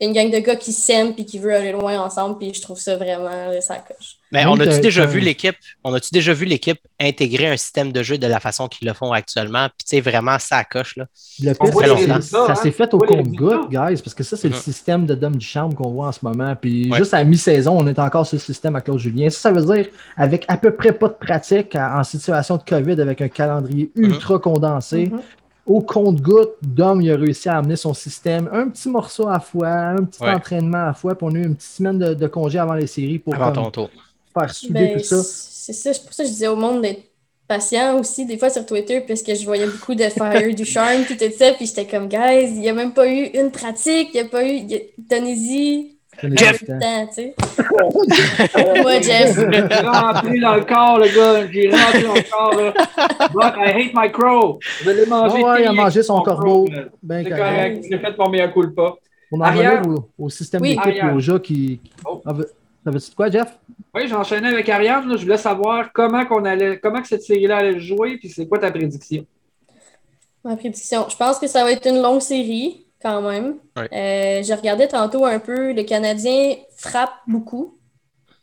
une 0.00 0.12
gang 0.12 0.30
de 0.30 0.38
gars 0.38 0.56
qui 0.56 0.72
s'aiment 0.72 1.14
puis 1.14 1.24
qui 1.24 1.38
veulent 1.38 1.54
aller 1.54 1.72
loin 1.72 1.98
ensemble, 2.00 2.38
puis 2.38 2.52
je 2.52 2.60
trouve 2.60 2.78
ça 2.78 2.96
vraiment 2.96 3.30
euh, 3.32 3.60
ça 3.60 3.76
coche. 3.76 4.16
Mais 4.32 4.44
on 4.44 4.58
a-tu 4.60 4.80
déjà 4.80 5.06
vu 5.06 5.20
l'équipe, 5.20 5.54
on 5.84 5.94
a-tu 5.94 6.08
déjà 6.12 6.32
vu 6.34 6.44
l'équipe 6.46 6.78
intégrer 7.00 7.46
un 7.46 7.56
système 7.56 7.92
de 7.92 8.02
jeu 8.02 8.18
de 8.18 8.26
la 8.26 8.40
façon 8.40 8.66
qu'ils 8.68 8.86
le 8.88 8.92
font 8.94 9.12
actuellement? 9.12 9.68
Puis 9.68 9.84
tu 9.88 9.96
sais, 9.96 10.00
vraiment, 10.00 10.38
ça 10.38 10.64
coche, 10.64 10.96
là. 10.96 11.06
Le 11.40 11.52
pire, 11.54 12.22
ça 12.22 12.46
hein. 12.48 12.54
s'est 12.56 12.72
fait 12.72 12.92
au 12.92 13.00
les 13.00 13.06
compte-goutte, 13.06 13.70
guys, 13.70 14.02
parce 14.02 14.14
que 14.14 14.24
ça, 14.24 14.36
c'est 14.36 14.48
le 14.48 14.54
Mhm. 14.56 14.60
système 14.60 15.06
de 15.06 15.14
Dom 15.14 15.36
Duchamp 15.36 15.70
qu'on 15.70 15.90
voit 15.90 16.08
en 16.08 16.12
ce 16.12 16.20
moment. 16.22 16.54
Puis 16.60 16.90
Ouais. 16.90 16.98
juste 16.98 17.14
à 17.14 17.22
mi-saison, 17.24 17.78
on 17.78 17.86
est 17.86 17.98
encore 17.98 18.26
sur 18.26 18.36
le 18.36 18.40
système 18.42 18.74
à 18.76 18.80
Claude 18.80 18.98
Julien. 18.98 19.30
Ça, 19.30 19.38
ça 19.38 19.52
veut 19.52 19.64
dire, 19.74 19.86
avec 20.16 20.44
à 20.48 20.56
peu 20.56 20.72
près 20.74 20.92
pas 20.92 21.08
de 21.08 21.14
pratique 21.14 21.74
en 21.76 22.02
situation 22.02 22.56
de 22.56 22.62
COVID, 22.64 23.00
avec 23.00 23.20
un 23.22 23.28
calendrier 23.28 23.90
Mhm. 23.94 24.04
ultra 24.04 24.38
condensé, 24.40 25.06
Mhm. 25.06 25.20
Au 25.66 25.80
compte-goutte, 25.80 26.52
Dom, 26.62 27.00
il 27.00 27.10
a 27.10 27.16
réussi 27.16 27.48
à 27.48 27.58
amener 27.58 27.76
son 27.76 27.92
système 27.92 28.48
un 28.52 28.68
petit 28.68 28.88
morceau 28.88 29.26
à 29.28 29.32
la 29.34 29.40
fois, 29.40 29.68
un 29.68 30.04
petit 30.04 30.22
Ouais. 30.22 30.30
entraînement 30.30 30.78
à 30.78 30.86
la 30.86 30.94
fois, 30.94 31.14
puis 31.16 31.26
on 31.28 31.34
a 31.34 31.38
eu 31.38 31.44
une 31.44 31.56
petite 31.56 31.70
semaine 31.70 31.98
de, 31.98 32.14
de 32.14 32.26
congé 32.28 32.58
avant 32.58 32.74
les 32.74 32.86
séries 32.86 33.18
pour 33.18 33.34
Avant 33.34 33.46
comme, 33.52 33.64
ton 33.64 33.70
tour. 33.70 33.90
faire 34.32 34.52
souder 34.54 34.72
Ben, 34.86 34.92
tout 34.98 35.04
ça. 35.04 35.22
C'est 35.22 35.72
ça, 35.72 35.92
c'est 35.92 36.04
pour 36.04 36.12
ça 36.12 36.22
que 36.22 36.28
je 36.28 36.32
disais 36.34 36.46
au 36.48 36.56
monde 36.56 36.82
d'être 36.82 37.02
patient 37.48 37.98
aussi, 37.98 38.26
des 38.26 38.38
fois 38.38 38.50
sur 38.50 38.64
Twitter, 38.66 39.00
parce 39.00 39.22
que 39.22 39.34
je 39.34 39.44
voyais 39.44 39.66
beaucoup 39.66 39.94
de 39.94 40.04
fire 40.04 40.54
du 40.54 40.64
charme, 40.64 41.02
puis 41.04 41.16
tout 41.16 41.24
ça, 41.36 41.52
puis 41.52 41.66
j'étais 41.66 41.86
comme, 41.86 42.08
guys, 42.08 42.46
il 42.48 42.60
n'y 42.60 42.68
a 42.68 42.72
même 42.72 42.92
pas 42.92 43.06
eu 43.08 43.24
une 43.34 43.50
pratique, 43.50 44.10
il 44.14 44.20
n'y 44.20 44.20
a 44.20 44.24
pas 44.24 44.44
eu, 44.46 44.58
a- 44.72 44.78
Donnez-y 44.98 45.95
Jeff! 46.22 46.62
le 46.66 46.74
le 46.74 46.80
temps. 46.80 47.06
tu 47.08 47.14
sais. 47.14 47.34
Moi, 48.82 49.00
Jeff. 49.00 49.36
J'ai 49.38 49.86
rentré 49.86 50.38
dans 50.40 50.54
le 50.56 50.64
corps, 50.64 50.98
le 50.98 51.06
gars. 51.06 51.46
J'ai 51.52 51.70
rentré 51.70 52.02
dans 52.02 52.14
le 52.14 52.30
corps, 52.30 52.54
là. 52.54 53.28
Brock, 53.32 53.54
I 53.58 53.70
hate 53.70 53.92
my 53.94 54.10
crow. 54.10 54.58
Je 54.82 54.90
l'ai 54.90 55.06
mangé. 55.06 55.42
Ah 55.44 55.52
ouais, 55.52 55.62
il 55.62 55.66
a 55.66 55.72
mangé 55.72 56.02
son 56.02 56.20
corbeau. 56.22 56.66
Ben 57.02 57.24
C'est 57.24 57.30
correct. 57.30 57.84
J'ai 57.90 57.98
fait 57.98 58.18
mon 58.18 58.28
meilleur 58.28 58.52
culpa. 58.52 58.94
On 59.32 59.40
en 59.40 59.50
revient 59.50 59.80
au, 60.18 60.24
au 60.26 60.28
système 60.30 60.62
Oui. 60.62 60.76
d'équipe 60.76 61.02
et 61.02 61.10
aux 61.12 61.20
gens 61.20 61.38
qui. 61.38 61.80
Oh. 62.04 62.22
Ah, 62.24 62.32
Ça 62.84 62.90
veut 62.90 62.98
dire 62.98 63.14
quoi, 63.16 63.30
Jeff? 63.30 63.58
Oui, 63.94 64.06
j'enchaînais 64.08 64.48
avec 64.48 64.68
Ariane. 64.68 65.08
là. 65.08 65.16
Je 65.16 65.22
voulais 65.22 65.36
savoir 65.36 65.92
comment, 65.92 66.24
qu'on 66.24 66.44
allait, 66.44 66.78
comment 66.78 67.02
que 67.02 67.08
cette 67.08 67.22
série-là 67.22 67.56
allait 67.58 67.80
jouer, 67.80 68.16
puis 68.18 68.28
c'est 68.28 68.46
quoi 68.46 68.58
ta 68.58 68.70
prédiction? 68.70 69.26
Ma 70.44 70.56
prédiction. 70.56 71.06
Je 71.08 71.16
pense 71.16 71.38
que 71.40 71.48
ça 71.48 71.64
va 71.64 71.72
être 71.72 71.86
une 71.88 72.00
longue 72.00 72.20
série, 72.20 72.85
quand 73.06 73.22
même. 73.22 73.58
Ouais. 73.76 73.88
Euh, 73.92 74.42
je 74.42 74.52
regardais 74.52 74.88
tantôt 74.88 75.24
un 75.24 75.38
peu, 75.38 75.72
le 75.72 75.82
Canadien 75.84 76.56
frappe 76.76 77.14
beaucoup. 77.26 77.78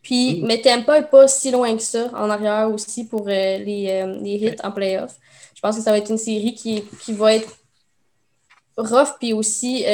Puis, 0.02 0.42
mais 0.44 0.62
Tampa 0.62 1.00
n'est 1.00 1.08
pas 1.08 1.28
si 1.28 1.52
loin 1.52 1.76
que 1.76 1.82
ça 1.82 2.10
en 2.14 2.30
arrière 2.30 2.70
aussi 2.74 3.06
pour 3.06 3.28
euh, 3.28 3.58
les, 3.58 3.88
euh, 3.90 4.20
les 4.22 4.36
hits 4.36 4.56
en 4.64 4.72
playoff. 4.72 5.18
Je 5.56 5.62
pense 5.62 5.78
que 5.78 5.82
ça 5.82 5.92
va 5.92 5.98
être 5.98 6.12
une 6.12 6.18
série 6.18 6.54
qui, 6.54 6.84
qui 7.02 7.14
va 7.14 7.36
être 7.36 7.50
rough, 8.78 9.18
puis 9.20 9.34
aussi 9.34 9.86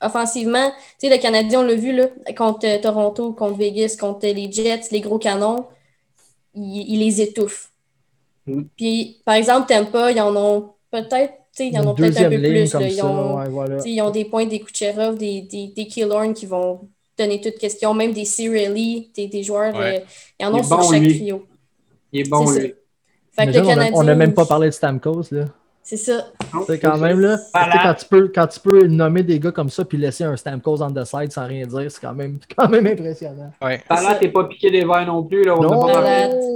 offensivement. 0.00 0.70
Tu 0.98 1.08
sais, 1.08 1.16
le 1.16 1.20
Canadien, 1.20 1.60
on 1.60 1.62
l'a 1.62 1.74
vu 1.74 1.92
là, 1.94 2.08
contre 2.36 2.80
Toronto, 2.80 3.32
contre 3.32 3.56
Vegas, 3.56 3.96
contre 3.98 4.26
les 4.26 4.52
Jets, 4.52 4.88
les 4.90 5.00
gros 5.00 5.18
canons, 5.18 5.66
il, 6.54 6.84
il 6.92 6.98
les 7.00 7.20
étouffe. 7.22 7.70
Mm. 8.46 8.62
Puis, 8.76 9.22
par 9.24 9.34
exemple, 9.34 9.68
Tampa, 9.68 10.12
ils 10.12 10.20
en 10.20 10.36
ont 10.36 10.72
peut-être, 10.90 11.34
tu 11.56 11.62
sais, 11.64 11.68
ils 11.72 11.78
en 11.78 11.86
ont 11.86 11.94
peut-être 11.94 12.18
un 12.18 12.28
deuxième 12.28 12.30
peu 12.42 12.48
plus. 12.48 12.72
là. 12.74 12.80
Ils, 12.82 12.92
ça. 12.92 13.06
ont, 13.06 13.36
ouais, 13.38 13.48
voilà. 13.48 13.76
ils 13.84 14.00
ont 14.02 14.10
des 14.10 14.24
points 14.26 14.44
des 14.46 14.60
Kucherov, 14.60 15.16
des, 15.16 15.40
des, 15.42 15.68
des 15.74 15.86
Killorn 15.86 16.34
qui 16.34 16.44
vont 16.46 16.80
donner 17.18 17.40
toute 17.40 17.56
question, 17.56 17.94
même 17.94 18.12
des 18.12 18.26
Cirelli, 18.26 19.10
des, 19.16 19.26
des 19.26 19.42
joueurs. 19.42 19.74
Ouais. 19.74 20.00
euh, 20.00 20.04
ils 20.38 20.46
en 20.46 20.54
ont 20.54 20.62
sur 20.62 20.76
bon, 20.76 20.92
chaque 20.92 21.00
lui. 21.00 21.14
trio. 21.18 21.46
Il 22.12 22.20
est 22.20 22.28
bon, 22.28 22.46
C'est 22.46 22.60
lui. 22.60 22.74
Fait 23.32 23.46
que 23.46 23.50
Imagine, 23.52 23.62
le 23.62 23.66
on 23.66 23.70
a- 23.70 23.74
Canadien. 23.74 24.00
on 24.00 24.02
n'a 24.04 24.14
même 24.14 24.34
pas 24.34 24.44
parlé 24.46 24.66
de 24.68 24.72
Stamkos. 24.72 25.22
Là. 25.30 25.44
C'est 25.82 25.96
ça. 25.96 26.26
Sais, 26.66 26.78
quand 26.80 26.98
même, 26.98 27.20
là, 27.20 27.38
Voilà. 27.54 27.78
quand, 27.82 27.94
tu 27.94 28.06
peux, 28.06 28.32
quand 28.34 28.46
tu 28.48 28.58
peux 28.60 28.86
nommer 28.88 29.22
des 29.22 29.38
gars 29.38 29.52
comme 29.52 29.68
ça 29.70 29.84
puis 29.84 29.96
laisser 29.98 30.24
un 30.24 30.34
Stamkos 30.36 30.82
on 30.82 30.90
the 30.90 31.04
side 31.04 31.30
sans 31.30 31.46
rien 31.46 31.64
dire, 31.66 31.90
c'est 31.90 32.00
quand 32.00 32.12
même, 32.14 32.38
quand 32.56 32.68
même 32.68 32.86
impressionnant. 32.86 33.52
Ouais. 33.62 33.80
T'es 34.20 34.28
pas 34.28 34.44
piqué 34.44 34.70
des 34.70 34.84
verres 34.84 35.06
non 35.06 35.22
plus. 35.22 35.44
Là. 35.44 35.54
On 35.56 35.62
Non. 35.62 35.86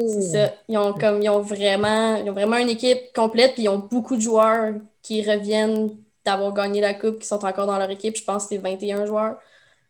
c'est 0.08 0.22
ça. 0.22 0.52
Ils 0.68 0.76
ont, 0.78 0.92
comme, 0.94 1.22
ils, 1.22 1.28
ont 1.30 1.40
vraiment, 1.40 2.16
ils 2.16 2.28
ont 2.28 2.32
vraiment 2.32 2.56
une 2.56 2.70
équipe 2.70 2.98
complète, 3.14 3.54
puis 3.54 3.62
ils 3.64 3.68
ont 3.68 3.78
beaucoup 3.90 4.16
de 4.16 4.20
joueurs 4.22 4.74
qui 5.02 5.22
reviennent 5.22 5.96
d'avoir 6.24 6.52
gagné 6.52 6.80
la 6.80 6.94
Coupe, 6.94 7.20
qui 7.20 7.26
sont 7.26 7.44
encore 7.44 7.66
dans 7.66 7.78
leur 7.78 7.90
équipe. 7.90 8.16
Je 8.16 8.24
pense 8.24 8.44
que 8.44 8.50
c'est 8.50 8.58
21 8.58 9.06
joueurs. 9.06 9.36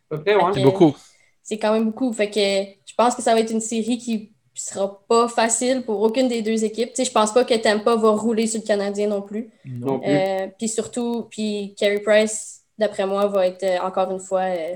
Ouais. 0.09 0.19
C'est 0.53 0.63
beaucoup. 0.63 0.95
C'est 1.43 1.57
quand 1.57 1.73
même 1.73 1.85
beaucoup. 1.85 2.11
Fait 2.13 2.29
que 2.29 2.39
je 2.39 2.93
pense 2.95 3.15
que 3.15 3.21
ça 3.21 3.33
va 3.33 3.39
être 3.39 3.51
une 3.51 3.61
série 3.61 3.97
qui 3.97 4.31
sera 4.53 5.01
pas 5.07 5.27
facile 5.27 5.83
pour 5.83 6.01
aucune 6.01 6.27
des 6.27 6.41
deux 6.41 6.63
équipes. 6.63 6.89
Tu 6.89 6.97
sais, 6.97 7.05
je 7.05 7.11
pense 7.11 7.33
pas 7.33 7.43
que 7.43 7.53
Tampa 7.55 7.95
va 7.95 8.11
rouler 8.11 8.47
sur 8.47 8.61
le 8.61 8.67
Canadien 8.67 9.07
non 9.07 9.21
plus. 9.21 9.49
Non 9.65 9.99
plus. 9.99 10.11
Euh, 10.11 10.47
puis 10.57 10.69
surtout, 10.69 11.27
puis 11.29 11.73
Carey 11.77 11.99
Price, 11.99 12.61
d'après 12.77 13.05
moi, 13.05 13.27
va 13.27 13.47
être 13.47 13.63
euh, 13.63 13.79
encore 13.79 14.11
une 14.11 14.19
fois 14.19 14.41
euh, 14.41 14.75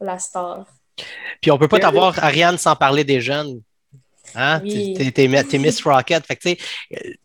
la 0.00 0.18
star. 0.18 0.66
Puis 1.40 1.50
on 1.50 1.58
peut 1.58 1.68
pas 1.68 1.78
t'avoir, 1.78 2.22
Ariane, 2.22 2.56
sans 2.56 2.76
parler 2.76 3.04
des 3.04 3.20
jeunes. 3.20 3.60
Hein? 4.36 4.60
Oui. 4.62 4.94
T'es- 4.94 5.58
Miss 5.58 5.82
Rocket. 5.82 6.24
Fait 6.26 6.36
que, 6.36 6.48
euh, 6.50 6.54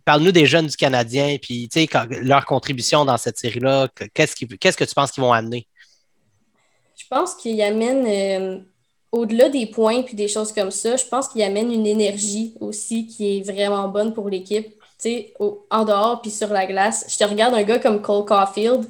parle-nous 0.05 0.31
des 0.31 0.45
jeunes 0.45 0.67
du 0.67 0.75
Canadien, 0.75 1.37
puis 1.41 1.69
quand- 1.91 2.07
leur 2.09 2.45
contribution 2.45 3.05
dans 3.05 3.17
cette 3.17 3.37
série-là. 3.37 3.89
que- 3.93 4.05
Qu'est-ce 4.05 4.77
que 4.77 4.83
tu 4.85 4.93
penses 4.95 5.11
qu'ils 5.11 5.23
vont 5.23 5.33
amener? 5.33 5.67
Je 6.95 7.03
pense 7.09 7.35
qu'il 7.35 7.61
amène, 7.61 8.05
euh, 8.07 8.59
au-delà 9.11 9.49
des 9.49 9.65
points 9.65 10.01
puis 10.03 10.15
des 10.15 10.27
choses 10.27 10.53
comme 10.53 10.71
ça, 10.71 10.95
je 10.95 11.05
pense 11.05 11.27
qu'il 11.27 11.41
amène 11.43 11.71
une 11.71 11.85
énergie 11.87 12.53
aussi 12.59 13.07
qui 13.07 13.37
est 13.37 13.41
vraiment 13.41 13.87
bonne 13.89 14.13
pour 14.13 14.29
l'équipe. 14.29 14.75
Au- 15.39 15.65
en 15.71 15.83
dehors 15.83 16.21
puis 16.21 16.29
sur 16.29 16.49
la 16.49 16.67
glace. 16.67 17.05
Je 17.09 17.17
te 17.17 17.23
regarde 17.23 17.55
un 17.55 17.63
gars 17.63 17.79
comme 17.79 18.03
Cole 18.03 18.23
Caulfield 18.23 18.85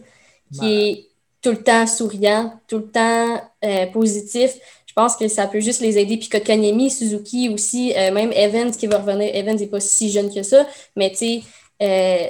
qui 0.53 0.65
est 0.89 1.07
tout 1.41 1.51
le 1.51 1.63
temps 1.63 1.87
souriant, 1.87 2.59
tout 2.67 2.79
le 2.79 2.91
temps 2.91 3.41
euh, 3.63 3.85
positif. 3.87 4.51
Je 4.91 4.93
pense 4.93 5.15
que 5.15 5.29
ça 5.29 5.47
peut 5.47 5.61
juste 5.61 5.79
les 5.79 5.97
aider. 5.97 6.17
Puis 6.17 6.27
Kotkaniemi, 6.27 6.91
Suzuki 6.91 7.47
aussi, 7.47 7.93
euh, 7.95 8.11
même 8.11 8.33
Evans 8.33 8.71
qui 8.71 8.87
va 8.87 8.97
revenir. 8.97 9.33
Evans 9.33 9.55
n'est 9.55 9.67
pas 9.67 9.79
si 9.79 10.11
jeune 10.11 10.29
que 10.33 10.43
ça, 10.43 10.67
mais 10.97 11.11
tu 11.11 11.15
sais, 11.15 11.41
euh, 11.81 12.25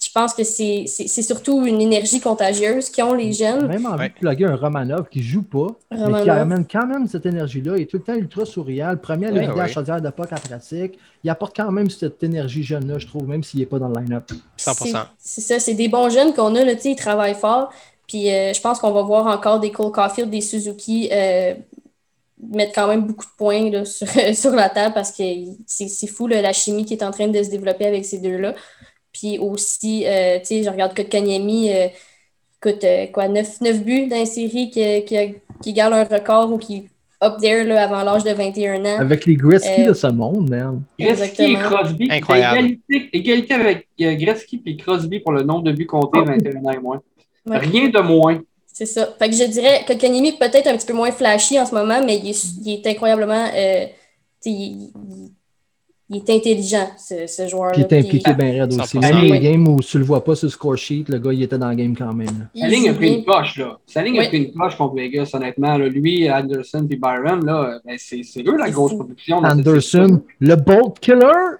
je 0.00 0.08
pense 0.14 0.34
que 0.34 0.44
c'est 0.44 0.84
c'est- 0.86 1.08
c'est 1.08 1.22
surtout 1.22 1.64
une 1.66 1.80
énergie 1.80 2.20
contagieuse 2.20 2.90
qu'ont 2.90 3.14
les 3.14 3.32
jeunes. 3.32 3.66
Même 3.66 3.86
envie 3.86 3.98
Ouais. 4.02 4.08
de 4.10 4.14
plugger 4.14 4.44
un 4.44 4.56
Romanov 4.56 5.08
qui 5.10 5.22
joue 5.22 5.40
pas, 5.42 5.68
mais 5.90 5.96
qui 5.96 6.02
Romanov. 6.04 6.28
amène 6.38 6.66
quand 6.70 6.86
même 6.86 7.06
cette 7.08 7.24
énergie-là. 7.24 7.76
Il 7.78 7.82
est 7.82 7.86
tout 7.86 7.96
le 7.96 8.02
temps 8.02 8.14
ultra 8.14 8.44
souriant. 8.44 8.90
Le 8.90 8.98
premier 8.98 9.28
à 9.28 9.32
Ouais, 9.32 9.60
à 9.60 9.68
chaudière 9.68 10.02
de 10.02 10.10
POC 10.10 10.32
en 10.32 10.36
pratique. 10.36 10.98
Il 11.24 11.30
apporte 11.30 11.56
quand 11.56 11.72
même 11.72 11.88
cette 11.88 12.22
énergie 12.22 12.62
jeune-là, 12.62 12.98
je 12.98 13.06
trouve, 13.06 13.26
même 13.26 13.42
s'il 13.42 13.60
n'est 13.60 13.66
pas 13.66 13.78
dans 13.78 13.88
le 13.88 14.00
line-up. 14.02 14.30
100%. 14.58 14.98
C'est 15.18 15.40
c'est 15.40 15.54
ça, 15.54 15.58
c'est 15.60 15.74
des 15.74 15.88
bons 15.88 16.10
jeunes 16.10 16.34
qu'on 16.34 16.54
a, 16.56 16.62
là, 16.64 16.74
tu 16.74 16.82
sais, 16.82 16.90
ils 16.90 16.96
travaillent 16.96 17.34
fort. 17.34 17.72
Puis 18.08 18.30
euh, 18.32 18.52
je 18.52 18.60
pense 18.60 18.80
qu'on 18.80 18.90
va 18.90 19.02
voir 19.02 19.26
encore 19.28 19.60
des 19.60 19.70
Cole 19.70 19.92
Caulfield, 19.92 20.30
des 20.30 20.40
Suzuki 20.40 21.08
euh, 21.12 21.54
mettre 22.50 22.72
quand 22.74 22.88
même 22.88 23.02
beaucoup 23.06 23.24
de 23.26 23.36
points 23.36 23.70
là, 23.70 23.84
sur, 23.84 24.08
sur 24.34 24.50
la 24.52 24.68
table 24.70 24.94
parce 24.94 25.12
que 25.12 25.22
c'est 25.66 25.88
c'est 25.88 26.06
fou 26.06 26.26
là, 26.26 26.40
la 26.42 26.52
chimie 26.52 26.84
qui 26.84 26.94
est 26.94 27.02
en 27.04 27.10
train 27.10 27.28
de 27.28 27.42
se 27.42 27.50
développer 27.50 27.86
avec 27.86 28.04
ces 28.04 28.18
deux-là. 28.18 28.54
Puis 29.12 29.38
aussi, 29.38 30.04
euh, 30.06 30.38
tu 30.38 30.44
sais, 30.46 30.62
je 30.62 30.70
regarde 30.70 30.94
Kotkaniemi, 30.94 31.70
euh, 31.72 31.86
écoute, 32.62 32.84
euh, 32.84 33.06
quoi, 33.06 33.26
9, 33.28 33.60
buts 33.84 34.06
dans 34.06 34.18
la 34.18 34.26
série 34.26 34.70
qui, 34.70 35.04
qui, 35.04 35.16
a- 35.16 35.26
qui 35.62 35.70
égale 35.70 35.92
un 35.92 36.04
record 36.04 36.52
ou 36.52 36.58
qui 36.58 36.88
up 37.24 37.34
there 37.40 37.64
là, 37.64 37.82
avant 37.82 38.04
l'âge 38.04 38.22
de 38.22 38.30
21 38.30 38.84
ans. 38.84 39.00
Avec 39.00 39.26
les 39.26 39.34
Gretzky 39.34 39.82
Euh, 39.82 39.88
de 39.88 39.92
ce 39.94 40.06
monde, 40.06 40.48
man. 40.50 40.82
Gretzky 41.00 41.42
et. 41.42 41.54
Crosby. 41.56 42.08
Incroyable. 42.10 42.58
Égalité, 42.58 43.08
égalité 43.12 43.54
avec 43.54 43.88
euh, 44.02 44.14
Gretzky 44.14 44.62
et 44.64 44.76
Crosby 44.76 45.18
pour 45.20 45.32
le 45.32 45.42
nombre 45.42 45.62
de 45.64 45.72
buts 45.72 45.86
comptés 45.86 46.20
21 46.22 46.64
ans 46.64 46.70
et 46.70 46.78
moins. 46.78 47.02
Ouais. 47.48 47.58
Rien 47.58 47.88
de 47.88 47.98
moins. 48.00 48.40
C'est 48.72 48.86
ça. 48.86 49.08
Fait 49.18 49.28
que 49.28 49.34
je 49.34 49.44
dirais 49.44 49.84
que 49.86 49.92
Kanemi 49.94 50.28
est 50.28 50.38
peut-être 50.38 50.68
un 50.68 50.76
petit 50.76 50.86
peu 50.86 50.92
moins 50.92 51.10
flashy 51.10 51.58
en 51.58 51.66
ce 51.66 51.74
moment, 51.74 52.00
mais 52.04 52.16
il 52.18 52.30
est, 52.30 52.44
il 52.64 52.72
est 52.74 52.86
incroyablement. 52.86 53.46
euh, 53.54 53.86
il, 54.44 54.52
il- 54.52 55.30
il 56.10 56.16
est 56.16 56.30
intelligent, 56.30 56.88
ce, 56.96 57.26
ce 57.26 57.46
joueur-là. 57.46 57.74
Il 57.76 57.80
est 57.82 57.92
impliqué 57.92 58.32
bien 58.32 58.62
raide 58.62 58.72
aussi. 58.72 58.96
100%. 58.96 59.00
Même 59.02 59.24
les 59.30 59.40
games 59.40 59.68
où 59.68 59.78
tu 59.82 59.98
le 59.98 60.04
vois 60.04 60.24
pas 60.24 60.34
sur 60.34 60.46
le 60.46 60.50
score 60.50 60.74
sheet, 60.74 61.04
le 61.08 61.18
gars, 61.18 61.34
il 61.34 61.42
était 61.42 61.58
dans 61.58 61.68
le 61.68 61.74
game 61.74 61.94
quand 61.94 62.14
même. 62.14 62.48
Sa 62.58 62.66
ligne 62.66 62.88
a 62.88 62.94
pris 62.94 63.12
une 63.16 63.24
poche, 63.26 63.58
là. 63.58 63.78
Sa 63.84 64.00
ligne 64.02 64.18
Oui. 64.18 64.24
a 64.24 64.28
pris 64.28 64.38
une 64.44 64.52
poche 64.52 64.74
contre 64.78 64.94
Vegas, 64.94 65.28
honnêtement. 65.34 65.76
là. 65.76 65.86
Lui, 65.86 66.30
Anderson 66.30 66.86
puis 66.88 66.96
Byron, 66.96 67.44
là, 67.44 67.78
ben, 67.84 67.96
c'est 67.98 68.22
eux 68.38 68.56
la 68.56 68.70
grosse 68.70 68.94
production. 68.94 69.36
Anderson, 69.38 70.22
le 70.40 70.54
Bolt 70.56 70.98
Killer? 70.98 71.58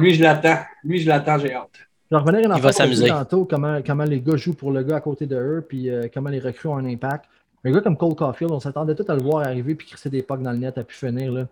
lui, 0.00 0.14
je 0.14 0.22
l'attends. 0.22 0.56
Lui, 0.82 1.00
je 1.00 1.08
l'attends, 1.08 1.38
j'ai 1.38 1.52
hâte. 1.52 1.68
Je 2.10 2.16
vais 2.16 2.20
revenir 2.20 2.38
à 2.38 2.42
une 2.42 2.48
Il 2.48 2.52
affaire 2.52 2.62
va 2.62 2.72
s'amuser. 2.72 3.08
tantôt, 3.08 3.44
comment, 3.48 3.78
comment 3.84 4.04
les 4.04 4.20
gars 4.20 4.36
jouent 4.36 4.54
pour 4.54 4.70
le 4.70 4.82
gars 4.82 4.96
à 4.96 5.00
côté 5.00 5.26
de 5.26 5.36
eux, 5.36 5.64
puis 5.68 5.90
euh, 5.90 6.06
comment 6.12 6.30
les 6.30 6.38
recrues 6.40 6.68
ont 6.68 6.76
un 6.76 6.84
impact. 6.86 7.24
Un 7.64 7.72
gars 7.72 7.80
comme 7.80 7.96
Cole 7.96 8.14
Caulfield, 8.14 8.52
on 8.52 8.60
s'attendait 8.60 8.94
tout 8.94 9.04
à 9.08 9.14
le 9.16 9.22
voir 9.22 9.44
arriver 9.46 9.74
puis 9.74 9.88
crisser 9.88 10.08
des 10.08 10.22
pucks 10.22 10.40
dans 10.42 10.52
le 10.52 10.58
net 10.58 10.78
à 10.78 10.84
pu 10.84 10.94
finir. 10.94 11.32
Là. 11.32 11.46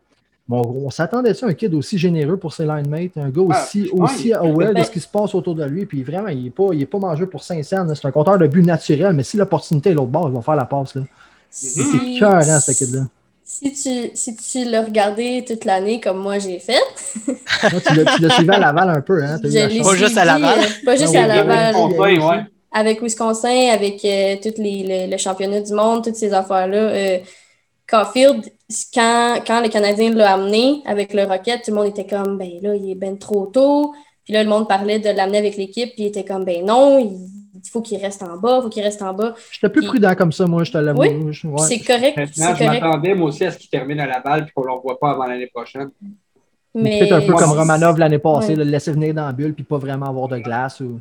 Bon, 0.47 0.61
on 0.85 0.91
s'attendait 0.91 1.31
à 1.43 1.47
un 1.47 1.55
kid 1.55 1.75
aussi 1.75 1.99
généreux 1.99 2.37
pour 2.37 2.53
ses 2.53 2.67
line 2.67 2.87
mates, 2.89 3.17
un 3.17 3.31
gars 3.31 3.43
Ah, 3.51 3.63
aussi, 3.65 3.83
ouais. 3.85 4.01
aussi 4.01 4.33
aware 4.33 4.69
de 4.69 4.75
Ben- 4.75 4.85
ce 4.85 4.91
qui 4.93 5.01
se 5.01 5.09
passe 5.09 5.35
autour 5.35 5.55
de 5.57 5.65
lui, 5.65 5.87
puis 5.87 6.03
vraiment, 6.05 6.29
il 6.29 6.45
n'est 6.45 6.51
pas, 6.51 6.69
il 6.73 6.83
est 6.83 6.87
pas 6.87 6.99
mangeur 6.99 7.29
pour 7.29 7.43
500. 7.43 7.85
là. 7.85 7.95
C'est 7.97 8.07
un 8.07 8.13
compteur 8.13 8.39
de 8.39 8.47
but 8.47 8.63
naturel, 8.63 9.13
mais 9.15 9.23
si 9.25 9.37
l'opportunité 9.37 9.91
est 9.91 9.95
l'autre 9.95 10.09
bord, 10.09 10.29
il 10.29 10.35
va 10.35 10.43
faire 10.43 10.55
la 10.57 10.67
passe. 10.67 10.95
Là. 10.95 11.03
C'est 11.51 12.19
cœur, 12.19 12.35
hein, 12.35 12.61
ce 12.61 12.73
kid-là. 12.73 13.07
Si 13.57 13.73
tu, 13.73 14.11
si 14.15 14.37
tu 14.37 14.65
l'as 14.65 14.83
regardé 14.83 15.45
toute 15.47 15.65
l'année 15.65 16.01
comme 16.01 16.19
moi 16.19 16.39
j'ai 16.41 16.59
fait, 16.59 16.83
Moi, 17.71 17.81
tu 17.81 17.95
l'as 17.95 18.31
suivi 18.31 18.51
à 18.53 18.59
Laval 18.59 18.91
un 18.91 19.01
peu, 19.01 19.23
hein? 19.25 19.41
Je. 19.43 19.83
Pas 19.83 19.95
juste 19.97 20.17
à 20.19 20.25
Laval. 20.25 20.59
euh, 20.59 20.69
pas 20.85 20.97
juste 20.97 21.15
Ah 21.15 21.25
à 21.25 21.27
Laval. 21.27 21.77
Wisconsin, 21.77 22.21
ouais. 22.21 22.43
avec 22.73 23.03
Wisconsin, 23.03 23.71
avec 23.73 24.05
euh, 24.05 24.37
tous 24.43 24.61
les, 24.63 25.07
le, 25.07 25.11
le 25.13 25.17
championnat 25.19 25.61
du 25.61 25.73
monde, 25.73 26.05
toutes 26.05 26.17
ces 26.17 26.33
affaires-là. 26.33 26.77
Euh, 26.79 27.19
Caulfield, 27.89 28.45
quand, 28.95 29.41
quand 29.47 29.61
le 29.63 29.69
Canadien 29.69 30.11
l'a 30.15 30.35
amené 30.35 30.83
avec 30.87 31.13
le 31.15 31.25
Rocket, 31.25 31.63
tout 31.65 31.71
le 31.73 31.77
monde 31.77 31.89
était 31.89 32.07
comme, 32.07 32.39
ben 32.39 32.51
là, 32.63 32.75
il 32.75 32.91
est 32.91 32.95
ben 32.95 33.19
trop 33.19 33.47
tôt. 33.47 33.95
Puis 34.25 34.35
là, 34.35 34.43
le 34.43 34.49
monde 34.51 34.69
parlait 34.69 34.99
de 34.99 35.11
l'amener 35.11 35.39
avec 35.39 35.57
l'équipe, 35.57 35.93
puis 35.95 36.05
il 36.05 36.07
était 36.07 36.25
comme, 36.25 36.45
ben 36.45 36.65
non, 36.65 36.99
il 36.99 37.19
faut 37.71 37.81
qu'il 37.83 37.99
reste 38.01 38.23
en 38.23 38.37
bas, 38.37 38.59
il 38.59 38.63
faut 38.63 38.69
qu'il 38.69 38.83
reste 38.83 39.03
en 39.03 39.13
bas. 39.15 39.35
J'étais 39.51 39.69
plus 39.69 39.81
Puis- 39.83 39.89
prudent 39.89 40.15
comme 40.15 40.33
ça, 40.33 40.47
moi, 40.47 40.65
je 40.65 40.73
te 40.73 40.79
l'avoue. 40.79 41.01
Oui, 41.01 41.33
Je- 41.33 41.47
ouais. 41.47 41.55
Puis 41.57 41.65
C'est 41.79 41.85
correct, 41.85 42.15
c'est 42.33 42.41
Maintenant, 42.45 42.57
je 42.57 42.65
m'attendais, 42.81 43.15
moi 43.15 43.29
aussi, 43.29 43.45
à 43.45 43.51
ce 43.51 43.59
qu'il 43.59 43.71
termine 43.71 44.01
à 44.01 44.07
la 44.07 44.21
balle 44.21 44.47
et 44.49 44.53
qu'on 44.53 44.63
ne 44.63 44.67
le 44.67 44.73
revoit 44.75 44.99
pas 44.99 45.11
avant 45.11 45.27
l'année 45.27 45.47
prochaine. 45.47 45.91
Mais 46.75 46.99
Peut-être 47.01 47.13
un 47.13 47.21
peu 47.21 47.33
comme 47.35 47.53
Romanov 47.53 47.99
l'année 47.99 48.19
passée, 48.19 48.49
Ouais. 48.49 48.57
le 48.57 48.65
laisser 48.65 48.91
venir 48.93 49.15
dans 49.15 49.27
la 49.27 49.33
bulle 49.33 49.55
puis 49.55 49.63
pas 49.65 49.79
vraiment 49.79 50.07
avoir 50.07 50.27
de 50.29 50.39
glace. 50.39 50.81
Ou... 50.81 51.01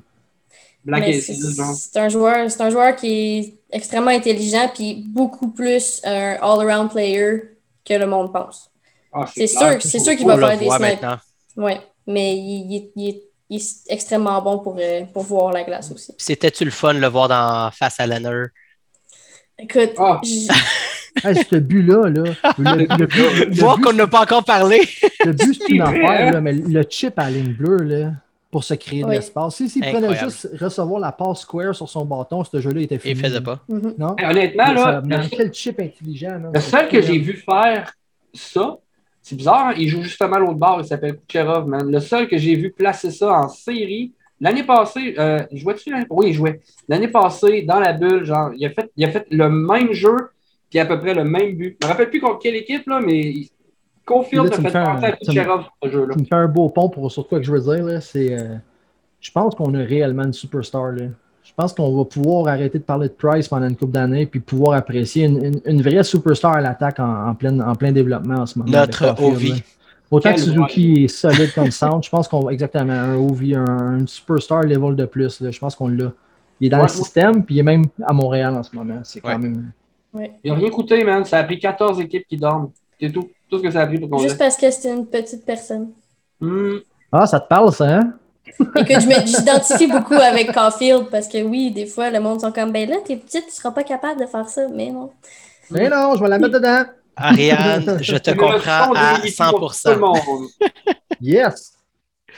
Black 0.85 1.01
Mais 1.01 1.17
et 1.17 1.21
c'est 1.21 1.33
Seal, 1.33 1.53
genre. 1.55 1.73
c'est 1.73 1.97
un 1.99 2.09
joueur, 2.09 2.51
c'est 2.51 2.61
un 2.61 2.69
joueur 2.69 2.95
qui 2.95 3.07
est 3.39 3.53
extrêmement 3.71 4.11
intelligent 4.11 4.69
puis 4.73 5.03
beaucoup 5.07 5.49
plus 5.49 6.01
un 6.03 6.33
all-around 6.41 6.91
player 6.91 7.41
que 7.85 7.93
le 7.95 8.05
monde 8.05 8.31
pense. 8.31 8.69
Ah, 9.11 9.25
C'est 9.33 9.47
sûr, 9.47 9.77
c'est 9.81 9.99
sûr 9.99 10.15
qu'il 10.15 10.27
va 10.27 10.37
faire 10.37 10.57
des 10.59 10.67
maintenant. 10.67 11.17
Ouais, 11.57 11.79
mais 12.05 12.35
il, 12.35 12.71
il 12.71 12.91
il 12.95 13.09
est, 13.09 13.21
il 13.55 13.61
est 13.61 13.91
extrêmement 13.93 14.41
bon 14.41 14.59
pour, 14.59 14.75
euh, 14.79 15.01
pour 15.13 15.23
voir 15.23 15.51
la 15.53 15.63
glace 15.63 15.91
aussi. 15.91 16.13
C'était-tu 16.17 16.65
le 16.65 16.71
fun 16.71 16.93
de 16.93 16.99
le 16.99 17.07
voir 17.07 17.27
dans 17.27 17.69
face 17.71 17.99
à 17.99 18.07
Leonard? 18.07 18.47
Écoute, 19.59 19.91
Ah. 19.97 20.19
Hey, 21.23 21.35
ce 21.47 21.57
but-là, 21.57 22.09
là, 22.09 22.23
Voir 23.51 23.79
qu'on 23.79 23.93
n'a 23.93 24.07
pas 24.07 24.21
encore 24.23 24.43
parlé. 24.43 24.81
le 25.23 25.31
but, 25.31 25.53
c'est 25.61 25.71
une 25.73 25.81
affaire, 25.81 26.09
hein? 26.27 26.31
là, 26.31 26.41
mais 26.41 26.53
le 26.53 26.83
chip 26.89 27.19
à 27.19 27.25
la 27.25 27.29
ligne 27.37 27.53
bleue, 27.53 27.83
là, 27.83 28.11
pour 28.49 28.63
se 28.63 28.73
créer 28.73 29.03
de 29.03 29.09
l'espace. 29.09 29.55
Si, 29.57 29.69
s'il 29.69 29.83
prenait 29.83 29.97
Incroyable. 30.07 30.31
juste 30.31 30.49
recevoir 30.59 30.99
la 30.99 31.11
passe 31.11 31.41
square 31.41 31.75
sur 31.75 31.87
son 31.87 32.03
bâton, 32.03 32.43
ce 32.43 32.59
jeu-là 32.59 32.81
était 32.81 32.97
fini. 32.97 33.13
Il 33.13 33.23
faisait 33.23 33.41
pas. 33.41 33.59
mhm. 33.69 33.93
Non? 33.99 34.15
Hey, 34.17 34.25
Honnêtement, 34.25 34.73
là, 34.73 35.01
mais 35.05 35.17
le- 35.19 35.27
quel 35.29 35.53
chip 35.53 35.79
intelligent. 35.79 36.39
là. 36.39 36.49
le 36.51 36.59
seul 36.59 36.89
que 36.89 36.99
j'ai 36.99 37.19
vu 37.19 37.33
faire 37.37 37.93
ça, 38.33 38.77
c'est 39.23 39.35
bizarre, 39.35 39.69
hein, 39.69 39.73
il 39.77 39.87
joue 39.87 40.03
justement 40.03 40.37
l'autre 40.37 40.55
bord, 40.55 40.81
il 40.81 40.85
s'appelle 40.85 41.17
Kucherov, 41.27 41.65
man. 41.65 41.89
Le 41.89 41.99
seul 42.01 42.27
que 42.27 42.37
j'ai 42.37 42.55
vu 42.55 42.71
placer 42.71 43.09
ça 43.09 43.31
en 43.31 43.47
série, 43.47 44.11
l'année 44.41 44.63
passée, 44.63 45.15
euh, 45.17 45.41
il 45.49 45.59
jouait-tu 45.59 45.91
l'année 45.91 46.05
Oui, 46.09 46.27
il 46.27 46.33
jouait. 46.33 46.59
L'année 46.89 47.07
passée, 47.07 47.61
dans 47.61 47.79
la 47.79 47.93
bulle, 47.93 48.25
genre, 48.25 48.51
il 48.53 48.65
a 48.65 48.69
fait, 48.69 48.91
il 48.97 49.05
a 49.05 49.11
fait 49.11 49.25
le 49.31 49.49
même 49.49 49.93
jeu, 49.93 50.15
puis 50.69 50.77
à 50.77 50.85
peu 50.85 50.99
près 50.99 51.13
le 51.13 51.23
même 51.23 51.55
but. 51.55 51.77
Je 51.81 51.87
me 51.87 51.91
rappelle 51.91 52.09
plus 52.09 52.19
contre 52.19 52.39
quelle 52.39 52.55
équipe, 52.55 52.85
là, 52.85 52.99
mais 52.99 53.33
Là, 54.05 54.43
a 54.43 54.49
fait 54.51 54.71
penser 54.71 55.05
à 55.05 55.11
Kucherov, 55.13 55.63
ce 55.81 55.89
jeu-là. 55.89 56.13
Tu 56.13 56.19
me 56.19 56.25
fais 56.25 56.35
un 56.35 56.47
beau 56.49 56.67
pont 56.67 56.89
pour 56.89 57.09
sur 57.09 57.25
quoi 57.25 57.39
que 57.39 57.45
je 57.45 57.51
veux 57.53 57.61
dire. 57.61 57.85
là, 57.85 58.01
C'est, 58.01 58.37
euh, 58.37 58.57
je 59.21 59.31
pense 59.31 59.55
qu'on 59.55 59.73
a 59.75 59.79
réellement 59.79 60.23
une 60.23 60.33
superstar. 60.33 60.91
Là. 60.91 61.05
Je 61.43 61.51
pense 61.55 61.73
qu'on 61.73 61.95
va 61.95 62.05
pouvoir 62.05 62.47
arrêter 62.47 62.79
de 62.79 62.83
parler 62.83 63.09
de 63.09 63.13
Price 63.13 63.47
pendant 63.47 63.67
une 63.67 63.75
couple 63.75 63.91
d'années 63.91 64.25
puis 64.25 64.39
pouvoir 64.39 64.77
apprécier 64.77 65.25
une, 65.25 65.43
une- 65.43 65.61
une 65.65 65.81
vraie 65.81 66.03
superstar 66.03 66.53
à 66.55 66.61
l'attaque 66.61 66.99
en, 66.99 67.27
en 67.29 67.35
plein, 67.35 67.59
en 67.59 67.75
plein 67.75 67.91
développement 67.91 68.37
en 68.39 68.45
ce 68.45 68.57
moment. 68.59 68.71
Notre 68.71 69.21
Ovi. 69.21 69.61
Autant 70.09 70.33
que 70.33 70.39
Suzuki 70.39 71.05
est 71.05 71.07
solide 71.07 71.53
comme 71.53 71.71
centre, 71.83 72.03
je 72.05 72.09
pense 72.09 72.27
qu'on 72.27 72.39
va 72.41 72.53
exactement 72.53 72.93
un 72.93 73.15
Ovi, 73.15 73.55
un, 73.55 73.65
un 73.65 74.07
superstar 74.07 74.61
level 74.63 74.95
de 74.95 75.05
plus. 75.05 75.41
là. 75.41 75.51
Je 75.51 75.59
pense 75.59 75.75
qu'on 75.75 75.87
l'a. 75.87 76.11
Il 76.61 76.67
est 76.67 76.69
dans 76.69 76.77
Ouais, 76.77 76.83
le 76.83 76.89
ouais. 76.91 76.95
système, 76.97 77.43
puis 77.43 77.55
il 77.55 77.59
est 77.59 77.63
même 77.63 77.85
à 78.05 78.13
Montréal 78.13 78.55
en 78.55 78.63
ce 78.63 78.75
moment. 78.75 78.99
C'est 79.03 79.19
quand 79.19 79.29
Ouais. 79.29 79.37
même. 79.37 79.71
Il 80.43 80.51
n'a 80.51 80.57
rien 80.59 80.69
coûté, 80.69 81.03
man. 81.03 81.25
Ça 81.25 81.39
a 81.39 81.43
pris 81.43 81.59
14 81.59 81.99
équipes 81.99 82.25
qui 82.27 82.37
dorment. 82.37 82.69
C'est 83.01 83.11
tout. 83.11 83.27
Tout 83.49 83.57
ce 83.57 83.63
que 83.63 83.71
ça 83.71 83.81
a 83.81 83.87
pris 83.87 83.99
pour 83.99 84.09
qu'on 84.09 84.19
juste 84.19 84.37
parce 84.37 84.55
que 84.55 84.69
c'est 84.71 84.91
une 84.93 85.05
petite 85.07 85.43
personne. 85.45 85.89
Hmm. 86.39 86.77
Ah, 87.11 87.25
ça 87.25 87.39
te 87.39 87.47
parle, 87.47 87.71
ça, 87.73 87.97
hein? 87.97 88.13
Écoute, 88.45 88.85
je 88.87 89.07
me- 89.07 89.25
j'identifie 89.25 89.87
beaucoup 89.87 90.13
avec 90.15 90.51
Caulfield 90.51 91.07
parce 91.09 91.27
que 91.27 91.41
oui, 91.41 91.71
des 91.71 91.85
fois, 91.85 92.09
le 92.09 92.19
monde 92.19 92.41
sont 92.41 92.51
comme, 92.51 92.71
ben 92.71 92.89
là, 92.89 92.97
t'es 93.05 93.15
petite, 93.15 93.45
tu 93.47 93.53
seras 93.53 93.71
pas 93.71 93.83
capable 93.83 94.19
de 94.21 94.25
faire 94.25 94.47
ça, 94.49 94.67
mais 94.73 94.89
non. 94.91 95.11
Mais 95.71 95.89
non, 95.89 96.15
je 96.15 96.23
vais 96.23 96.29
la 96.29 96.39
mettre 96.39 96.53
dedans. 96.53 96.83
Ariane, 97.15 97.99
je 98.01 98.17
te 98.17 98.31
comprends 98.31 98.93
à 98.93 99.19
Lily 99.19 99.35
pour 99.37 99.71
100%. 99.71 99.83
tout 99.83 99.89
le 99.91 99.99
monde. 99.99 100.47
Yes! 101.21 101.73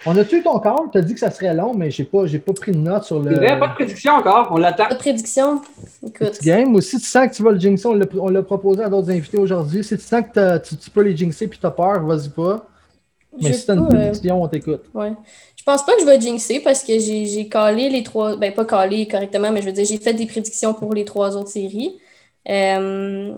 On 0.05 0.15
a 0.17 0.23
tué 0.23 0.43
ton 0.43 0.59
corps, 0.59 0.87
tu 0.91 0.97
as 0.97 1.01
dit 1.01 1.13
que 1.13 1.19
ça 1.19 1.31
serait 1.31 1.53
long, 1.53 1.73
mais 1.73 1.89
j'ai 1.89 2.03
pas, 2.03 2.27
j'ai 2.27 2.37
pas 2.37 2.53
pris 2.53 2.71
de 2.73 2.77
note 2.77 3.05
sur 3.05 3.19
le 3.19 3.33
C'est 3.33 3.39
vrai, 3.39 3.57
pas 3.57 3.69
de 3.69 3.73
prédiction 3.73 4.13
encore. 4.13 4.49
On 4.51 4.57
l'attend. 4.57 4.87
Pas 4.87 4.93
de 4.93 4.99
prédiction? 4.99 5.61
Écoute, 6.05 6.37
game. 6.43 6.75
Ou 6.75 6.81
si 6.81 6.99
tu 6.99 7.05
sens 7.05 7.29
que 7.29 7.33
tu 7.33 7.41
vas 7.41 7.51
le 7.51 7.59
jinxer, 7.59 7.87
on 7.87 8.29
l'a, 8.29 8.43
proposé 8.43 8.83
à 8.83 8.89
d'autres 8.89 9.09
invités 9.09 9.37
aujourd'hui. 9.37 9.83
Si 9.83 9.97
tu 9.97 10.03
sens 10.03 10.23
que 10.31 10.57
tu, 10.59 10.75
tu 10.77 10.89
peux 10.91 11.01
les 11.01 11.15
jinxer 11.15 11.47
puis 11.47 11.57
tu 11.57 11.65
as 11.65 11.71
peur, 11.71 12.05
vas-y 12.05 12.29
pas. 12.29 12.67
Mais 13.41 13.53
si 13.53 13.65
tu 13.65 13.71
as 13.71 13.73
une 13.75 13.87
pas, 13.87 13.95
euh, 13.95 13.99
prédiction, 14.09 14.41
on 14.43 14.47
t'écoute. 14.47 14.83
Ouais. 14.93 15.13
Je 15.57 15.63
pense 15.63 15.85
pas 15.85 15.93
que 15.95 16.01
je 16.01 16.05
vais 16.05 16.19
jinxer 16.21 16.59
parce 16.61 16.83
que 16.83 16.97
j'ai 16.99 17.25
j'ai 17.25 17.49
calé 17.49 17.89
les 17.89 18.03
trois. 18.03 18.35
Ben, 18.37 18.53
pas 18.53 18.65
calé 18.65 19.07
correctement, 19.07 19.51
mais 19.51 19.61
je 19.61 19.65
veux 19.67 19.71
dire, 19.73 19.85
j'ai 19.85 19.97
fait 19.97 20.13
des 20.13 20.25
prédictions 20.25 20.73
pour 20.73 20.93
les 20.93 21.05
trois 21.05 21.35
autres 21.35 21.49
séries. 21.49 21.99
Euh, 22.47 23.33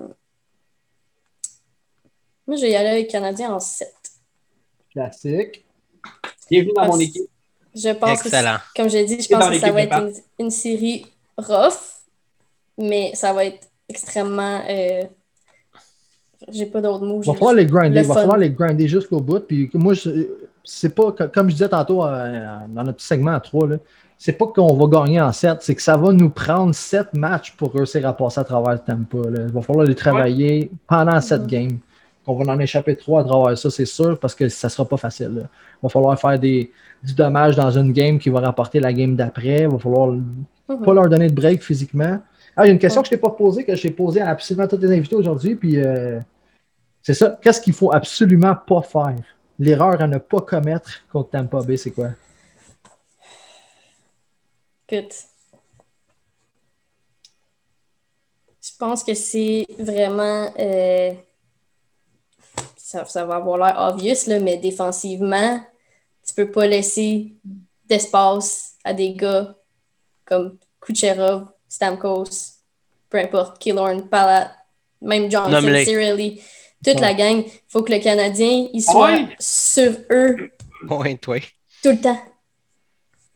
Moi, 2.46 2.56
je 2.58 2.62
vais 2.62 2.72
y 2.72 2.76
aller 2.76 2.90
avec 2.90 3.10
Canadien 3.10 3.54
en 3.54 3.60
7. 3.60 3.94
Classique. 4.92 5.66
Bienvenue 6.50 6.72
dans 6.76 6.84
mon 6.84 6.90
Parce- 6.92 7.02
équipe? 7.04 7.30
Je 7.76 7.90
pense 7.90 8.22
que, 8.24 8.28
Excellent. 8.30 8.58
comme 8.76 8.90
j'ai 8.90 9.06
dit, 9.06 9.22
je 9.22 9.28
pense 9.28 9.50
que 9.50 9.60
ça 9.60 9.72
va 9.72 9.82
être 9.84 9.94
une, 10.00 10.14
une 10.40 10.50
série 10.50 11.06
rough, 11.38 11.78
mais 12.78 13.12
ça 13.14 13.34
va 13.34 13.46
être 13.46 13.68
extrêmement. 13.90 14.62
euh, 14.68 15.04
J'ai 16.52 16.66
pas 16.66 16.82
d'autres 16.82 17.06
mots. 17.06 17.22
Il 17.24 17.28
va 17.28 17.34
falloir 17.34 17.54
les 17.54 17.66
grinder. 17.66 18.02
va 18.04 18.14
falloir 18.14 18.38
les 18.38 18.50
grinder 18.50 18.88
jusqu'au 18.88 19.20
bout. 19.20 19.40
Puis 19.40 19.70
moi, 19.74 19.94
c'est 20.64 20.96
pas, 20.96 21.12
co- 21.12 21.28
comme 21.34 21.50
je 21.50 21.54
disais 21.56 21.70
tantôt 21.70 22.04
euh, 22.06 22.58
dans 22.70 22.84
notre 22.84 22.98
petit 22.98 23.08
segment 23.08 23.32
à 23.34 23.40
3, 23.40 23.68
là, 23.68 23.76
c'est 24.18 24.32
pas 24.34 24.48
qu'on 24.48 24.74
va 24.76 24.88
gagner 24.88 25.22
en 25.22 25.32
7, 25.32 25.58
c'est 25.62 25.76
que 25.76 25.82
ça 25.82 25.96
va 25.98 26.12
nous 26.12 26.30
prendre 26.30 26.74
7 26.74 27.14
matchs 27.14 27.54
pour 27.56 27.74
réussir 27.74 28.08
à 28.08 28.14
passer 28.14 28.40
à 28.40 28.44
travers 28.44 28.74
le 28.74 28.80
tempo. 28.80 29.22
là. 29.30 29.42
Il 29.48 29.54
va 29.54 29.62
falloir 29.62 29.86
les 29.86 29.94
travailler 29.96 30.72
pendant 30.88 31.20
7 31.22 31.42
Mhm. 31.42 31.48
games. 31.48 31.78
On 32.26 32.34
va 32.34 32.52
en 32.54 32.60
échapper 32.60 32.96
3 32.96 33.22
à 33.22 33.24
travers 33.24 33.58
ça, 33.58 33.70
c'est 33.70 33.86
sûr, 33.86 34.18
parce 34.20 34.36
que 34.36 34.50
ça 34.50 34.70
sera 34.70 34.86
pas 34.88 34.98
facile. 34.98 35.28
là. 35.36 35.42
Il 35.44 35.84
va 35.84 35.90
falloir 35.90 36.20
faire 36.20 36.38
des, 36.40 36.72
du 37.04 37.14
dommage 37.14 37.56
dans 37.56 37.70
une 37.72 37.92
game 37.94 38.18
qui 38.20 38.30
va 38.30 38.40
rapporter 38.42 38.80
la 38.80 38.92
game 38.92 39.16
d'après. 39.16 39.62
Il 39.62 39.68
va 39.70 39.78
falloir 39.78 40.08
Mhm. 40.12 40.82
pas 40.84 40.94
leur 40.94 41.08
donner 41.10 41.30
de 41.30 41.36
break 41.36 41.62
physiquement. 41.64 42.18
Ah, 42.56 42.66
il 42.66 42.68
y 42.68 42.70
a 42.72 42.74
une 42.74 42.80
question 42.80 43.02
que 43.02 43.06
je 43.08 43.12
t'ai 43.12 43.18
pas 43.18 43.30
posée, 43.30 43.64
que 43.64 43.76
j'ai 43.76 43.92
posée 43.92 44.20
à 44.20 44.30
absolument 44.30 44.68
tous 44.68 44.78
les 44.78 44.92
invités 44.98 45.16
aujourd'hui, 45.16 45.56
puis 45.56 45.78
euh, 45.80 46.20
c'est 47.08 47.14
ça. 47.14 47.40
Qu'est-ce 47.42 47.62
qu'il 47.62 47.72
faut 47.72 47.94
absolument 47.94 48.54
pas 48.54 48.82
faire? 48.82 49.24
L'erreur 49.58 50.02
à 50.02 50.08
ne 50.08 50.18
pas 50.18 50.42
commettre 50.42 50.92
contre 51.10 51.30
Tampa 51.30 51.62
Bay, 51.62 51.78
c'est 51.78 51.92
quoi? 51.92 52.10
Écoute, 54.90 55.16
je 58.62 58.72
pense 58.78 59.06
que 59.06 59.14
c'est 59.14 59.66
vraiment. 59.80 60.52
euh, 60.60 61.14
ça, 62.76 63.06
ça 63.06 63.24
va 63.24 63.36
avoir 63.38 63.58
l'air 63.58 63.94
obvious, 63.94 64.28
là, 64.28 64.42
mais 64.42 64.58
défensivement, 64.58 65.62
tu 66.28 66.34
peux 66.34 66.52
pas 66.52 66.68
laisser 66.68 67.32
d'espace 67.86 68.74
à 68.84 68.94
des 68.94 69.14
gars 69.14 69.56
comme 70.26 70.58
Kucherov, 70.82 71.48
Stamkos, 71.70 72.58
peu 73.10 73.18
importe, 73.20 73.60
Killorn, 73.60 74.10
Palat, 74.10 74.52
même 75.02 75.32
Johnson. 75.32 75.62
Cirelli, 75.86 76.42
toute 76.84 76.96
Ouais. 76.96 77.02
la 77.02 77.14
gang. 77.14 77.44
Il 77.46 77.52
faut 77.68 77.84
que 77.84 77.92
le 77.92 78.00
Canadien 78.00 78.68
il 78.74 78.82
soit 78.82 79.08
Ouais. 79.12 79.28
sur 79.40 79.92
eux 80.12 80.52
Ouais, 80.90 81.16
toi. 81.18 81.38
tout 81.84 81.90
le 81.90 82.00
temps. 82.00 82.18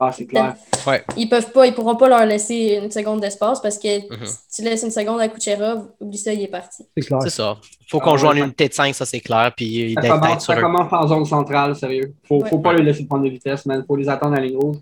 Ah, 0.03 0.11
c'est 0.11 0.25
clair. 0.25 0.55
Ouais. 0.87 1.03
Ils 1.15 1.29
peuvent 1.29 1.51
pas, 1.51 1.67
ils 1.67 1.75
pourront 1.75 1.95
pas 1.95 2.09
leur 2.09 2.25
laisser 2.25 2.79
une 2.81 2.89
seconde 2.89 3.21
d'espace 3.21 3.61
parce 3.61 3.77
que 3.77 3.99
Mhm. 3.99 4.25
si 4.25 4.55
tu 4.63 4.67
laisses 4.67 4.81
une 4.81 4.89
seconde 4.89 5.19
à 5.21 5.27
Kucherov, 5.27 5.89
oublie 5.99 6.17
ça, 6.17 6.33
il 6.33 6.41
est 6.41 6.47
parti. 6.47 6.83
C'est 6.97 7.03
clair. 7.05 7.19
C'est 7.21 7.29
ça. 7.29 7.57
Faut 7.87 7.99
Ah 8.01 8.05
qu'on 8.05 8.17
joue 8.17 8.25
en 8.25 8.29
ouais, 8.31 8.39
ça- 8.39 8.45
unité 8.45 8.67
de 8.67 8.73
5, 8.73 8.95
ça 8.95 9.05
c'est 9.05 9.19
clair. 9.19 9.51
Puis 9.55 9.93
Ça 10.01 10.09
commence, 10.09 10.45
ça 10.47 10.55
commence 10.59 10.91
en 10.91 11.07
zone 11.07 11.25
centrale, 11.25 11.75
sérieux. 11.75 12.15
Faut, 12.27 12.41
Ouais. 12.41 12.49
faut 12.49 12.57
pas 12.57 12.73
les 12.73 12.81
laisser 12.81 13.05
prendre 13.05 13.25
de 13.25 13.29
vitesse, 13.29 13.63
man. 13.67 13.83
Faut 13.87 13.95
les 13.95 14.09
attendre 14.09 14.33
à 14.33 14.39
la 14.39 14.47
ligne 14.47 14.57
rouge. 14.57 14.77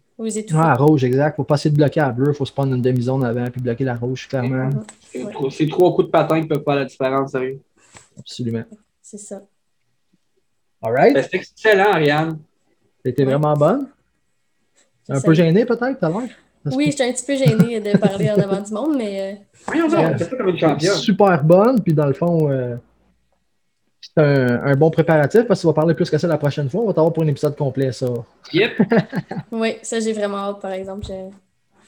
À 0.54 0.74
rouge, 0.76 1.04
exact. 1.04 1.36
Faut 1.36 1.44
pas 1.44 1.56
essayer 1.56 1.72
de 1.72 1.76
bloquer 1.76 2.00
à 2.00 2.12
bleu. 2.12 2.32
Faut 2.32 2.46
se 2.46 2.54
prendre 2.54 2.74
une 2.74 2.82
demi-zone 2.82 3.26
avant 3.26 3.50
puis 3.52 3.60
bloquer 3.62 3.84
la 3.84 3.96
rouge, 3.96 4.26
clairement. 4.30 4.70
C'est 5.12 5.24
Ouais. 5.24 5.32
trop- 5.34 5.50
C'est 5.50 5.68
trois 5.68 5.94
coups 5.96 6.08
de 6.08 6.12
patin 6.12 6.40
qui 6.42 6.48
peuvent 6.48 6.64
faire 6.64 6.76
la 6.76 6.86
différence, 6.86 7.32
sérieux. 7.32 7.60
Absolument. 8.20 8.64
C'est 9.02 9.18
ça. 9.18 9.42
All 10.82 10.94
right. 10.94 11.14
Ben, 11.14 11.24
C'est 11.24 11.38
excellent, 11.38 11.92
Ariane. 11.94 12.40
T'étais 13.04 13.26
vraiment 13.26 13.54
bonne. 13.54 13.88
Un 15.10 15.16
Ça- 15.16 15.26
peu 15.26 15.34
gêné 15.34 15.66
peut-être 15.66 16.00
tout 16.00 16.06
à 16.06 16.10
l'heure? 16.10 16.22
Oui, 16.66 16.86
que 16.86 16.92
j'étais 16.92 17.06
un 17.06 17.14
petit 17.14 17.26
peu 17.26 17.36
gênée 17.38 17.80
de 17.80 17.98
parler 17.98 18.30
en 18.30 18.38
avant 18.38 18.62
du 18.62 18.72
monde, 18.74 18.98
mais 18.98 19.22
euh, 19.22 19.36
c'est 20.18 20.30
comme 20.38 20.50
une 20.50 20.56
t'es 20.56 20.60
championne. 20.60 20.96
super 20.96 21.44
bonne, 21.44 21.82
puis 21.82 21.94
dans 21.94 22.06
le 22.06 22.14
fond, 22.14 22.52
euh, 22.52 22.76
c'est 24.02 24.22
un, 24.22 24.64
un 24.66 24.76
bon 24.76 24.92
préparatif 24.92 25.44
parce 25.48 25.60
que 25.60 25.62
tu 25.62 25.68
vas 25.68 25.74
parler 25.74 25.94
plus 25.94 26.10
que 26.10 26.18
ça 26.18 26.28
la 26.28 26.38
prochaine 26.38 26.70
fois. 26.70 26.82
On 26.82 26.88
va 26.88 26.94
t'avoir 26.94 27.14
pour 27.14 27.24
un 27.24 27.28
épisode 27.28 27.56
complet, 27.56 27.92
ça. 27.94 28.08
Yep. 28.54 28.72
oui, 29.52 29.78
ça 29.82 30.00
j'ai 30.02 30.12
vraiment 30.14 30.38
hâte, 30.38 30.60
par 30.62 30.72
exemple. 30.72 31.06
Je... 31.08 31.14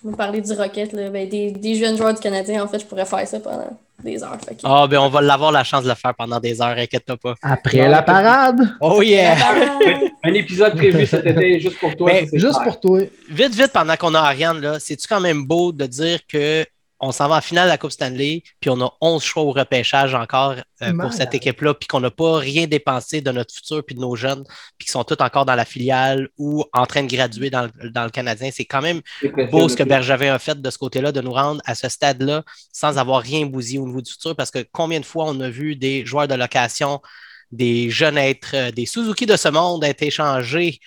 Vous 0.03 0.15
parler 0.15 0.41
du 0.41 0.51
Rocket, 0.53 0.93
là, 0.93 1.09
ben, 1.11 1.29
des, 1.29 1.51
des 1.51 1.75
jeunes 1.75 1.95
joueurs 1.95 2.13
du 2.15 2.19
Canadien, 2.21 2.63
en 2.63 2.67
fait, 2.67 2.79
je 2.79 2.85
pourrais 2.85 3.05
faire 3.05 3.27
ça 3.27 3.39
pendant 3.39 3.77
des 4.03 4.22
heures. 4.23 4.38
Que- 4.40 4.53
Ah, 4.64 4.88
ben 4.88 4.99
on 4.99 5.10
va 5.10 5.22
l'avoir 5.22 5.52
la 5.52 5.64
chance 5.64 5.84
de 5.84 5.90
le 5.90 5.95
faire 5.95 6.14
pendant 6.15 6.40
des 6.40 6.61
heures, 6.61 6.78
inquiète-toi 6.78 7.18
pas. 7.18 7.36
Après 7.41 7.88
la 7.88 8.02
parade, 8.02 8.76
Oh 8.82 9.02
yeah! 9.02 9.36
Un 10.23 10.34
épisode 10.34 10.76
prévu 10.76 11.06
cet 11.07 11.26
été 11.26 11.60
juste 11.60 11.80
pour 11.80 11.95
toi. 11.95 12.11
C'est 12.30 12.38
juste 12.40 12.53
clair. 12.53 12.64
pour 12.64 12.80
toi. 12.80 12.99
Vite, 13.30 13.56
vite, 13.56 13.72
pendant 13.73 13.95
qu'on 13.95 14.14
a 14.14 14.19
Ariane, 14.19 14.60
là, 14.61 14.80
c'est-tu 14.80 15.07
quand 15.07 15.19
même 15.19 15.45
beau 15.45 15.72
de 15.72 15.86
dire 15.86 16.19
que 16.28 16.64
on 17.02 17.11
s'en 17.11 17.28
va 17.28 17.38
en 17.38 17.41
finale 17.41 17.65
de 17.65 17.72
la 17.72 17.78
Coupe 17.80 17.91
Stanley, 17.91 18.44
puis 18.60 18.69
on 18.69 18.80
a 18.80 18.94
11 19.02 19.23
choix 19.23 19.44
au 19.44 19.52
repêchage 19.52 20.14
encore 20.14 20.56
euh, 20.84 20.94
pour 20.94 21.11
cette 21.14 21.34
équipe-là, 21.34 21.73
puis 21.73 21.88
qu'on 21.88 21.99
n'a 21.99 22.11
pas 22.11 22.38
rien 22.38 22.68
dépensé 22.68 23.22
de 23.22 23.32
notre 23.32 23.53
futur 23.53 23.84
puis 23.84 23.95
de 23.95 23.99
nos 23.99 24.15
jeunes, 24.15 24.44
puis 24.78 24.86
qui 24.86 24.91
sont 24.91 25.03
tous 25.03 25.22
encore 25.22 25.45
dans 25.45 25.56
la 25.56 25.65
filiale 25.65 26.30
ou 26.38 26.64
en 26.73 26.86
train 26.86 27.02
de 27.03 27.11
graduer 27.11 27.49
dans 27.49 27.64
le, 27.64 27.90
dans 27.90 28.03
le 28.03 28.11
Canadien. 28.11 28.52
C'est 28.53 28.65
quand 28.65 28.82
même 28.82 29.02
beau 29.52 29.68
ce 29.68 29.76
que. 29.76 29.82
Bergevin 29.91 30.34
a 30.34 30.40
fait 30.40 30.61
de 30.61 30.69
ce 30.69 30.78
côté-là, 30.78 31.11
de 31.11 31.22
nous 31.22 31.34
rendre 31.34 31.60
à 31.65 31.73
ce 31.76 31.90
stade-là 31.90 32.44
sans 32.72 32.98
avoir 32.98 33.22
rien 33.22 33.45
bousillé 33.48 33.80
au 33.80 33.88
niveau 33.88 34.02
du 34.02 34.11
futur, 34.11 34.36
parce 34.36 34.52
que 34.52 34.64
combien 34.72 34.99
de 34.99 35.06
fois 35.06 35.26
on 35.28 35.40
a 35.41 35.49
vu 35.49 35.76
des 35.76 36.06
joueurs 36.06 36.28
de 36.28 36.36
location, 36.36 37.02
des 37.52 37.90
jeunes 37.90 38.18
être, 38.18 38.52
euh, 38.53 38.72
des 38.72 38.86
Suzuki 38.86 39.26
de 39.26 39.36
ce 39.36 39.49
monde 39.49 39.84
être 39.84 40.03
échangés 40.03 40.80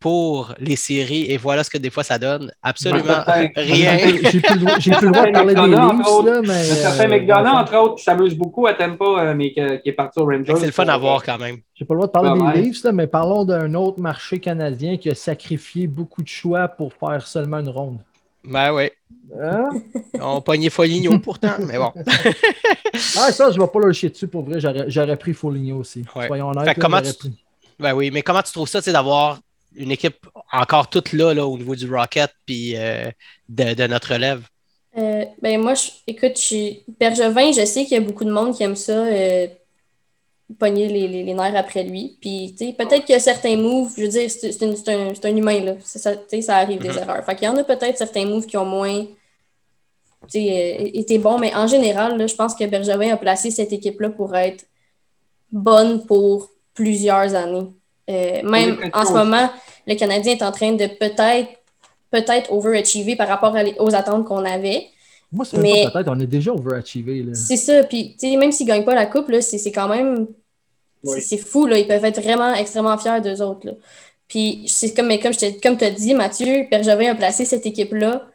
pour 0.00 0.54
les 0.58 0.76
séries, 0.76 1.30
et 1.30 1.36
voilà 1.36 1.62
ce 1.62 1.68
que 1.70 1.76
des 1.78 1.90
fois 1.90 2.02
ça 2.02 2.18
donne. 2.18 2.50
Absolument 2.62 3.04
certain- 3.04 3.48
rien. 3.54 3.98
J'ai 3.98 4.40
plus, 4.40 4.54
le 4.54 4.60
droit- 4.60 4.78
j'ai 4.78 4.90
plus 4.92 5.06
le 5.06 5.12
droit 5.12 5.26
de 5.26 5.32
parler 5.32 5.54
des 5.54 5.66
Leafs, 5.66 5.78
entre 5.78 6.10
autres. 6.12 6.30
là, 6.30 6.40
mais. 6.42 6.48
Un 6.52 6.64
certain 6.74 7.04
euh, 7.04 7.08
McDonough, 7.08 7.44
le 7.44 7.58
entre 7.60 7.76
autres, 7.76 7.94
qui 7.96 8.04
s'amuse 8.04 8.34
beaucoup 8.34 8.66
à 8.66 8.72
Tampa, 8.74 9.04
euh, 9.04 9.34
mais 9.36 9.52
que- 9.52 9.76
qui 9.76 9.90
est 9.90 9.92
parti 9.92 10.18
au 10.18 10.24
Rangers. 10.24 10.54
C'est 10.58 10.66
le 10.66 10.72
fun 10.72 10.86
à 10.88 10.96
voir 10.96 11.22
quand 11.22 11.36
même. 11.38 11.58
J'ai 11.74 11.84
pas 11.84 11.94
le 11.94 11.98
droit 11.98 12.06
de 12.06 12.12
parler 12.12 12.30
Ouais, 12.30 12.52
des 12.54 12.58
ouais. 12.60 12.64
Leafs, 12.66 12.82
là, 12.82 12.92
mais 12.92 13.06
parlons 13.06 13.44
d'un 13.44 13.74
autre 13.74 14.00
marché 14.00 14.38
canadien 14.40 14.96
qui 14.96 15.10
a 15.10 15.14
sacrifié 15.14 15.86
beaucoup 15.86 16.22
de 16.22 16.28
choix 16.28 16.66
pour 16.66 16.92
faire 16.94 17.26
seulement 17.26 17.58
une 17.58 17.68
ronde. 17.68 17.98
Ben 18.42 18.72
oui. 18.72 18.88
Hein? 19.38 19.68
On 20.20 20.40
pognait 20.40 20.70
Foligno 20.70 21.18
pourtant, 21.18 21.52
mais 21.66 21.76
bon. 21.76 21.92
Ah, 23.18 23.30
ça, 23.32 23.50
je 23.50 23.60
vais 23.60 23.66
pas 23.66 23.78
leur 23.80 23.94
chier 23.94 24.08
dessus 24.10 24.26
pour 24.28 24.42
vrai. 24.42 24.60
J'aurais 24.60 24.84
j'aurais 24.88 25.16
pris 25.16 25.32
Foligno 25.32 25.76
aussi. 25.78 26.04
Ouais. 26.16 26.26
Soyons 26.26 26.48
honnêtes. 26.50 26.64
Fait 26.64 26.74
que 26.74 26.80
là, 26.80 26.86
comment 26.86 27.00
tu- 27.02 27.14
pris. 27.14 27.44
Ben 27.78 27.94
oui, 27.94 28.10
mais 28.12 28.22
comment 28.22 28.42
tu 28.42 28.52
trouves 28.52 28.68
ça, 28.68 28.82
c'est 28.82 28.92
d'avoir 28.92 29.38
une 29.74 29.90
équipe 29.90 30.26
encore 30.52 30.90
toute 30.90 31.12
là, 31.12 31.32
là 31.34 31.46
au 31.46 31.56
niveau 31.58 31.74
du 31.76 31.92
Rocket 31.92 32.30
puis 32.46 32.76
euh, 32.76 33.10
de, 33.48 33.74
de 33.74 33.86
notre 33.86 34.12
relève? 34.14 34.46
Euh, 34.96 35.24
ben 35.40 35.60
moi, 35.60 35.74
je- 35.74 35.90
écoute, 36.06 36.32
je 36.36 36.40
suis 36.42 36.84
Bergevin, 36.98 37.52
je 37.52 37.64
sais 37.64 37.84
qu'il 37.84 37.92
y 37.92 37.96
a 37.96 38.00
beaucoup 38.00 38.24
de 38.24 38.32
monde 38.32 38.56
qui 38.56 38.62
aime 38.64 38.74
ça, 38.76 39.04
euh, 39.06 39.46
pogner 40.58 40.88
les, 40.88 41.06
les, 41.06 41.22
les 41.22 41.34
nerfs 41.34 41.56
après 41.56 41.84
lui. 41.84 42.18
Puis, 42.20 42.54
tu 42.58 42.66
sais, 42.66 42.72
peut-être 42.72 43.04
qu'il 43.04 43.12
y 43.12 43.16
a 43.16 43.20
certains 43.20 43.56
moves, 43.56 43.92
je 43.96 44.02
veux 44.02 44.08
dire, 44.08 44.28
c'est 44.30 44.62
un, 44.62 44.74
c'est 45.14 45.24
un 45.26 45.36
humain, 45.36 45.60
là. 45.60 45.74
Ça, 45.84 46.16
tu 46.16 46.22
sais, 46.28 46.42
ça 46.42 46.56
arrive 46.56 46.80
des 46.80 46.88
Mhm. 46.90 46.98
erreurs. 46.98 47.24
Fait 47.24 47.36
qu'il 47.36 47.44
y 47.46 47.48
en 47.48 47.56
a 47.56 47.62
peut-être 47.64 47.96
certains 47.96 48.26
moves 48.26 48.46
qui 48.46 48.56
ont 48.56 48.64
moins 48.64 49.06
tu 50.28 50.38
sais, 50.38 50.78
euh, 50.80 50.90
été 50.94 51.18
bons, 51.18 51.38
mais 51.38 51.54
en 51.54 51.66
général, 51.66 52.16
là, 52.18 52.26
je 52.26 52.34
pense 52.34 52.54
que 52.54 52.64
Bergevin 52.64 53.12
a 53.12 53.16
placé 53.16 53.50
cette 53.50 53.72
équipe-là 53.72 54.10
pour 54.10 54.36
être 54.36 54.64
bonne 55.52 56.06
pour 56.06 56.50
plusieurs 56.74 57.34
années. 57.34 57.68
Euh, 58.10 58.42
même 58.42 58.78
en 58.92 59.06
ce 59.06 59.12
moment, 59.12 59.48
le 59.86 59.94
Canadien 59.94 60.32
est 60.34 60.42
en 60.42 60.52
train 60.52 60.72
de 60.72 60.86
peut-être 60.86 61.48
peut-être 62.10 62.50
overachiever 62.52 63.14
par 63.14 63.28
rapport 63.28 63.54
à 63.56 63.62
aux 63.78 63.94
attentes 63.94 64.24
qu'on 64.26 64.44
avait. 64.44 64.88
Moi, 65.32 65.44
c'est 65.44 65.58
Mais- 65.58 65.84
pas 65.84 65.90
peut-être, 65.92 66.08
on 66.10 66.18
est 66.18 66.26
déjà 66.26 66.50
overachievé. 66.52 67.24
C'est 67.34 67.56
ça. 67.56 67.84
Puis, 67.84 68.16
tu 68.18 68.28
sais, 68.28 68.36
même 68.36 68.50
s'ils 68.50 68.66
ne 68.66 68.72
gagnent 68.72 68.84
pas 68.84 68.96
la 68.96 69.06
coupe, 69.06 69.28
là, 69.28 69.40
c'est 69.40 69.58
c'est 69.58 69.70
quand 69.72 69.88
même. 69.88 70.26
Oui. 71.04 71.22
c'est- 71.22 71.36
fou, 71.38 71.66
là. 71.66 71.78
Ils 71.78 71.86
peuvent 71.86 72.04
être 72.04 72.20
vraiment 72.20 72.52
extrêmement 72.54 72.98
fiers 72.98 73.20
d'eux 73.22 73.40
autres. 73.40 73.64
Là. 73.66 73.72
Puis, 74.28 74.64
c'est 74.66 74.92
comme, 74.92 75.06
mais 75.06 75.18
comme, 75.20 75.32
je 75.32 75.38
te- 75.38 75.60
comme 75.62 75.76
tu 75.78 75.84
as 75.84 75.90
dit, 75.90 76.14
Mathieu, 76.14 76.66
Bergevin 76.70 77.12
a 77.12 77.14
placé 77.14 77.44
cette 77.44 77.64
équipe-là 77.64 78.26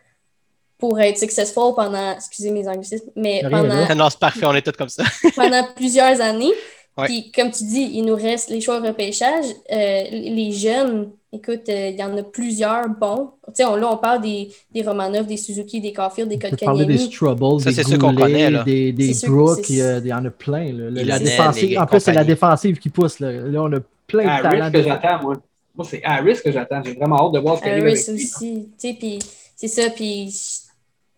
pour 0.77 0.99
être 0.99 1.17
successful 1.17 1.73
pendant. 1.75 2.13
Excusez 2.13 2.51
mes 2.51 2.67
anglicismes, 2.67 3.09
mais 3.15 3.43
pendant. 3.51 3.85
Non, 3.95 4.09
c'est 4.09 4.19
parfait, 4.19 4.45
on 4.45 4.53
est 4.55 4.61
tous 4.61 4.71
comme 4.77 4.89
ça. 4.89 5.03
pendant 5.35 5.63
plusieurs 5.75 6.19
années. 6.21 6.51
Ouais. 6.97 7.05
Puis, 7.07 7.31
comme 7.31 7.51
tu 7.51 7.63
dis, 7.65 7.89
il 7.93 8.03
nous 8.05 8.15
reste 8.15 8.49
les 8.49 8.61
choix 8.61 8.79
au 8.79 8.83
repêchage. 8.83 9.45
Euh, 9.71 10.03
les 10.11 10.51
jeunes, 10.53 11.11
écoute, 11.33 11.67
euh, 11.67 11.89
il 11.89 11.99
y 11.99 12.03
en 12.03 12.15
a 12.17 12.23
plusieurs 12.23 12.87
bons. 12.87 13.31
Tu 13.47 13.55
sais, 13.55 13.65
on, 13.65 13.75
là, 13.75 13.91
on 13.91 13.97
parle 13.97 14.21
des, 14.21 14.49
des 14.71 14.81
Romanov, 14.81 15.25
des 15.25 15.35
Suzuki, 15.35 15.81
des 15.81 15.91
Caulfield, 15.91 16.29
des 16.29 16.37
parler 16.37 16.85
des 16.85 16.93
Kotkaniemi. 16.93 17.11
Strubles, 17.11 17.61
Ça, 17.61 17.69
des 17.69 17.75
c'est 17.75 17.83
ceux 17.83 17.97
qu'on 17.97 18.13
Goulet, 18.13 18.21
connaît, 18.21 18.49
là. 18.51 18.63
des, 18.63 18.93
des 18.93 19.13
Brooks, 19.27 19.69
il 19.69 20.05
y, 20.05 20.13
en 20.13 20.23
a 20.23 20.29
plein. 20.29 20.71
Là. 20.71 20.89
La 21.03 21.19
défensive- 21.19 21.77
en 21.77 21.85
plus, 21.85 21.99
c'est 21.99 22.13
la 22.13 22.23
défensive 22.23 22.77
qui 22.79 22.89
pousse. 22.89 23.19
Là, 23.19 23.31
Là, 23.31 23.63
on 23.63 23.73
a 23.73 23.79
plein 24.07 24.37
de 24.37 24.41
talents. 24.41 24.71
Que 24.71 24.81
j'attends, 24.83 25.21
moi. 25.21 25.33
Moi, 25.75 25.85
c'est 25.89 26.01
Harris 26.05 26.37
que 26.41 26.51
j'attends. 26.53 26.81
J'ai 26.85 26.93
vraiment 26.93 27.25
hâte 27.27 27.33
de 27.33 27.39
voir 27.39 27.57
ce 27.57 27.61
qu'il 27.63 27.71
arrive 27.71 27.83
Harris 27.83 27.93
avec 27.93 28.07
lui. 28.07 28.23
aussi, 28.23 28.69
tu 28.79 28.87
sais, 28.87 28.95
puis 28.97 29.19
c'est 29.57 29.67
ça, 29.67 29.89
puis 29.89 30.33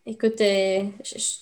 écoute, 0.07 0.41
euh, 0.41 0.79
je- 1.03 1.19
je- 1.19 1.35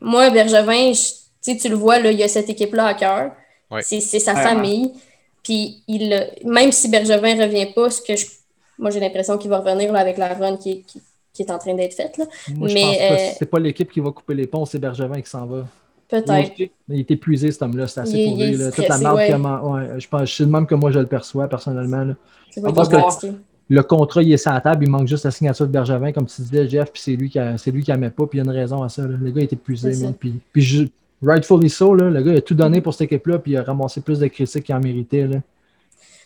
moi, 0.00 0.28
Bergevin, 0.28 0.92
je- 0.92 1.00
tu 1.42 1.52
sais, 1.52 1.56
tu 1.56 1.68
le 1.70 1.76
vois, 1.76 1.98
là, 2.00 2.10
il 2.10 2.18
y 2.18 2.22
a 2.22 2.28
cette 2.28 2.50
équipe-là 2.50 2.86
à 2.88 2.92
cœur, 2.94 3.32
Ouais. 3.70 3.80
c'est 3.82 4.00
c'est 4.00 4.18
sa 4.18 4.34
Ouais, 4.34 4.42
famille, 4.42 4.92
puis 5.42 5.82
il, 5.88 6.28
même 6.44 6.70
si 6.72 6.88
Bergevin 6.88 7.42
revient 7.42 7.66
pas, 7.74 7.90
ce 7.90 8.00
que 8.02 8.16
je, 8.16 8.26
moi, 8.78 8.90
j'ai 8.90 9.00
l'impression 9.00 9.36
qu'il 9.38 9.50
va 9.50 9.58
revenir 9.60 9.92
là, 9.92 10.00
avec 10.00 10.16
la 10.18 10.34
run 10.34 10.56
qui, 10.56 10.70
est- 10.72 10.80
qui, 10.86 11.00
qui 11.32 11.42
est 11.42 11.50
en 11.50 11.58
train 11.58 11.74
d'être 11.74 11.94
faite, 11.94 12.16
là. 12.18 12.24
Moi, 12.54 12.68
je 12.68 12.74
Mais, 12.74 12.82
pense 12.82 12.96
pas. 12.96 13.04
euh, 13.14 13.28
C'est 13.38 13.50
pas 13.50 13.58
l'équipe 13.58 13.90
qui 13.90 14.00
va 14.00 14.10
couper 14.10 14.34
les 14.34 14.46
ponts, 14.46 14.64
c'est 14.64 14.78
Bergevin 14.78 15.20
qui 15.20 15.28
s'en 15.30 15.46
va. 15.46 15.66
peut-être. 16.08 16.52
Il 16.88 17.00
est 17.00 17.10
épuisé, 17.10 17.50
cet 17.50 17.62
homme-là. 17.62 17.86
C'est 17.88 18.00
assez 18.00 18.12
Il 18.12 18.20
est- 18.20 18.28
pour 18.28 18.38
il 18.38 18.42
est 18.42 18.50
lui. 18.50 18.56
là. 18.58 18.70
Toute 18.70 18.88
la 18.88 18.98
marque 18.98 19.16
ouais. 19.16 19.34
ouais, 19.34 20.00
je 20.00 20.08
pense, 20.08 20.30
c'est 20.32 20.44
le 20.44 20.50
même 20.50 20.66
que 20.66 20.74
moi 20.76 20.90
je 20.92 20.98
le 21.00 21.06
perçois 21.06 21.48
personnellement. 21.48 22.04
là. 22.04 22.14
On 22.58 22.68
est. 22.68 23.32
Le 23.70 23.82
contrat, 23.82 24.22
il 24.22 24.30
est 24.32 24.36
sur 24.36 24.52
la 24.52 24.60
table, 24.60 24.84
il 24.84 24.90
manque 24.90 25.08
juste 25.08 25.24
la 25.24 25.30
signature 25.30 25.66
de 25.66 25.72
Bergevin, 25.72 26.12
comme 26.12 26.26
tu 26.26 26.42
disais, 26.42 26.68
Jeff, 26.68 26.92
puis 26.92 27.00
c'est 27.02 27.16
lui 27.16 27.30
qui 27.30 27.38
a- 27.38 27.56
c'est 27.56 27.70
lui 27.70 27.82
qui 27.82 27.90
la 27.90 27.96
met 27.96 28.10
pas, 28.10 28.26
puis 28.26 28.38
il 28.38 28.44
y 28.44 28.46
a 28.46 28.50
une 28.52 28.56
raison 28.56 28.82
à 28.82 28.88
ça. 28.90 29.02
là. 29.02 29.16
Le 29.18 29.30
gars 29.30 29.40
est 29.42 29.52
épuisé, 29.54 29.96
man, 30.04 30.12
puis, 30.14 30.34
puis 30.52 30.62
je- 30.62 30.84
rightfully 31.24 31.70
so, 31.70 31.94
là, 31.94 32.10
le 32.10 32.22
gars 32.22 32.32
il 32.32 32.38
a 32.38 32.40
tout 32.40 32.54
donné 32.54 32.80
pour 32.80 32.92
cette 32.94 33.02
équipe-là, 33.12 33.38
puis 33.38 33.52
il 33.52 33.56
a 33.56 33.62
ramassé 33.62 34.00
plus 34.00 34.18
de 34.18 34.26
critiques 34.28 34.64
qu'il 34.64 34.74
en 34.74 34.80
méritait. 34.80 35.26
Là. 35.26 35.38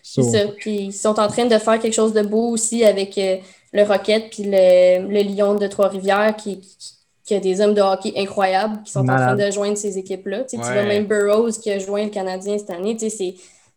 So, 0.02 0.22
C'est 0.22 0.46
ça. 0.46 0.52
Puis 0.56 0.76
ils 0.86 0.92
sont 0.92 1.18
en 1.20 1.28
train 1.28 1.46
de 1.46 1.58
faire 1.58 1.78
quelque 1.78 1.92
chose 1.94 2.12
de 2.12 2.22
beau 2.22 2.48
aussi 2.50 2.84
avec 2.84 3.16
euh, 3.18 3.36
le 3.72 3.82
Rocket 3.82 4.30
puis 4.30 4.44
le, 4.44 5.06
le 5.08 5.22
Lion 5.34 5.54
de 5.54 5.66
Trois-Rivières 5.66 6.34
qui, 6.36 6.60
qui, 6.60 6.94
qui 7.24 7.34
a 7.34 7.40
des 7.40 7.60
hommes 7.60 7.74
de 7.74 7.82
hockey 7.82 8.12
incroyables 8.16 8.82
qui 8.84 8.92
sont 8.92 9.00
en 9.00 9.16
train 9.16 9.36
de 9.36 9.50
joindre 9.50 9.76
ces 9.76 9.98
équipes-là. 9.98 10.44
Tu, 10.44 10.56
sais, 10.56 10.62
tu 10.62 10.68
Ouais. 10.68 10.72
vois 10.74 10.82
même 10.84 11.06
Burroughs 11.06 11.58
qui 11.60 11.70
a 11.70 11.78
joint 11.78 12.04
le 12.04 12.10
Canadien 12.10 12.56
cette 12.56 12.70
année. 12.70 12.96
Tu 12.96 13.10
sais, 13.10 13.16
C'est 13.16 13.34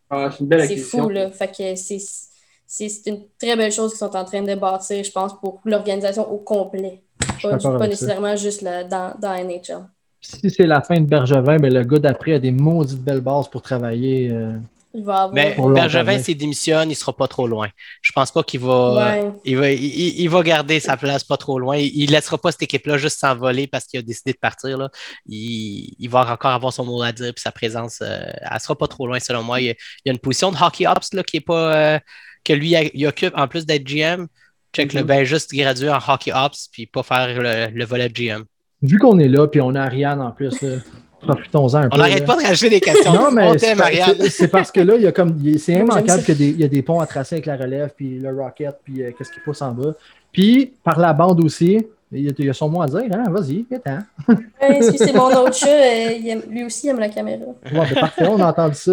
Ah, 0.08 0.28
c'est 0.30 0.40
une 0.40 0.46
belle 0.46 0.60
c'est 0.60 0.72
acquisition. 0.72 1.02
fou. 1.04 1.08
Là. 1.10 1.30
Fait 1.30 1.48
que 1.48 1.74
c'est 1.76 1.98
c'est- 1.98 2.88
c'est 2.88 3.10
une 3.10 3.24
très 3.38 3.54
belle 3.54 3.70
chose 3.72 3.90
qu'ils 3.90 3.98
sont 3.98 4.16
en 4.16 4.24
train 4.24 4.40
de 4.42 4.54
bâtir, 4.54 5.04
je 5.04 5.10
pense, 5.10 5.38
pour 5.40 5.60
l'organisation 5.66 6.30
au 6.32 6.38
complet. 6.38 7.02
Pas, 7.42 7.58
ça. 7.60 7.78
nécessairement 7.86 8.34
juste 8.36 8.62
là, 8.62 8.84
dans, 8.84 9.14
dans 9.20 9.34
NHL. 9.34 9.84
Si 10.24 10.50
c'est 10.50 10.66
la 10.66 10.80
fin 10.82 11.00
de 11.00 11.06
Bergevin, 11.06 11.56
ben, 11.58 11.72
le 11.74 11.82
gars 11.82 11.98
d'après 11.98 12.34
a 12.34 12.38
des 12.38 12.52
maudites 12.52 13.02
belles 13.02 13.20
bases 13.20 13.48
pour 13.50 13.60
travailler. 13.60 14.30
euh, 14.30 14.56
Il 14.94 15.02
va 15.04 15.22
avoir. 15.22 15.34
Mais 15.34 15.56
Bergevin, 15.58 16.18
s'il 16.22 16.36
démissionne, 16.36 16.90
il 16.92 16.94
sera 16.94 17.12
pas 17.16 17.26
trop 17.26 17.48
loin. 17.48 17.68
Je 18.02 18.12
pense 18.12 18.30
pas 18.30 18.44
qu'il 18.44 18.60
va, 18.60 18.94
Ouais. 18.94 19.32
il 19.44 19.56
va, 19.56 19.70
il, 19.72 20.28
va 20.28 20.42
garder 20.44 20.78
sa 20.78 20.96
place 20.96 21.24
pas 21.24 21.36
trop 21.36 21.58
loin. 21.58 21.76
Il, 21.76 21.90
il 22.04 22.10
laissera 22.12 22.38
pas 22.38 22.52
cette 22.52 22.62
équipe-là 22.62 22.98
juste 22.98 23.18
s'envoler 23.18 23.66
parce 23.66 23.84
qu'il 23.86 23.98
a 23.98 24.02
décidé 24.02 24.32
de 24.32 24.38
partir. 24.38 24.78
Là. 24.78 24.90
Il, 25.26 25.92
il 25.98 26.08
va 26.08 26.20
encore 26.32 26.52
avoir 26.52 26.72
son 26.72 26.84
mot 26.84 27.02
à 27.02 27.10
dire 27.10 27.34
puis 27.34 27.42
sa 27.42 27.50
présence, 27.50 27.98
euh, 28.02 28.20
elle 28.48 28.60
sera 28.60 28.76
pas 28.78 28.86
trop 28.86 29.08
loin 29.08 29.18
selon 29.18 29.42
moi. 29.42 29.60
Il 29.60 29.66
y 29.66 29.70
a, 29.70 29.72
il 29.72 30.06
y 30.06 30.10
a 30.10 30.12
une 30.12 30.20
position 30.20 30.52
de 30.52 30.56
hockey 30.56 30.86
ops 30.86 31.14
là, 31.14 31.24
qui 31.24 31.38
est 31.38 31.40
pas, 31.40 31.74
euh, 31.94 31.98
que 32.44 32.52
lui 32.52 32.74
il 32.94 33.06
occupe 33.08 33.34
en 33.36 33.48
plus 33.48 33.66
d'être 33.66 33.82
GM. 33.84 34.28
Check 34.74 34.92
le 34.94 35.02
ben 35.02 35.24
juste 35.24 35.52
graduer 35.52 35.90
en 35.90 35.98
hockey 36.06 36.32
ops 36.32 36.68
puis 36.72 36.86
pas 36.86 37.02
faire 37.02 37.28
le, 37.42 37.66
le 37.76 37.84
volet 37.84 38.08
de 38.08 38.14
GM. 38.14 38.44
Vu 38.82 38.98
qu'on 38.98 39.18
est 39.18 39.28
là, 39.28 39.46
puis 39.46 39.60
on 39.60 39.74
a 39.74 39.82
Ariane 39.82 40.20
en 40.20 40.30
plus, 40.32 40.60
là, 40.62 40.76
profitons-en 41.20 41.74
un 41.76 41.82
peu. 41.88 41.94
On 41.94 41.98
n'arrête 41.98 42.26
pas 42.26 42.36
de 42.36 42.42
rajouter 42.42 42.70
des 42.70 42.80
questions. 42.80 43.12
Non, 43.12 43.30
mais 43.30 43.48
On 43.48 43.58
c'est 43.58 43.74
c'est- 43.76 44.28
c'est 44.30 44.48
parce 44.48 44.72
que 44.72 44.80
là, 44.80 44.96
il 44.96 45.02
y 45.02 45.06
a 45.06 45.12
comme. 45.12 45.36
il- 45.42 45.58
C'est 45.60 45.74
immanquable 45.74 46.22
qu'il 46.24 46.34
y, 46.34 46.36
a 46.36 46.38
des- 46.38 46.50
il 46.50 46.60
y 46.60 46.64
a 46.64 46.68
des 46.68 46.82
ponts 46.82 46.98
à 47.00 47.06
tracer 47.06 47.36
avec 47.36 47.46
la 47.46 47.56
relève, 47.56 47.90
puis 47.96 48.18
le 48.18 48.30
rocket, 48.34 48.76
puis 48.84 49.02
euh, 49.02 49.10
qu'est-ce 49.16 49.30
qui 49.32 49.40
pousse 49.40 49.62
en 49.62 49.72
bas. 49.72 49.94
Puis, 50.32 50.72
par 50.82 50.98
la 50.98 51.12
bande 51.12 51.40
aussi, 51.44 51.86
il 52.10 52.34
y 52.38 52.50
a, 52.50 52.52
son 52.52 52.68
mot 52.68 52.82
à 52.82 52.86
dire, 52.86 53.02
hein? 53.12 53.24
Vas-y, 53.30 53.64
viens 53.70 54.04
Ouais, 54.28 54.76
excuse, 54.78 54.96
c'est 54.98 55.12
mon 55.14 55.28
autre 55.28 55.54
chat. 55.54 55.68
euh, 55.68 56.12
il 56.18 56.28
aime- 56.28 56.42
lui 56.50 56.64
aussi, 56.64 56.86
il 56.86 56.90
aime 56.90 56.98
la 57.00 57.08
caméra. 57.08 57.38
Bon, 57.72 57.82
c'est 57.88 57.94
parfait, 58.00 58.26
on 58.28 58.40
a 58.40 58.46
entendu 58.48 58.74
ça. 58.74 58.92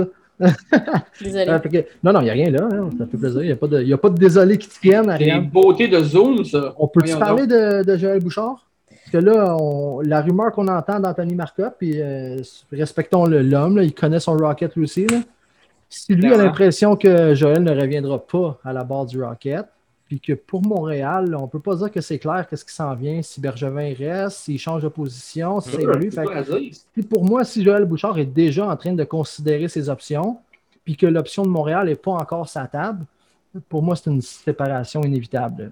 Désolé. 1.21 1.45
Euh, 1.49 1.59
que- 1.71 1.85
non, 2.03 2.13
non, 2.13 2.21
il 2.21 2.25
n'y 2.25 2.29
a 2.29 2.33
rien 2.33 2.49
là. 2.51 2.67
hein, 2.71 2.89
ça 2.97 3.05
fait 3.07 3.17
plaisir. 3.17 3.41
Il 3.41 3.47
n'y 3.47 3.51
a, 3.51 3.55
pas 3.55 3.67
de- 3.67 3.81
il 3.81 3.87
y 3.87 3.93
a 3.93 3.97
pas 3.97 4.09
de 4.09 4.17
désolé 4.17 4.57
qui 4.57 4.69
te 4.69 4.79
tienne, 4.79 5.05
C'est 5.05 5.11
Ariane. 5.11 5.43
une 5.43 5.49
beauté 5.49 5.87
de 5.87 5.99
Zoom, 6.01 6.45
ça. 6.45 6.73
On 6.77 6.87
peut-tu 6.87 7.15
parler 7.17 7.47
de, 7.47 7.83
de 7.83 7.97
Joël 7.97 8.19
Bouchard? 8.21 8.65
Parce 9.11 9.23
que 9.23 9.29
là, 9.29 9.55
on- 9.59 10.01
la 10.01 10.21
rumeur 10.21 10.51
qu'on 10.51 10.67
entend 10.67 10.99
d'Anthony 10.99 11.35
Marcotte, 11.35 11.75
puis 11.77 12.01
euh, 12.01 12.37
respectons 12.71 13.25
l'homme, 13.25 13.79
il 13.81 13.93
connaît 13.93 14.19
son 14.19 14.37
Rocket 14.37 14.75
lui 14.75 14.83
aussi. 14.83 15.07
là. 15.07 15.19
Si 15.89 16.13
lui 16.13 16.31
a 16.31 16.37
l'impression 16.37 16.95
que 16.95 17.33
Joël 17.33 17.63
ne 17.63 17.71
reviendra 17.71 18.19
pas 18.19 18.59
à 18.63 18.73
la 18.73 18.83
barre 18.83 19.07
du 19.07 19.23
Rocket, 19.23 19.65
puis 20.05 20.19
que 20.19 20.33
pour 20.33 20.61
Montréal, 20.61 21.35
on 21.35 21.43
ne 21.43 21.47
peut 21.47 21.59
pas 21.59 21.75
dire 21.75 21.91
que 21.91 22.01
c'est 22.01 22.19
clair 22.19 22.45
qu'est-ce 22.47 22.63
qui 22.65 22.73
s'en 22.73 22.93
vient, 22.93 23.21
si 23.23 23.41
Bergevin 23.41 23.93
reste, 23.97 24.37
s'il 24.37 24.59
change 24.59 24.83
de 24.83 24.87
position, 24.89 25.59
si. 25.59 25.69
C'est 25.71 25.85
Fait 26.11 26.25
puis 26.93 27.01
pour 27.03 27.23
moi, 27.25 27.43
si 27.43 27.63
Joël 27.63 27.85
Bouchard 27.85 28.17
est 28.19 28.25
déjà 28.25 28.67
en 28.67 28.75
train 28.75 28.93
de 28.93 29.03
considérer 29.03 29.67
ses 29.67 29.89
options, 29.89 30.37
puis 30.83 30.95
que 30.95 31.07
l'option 31.07 31.43
de 31.43 31.49
Montréal 31.49 31.87
n'est 31.87 31.95
pas 31.95 32.11
encore 32.11 32.47
sa 32.47 32.67
table, 32.67 33.05
pour 33.67 33.81
moi, 33.81 33.95
c'est 33.95 34.09
une 34.11 34.21
séparation 34.21 35.01
inévitable. 35.01 35.71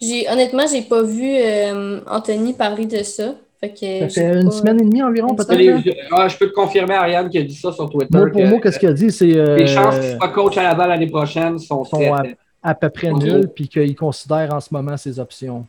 J'ai, 0.00 0.28
honnêtement, 0.30 0.64
j'ai 0.70 0.82
pas 0.82 1.02
vu 1.02 1.28
euh, 1.36 2.00
Anthony 2.08 2.52
parler 2.54 2.86
de 2.86 3.02
ça. 3.02 3.34
Fait 3.60 3.70
que 3.70 4.08
Ça 4.10 4.20
fait 4.22 4.40
une 4.40 4.44
pas- 4.50 4.50
semaine 4.50 4.80
et 4.80 4.84
demie 4.84 5.02
environ, 5.02 5.34
peut-être. 5.34 5.54
Les- 5.58 5.96
ah, 6.12 6.28
je 6.28 6.36
peux 6.36 6.48
te 6.48 6.54
confirmer, 6.54 6.94
Ariane, 6.94 7.28
qui 7.30 7.38
a 7.38 7.42
dit 7.42 7.54
ça 7.54 7.72
sur 7.72 7.88
Twitter. 7.88 8.08
Pour 8.18 8.30
que 8.30 8.46
mot, 8.46 8.60
qu'est-ce 8.60 8.78
qu'il 8.78 8.88
a 8.88 8.92
dit? 8.92 9.10
C'est 9.10 9.34
euh, 9.36 9.56
Les 9.56 9.66
chances 9.66 9.98
qu'il 9.98 10.16
soit 10.16 10.28
coach 10.28 10.56
à 10.58 10.62
Laval 10.62 10.88
l'année 10.90 11.06
prochaine 11.06 11.58
sont, 11.58 11.84
sont 11.84 12.12
à, 12.12 12.22
à 12.62 12.74
peu 12.74 12.90
près 12.90 13.10
Ok. 13.10 13.22
nulles, 13.22 13.48
puis 13.54 13.68
qu'il 13.68 13.94
considère 13.96 14.52
en 14.52 14.60
ce 14.60 14.68
moment 14.72 14.96
ses 14.96 15.18
options. 15.18 15.66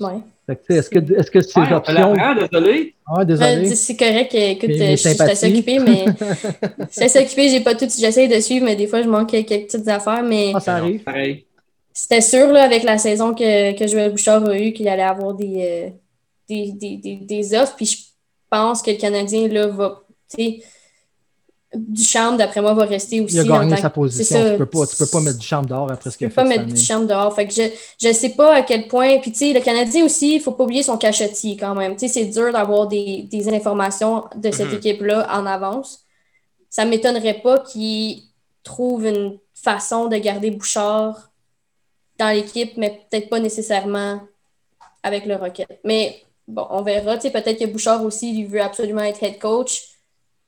Ouais. 0.00 0.18
Fait 0.46 0.56
que, 0.56 0.60
tu 0.60 0.66
sais, 0.74 0.78
Est-ce 0.78 0.90
que, 0.90 1.14
est-ce 1.18 1.30
que 1.30 1.40
ces 1.40 1.60
Ouais, 1.60 1.72
options? 1.72 2.14
désolé. 2.50 2.94
Ah, 3.06 3.20
Euh, 3.20 3.24
désolé. 3.24 3.74
c'est 3.74 3.96
correct, 3.96 4.34
écoute, 4.34 4.70
je 4.72 4.96
suis 4.96 5.22
assez 5.22 5.48
occupée, 5.52 5.78
mais 5.78 6.04
je 6.08 6.92
suis 6.92 7.04
assez 7.04 7.18
occupée, 7.20 7.48
j'ai 7.48 7.60
pas 7.60 7.74
tout, 7.74 7.86
j'essaie 7.96 8.28
de 8.28 8.38
suivre, 8.40 8.64
mais 8.66 8.76
des 8.76 8.86
fois 8.88 9.02
je 9.02 9.08
manque 9.08 9.30
quelques 9.30 9.48
petites 9.66 9.88
affaires, 9.88 10.22
mais 10.24 10.50
Ah, 10.54 10.60
ça 10.60 10.74
arrive. 10.76 11.02
Pareil. 11.02 11.45
C'était 11.98 12.20
sûr 12.20 12.48
là, 12.52 12.62
avec 12.64 12.82
la 12.82 12.98
saison 12.98 13.34
que, 13.34 13.76
que 13.78 13.86
Joël 13.86 14.10
Bouchard 14.12 14.44
a 14.48 14.58
eu 14.58 14.72
qu'il 14.72 14.86
allait 14.88 15.02
avoir 15.02 15.32
des, 15.34 15.56
euh, 15.56 15.90
des, 16.48 16.72
des, 16.72 16.96
des, 16.98 17.16
des 17.16 17.54
offres, 17.54 17.74
puis 17.76 17.86
je 17.86 17.96
pense 18.50 18.82
que 18.82 18.90
le 18.90 18.98
Canadien 18.98 19.48
là, 19.48 19.66
va, 19.68 20.02
tu 20.30 20.36
sais, 20.36 20.62
Duchamp, 21.74 22.36
d'après 22.36 22.62
moi, 22.62 22.72
va 22.74 22.84
rester 22.84 23.20
aussi. 23.20 23.34
Il 23.36 23.50
a 23.50 23.54
en 23.56 23.58
gagné 23.58 23.74
tant 23.76 23.82
sa 23.82 23.90
que- 23.90 23.94
position. 23.96 24.38
ça. 24.42 24.52
Tu 24.52 24.56
peux 24.56 24.66
pas, 24.66 24.86
tu 24.86 24.96
peux 24.96 25.06
pas 25.06 25.20
mettre 25.20 25.38
du 25.38 25.46
champ 25.46 25.62
dehors 25.62 25.90
après 25.90 26.10
ce 26.10 26.16
Tu 26.16 26.18
qu'il 26.18 26.26
a 26.28 26.30
peux 26.30 26.34
pas 26.36 26.42
fait 26.44 26.48
cette 26.48 26.56
mettre 26.58 26.66
du 26.68 26.72
année. 26.72 26.80
champ 26.80 27.00
dehors. 27.04 27.34
Fait 27.34 27.46
que 27.46 27.52
je, 27.52 27.62
je 28.00 28.12
sais 28.14 28.30
pas 28.30 28.54
à 28.54 28.62
quel 28.62 28.88
point. 28.88 29.18
Puis, 29.18 29.32
tu 29.32 29.38
sais, 29.38 29.52
le 29.52 29.60
Canadien 29.60 30.04
aussi, 30.04 30.36
il 30.36 30.40
faut 30.40 30.52
pas 30.52 30.64
oublier 30.64 30.82
son 30.84 30.96
cachetier 30.96 31.56
quand 31.58 31.74
même. 31.74 31.96
Tu 31.96 32.06
sais, 32.08 32.14
c'est 32.14 32.26
dur 32.26 32.52
d'avoir 32.52 32.86
des, 32.86 33.24
des 33.30 33.48
informations 33.52 34.24
de 34.36 34.50
cette 34.52 34.68
Mhm. 34.70 34.76
équipe-là 34.76 35.26
en 35.38 35.44
avance. 35.44 36.04
Ça 36.70 36.84
m'étonnerait 36.86 37.40
pas 37.42 37.58
qu'il 37.58 38.22
trouve 38.62 39.04
une 39.04 39.36
façon 39.52 40.06
de 40.06 40.16
garder 40.16 40.50
Bouchard 40.52 41.30
dans 42.18 42.34
l'équipe, 42.34 42.76
mais 42.76 43.00
peut-être 43.10 43.28
pas 43.28 43.40
nécessairement 43.40 44.20
avec 45.02 45.26
le 45.26 45.36
Rocket. 45.36 45.78
Mais 45.84 46.16
bon, 46.48 46.66
on 46.70 46.82
verra. 46.82 47.16
Tu 47.16 47.22
sais, 47.22 47.30
peut-être 47.30 47.58
que 47.58 47.66
Bouchard 47.66 48.02
aussi, 48.04 48.38
il 48.38 48.46
veut 48.46 48.60
absolument 48.62 49.02
être 49.02 49.22
head 49.22 49.38
coach. 49.38 49.82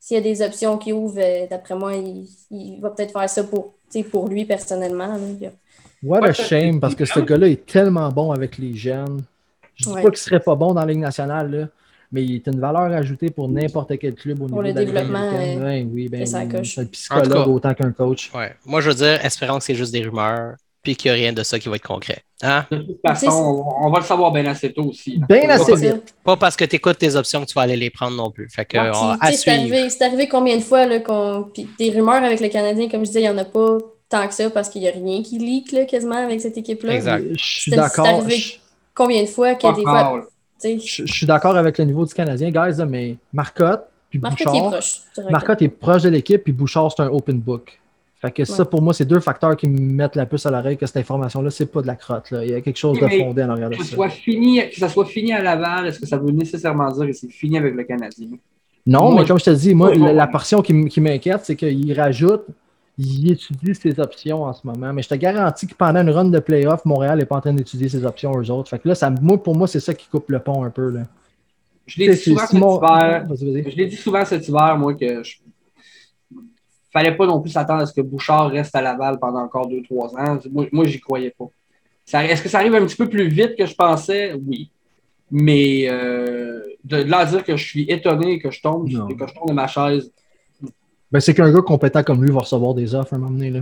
S'il 0.01 0.17
y 0.17 0.21
a 0.21 0.23
des 0.23 0.41
options 0.43 0.79
qui 0.79 0.93
ouvrent, 0.93 1.19
euh, 1.19 1.47
d'après 1.51 1.75
moi, 1.75 1.95
il, 1.95 2.27
il 2.51 2.81
va 2.81 2.91
peut-être 2.91 3.13
faire 3.13 3.29
ça 3.29 3.45
pour, 3.45 3.75
tu 3.91 3.99
sais, 3.99 4.05
pour 4.05 4.29
lui 4.29 4.45
personnellement. 4.45 5.17
là. 5.41 5.51
What 6.03 6.25
a 6.25 6.33
shame, 6.33 6.81
parce 6.81 6.95
que 6.95 7.05
ce 7.05 7.19
gars-là 7.21 7.49
est 7.49 7.67
tellement 7.67 8.09
bon 8.11 8.31
avec 8.33 8.57
les 8.59 8.75
jeunes. 8.75 9.23
Je 9.75 9.85
dis 9.85 9.91
Ouais. 9.91 10.03
pas 10.03 10.09
qu'il 10.11 10.19
serait 10.19 10.41
pas 10.41 10.55
bon 10.55 10.73
dans 10.73 10.81
la 10.81 10.87
Ligue 10.87 11.01
nationale, 11.01 11.51
là, 11.51 11.69
mais 12.13 12.23
il 12.25 12.37
est 12.37 12.47
une 12.47 12.59
valeur 12.61 12.85
ajoutée 12.85 13.31
pour 13.31 13.49
n'importe 13.49 13.99
quel 13.99 14.15
club 14.15 14.41
au 14.41 14.45
niveau 14.45 14.55
Pour 14.55 14.63
le 14.63 14.73
de 14.73 14.79
la 14.79 14.85
Ligue 14.85 14.95
développement, 14.95 15.29
américaine. 15.29 15.63
euh, 15.63 15.67
Ouais, 15.67 15.87
oui, 15.93 16.09
ben. 16.09 16.25
C'est 16.27 16.37
un 16.81 16.85
psychologue 16.87 17.33
cas. 17.33 17.45
autant 17.51 17.75
qu'un 17.75 17.93
coach. 17.93 18.33
Ouais. 18.35 18.55
Moi, 18.65 18.81
je 18.81 18.89
veux 18.91 18.95
dire, 18.95 19.25
espérons 19.25 19.59
que 19.59 19.65
c'est 19.65 19.75
juste 19.75 19.93
des 19.93 20.03
rumeurs, 20.03 20.55
puis 20.83 20.97
qu'il 20.97 21.11
n'y 21.11 21.19
a 21.19 21.21
rien 21.21 21.33
de 21.33 21.43
ça 21.43 21.59
qui 21.59 21.69
va 21.69 21.77
être 21.77 21.87
concret. 21.87 22.23
Hein? 22.43 22.65
De 22.71 22.79
toute 22.79 23.01
façon, 23.05 23.29
on, 23.31 23.87
on 23.87 23.91
va 23.91 23.99
le 23.99 24.05
savoir 24.05 24.31
bien 24.33 24.47
assez 24.47 24.73
tôt 24.73 24.85
aussi. 24.85 25.21
Bien 25.29 25.49
assez 25.51 25.75
vite. 25.75 26.15
Pas 26.25 26.37
parce 26.37 26.57
que 26.57 26.65
tu 26.65 26.77
écoutes 26.77 26.99
tes 26.99 27.17
options 27.17 27.41
que 27.41 27.47
tu 27.47 27.55
vas 27.55 27.63
aller 27.63 27.77
les 27.77 27.91
prendre 27.91 28.17
non 28.17 28.31
plus. 28.31 28.49
Fait 28.49 28.65
que, 28.65 28.79
c'est 29.33 29.51
arrivé, 29.51 29.91
c'est 29.91 30.05
arrivé 30.05 30.29
combien 30.29 30.57
de 30.57 30.63
fois 30.63 30.87
là, 30.87 31.01
qu'on. 31.01 31.49
Des 31.79 31.91
rumeurs 31.91 32.23
avec 32.23 32.41
le 32.41 32.49
Canadien, 32.49 32.89
comme 32.89 33.01
je 33.01 33.07
disais, 33.07 33.21
il 33.21 33.25
n'y 33.25 33.29
en 33.31 33.39
a 33.39 33.45
pas 33.45 33.79
tant 34.09 34.27
que 34.27 34.35
ça 34.35 34.49
parce 34.51 34.69
qu'il 34.69 34.81
n'y 34.83 34.89
a 34.89 34.93
rien 34.93 35.23
qui 35.23 35.39
leak 35.39 35.73
là, 35.73 35.85
quasiment 35.85 36.17
avec 36.17 36.41
cette 36.41 36.57
équipe-là. 36.57 36.95
Exact. 36.95 37.25
Je 37.33 37.45
suis 37.45 37.71
C'est- 37.73 37.77
d'accord. 37.77 38.07
c'est 38.07 38.13
arrivé 38.13 38.37
Je- 38.37 38.55
Combien 38.95 39.23
de 39.23 39.29
fois 39.29 39.55
que 39.55 39.63
Pas 39.63 39.73
des 39.75 39.83
fort, 39.83 39.93
fois. 40.09 40.19
là. 40.19 40.25
tu 40.61 40.69
sais, 40.69 40.79
Je, 40.79 41.07
je 41.07 41.13
suis 41.13 41.27
d'accord 41.27 41.57
avec 41.57 41.77
le 41.79 41.85
niveau 41.85 42.05
du 42.07 42.15
Canadien, 42.15 42.51
guys, 42.51 42.83
mais 42.89 43.17
Marcotte 43.33 43.83
puis 44.11 44.19
Marcotte 44.21 44.41
il 44.55 44.57
est 44.57 44.61
Bouchard. 44.63 44.71
proche. 44.71 45.01
Marcotte 45.31 45.63
est 45.63 45.69
proche 45.69 46.03
de 46.03 46.09
l'équipe, 46.09 46.43
puis 46.43 46.53
Bouchard, 46.53 46.91
c'est 46.97 47.03
un 47.03 47.09
open 47.09 47.39
book. 47.39 47.79
Fait 48.21 48.33
que 48.33 48.45
ça, 48.45 48.65
pour 48.65 48.83
moi, 48.83 48.93
c'est 48.93 49.05
deux 49.05 49.21
facteurs 49.21 49.57
qui 49.57 49.69
me 49.69 49.79
mettent 49.79 50.17
la 50.17 50.27
puce 50.27 50.45
à 50.45 50.51
l'oreille 50.51 50.77
que 50.77 50.87
cette 50.87 50.97
information-là, 50.97 51.51
c'est 51.51 51.67
pas 51.67 51.83
de 51.83 51.87
la 51.87 51.95
crotte. 51.95 52.33
Là. 52.33 52.45
Il 52.45 52.51
y 52.51 52.55
a 52.55 52.61
quelque 52.61 52.77
chose 52.77 52.99
de 52.99 53.07
fondé 53.07 53.45
en 53.45 53.51
arrière 53.51 53.71
de 53.71 53.77
ça. 53.77 53.85
soit 53.85 54.09
fini, 54.09 54.61
que 54.69 54.77
ça 54.77 54.89
soit 54.89 55.05
fini 55.05 55.33
à 55.33 55.41
Laval, 55.41 55.87
est-ce 55.87 56.01
que 56.01 56.07
ça 56.07 56.17
veut 56.17 56.33
nécessairement 56.33 56.91
dire 56.91 57.07
que 57.07 57.13
c'est 57.13 57.31
fini 57.31 57.59
avec 57.59 57.75
le 57.75 57.85
Canadien? 57.85 58.31
Non, 58.85 59.13
Moi, 59.13 59.21
mais 59.21 59.29
comme 59.29 59.39
je 59.39 59.45
te 59.45 59.51
dis, 59.51 59.73
moi, 59.73 59.95
la, 59.95 60.27
portion 60.27 60.63
qui, 60.63 61.01
m'inquiète, 61.01 61.43
c'est 61.45 61.55
qu'il 61.55 61.93
rajoute, 61.93 62.45
il 62.99 63.31
étudie 63.31 63.75
ses 63.77 64.01
options 64.01 64.43
en 64.43 64.53
ce 64.53 64.67
moment. 64.67 64.93
Mais 64.93 65.03
je 65.03 65.09
te 65.11 65.15
garantis 65.15 65.69
que 65.69 65.75
pendant 65.75 66.01
une 66.01 66.11
run 66.11 66.25
de 66.25 66.41
playoff, 66.41 66.85
Montréal 66.85 67.19
n'est 67.19 67.25
pas 67.25 67.37
en 67.37 67.41
train 67.41 67.53
d'étudier 67.53 67.89
ses 67.89 68.05
options 68.05 68.33
aux 68.33 68.51
autres. 68.51 68.69
Fait 68.69 68.81
que 68.81 68.89
là, 68.89 68.97
ça, 68.97 69.11
moi, 69.11 69.41
pour 69.41 69.57
moi, 69.57 69.69
c'est 69.69 69.79
ça 69.79 69.95
qui 69.95 70.09
coupe 70.09 70.29
le 70.31 70.41
pont 70.41 70.65
un 70.65 70.71
peu. 70.71 70.91
Là. 70.91 71.03
Je 71.87 72.01
l'ai 72.01 72.09
dit 72.09 72.17
souvent 72.17 72.47
cet 72.47 72.53
hiver. 72.53 73.27
Je 73.31 73.85
dit 73.85 73.97
souvent 73.97 74.25
cet 74.25 74.49
hiver, 74.49 74.77
moi, 74.77 74.95
que 74.95 75.23
je... 75.23 75.37
fallait 76.93 77.17
pas 77.17 77.27
non 77.27 77.41
plus 77.41 77.51
s'attendre 77.51 77.83
à 77.83 77.87
ce 77.87 77.93
que 77.93 78.01
Bouchard 78.01 78.51
reste 78.51 78.75
à 78.75 78.81
Laval 78.83 79.19
pendant 79.19 79.41
encore 79.41 79.69
2-3 79.69 80.17
ans. 80.19 80.39
Moi, 80.53 80.67
moi 80.73 80.85
j'y 80.87 81.01
croyais 81.01 81.35
pas. 81.39 81.47
Ça- 82.05 82.25
Est-ce 82.25 82.43
que 82.43 82.49
ça 82.49 82.59
arrive 82.59 82.75
un 82.75 82.85
petit 82.87 82.97
peu 82.97 83.09
plus 83.09 83.29
vite 83.29 83.57
que 83.57 83.67
je 83.67 83.75
pensais? 83.75 84.35
Oui. 84.47 84.71
Mais 85.31 85.87
euh, 85.91 86.61
de 86.85 86.97
là 87.03 87.19
à 87.19 87.27
dire 87.27 87.45
que 87.45 87.57
je 87.57 87.65
suis 87.65 87.83
étonné 87.91 88.39
que 88.39 88.51
je 88.51 88.63
tombe, 88.63 88.89
Non. 88.89 89.07
que 89.09 89.27
je 89.27 89.35
tombe 89.35 89.49
de 89.49 89.53
ma 89.53 89.67
chaise. 89.67 90.11
Ben, 91.13 91.21
c'est 91.21 91.35
qu'un 91.35 91.53
gars 91.53 91.61
compétent 91.63 92.03
comme 92.03 92.25
lui 92.25 92.33
va 92.33 92.41
recevoir 92.41 92.75
des 92.75 92.95
offres 92.95 93.13
à 93.13 93.17
un 93.17 93.19
moment 93.19 93.33
donné. 93.33 93.51
Là. 93.51 93.61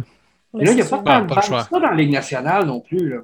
Mais 0.54 0.64
là, 0.64 0.70
il 0.72 0.74
n'y 0.76 0.80
a 0.82 0.84
pas 0.84 0.90
ça. 0.98 1.02
tant 1.04 1.22
de 1.22 1.26
pas 1.34 1.40
que 1.40 1.46
ça 1.46 1.68
dans 1.70 1.78
la 1.80 1.94
Ligue 1.94 2.12
nationale 2.12 2.66
non 2.66 2.80
plus. 2.80 3.08
Là. 3.08 3.16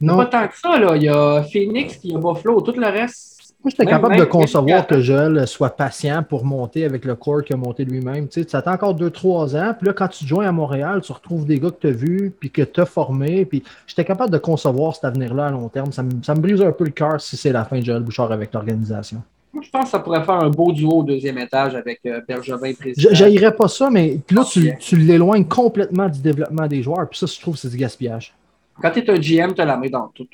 Il 0.00 0.06
y 0.06 0.10
a 0.10 0.12
Non, 0.12 0.18
Pas 0.18 0.26
tant 0.26 0.48
que 0.48 0.58
ça. 0.58 0.78
Là. 0.78 0.96
Il 0.96 1.02
y 1.04 1.08
a 1.08 1.42
Phoenix, 1.44 1.98
il 2.04 2.12
y 2.12 2.14
a 2.14 2.18
Buffalo, 2.18 2.60
tout 2.60 2.72
le 2.78 2.86
reste. 2.86 3.31
Moi, 3.64 3.70
j'étais 3.70 3.86
capable 3.86 4.16
de 4.16 4.24
concevoir 4.24 4.88
que 4.88 5.00
Joël 5.00 5.46
soit 5.46 5.70
patient 5.70 6.24
pour 6.24 6.44
monter 6.44 6.84
avec 6.84 7.04
le 7.04 7.14
corps 7.14 7.44
qu'il 7.44 7.54
a 7.54 7.56
monté 7.56 7.84
lui-même. 7.84 8.26
Tu 8.26 8.42
sais, 8.42 8.56
attends 8.56 8.72
encore 8.72 8.96
2-3 8.96 9.56
ans, 9.56 9.74
puis 9.78 9.86
là, 9.86 9.92
quand 9.92 10.08
tu 10.08 10.24
te 10.24 10.28
joins 10.28 10.48
à 10.48 10.52
Montréal, 10.52 11.00
tu 11.00 11.12
retrouves 11.12 11.46
des 11.46 11.60
gars 11.60 11.70
que 11.70 11.80
tu 11.80 11.86
as 11.86 11.92
vus, 11.92 12.32
puis 12.40 12.50
que 12.50 12.62
tu 12.62 12.80
as 12.80 12.86
formés, 12.86 13.44
puis 13.44 13.62
j'étais 13.86 14.04
capable 14.04 14.32
de 14.32 14.38
concevoir 14.38 14.96
cet 14.96 15.04
avenir-là 15.04 15.46
à 15.46 15.50
long 15.52 15.68
terme. 15.68 15.92
Ça 15.92 16.02
me, 16.02 16.10
ça 16.24 16.34
me 16.34 16.40
brise 16.40 16.60
un 16.60 16.72
peu 16.72 16.82
le 16.82 16.90
cœur 16.90 17.20
si 17.20 17.36
c'est 17.36 17.52
la 17.52 17.64
fin 17.64 17.78
de 17.78 17.84
Joël 17.84 18.02
Bouchard 18.02 18.32
avec 18.32 18.52
l'organisation. 18.52 19.22
Moi, 19.52 19.62
je 19.62 19.70
pense 19.70 19.84
que 19.84 19.90
ça 19.90 20.00
pourrait 20.00 20.24
faire 20.24 20.42
un 20.42 20.50
beau 20.50 20.72
duo 20.72 20.90
au 20.90 21.02
deuxième 21.04 21.38
étage 21.38 21.76
avec 21.76 22.00
euh, 22.06 22.20
Bergevin 22.26 22.72
président. 22.72 23.10
Je 23.10 23.14
j'haïrais 23.14 23.54
pas 23.54 23.68
ça, 23.68 23.90
mais 23.90 24.18
là, 24.30 24.44
tu, 24.44 24.76
tu 24.80 24.96
l'éloignes 24.96 25.44
complètement 25.44 26.08
du 26.08 26.20
développement 26.20 26.66
des 26.66 26.82
joueurs, 26.82 27.08
puis 27.08 27.18
ça, 27.18 27.26
je 27.26 27.40
trouve 27.40 27.56
c'est 27.56 27.68
du 27.68 27.76
gaspillage. 27.76 28.34
Quand 28.80 28.90
tu 28.90 29.00
es 29.00 29.10
un 29.10 29.18
GM, 29.18 29.54
tu 29.54 29.60
as 29.60 29.64
la 29.66 29.76
main 29.76 29.88
dans 29.88 30.08
tout. 30.08 30.26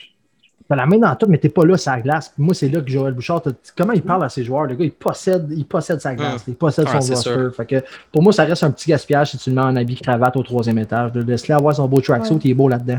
T'as 0.68 0.76
la 0.76 0.84
main 0.84 0.98
dans 0.98 1.16
tout, 1.16 1.24
mais 1.28 1.38
t'es 1.38 1.48
pas 1.48 1.64
là 1.64 1.78
sur 1.78 1.92
la 1.92 2.00
glace. 2.00 2.28
Puis 2.34 2.42
moi, 2.44 2.52
c'est 2.54 2.68
là 2.68 2.82
que 2.82 2.90
Joël 2.90 3.14
Bouchard, 3.14 3.42
comment 3.74 3.94
il 3.94 4.02
parle 4.02 4.22
à 4.24 4.28
ses 4.28 4.44
joueurs? 4.44 4.64
Le 4.64 4.74
gars, 4.74 4.84
il 4.84 4.92
possède, 4.92 5.46
il 5.56 5.64
possède 5.64 5.98
sa 6.00 6.14
glace, 6.14 6.44
il 6.46 6.54
possède 6.56 6.86
son 6.88 7.00
c'est 7.00 7.14
roster. 7.14 7.30
sûr. 7.32 7.54
Fait 7.54 7.64
que 7.64 7.82
pour 8.12 8.22
moi, 8.22 8.32
ça 8.34 8.44
reste 8.44 8.62
un 8.64 8.70
petit 8.70 8.90
gaspillage 8.90 9.30
si 9.30 9.38
tu 9.38 9.48
le 9.48 9.56
mets 9.56 9.62
en 9.62 9.74
habit 9.76 9.96
cravate 9.96 10.36
au 10.36 10.42
troisième 10.42 10.78
étage. 10.78 11.12
De 11.12 11.22
laisser 11.22 11.52
avoir 11.54 11.74
son 11.74 11.88
beau 11.88 12.00
tracksuit, 12.02 12.34
Ouais. 12.34 12.40
il 12.44 12.50
est 12.50 12.54
beau 12.54 12.68
là-dedans. 12.68 12.98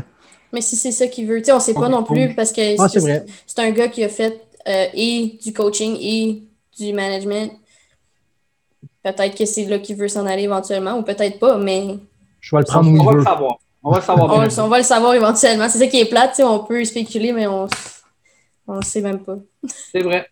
Mais 0.52 0.60
si 0.62 0.74
c'est 0.74 0.90
ça 0.90 1.06
qu'il 1.06 1.28
veut, 1.28 1.38
tu 1.38 1.44
sais, 1.44 1.52
on 1.52 1.60
sait 1.60 1.74
pas 1.74 1.88
non 1.88 2.02
plus 2.02 2.34
parce 2.34 2.50
que 2.50 2.60
Ah, 2.80 2.88
c'est 2.88 3.58
un 3.60 3.70
gars 3.70 3.86
qui 3.86 4.02
a 4.02 4.08
fait 4.08 4.40
euh, 4.68 4.86
et 4.92 5.38
du 5.40 5.52
coaching 5.52 5.96
et 6.00 6.42
du 6.76 6.92
management. 6.92 7.52
Peut-être 9.04 9.36
que 9.38 9.44
c'est 9.46 9.64
là 9.66 9.78
qu'il 9.78 9.94
veut 9.96 10.08
s'en 10.08 10.26
aller 10.26 10.42
éventuellement 10.42 10.98
ou 10.98 11.02
peut-être 11.02 11.38
pas, 11.38 11.56
mais 11.56 11.98
Je 12.40 12.54
vais 12.56 12.60
le 12.62 12.66
prendre 12.66 12.90
où 12.90 13.00
on 13.00 13.04
va 13.04 13.12
il 13.12 13.14
le 13.14 13.18
veut. 13.20 13.24
savoir. 13.24 13.58
On 13.82 13.90
va 13.92 13.98
le 13.98 14.02
savoir. 14.04 14.32
on, 14.34 14.38
bien. 14.46 14.64
on 14.64 14.68
va 14.68 14.78
le 14.78 14.84
savoir 14.84 15.14
éventuellement. 15.14 15.68
C'est 15.68 15.78
ça 15.78 15.86
qui 15.86 16.00
est 16.00 16.04
plate, 16.08 16.30
tu 16.30 16.36
sais, 16.36 16.44
on 16.44 16.60
peut 16.64 16.84
spéculer, 16.84 17.32
mais 17.32 17.46
on 17.46 17.66
on 18.66 18.74
le 18.76 18.82
sait 18.82 19.00
même 19.00 19.20
pas. 19.20 19.36
C'est 19.92 20.00
vrai. 20.00 20.26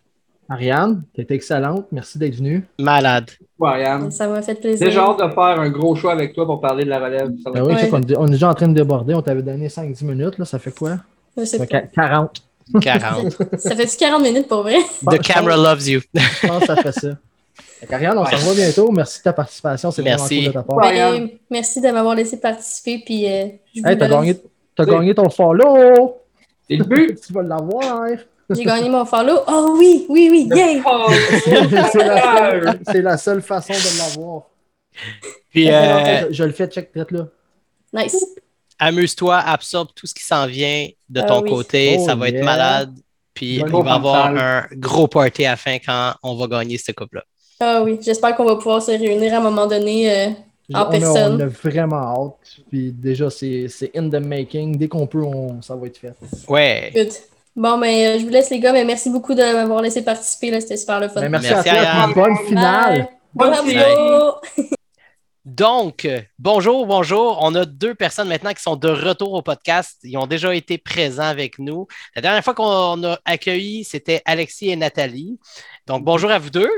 Ariane, 0.51 1.03
t'es 1.15 1.27
excellente. 1.31 1.87
Merci 1.93 2.19
d'être 2.19 2.37
venue. 2.37 2.65
Malade. 2.79 3.31
Ouais, 3.59 3.69
Ariane. 3.71 4.11
Ça 4.11 4.27
m'a 4.29 4.41
fait 4.43 4.55
plaisir. 4.55 4.87
Déjà 4.87 5.03
hâte 5.05 5.19
de 5.19 5.29
faire 5.29 5.61
un 5.61 5.69
gros 5.69 5.95
choix 5.95 6.13
avec 6.13 6.33
toi 6.35 6.47
pour 6.47 6.61
parler 6.61 6.85
de 6.85 6.89
la 6.91 7.01
relève. 7.01 7.31
Ça 7.45 7.51
Ben 7.51 7.63
oui, 7.67 7.75
Ouais. 7.75 7.91
on 8.17 8.27
est 8.29 8.31
déjà 8.31 8.49
en 8.49 8.55
train 8.55 8.69
de 8.69 8.75
déborder. 8.75 9.15
On 9.15 9.21
t'avait 9.23 9.43
donné 9.43 9.69
5-10 9.69 10.05
minutes. 10.05 10.39
Là, 10.39 10.45
ça 10.47 10.59
fait 10.59 10.71
quoi? 10.71 10.97
Je 11.37 11.45
sais 11.45 11.59
Ça 11.59 11.67
pas. 11.67 11.81
fait 11.81 11.91
40. 11.95 12.43
40. 12.81 13.33
Ça 13.59 13.75
fait-tu 13.77 13.97
40 13.99 14.23
minutes 14.23 14.49
pour 14.49 14.63
vrai? 14.63 14.77
The 15.07 15.19
camera 15.21 15.57
loves 15.57 15.87
you. 15.89 16.01
Je 16.15 16.47
pense 16.47 16.61
que 16.61 16.67
ça 16.67 16.77
fait 16.77 16.93
ça. 16.93 17.09
Fait 17.81 17.87
qu'Ariane, 17.87 18.19
on 18.19 18.25
se 18.27 18.35
revoit 18.35 18.55
bientôt. 18.55 18.91
Merci 18.91 19.19
de 19.19 19.25
ta 19.25 19.33
participation. 19.33 19.91
C'est 19.91 20.03
vraiment 20.03 20.17
Merci. 20.19 20.37
cool 20.39 20.47
de 20.47 20.53
ta 20.53 20.63
part. 20.63 20.79
Ben, 20.81 21.31
merci 21.51 21.81
de 21.81 21.89
m'avoir 21.91 22.15
laissé 22.15 22.41
participer. 22.41 23.03
Puis, 23.05 23.27
euh, 23.27 23.47
je 23.75 23.81
vous 23.81 23.87
Hey, 23.89 23.97
t'as 23.99 24.09
gagné, 24.09 24.37
t'as 24.75 24.85
gagné 24.85 25.15
ton 25.15 25.31
follow! 25.31 26.17
C'est 26.69 26.77
le 26.77 26.85
but. 26.85 27.21
tu 27.27 27.33
vas 27.33 27.43
l'avoir! 27.43 28.09
J'ai 28.51 28.65
gagné 28.65 28.89
mon 28.89 29.05
follow. 29.05 29.41
Oh 29.47 29.77
oui, 29.79 30.07
oui, 30.09 30.29
oui, 30.31 30.49
yay! 30.57 30.83
c'est, 31.45 32.05
la 32.05 32.23
seule, 32.23 32.81
c'est 32.91 33.03
la 33.03 33.17
seule 33.19 33.43
façon 33.43 33.75
de 33.75 33.99
l'avoir. 33.99 34.43
Puis, 35.51 35.71
euh, 35.71 36.29
Je, 36.29 36.33
je 36.35 36.45
le 36.45 36.53
fais 36.53 36.67
check 36.67 36.91
tête 36.93 37.11
là. 37.11 37.27
Nice. 37.93 38.25
amuse-toi, 38.79 39.37
absorbe 39.37 39.89
tout 39.95 40.07
ce 40.07 40.15
qui 40.15 40.25
s'en 40.25 40.47
vient 40.47 40.89
de 41.09 41.21
Ah 41.21 41.25
ton 41.25 41.43
oui. 41.43 41.51
côté. 41.51 41.97
Oh, 42.01 42.07
ça 42.07 42.15
va 42.15 42.29
yeah. 42.29 42.39
être 42.39 42.45
malade. 42.45 42.95
Puis, 43.35 43.61
Bonne 43.61 43.69
il 43.69 43.85
va 43.85 43.91
y 43.91 43.95
avoir 43.95 44.27
un 44.27 44.67
gros 44.73 45.07
party 45.09 45.45
à 45.45 45.51
la 45.51 45.57
fin 45.57 45.77
quand 45.79 46.15
on 46.23 46.35
va 46.35 46.47
gagner 46.49 46.77
cette 46.79 46.97
coupe-là. 46.97 47.23
Ah 47.61 47.83
oui, 47.83 47.99
j'espère 48.01 48.37
qu'on 48.37 48.45
va 48.45 48.57
pouvoir 48.57 48.81
se 48.83 48.93
réunir 48.93 49.35
à 49.35 49.39
un 49.39 49.41
moment 49.41 49.67
donné 49.67 50.11
euh, 50.13 50.27
en 50.73 50.81
on, 50.81 50.83
a, 50.83 50.87
personne. 50.87 51.37
on 51.37 51.41
a 51.41 51.47
vraiment 51.47 51.97
hâte. 51.97 52.61
Puis 52.69 52.93
déjà, 52.93 53.31
c'est, 53.31 53.67
c'est 53.69 53.91
in 53.97 54.09
the 54.09 54.25
making. 54.25 54.77
Dès 54.77 54.87
qu'on 54.89 55.07
peut, 55.07 55.23
on, 55.23 55.61
ça 55.63 55.75
va 55.75 55.87
être 55.89 55.99
fait. 55.99 56.15
Ouais. 56.49 56.93
Good. 56.95 57.09
Bon, 57.57 57.77
ben, 57.79 57.89
euh, 57.89 58.19
je 58.21 58.25
vous 58.25 58.31
laisse, 58.31 58.51
les 58.51 58.61
gars, 58.61 58.73
mais 58.73 58.85
merci 58.85 59.11
beaucoup 59.11 59.35
de 59.35 59.43
m'avoir 59.43 59.83
laissé 59.83 60.03
participer. 60.05 60.53
là, 60.53 60.61
C'était 60.61 60.77
super 60.77 61.01
le 61.01 61.09
fun. 61.09 61.21
Ben, 61.21 61.29
merci, 61.31 61.49
Merci, 61.51 61.69
à 61.71 62.09
toi. 62.13 62.13
Bonne 62.15 62.37
finale. 62.47 63.09
Bonne 63.35 63.51
Bravo! 63.51 63.69
finale. 63.69 64.33
Donc, 65.45 66.05
euh, 66.05 66.21
bonjour, 66.39 66.87
bonjour. 66.87 67.39
On 67.41 67.55
a 67.55 67.65
deux 67.65 67.95
personnes 67.95 68.29
maintenant 68.29 68.53
qui 68.53 68.63
sont 68.63 68.77
de 68.77 68.89
retour 68.89 69.33
au 69.33 69.43
podcast. 69.43 69.99
Ils 70.05 70.17
ont 70.19 70.27
déjà 70.27 70.55
été 70.55 70.79
présents 70.79 71.23
avec 71.25 71.59
nous. 71.59 71.89
La 72.15 72.23
dernière 72.23 72.45
fois 72.45 72.55
qu'on 72.55 73.03
a 73.03 73.19
accueilli, 73.25 73.83
c'était 73.83 74.23
Alexis 74.27 74.69
et 74.69 74.77
Nathalie. 74.77 75.39
Donc, 75.87 76.05
bonjour 76.05 76.31
à 76.31 76.39
vous 76.39 76.51
deux. 76.51 76.71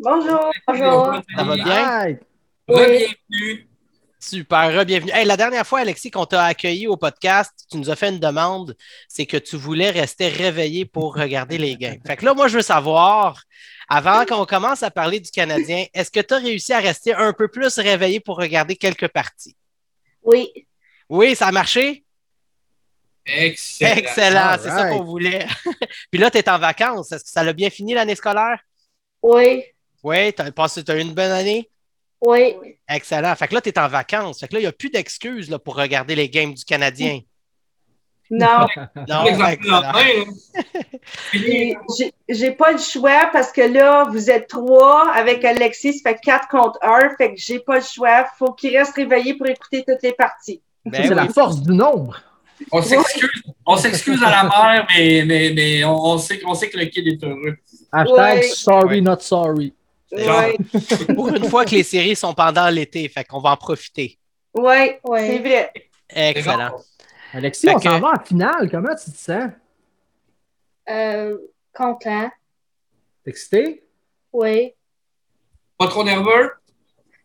Bonjour. 0.00 0.52
Bonjour. 0.68 1.20
Ça 1.36 1.42
va 1.42 1.54
bien? 1.56 2.18
Bienvenue. 2.68 3.68
Super, 4.20 4.84
bienvenue. 4.84 5.10
Hey, 5.12 5.24
la 5.24 5.36
dernière 5.36 5.66
fois, 5.66 5.80
Alexis, 5.80 6.12
qu'on 6.12 6.24
t'a 6.24 6.44
accueilli 6.44 6.86
au 6.86 6.96
podcast, 6.96 7.52
tu 7.68 7.78
nous 7.78 7.90
as 7.90 7.96
fait 7.96 8.10
une 8.10 8.20
demande, 8.20 8.76
c'est 9.08 9.26
que 9.26 9.36
tu 9.36 9.56
voulais 9.56 9.90
rester 9.90 10.28
réveillé 10.28 10.84
pour 10.84 11.16
regarder 11.16 11.58
les 11.58 11.76
games. 11.76 11.98
Fait 12.06 12.16
que 12.16 12.24
là, 12.24 12.32
moi, 12.32 12.46
je 12.46 12.56
veux 12.56 12.62
savoir, 12.62 13.42
avant 13.88 14.24
qu'on 14.24 14.44
commence 14.44 14.84
à 14.84 14.90
parler 14.92 15.18
du 15.18 15.32
Canadien, 15.32 15.86
est-ce 15.92 16.12
que 16.12 16.20
tu 16.20 16.34
as 16.34 16.38
réussi 16.38 16.72
à 16.72 16.78
rester 16.78 17.14
un 17.14 17.32
peu 17.32 17.48
plus 17.48 17.76
réveillé 17.78 18.20
pour 18.20 18.36
regarder 18.36 18.76
quelques 18.76 19.08
parties? 19.08 19.56
Oui. 20.22 20.48
Oui, 21.08 21.34
ça 21.34 21.48
a 21.48 21.52
marché? 21.52 22.04
Excellent. 23.26 23.96
Excellent, 23.96 24.56
c'est 24.62 24.70
ça 24.70 24.90
qu'on 24.90 25.02
voulait. 25.02 25.46
Puis 26.12 26.20
là, 26.20 26.30
tu 26.30 26.38
es 26.38 26.48
en 26.48 26.58
vacances. 26.58 27.10
Est-ce 27.10 27.24
que 27.24 27.30
ça 27.30 27.42
l'a 27.42 27.52
bien 27.52 27.68
fini 27.68 27.94
l'année 27.94 28.14
scolaire? 28.14 28.60
Oui. 29.22 29.64
Oui, 30.08 30.32
tu 30.32 30.40
as 30.42 30.50
passé 30.52 30.82
eu 30.88 31.00
une 31.00 31.12
bonne 31.12 31.30
année? 31.30 31.68
Oui. 32.20 32.56
Excellent. 32.88 33.34
Fait 33.36 33.46
que 33.46 33.54
là, 33.54 33.60
tu 33.60 33.68
es 33.68 33.78
en 33.78 33.88
vacances. 33.88 34.40
Fait 34.40 34.48
que 34.48 34.54
là, 34.54 34.60
il 34.60 34.62
n'y 34.62 34.68
a 34.68 34.72
plus 34.72 34.90
d'excuses 34.90 35.50
là, 35.50 35.58
pour 35.58 35.76
regarder 35.76 36.14
les 36.14 36.28
games 36.28 36.54
du 36.54 36.64
Canadien. 36.64 37.20
Non. 38.30 38.66
Non. 39.08 39.24
J'ai- 42.28 42.52
pas 42.52 42.72
le 42.72 42.78
choix 42.78 43.28
parce 43.32 43.52
que 43.52 43.60
là, 43.62 44.04
vous 44.10 44.30
êtes 44.30 44.48
trois 44.48 45.10
avec 45.12 45.44
Alexis, 45.44 45.98
ça 45.98 46.10
fait 46.10 46.20
quatre 46.22 46.48
contre 46.48 46.78
un. 46.82 47.14
Fait 47.16 47.34
que 47.34 47.40
j'ai 47.40 47.60
pas 47.60 47.76
le 47.76 47.84
choix. 47.84 48.26
Faut 48.38 48.52
qu'il 48.52 48.76
reste 48.76 48.94
réveillé 48.96 49.34
pour 49.34 49.46
écouter 49.46 49.84
toutes 49.86 50.02
les 50.02 50.12
parties. 50.12 50.60
Ben 50.84 51.02
c'est 51.02 51.08
oui. 51.10 51.14
la 51.14 51.28
force 51.28 51.60
du 51.62 51.72
nombre. 51.72 52.20
On 52.72 52.82
s'excuse, 52.82 53.42
on 53.64 53.76
s'excuse 53.76 54.22
à 54.22 54.30
la 54.30 54.42
mère, 54.44 54.86
mais, 54.90 55.22
mais, 55.24 55.52
mais 55.54 55.84
on, 55.84 55.94
on 55.96 56.18
sait, 56.18 56.40
on 56.44 56.54
sait 56.54 56.68
que 56.68 56.76
le 56.78 56.86
kid 56.86 57.06
est 57.06 57.22
heureux. 57.22 57.56
Hashtag 57.92 58.38
Ouais. 58.38 58.42
sorry, 58.42 58.96
Ouais. 58.96 59.00
not 59.00 59.20
sorry. 59.20 59.72
Genre. 60.12 60.44
Oui. 60.48 60.84
Pour 61.14 61.28
une 61.28 61.48
fois 61.48 61.64
que 61.64 61.70
les 61.72 61.82
séries 61.82 62.16
sont 62.16 62.32
pendant 62.34 62.68
l'été, 62.70 63.08
fait 63.08 63.24
qu'on 63.24 63.40
va 63.40 63.50
en 63.50 63.56
profiter. 63.56 64.18
Oui, 64.54 64.92
Ouais. 65.04 65.26
c'est 65.26 65.38
vrai. 65.38 65.72
Excellent. 66.08 66.76
Alexis, 67.34 67.66
Fait 67.66 67.74
on 67.74 67.78
que- 67.78 67.82
s'en 67.84 68.00
va 68.00 68.12
en 68.12 68.24
finale. 68.24 68.70
Comment 68.70 68.94
tu 68.94 69.10
te 69.10 69.16
sens? 69.16 69.50
Euh, 70.88 71.36
content. 71.74 72.30
T'es 73.24 73.30
excité? 73.30 73.84
Oui. 74.32 74.72
Pas 75.76 75.88
trop 75.88 76.02
nerveux? 76.04 76.52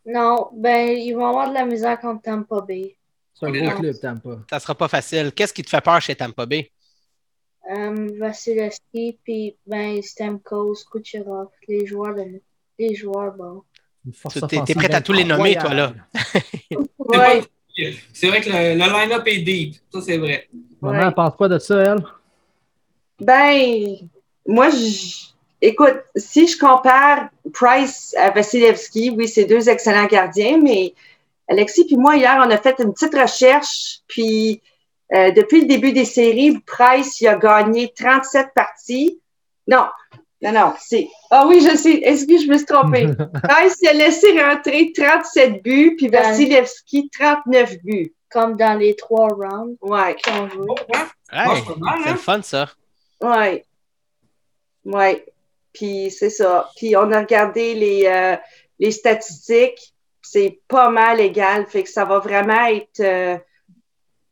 Non, 0.06 0.50
ben, 0.54 0.90
ils 0.98 1.14
vont 1.14 1.28
avoir 1.28 1.50
de 1.50 1.54
la 1.54 1.66
misère 1.66 2.00
contre 2.00 2.24
Tampa 2.24 2.60
Bay. 2.62 2.98
C'est 3.34 3.46
un 3.46 3.50
On 3.50 3.54
est 3.54 3.60
gros 3.60 3.68
d'accord. 3.68 3.82
club, 3.82 4.00
Tampa. 4.02 4.30
Ça 4.50 4.60
sera 4.60 4.76
pas 4.76 4.88
facile. 4.90 5.32
Qu'est-ce 5.34 5.54
qui 5.54 5.64
te 5.64 5.70
fait 5.70 5.82
peur 5.82 6.02
chez 6.02 6.16
Tampa 6.16 6.46
Bay? 6.46 6.70
Euh, 7.72 8.10
Vasilevski, 8.20 9.18
puis 9.24 9.56
ben, 9.66 10.02
Stamkos, 10.02 10.84
Kucherov, 10.92 11.48
les 11.70 11.86
joueurs 11.86 12.14
de 12.16 12.42
les 12.90 12.96
joueurs 12.96 13.34
Tu- 14.30 14.42
t'es- 14.66 14.76
prête 14.76 14.94
à 14.94 15.02
tous 15.02 15.14
les 15.14 15.24
nommer, 15.24 15.56
toi, 15.56 15.74
là. 15.74 15.94
C'est 18.14 18.28
vrai 18.28 18.42
que 18.42 18.50
le, 18.50 18.74
le 18.74 18.92
line-up 19.00 19.24
est 19.26 19.40
deep. 19.40 19.76
Ça, 19.92 20.02
c'est 20.02 20.18
vrai. 20.18 20.48
Maman, 20.82 21.00
Ouais. 21.00 21.06
elle 21.08 21.14
pense 21.14 21.36
quoi 21.36 21.48
de 21.50 21.58
ça, 21.58 21.82
elle? 21.82 22.04
Ben, 23.20 23.96
moi, 24.48 24.70
je- 24.70 25.28
écoute, 25.62 25.98
si 26.16 26.48
je 26.48 26.58
compare 26.60 27.30
Price 27.54 28.14
à 28.18 28.30
Vasilevski, 28.32 29.10
oui, 29.12 29.28
c'est 29.28 29.46
deux 29.46 29.70
excellents 29.70 30.06
gardiens, 30.06 30.58
mais 30.62 30.94
Alexis 31.48 31.86
puis 31.86 31.98
moi, 31.98 32.16
hier, 32.16 32.36
on 32.46 32.50
a 32.52 32.58
fait 32.58 32.76
une 32.80 32.94
petite 32.94 33.16
recherche, 33.16 34.00
puis 34.08 34.62
euh, 35.14 35.32
depuis 35.32 35.62
le 35.62 35.68
début 35.68 35.94
des 35.94 36.06
séries, 36.06 36.60
Price, 36.66 37.22
il 37.22 37.28
a 37.28 37.36
gagné 37.36 37.92
37 37.96 38.50
parties. 38.56 39.20
Non, 39.68 39.86
non, 40.44 40.52
non, 40.52 40.74
c'est... 40.80 41.08
Ah 41.32 41.46
oui, 41.48 41.62
je 41.62 41.76
sais, 41.76 42.02
excuse, 42.04 42.44
je 42.46 42.48
me 42.52 42.58
suis 42.58 42.66
trompée? 42.66 43.08
Price, 43.44 43.78
il 43.82 43.88
a 43.88 43.94
laissé 43.94 44.40
rentrer 44.42 44.92
37 44.96 45.64
buts, 45.64 45.96
puis 45.98 46.10
Vasilevski, 46.10 47.10
39 47.10 47.78
buts. 47.84 48.14
Comme 48.30 48.58
dans 48.58 48.78
les 48.78 48.96
trois 48.96 49.28
rounds 49.30 49.78
Ouais. 49.82 50.16
Hey, 50.28 50.48
Bon, 50.58 50.76
c'est 51.32 52.08
hein? 52.10 52.12
le 52.12 52.18
fun, 52.18 52.42
ça. 52.42 52.70
ouais. 53.22 53.64
Ouais. 54.86 55.26
Puis 55.72 56.12
c'est 56.12 56.30
ça. 56.30 56.70
Puis 56.76 56.96
on 56.98 57.12
a 57.12 57.20
regardé 57.20 57.74
les, 57.76 58.06
euh, 58.08 58.36
les 58.80 58.92
statistiques. 58.92 59.94
C'est 60.22 60.60
pas 60.68 60.90
mal 60.90 61.20
égal. 61.20 61.66
Fait 61.68 61.84
que 61.84 61.90
ça 61.90 62.06
va 62.06 62.20
vraiment 62.20 62.66
être 62.68 63.00
euh, 63.00 63.38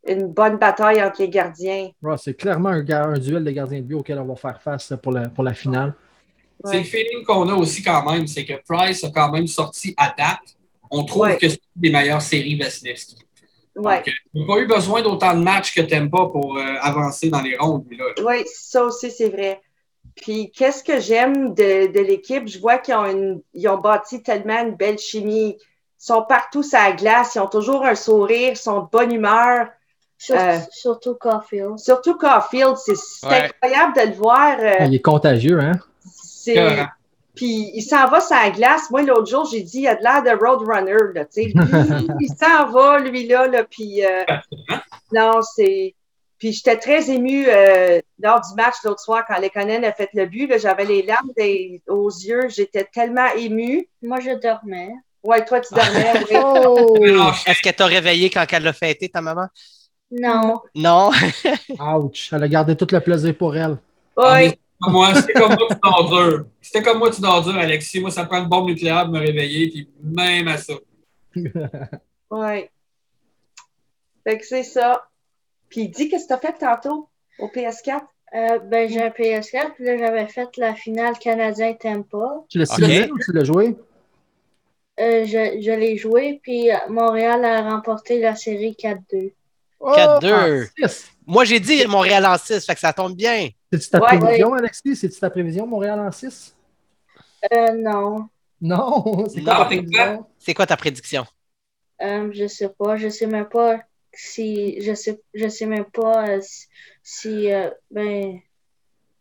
une 0.07 0.27
bonne 0.27 0.57
bataille 0.57 1.01
entre 1.03 1.21
les 1.21 1.29
gardiens. 1.29 1.89
Ouais, 2.01 2.15
c'est 2.17 2.33
clairement 2.33 2.69
un, 2.69 3.17
duel 3.19 3.43
de 3.43 3.51
gardiens 3.51 3.79
de 3.79 3.83
but 3.85 3.95
auquel 3.95 4.19
on 4.19 4.25
va 4.25 4.35
faire 4.35 4.61
face 4.61 4.93
pour 5.01 5.11
la, 5.11 5.29
pour 5.29 5.43
la 5.43 5.53
finale. 5.53 5.93
C'est 6.63 6.77
le 6.77 6.83
feeling 6.83 7.23
qu'on 7.25 7.47
a 7.49 7.53
aussi 7.55 7.81
quand 7.81 8.03
même, 8.11 8.27
c'est 8.27 8.45
que 8.45 8.53
Price 8.67 9.03
a 9.03 9.09
quand 9.09 9.31
même 9.31 9.47
sorti 9.47 9.93
à 9.97 10.13
date. 10.15 10.55
On 10.91 11.03
trouve 11.05 11.23
Ouais. 11.23 11.37
que 11.37 11.49
c'est 11.49 11.61
une 11.75 11.81
des 11.81 11.89
meilleures 11.91 12.21
séries 12.21 12.55
Vasilevski. 12.55 13.15
Ouais. 13.75 13.97
Donc, 13.97 14.07
euh, 14.07 14.11
il 14.33 14.41
n'a 14.41 14.47
pas 14.47 14.59
eu 14.59 14.67
besoin 14.67 15.01
d'autant 15.01 15.33
de 15.33 15.43
matchs 15.43 15.73
que 15.73 15.81
t'aimes 15.81 16.09
pas 16.11 16.27
pour 16.27 16.57
euh, 16.57 16.75
avancer 16.81 17.29
dans 17.29 17.41
les 17.41 17.55
rondes. 17.57 17.85
Oui, 18.23 18.43
ça 18.45 18.83
aussi, 18.83 19.09
c'est 19.09 19.29
vrai. 19.29 19.61
Puis, 20.15 20.51
qu'est-ce 20.51 20.83
que 20.83 20.99
j'aime 20.99 21.53
de, 21.53 21.91
de 21.91 21.99
l'équipe? 22.01 22.47
Je 22.47 22.59
vois 22.59 22.77
qu'ils 22.79 22.95
ont, 22.95 23.05
une- 23.09 23.41
ils 23.53 23.67
ont 23.69 23.77
bâti 23.77 24.21
tellement 24.21 24.61
une 24.61 24.75
belle 24.75 24.99
chimie. 24.99 25.57
Ils 25.57 26.05
sont 26.05 26.23
partout 26.27 26.63
sur 26.63 26.77
la 26.79 26.91
glace. 26.91 27.35
Ils 27.35 27.39
ont 27.39 27.47
toujours 27.47 27.85
un 27.85 27.95
sourire. 27.95 28.49
Ils 28.51 28.57
sont 28.57 28.81
de 28.81 28.87
bonne 28.91 29.13
humeur. 29.13 29.69
Sur- 30.23 30.35
Euh. 30.35 30.57
Surtout 30.71 31.15
Caulfield. 31.15 31.79
Surtout 31.79 32.15
Caulfield, 32.15 32.75
c'est 32.77 32.93
Ouais. 33.27 33.49
incroyable 33.49 33.93
de 33.95 34.01
le 34.09 34.13
voir. 34.15 34.55
euh, 34.59 34.85
Il 34.85 34.93
est 34.95 35.01
contagieux, 35.01 35.59
hein? 35.59 35.71
c'est-. 36.05 36.85
Puis, 37.33 37.71
il 37.73 37.81
s'en 37.81 38.07
va 38.07 38.19
sur 38.19 38.35
la 38.35 38.49
glace. 38.51 38.91
Moi, 38.91 39.03
l'autre 39.03 39.25
jour, 39.29 39.47
j'ai 39.51 39.61
dit, 39.61 39.79
il 39.81 39.87
a 39.87 39.95
de 39.95 40.03
l'air 40.03 40.21
de 40.21 40.29
Roadrunner. 40.37 41.13
Là, 41.15 41.25
tu 41.25 41.43
sais. 41.43 41.53
Lui, 41.55 42.07
il 42.19 42.29
s'en 42.37 42.67
va, 42.67 42.99
lui-là. 42.99 43.47
Là, 43.47 43.63
puis, 43.63 44.05
euh, 44.05 44.23
non, 45.13 45.41
c'est... 45.41 45.95
Puis 46.37 46.51
j'étais 46.53 46.77
très 46.77 47.09
émue 47.09 47.45
euh, 47.47 47.99
lors 48.19 48.41
du 48.41 48.53
match 48.57 48.75
l'autre 48.83 48.99
soir 48.99 49.23
quand 49.27 49.39
Lekonen 49.39 49.85
a 49.85 49.91
fait 49.93 50.09
le 50.13 50.25
but. 50.25 50.47
là, 50.47 50.57
J'avais 50.57 50.85
les 50.85 51.03
larmes 51.03 51.29
des- 51.37 51.81
aux 51.87 52.09
yeux. 52.09 52.49
J'étais 52.49 52.83
tellement 52.91 53.27
émue. 53.37 53.87
Moi, 54.01 54.19
je 54.19 54.31
dormais. 54.39 54.89
Ouais, 55.23 55.45
toi, 55.45 55.61
tu 55.61 55.73
dormais. 55.73 56.13
Oh! 56.43 57.31
Est-ce 57.45 57.61
qu'elle 57.61 57.75
t'a 57.75 57.85
réveillé 57.85 58.29
quand 58.31 58.43
elle 58.51 58.63
l'a 58.63 58.73
fêté, 58.73 59.07
ta 59.07 59.21
maman? 59.21 59.47
Non. 60.11 60.59
Non. 60.75 61.11
Ouch! 61.79 62.29
Elle 62.33 62.43
a 62.43 62.47
gardé 62.47 62.75
tout 62.75 62.87
le 62.91 62.99
plaisir 62.99 63.35
pour 63.37 63.55
elle. 63.55 63.77
Ouais. 64.17 64.57
Comme 64.81 64.93
Moi, 64.93 65.13
c'était 65.15 65.33
comme 65.33 65.53
moi, 65.55 65.67
tu 65.69 65.75
dors 65.83 66.09
dur. 66.09 66.45
C'était 66.59 66.81
comme 66.81 66.97
moi, 66.99 67.11
tu 67.11 67.21
dors 67.21 67.41
dur, 67.43 67.55
Alexis. 67.55 67.99
Moi, 68.01 68.09
ça 68.11 68.25
prend 68.25 68.39
une 68.41 68.49
bombe 68.49 68.67
nucléaire 68.67 69.03
pour 69.05 69.13
me 69.13 69.19
réveiller, 69.19 69.69
puis 69.69 69.89
même 70.03 70.47
à 70.47 70.57
ça. 70.57 70.73
Ouais. 72.29 72.69
Fait 74.23 74.37
que 74.37 74.45
c'est 74.45 74.63
ça. 74.63 75.05
Puis 75.69 75.89
dis 75.89 76.07
qu'est-ce 76.09 76.23
que 76.23 76.29
t'as 76.29 76.37
fait 76.39 76.53
tantôt 76.57 77.09
au 77.39 77.47
PS4? 77.47 78.01
Euh, 78.33 78.59
ben, 78.59 78.87
j'ai 78.89 79.01
un 79.03 79.09
PS4, 79.09 79.73
puis 79.75 79.83
là, 79.85 79.97
j'avais 79.97 80.27
fait 80.27 80.55
la 80.57 80.73
finale 80.73 81.17
canadien-Tampa. 81.19 82.45
Tu 82.49 82.57
l'as 82.57 82.71
Ok. 82.71 82.77
simulé 82.77 83.11
ou 83.11 83.19
tu 83.19 83.33
l'as 83.33 83.43
joué? 83.43 83.75
Euh, 84.99 85.25
je 85.25 85.59
je 85.61 85.71
l'ai 85.71 85.97
joué, 85.97 86.39
puis 86.41 86.69
Montréal 86.89 87.43
a 87.43 87.69
remporté 87.69 88.19
la 88.21 88.35
série 88.35 88.75
4-2. 88.81 89.33
Oh, 89.83 89.93
4-2. 89.95 90.63
en 90.83 90.87
six. 90.87 91.11
Moi, 91.25 91.45
j'ai 91.45 91.59
dit 91.59 91.85
Montréal 91.87 92.25
en 92.25 92.37
6, 92.37 92.65
fait 92.65 92.73
que 92.75 92.79
ça 92.79 92.93
tombe 92.93 93.15
bien. 93.15 93.49
C'est-tu 93.71 93.89
ta 93.89 93.99
Ouais, 93.99 94.17
prévision, 94.19 94.53
Alexis? 94.53 94.95
C'est-tu 94.95 95.19
ta 95.19 95.29
prévision, 95.29 95.65
Montréal 95.65 95.99
en 95.99 96.11
6? 96.11 96.55
Euh, 97.51 97.71
non. 97.73 98.27
Non, 98.61 99.27
c'est 99.27 99.41
quoi 99.41 99.55
quoi? 100.53 100.65
ta 100.67 100.77
prédiction? 100.77 101.25
Euh, 102.03 102.29
je 102.31 102.45
sais 102.47 102.69
pas. 102.69 102.95
Je 102.97 103.09
sais 103.09 103.25
même 103.25 103.49
pas 103.49 103.79
si. 104.13 104.79
Je 104.81 104.93
sais, 104.93 105.19
je 105.33 105.47
sais 105.47 105.65
même 105.65 105.85
pas 105.85 106.27
euh, 106.29 106.41
si. 107.01 107.51
euh, 107.51 107.71
ben. 107.89 108.39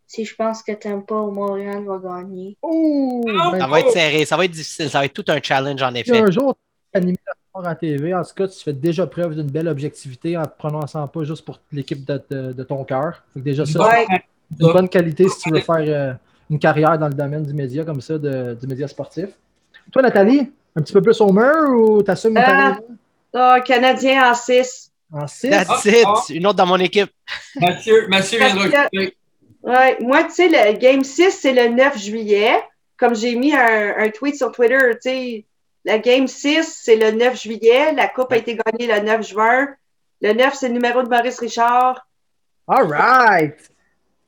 Si 0.07 0.25
je 0.25 0.35
pense 0.35 0.63
que 0.65 0.73
Tampa 0.73 1.15
ou 1.15 1.31
Montréal 1.31 1.85
va 1.87 1.99
gagner. 1.99 2.59
Ouh! 2.63 3.23
ben, 3.25 3.61
Ça 3.61 3.67
va 3.69 3.79
être 3.81 3.93
serré, 3.93 4.25
ça 4.25 4.37
va 4.37 4.45
être 4.45 4.51
difficile, 4.51 4.91
ça 4.91 4.99
va 4.99 5.05
être 5.05 5.15
tout 5.15 5.25
un 5.29 5.41
challenge 5.41 5.81
en 5.83 5.93
Si 5.95 6.01
effet. 6.01 6.19
un 6.19 6.31
jour 6.33 6.57
tu 6.93 6.99
animé 6.99 7.17
la 7.25 7.33
en 7.53 7.75
TV, 7.75 8.15
en 8.15 8.23
tout 8.23 8.35
cas, 8.35 8.49
tu 8.49 8.63
fais 8.63 8.73
déjà 8.73 9.07
preuve 9.07 9.35
d'une 9.35 9.51
belle 9.51 9.69
objectivité 9.69 10.37
en 10.37 10.45
te 10.45 10.57
prononçant 10.57 11.07
pas 11.09 11.25
juste 11.25 11.45
pour 11.45 11.59
l'équipe 11.73 12.05
de, 12.05 12.23
de- 12.31 12.53
de 12.53 12.63
ton 12.63 12.85
cœur. 12.85 13.23
Fait 13.35 13.41
que 13.41 13.45
déjà 13.45 13.67
ça, 13.67 13.81
Ouais. 13.81 14.07
c'est 14.09 14.65
une 14.67 14.73
bonne 14.73 14.89
qualité 14.89 15.29
si 15.29 15.41
tu 15.41 15.51
veux 15.51 15.61
faire 15.61 15.77
euh, 15.79 16.13
une 16.49 16.59
carrière 16.59 16.99
dans 16.99 17.09
le 17.09 17.15
domaine 17.15 17.43
du 17.45 17.53
média 17.55 17.85
comme 17.85 18.01
ça, 18.01 18.19
de- 18.19 18.55
du 18.61 18.67
média 18.67 18.87
sportif. 18.89 19.31
Toi, 19.93 20.03
Nathalie, 20.03 20.51
un 20.77 20.83
petit 20.83 20.93
peu 20.93 21.03
plus 21.03 21.21
au 21.21 21.33
mur 21.33 21.71
ou 21.71 22.03
t'assumes 22.03 22.33
une 22.33 22.39
Euh, 22.39 22.43
carrière 22.43 22.81
Ah, 23.35 23.61
Canadien 23.65 24.31
en 24.31 24.35
6. 24.35 24.91
en 25.13 25.27
6? 25.27 25.51
That's 25.51 25.85
it! 25.87 26.07
Une 26.31 26.47
autre 26.47 26.57
dans 26.57 26.67
mon 26.67 26.77
équipe. 26.79 27.11
Mathieu, 27.61 28.07
Mathieu 28.09 28.39
recruter. 28.43 29.17
Ouais, 29.63 29.99
moi, 30.01 30.25
tu 30.25 30.31
sais, 30.31 30.49
le 30.49 30.79
Game 30.79 31.05
6, 31.05 31.31
c'est 31.33 31.53
le 31.53 31.75
9 31.75 31.99
juillet. 31.99 32.53
Comme 32.97 33.15
j'ai 33.15 33.35
mis 33.35 33.55
un, 33.55 33.95
un 33.99 34.09
tweet 34.11 34.37
sur 34.37 34.53
Twitter, 34.53 34.79
tu 34.93 34.99
sais, 35.11 35.45
la 35.85 35.99
Game 35.99 36.27
6, 36.29 36.81
c'est 36.83 36.97
le 36.97 37.13
9 37.13 37.41
juillet. 37.41 37.93
La 37.93 38.09
Coupe 38.09 38.33
a 38.33 38.37
été 38.37 38.57
gagnée 38.57 38.87
le 38.93 39.01
9 39.05 39.27
juin. 39.29 39.69
Le 40.21 40.33
9, 40.35 40.55
c'est 40.55 40.69
le 40.69 40.75
numéro 40.75 41.03
de 41.03 41.09
Maurice 41.09 41.39
Richard. 41.39 42.07
All 42.69 42.87
right! 42.87 43.57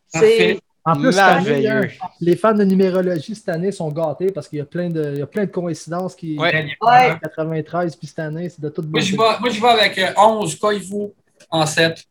C'est. 0.09 0.59
En 0.85 0.97
plus, 0.97 1.16
année, 1.16 1.69
hein, 1.69 1.83
les 2.20 2.35
fans 2.35 2.55
de 2.55 2.65
numérologie 2.65 3.37
cette 3.37 3.51
année 3.51 3.70
sont 3.70 3.89
gâtés 3.93 4.33
parce 4.33 4.49
qu'il 4.49 4.59
y 4.59 4.62
a 4.62 4.65
plein 4.65 4.89
de, 4.91 5.12
il 5.12 5.19
y 5.20 5.23
a 5.23 5.29
plein 5.29 5.45
de 5.45 5.51
coïncidences 5.51 6.16
qui. 6.16 6.37
Ouais. 6.37 6.74
Ouais. 6.81 7.16
93 7.23 7.95
puis 7.95 8.09
cette 8.09 8.19
année, 8.19 8.49
c'est 8.49 8.61
de 8.61 8.69
toute 8.69 8.91
Moi, 8.91 9.01
vais, 9.01 9.16
moi, 9.16 9.39
j'y 9.49 9.61
vais 9.61 9.69
avec 9.69 9.97
euh, 9.99 10.11
11 10.16 10.57
Koivu 10.59 11.11
en 11.51 11.66
7. 11.66 12.05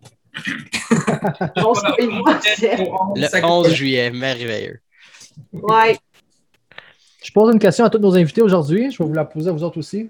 On 1.57 1.73
se 1.73 1.81
fait 1.97 2.07
voir, 2.07 2.39
c'est- 2.41 2.77
Le 2.77 3.45
11 3.45 3.73
juillet, 3.73 4.09
merveilleux. 4.09 4.80
Ouais. 5.51 5.97
Je 7.22 7.31
pose 7.31 7.53
une 7.53 7.60
question 7.60 7.85
à 7.85 7.89
tous 7.89 7.99
nos 7.99 8.15
invités 8.15 8.41
aujourd'hui. 8.41 8.89
Je 8.89 8.98
vais 8.98 9.06
vous 9.07 9.14
la 9.14 9.26
poser 9.26 9.49
à 9.49 9.53
vous 9.53 9.64
autres 9.64 9.77
aussi. 9.77 10.10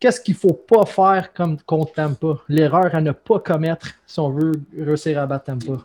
Qu'est-ce 0.00 0.20
qu'il 0.20 0.34
ne 0.34 0.40
faut 0.40 0.52
pas 0.52 0.84
faire 0.84 1.32
comme 1.32 1.60
contre 1.62 1.92
Tampa? 1.92 2.42
L'erreur 2.48 2.92
à 2.92 3.00
ne 3.00 3.12
pas 3.12 3.38
commettre 3.38 3.86
si 4.04 4.18
on 4.18 4.30
veut 4.30 4.52
réussir 4.76 5.20
à 5.20 5.26
battre 5.26 5.44
Tampa. 5.44 5.84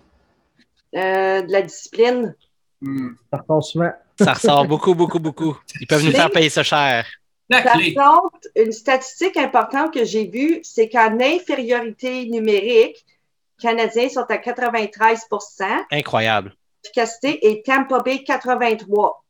Euh, 0.95 1.41
de 1.43 1.51
la 1.51 1.61
discipline. 1.61 2.35
Hmm. 2.81 3.09
Ça 3.31 3.39
ressort 3.39 3.63
souvent. 3.63 3.91
Ça 4.19 4.33
ressort 4.33 4.65
beaucoup, 4.65 4.95
beaucoup, 4.95 5.19
beaucoup. 5.19 5.55
Ils 5.79 5.85
peuvent 5.85 6.03
nous 6.03 6.11
faire 6.11 6.31
payer 6.31 6.49
ça 6.49 6.63
cher. 6.63 7.05
Par 7.47 7.63
contre, 7.63 8.47
une 8.55 8.71
statistique 8.71 9.37
importante 9.37 9.93
que 9.93 10.03
j'ai 10.03 10.27
vue, 10.27 10.59
c'est 10.63 10.89
qu'en 10.89 11.19
infériorité 11.19 12.25
numérique, 12.25 13.05
les 13.63 13.69
Canadiens 13.69 14.09
sont 14.09 14.25
à 14.29 14.37
93% 14.37 15.63
Incroyable. 15.91 16.55
efficacité 16.83 17.47
et 17.47 17.61
Tampa 17.61 17.99
Bay 17.99 18.23
83 18.23 19.23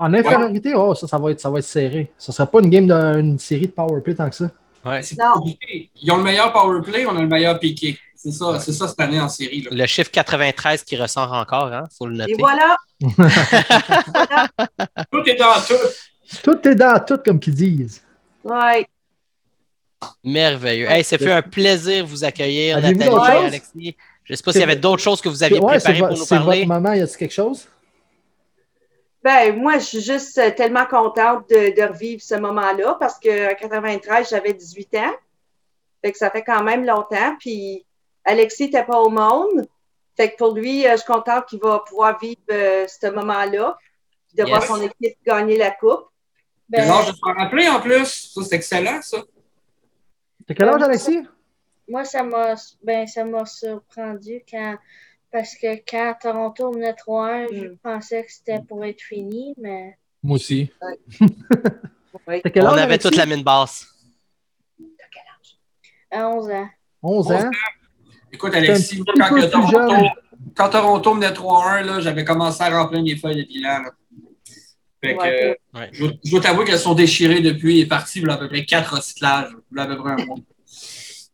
En 0.00 0.14
infériorité, 0.14 0.74
oh, 0.74 0.94
ça, 0.94 1.06
ça, 1.06 1.18
va 1.18 1.30
être, 1.30 1.40
ça 1.40 1.50
va 1.50 1.58
être 1.58 1.64
serré. 1.66 2.10
Ce 2.16 2.30
ne 2.30 2.34
sera 2.34 2.50
pas 2.50 2.60
une 2.60 2.70
game 2.70 2.86
d'une 2.86 3.38
série 3.38 3.66
de 3.66 3.72
powerplay 3.72 4.14
tant 4.14 4.30
que 4.30 4.34
ça. 4.34 4.50
Ouais. 4.82 5.02
Non. 5.18 5.44
Ils 6.02 6.10
ont 6.10 6.16
le 6.16 6.22
meilleur 6.22 6.54
power 6.54 6.80
play, 6.80 7.04
on 7.04 7.14
a 7.14 7.20
le 7.20 7.28
meilleur 7.28 7.58
piqué. 7.60 7.98
C'est 8.16 8.32
ça, 8.32 8.58
c'est 8.60 8.72
ça 8.72 8.88
cette 8.88 8.98
année 8.98 9.20
en 9.20 9.28
série. 9.28 9.60
Là. 9.62 9.70
Le 9.72 9.86
chiffre 9.86 10.10
93 10.10 10.84
qui 10.84 10.96
ressort 10.96 11.30
encore, 11.34 11.66
hein? 11.66 11.86
Faut 11.98 12.06
le 12.06 12.16
noter. 12.16 12.32
Et 12.32 12.36
voilà. 12.38 12.76
Tout 15.12 15.22
est 15.26 15.36
dans 15.36 15.60
tout. 15.66 15.74
Tout 16.42 16.68
est 16.68 16.74
dans 16.74 17.04
tout, 17.04 17.18
comme 17.22 17.38
qu'ils 17.38 17.54
disent. 17.54 18.02
Ouais. 18.42 18.86
Merveilleux. 20.24 20.90
Hey, 20.90 21.04
ça 21.04 21.18
fait 21.18 21.32
un 21.32 21.42
plaisir 21.42 22.04
de 22.04 22.08
vous 22.08 22.24
accueillir, 22.24 22.80
Nathalie 22.80 23.04
et? 23.04 23.46
Alexis. 23.46 23.96
Je 24.24 24.32
ne 24.32 24.36
sais 24.36 24.42
pas 24.42 24.52
s'il 24.52 24.60
y 24.62 24.64
avait 24.64 24.76
d'autres 24.76 25.02
choses 25.02 25.20
que 25.20 25.28
vous 25.28 25.42
aviez 25.42 25.60
préparées 25.60 25.98
pour 25.98 26.08
nous 26.10 26.16
c'est 26.16 26.36
parler. 26.36 26.64
votre 26.64 26.80
moment, 26.80 26.94
y 26.94 27.00
a-t-il 27.00 27.18
quelque 27.18 27.34
chose? 27.34 27.66
Ben, 29.22 29.54
moi, 29.56 29.78
je 29.78 29.84
suis 29.84 30.00
juste 30.00 30.40
tellement 30.56 30.86
contente 30.86 31.48
de, 31.50 31.74
de 31.76 31.82
revivre 31.88 32.22
ce 32.22 32.34
moment-là 32.36 32.96
parce 32.98 33.18
qu'en 33.20 33.54
93, 33.58 34.30
j'avais 34.30 34.54
18 34.54 34.94
ans. 34.96 35.14
Fait 36.02 36.12
que 36.12 36.18
ça 36.18 36.30
fait 36.30 36.42
quand 36.42 36.62
même 36.62 36.86
longtemps. 36.86 37.36
Puis 37.38 37.84
Alexis 38.24 38.64
n'était 38.64 38.84
pas 38.84 38.98
au 38.98 39.10
monde. 39.10 39.66
Fait 40.16 40.32
que 40.32 40.36
pour 40.36 40.54
lui, 40.54 40.86
euh, 40.86 40.92
je 40.92 40.96
suis 40.98 41.06
contente 41.06 41.46
qu'il 41.46 41.60
va 41.60 41.80
pouvoir 41.80 42.18
vivre 42.18 42.40
euh, 42.50 42.86
ce 42.86 43.06
moment-là. 43.08 43.76
De 44.34 44.44
voir 44.44 44.62
son 44.62 44.80
équipe 44.80 45.18
gagner 45.26 45.58
la 45.58 45.72
coupe. 45.72 46.04
Ben, 46.68 46.86
Non, 46.86 47.02
je 47.02 47.10
me 47.10 47.36
rappeler 47.36 47.68
en 47.68 47.80
plus. 47.80 48.32
Ça, 48.32 48.42
c'est 48.44 48.56
excellent, 48.56 49.02
ça. 49.02 49.18
T'as 50.46 50.54
quel 50.54 50.68
âge, 50.68 50.82
Alexis? 50.82 51.26
moi, 51.88 52.04
ça 52.04 52.22
m'a 52.22 52.54
ben, 52.82 53.06
ça 53.06 53.24
m'a 53.24 53.44
surprendu 53.44 54.42
quand. 54.48 54.78
Parce 55.32 55.54
que 55.54 55.76
quand 55.88 56.14
Toronto 56.20 56.72
menait 56.72 56.92
3-1, 56.94 57.46
je 57.52 57.64
Mm. 57.68 57.76
pensais 57.82 58.24
que 58.24 58.32
c'était 58.32 58.60
pour 58.68 58.84
être 58.84 59.00
fini, 59.00 59.54
mais 59.58 59.96
Moi 60.22 60.36
aussi. 60.36 60.70
Oui. 60.82 60.94
T'as 62.42 62.50
quel 62.50 62.64
On 62.64 62.70
âge, 62.72 62.80
avait 62.80 62.98
toute 62.98 63.16
la 63.16 63.26
mine 63.26 63.42
basse. 63.44 63.86
à 66.10 66.28
11 66.28 66.50
ans. 66.50 66.68
11 67.02 67.30
ans? 67.32 67.50
Écoute, 68.32 68.54
Alexis, 68.54 69.02
quand, 69.04 69.28
que 69.34 69.46
Toronto, 69.50 70.08
quand 70.56 70.68
Toronto 70.68 71.14
menait 71.14 71.32
3-1, 71.32 71.82
là, 71.84 72.00
j'avais 72.00 72.24
commencé 72.24 72.62
à 72.62 72.70
remplir 72.82 73.02
mes 73.02 73.16
feuilles 73.16 73.36
de 73.44 73.48
bilan. 73.48 73.82
là. 73.82 73.90
Fait 75.02 75.16
que, 75.16 75.22
Ouais. 75.22 75.56
euh, 75.74 75.78
Ouais. 75.78 75.88
je, 75.92 76.04
je 76.24 76.30
dois 76.32 76.40
t'avouer 76.40 76.64
qu'elles 76.66 76.78
sont 76.78 76.94
déchirées 76.94 77.40
depuis 77.40 77.80
et 77.80 77.86
parties 77.86 78.20
pour 78.20 78.32
à 78.32 78.36
peu 78.38 78.48
près 78.48 78.64
4 78.64 78.96
recyclages. 78.96 79.50
Pour 79.72 79.80
à 79.82 79.86
peu 79.86 79.96
près 79.96 80.12
un 80.12 80.26
mois. 80.26 80.36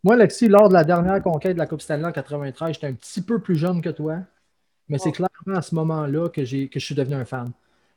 Moi, 0.07 0.15
Alexis, 0.15 0.47
lors 0.47 0.69
de 0.69 0.75
la 0.75 0.85
dernière 0.85 1.21
conquête 1.21 1.55
de 1.55 1.59
la 1.59 1.67
Coupe 1.67 1.81
Stanley 1.81 2.05
en 2.05 2.13
93, 2.13 2.75
j'étais 2.75 2.87
un 2.87 2.93
petit 2.93 3.21
peu 3.21 3.41
plus 3.41 3.57
jeune 3.57 3.83
que 3.83 3.89
toi. 3.89 4.19
Mais 4.89 4.99
c'est 4.99 5.11
clairement 5.11 5.59
à 5.59 5.63
ce 5.63 5.75
moment-là 5.75 6.29
que, 6.29 6.43
que 6.43 6.79
je 6.79 6.85
suis 6.85 6.95
devenu 6.95 7.17
un 7.17 7.25
fan. 7.25 7.51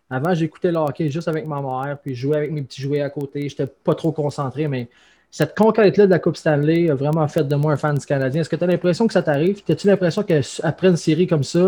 Avant, 0.09 0.33
j'écoutais 0.33 0.71
le 0.71 0.79
hockey 0.79 1.11
juste 1.11 1.27
avec 1.27 1.45
ma 1.45 1.61
mère, 1.61 1.99
puis 2.01 2.15
je 2.15 2.21
jouais 2.21 2.37
avec 2.37 2.51
mes 2.51 2.63
petits 2.63 2.81
jouets 2.81 3.01
à 3.01 3.11
côté. 3.11 3.47
J'étais 3.47 3.67
pas 3.67 3.93
trop 3.93 4.11
concentré, 4.11 4.67
mais 4.67 4.89
cette 5.29 5.55
conquête-là 5.55 6.07
de 6.07 6.09
la 6.09 6.17
Coupe 6.17 6.35
Stanley 6.35 6.89
a 6.89 6.95
vraiment 6.95 7.27
fait 7.27 7.43
de 7.43 7.55
moi 7.55 7.73
un 7.73 7.77
fan 7.77 7.95
du 7.95 8.05
Canadien. 8.07 8.41
Est-ce 8.41 8.49
que 8.49 8.55
tu 8.55 8.63
as 8.63 8.67
l'impression 8.67 9.05
que 9.05 9.13
ça 9.13 9.21
t'arrive? 9.21 9.61
As-tu 9.69 9.85
l'impression 9.85 10.23
qu'après 10.23 10.87
une 10.87 10.97
série 10.97 11.27
comme 11.27 11.43
ça, 11.43 11.67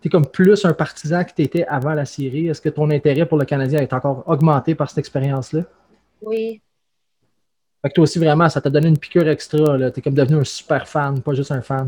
tu 0.00 0.06
es 0.06 0.08
comme 0.08 0.28
plus 0.28 0.64
un 0.64 0.72
partisan 0.72 1.24
que 1.24 1.32
tu 1.34 1.42
étais 1.42 1.66
avant 1.66 1.94
la 1.94 2.04
série? 2.04 2.46
Est-ce 2.46 2.60
que 2.60 2.68
ton 2.68 2.88
intérêt 2.90 3.26
pour 3.26 3.38
le 3.38 3.44
Canadien 3.44 3.80
est 3.80 3.92
encore 3.92 4.22
augmenté 4.28 4.76
par 4.76 4.88
cette 4.88 4.98
expérience-là? 4.98 5.62
Oui. 6.22 6.62
Fait 7.82 7.88
que 7.88 7.94
toi 7.94 8.02
aussi, 8.02 8.18
vraiment, 8.18 8.48
ça 8.48 8.60
t'a 8.60 8.68
donné 8.70 8.88
une 8.88 8.98
piqûre 8.98 9.28
extra. 9.28 9.58
Tu 9.90 9.98
es 10.00 10.02
comme 10.02 10.14
devenu 10.14 10.40
un 10.40 10.44
super 10.44 10.86
fan, 10.86 11.20
pas 11.22 11.32
juste 11.34 11.52
un 11.52 11.62
fan. 11.62 11.86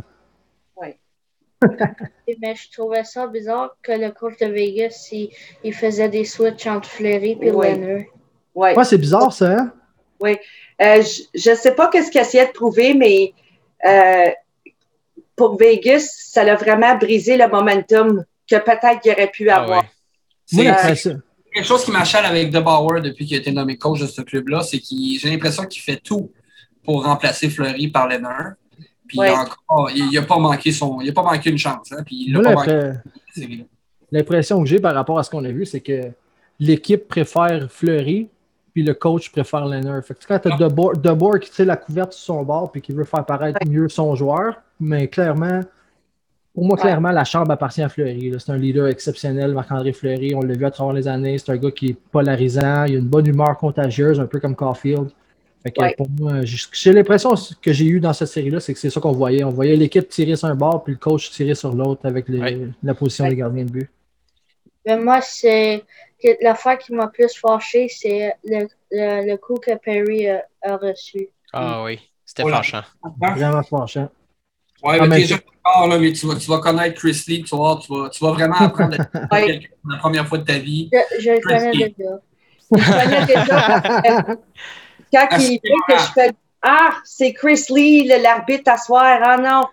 Et- 2.26 2.36
Mais 2.40 2.56
je 2.56 2.70
trouvais 2.72 3.04
ça 3.04 3.28
bizarre 3.28 3.76
que 3.82 3.92
le 3.92 4.10
coach 4.10 4.36
de 4.40 4.46
Vegas, 4.46 5.08
il, 5.12 5.30
il 5.62 5.72
faisait 5.72 6.08
des 6.08 6.24
switches 6.24 6.66
entre 6.66 6.88
Fleury 6.88 7.38
et 7.40 7.50
Oui. 7.52 7.70
Leonard. 7.76 8.02
Ouais. 8.54 8.76
Ouais, 8.76 8.84
c'est 8.84 8.98
bizarre, 8.98 9.32
ça, 9.32 9.52
hein? 9.52 9.72
Euh, 10.24 10.36
je 11.34 11.50
ne 11.50 11.54
sais 11.54 11.74
pas 11.74 11.88
qu'est-ce 11.88 12.10
qu'il 12.10 12.20
essayait 12.20 12.46
de 12.48 12.52
prouver, 12.52 12.94
mais 12.94 13.32
euh, 13.86 14.30
pour 15.36 15.56
Vegas, 15.56 16.12
ça 16.18 16.42
l'a 16.42 16.56
vraiment 16.56 16.96
brisé 16.96 17.36
le 17.36 17.46
momentum 17.48 18.24
que 18.50 18.56
peut-être 18.56 19.00
qu'il 19.00 19.12
aurait 19.12 19.30
pu 19.30 19.48
Ah 19.48 19.62
avoir. 19.62 19.82
ouais. 19.82 20.64
Moi, 20.64 20.76
C'est- 20.96 21.16
quelque 21.52 21.66
chose 21.66 21.84
qui 21.84 21.90
m'achale 21.90 22.24
avec 22.26 22.50
De 22.50 22.60
Bauer 22.60 23.00
depuis 23.00 23.26
qu'il 23.26 23.36
a 23.36 23.40
été 23.40 23.52
nommé 23.52 23.76
coach 23.76 24.00
de 24.00 24.06
ce 24.06 24.22
club-là, 24.22 24.62
c'est 24.62 24.78
qu'il 24.78 25.18
j'ai 25.18 25.30
l'impression 25.30 25.64
qu'il 25.64 25.82
fait 25.82 26.00
tout 26.02 26.30
pour 26.84 27.04
remplacer 27.04 27.48
Fleury 27.48 27.88
par 27.88 28.08
Lenner. 28.08 28.54
Puis 29.06 29.18
Ouais. 29.18 29.30
encore, 29.30 29.90
il 29.94 30.10
n'a 30.10 30.22
pas 30.22 30.38
manqué 30.38 30.72
son. 30.72 31.00
Il 31.00 31.10
a 31.10 31.12
pas 31.12 31.22
manqué 31.22 31.50
une 31.50 31.58
chance. 31.58 31.92
Hein, 31.92 32.02
puis 32.04 32.26
il 32.28 32.32
pas 32.40 32.54
manqué. 32.54 32.92
l'impression 34.10 34.62
que 34.62 34.68
j'ai 34.68 34.80
par 34.80 34.94
rapport 34.94 35.18
à 35.18 35.22
ce 35.22 35.30
qu'on 35.30 35.44
a 35.44 35.50
vu, 35.50 35.66
c'est 35.66 35.80
que 35.80 36.10
l'équipe 36.58 37.06
préfère 37.08 37.70
Fleury, 37.70 38.28
puis 38.72 38.82
le 38.82 38.94
coach 38.94 39.30
préfère 39.30 39.66
Leonard. 39.66 40.04
Fait 40.04 40.14
que 40.14 40.20
quand 40.26 40.38
tu 40.38 40.48
as 40.48 40.56
De 40.56 41.12
Boer 41.12 41.40
qui 41.40 41.50
tire 41.50 41.66
la 41.66 41.76
couverte 41.76 42.12
sur 42.12 42.34
son 42.34 42.42
bord 42.42 42.72
puis 42.72 42.80
qui 42.80 42.92
veut 42.92 43.04
faire 43.04 43.24
paraître 43.24 43.58
mieux 43.66 43.88
son 43.88 44.14
joueur, 44.14 44.56
mais 44.80 45.08
clairement, 45.08 45.60
pour 46.54 46.64
moi, 46.64 46.76
Ouais. 46.76 46.82
clairement, 46.82 47.10
la 47.10 47.24
chambre 47.24 47.50
appartient 47.50 47.82
à 47.82 47.88
Fleury. 47.88 48.32
C'est 48.38 48.52
un 48.52 48.56
leader 48.58 48.86
exceptionnel, 48.88 49.52
Marc-André 49.54 49.92
Fleury. 49.92 50.34
On 50.34 50.40
l'a 50.42 50.54
vu 50.54 50.64
à 50.66 50.70
travers 50.70 50.92
les 50.92 51.08
années. 51.08 51.38
C'est 51.38 51.50
un 51.52 51.56
gars 51.56 51.70
qui 51.70 51.88
est 51.90 51.96
polarisant. 52.10 52.84
Il 52.84 52.96
a 52.96 52.98
une 52.98 53.08
bonne 53.08 53.26
humeur 53.26 53.56
contagieuse, 53.56 54.20
un 54.20 54.26
peu 54.26 54.38
comme 54.40 54.54
Caulfield. 54.54 55.08
Fait 55.62 55.70
que 55.70 55.80
Ouais. 55.80 55.94
pour 55.96 56.08
moi, 56.10 56.40
j'ai 56.42 56.92
l'impression 56.92 57.30
que 57.62 57.72
j'ai 57.72 57.86
eu 57.86 58.00
dans 58.00 58.12
cette 58.12 58.28
série-là, 58.28 58.58
c'est 58.60 58.74
que 58.74 58.80
c'est 58.80 58.90
ça 58.90 59.00
qu'on 59.00 59.12
voyait. 59.12 59.44
On 59.44 59.50
voyait 59.50 59.76
l'équipe 59.76 60.08
tirer 60.08 60.34
sur 60.36 60.48
un 60.48 60.54
bord, 60.56 60.82
puis 60.82 60.92
le 60.94 60.98
coach 60.98 61.30
tirer 61.30 61.54
sur 61.54 61.72
l'autre 61.72 62.04
avec 62.04 62.28
les- 62.28 62.40
Ouais. 62.40 62.68
la 62.82 62.94
position 62.94 63.24
Ouais. 63.24 63.30
des 63.30 63.36
gardiens 63.36 63.64
de 63.64 63.70
but. 63.70 63.90
Mais 64.84 64.98
moi, 64.98 65.20
c'est 65.22 65.84
l'affaire 66.42 66.78
qui 66.78 66.92
m'a 66.92 67.06
plus 67.06 67.32
fâché, 67.36 67.86
c'est 67.88 68.34
le, 68.44 68.66
le, 68.90 69.30
le 69.30 69.36
coup 69.36 69.54
que 69.54 69.76
Perry 69.76 70.28
a, 70.28 70.44
a 70.62 70.76
reçu. 70.76 71.28
Ah 71.52 71.84
oui, 71.84 72.00
c'était 72.24 72.42
Oh 72.44 72.48
fâchant. 72.48 72.82
Vraiment 73.20 73.62
fâchant. 73.62 74.08
Ouais, 74.82 75.00
En 75.00 75.06
mais 75.06 75.16
t'es 75.20 75.24
jeune 75.26 75.38
encore, 75.64 75.88
là, 75.88 75.98
mais 75.98 76.12
tu 76.12 76.26
vas, 76.26 76.34
tu 76.36 76.48
vas 76.48 76.58
connaître 76.58 76.98
Chris 76.98 77.22
Lee, 77.28 77.44
tu 77.44 77.56
vas, 77.56 77.78
tu 77.80 77.92
vas, 77.92 78.08
tu 78.10 78.24
vas 78.24 78.32
vraiment 78.32 78.56
apprendre 78.56 78.94
à 78.94 78.96
être 78.96 79.10
Ouais. 79.32 79.46
quelqu'un 79.46 79.68
pour 79.82 79.90
la 79.92 79.98
première 79.98 80.26
fois 80.28 80.38
de 80.38 80.44
ta 80.44 80.58
vie. 80.58 80.90
Je, 80.92 81.20
je 81.20 81.30
le 81.30 81.40
connais 81.40 81.72
déjà. 81.72 82.20
Je 82.70 83.02
connais 83.02 83.26
déjà. 83.26 83.80
Quand 85.12 85.28
Ah, 85.30 85.36
il 85.38 85.40
c'est 85.42 85.48
dit 85.50 85.60
que 85.60 85.94
je 85.98 86.12
fais 86.14 86.30
Ah, 86.62 86.90
c'est 87.04 87.32
Chris 87.32 87.64
Lee, 87.70 88.08
le- 88.08 88.22
l'arbitre 88.22 88.70
à 88.72 88.76
soir. 88.78 89.20
Ah 89.22 89.36
non. 89.36 89.66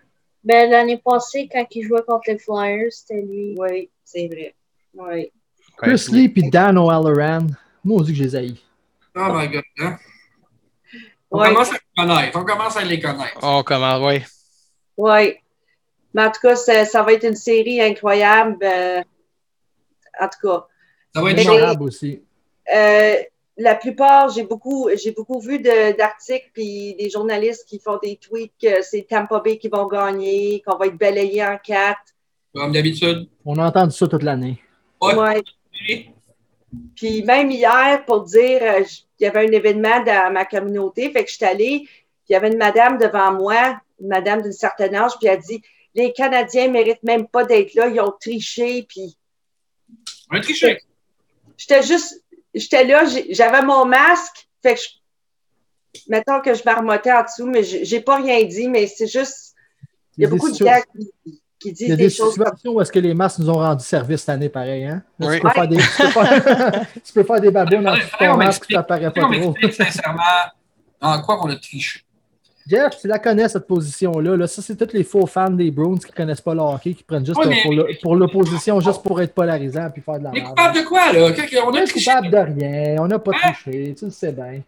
Ben, 0.44 0.70
l'année 0.70 1.02
passée, 1.04 1.50
quand 1.52 1.66
il 1.72 1.84
jouait 1.88 2.02
contre 2.08 2.24
les 2.28 2.38
Flyers, 2.38 2.92
c'était 2.92 3.22
lui. 3.22 3.56
Oui, 3.58 3.90
c'est 4.06 4.28
vrai. 4.28 4.56
Oui. 4.96 5.32
Chris 5.78 6.06
Lee 6.12 6.30
puis 6.30 6.50
Dan 6.50 6.78
O'Halloran. 6.78 7.48
Moi, 7.84 8.00
on 8.00 8.02
dit 8.02 8.12
que 8.12 8.18
je 8.20 8.24
les 8.24 8.36
haïs. 8.36 8.58
Oh 9.16 9.28
my 9.34 9.48
god. 9.48 9.64
Hein? 9.80 9.98
On 11.32 11.40
Ouais. 11.40 11.50
commence 11.50 11.70
à 11.70 11.74
les 11.74 11.80
connaître. 12.08 12.40
On 12.40 12.44
commence 12.46 12.78
à 12.78 12.84
les 12.84 13.00
connaître. 13.00 13.38
On 13.42 13.64
commence, 13.64 14.02
oui. 14.06 14.22
Oui. 15.00 15.36
Mais 16.14 16.24
en 16.24 16.32
tout 16.32 16.42
cas, 16.42 16.56
ça, 16.56 16.84
ça 16.86 17.04
va 17.04 17.14
être 17.14 17.24
une 17.26 17.36
série 17.36 17.82
incroyable. 17.82 18.58
euh, 18.64 19.02
en 20.20 20.28
tout 20.28 20.48
cas. 20.48 20.66
Ça 21.16 21.22
va 21.22 21.32
être. 21.32 21.38
Mémorable 21.38 21.84
aussi. 21.84 22.22
Euh, 22.76 23.14
la 23.58 23.76
plupart, 23.76 24.30
j'ai 24.30 24.44
beaucoup, 24.44 24.90
j'ai 25.02 25.12
beaucoup 25.12 25.40
vu 25.40 25.60
de- 25.60 25.96
d'articles 25.98 26.50
puis 26.54 26.96
des 26.96 27.10
journalistes 27.10 27.66
qui 27.68 27.80
font 27.80 27.98
des 28.02 28.18
tweets 28.18 28.54
que 28.62 28.82
c'est 28.82 29.06
Tampa 29.10 29.40
Bay 29.40 29.58
qui 29.58 29.70
vont 29.70 29.88
gagner, 29.88 30.62
qu'on 30.66 30.78
va 30.78 30.88
être 30.88 30.98
balayé 30.98 31.44
en 31.46 31.58
quatre. 31.58 32.14
Comme 32.54 32.72
d'habitude. 32.74 33.28
On 33.46 33.58
a 33.58 33.68
entendu 33.68 33.96
ça 33.96 34.08
toute 34.08 34.24
l'année. 34.24 34.62
Ouais. 35.02 35.16
Ouais. 35.16 35.44
Puis 36.96 37.24
même 37.24 37.50
hier, 37.52 38.04
pour 38.06 38.24
dire, 38.24 38.60
euh, 38.62 38.84
il 39.20 39.24
y 39.24 39.28
avait 39.28 39.48
un 39.48 39.52
événement 39.52 40.04
dans 40.04 40.32
ma 40.34 40.46
communauté, 40.46 41.12
fait 41.12 41.24
que 41.24 41.30
je 41.30 41.36
suis 41.36 41.46
allée, 41.46 41.80
puis 41.86 42.30
il 42.30 42.34
y 42.34 42.36
avait 42.36 42.52
une 42.52 42.58
madame 42.58 42.98
devant 42.98 43.32
moi, 43.34 43.80
une 44.02 44.08
madame 44.08 44.42
d'un 44.42 44.52
certain 44.52 44.94
âge, 44.94 45.14
puis 45.20 45.28
elle 45.28 45.34
a 45.34 45.38
dit 45.38 45.62
Les 45.96 46.14
Canadiens 46.14 46.68
ne 46.68 46.74
méritent 46.74 47.04
même 47.04 47.28
pas 47.28 47.44
d'être 47.46 47.74
là, 47.74 47.88
ils 47.88 48.00
ont 48.00 48.14
triché, 48.20 48.84
puis 48.84 49.18
Un 50.30 50.42
triché. 50.42 50.80
j'étais 51.58 51.84
juste, 51.84 52.24
j'étais 52.54 52.86
là, 52.86 53.04
j'avais 53.30 53.62
mon 53.62 53.86
masque, 53.86 54.48
fait 54.62 54.76
que 54.76 54.82
je, 54.82 56.00
mettons 56.08 56.42
que 56.42 56.54
je 56.54 56.64
marmottais 56.66 57.12
en 57.12 57.24
dessous, 57.24 57.48
mais 57.48 57.64
j'ai 57.64 58.02
pas 58.02 58.18
rien 58.18 58.44
dit, 58.44 58.70
mais 58.70 58.88
c'est 58.88 59.08
juste, 59.08 59.56
il 60.18 60.24
y 60.24 60.26
a 60.26 60.30
des 60.30 60.36
beaucoup 60.36 60.52
de 60.52 60.64
gars 60.64 60.82
qui, 60.82 61.42
qui 61.60 61.70
Il 61.70 61.74
disent 61.74 61.88
y 61.90 61.92
a 61.92 61.96
des, 61.96 62.04
des 62.04 62.10
choses 62.10 62.36
comme 62.36 62.76
où 62.76 62.82
est-ce 62.82 62.92
que 62.92 63.00
les 63.00 63.14
masques 63.14 63.40
nous 63.40 63.50
ont 63.50 63.60
rendu 63.60 63.84
service 63.84 64.22
cette 64.22 64.30
année, 64.30 64.50
pareil. 64.50 64.86
Hein? 64.86 65.04
Oui. 65.20 65.36
tu, 65.36 65.42
peux 65.42 65.50
faire 65.50 65.68
des, 65.68 65.78
tu, 65.78 65.84
peux 65.84 66.08
faire, 66.10 66.88
tu 67.06 67.14
peux 67.14 67.24
faire 67.24 67.42
des 67.42 67.52
babounes 67.52 67.88
en 67.88 67.96
dessous 67.96 68.18
ton 68.18 68.38
masque, 68.38 68.66
ça 68.72 68.84
paraît 68.84 69.12
pas 69.12 69.22
On 69.26 69.54
trop. 69.54 69.72
sincèrement 69.72 70.24
en 71.02 71.22
quoi 71.22 71.38
qu'on 71.38 71.50
a 71.50 71.56
triché. 71.56 72.02
Jeff, 72.70 73.00
tu 73.02 73.08
la 73.08 73.18
connais, 73.18 73.50
cette 73.50 73.66
position-là. 73.66 74.38
Là. 74.38 74.46
Ça, 74.48 74.62
c'est 74.62 74.76
tous 74.76 74.94
les 74.96 75.04
faux 75.04 75.26
fans 75.26 75.50
des 75.50 75.72
Bruins 75.72 75.98
qui 75.98 76.08
ne 76.12 76.16
connaissent 76.16 76.42
pas 76.42 76.54
le 76.54 76.60
hockey, 76.62 76.94
qui 76.94 77.04
prennent 77.04 77.26
juste 77.26 77.40
Ouais, 77.40 77.48
mais- 77.48 77.96
pour 78.04 78.16
l'opposition, 78.16 78.80
juste 78.80 79.02
pour 79.02 79.20
être 79.22 79.34
polarisant 79.34 79.90
puis 79.92 80.02
faire 80.04 80.20
de 80.20 80.26
la 80.26 80.32
merde. 80.32 80.48
coupable 80.50 80.76
de 80.78 80.84
quoi, 80.84 81.12
là? 81.12 81.20
On 81.22 81.74
a 81.74 81.80
est 81.82 81.86
triché. 81.86 82.12
coupable 82.12 82.30
de 82.30 82.62
rien, 82.62 82.96
on 83.00 83.08
n'a 83.08 83.18
pas 83.20 83.32
Hein? 83.44 83.52
triché, 83.64 83.96
tu 83.98 84.06
le 84.06 84.12
sais 84.12 84.32
bien. 84.32 84.62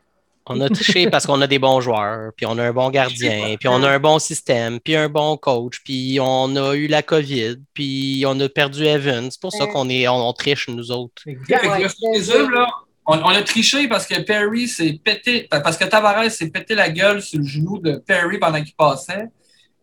On 0.48 0.60
a 0.60 0.68
triché 0.70 1.08
parce 1.12 1.28
qu'on 1.28 1.40
a 1.42 1.46
des 1.48 1.60
bons 1.60 1.80
joueurs, 1.82 2.32
puis 2.36 2.48
on 2.48 2.58
a 2.58 2.64
un 2.64 2.74
bon 2.74 2.90
gardien, 2.90 3.56
puis 3.60 3.70
on 3.70 3.84
a 3.84 3.90
un 3.90 4.00
bon 4.00 4.18
système, 4.18 4.80
puis 4.80 4.96
un 4.96 5.08
bon 5.08 5.38
coach, 5.38 5.80
puis 5.86 6.18
on 6.20 6.56
a 6.56 6.74
eu 6.76 6.88
la 6.88 7.04
COVID, 7.04 7.58
puis 7.76 8.24
on 8.28 8.40
a 8.40 8.50
perdu 8.50 8.84
Evan. 8.86 9.30
C'est 9.30 9.40
pour 9.40 9.52
ça 9.54 9.68
qu'on 9.68 9.88
est, 9.90 10.08
on, 10.08 10.28
on 10.30 10.34
triche, 10.34 10.68
nous 10.70 10.92
autres. 10.92 11.22
Fait 11.24 11.38
on, 13.12 13.24
on 13.24 13.30
a 13.30 13.42
triché 13.44 13.88
parce 13.88 14.06
que 14.06 14.20
Perry 14.22 14.68
s'est 14.68 15.00
pété, 15.04 15.48
parce 15.50 15.78
que 15.78 15.86
Tavares 15.86 16.32
s'est 16.32 16.50
pété 16.50 16.76
la 16.76 16.90
gueule 16.90 17.22
sur 17.22 17.40
le 17.40 17.46
genou 17.46 17.80
de 17.80 17.98
Perry 17.98 18.38
pendant 18.38 18.62
qu'il 18.64 18.76
passait. 18.76 19.30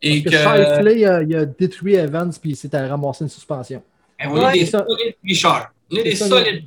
Et 0.00 0.22
Parce 0.22 0.36
que. 0.36 0.40
que 0.40 0.76
Shifley, 0.76 1.06
euh, 1.06 1.24
il 1.24 1.36
a 1.36 1.44
détruit 1.44 1.94
Evans 1.94 2.32
puis 2.40 2.50
il 2.50 2.56
s'est 2.56 2.68
ramassé 2.72 3.24
une 3.24 3.30
suspension. 3.30 3.82
Eh, 4.20 4.26
on 4.26 4.48
est 4.48 4.60
des 4.60 4.66
ça. 4.66 4.84
solides 4.86 5.16
tricheurs. 5.24 5.72
On 5.90 5.96
est 5.96 6.02
des 6.04 6.14
ça, 6.14 6.28
solides. 6.28 6.64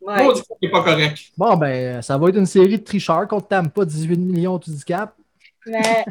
Ouais. 0.00 0.28
C'est 0.62 0.68
pas 0.68 0.82
correct. 0.84 1.18
Bon, 1.36 1.56
ben, 1.56 2.00
ça 2.02 2.16
va 2.16 2.28
être 2.28 2.36
une 2.36 2.46
série 2.46 2.78
de 2.78 2.84
tricheurs 2.84 3.26
contre 3.26 3.48
Tampa, 3.48 3.84
18 3.84 4.16
millions 4.18 4.58
tout 4.58 4.70
handicap. 4.70 5.14
Mais 5.66 6.04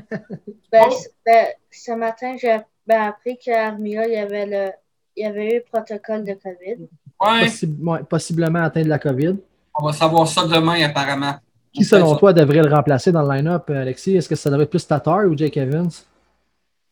ben, 0.69 0.91
c- 0.91 1.09
ben, 1.25 1.45
ce 1.71 1.91
matin, 1.93 2.35
j'ai 2.39 2.57
ben, 2.85 3.03
appris 3.03 3.37
qu'Armia, 3.37 4.05
il 4.05 4.13
y 4.13 4.17
avait 4.17 4.45
le 4.45 4.71
il 5.15 5.23
y 5.23 5.25
avait 5.25 5.51
eu 5.51 5.55
le 5.55 5.63
protocole 5.63 6.25
de 6.25 6.33
COVID. 6.33 6.87
Ouais. 7.21 7.47
Ouais, 7.91 8.03
possiblement 8.03 8.63
atteint 8.63 8.83
de 8.83 8.89
la 8.89 8.99
COVID. 8.99 9.37
On 9.77 9.85
va 9.85 9.93
savoir 9.93 10.27
ça 10.27 10.47
demain, 10.47 10.83
apparemment. 10.83 11.35
Qui, 11.73 11.83
selon 11.83 12.15
toi, 12.15 12.31
devrait 12.31 12.63
le 12.63 12.73
remplacer 12.73 13.11
dans 13.11 13.21
le 13.21 13.35
line-up, 13.35 13.69
euh, 13.69 13.81
Alexis? 13.81 14.15
Est-ce 14.15 14.29
que 14.29 14.35
ça 14.35 14.49
devrait 14.49 14.63
être 14.63 14.69
plus 14.69 14.87
Tatar 14.87 15.25
ou 15.25 15.37
Jake 15.37 15.57
Evans? 15.57 15.89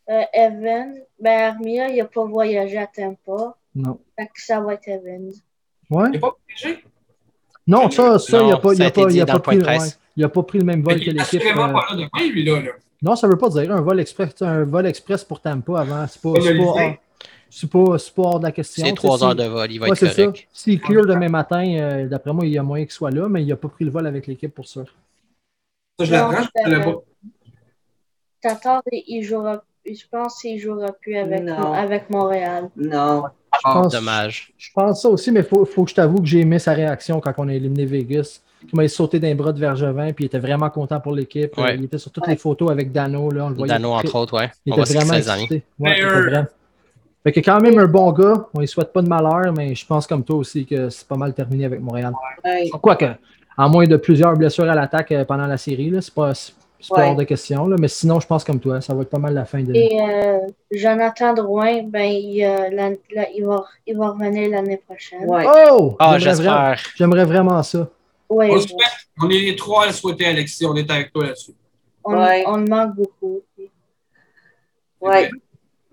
Euh, 0.09 0.21
Evan, 0.33 0.95
ben 1.19 1.53
Armia, 1.53 1.87
il 1.87 1.97
n'a 1.97 2.05
pas 2.05 2.25
voyagé 2.25 2.77
à 2.77 2.87
Tampa. 2.87 3.55
Non. 3.73 3.97
Fait 4.19 4.25
que 4.25 4.41
ça 4.41 4.59
va 4.59 4.73
être 4.73 4.87
Evans. 4.87 5.31
Ouais? 5.89 6.05
Il 6.07 6.11
n'est 6.11 6.19
pas 6.19 6.35
obligé. 6.35 6.83
Non, 7.65 7.89
ça, 7.89 8.19
ça, 8.19 8.41
il 8.41 8.49
n'a 8.49 8.57
pas, 8.57 8.73
il 8.73 8.83
a 8.83 8.91
pas, 8.91 9.09
il 9.09 9.21
a 9.21 9.25
pas 9.25 9.39
pris, 9.39 9.57
ouais, 9.57 9.77
il 10.17 10.23
a 10.25 10.29
pas 10.29 10.43
pris 10.43 10.59
le 10.59 10.65
même 10.65 10.81
vol 10.81 10.99
que 10.99 11.11
l'équipe. 11.11 11.41
euh, 11.41 11.53
pas 11.55 11.67
là 11.67 11.85
demain, 11.91 12.31
lui, 12.33 12.43
là. 12.43 12.59
là. 12.59 12.71
Non, 13.01 13.15
ça 13.15 13.27
veut 13.27 13.37
pas 13.37 13.49
dire 13.49 13.71
un 13.71 13.81
vol 13.81 14.01
express, 14.01 14.41
un 14.41 14.65
vol 14.65 14.85
express 14.85 15.23
pour 15.23 15.39
Tampa 15.39 15.79
avant. 15.79 16.05
C'est 16.07 16.21
pas, 16.21 16.31
c'est 17.55 17.69
pas, 17.69 17.83
pas, 18.15 18.21
hors 18.23 18.39
de 18.39 18.45
la 18.45 18.51
question. 18.51 18.85
C'est 18.85 18.93
trois 18.93 19.23
heures 19.23 19.35
de 19.35 19.43
vol, 19.43 19.71
il 19.71 19.79
va 19.79 19.85
Ouais, 19.85 19.91
être 19.91 19.97
c'est 19.99 20.07
ça. 20.09 20.23
correct. 20.25 20.47
S'il 20.51 20.81
clear 20.81 21.05
demain 21.05 21.29
matin, 21.29 21.63
euh, 21.79 22.07
d'après 22.07 22.33
moi, 22.33 22.45
il 22.45 22.51
y 22.53 22.57
a 22.57 22.63
moyen 22.63 22.85
qu'il 22.85 22.93
soit 22.93 23.11
là, 23.11 23.27
mais 23.29 23.43
il 23.43 23.47
n'a 23.47 23.55
pas 23.55 23.67
pris 23.67 23.85
le 23.85 23.91
vol 23.91 24.07
avec 24.07 24.25
l'équipe 24.27 24.53
pour 24.53 24.67
ça. 24.67 24.81
Ça, 25.99 26.05
je 26.05 26.11
l'apprends, 26.11 26.47
je 26.65 26.69
ne 26.69 26.75
euh, 26.75 26.83
pas. 26.83 26.93
Tatar, 28.41 28.81
il 28.91 29.23
jouera, 29.23 29.63
je 29.85 30.03
pense 30.11 30.41
qu'il 30.41 30.59
jouera 30.59 30.91
plus 30.93 31.15
avec, 31.15 31.43
Non. 31.43 31.73
avec 31.73 32.09
Montréal. 32.09 32.69
Non. 32.75 33.23
Je 33.53 33.59
Ah, 33.63 33.73
pense, 33.73 33.93
dommage. 33.93 34.51
Je 34.57 34.69
pense 34.73 35.01
ça 35.03 35.09
aussi, 35.09 35.31
mais 35.31 35.41
il 35.41 35.45
faut, 35.45 35.63
faut 35.65 35.83
que 35.83 35.91
je 35.91 35.95
t'avoue 35.95 36.17
que 36.19 36.25
j'ai 36.25 36.39
aimé 36.39 36.57
sa 36.59 36.73
réaction 36.73 37.21
quand 37.21 37.33
on 37.37 37.47
a 37.47 37.53
éliminé 37.53 37.85
Vegas. 37.85 38.41
Il 38.63 38.75
m'a 38.75 38.87
sauté 38.87 39.19
d'un 39.19 39.35
bras 39.35 39.51
de 39.53 39.59
Vergevin, 39.59 40.11
puis 40.13 40.23
il 40.23 40.27
était 40.27 40.39
vraiment 40.39 40.69
content 40.69 40.99
pour 40.99 41.13
l'équipe. 41.13 41.55
Ouais. 41.57 41.75
Il 41.75 41.83
était 41.83 41.97
sur 41.99 42.11
toutes 42.11 42.27
les 42.27 42.35
photos 42.37 42.71
avec 42.71 42.91
Dano. 42.91 43.29
Là, 43.29 43.45
on 43.45 43.49
le 43.49 43.55
voyait 43.55 43.73
Dano, 43.73 43.89
très- 43.99 44.07
entre 44.07 44.15
autres, 44.15 44.37
ouais. 44.39 44.49
Il 44.65 44.73
On 44.73 44.77
était 44.77 44.85
se 44.87 44.93
vraiment 44.93 45.13
les 45.13 45.29
Fait 47.23 47.31
que 47.31 47.39
quand 47.39 47.59
même 47.61 47.79
un 47.79 47.85
bon 47.87 48.11
gars. 48.11 48.47
On 48.53 48.59
ne 48.61 48.65
souhaite 48.65 48.91
pas 48.91 49.01
de 49.01 49.07
malheur, 49.07 49.53
mais 49.55 49.73
je 49.75 49.85
pense 49.85 50.05
comme 50.07 50.23
toi 50.23 50.35
aussi 50.37 50.65
que 50.65 50.89
c'est 50.89 51.07
pas 51.07 51.15
mal 51.15 51.33
terminé 51.33 51.65
avec 51.65 51.79
Montréal. 51.79 52.13
Ouais. 52.43 52.69
Quoique, 52.81 53.05
en 53.57 53.69
moins 53.69 53.85
de 53.85 53.95
plusieurs 53.97 54.33
blessures 54.35 54.69
à 54.69 54.75
l'attaque 54.75 55.11
euh, 55.13 55.23
pendant 55.25 55.45
la 55.47 55.57
série, 55.57 55.89
là, 55.89 56.01
c'est 56.01 56.13
pas, 56.13 56.33
c'est 56.33 56.53
pas 56.89 56.95
Ouais. 56.97 57.07
hors 57.07 57.15
de 57.15 57.23
question. 57.23 57.65
Là, 57.67 57.77
mais 57.79 57.87
sinon, 57.87 58.19
je 58.19 58.27
pense 58.27 58.43
comme 58.43 58.59
toi, 58.59 58.81
ça 58.81 58.93
va 58.93 59.03
être 59.03 59.09
pas 59.09 59.19
mal 59.19 59.33
la 59.33 59.45
fin 59.45 59.63
de. 59.63 59.73
Et 59.73 60.01
euh, 60.01 60.39
Jonathan 60.69 61.33
Drouin, 61.33 61.83
ben, 61.83 62.01
il, 62.11 62.43
euh, 62.43 62.69
la- 62.71 62.89
la- 63.15 63.29
il, 63.31 63.45
va, 63.45 63.63
il 63.87 63.95
va 63.97 64.09
revenir 64.09 64.49
l'année 64.49 64.81
prochaine. 64.85 65.23
Ouais. 65.25 65.45
Oh! 65.71 65.95
Ah, 65.99 66.19
J'aimerais 66.19 66.35
vraiment- 66.43 66.71
j'espère. 66.73 66.91
J'aimerais 66.97 67.25
vraiment 67.25 67.63
ça. 67.63 67.87
Ouais, 68.29 68.49
On, 68.51 68.55
le 68.55 68.59
souhaite. 68.61 68.79
on 69.21 69.29
est 69.29 69.39
les 69.39 69.55
trois 69.55 69.83
à 69.83 69.87
le 69.87 69.93
souhaiter, 69.93 70.25
Alexis. 70.25 70.65
On 70.65 70.75
est 70.75 70.89
avec 70.91 71.13
toi 71.13 71.23
là-dessus. 71.23 71.53
on, 72.03 72.17
Ouais. 72.21 72.43
on 72.47 72.57
le 72.57 72.65
manque 72.65 72.95
beaucoup. 72.95 73.39
Ouais. 74.99 75.29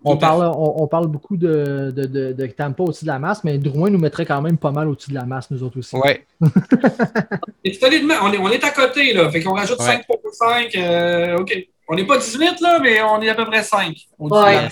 On 0.02 0.16
parle, 0.16 0.44
on, 0.56 0.82
on 0.82 0.86
parle 0.86 1.08
beaucoup 1.08 1.36
de, 1.36 1.92
de, 1.94 2.04
de, 2.06 2.32
de 2.32 2.46
Tampa 2.46 2.82
au-dessus 2.84 3.04
de 3.04 3.10
la 3.10 3.18
masse, 3.18 3.44
mais 3.44 3.58
Drouin 3.58 3.90
nous 3.90 3.98
mettrait 3.98 4.24
quand 4.24 4.40
même 4.40 4.56
pas 4.56 4.70
mal 4.70 4.88
au-dessus 4.88 5.10
de 5.10 5.14
la 5.14 5.24
masse, 5.26 5.50
nous 5.50 5.62
autres 5.62 5.78
aussi. 5.78 5.94
Ouais. 5.96 6.24
Et 7.64 7.74
solidement, 7.74 8.14
on 8.22 8.32
est, 8.32 8.38
on 8.38 8.48
est 8.48 8.64
à 8.64 8.70
côté, 8.70 9.12
là. 9.12 9.30
Fait 9.30 9.42
qu'on 9.42 9.52
rajoute 9.54 9.78
Ouais. 9.80 9.84
5 9.84 10.06
pour 10.06 10.18
5. 10.32 10.74
euh, 10.76 11.38
OK. 11.38 11.54
On 11.88 11.94
n'est 11.96 12.06
pas 12.06 12.18
18, 12.18 12.60
là, 12.60 12.78
mais 12.80 13.02
on 13.02 13.20
est 13.20 13.28
à 13.28 13.34
peu 13.34 13.44
près 13.44 13.62
5. 13.62 13.94
Ouais. 14.18 14.68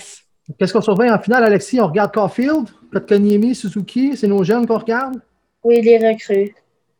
Qu'est-ce 0.57 0.73
qu'on 0.73 0.81
surveille 0.81 1.11
en 1.11 1.19
finale, 1.19 1.43
Alexis? 1.43 1.79
On 1.79 1.87
regarde 1.87 2.11
Caulfield, 2.13 2.67
Kotkaniemi, 2.91 3.53
Suzuki, 3.53 4.17
c'est 4.17 4.27
nos 4.27 4.43
jeunes 4.43 4.65
qu'on 4.65 4.79
regarde? 4.79 5.21
Oui, 5.63 5.81
les 5.81 5.97
recrues. 5.97 6.55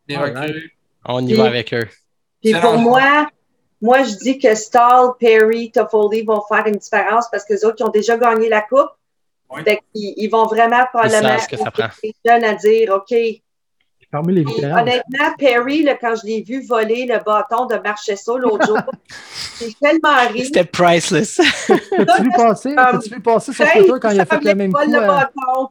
Alright. 0.08 0.36
recrues. 0.36 0.72
On 1.06 1.20
y 1.24 1.28
Puis- 1.28 1.36
va 1.36 1.46
avec 1.46 1.72
eux. 1.74 1.88
Puis 2.42 2.52
C'est 2.52 2.60
pour 2.60 2.78
moi, 2.78 3.28
moi, 3.80 4.02
je 4.02 4.14
dis 4.16 4.38
que 4.38 4.54
Stahl, 4.54 5.12
Perry, 5.18 5.70
Toffoli 5.70 6.22
vont 6.22 6.42
faire 6.42 6.66
une 6.66 6.76
différence 6.76 7.26
parce 7.30 7.44
que 7.44 7.54
les 7.54 7.64
autres, 7.64 7.76
ils 7.80 7.84
ont 7.84 7.90
déjà 7.90 8.16
gagné 8.16 8.48
la 8.48 8.60
Coupe. 8.62 8.90
Fait 9.64 9.80
qu'ils 9.92 10.14
ils 10.16 10.28
vont 10.28 10.46
vraiment 10.46 10.84
probablement 10.92 11.28
savent 11.30 11.40
ce 11.40 11.48
que 11.48 11.56
ça 11.56 11.70
prend. 11.72 11.88
les 12.04 12.14
jeunes 12.24 12.44
à 12.44 12.54
dire, 12.54 12.92
OK. 12.94 13.14
Parmi 14.10 14.34
les 14.34 14.44
vétérans. 14.44 14.82
honnêtement, 14.82 15.34
Perry, 15.38 15.82
là, 15.84 15.94
quand 15.94 16.14
je 16.16 16.26
l'ai 16.26 16.42
vu 16.42 16.62
voler 16.66 17.06
le 17.06 17.22
bâton 17.24 17.66
de 17.66 17.76
Marchesso 17.76 18.38
l'autre 18.38 18.66
jour, 18.66 18.78
j'ai 19.60 19.72
tellement 19.74 20.28
ri. 20.32 20.46
C'était 20.46 20.64
priceless. 20.64 21.36
T'as-tu 21.36 22.22
vu 22.24 22.30
passer, 22.36 22.74
vu 23.10 23.20
passer 23.20 23.52
sur 23.52 23.70
Twitter 23.70 23.92
quand 24.00 24.10
il 24.10 24.20
a 24.20 24.26
fait 24.26 24.44
le 24.44 24.54
même 24.54 24.72
coup? 24.72 24.80
le 24.84 24.98
à- 24.98 25.06
bâton. 25.06 25.68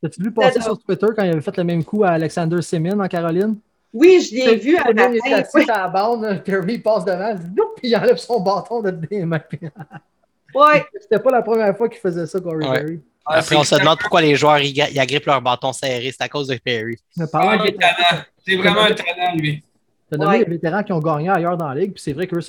T'as-tu 0.00 0.22
vu 0.22 0.32
passer 0.32 0.60
sur 0.60 0.78
Twitter 0.78 1.06
quand 1.16 1.24
il 1.24 1.30
avait 1.32 1.40
fait 1.40 1.56
le 1.56 1.64
même 1.64 1.84
coup 1.84 2.04
à 2.04 2.10
Alexander 2.10 2.62
Semin 2.62 2.98
en 2.98 3.08
Caroline? 3.08 3.56
Oui, 3.92 4.20
je 4.26 4.34
l'ai 4.34 4.56
vu 4.56 4.76
à 4.76 4.92
même, 4.92 5.14
il 5.14 5.18
matin. 5.22 5.36
est 5.36 5.56
assis 5.56 5.70
à 5.70 5.78
la 5.82 5.88
bande, 5.88 6.42
Perry 6.44 6.78
passe 6.78 7.04
devant, 7.04 7.34
puis 7.76 7.88
il 7.88 7.96
enlève 7.96 8.16
son 8.16 8.40
bâton 8.40 8.80
de 8.82 8.90
des 8.90 9.24
mains. 9.24 9.40
Ouais. 10.54 10.84
C'était 11.00 11.18
pas 11.18 11.30
la 11.30 11.40
première 11.42 11.74
fois 11.76 11.88
qu'il 11.88 11.98
faisait 12.00 12.26
ça, 12.26 12.38
Corey 12.38 12.66
Ouais. 12.68 12.80
Perry. 12.80 13.00
Ah, 13.24 13.36
Après, 13.38 13.56
on 13.56 13.64
se 13.64 13.74
demande 13.74 13.98
pourquoi 13.98 14.20
les 14.20 14.34
joueurs 14.34 14.58
ils, 14.58 14.72
ga- 14.74 14.90
ils 14.90 15.00
agrippent 15.00 15.24
leur 15.26 15.40
bâton 15.40 15.72
serré. 15.72 16.10
C'est 16.12 16.22
à 16.24 16.28
cause 16.28 16.48
de 16.48 16.56
Perry. 16.56 16.98
Ah, 17.18 17.26
parlant 17.26 17.62
il 17.64 17.68
est 17.68 17.72
de- 17.72 17.78
talent. 17.78 18.22
C'est 18.46 18.56
vraiment 18.56 18.82
un 18.82 18.92
talent, 18.92 19.34
lui. 19.36 19.62
Tu 20.10 20.14
as 20.14 20.18
nommé 20.18 20.30
Ouais. 20.32 20.44
les 20.44 20.50
vétérans 20.50 20.82
qui 20.82 20.92
ont 20.92 20.98
gagné 20.98 21.30
ailleurs 21.30 21.56
dans 21.56 21.68
la 21.68 21.74
ligue, 21.76 21.92
puis 21.94 22.02
c'est 22.02 22.12
vrai 22.12 22.26
qu'eux, 22.26 22.40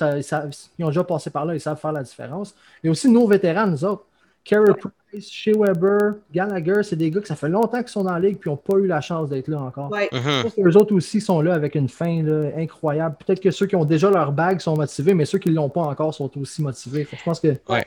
ils 0.78 0.84
ont 0.84 0.88
déjà 0.88 1.04
passé 1.04 1.30
par 1.30 1.46
là, 1.46 1.54
ils 1.54 1.60
savent 1.60 1.80
faire 1.80 1.92
la 1.92 2.02
différence. 2.02 2.54
Il 2.82 2.86
y 2.86 2.88
a 2.88 2.90
aussi 2.92 3.08
nos 3.08 3.26
vétérans, 3.26 3.66
nous 3.68 3.82
autres. 3.86 4.04
Carey 4.44 4.72
Price, 5.10 5.30
Shea 5.30 5.52
Weber, 5.56 6.16
Gallagher, 6.32 6.82
c'est 6.82 6.96
des 6.96 7.10
gars 7.10 7.20
que 7.20 7.26
ça 7.28 7.36
fait 7.36 7.48
longtemps 7.48 7.78
qu'ils 7.78 7.88
sont 7.88 8.04
dans 8.04 8.12
la 8.12 8.20
ligue 8.20 8.38
puis 8.38 8.50
n'ont 8.50 8.56
pas 8.56 8.76
eu 8.76 8.86
la 8.86 9.00
chance 9.00 9.30
d'être 9.30 9.48
là 9.48 9.60
encore. 9.60 9.90
Ouais. 9.90 10.08
Mhm. 10.12 10.20
Je 10.22 10.42
pense 10.42 10.54
que 10.54 10.60
les 10.68 10.76
autres 10.76 10.94
aussi 10.94 11.20
sont 11.20 11.40
là 11.40 11.54
avec 11.54 11.74
une 11.76 11.88
fin 11.88 12.22
là, 12.22 12.50
incroyable. 12.58 13.16
Peut-être 13.24 13.40
que 13.40 13.50
ceux 13.50 13.66
qui 13.66 13.76
ont 13.76 13.84
déjà 13.84 14.10
leur 14.10 14.32
bague 14.32 14.60
sont 14.60 14.76
motivés, 14.76 15.14
mais 15.14 15.24
ceux 15.24 15.38
qui 15.38 15.48
ne 15.50 15.54
l'ont 15.54 15.70
pas 15.70 15.82
encore 15.82 16.12
sont 16.12 16.30
aussi 16.38 16.62
motivés. 16.62 17.04
Fait 17.04 17.16
je 17.16 17.22
pense 17.22 17.40
que 17.40 17.56
Ouais. 17.68 17.84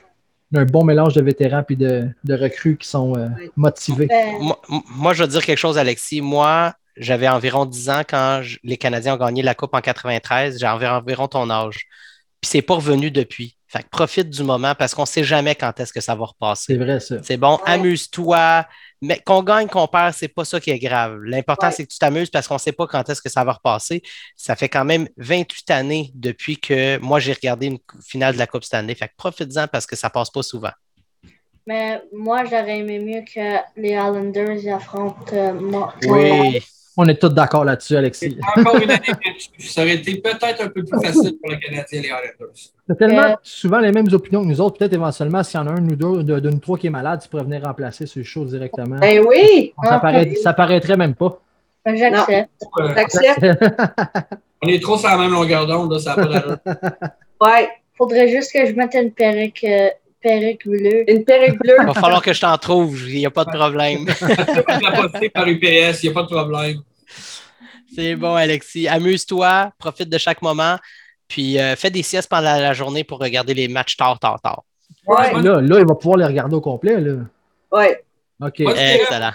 y 0.52 0.58
a 0.58 0.62
un 0.62 0.66
bon 0.66 0.84
mélange 0.84 1.14
de 1.14 1.22
vétérans 1.22 1.64
et 1.70 1.76
de, 1.76 2.08
de 2.24 2.34
recrues 2.34 2.78
qui 2.78 2.88
sont 2.88 3.16
euh, 3.18 3.28
motivés. 3.56 4.08
Ben, 4.08 4.38
Moi, 4.40 4.60
moi, 4.96 5.14
je 5.14 5.24
veux 5.24 5.30
dire 5.30 5.46
quelque 5.46 5.58
chose, 5.60 5.78
Alexis. 5.78 6.22
Moi, 6.22 6.74
j'avais 6.96 7.28
environ 7.28 7.66
10 7.66 7.90
ans 7.90 8.02
quand 8.10 8.40
je- 8.42 8.58
les 8.64 8.78
Canadiens 8.78 9.14
ont 9.16 9.18
gagné 9.18 9.44
la 9.44 9.54
Coupe 9.54 9.76
en 9.76 9.82
93. 9.82 10.58
J'ai 10.60 10.68
environ, 10.68 10.94
environ 10.96 11.28
ton 11.28 11.50
âge. 11.52 11.76
Puis 12.42 12.50
c'est 12.52 12.62
pas 12.62 12.76
revenu 12.76 13.12
depuis. 13.12 13.57
Fait 13.70 13.84
que 13.84 13.90
profite 13.90 14.30
du 14.30 14.44
moment 14.44 14.74
parce 14.76 14.96
qu'on 14.96 15.06
sait 15.06 15.24
jamais 15.26 15.54
quand 15.56 15.78
est-ce 15.80 15.92
que 15.92 16.00
ça 16.00 16.16
va 16.16 16.26
repasser. 16.26 16.74
C'est 16.74 16.78
vrai, 16.78 17.00
ça. 17.02 17.16
C'est 17.24 17.38
bon, 17.38 17.56
Ouais. 17.58 17.62
amuse-toi. 17.74 18.66
Mais 19.02 19.20
qu'on 19.26 19.44
gagne, 19.44 19.68
qu'on 19.68 19.88
perd, 19.88 20.14
c'est 20.14 20.28
pas 20.30 20.46
ça 20.46 20.60
qui 20.60 20.72
est 20.72 20.80
grave. 20.80 21.20
L'important, 21.24 21.68
Ouais. 21.68 21.74
c'est 21.74 21.86
que 21.86 21.92
tu 21.92 22.00
t'amuses 22.00 22.30
parce 22.30 22.48
qu'on 22.48 22.58
sait 22.58 22.72
pas 22.72 22.88
quand 22.88 23.08
est-ce 23.10 23.22
que 23.22 23.30
ça 23.30 23.44
va 23.44 23.52
repasser. 23.54 24.02
Ça 24.36 24.56
fait 24.56 24.70
quand 24.70 24.86
même 24.86 25.08
28 25.18 25.70
années 25.70 26.12
depuis 26.16 26.58
que 26.58 26.98
moi, 27.00 27.20
j'ai 27.20 27.34
regardé 27.34 27.68
une 27.68 27.80
finale 28.04 28.34
de 28.34 28.40
la 28.40 28.48
Coupe 28.48 28.64
Stanley. 28.64 28.96
Fait 28.96 29.08
que 29.10 29.14
profite-en 29.18 29.68
parce 29.68 29.86
que 29.86 29.96
ça 29.96 30.10
passe 30.10 30.30
pas 30.32 30.42
souvent. 30.44 30.72
mais 31.66 32.02
moi, 32.14 32.46
j'aurais 32.46 32.80
aimé 32.80 32.98
mieux 33.00 33.22
que 33.22 33.58
les 33.80 33.90
Islanders 33.92 34.74
affrontent 34.74 35.26
euh, 35.34 35.52
Oui. 36.08 36.62
On 37.00 37.08
est 37.08 37.16
tous 37.22 37.30
d'accord 37.30 37.64
là-dessus, 37.64 37.96
Alexis. 37.96 38.38
Encore 38.58 38.76
une 38.78 38.90
année 38.90 39.02
là-dessus. 39.08 39.70
Ça 39.70 39.82
aurait 39.84 39.96
été 39.96 40.16
peut-être 40.20 40.62
un 40.62 40.70
peu 40.70 40.84
plus 40.84 41.00
facile 41.00 41.38
pour 41.40 41.52
le 41.52 41.58
Canadien 41.58 42.00
et 42.00 42.02
les 42.02 42.08
Islanders. 42.08 42.54
C'est 42.90 42.98
tellement 42.98 43.22
Euh, 43.22 43.36
souvent 43.44 43.80
les 43.80 43.92
mêmes 43.92 44.08
opinions 44.12 44.42
que 44.42 44.48
nous 44.48 44.60
autres. 44.62 44.78
Peut-être 44.80 44.94
éventuellement, 44.94 45.44
s'il 45.44 45.60
y 45.60 45.64
en 45.64 45.68
a 45.68 45.72
un 45.72 45.84
ou 45.88 45.96
deux 45.96 46.24
de, 46.24 46.40
de 46.40 46.50
nous 46.50 46.58
trois 46.60 46.78
qui 46.78 46.88
est 46.88 46.92
malade, 46.92 47.20
tu 47.22 47.30
pourrais 47.30 47.44
venir 47.44 47.62
remplacer 47.64 48.08
sur 48.08 48.20
le 48.20 48.24
show 48.26 48.46
directement. 48.46 48.98
Ben 49.00 49.24
oui, 49.28 49.74
ça, 49.84 50.00
paraît- 50.00 50.34
ça 50.36 50.54
paraîtrait 50.54 50.98
même 50.98 51.14
pas. 51.14 51.40
Ben, 51.86 51.96
J'accepte. 51.96 52.50
Euh, 53.44 53.54
on 54.64 54.68
est 54.68 54.82
trop 54.82 54.98
sur 54.98 55.08
la 55.10 55.18
même 55.18 55.32
longueur 55.32 55.68
d'onde, 55.68 55.98
ça 56.00 56.16
n'a 56.16 56.24
pas 56.24 56.32
d'allure. 56.34 56.58
Ouais. 57.42 57.70
Faudrait 57.98 58.28
juste 58.28 58.52
que 58.54 58.66
je 58.66 58.74
mette 58.74 58.94
une 58.96 59.12
perruque, 59.12 59.64
euh, 59.64 59.90
perruque 60.22 60.68
bleue. 60.68 61.10
Une 61.12 61.24
perruque 61.24 61.58
bleue? 61.60 61.76
Il 61.82 61.86
va 61.88 61.94
falloir 61.94 62.22
que 62.22 62.32
je 62.34 62.42
t'en 62.42 62.58
trouve. 62.58 62.96
Il 63.10 63.18
n'y 63.18 63.26
a 63.26 63.32
pas 63.32 63.44
de 63.46 63.50
problème. 63.52 64.06
Je 64.20 65.30
par 65.30 65.48
UPS, 65.48 66.04
il 66.04 66.06
n'y 66.06 66.10
a 66.10 66.14
pas 66.14 66.24
de 66.24 66.28
problème. 66.28 66.78
C'est 67.98 68.16
bon, 68.16 68.36
Alexis. 68.36 68.88
Amuse-toi, 68.88 69.72
profite 69.80 70.08
de 70.08 70.20
chaque 70.20 70.44
moment. 70.44 70.78
Puis 71.28 71.60
euh, 71.60 71.76
fais 71.76 71.90
des 71.90 72.04
siestes 72.04 72.30
pendant 72.30 72.44
la 72.56 72.74
journée 72.74 73.04
pour 73.04 73.18
regarder 73.18 73.56
les 73.56 73.68
matchs 73.68 73.98
tard, 73.98 74.20
tard, 74.20 74.40
tard. 74.40 74.64
Ouais. 75.08 75.42
Là, 75.42 75.62
là, 75.62 75.80
il 75.80 75.86
va 75.86 75.96
pouvoir 75.96 76.18
les 76.18 76.26
regarder 76.26 76.56
au 76.56 76.62
complet. 76.62 77.02
Là. 77.02 77.14
Ouais. 77.72 78.04
OK. 78.40 78.60
Excellent. 78.60 79.32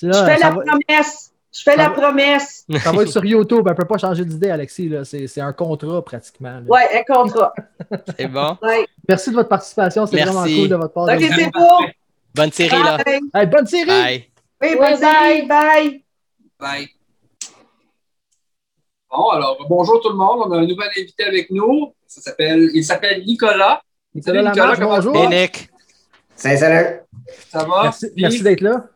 Je 0.00 0.12
fais 0.12 0.38
la 0.38 0.50
va, 0.50 0.62
promesse. 0.62 1.32
Je 1.52 1.62
fais 1.62 1.72
Ça 1.72 1.76
la 1.76 1.88
va. 1.88 1.90
promesse. 1.90 2.64
ça 2.82 2.92
va 2.92 3.02
être 3.02 3.10
sur 3.10 3.24
YouTube. 3.24 3.62
Elle 3.66 3.72
ne 3.72 3.76
peut 3.76 3.84
pas 3.84 3.98
changer 3.98 4.24
d'idée, 4.24 4.50
Alexis. 4.50 4.92
C'est 5.26 5.40
un 5.40 5.52
contrat 5.52 6.04
pratiquement. 6.04 6.60
Ouais, 6.68 6.88
un 6.94 7.14
contrat. 7.14 7.52
C'est 8.16 8.28
bon. 8.28 8.56
Ouais. 8.62 8.86
Merci 9.08 9.30
de 9.30 9.34
votre 9.34 9.48
participation. 9.48 10.06
C'est 10.06 10.16
Merci. 10.16 10.32
vraiment 10.32 10.56
cool 10.56 10.68
de 10.68 10.76
votre 10.76 10.94
part. 10.94 11.04
OK, 11.04 11.20
c'est 11.20 11.50
beau. 11.52 11.84
Bonne 12.32 12.52
série, 12.52 12.70
là. 12.70 12.98
Bye. 13.04 13.20
Hey, 13.34 13.46
bonne 13.46 13.66
série! 13.66 13.86
Bye. 13.86 14.24
Oui, 14.62 14.76
bonne 14.76 14.96
série. 14.96 15.46
Bye. 15.46 16.04
Bye. 16.58 16.88
Bon, 19.16 19.28
alors, 19.28 19.56
bonjour 19.68 20.00
tout 20.00 20.08
le 20.08 20.16
monde. 20.16 20.40
On 20.46 20.52
a 20.52 20.58
un 20.58 20.66
nouvel 20.66 20.88
invité 20.96 21.24
avec 21.24 21.50
nous. 21.50 21.94
Ça 22.06 22.20
s'appelle, 22.20 22.70
il 22.74 22.84
s'appelle 22.84 23.24
Nicolas. 23.24 23.80
Nicolas 24.12 24.42
Lamarche, 24.42 24.78
comment 24.78 24.96
bonjour. 24.96 25.16
Et 25.16 25.28
Nick. 25.28 25.70
Salut, 26.34 26.58
salut. 26.58 27.00
Ça 27.48 27.64
va? 27.64 27.92
Merci, 28.16 28.42
d'être 28.42 28.60
là. 28.60 28.86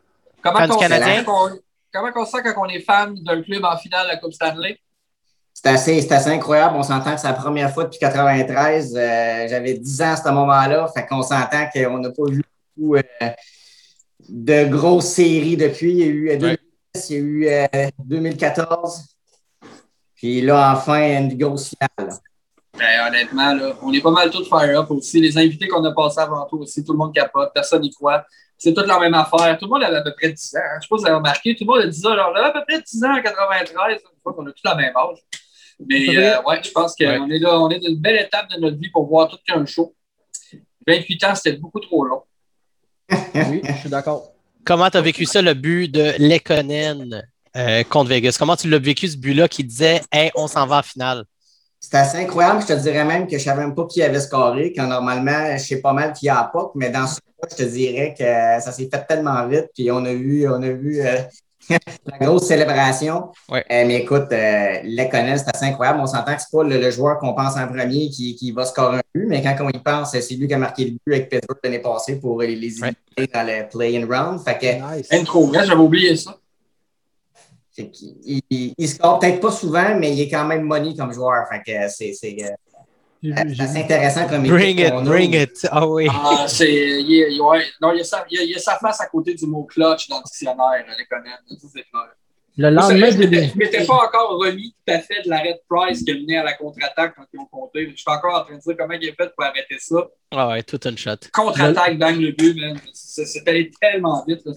Comment 0.42 0.58
on, 0.68 0.72
sent 0.72 0.88
Canadien? 0.88 1.24
quand 1.24 1.50
on- 1.50 1.58
comment 1.92 2.10
on 2.16 2.24
sent 2.24 2.38
quand 2.44 2.54
on 2.66 2.68
est 2.68 2.80
fan 2.80 3.14
d'un 3.22 3.42
club 3.42 3.64
en 3.64 3.76
finale 3.76 4.06
de 4.06 4.12
la 4.12 4.16
Coupe 4.16 4.32
Stanley? 4.32 4.78
C'est 5.54 5.68
assez, 5.68 6.00
c'est 6.00 6.12
assez 6.12 6.30
incroyable. 6.30 6.74
On 6.76 6.82
s'entend 6.82 7.14
que 7.14 7.20
c'est 7.20 7.28
la 7.28 7.34
première 7.34 7.72
fois 7.72 7.84
depuis 7.84 7.98
93. 8.00 8.96
Euh, 8.96 9.46
J'avais 9.48 9.74
10 9.74 10.02
ans 10.02 10.12
à 10.12 10.16
ce 10.16 10.28
moment-là. 10.30 10.88
Fait 10.94 11.06
qu'on 11.06 11.22
s'entend 11.22 11.68
qu'on 11.72 11.98
n'a 11.98 12.10
pas 12.10 12.24
vu 12.28 12.42
beaucoup 12.76 12.96
euh, 12.96 13.02
de 14.28 14.64
grosses 14.68 15.06
séries 15.06 15.56
depuis. 15.56 15.92
Il 15.92 15.98
y 15.98 16.02
a 16.02 16.06
eu 16.06 16.30
euh, 16.30 16.36
2010, 16.36 17.10
il 17.10 17.16
y 17.16 17.18
a 17.18 17.20
eu 17.20 17.68
euh, 17.74 17.88
2014. 18.04 19.17
Puis 20.18 20.40
là, 20.42 20.74
enfin, 20.76 20.98
une 21.20 21.38
grosse 21.38 21.70
finale. 21.70 22.10
là. 22.10 22.18
Ben, 22.76 23.08
honnêtement, 23.08 23.54
là, 23.54 23.72
on 23.82 23.92
est 23.92 24.00
pas 24.00 24.10
mal 24.10 24.30
tous 24.30 24.48
fire 24.48 24.80
up 24.80 24.90
aussi. 24.90 25.20
Les 25.20 25.36
invités 25.38 25.66
qu'on 25.68 25.82
a 25.84 25.92
passés 25.92 26.20
avant 26.20 26.44
tout 26.46 26.58
aussi, 26.58 26.84
tout 26.84 26.92
le 26.92 26.98
monde 26.98 27.14
capote, 27.14 27.50
personne 27.54 27.82
n'y 27.82 27.90
croit. 27.90 28.24
C'est 28.56 28.74
toute 28.74 28.86
la 28.86 28.98
même 28.98 29.14
affaire. 29.14 29.56
Tout 29.58 29.66
le 29.66 29.70
monde 29.70 29.82
avait 29.84 29.96
à 29.98 30.02
peu 30.02 30.12
près 30.20 30.32
10 30.32 30.56
ans. 30.56 30.58
hein. 30.60 30.78
Je 30.80 30.86
sais 30.86 30.88
pas 30.90 30.96
si 30.96 31.02
vous 31.02 31.06
avez 31.06 31.14
remarqué, 31.16 31.54
tout 31.56 31.64
le 31.64 31.66
monde 31.72 31.82
a 31.82 31.86
10 31.86 32.06
ans. 32.06 32.10
Alors, 32.10 32.30
on 32.32 32.36
avait 32.36 32.46
à 32.46 32.50
peu 32.52 32.60
près 32.68 32.80
10 32.82 33.04
ans 33.04 33.16
en 33.16 33.22
93. 33.22 33.92
Une 34.02 34.20
fois 34.22 34.32
qu'on 34.34 34.46
a 34.46 34.50
tous 34.52 34.62
la 34.64 34.74
même 34.74 34.92
âge. 34.96 35.18
Mais 35.88 36.16
euh, 36.18 36.42
ouais, 36.42 36.60
je 36.62 36.70
pense 36.72 36.96
qu'on 36.96 37.04
Ouais. 37.28 37.36
est 37.36 37.38
là, 37.38 37.60
on 37.60 37.70
est 37.70 37.78
d'une 37.78 37.96
belle 38.00 38.20
étape 38.20 38.50
de 38.50 38.60
notre 38.60 38.76
vie 38.76 38.90
pour 38.90 39.06
voir 39.06 39.28
tout 39.28 39.38
qu'un 39.46 39.64
show. 39.64 39.94
28 40.86 41.24
ans, 41.24 41.34
c'était 41.36 41.56
beaucoup 41.56 41.78
trop 41.80 42.04
long. 42.04 42.22
Oui, 43.34 43.60
je 43.64 43.72
suis 43.74 43.88
d'accord. 43.88 44.32
Comment 44.64 44.90
tu 44.90 44.96
as 44.96 45.00
vécu 45.00 45.24
ça, 45.24 45.40
le 45.40 45.54
but 45.54 45.88
de 45.88 46.14
Lekonen? 46.18 47.22
Euh, 47.58 47.82
contre 47.84 48.10
Vegas? 48.10 48.36
Comment 48.38 48.56
tu 48.56 48.68
l'as 48.68 48.78
vécu, 48.78 49.08
ce 49.08 49.16
but-là 49.16 49.48
qui 49.48 49.64
disait 49.64 50.00
Hey, 50.12 50.30
on 50.34 50.46
s'en 50.46 50.66
va 50.66 50.78
en 50.78 50.82
finale? 50.82 51.24
C'était 51.80 51.98
assez 51.98 52.18
incroyable. 52.18 52.60
Je 52.62 52.66
te 52.66 52.72
dirais 52.80 53.04
même 53.04 53.24
que 53.26 53.32
je 53.32 53.36
ne 53.36 53.40
savais 53.40 53.60
même 53.62 53.74
pas 53.74 53.86
qui 53.86 54.02
avait 54.02 54.20
scoré, 54.20 54.72
quand 54.74 54.86
normalement, 54.86 55.56
je 55.56 55.62
sais 55.62 55.80
pas 55.80 55.92
mal 55.92 56.12
qui 56.12 56.28
a 56.28 56.50
pas, 56.52 56.70
mais 56.74 56.90
dans 56.90 57.06
ce 57.06 57.16
cas, 57.16 57.48
je 57.50 57.56
te 57.56 57.62
dirais 57.62 58.14
que 58.18 58.24
ça 58.24 58.72
s'est 58.72 58.88
fait 58.92 59.06
tellement 59.06 59.46
vite. 59.46 59.66
Puis 59.74 59.90
on 59.90 60.04
a 60.04 60.12
vu, 60.12 60.48
on 60.48 60.60
a 60.60 60.70
vu 60.70 61.00
euh, 61.00 61.18
la 61.70 62.18
grosse 62.26 62.46
célébration. 62.48 63.28
Ouais. 63.48 63.64
Euh, 63.70 63.84
mais 63.86 64.02
écoute, 64.02 64.26
euh, 64.32 64.78
Lekonen, 64.82 65.38
c'est 65.38 65.54
assez 65.54 65.66
incroyable. 65.66 66.00
On 66.00 66.06
s'entend 66.06 66.34
que 66.34 66.42
ce 66.42 66.46
n'est 66.52 66.62
pas 66.64 66.68
le, 66.68 66.80
le 66.80 66.90
joueur 66.90 67.18
qu'on 67.18 67.32
pense 67.34 67.56
en 67.56 67.68
premier 67.68 68.10
qui, 68.10 68.34
qui 68.34 68.50
va 68.50 68.64
scorer 68.64 68.96
un 68.96 69.02
but, 69.14 69.26
mais 69.28 69.40
quand 69.40 69.54
on 69.60 69.68
y 69.68 69.78
pense, 69.78 70.10
c'est 70.10 70.34
lui 70.34 70.48
qui 70.48 70.54
a 70.54 70.58
marqué 70.58 70.84
le 70.86 70.90
but 71.06 71.14
avec 71.14 71.28
Pittsburgh 71.30 71.58
l'année 71.62 71.78
passée 71.78 72.16
pour 72.18 72.40
les, 72.42 72.56
les 72.56 72.82
Ouais. 72.82 72.92
dans 73.32 73.46
le 73.46 73.68
play-in 73.68 74.04
round. 74.06 74.40
Fait 74.44 74.58
que 74.58 74.96
Nice. 74.96 75.06
Intro, 75.12 75.46
vrai, 75.46 75.64
j'avais 75.64 75.80
oublié 75.80 76.16
ça. 76.16 76.36
Il, 78.24 78.40
il, 78.50 78.74
il 78.76 78.88
score 78.88 79.18
peut-être 79.18 79.40
pas 79.40 79.50
souvent, 79.50 79.94
mais 79.98 80.12
il 80.14 80.20
est 80.20 80.28
quand 80.28 80.44
même 80.44 80.62
money 80.62 80.94
comme 80.96 81.12
joueur. 81.12 81.46
Fait 81.48 81.62
que 81.64 81.88
c'est 81.88 82.12
c'est, 82.12 82.36
euh, 82.42 82.50
c'est 83.22 83.80
intéressant 83.80 84.28
comme 84.28 84.46
Bring 84.46 84.78
it, 84.78 84.92
a. 84.92 85.00
bring 85.00 85.34
it. 85.34 85.66
Ah 85.70 85.86
oui. 85.86 86.06
Ah, 86.10 86.44
c'est, 86.46 86.70
il, 86.72 87.12
est- 87.20 87.32
il- 87.32 87.40
ouais, 87.40 87.64
non, 87.80 87.92
il 87.92 87.98
y, 87.98 88.00
a 88.00 88.04
sa, 88.04 88.24
il, 88.30 88.50
y 88.50 88.54
a, 88.54 88.58
sa 88.58 88.76
face 88.78 89.00
à 89.00 89.06
côté 89.06 89.34
du 89.34 89.46
mot 89.46 89.64
clutch 89.64 90.08
dans 90.08 90.18
le 90.18 90.24
dictionnaire, 90.24 90.84
les 90.98 91.04
clair. 91.06 91.22
Le 92.60 92.70
lendemain 92.70 93.08
je 93.12 93.22
je 93.22 93.56
m'étais 93.56 93.84
pas 93.86 93.94
encore 93.94 94.36
remis 94.36 94.74
tout 94.84 94.92
à 94.92 94.98
fait 94.98 95.22
de 95.24 95.30
l'arrêt 95.30 95.52
de 95.54 95.60
Price 95.68 96.02
qui 96.02 96.10
a 96.10 96.14
mené 96.14 96.38
à 96.38 96.42
la 96.42 96.54
contre-attaque 96.54 97.14
quand 97.16 97.22
ils 97.32 97.38
ont 97.38 97.44
compté. 97.46 97.88
Je 97.88 97.94
suis 97.96 98.04
encore 98.08 98.34
en 98.40 98.44
train 98.44 98.56
de 98.56 98.60
dire 98.60 98.74
comment 98.76 98.94
il 98.94 99.08
a 99.08 99.12
fait 99.12 99.32
pour 99.32 99.44
arrêter 99.44 99.76
ça. 99.78 100.08
Ah 100.32 100.48
ouais, 100.48 100.62
tout 100.64 100.80
un 100.84 100.96
shot. 100.96 101.12
Contre-attaque, 101.32 101.98
bang 101.98 102.16
le 102.18 102.32
but, 102.32 102.60
man. 102.60 102.76
C'est 103.24 103.48
allé 103.48 103.70
tellement 103.80 104.24
vite, 104.26 104.40
là. 104.44 104.52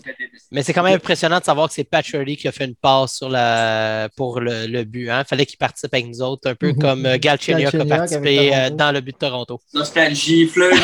Mais 0.52 0.64
c'est 0.64 0.74
quand 0.74 0.84
même 0.84 0.96
impressionnant 0.96 1.40
de 1.40 1.44
savoir 1.44 1.68
que 1.68 1.74
c'est 1.74 1.84
Pat 1.84 2.04
Shirley 2.06 2.36
qui 2.36 2.48
a 2.48 2.52
fait 2.52 2.66
une 2.66 2.76
passe 2.76 3.18
sur 3.18 3.30
la... 3.30 4.10
pour 4.16 4.40
le, 4.40 4.68
le 4.68 4.84
but. 4.84 5.08
Il 5.08 5.24
fallait 5.28 5.46
qu'il 5.46 5.58
participe 5.58 5.94
avec 5.94 6.08
nous 6.08 6.22
autres, 6.22 6.50
un 6.50 6.56
peu 6.56 6.70
Mhm. 6.72 6.78
comme 6.80 7.06
euh, 7.06 7.18
Galchenyuk 7.18 7.74
a 7.76 7.86
participé 7.86 8.56
euh, 8.56 8.70
dans 8.70 8.92
le 8.92 9.02
but 9.02 9.14
de 9.14 9.18
Toronto. 9.18 9.60
Nostalgie, 9.74 10.48
Fleury. 10.48 10.78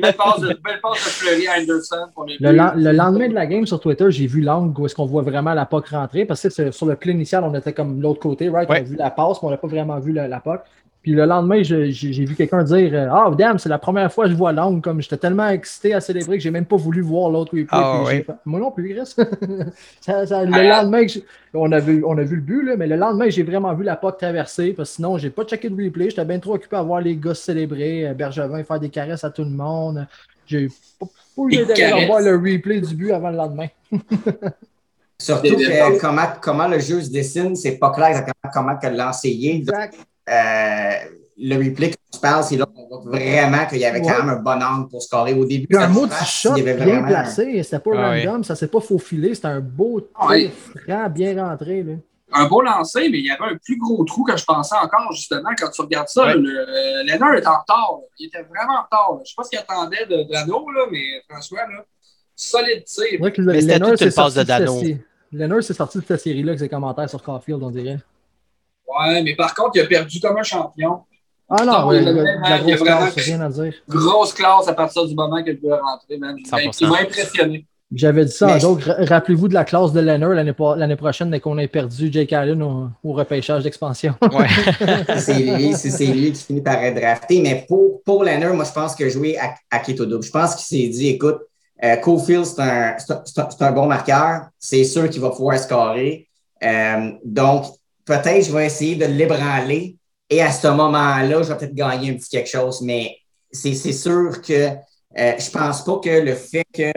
Belle 0.00 0.14
passe 0.14 0.40
de, 0.40 0.48
belle 0.48 0.80
passe 0.82 1.04
de 1.04 1.10
Fleury 1.10 1.46
à 1.48 1.58
Anderson 1.60 2.06
pour 2.14 2.24
le 2.24 2.34
Le, 2.38 2.50
but. 2.50 2.56
len- 2.56 2.72
le 2.76 2.92
lendemain 2.92 3.28
de 3.28 3.34
la 3.34 3.46
game 3.46 3.66
sur 3.66 3.80
Twitter, 3.80 4.06
j'ai 4.10 4.26
vu 4.26 4.40
l'angle 4.40 4.78
où 4.80 4.86
est-ce 4.86 4.94
qu'on 4.94 5.06
voit 5.06 5.22
vraiment 5.22 5.54
la 5.54 5.66
POC 5.66 5.88
rentrer. 5.88 6.24
Parce 6.24 6.42
que 6.48 6.70
sur 6.70 6.86
le 6.86 6.96
play 6.96 7.12
initial, 7.12 7.44
on 7.44 7.54
était 7.54 7.72
comme 7.72 7.98
de 7.98 8.02
l'autre 8.02 8.20
côté, 8.20 8.48
right? 8.48 8.68
Ouais. 8.68 8.78
On 8.80 8.84
a 8.84 8.84
vu 8.84 8.96
la 8.96 9.10
passe, 9.10 9.38
mais 9.42 9.48
on 9.48 9.50
n'a 9.50 9.56
pas 9.56 9.68
vraiment 9.68 9.98
vu 9.98 10.12
la, 10.12 10.28
la 10.28 10.40
POC. 10.40 10.60
Puis 11.06 11.14
le 11.14 11.24
lendemain, 11.24 11.62
j'ai 11.62 12.24
vu 12.24 12.34
quelqu'un 12.34 12.64
dire 12.64 12.90
euh, 12.92 13.06
Ah, 13.12 13.30
damn, 13.38 13.60
c'est 13.60 13.68
la 13.68 13.78
première 13.78 14.12
fois 14.12 14.24
que 14.24 14.32
je 14.32 14.36
vois 14.36 14.50
l'angle. 14.50 14.80
Comme 14.80 15.00
j'étais 15.00 15.16
tellement 15.16 15.48
excité 15.48 15.94
à 15.94 16.00
célébrer 16.00 16.36
que 16.36 16.42
j'ai 16.42 16.50
même 16.50 16.64
pas 16.64 16.74
voulu 16.74 17.00
voir 17.00 17.30
l'autre 17.30 17.52
replay. 17.52 17.68
Ah, 17.70 18.00
Puis 18.02 18.10
j'ai 18.10 18.16
ouais. 18.18 18.24
fait, 18.24 18.32
Moi 18.44 18.58
non 18.58 18.72
plus, 18.72 18.92
Chris. 18.92 19.14
Ça- 20.00 20.26
ça- 20.26 20.44
le 20.44 20.52
Ah. 20.52 20.82
lendemain, 20.82 21.06
que 21.06 21.12
on, 21.54 21.70
a 21.70 21.78
vu, 21.78 22.02
on 22.04 22.18
a 22.18 22.22
vu 22.24 22.34
le 22.34 22.42
but, 22.42 22.62
là, 22.64 22.76
mais 22.76 22.88
le 22.88 22.96
lendemain, 22.96 23.28
j'ai 23.30 23.44
vraiment 23.44 23.72
vu 23.72 23.84
la 23.84 23.94
POC 23.94 24.18
traverser. 24.18 24.72
Parce 24.72 24.90
que 24.90 24.94
sinon, 24.96 25.16
j'ai 25.16 25.30
pas 25.30 25.44
checké 25.44 25.70
de 25.70 25.80
replay. 25.80 26.10
J'étais 26.10 26.24
bien 26.24 26.40
trop 26.40 26.54
occupé 26.56 26.74
à 26.74 26.82
voir 26.82 27.00
les 27.00 27.14
gars 27.16 27.34
célébrer, 27.34 28.08
euh, 28.08 28.12
Bergevin 28.14 28.64
faire 28.64 28.80
des 28.80 28.88
caresses 28.90 29.22
à 29.22 29.30
tout 29.30 29.44
le 29.44 29.50
monde. 29.50 30.08
J'ai 30.44 30.66
pas 30.98 31.06
pas 31.06 31.42
eu 31.50 31.66
caresses. 31.72 32.06
voir 32.08 32.20
le 32.20 32.34
replay 32.34 32.80
du 32.80 32.96
but 32.96 33.12
avant 33.12 33.30
le 33.30 33.36
lendemain. 33.36 33.68
Surtout 35.20 35.54
que 35.54 36.00
comment, 36.00 36.26
comment 36.42 36.66
le 36.66 36.80
jeu 36.80 37.00
se 37.00 37.10
dessine, 37.12 37.54
c'est 37.54 37.78
pas 37.78 37.90
clair 37.92 38.08
exactement 38.08 38.50
comment 38.52 38.76
que 38.76 38.88
l'enseigner. 38.88 39.54
Exact. 39.58 39.94
Euh, 40.28 40.90
le 41.38 41.56
replay 41.56 41.90
qu'on 41.90 42.16
se 42.16 42.20
parle, 42.20 42.42
c'est 42.44 42.56
là 42.56 42.64
qu'on 42.66 42.86
voit 42.88 43.02
vraiment 43.04 43.66
qu'il 43.66 43.78
y 43.78 43.84
avait 43.84 44.00
Ouais. 44.00 44.06
quand 44.06 44.24
même 44.24 44.30
un 44.30 44.40
bon 44.40 44.62
angle 44.62 44.88
pour 44.88 45.02
scorer 45.02 45.34
au 45.34 45.44
début. 45.44 45.76
Un 45.76 45.88
mot 45.88 46.06
du 46.06 46.12
shot 46.24 46.52
il 46.56 46.64
y 46.64 46.68
avait 46.68 46.74
bien 46.82 47.00
vraiment- 47.02 47.08
placé. 47.08 47.62
C'était 47.62 47.78
pas 47.78 47.90
Ah 47.94 48.10
ouais. 48.10 48.26
random, 48.26 48.42
ça 48.44 48.54
s'est 48.56 48.68
pas 48.68 48.80
faufilé. 48.80 49.34
C'était 49.34 49.48
un 49.48 49.60
beau 49.60 50.00
Ouais. 50.28 50.48
tir 50.48 50.82
franc 50.86 51.10
bien 51.10 51.44
rentré. 51.48 51.82
Là. 51.82 51.92
un 52.32 52.46
beau 52.48 52.60
lancer, 52.60 53.08
mais 53.08 53.18
il 53.20 53.24
y 53.26 53.30
avait 53.30 53.52
un 53.54 53.56
plus 53.64 53.78
gros 53.78 54.04
trou 54.04 54.24
que 54.24 54.36
je 54.36 54.44
pensais 54.44 54.74
encore, 54.82 55.12
justement, 55.12 55.50
quand 55.56 55.70
tu 55.70 55.80
regardes 55.80 56.08
ça. 56.08 56.34
Le, 56.34 57.08
est 57.08 57.12
en 57.22 57.26
retard. 57.60 57.66
là. 57.92 57.98
Il 58.18 58.26
était 58.26 58.42
vraiment 58.42 58.80
en 58.80 58.82
retard. 58.82 59.12
là. 59.14 59.20
Je 59.24 59.30
sais 59.30 59.34
pas 59.36 59.44
ce 59.44 59.50
qu'il 59.50 59.58
attendait 59.60 60.06
de 60.06 60.28
Dano, 60.30 60.68
là, 60.72 60.86
mais 60.90 61.04
franchement, 61.30 61.58
là, 61.72 61.84
solide 62.34 62.82
tir. 62.84 63.04
C'est 63.10 63.16
vrai 63.18 63.32
que 63.32 63.40
le- 63.40 63.52
Mais 63.52 63.60
c'était 63.60 63.78
toute 63.78 64.00
une 64.00 64.06
passe 64.12 64.14
sorti 64.14 64.38
de 64.38 64.42
Dano. 64.42 64.80
Leonard 65.32 65.62
s'est 65.62 65.72
sorti 65.74 65.98
de 65.98 66.04
cette 66.04 66.20
série-là 66.20 66.50
avec 66.50 66.58
ses 66.58 66.68
commentaires 66.68 67.08
sur 67.08 67.22
Caulfield, 67.22 67.62
on 67.62 67.70
dirait. 67.70 67.98
Ouais, 68.88 69.22
mais 69.22 69.34
par 69.34 69.54
contre, 69.54 69.72
il 69.74 69.80
a 69.82 69.86
perdu 69.86 70.20
comme 70.20 70.36
un 70.36 70.42
champion. 70.42 71.00
Ah 71.48 71.64
non, 71.64 71.92
il 71.92 71.98
a 72.08 72.12
vraiment- 72.12 72.22
la 72.22 72.48
il 72.48 72.52
a 72.52 72.58
grosse 72.58 72.74
vraiment- 72.80 73.10
classe, 73.10 73.24
rien 73.24 73.40
à 73.40 73.48
dire. 73.48 73.74
Grosse 73.88 74.32
classe 74.32 74.66
à 74.68 74.72
partir 74.74 75.06
du 75.06 75.14
moment 75.14 75.42
que 75.44 75.50
le 75.50 75.58
gars 75.62 75.76
est 75.76 75.80
rentré, 75.80 76.18
man. 76.18 76.36
Il 76.38 76.50
m'a- 76.50 76.58
100%. 76.58 76.78
Il 76.80 76.88
m'a 76.88 77.00
impressionné. 77.00 77.66
J'avais 77.94 78.24
dit 78.24 78.32
ça 78.32 78.46
Mais. 78.48 78.60
Ra- 78.64 78.96
Rappelez-vous 79.14 79.46
de 79.46 79.54
la 79.54 79.64
classe 79.64 79.92
de 79.92 80.00
Leonard 80.00 80.30
l'année 80.76 80.96
prochaine, 80.96 81.30
dès 81.30 81.38
qu'on 81.38 81.56
ait 81.58 81.68
perdu 81.68 82.08
Jake 82.10 82.32
Allen 82.32 82.60
au, 82.60 82.88
au 83.04 83.12
repêchage 83.12 83.62
d'expansion. 83.62 84.14
Ouais. 84.22 84.48
c'est 85.18 85.34
lui, 85.38 85.72
c'est 85.74 85.90
c'est 85.90 86.06
lui 86.06 86.32
qui 86.32 86.42
finit 86.42 86.62
par 86.62 86.82
être 86.82 86.96
drafté. 87.00 87.40
Mais 87.40 87.64
pour, 87.68 88.02
pour 88.04 88.24
Leonard, 88.24 88.54
moi, 88.54 88.64
je 88.64 88.72
pense 88.72 88.96
qu'il 88.96 89.06
a 89.06 89.08
joué 89.08 89.38
à, 89.38 89.54
à 89.70 89.78
Keto 89.78 90.04
double. 90.04 90.24
Je 90.24 90.32
pense 90.32 90.56
qu'il 90.56 90.64
s'est 90.82 90.88
dit, 90.88 91.10
écoute, 91.10 91.38
euh, 91.84 91.94
Cofield, 91.98 92.44
c'est 92.44 92.60
un, 92.60 92.96
un 93.60 93.72
bon 93.72 93.86
marqueur. 93.86 94.48
C'est 94.58 94.82
sûr 94.82 95.08
qu'il 95.08 95.20
va 95.20 95.30
pouvoir 95.30 95.56
scorer. 95.60 96.26
Euh, 96.64 97.10
donc, 97.24 97.66
peut-être 98.06 98.46
je 98.46 98.52
vais 98.52 98.66
essayer 98.66 98.96
de 98.96 99.04
l'ébranler. 99.04 99.96
Et 100.30 100.42
à 100.42 100.50
ce 100.50 100.66
moment-là, 100.68 101.42
je 101.42 101.48
vais 101.48 101.56
peut-être 101.56 101.74
gagner 101.74 102.10
un 102.10 102.14
petit 102.14 102.30
quelque 102.30 102.48
chose. 102.48 102.80
Mais 102.80 103.16
c'est 103.52 103.74
c'est 103.74 103.92
sûr 103.92 104.40
que 104.40 104.70
euh, 105.18 105.32
je 105.38 105.50
pense 105.50 105.84
pas 105.84 105.98
que 105.98 106.20
le 106.20 106.34
fait 106.34 106.66
que 106.72 106.92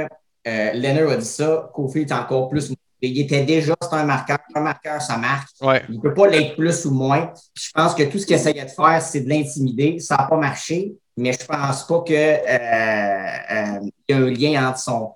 euh, 0.47 0.73
Leonard 0.73 1.11
a 1.11 1.17
dit 1.17 1.25
ça, 1.25 1.69
Cofield 1.73 2.09
est 2.09 2.13
encore 2.13 2.49
plus. 2.49 2.71
Il 3.01 3.19
était 3.19 3.43
déjà, 3.43 3.75
c'est 3.81 3.93
un 3.93 4.03
marqueur. 4.03 4.39
Un 4.55 4.61
marqueur, 4.61 5.01
ça 5.01 5.17
marque. 5.17 5.49
Ouais. 5.61 5.83
Il 5.89 5.95
ne 5.95 6.01
peut 6.01 6.13
pas 6.13 6.27
l'être 6.27 6.55
plus 6.55 6.85
ou 6.85 6.91
moins. 6.91 7.31
Puis 7.53 7.65
je 7.65 7.71
pense 7.73 7.93
que 7.93 8.03
tout 8.03 8.17
ce 8.17 8.25
qu'il 8.25 8.35
essayait 8.35 8.65
de 8.65 8.69
faire, 8.69 9.01
c'est 9.01 9.21
de 9.21 9.29
l'intimider. 9.29 9.99
Ça 9.99 10.17
n'a 10.17 10.23
pas 10.23 10.37
marché, 10.37 10.95
mais 11.15 11.31
je 11.31 11.45
pense 11.45 11.85
pas 11.85 12.01
qu'il 12.01 12.15
y 12.15 12.19
a 12.19 13.79
un 14.09 14.29
lien 14.31 14.69
entre 14.69 14.79
son 14.79 15.11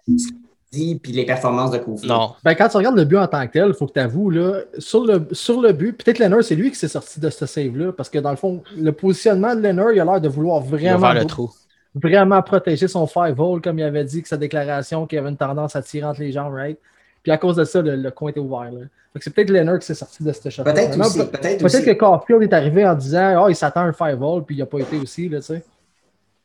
et 0.75 0.99
les 1.11 1.25
performances 1.25 1.71
de 1.71 1.77
Kofi. 1.77 2.07
Non. 2.07 2.33
Ben, 2.43 2.55
quand 2.55 2.67
tu 2.69 2.77
regardes 2.77 2.97
le 2.97 3.05
but 3.05 3.17
en 3.17 3.27
tant 3.27 3.45
que 3.47 3.53
tel, 3.53 3.67
il 3.69 3.73
faut 3.73 3.87
que 3.87 3.93
tu 3.93 3.99
avoues, 3.99 4.29
là, 4.29 4.59
sur, 4.79 5.05
le, 5.05 5.27
sur 5.31 5.61
le 5.61 5.71
but, 5.73 5.93
peut-être 5.93 6.19
Leonard, 6.19 6.43
c'est 6.43 6.55
lui 6.55 6.69
qui 6.71 6.77
s'est 6.77 6.87
sorti 6.87 7.19
de 7.19 7.29
ce 7.29 7.45
save-là, 7.45 7.91
parce 7.93 8.09
que 8.09 8.19
dans 8.19 8.31
le 8.31 8.35
fond, 8.37 8.63
le 8.77 8.91
positionnement 8.91 9.55
de 9.55 9.61
Leonard, 9.61 9.91
il 9.91 9.99
a 9.99 10.05
l'air 10.05 10.21
de 10.21 10.29
vouloir 10.29 10.61
Il 10.65 10.71
va 10.71 10.77
vraiment, 10.77 10.99
faire 10.99 11.13
le 11.21 11.25
trou. 11.25 11.51
vraiment 11.95 12.41
protéger 12.41 12.87
son 12.87 13.05
five 13.07 13.39
hole, 13.39 13.61
comme 13.61 13.77
il 13.79 13.83
avait 13.83 14.03
dit 14.03 14.21
que 14.21 14.27
sa 14.27 14.37
déclaration, 14.37 15.05
qu'il 15.07 15.19
avait 15.19 15.29
une 15.29 15.37
tendance 15.37 15.75
à 15.75 15.81
tirer 15.81 16.05
entre 16.05 16.21
les 16.21 16.31
jambes, 16.31 16.53
right? 16.53 16.77
Puis 17.21 17.31
à 17.31 17.37
cause 17.37 17.55
de 17.55 17.63
ça, 17.63 17.81
le, 17.81 17.95
le 17.95 18.11
coin 18.11 18.31
était 18.31 18.39
ouvert. 18.39 18.71
Là. 18.71 18.81
Fait 19.13 19.19
que 19.19 19.23
c'est 19.23 19.29
peut-être 19.33 19.49
Leonard 19.51 19.79
qui 19.79 19.85
s'est 19.85 19.93
sorti 19.93 20.23
de 20.23 20.31
ce 20.33 20.49
shot. 20.49 20.63
Peut-être 20.63 20.99
aussi, 20.99 21.19
peut-être 21.19 21.31
Peut-être 21.39 21.63
aussi. 21.65 21.85
que 21.85 21.91
Caulfield 21.91 22.41
est 22.43 22.53
arrivé 22.53 22.85
en 22.85 22.95
disant, 22.95 23.45
oh, 23.45 23.49
il 23.49 23.55
s'attend 23.55 23.81
à 23.81 23.83
un 23.85 23.93
five 23.93 24.21
hole, 24.21 24.43
puis 24.43 24.55
il 24.55 24.59
n'a 24.59 24.65
pas 24.65 24.79
été 24.79 24.97
aussi, 24.97 25.29
là, 25.29 25.39
tu 25.39 25.45
sais. 25.45 25.63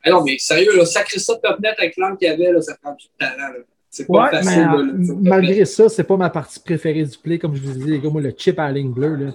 Ah 0.05 0.11
non, 0.11 0.23
mais 0.23 0.37
sérieux, 0.39 0.77
là, 0.77 0.85
sacrer 0.87 1.19
ça 1.19 1.35
de 1.35 1.67
avec 1.67 1.97
l'angle 1.97 2.17
qu'il 2.19 2.29
y 2.29 2.31
avait, 2.31 2.53
là, 2.53 2.61
ça 2.63 2.77
prend 2.81 2.93
du 2.95 3.07
talent. 3.19 3.49
là. 3.49 3.59
C'est 3.91 4.07
pas 4.07 4.25
Ouais, 4.25 4.31
facile. 4.31 4.51
mais 4.51 5.07
là, 5.07 5.15
malgré 5.23 5.65
ça, 5.65 5.89
c'est 5.89 6.05
pas 6.05 6.17
ma 6.17 6.29
partie 6.31 6.61
préférée 6.61 7.05
du 7.05 7.17
play, 7.17 7.39
comme 7.39 7.55
je 7.55 7.63
vous 7.63 7.73
disais, 7.73 7.91
les 7.93 8.01
gars, 8.01 8.11
moi, 8.11 8.21
le 8.21 8.35
chip 8.37 8.59
à 8.59 8.67
la 8.67 8.73
ligne 8.73 8.93
bleue, 8.93 9.15
là. 9.17 9.31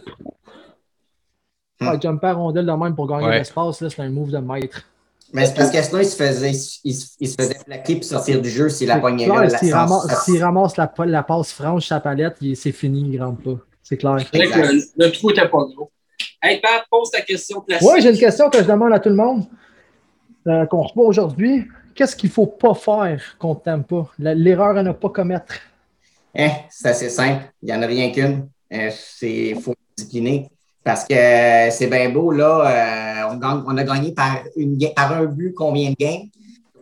Ah, 1.80 1.98
jumper 2.02 2.28
à 2.28 2.34
rondelle 2.34 2.66
de 2.66 2.72
même 2.72 2.96
pour 2.96 3.08
gagner 3.08 3.26
Ouais. 3.28 3.40
l'espace, 3.40 3.82
là, 3.82 3.90
c'est 3.90 4.02
un 4.02 4.10
move 4.10 4.30
de 4.32 4.38
maître. 4.38 4.84
Mais 5.34 5.48
c'est 5.48 5.56
parce 5.56 5.72
que 5.72 5.82
sinon, 5.82 6.00
il 6.00 6.06
se 6.06 6.16
faisait, 6.16 6.52
il, 6.84 6.94
se- 6.94 7.10
il 7.20 7.28
se 7.28 7.36
faisait 7.36 7.58
plaquer 7.66 7.96
puis 7.96 8.04
sortir 8.06 8.40
du 8.40 8.50
jeu 8.50 8.70
s'il 8.70 8.88
la 8.88 9.00
pognait 9.00 9.28
là. 9.28 9.46
la- 9.46 9.58
S'il 9.58 9.74
ramasse, 9.74 10.08
sans- 10.08 10.22
s'il 10.22 10.42
ramasse 10.44 10.78
la, 10.78 10.94
la 11.08 11.24
passe 11.24 11.52
franche 11.52 11.88
sa 11.88 12.00
palette, 12.00 12.38
c'est 12.56 12.72
fini, 12.72 13.02
il 13.14 13.20
ne 13.20 13.26
rentre 13.26 13.42
pas. 13.42 13.58
C'est 13.82 13.98
clair. 13.98 14.18
Le, 14.34 15.04
le 15.06 15.12
trou 15.12 15.32
était 15.32 15.42
pas 15.42 15.66
gros. 15.76 15.92
Hey, 16.42 16.62
Pat, 16.62 16.84
pose 16.90 17.10
ta 17.10 17.22
question 17.22 17.62
classique. 17.62 17.90
Oui, 17.92 18.02
j'ai 18.02 18.12
une 18.12 18.18
question 18.20 18.50
que 18.50 18.60
je 18.60 18.64
demande 18.68 18.94
à 18.94 19.00
tout 19.00 19.10
le 19.10 19.16
monde, 19.16 19.46
euh, 20.48 20.66
qu'on 20.68 20.84
reçoit 20.84 21.06
aujourd'hui. 21.06 21.66
Qu'est-ce 21.96 22.16
qu'il 22.16 22.30
ne 22.30 22.34
faut 22.34 22.48
pas 22.48 22.74
faire 22.74 23.38
pas? 23.84 24.12
La- 24.20 24.34
L'erreur 24.34 24.78
à 24.78 24.84
ne 24.84 24.92
pas 24.92 25.10
commettre. 25.10 25.56
Hein, 26.36 26.50
c'est 26.70 26.90
assez 26.90 27.10
simple. 27.10 27.44
Il 27.62 27.68
n'y 27.68 27.74
en 27.74 27.82
a 27.82 27.86
rien 27.86 28.12
qu'une. 28.12 28.50
Il 28.72 29.56
faut 29.62 29.76
discipliner. 29.96 30.50
Parce 30.84 31.06
que 31.06 31.14
euh, 31.14 31.72
c'est 31.72 31.88
bien 31.88 32.10
beau, 32.10 32.32
là. 32.32 33.30
euh, 33.32 33.38
on, 33.42 33.78
a 33.78 33.84
gagné 33.84 34.14
par, 34.14 34.44
un 35.14 35.26
but 35.26 35.54
combien 35.54 35.92
de 35.92 35.96
games? 35.98 36.28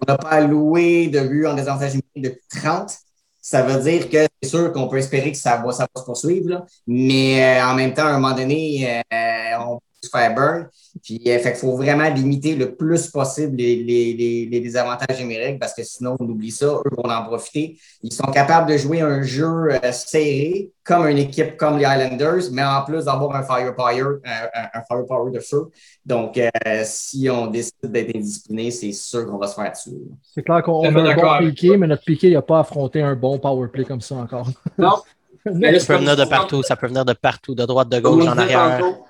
On 0.02 0.12
n'a 0.12 0.18
pas 0.18 0.30
alloué 0.30 1.08
de 1.08 1.20
but 1.22 1.46
en 1.46 1.54
désavantage 1.54 1.94
depuis 2.16 2.40
30. 2.50 2.92
Ça 3.40 3.62
veut 3.64 3.82
dire 3.84 4.10
que 4.10 4.28
c'est 4.42 4.50
sûr 4.50 4.72
qu'on 4.72 4.88
peut 4.88 4.98
espérer 4.98 5.32
que 5.32 5.38
ça 5.38 5.58
va, 5.58 5.72
se 5.72 6.04
poursuivre. 6.04 6.66
Mais 6.88 7.60
euh, 7.60 7.66
en 7.66 7.76
même 7.76 7.94
temps, 7.94 8.06
à 8.06 8.10
un 8.12 8.20
moment 8.20 8.36
donné, 8.36 9.02
euh, 9.14 9.58
on 9.60 9.80
se 10.04 10.10
faire 10.10 10.34
burn. 10.34 10.68
Puis, 11.04 11.22
euh, 11.28 11.40
fait 11.40 11.52
qu'il 11.52 11.62
faut 11.62 11.76
vraiment 11.78 12.10
limiter 12.10 12.56
le 12.56 12.76
plus 12.76 13.08
possible 13.08 13.56
les, 13.56 13.78
les, 13.84 14.14
les, 14.14 14.46
les 14.48 14.60
désavantages 14.60 15.20
numériques 15.20 15.60
parce 15.60 15.74
que 15.74 15.84
sinon, 15.84 16.16
on 16.20 16.26
oublie 16.26 16.52
ça, 16.52 16.66
eux 16.66 16.82
vont 16.98 17.10
en 17.10 17.24
profiter. 17.26 17.78
Ils 18.04 18.12
sont 18.12 18.28
capables 18.32 18.70
de 18.72 18.78
jouer 18.78 19.02
un 19.02 19.22
jeu 19.22 19.70
euh, 19.72 19.92
serré, 19.92 20.72
comme 20.84 21.08
une 21.08 21.20
équipe 21.20 21.56
comme 21.56 21.78
les 21.78 21.86
Islanders, 21.86 22.52
mais 22.52 22.64
en 22.64 22.84
plus 22.84 23.06
d'avoir 23.06 23.36
un 23.36 23.44
firepower, 23.44 24.18
un, 24.26 24.68
un- 24.74 24.82
firepower 24.88 25.32
de 25.32 25.40
feu. 25.40 25.70
Donc, 26.06 26.38
euh, 26.38 26.50
si 26.84 27.30
on 27.30 27.48
décide 27.48 27.74
d'être 27.84 28.16
indiscipliné, 28.16 28.72
c'est 28.72 28.92
sûr 28.92 29.26
qu'on 29.28 29.38
va 29.38 29.48
se 29.48 29.56
faire 29.56 29.72
dessus. 29.72 29.92
C'est 30.34 30.42
clair 30.44 30.62
qu'on 30.64 30.84
a 30.84 30.88
un 30.90 31.16
bon 31.16 31.22
piqué, 31.50 31.78
mais 31.78 31.88
notre 31.88 32.04
piqué 32.04 32.34
n'a 32.34 32.42
pas 32.42 32.60
affronté 32.60 33.02
un 33.02 33.16
bon 33.16 33.38
power 33.40 33.68
play 33.70 33.86
comme 33.86 34.02
ça 34.02 34.16
encore. 34.16 34.48
Non. 34.78 34.96
Ça 35.44 35.50
peut 35.88 35.98
venir 35.98 36.16
de 36.16 36.26
partout, 36.26 36.62
ça 36.62 36.76
peut 36.76 36.86
venir 36.86 37.04
de 37.04 37.14
partout, 37.14 37.56
de 37.56 37.66
droite, 37.66 37.90
de 37.90 38.00
gauche, 38.00 38.28
en 38.28 38.38
arrière. 38.38 38.78
tantôt- 38.80 39.06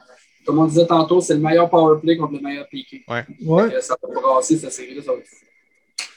Comme 0.45 0.59
on 0.59 0.65
disait 0.65 0.85
tantôt, 0.87 1.21
c'est 1.21 1.33
le 1.35 1.39
meilleur 1.39 1.69
power 1.69 1.99
play 2.01 2.17
contre 2.17 2.33
le 2.33 2.39
meilleur 2.39 2.67
piqué. 2.67 3.03
Ouais. 3.07 3.23
Ouais. 3.45 3.69
Que 3.71 3.81
Ça 3.81 3.95
va 4.01 4.21
brasser 4.21 4.57
cette 4.57 4.71
série-là, 4.73 5.01
ça 5.03 5.11
va 5.11 5.17
être. 5.17 5.27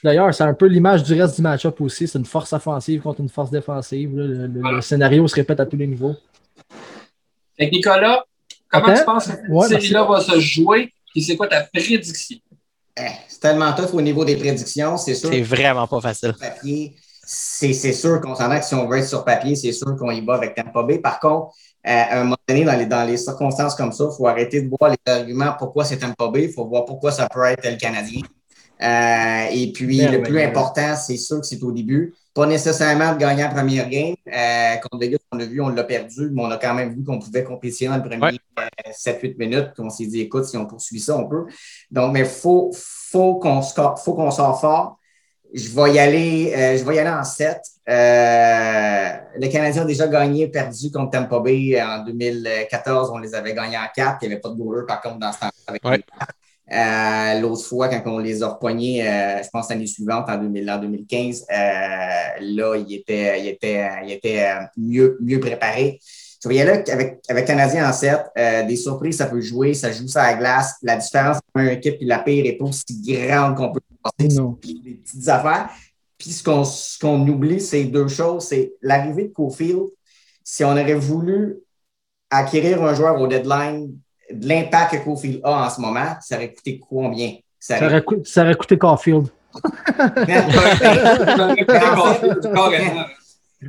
D'ailleurs, 0.02 0.34
c'est 0.34 0.44
un 0.44 0.54
peu 0.54 0.66
l'image 0.66 1.02
du 1.02 1.20
reste 1.20 1.36
du 1.36 1.42
match-up 1.42 1.80
aussi. 1.80 2.06
C'est 2.08 2.18
une 2.18 2.24
force 2.26 2.52
offensive 2.52 3.00
contre 3.02 3.20
une 3.20 3.28
force 3.28 3.50
défensive. 3.50 4.14
là. 4.16 4.46
Le, 4.72 4.80
scénario 4.82 5.26
se 5.28 5.34
répète 5.34 5.60
à 5.60 5.66
tous 5.66 5.76
les 5.76 5.86
niveaux. 5.86 6.14
Fait 7.56 7.70
que 7.70 7.74
Nicolas, 7.74 8.24
comment 8.70 8.86
Attends. 8.86 8.98
tu 8.98 9.04
penses 9.04 9.26
que 9.26 9.30
cette 9.32 9.48
Ouais, 9.48 9.68
série-là 9.68 10.04
va 10.04 10.20
se 10.20 10.38
jouer? 10.40 10.92
Et 11.16 11.20
c'est 11.20 11.36
quoi 11.36 11.46
ta 11.46 11.62
prédiction? 11.62 12.38
Eh, 12.98 13.02
c'est 13.28 13.40
tellement 13.40 13.72
tough 13.72 13.94
au 13.94 14.00
niveau 14.00 14.24
des 14.24 14.36
prédictions, 14.36 14.96
c'est 14.96 15.14
sûr. 15.14 15.28
C'est 15.30 15.42
vraiment 15.42 15.86
pas 15.86 16.00
facile. 16.00 16.34
papier, 16.38 16.94
c'est 17.24 17.72
c'est 17.72 17.92
sûr 17.92 18.20
qu'on 18.20 18.34
s'entend 18.34 18.58
que 18.58 18.64
si 18.64 18.74
on 18.74 18.86
veut 18.88 18.98
être 18.98 19.08
sur 19.08 19.24
papier, 19.24 19.54
c'est 19.56 19.72
sûr 19.72 19.96
qu'on 19.96 20.10
y 20.10 20.20
va 20.24 20.34
avec 20.34 20.54
Tampa 20.54 20.82
Bay. 20.82 20.98
Par 20.98 21.18
contre, 21.18 21.48
euh, 21.48 21.50
à 21.84 22.20
un 22.20 22.24
moment 22.24 22.36
donné, 22.48 22.64
dans 22.64 22.76
les, 22.76 22.86
dans 22.86 23.04
les 23.04 23.16
circonstances 23.16 23.74
comme 23.74 23.92
ça, 23.92 24.04
il 24.10 24.16
faut 24.16 24.26
arrêter 24.26 24.62
de 24.62 24.68
voir 24.80 24.90
les 24.92 25.12
arguments 25.12 25.54
pourquoi 25.58 25.84
c'est 25.84 25.98
Tampa 25.98 26.28
Bay, 26.28 26.44
il 26.44 26.52
faut 26.52 26.66
voir 26.66 26.84
pourquoi 26.84 27.12
ça 27.12 27.28
peut 27.28 27.44
être 27.44 27.68
le 27.70 27.76
Canadien. 27.76 28.22
Euh, 28.82 29.46
et 29.52 29.70
puis, 29.72 29.86
Bien, 29.98 30.10
le 30.10 30.18
bien, 30.18 30.22
plus 30.24 30.34
bien. 30.34 30.48
important, 30.48 30.96
c'est 30.96 31.16
sûr 31.16 31.40
que 31.40 31.46
c'est 31.46 31.62
au 31.62 31.70
début. 31.72 32.12
Pas 32.34 32.46
nécessairement 32.46 33.12
de 33.12 33.18
gagner 33.18 33.42
la 33.42 33.48
première 33.48 33.88
game. 33.88 34.14
Euh, 34.26 34.74
contre 34.76 34.98
Vegas, 34.98 35.18
on 35.32 35.36
l'a 35.36 35.46
vu, 35.46 35.60
on 35.60 35.68
l'a 35.68 35.84
perdu, 35.84 36.30
mais 36.32 36.42
on 36.42 36.50
a 36.50 36.56
quand 36.56 36.74
même 36.74 36.92
vu 36.92 37.04
qu'on 37.04 37.20
pouvait 37.20 37.44
compétitionner 37.44 37.96
dans 37.96 38.02
le 38.02 38.08
premier 38.10 38.38
euh, 38.58 38.90
7-8 38.92 39.38
minutes. 39.38 39.70
Puis 39.74 39.82
on 39.84 39.90
s'est 39.90 40.06
dit, 40.06 40.22
écoute, 40.22 40.44
si 40.46 40.56
on 40.56 40.66
poursuit 40.66 40.98
ça, 40.98 41.16
on 41.16 41.28
peut. 41.28 41.44
Donc, 41.90 42.12
mais 42.12 42.20
il 42.20 42.26
faut, 42.26 42.72
faut 42.74 43.36
qu'on 43.36 43.62
score- 43.62 43.98
faut 43.98 44.14
qu'on 44.14 44.32
sorte 44.32 44.60
fort. 44.60 44.98
Je 45.54 45.68
vais 45.70 45.92
y 45.94 45.98
aller, 46.00 46.52
euh, 46.56 46.76
je 46.76 46.82
vais 46.84 46.96
y 46.96 46.98
aller 46.98 47.10
en 47.10 47.22
7. 47.22 47.60
Euh, 47.88 49.08
le 49.38 49.48
Canadien 49.48 49.82
a 49.82 49.84
déjà 49.84 50.06
gagné, 50.08 50.48
perdu 50.48 50.90
contre 50.90 51.10
Tampa 51.10 51.38
Bay 51.40 51.80
en 51.82 52.04
2014. 52.04 53.10
On 53.12 53.18
les 53.18 53.34
avait 53.34 53.54
gagnés 53.54 53.76
en 53.76 53.86
4. 53.94 54.18
Il 54.22 54.28
n'y 54.28 54.32
avait 54.34 54.40
pas 54.40 54.48
de 54.50 54.54
goaler, 54.54 54.86
par 54.86 55.00
contre, 55.02 55.18
dans 55.18 55.32
ce 55.32 55.40
temps 55.40 55.50
avec 55.66 55.84
Ouais. 55.84 55.96
les 55.98 56.02
quatre. 56.02 56.34
Euh, 56.72 57.40
L'autre 57.40 57.62
fois, 57.66 57.88
quand 57.88 58.00
on 58.06 58.18
les 58.18 58.42
a 58.42 58.48
repognés, 58.48 59.06
euh, 59.06 59.42
je 59.42 59.48
pense 59.50 59.68
l'année 59.68 59.86
suivante, 59.86 60.24
en, 60.28 60.38
2000, 60.38 60.70
en 60.70 60.78
2015, 60.78 61.44
euh, 61.50 61.54
là, 62.40 62.76
il 62.76 62.94
était, 62.94 63.38
il 63.40 63.48
était, 63.48 63.86
il 64.04 64.12
était 64.12 64.40
euh, 64.48 64.64
mieux, 64.78 65.18
mieux 65.20 65.40
préparé. 65.40 66.00
Je 66.42 66.48
vais 66.48 66.56
y 66.56 66.60
aller 66.62 66.82
avec, 66.90 67.20
avec 67.28 67.46
Canadien 67.46 67.88
en 67.88 67.92
7. 67.92 68.18
Euh, 68.38 68.62
des 68.64 68.76
surprises, 68.76 69.16
ça 69.18 69.26
peut 69.26 69.40
jouer, 69.42 69.74
ça 69.74 69.92
joue 69.92 70.08
ça 70.08 70.22
à 70.22 70.32
la 70.32 70.38
glace. 70.38 70.74
La 70.82 70.96
différence 70.96 71.36
entre 71.36 71.64
une 71.66 71.68
équipe 71.68 71.96
et 72.00 72.04
la 72.06 72.18
pire 72.18 72.44
n'est 72.44 72.52
pas 72.52 72.64
aussi 72.64 72.84
grande 73.02 73.56
qu'on 73.56 73.70
peut 73.72 73.80
penser. 74.02 74.34
Non. 74.34 74.58
Des 74.62 74.94
petites 74.94 75.28
affaires. 75.28 75.68
Puis 76.18 76.30
ce 76.30 76.42
qu'on 76.42 76.64
ce 76.64 77.04
oublie, 77.06 77.60
c'est 77.60 77.84
deux 77.84 78.08
choses. 78.08 78.44
C'est 78.48 78.74
l'arrivée 78.82 79.24
de 79.24 79.32
Cofield. 79.32 79.86
Si 80.42 80.64
on 80.64 80.70
aurait 80.72 80.94
voulu 80.94 81.56
acquérir 82.30 82.82
un 82.82 82.94
joueur 82.94 83.20
au 83.20 83.26
deadline, 83.26 83.96
de 84.30 84.48
l'impact 84.48 84.92
que 84.98 85.04
Cofield 85.04 85.40
a 85.44 85.66
en 85.66 85.70
ce 85.70 85.80
moment, 85.80 86.14
ça 86.20 86.36
aurait 86.36 86.52
coûté 86.52 86.80
combien? 86.88 87.34
Ça 87.60 87.78
Ça 87.78 87.86
aurait, 87.86 88.02
coûté- 88.02 88.24
ça 88.30 88.42
aurait 88.42 88.54
coûté 88.54 88.78
Caulfield. 88.78 89.28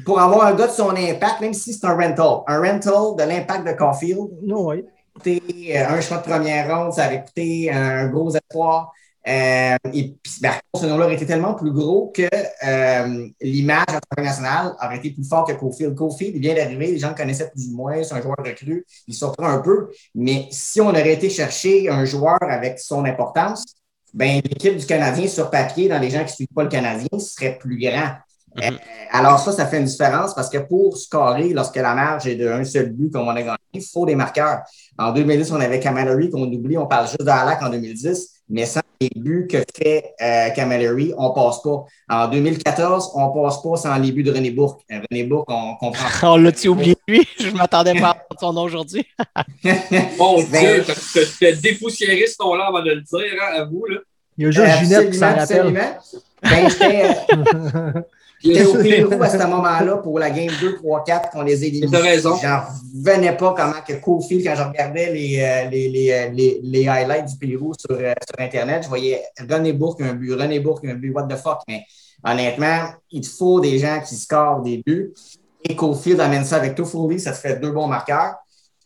Pour 0.05 0.19
avoir 0.19 0.47
un 0.47 0.53
gars 0.55 0.67
de 0.67 0.71
son 0.71 0.89
impact, 0.89 1.39
même 1.41 1.53
si 1.53 1.73
c'est 1.73 1.85
un 1.85 1.93
rental, 1.95 2.41
un 2.47 2.59
rental 2.59 3.15
de 3.17 3.23
l'impact 3.23 3.65
de 3.67 3.71
Caulfield, 3.73 4.27
Non, 4.43 4.67
oui. 4.67 4.83
coûté 5.13 5.41
euh, 5.77 5.87
un 5.87 6.01
choix 6.01 6.17
de 6.17 6.23
première 6.23 6.67
ronde, 6.75 6.91
ça 6.93 7.05
aurait 7.05 7.23
coûté 7.23 7.71
un 7.71 8.07
gros 8.07 8.35
espoir. 8.35 8.91
Euh, 9.27 9.75
et 9.91 10.15
puis, 10.21 10.33
ben, 10.41 10.53
ce 10.75 10.85
nom-là 10.85 11.05
aurait 11.05 11.15
été 11.15 11.25
tellement 11.25 11.55
plus 11.55 11.71
gros 11.71 12.11
que 12.13 12.23
euh, 12.23 13.27
l'image 13.41 13.85
internationale 13.89 14.75
aurait 14.83 14.97
été 14.97 15.11
plus 15.11 15.27
fort 15.27 15.47
que 15.47 15.53
Cofield. 15.53 15.95
Cofield, 15.95 16.35
il 16.35 16.41
vient 16.41 16.53
d'arriver, 16.53 16.87
les 16.87 16.99
gens 16.99 17.09
le 17.09 17.15
connaissaient 17.15 17.49
plus 17.49 17.69
ou 17.69 17.75
moins, 17.75 18.03
c'est 18.03 18.13
un 18.13 18.21
joueur 18.21 18.37
recru, 18.37 18.85
il 19.07 19.13
surprend 19.13 19.47
un 19.47 19.59
peu. 19.59 19.89
Mais 20.13 20.47
si 20.51 20.79
on 20.79 20.89
aurait 20.89 21.13
été 21.13 21.29
chercher 21.29 21.89
un 21.89 22.05
joueur 22.05 22.37
avec 22.41 22.79
son 22.79 23.03
importance, 23.05 23.65
ben, 24.13 24.41
l'équipe 24.43 24.77
du 24.77 24.85
Canadien 24.85 25.27
sur 25.27 25.49
papier, 25.49 25.89
dans 25.89 25.99
les 25.99 26.11
gens 26.11 26.19
qui 26.19 26.31
ne 26.31 26.35
suivent 26.35 26.53
pas 26.55 26.63
le 26.63 26.69
Canadien, 26.69 27.07
serait 27.17 27.57
plus 27.57 27.79
grand. 27.79 28.11
Euh, 28.63 28.71
alors 29.11 29.39
ça, 29.39 29.51
ça 29.51 29.65
fait 29.65 29.79
une 29.79 29.85
différence 29.85 30.33
parce 30.33 30.49
que 30.49 30.59
pour 30.59 30.97
scorer, 30.97 31.49
lorsque 31.49 31.75
la 31.75 31.93
marge 31.93 32.25
est 32.27 32.35
d'un 32.35 32.63
seul 32.63 32.91
but 32.91 33.11
comme 33.11 33.27
on 33.27 33.35
a 33.35 33.41
gagné, 33.41 33.57
il 33.73 33.83
faut 33.83 34.05
des 34.05 34.15
marqueurs. 34.15 34.61
En 34.97 35.11
2010, 35.11 35.51
on 35.51 35.59
avait 35.59 35.79
Camilleri 35.79 36.29
qu'on 36.29 36.43
oublie, 36.43 36.77
on 36.77 36.87
parle 36.87 37.07
juste 37.07 37.23
de 37.23 37.29
Halak 37.29 37.61
en 37.61 37.69
2010, 37.69 38.43
mais 38.47 38.65
sans 38.65 38.79
les 39.01 39.09
buts 39.15 39.47
que 39.49 39.57
fait 39.77 40.13
euh, 40.21 40.49
Camilleri, 40.51 41.13
on 41.17 41.31
passe 41.31 41.61
pas. 41.61 41.85
En 42.09 42.27
2014, 42.27 43.11
on 43.15 43.29
passe 43.29 43.61
pas 43.61 43.75
sans 43.77 43.97
les 43.97 44.11
buts 44.11 44.23
de 44.23 44.31
René 44.31 44.51
Bourque. 44.51 44.81
Euh, 44.91 44.99
René 45.09 45.23
Bourque, 45.23 45.49
on 45.51 45.75
comprend. 45.75 46.07
On 46.33 46.37
l'a-tu 46.37 46.67
oublié, 46.69 46.95
lui? 47.07 47.27
Je 47.39 47.49
m'attendais 47.51 47.93
pas 47.99 48.09
à 48.09 48.11
entendre 48.11 48.39
son 48.39 48.53
nom 48.53 48.61
aujourd'hui. 48.63 49.05
Bon 50.17 50.43
Ben, 50.51 50.83
Dieu, 50.83 50.85
t'as- 50.85 51.19
t'as 51.39 51.51
dépoussiéré 51.53 52.25
ce 52.27 52.35
nom-là 52.43 52.65
avant 52.67 52.81
de 52.83 52.91
le 52.91 53.01
dire, 53.01 53.33
hein, 53.41 53.61
à 53.61 53.63
vous. 53.65 53.85
Là. 53.85 53.97
Il 54.37 54.43
y 54.45 54.47
a 54.47 54.51
juste 54.51 54.77
Ginette 54.83 55.11
qui 55.11 55.17
s'en 55.17 55.25
Absolument, 55.27 55.79
rappelle. 56.43 56.65
absolument. 56.65 58.03
J'étais 58.43 58.65
au 58.65 58.75
Pérou 58.75 59.21
à 59.21 59.29
ce 59.29 59.37
moment-là 59.37 59.97
pour 59.97 60.19
la 60.19 60.29
game 60.29 60.51
2, 60.61 60.75
3, 60.75 61.03
4 61.03 61.29
qu'on 61.31 61.41
les 61.41 61.63
élimine? 61.65 61.89
T'as 61.91 62.01
raison. 62.01 62.35
J'en 62.41 62.61
revenais 62.93 63.35
pas 63.35 63.53
comment 63.57 63.81
que 63.87 63.93
Cofield, 63.93 64.45
quand 64.45 64.55
je 64.55 64.63
regardais 64.63 65.11
les, 65.11 65.39
euh, 65.39 65.69
les, 65.69 65.89
les, 65.89 66.11
euh, 66.11 66.29
les, 66.29 66.59
les 66.63 66.87
highlights 66.87 67.25
du 67.25 67.37
Pérou 67.37 67.73
sur, 67.77 67.95
euh, 67.97 68.13
sur 68.27 68.39
Internet, 68.39 68.83
je 68.83 68.89
voyais 68.89 69.23
René 69.49 69.73
Bourque 69.73 70.01
un 70.01 70.13
but, 70.13 70.33
René 70.33 70.59
Bourque 70.59 70.85
un 70.85 70.95
but, 70.95 71.11
what 71.11 71.27
the 71.27 71.37
fuck? 71.37 71.59
Mais 71.67 71.83
honnêtement, 72.23 72.89
il 73.11 73.21
te 73.21 73.27
faut 73.27 73.59
des 73.59 73.79
gens 73.79 73.99
qui 74.07 74.15
scorent 74.15 74.61
des 74.61 74.83
buts. 74.85 75.13
Et 75.67 75.75
Cofield 75.75 76.19
amène 76.19 76.45
ça 76.45 76.57
avec 76.57 76.75
Toffoli, 76.75 77.19
ça 77.19 77.31
te 77.31 77.37
fait 77.37 77.59
deux 77.59 77.71
bons 77.71 77.87
marqueurs. 77.87 78.35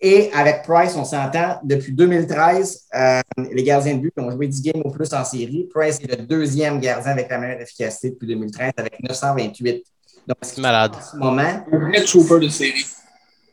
Et 0.02 0.32
avec 0.32 0.64
Price, 0.64 0.96
on 0.96 1.04
s'entend, 1.04 1.60
depuis 1.62 1.92
2013, 1.92 2.86
euh, 2.96 3.22
les 3.52 3.64
gardiens 3.64 3.96
de 3.96 4.00
but 4.00 4.14
qui 4.14 4.24
ont 4.24 4.32
joué 4.32 4.48
10 4.48 4.62
games 4.62 4.82
au 4.86 4.92
plus 4.92 5.14
en 5.14 5.26
série. 5.26 5.68
Price 5.74 6.00
est 6.00 6.18
le 6.18 6.26
deuxième 6.26 6.80
gardien 6.80 7.12
avec 7.12 7.30
la 7.30 7.38
meilleure 7.38 7.62
efficacité 7.62 8.12
depuis 8.12 8.28
2013, 8.28 8.72
avec 8.78 9.04
928. 9.04 9.84
Donc, 10.26 10.38
c'est 10.42 10.62
malade. 10.62 10.94
En 10.96 11.02
ce 11.02 11.18
moment, 11.18 11.66
Un 11.72 11.80
vrai 11.80 12.04
trooper 12.04 12.40
de 12.40 12.48
série. 12.48 12.86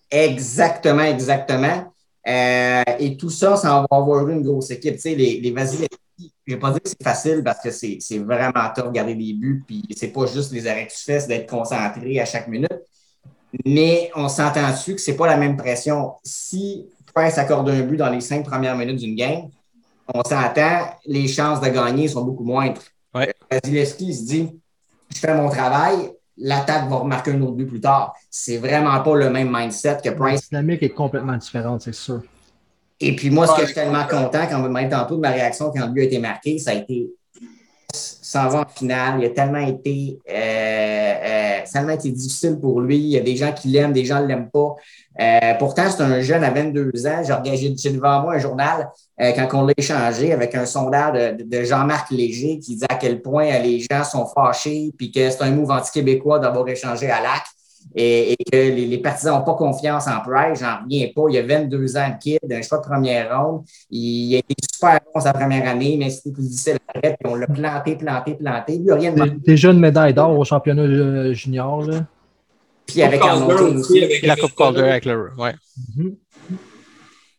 Exactement, 0.09 1.03
exactement. 1.03 1.93
Euh, 2.29 2.83
et 2.99 3.17
tout 3.17 3.31
ça, 3.31 3.57
ça 3.57 3.69
va 3.69 3.97
avoir 3.97 4.29
une 4.29 4.43
grosse 4.43 4.71
équipe. 4.71 4.95
Tu 4.95 5.01
sais, 5.01 5.15
les, 5.17 5.41
les 5.41 5.51
Vasilevski, 5.51 5.99
je 6.19 6.25
ne 6.53 6.55
vais 6.55 6.61
pas 6.61 6.71
dire 6.71 6.81
que 6.81 6.89
c'est 6.89 7.03
facile 7.03 7.43
parce 7.45 7.61
que 7.61 7.71
c'est 7.71 7.99
c'est 8.01 8.19
vraiment 8.19 8.53
tough 8.75 8.87
de 8.87 8.93
garder 8.93 9.15
des 9.15 9.33
buts, 9.35 9.63
puis 9.67 9.83
c'est 9.97 10.09
pas 10.09 10.27
juste 10.27 10.53
les 10.53 10.67
arrêts 10.67 10.87
que 10.87 10.93
tu 10.93 11.03
fais, 11.05 11.21
c'est 11.21 11.29
d'être 11.29 11.49
concentré 11.49 12.21
à 12.21 12.25
chaque 12.25 12.49
minute. 12.49 12.73
Mais 13.65 14.11
on 14.15 14.29
s'entend 14.29 14.71
dessus 14.71 14.95
que 14.95 15.01
c'est 15.01 15.17
pas 15.17 15.27
la 15.27 15.37
même 15.37 15.57
pression. 15.57 16.15
Si 16.23 16.87
Price 17.15 17.39
accorde 17.39 17.69
un 17.71 17.81
but 17.81 17.97
dans 17.97 18.11
les 18.11 18.21
cinq 18.21 18.45
premières 18.45 18.77
minutes 18.77 18.99
d'une 18.99 19.17
game, 19.17 19.49
on 20.13 20.23
s'entend, 20.23 20.91
les 21.07 21.27
chances 21.29 21.61
de 21.61 21.69
gagner 21.69 22.09
sont 22.09 22.25
beaucoup 22.25 22.45
moindres. 22.45 22.83
Ouais. 23.15 23.33
Vasilevski 23.51 24.15
se 24.15 24.25
dit 24.25 24.61
je 25.15 25.19
fais 25.19 25.35
mon 25.35 25.49
travail, 25.49 26.11
l'attaque 26.37 26.89
va 26.89 26.97
remarquer 26.97 27.33
un 27.33 27.41
autre 27.43 27.53
but 27.53 27.67
plus 27.67 27.81
tard. 27.81 28.15
C'est 28.31 28.59
vraiment 28.59 29.01
pas 29.01 29.15
le 29.17 29.31
même 29.31 29.51
mindset 29.51 29.99
que 30.03 30.11
La 30.11 30.15
Price. 30.15 30.49
dynamique 30.49 30.83
est 30.83 30.91
complètement 30.91 31.37
différente, 31.37 31.83
c'est 31.83 31.95
sûr. 31.95 32.23
Et 32.99 33.15
puis 33.15 33.31
moi, 33.31 33.47
ce 33.47 33.55
que 33.55 33.61
je 33.63 33.67
suis 33.67 33.75
tellement 33.75 34.07
content 34.07 34.47
quand 34.49 34.57
vous 34.57 34.63
me 34.63 34.69
demandez 34.69 34.89
tantôt 34.89 35.17
de 35.17 35.21
ma 35.21 35.31
réaction 35.31 35.71
quand 35.71 35.87
le 35.87 35.93
but 35.93 36.03
a 36.03 36.05
été 36.05 36.19
marqué, 36.19 36.59
ça 36.59 36.71
a 36.71 36.75
été 36.75 37.11
s'en 38.27 38.49
va 38.49 38.61
en 38.63 38.67
finale. 38.69 39.21
Il 39.21 39.27
a 39.27 39.31
tellement 39.31 39.65
été, 39.65 40.19
euh, 40.29 40.35
euh, 40.35 41.59
tellement 41.73 41.93
été 41.93 42.11
difficile 42.11 42.59
pour 42.61 42.81
lui. 42.81 42.97
Il 42.97 43.09
y 43.11 43.17
a 43.17 43.21
des 43.21 43.37
gens 43.37 43.53
qui 43.53 43.69
l'aiment, 43.69 43.93
des 43.93 44.05
gens 44.05 44.21
ne 44.21 44.27
l'aiment 44.27 44.51
pas. 44.51 44.75
Euh, 45.21 45.55
pourtant, 45.61 45.85
c'est 45.89 46.03
un 46.03 46.21
jeune 46.21 46.43
à 46.43 46.51
22 46.51 47.07
ans. 47.07 47.23
J'ai 47.45 47.91
devant 47.93 48.23
moi 48.23 48.35
un 48.35 48.39
journal 48.39 48.91
quand 49.19 49.49
on 49.55 49.63
l'a 49.67 49.73
échangé 49.77 50.33
avec 50.33 50.55
un 50.55 50.67
sondage 50.67 51.37
de, 51.39 51.63
Jean-Marc 51.63 52.11
Léger 52.11 52.59
qui 52.59 52.77
dit 52.77 52.85
à 52.89 52.97
quel 52.97 53.23
point 53.23 53.59
les 53.61 53.81
gens 53.81 54.05
sont 54.05 54.27
fâchés 54.27 54.93
puis 54.99 55.11
que 55.11 55.31
c'est 55.31 55.43
un 55.43 55.53
move 55.53 55.71
anti-québécois 55.71 56.39
d'avoir 56.39 56.69
échangé 56.69 57.11
à 57.11 57.23
l'AC 57.23 57.45
et, 57.99 58.33
et 58.33 58.37
que 58.37 58.57
les, 58.57 58.87
les 58.87 58.99
partisans 58.99 59.39
n'ont 59.39 59.45
pas 59.45 59.55
confiance 59.55 60.07
en 60.07 60.21
Price. 60.21 60.61
J'en 60.61 60.83
reviens 60.83 61.09
pas. 61.17 61.23
Il 61.31 61.39
a 61.39 61.43
22 61.43 61.97
ans, 61.97 62.09
le 62.09 62.19
kid, 62.21 62.39
un 62.53 62.63
choix 62.63 62.79
de 62.79 62.83
première 62.85 63.41
ronde. 63.41 63.65
Il, 63.91 64.35
a 64.35 64.39
été 64.39 64.55
super 64.71 65.01
bon 65.15 65.21
sa 65.21 65.33
première 65.33 65.67
année, 65.67 65.97
mais 65.99 66.11
c'était 66.11 66.31
plus 66.31 66.43
difficile. 66.43 66.79
Puis 67.03 67.13
on 67.25 67.35
l'a 67.35 67.47
planté, 67.47 67.97
planté, 67.97 68.35
planté. 68.35 68.77
Lui, 68.77 68.93
rien 68.93 69.13
demandé. 69.13 69.33
Déjà 69.47 69.71
une 69.71 69.81
médaille 69.81 70.13
d'or 70.13 70.39
au 70.39 70.45
championnat 70.45 70.83
euh, 70.83 71.33
junior. 71.33 71.83
Là. 71.87 72.05
Puis 72.87 73.03
avec 73.03 73.23
Arnold 73.23 73.77
aussi, 73.79 74.05
avec 74.05 74.23
la 74.23 74.37
Coupe 74.37 74.55
Calder 74.55 74.83
avec 74.83 75.07
le. 75.07 75.31
Ouais. 75.39 75.55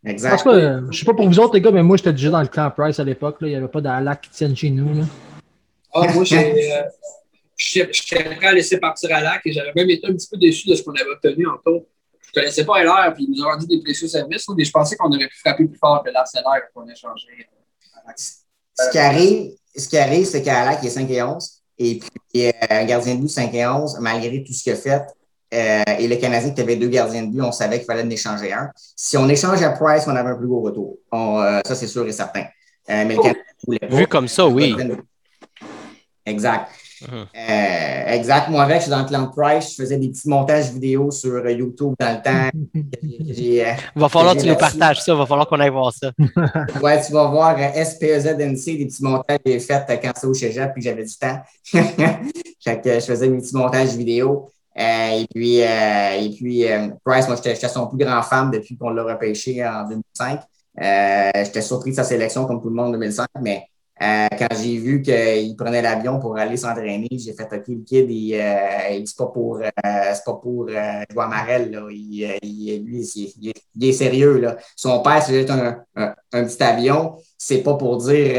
En 0.05 0.09
Exact. 0.09 0.43
cas, 0.43 0.49
euh, 0.49 0.81
je 0.89 0.99
sais 0.99 1.05
pas 1.05 1.13
pour 1.13 1.27
vous 1.27 1.39
autres, 1.39 1.53
les 1.53 1.61
gars, 1.61 1.71
mais 1.71 1.83
moi, 1.83 1.97
j'étais 1.97 2.13
déjà 2.13 2.31
dans 2.31 2.41
le 2.41 2.47
clan 2.47 2.71
Price 2.75 2.99
à 2.99 3.03
l'époque. 3.03 3.37
Il 3.41 3.47
n'y 3.49 3.55
avait 3.55 3.67
pas 3.67 3.81
d'Alac 3.81 4.21
qui 4.21 4.29
tienne 4.31 4.55
chez 4.55 4.71
nous. 4.71 4.93
là. 4.93 5.03
Ah, 5.93 6.13
moi, 6.13 6.23
j'ai, 6.23 6.37
euh, 6.73 6.81
j'étais 7.57 8.35
prêt 8.35 8.47
à 8.47 8.53
laisser 8.53 8.79
partir 8.79 9.13
à 9.15 9.21
l'AC 9.21 9.41
et 9.45 9.51
j'avais 9.51 9.71
même 9.75 9.89
été 9.89 10.07
un 10.07 10.13
petit 10.13 10.27
peu 10.29 10.37
déçu 10.37 10.67
de 10.69 10.75
ce 10.75 10.83
qu'on 10.83 10.93
avait 10.93 11.09
obtenu 11.09 11.47
en 11.47 11.57
taux. 11.57 11.87
Je 12.21 12.29
ne 12.29 12.33
connaissais 12.41 12.65
pas 12.65 12.83
LR, 12.83 13.13
puis 13.13 13.25
ils 13.25 13.31
nous 13.35 13.43
ont 13.43 13.49
rendu 13.49 13.65
des 13.65 13.81
précieux 13.81 14.07
services, 14.07 14.45
mais 14.55 14.63
je 14.63 14.71
pensais 14.71 14.95
qu'on 14.95 15.09
aurait 15.09 15.27
pu 15.27 15.39
frapper 15.39 15.65
plus 15.65 15.77
fort 15.77 16.03
que 16.03 16.11
l'Arsenal 16.11 16.69
qu'on 16.73 16.87
a 16.87 16.93
changé. 16.95 17.27
Ce 18.15 18.91
qui 18.91 18.97
arrive, 18.97 19.51
ce 19.75 19.87
qui 19.87 19.97
arrive, 19.97 20.25
c'est 20.25 20.43
qu'Alac 20.43 20.83
est 20.83 20.89
5 20.89 21.09
et 21.09 21.23
11. 21.23 21.63
Et 21.79 21.99
puis, 21.99 22.47
euh, 22.47 22.51
un 22.69 22.85
gardien 22.85 23.15
de 23.15 23.21
but 23.21 23.29
5 23.29 23.53
et 23.53 23.65
11, 23.65 23.97
malgré 24.01 24.43
tout 24.43 24.53
ce 24.53 24.63
qu'il 24.63 24.73
a 24.73 24.75
fait, 24.75 25.03
euh, 25.53 25.83
et 25.97 26.07
le 26.07 26.15
Canadien 26.17 26.51
qui 26.51 26.61
avait 26.61 26.75
deux 26.75 26.89
gardiens 26.89 27.23
de 27.23 27.31
but, 27.31 27.41
on 27.41 27.51
savait 27.51 27.77
qu'il 27.77 27.85
fallait 27.85 28.03
en 28.03 28.09
échanger 28.09 28.51
un. 28.51 28.69
Si 28.95 29.15
on 29.17 29.29
échange 29.29 29.61
à 29.61 29.69
Price, 29.69 30.03
on 30.05 30.15
avait 30.15 30.29
un 30.29 30.35
plus 30.35 30.47
gros 30.47 30.61
retour. 30.61 30.97
On, 31.11 31.39
euh, 31.39 31.61
ça, 31.65 31.75
c'est 31.75 31.87
sûr 31.87 32.05
et 32.05 32.11
certain. 32.11 32.41
Euh, 32.89 33.05
mais 33.05 33.15
le 33.15 33.21
Canadien 33.21 33.41
ne 33.41 33.65
voulait 33.65 33.79
pas. 33.79 33.95
Vu 33.95 34.07
comme 34.07 34.27
ça, 34.27 34.45
oui. 34.45 34.75
Exact. 36.25 36.69
Mhm. 37.01 37.27
Euh, 37.35 38.13
exact. 38.13 38.49
Moi, 38.49 38.63
avec, 38.63 38.77
je 38.77 38.81
suis 38.83 38.91
dans 38.91 38.99
le 38.99 39.05
clan 39.05 39.23
de 39.23 39.29
Price. 39.29 39.71
Je 39.71 39.83
faisais 39.83 39.97
des 39.97 40.09
petits 40.09 40.29
montages 40.29 40.71
vidéo 40.71 41.11
sur 41.11 41.33
euh, 41.33 41.51
YouTube 41.51 41.93
dans 41.99 42.15
le 42.15 42.21
temps. 42.21 42.59
J'ai, 43.29 43.65
euh, 43.65 43.73
Il 43.95 44.01
va 44.01 44.09
falloir 44.09 44.35
que 44.35 44.41
tu 44.41 44.47
nous 44.47 44.55
partages 44.55 45.01
ça. 45.01 45.13
Il 45.13 45.17
va 45.17 45.25
falloir 45.25 45.47
qu'on 45.47 45.59
aille 45.59 45.69
voir 45.69 45.93
ça. 45.93 46.11
Ouais, 46.81 47.01
tu 47.05 47.11
vas 47.11 47.27
voir 47.27 47.55
euh, 47.57 47.83
SPEZNC, 47.83 48.77
des 48.77 48.85
petits 48.85 49.03
montages 49.03 49.39
que 49.43 49.51
j'ai 49.51 49.59
faits 49.59 49.89
euh, 49.89 49.97
quand 50.01 50.11
c'était 50.15 50.27
au 50.27 50.33
cégep 50.33 50.73
puis 50.73 50.83
que 50.83 50.89
j'avais 50.89 51.03
du 51.03 51.17
temps. 51.17 51.39
fait 52.63 52.81
que 52.81 52.93
je 52.95 53.05
faisais 53.05 53.27
mes 53.27 53.39
petits 53.39 53.55
montages 53.55 53.95
vidéo. 53.95 54.49
Euh, 54.79 55.21
et 55.21 55.27
puis, 55.33 55.63
euh, 55.63 56.21
et 56.21 56.29
puis 56.29 56.71
euh, 56.71 56.89
Price, 57.03 57.27
moi, 57.27 57.35
j'étais 57.35 57.55
j'étais 57.55 57.67
son 57.67 57.87
plus 57.87 57.97
grand 57.97 58.21
fan 58.21 58.51
depuis 58.51 58.77
qu'on 58.77 58.91
l'a 58.91 59.03
repêché 59.03 59.65
en 59.65 59.87
2005. 59.87 60.39
Euh, 60.79 61.31
j'étais 61.35 61.61
surpris 61.61 61.91
de 61.91 61.95
sa 61.95 62.03
sélection 62.03 62.45
comme 62.45 62.61
tout 62.61 62.69
le 62.69 62.75
monde 62.75 62.89
en 62.89 62.91
2005, 62.91 63.27
mais 63.41 63.63
euh, 64.01 64.27
quand 64.37 64.47
j'ai 64.61 64.77
vu 64.77 65.01
qu'il 65.01 65.55
prenait 65.57 65.81
l'avion 65.81 66.19
pour 66.19 66.37
aller 66.37 66.57
s'entraîner, 66.57 67.07
j'ai 67.11 67.33
fait 67.33 67.47
OK, 67.51 67.67
le 67.67 67.83
kid, 67.83 68.09
il, 68.11 68.35
euh, 68.35 69.03
c'est 69.05 69.17
pas 69.17 69.27
pour, 69.27 69.57
euh, 69.57 69.69
c'est 70.13 70.23
pas 70.25 70.33
pour 70.35 70.67
euh, 70.69 71.03
jouer 71.11 71.23
à 71.23 71.27
Marel. 71.27 71.71
Là. 71.71 71.87
Il, 71.89 72.25
euh, 72.25 72.37
il- 72.43 72.83
lui, 72.83 73.01
il, 73.01 73.87
est, 73.89 73.91
sérieux. 73.93 74.39
Là. 74.39 74.57
Son 74.75 75.01
père, 75.01 75.23
c'est 75.23 75.33
juste 75.33 75.49
un, 75.49 75.83
un, 75.95 76.13
un 76.33 76.43
petit 76.45 76.61
avion. 76.61 77.15
C'est 77.37 77.63
pas 77.63 77.75
pour 77.75 77.97
dire 77.97 78.33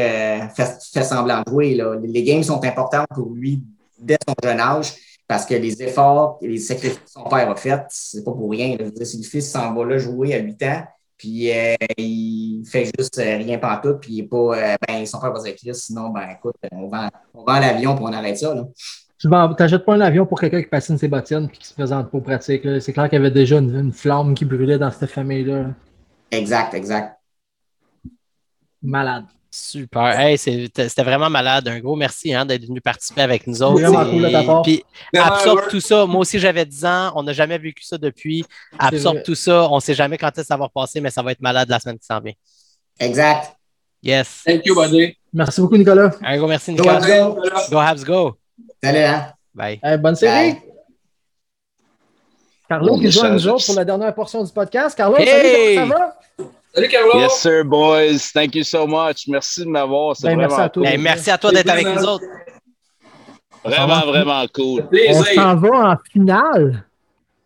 fais, 0.55 0.65
fais 0.93 1.03
semblant 1.03 1.41
de 1.45 1.49
jouer. 1.51 1.75
Là. 1.75 1.95
Les 2.01 2.23
games 2.23 2.43
sont 2.43 2.63
importants 2.63 3.05
pour 3.13 3.29
lui 3.31 3.63
dès 3.97 4.17
son 4.27 4.35
jeune 4.43 4.59
âge 4.59 4.93
parce 5.27 5.45
que 5.45 5.53
les 5.53 5.81
efforts 5.83 6.39
et 6.41 6.47
les 6.47 6.57
sacrifices 6.57 6.97
que 6.99 7.09
son 7.11 7.23
père 7.25 7.49
a 7.51 7.55
fait, 7.55 7.81
c'est 7.89 8.23
pas 8.23 8.31
pour 8.31 8.49
rien. 8.49 8.75
si 9.03 9.17
le 9.17 9.23
fils 9.23 9.51
s'en 9.51 9.73
va 9.75 9.85
là 9.85 9.97
jouer 9.99 10.33
à 10.33 10.39
8 10.39 10.63
ans, 10.63 10.83
puis 11.19 11.51
euh, 11.51 11.75
il 11.97 12.63
fait 12.65 12.89
juste 12.97 13.19
euh, 13.19 13.37
rien 13.37 13.57
pantoute, 13.57 13.99
puis 13.99 14.13
il 14.13 14.19
est 14.21 14.27
pas, 14.27 14.37
euh, 14.37 14.75
ben, 14.87 15.05
son 15.05 15.19
père 15.19 15.33
va 15.33 15.43
dire 15.43 15.53
Chris, 15.55 15.75
sinon, 15.75 16.09
ben 16.09 16.29
écoute, 16.29 16.55
on 16.71 16.87
vend, 16.87 17.09
on 17.33 17.43
vend 17.43 17.59
l'avion 17.59 17.93
puis 17.93 18.05
on 18.07 18.13
arrête 18.13 18.37
ça. 18.37 18.55
Là. 18.55 18.63
Tu 19.17 19.27
n'achètes 19.27 19.83
pas 19.83 19.95
un 19.95 20.01
avion 20.01 20.25
pour 20.25 20.39
quelqu'un 20.39 20.61
qui 20.61 20.69
patine 20.69 20.97
ses 20.97 21.09
bottines 21.09 21.49
et 21.53 21.57
qui 21.57 21.67
se 21.67 21.73
présente 21.73 22.09
pas 22.09 22.17
aux 22.17 22.21
pratiques. 22.21 22.65
C'est 22.79 22.93
clair 22.93 23.09
qu'il 23.09 23.17
y 23.17 23.21
avait 23.21 23.31
déjà 23.31 23.57
une, 23.57 23.75
une 23.75 23.91
flamme 23.91 24.33
qui 24.33 24.45
brûlait 24.45 24.77
dans 24.77 24.89
cette 24.91 25.09
famille-là. 25.09 25.63
là. 25.63 25.69
Exact, 26.31 26.73
exact. 26.73 27.19
Malade. 28.81 29.25
Super. 29.51 30.19
Hey, 30.19 30.37
c'était 30.37 31.03
vraiment 31.03 31.29
malade. 31.29 31.67
Un 31.67 31.79
gros 31.79 31.95
merci 31.95 32.33
hein, 32.33 32.45
d'être 32.45 32.65
venu 32.67 32.81
participer 32.81 33.21
avec 33.21 33.47
nous 33.47 33.63
autres. 33.63 33.79
Vraiment 33.81 34.05
Et- 34.05 34.09
cool 34.11 34.21
de 34.21 34.29
ta 34.29 34.43
part. 34.43 34.61
Puis 34.61 34.83
Vraiment 35.13 35.33
absorbe 35.33 35.61
tout 35.69 35.79
ça. 35.79 36.05
Moi 36.05 36.21
aussi, 36.21 36.37
j'avais 36.39 36.65
10 36.65 36.85
ans. 36.85 37.11
On 37.15 37.23
n'a 37.23 37.33
jamais 37.33 37.57
vécu 37.57 37.83
ça 37.83 37.97
depuis. 37.97 38.45
Absorbe 38.77 39.23
tout 39.23 39.33
ça. 39.35 39.67
On 39.71 39.75
ne 39.77 39.79
sait 39.81 39.95
jamais 39.95 40.17
quand 40.19 40.27
est-ce 40.27 40.41
que 40.41 40.45
ça 40.45 40.57
va 40.57 40.69
passer, 40.69 41.01
mais 41.01 41.09
ça 41.09 41.23
va 41.23 41.31
être 41.31 41.41
malade 41.41 41.67
la 41.67 41.79
semaine 41.79 41.97
qui 41.97 42.05
s'en 42.05 42.19
vient. 42.19 42.33
Exact. 42.99 43.55
Yes. 44.03 44.43
Thank 44.45 44.65
you, 44.65 44.75
buddy. 44.75 45.17
Merci 45.33 45.61
beaucoup, 45.61 45.77
Nicolas. 45.77 46.11
Un 46.23 46.37
gros 46.37 46.47
merci, 46.47 46.73
Go, 46.75 46.83
Nicolas. 46.83 46.95
Habs, 46.97 47.07
go. 47.07 47.41
Go 47.71 47.77
Habs, 47.77 48.03
go. 48.05 48.37
Salut, 48.83 48.97
hein? 48.99 49.33
Bye. 49.53 49.79
Bonne 49.99 50.15
série. 50.15 50.51
Bye. 50.53 50.61
Carlo 52.69 52.93
Bon 52.93 52.99
qui 52.99 53.09
joue 53.11 53.25
à 53.25 53.29
nous 53.31 53.47
autres 53.47 53.65
pour 53.65 53.75
la 53.75 53.83
dernière 53.83 54.13
portion 54.13 54.43
du 54.43 54.51
podcast. 54.53 54.95
Carlo, 54.95 55.17
Hey! 55.17 55.75
salut, 55.75 55.89
comment 55.89 55.97
ça 55.97 56.43
va? 56.43 56.49
Salut, 56.73 56.87
Carlo! 56.87 57.19
Yes, 57.19 57.39
sir, 57.41 57.63
boys. 57.63 58.31
Thank 58.33 58.55
you 58.55 58.63
so 58.63 58.85
much. 58.85 59.27
Merci 59.27 59.61
de 59.61 59.69
m'avoir. 59.69 60.15
C'est 60.15 60.27
Ben, 60.27 60.35
vraiment 60.35 60.47
merci 60.49 60.61
à 60.61 60.69
toi. 60.69 60.83
cool. 60.83 60.91
Ben, 60.91 61.01
merci 61.01 61.31
à 61.31 61.37
toi 61.37 61.51
d'être 61.51 61.69
avec 61.69 61.87
nous 61.87 62.03
autres. 62.03 62.25
Vraiment, 63.63 64.01
vraiment 64.05 64.45
cool. 64.53 64.87
On 65.09 65.23
s'en 65.23 65.55
va 65.55 65.91
en 65.91 65.97
finale. 66.11 66.85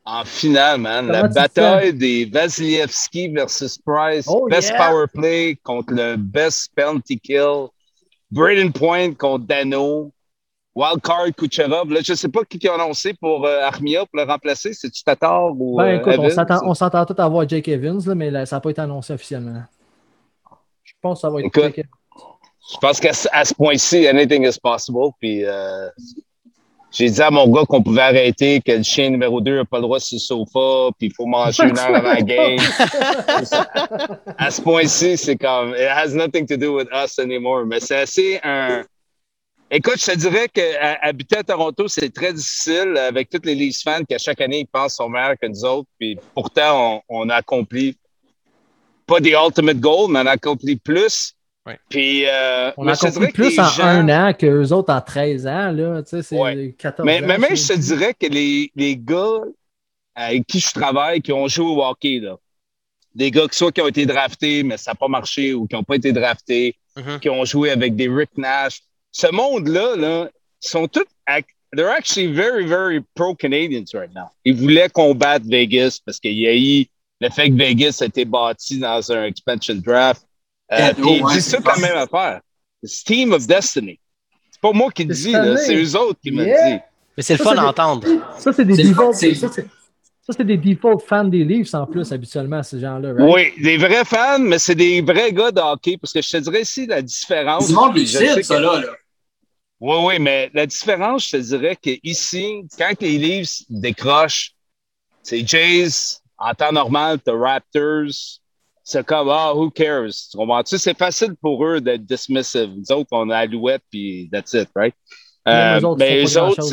En 0.06 0.26
finale, 0.26 0.80
man, 0.82 1.08
Comment 1.08 1.22
la 1.22 1.28
bataille 1.30 1.94
des 1.94 2.26
Vasilevski 2.26 3.30
versus 3.30 3.78
Price. 3.78 4.26
Oh, 4.28 4.48
best 4.50 4.70
yeah. 4.72 4.78
power 4.78 5.08
play 5.08 5.58
contre 5.64 5.94
le 5.94 6.18
best 6.18 6.72
penalty 6.76 7.18
kill. 7.18 7.70
Braden 8.30 8.74
Point 8.74 9.14
contre 9.18 9.46
Dano. 9.46 10.12
Wildcard 10.76 11.34
Kucherov. 11.38 11.92
Là, 11.92 12.00
je 12.04 12.14
ne 12.14 12.18
sais 12.18 12.30
pas 12.30 12.44
qui 12.46 12.68
a 12.68 12.74
annoncé 12.74 13.14
pour 13.14 13.46
euh, 13.46 13.62
Armia 13.62 14.06
pour 14.06 14.20
le 14.20 14.24
remplacer. 14.24 14.74
C'est-tu 14.74 15.04
Tatar 15.04 15.52
ou 15.52 15.78
Ben 15.78 15.84
euh, 15.84 15.98
écoute, 16.00 16.14
Evans? 16.14 16.30
s'attend, 16.32 16.60
on 16.66 16.74
s'entend 16.74 17.06
tout 17.06 17.16
à 17.18 17.28
voir 17.28 17.48
Jake 17.48 17.68
Evans, 17.68 18.02
là, 18.06 18.16
mais 18.16 18.32
là, 18.32 18.46
ça 18.46 18.56
n'a 18.56 18.62
pas 18.62 18.72
été 18.72 18.82
annoncé 18.82 19.14
officiellement. 19.14 19.64
Je 20.84 20.94
pense 21.02 21.20
que 21.20 21.22
ça 21.22 21.30
va 21.30 21.40
être 21.40 21.48
Écoute, 21.48 21.64
Jake 21.64 21.78
Evans. 21.80 21.90
Je 22.72 22.78
pense 22.78 23.00
qu'à 23.00 23.14
ce 23.14 23.54
point-ci, 23.54 24.08
anything 24.08 24.48
is 24.48 24.58
possible. 24.62 25.12
Puis 25.20 25.44
euh, 25.44 25.90
j'ai 26.92 27.10
dit 27.10 27.22
à 27.22 27.30
mon 27.30 27.48
gars 27.50 27.64
qu'on 27.68 27.84
pouvait 27.84 28.02
arrêter, 28.02 28.62
que 28.62 28.72
le 28.72 28.84
chien 28.84 29.10
numéro 29.10 29.42
2 29.42 29.58
n'a 29.58 29.66
pas 29.66 29.78
le 29.78 29.84
droit 29.84 30.00
sur 30.00 30.16
le 30.16 30.20
sofa, 30.20 30.92
puis 30.98 31.08
il 31.08 31.14
faut 31.14 31.26
manger 31.26 31.64
une 31.64 31.78
heure 31.78 31.96
avant 31.96 32.14
la 32.14 32.22
game. 32.22 32.58
à 34.38 34.50
ce 34.50 34.62
point-ci, 34.62 35.18
c'est 35.18 35.36
comme, 35.36 35.72
it 35.76 35.90
has 35.90 36.14
nothing 36.14 36.46
to 36.46 36.56
do 36.56 36.78
with 36.78 36.88
us 36.94 37.20
anymore. 37.20 37.66
Mais 37.66 37.80
c'est 37.80 37.98
assez 37.98 38.40
un. 38.44 38.84
Écoute, 39.76 39.96
je 39.98 40.06
te 40.12 40.16
dirais 40.16 40.48
qu'habiter 40.50 41.38
à 41.38 41.44
Toronto, 41.44 41.88
c'est 41.88 42.14
très 42.14 42.32
difficile 42.32 42.96
avec 42.96 43.28
tous 43.32 43.42
les 43.44 43.56
Leafs 43.56 43.82
fans 43.84 44.04
qui, 44.08 44.14
à 44.14 44.20
chaque 44.20 44.40
année, 44.40 44.60
ils 44.60 44.68
pensent 44.68 44.94
qu'ils 44.98 45.04
sont 45.04 45.10
meilleurs 45.10 45.34
que 45.42 45.48
nous 45.48 45.66
autres. 45.66 45.90
Puis 46.00 46.16
pourtant, 46.36 47.02
on, 47.10 47.24
on 47.24 47.30
a 47.30 47.38
accompli 47.38 47.98
pas 49.08 49.20
des 49.20 49.32
ultimate 49.32 49.80
goals, 49.80 50.12
mais 50.12 50.20
on 50.20 50.28
a 50.28 50.32
accompli 50.34 50.76
plus. 50.76 51.34
Puis, 51.90 52.28
euh, 52.28 52.72
On 52.78 52.88
a 52.88 52.96
que 52.96 53.32
plus 53.32 53.58
en 53.60 53.64
gens- 53.70 53.84
un 53.86 54.10
an 54.30 54.34
qu'eux 54.34 54.68
autres 54.74 54.94
en 54.94 55.02
13 55.02 55.48
ans. 55.48 55.72
Là, 55.72 56.04
tu 56.04 56.10
sais, 56.10 56.22
c'est 56.22 56.76
14 56.78 57.04
mais, 57.06 57.24
ans. 57.24 57.26
mais 57.26 57.38
même, 57.40 57.56
je 57.56 57.68
te 57.68 57.74
dirais 57.74 58.14
que 58.14 58.28
les, 58.28 58.72
les 58.76 58.96
gars 58.96 59.40
avec 60.14 60.46
qui 60.46 60.60
je 60.60 60.72
travaille, 60.72 61.20
qui 61.22 61.34
ont 61.34 61.48
joué 61.48 61.66
au 61.66 61.84
hockey, 61.84 62.20
là, 62.20 62.36
des 63.16 63.32
gars 63.32 63.48
qui 63.48 63.58
soit 63.58 63.72
qui 63.72 63.82
ont 63.82 63.88
été 63.88 64.06
draftés, 64.06 64.62
mais 64.62 64.78
ça 64.78 64.92
n'a 64.92 64.96
pas 64.96 65.08
marché, 65.08 65.56
ou 65.56 65.66
qui 65.66 65.74
n'ont 65.76 65.84
pas 65.84 65.96
été 65.96 66.12
draftés, 66.12 66.76
qui 67.20 67.30
ont 67.30 67.44
joué 67.44 67.72
avec 67.72 67.96
des 67.96 68.08
Rick 68.08 68.38
Nash, 68.38 68.82
ce 69.14 69.28
monde-là, 69.32 69.96
là, 69.96 70.30
ils 70.62 70.68
sont 70.68 70.88
tous. 70.90 71.06
They're 71.76 71.90
actually 71.90 72.28
very, 72.32 72.68
very 72.68 73.02
pro-Canadians 73.16 73.86
right 73.96 74.14
now. 74.14 74.28
Ils 74.46 74.54
voulaient 74.56 74.90
combattre 74.90 75.46
Vegas 75.50 76.00
parce 76.06 76.20
qu'il 76.20 76.38
y 76.38 76.48
a 76.48 76.54
eu 76.56 76.86
le 77.20 77.30
fait 77.32 77.50
que 77.50 77.56
Vegas 77.56 77.98
a 78.02 78.06
été 78.06 78.26
bâti 78.26 78.78
dans 78.78 79.12
un 79.12 79.24
expansion 79.26 79.74
draft. 79.76 80.22
Euh, 80.72 80.78
Yeah, 80.78 80.94
puis 80.94 81.02
no, 81.22 81.30
ils 81.30 81.34
disent 81.34 81.46
c'est 81.48 81.58
la 81.58 81.62
pas- 81.64 81.80
même 81.80 81.98
affaire. 81.98 82.42
C'est 82.84 83.04
Team 83.06 83.34
of 83.34 83.48
Destiny. 83.48 84.00
C'est 84.52 84.62
pas 84.62 84.72
moi 84.72 84.92
qui 84.92 85.04
le 85.04 85.14
dis, 85.16 85.34
c'est 85.66 85.76
eux 85.76 85.96
autres 86.00 86.20
qui 86.22 86.30
me 86.32 86.44
le 86.44 86.52
disent. 86.52 86.80
Mais 87.18 87.24
c'est 87.24 87.34
le 87.34 87.38
Ça, 87.40 87.44
fun 87.44 87.52
c'est 87.54 87.58
à 87.58 87.62
des- 87.62 87.68
entendre. 87.70 88.08
Ça, 88.38 88.54
c'est 88.54 88.66
des 88.66 88.76
C'est 88.76 88.84
default. 88.84 89.14
c'est- 89.14 89.34
Ça, 89.36 89.48
c'est 89.52 89.68
ça, 90.26 90.34
c'est 90.38 90.44
des 90.46 90.58
default 90.58 91.00
fans 91.00 91.26
des 91.26 91.44
Leafs 91.44 91.74
en 91.74 91.86
plus, 91.88 92.12
habituellement, 92.12 92.62
ces 92.62 92.80
gens-là. 92.80 93.14
right? 93.14 93.34
Oui, 93.58 93.64
des 93.64 93.78
vrais 93.78 94.06
fans, 94.06 94.40
mais 94.40 94.60
c'est 94.60 94.76
des 94.76 95.02
vrais 95.02 95.34
gars 95.34 95.52
de 95.52 95.60
hockey. 95.60 95.98
Parce 95.98 96.14
que 96.14 96.22
je 96.22 96.30
te 96.30 96.38
dirais 96.38 96.62
ici 96.62 96.86
la 96.86 97.02
différence. 97.02 97.68
Du 97.68 97.74
monde 97.74 97.96
lucide, 97.96 98.44
ça, 98.44 98.56
que- 98.56 98.62
là, 98.62 98.80
là. 98.80 98.88
Oui, 99.86 99.98
oui, 100.02 100.18
mais 100.18 100.50
la 100.54 100.66
différence, 100.66 101.26
je 101.26 101.32
te 101.32 101.38
dirais 101.42 101.76
qu'ici, 101.76 102.64
quand 102.78 102.94
les 103.02 103.18
Leafs 103.18 103.64
décrochent, 103.70 104.54
c'est 105.22 105.46
Jays, 105.46 106.20
en 106.38 106.54
temps 106.54 106.72
normal, 106.72 107.20
t'as 107.20 107.36
Raptors, 107.36 108.40
c'est 108.82 109.06
comme, 109.06 109.28
ah, 109.30 109.54
who 109.54 109.70
cares? 109.70 110.30
Tu 110.32 110.38
comprends-tu? 110.38 110.78
C'est 110.78 110.98
facile 110.98 111.36
pour 111.36 111.66
eux 111.66 111.82
d'être 111.82 112.06
dismissive. 112.06 112.70
Nous 112.78 112.96
autres, 112.96 113.10
on 113.12 113.30
a 113.30 113.40
Alouette, 113.40 113.82
puis 113.92 114.30
that's 114.32 114.54
it, 114.54 114.70
right? 114.74 114.96
Euh, 115.50 115.82
eux 115.82 115.86
autres, 115.86 116.00
mais 116.00 116.24
pas 116.34 116.48
autres, 116.48 116.64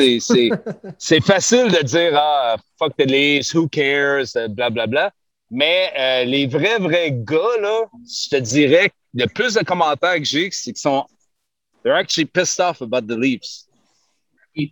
c'est, 1.00 1.20
facile 1.20 1.66
de 1.66 1.82
dire, 1.82 2.12
ah, 2.14 2.58
fuck 2.78 2.96
the 2.96 3.10
Leafs, 3.10 3.52
who 3.52 3.68
cares, 3.68 4.36
blablabla. 4.50 5.10
Mais 5.50 5.92
euh, 5.98 6.24
les 6.26 6.46
vrais, 6.46 6.78
vrais 6.78 7.10
gars, 7.10 7.60
là, 7.60 7.86
je 8.06 8.28
te 8.28 8.40
dirais, 8.40 8.92
le 9.14 9.26
plus 9.26 9.54
de 9.54 9.64
commentaires 9.64 10.14
que 10.14 10.24
j'ai, 10.24 10.48
c'est 10.52 10.70
qu'ils 10.70 10.80
sont 10.80 11.04
they're 11.82 11.94
actually 11.96 12.26
pissed 12.26 12.60
off 12.60 12.80
about 12.80 13.06
the 13.06 13.16
Leafs. 13.16 13.66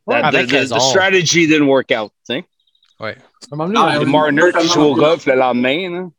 That 0.07 0.33
the, 0.33 0.39
the- 0.47 0.57
the 0.71 0.75
strategy 0.91 1.47
didn't 1.47 1.69
work 1.69 1.91
out. 1.91 2.11
tu 2.27 2.35
sais. 2.35 2.45
Ouais. 3.01 3.17
Ah, 3.79 3.95
le 4.01 4.07
Marner 4.07 4.43
qui 4.61 4.69
joue 4.75 4.81
au 4.83 4.95
golf 4.97 5.27
le 5.27 5.35
lendemain, 5.37 5.91
là, 5.91 6.11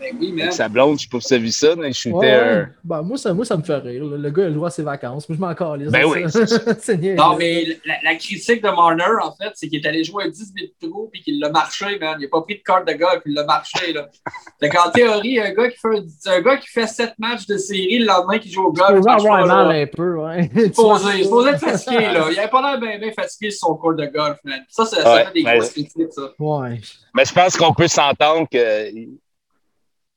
Ben 0.00 0.16
oui, 0.20 0.34
avec 0.40 0.52
sa 0.52 0.68
blonde, 0.68 0.98
je 0.98 1.04
sais 1.04 1.08
pas 1.10 1.20
si 1.20 1.28
vous 1.28 1.34
avez 1.34 1.42
vu 1.44 1.50
ça, 1.52 1.74
mais 1.76 1.88
il 1.88 1.94
shootait 1.94 2.16
Ouais, 2.16 2.26
ouais. 2.26 2.38
un- 2.60 2.70
Ben, 2.84 3.02
moi, 3.02 3.16
ça, 3.18 3.34
moi, 3.34 3.44
ça 3.44 3.56
me 3.56 3.62
fait 3.62 3.76
rire. 3.76 4.04
là. 4.04 4.16
Le 4.16 4.30
gars, 4.30 4.42
il 4.42 4.46
a 4.46 4.48
le 4.48 4.54
droit 4.54 4.68
à 4.68 4.70
ses 4.70 4.82
vacances. 4.82 5.28
Moi, 5.28 5.36
je 5.36 5.40
m'en 5.40 5.54
calisse. 5.54 5.90
Ben 5.90 6.04
oui, 6.04 6.30
Ça- 6.30 6.46
c'est 6.46 6.64
ça. 6.64 6.74
c'est. 6.80 6.96
Non, 7.14 7.36
mais 7.36 7.64
la, 7.84 7.94
la 8.04 8.14
critique 8.16 8.62
de 8.62 8.68
Marner, 8.68 9.04
en 9.22 9.32
fait, 9.34 9.50
c'est 9.54 9.68
qu'il 9.68 9.84
est 9.84 9.88
allé 9.88 10.04
jouer 10.04 10.24
à 10.24 10.28
10 10.28 10.52
000 10.56 10.68
trous 10.80 11.08
puis 11.12 11.22
qu'il 11.22 11.40
l'a 11.40 11.50
marché, 11.50 11.98
man. 11.98 12.16
Il 12.18 12.22
n'a 12.22 12.28
pas 12.28 12.42
pris 12.42 12.56
de 12.56 12.62
carte 12.62 12.86
de 12.86 12.92
golf, 12.94 13.20
il 13.26 13.34
l'a 13.34 13.44
marché, 13.44 13.92
là. 13.92 14.08
Fait 14.60 14.68
qu'en 14.68 14.90
théorie, 14.90 15.38
un 15.40 15.52
gars, 15.52 15.68
qui 15.70 15.78
fait, 15.78 15.88
un, 16.28 16.32
un 16.32 16.40
gars 16.40 16.56
qui 16.56 16.68
fait 16.68 16.86
7 16.86 17.12
matchs 17.18 17.46
de 17.46 17.56
série 17.58 17.98
le 18.00 18.06
lendemain 18.06 18.38
qui 18.38 18.50
joue 18.50 18.64
au 18.64 18.72
golf, 18.72 19.04
marche 19.04 19.24
avoir 19.24 19.46
mal 19.46 19.70
un 19.82 19.86
peu, 19.86 20.16
ouais. 20.16 20.50
Il 20.54 20.62
supposé, 20.74 21.20
il 21.20 21.48
être 21.48 21.58
fatigué, 21.60 22.00
là. 22.12 22.26
Il 22.30 22.38
avait 22.38 22.48
pas 22.48 22.60
l'air 22.62 22.80
bien, 22.80 22.98
bien 22.98 23.12
fatigué 23.12 23.50
sur 23.50 23.68
son 23.68 23.74
cours 23.76 23.94
de 23.94 24.06
golf, 24.06 24.36
man. 24.44 24.60
Ça, 24.68 24.84
ça, 24.84 25.02
ça 25.02 25.14
Ouais, 25.14 25.24
fait 25.26 25.32
des 25.34 25.42
mais- 25.44 25.58
grosses 25.58 25.70
critiques, 25.70 26.12
ça. 26.12 26.22
Ouais. 26.38 26.80
Mais 27.14 27.24
je 27.24 27.32
pense 27.32 27.56
qu'on 27.56 27.72
peut 27.74 27.88
s'entendre 27.88 28.46
que. 28.50 28.90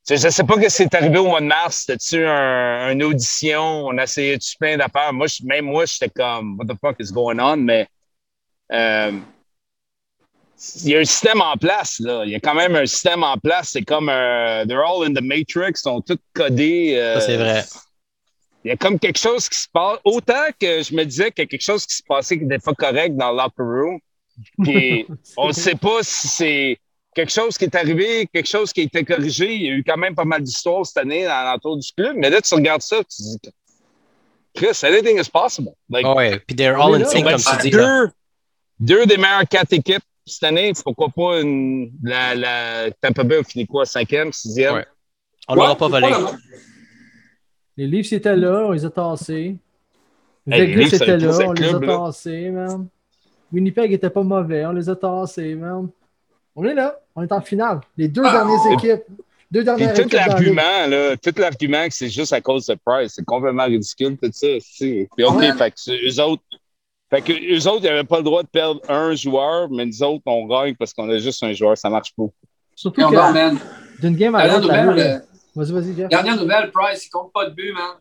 Je 0.09 0.13
ne 0.15 0.29
sais 0.31 0.43
pas 0.43 0.55
ce 0.69 0.77
qui 0.77 0.83
est 0.83 0.95
arrivé 0.95 1.17
au 1.19 1.25
mois 1.27 1.41
de 1.41 1.45
mars. 1.45 1.85
C'était-tu 1.85 2.25
un, 2.25 2.91
une 2.91 3.03
audition? 3.03 3.85
On 3.85 3.97
a 3.97 4.03
essayé 4.03 4.35
de 4.37 4.43
plein 4.59 4.75
d'affaires. 4.77 5.13
Moi, 5.13 5.27
je- 5.27 5.45
même 5.45 5.65
moi, 5.65 5.85
j'étais 5.85 6.09
comme, 6.09 6.57
what 6.57 6.65
the 6.65 6.77
fuck 6.79 6.95
is 6.99 7.11
going 7.11 7.39
on? 7.39 7.57
Mais 7.57 7.87
euh, 8.73 9.11
il 10.83 10.89
y 10.89 10.95
a 10.95 10.99
un 10.99 11.05
système 11.05 11.41
en 11.41 11.55
place, 11.55 11.99
là. 11.99 12.23
Il 12.25 12.31
y 12.31 12.35
a 12.35 12.39
quand 12.39 12.55
même 12.55 12.75
un 12.75 12.85
système 12.85 13.23
en 13.23 13.37
place. 13.37 13.69
C'est 13.73 13.83
comme 13.83 14.09
un. 14.09 14.65
They're 14.67 14.83
all 14.83 15.03
in 15.07 15.13
the 15.13 15.21
Matrix, 15.21 15.71
ils 15.71 15.77
sont 15.77 16.01
tous 16.01 16.17
codés. 16.33 16.95
euh, 16.97 17.19
Ça, 17.19 17.25
c'est 17.27 17.37
vrai. 17.37 17.63
Il 18.63 18.67
y 18.69 18.71
a 18.71 18.77
comme 18.77 18.99
quelque 18.99 19.17
chose 19.19 19.49
qui 19.49 19.57
se 19.59 19.67
passe. 19.71 19.97
Autant 20.03 20.45
que 20.59 20.83
je 20.83 20.93
me 20.95 21.03
disais 21.03 21.31
qu'il 21.31 21.43
y 21.43 21.45
a 21.45 21.47
quelque 21.47 21.63
chose 21.63 21.85
qui 21.85 21.95
se 21.95 22.03
passait 22.03 22.37
qui 22.37 22.45
n'était 22.45 22.59
pas 22.63 22.73
correct 22.73 23.15
dans 23.15 23.31
locker 23.31 23.53
room. 23.63 23.99
Puis 24.63 25.07
on 25.37 25.47
ne 25.47 25.53
sait 25.53 25.75
pas 25.75 25.99
si 26.03 26.27
c'est 26.27 26.77
quelque 27.15 27.31
chose 27.31 27.57
qui 27.57 27.65
est 27.65 27.75
arrivé, 27.75 28.27
quelque 28.33 28.47
chose 28.47 28.71
qui 28.73 28.81
a 28.81 28.83
été 28.83 29.03
corrigé. 29.03 29.53
Il 29.53 29.61
y 29.61 29.69
a 29.69 29.73
eu 29.73 29.83
quand 29.83 29.97
même 29.97 30.15
pas 30.15 30.25
mal 30.25 30.41
d'histoires 30.41 30.85
cette 30.85 30.97
année 30.97 31.25
dans 31.25 31.43
l'entour 31.43 31.77
du 31.77 31.91
club. 31.95 32.15
Mais 32.17 32.29
là, 32.29 32.41
tu 32.41 32.53
regardes 32.55 32.81
ça, 32.81 32.97
tu 33.03 33.21
dis 33.21 33.39
Chris, 34.53 34.79
anything 34.83 35.19
is 35.19 35.29
possible. 35.29 35.71
Like, 35.89 36.05
Ouais, 36.05 36.39
puis 36.39 36.55
they're 36.55 36.79
all 36.79 36.95
in 36.95 37.05
sync, 37.05 37.25
comme 37.25 37.39
tu 37.39 37.69
dis. 37.69 37.71
Deux, 37.71 38.09
deux 38.79 39.05
des 39.05 39.17
meilleures 39.17 39.47
quatre 39.47 39.71
équipes 39.73 40.03
cette 40.25 40.43
année. 40.43 40.73
Pourquoi 40.83 41.09
pas 41.09 41.39
une, 41.41 41.91
la, 42.03 42.35
la 42.35 42.91
Tampa 42.99 43.23
Bay 43.23 43.37
a 43.37 43.43
fini 43.43 43.65
quoi? 43.65 43.85
Cinquième, 43.85 44.33
sixième? 44.33 44.83
On 45.47 45.55
l'aura 45.55 45.75
pas 45.75 45.87
volé. 45.87 46.09
Les 47.77 47.87
Leafs 47.87 48.11
étaient 48.11 48.35
là, 48.35 48.65
on 48.67 48.71
les 48.71 48.85
a 48.85 48.89
tassés. 48.89 49.55
Hey, 50.49 50.67
les 50.67 50.75
Vegas 50.75 50.97
Leafs, 50.97 51.01
un 51.09 51.17
là, 51.17 51.47
on 51.47 51.53
les 51.53 51.75
a 51.75 51.79
tassés, 51.79 52.49
man. 52.49 52.87
Winnipeg 53.53 53.93
était 53.93 54.09
pas 54.09 54.23
mauvais, 54.23 54.65
on 54.65 54.71
les 54.73 54.89
a 54.89 54.95
tassés, 54.95 55.55
man. 55.55 55.89
On 56.55 56.65
est 56.65 56.73
là, 56.73 56.99
on 57.15 57.23
est 57.23 57.31
en 57.31 57.41
finale. 57.41 57.81
Les 57.97 58.07
deux 58.07 58.21
dernières 58.23 58.71
équipes. 58.73 59.03
Deux 59.51 59.63
dernières 59.65 59.93
tout 59.93 60.07
l'argument, 60.13 60.87
là, 60.87 61.17
tout 61.17 61.33
l'argument 61.37 61.85
que 61.87 61.93
c'est 61.93 62.09
juste 62.09 62.31
à 62.31 62.39
cause 62.39 62.65
de 62.67 62.75
Price, 62.85 63.13
c'est 63.15 63.25
complètement 63.25 63.65
ridicule, 63.65 64.17
tout 64.17 64.29
ça. 64.31 64.47
c'est- 64.61 65.09
Puis 65.15 65.25
OK, 65.25 65.35
Ouais. 65.35 65.51
fait 65.53 65.71
que 65.71 66.07
eux 66.09 66.23
autres, 66.23 66.43
fait 67.09 67.21
que 67.21 67.33
eux 67.33 67.67
autres, 67.67 67.83
ils 67.83 67.89
n'avaient 67.89 68.05
pas 68.05 68.17
le 68.19 68.23
droit 68.23 68.43
de 68.43 68.47
perdre 68.47 68.79
un 68.89 69.13
joueur, 69.13 69.69
mais 69.69 69.85
nous 69.85 70.03
autres, 70.03 70.23
on 70.25 70.45
gagne 70.45 70.73
parce 70.75 70.93
qu'on 70.93 71.09
a 71.09 71.17
juste 71.17 71.43
un 71.43 71.51
joueur, 71.51 71.77
ça 71.77 71.89
marche 71.89 72.13
pas. 72.15 72.23
Surtout 72.75 73.01
que 73.09 74.01
d'une 74.01 74.15
game 74.15 74.35
à 74.35 74.43
Dernière 74.43 74.59
l'autre, 74.61 74.71
la 74.73 74.83
nouvelle, 74.85 74.95
ligue- 75.05 75.05
euh, 75.15 75.19
Vas-y, 75.53 75.71
vas-y, 75.73 75.95
Jeff. 75.97 76.07
Dernière 76.09 76.37
nouvelle, 76.37 76.71
Price, 76.71 77.05
il 77.05 77.09
compte 77.09 77.33
pas 77.33 77.49
de 77.49 77.53
but, 77.53 77.73
man. 77.73 77.97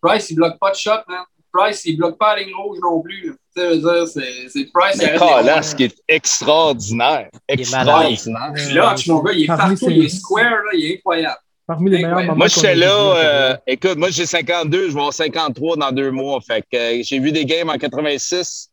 Price, 0.00 0.30
il 0.30 0.36
bloque 0.36 0.56
pas 0.60 0.70
de 0.70 0.76
shot, 0.76 0.90
man. 1.08 1.24
Price, 1.56 1.84
il 1.84 1.96
bloque 1.96 2.18
pas 2.18 2.36
la 2.36 2.42
ligne 2.42 2.54
rouge 2.54 2.78
non 2.82 3.00
plus. 3.00 3.34
c'est 3.54 4.72
Price, 4.72 4.98
Mais 4.98 5.16
là, 5.16 5.62
ce 5.62 5.74
qui 5.74 5.84
est 5.84 5.96
extraordinaire. 6.08 7.28
Extraordinaire. 7.48 8.52
Puis 8.54 8.74
là, 8.74 8.94
mon 9.06 9.22
gars, 9.22 9.32
il 9.32 9.44
est 9.44 9.46
partout, 9.46 9.90
il 9.90 10.04
est 10.04 10.08
square, 10.08 10.50
là, 10.50 10.70
il 10.74 10.84
est 10.90 10.94
incroyable. 10.96 11.38
Parmi 11.66 11.90
les 11.90 11.96
meilleurs 11.96 12.20
moments 12.20 12.36
Moi, 12.36 12.46
j'étais 12.46 12.68
a 12.68 12.74
là. 12.76 13.16
euh, 13.16 13.56
écoute, 13.66 13.96
moi, 13.96 14.10
j'ai 14.10 14.24
52, 14.24 14.82
je 14.82 14.94
vais 14.94 14.98
avoir 14.98 15.12
53 15.12 15.76
dans 15.76 15.90
deux 15.90 16.12
mois. 16.12 16.40
Fait 16.40 16.62
que 16.62 16.76
euh, 16.76 17.02
j'ai 17.02 17.18
vu 17.18 17.32
des 17.32 17.44
games 17.44 17.68
en 17.68 17.76
86. 17.76 18.70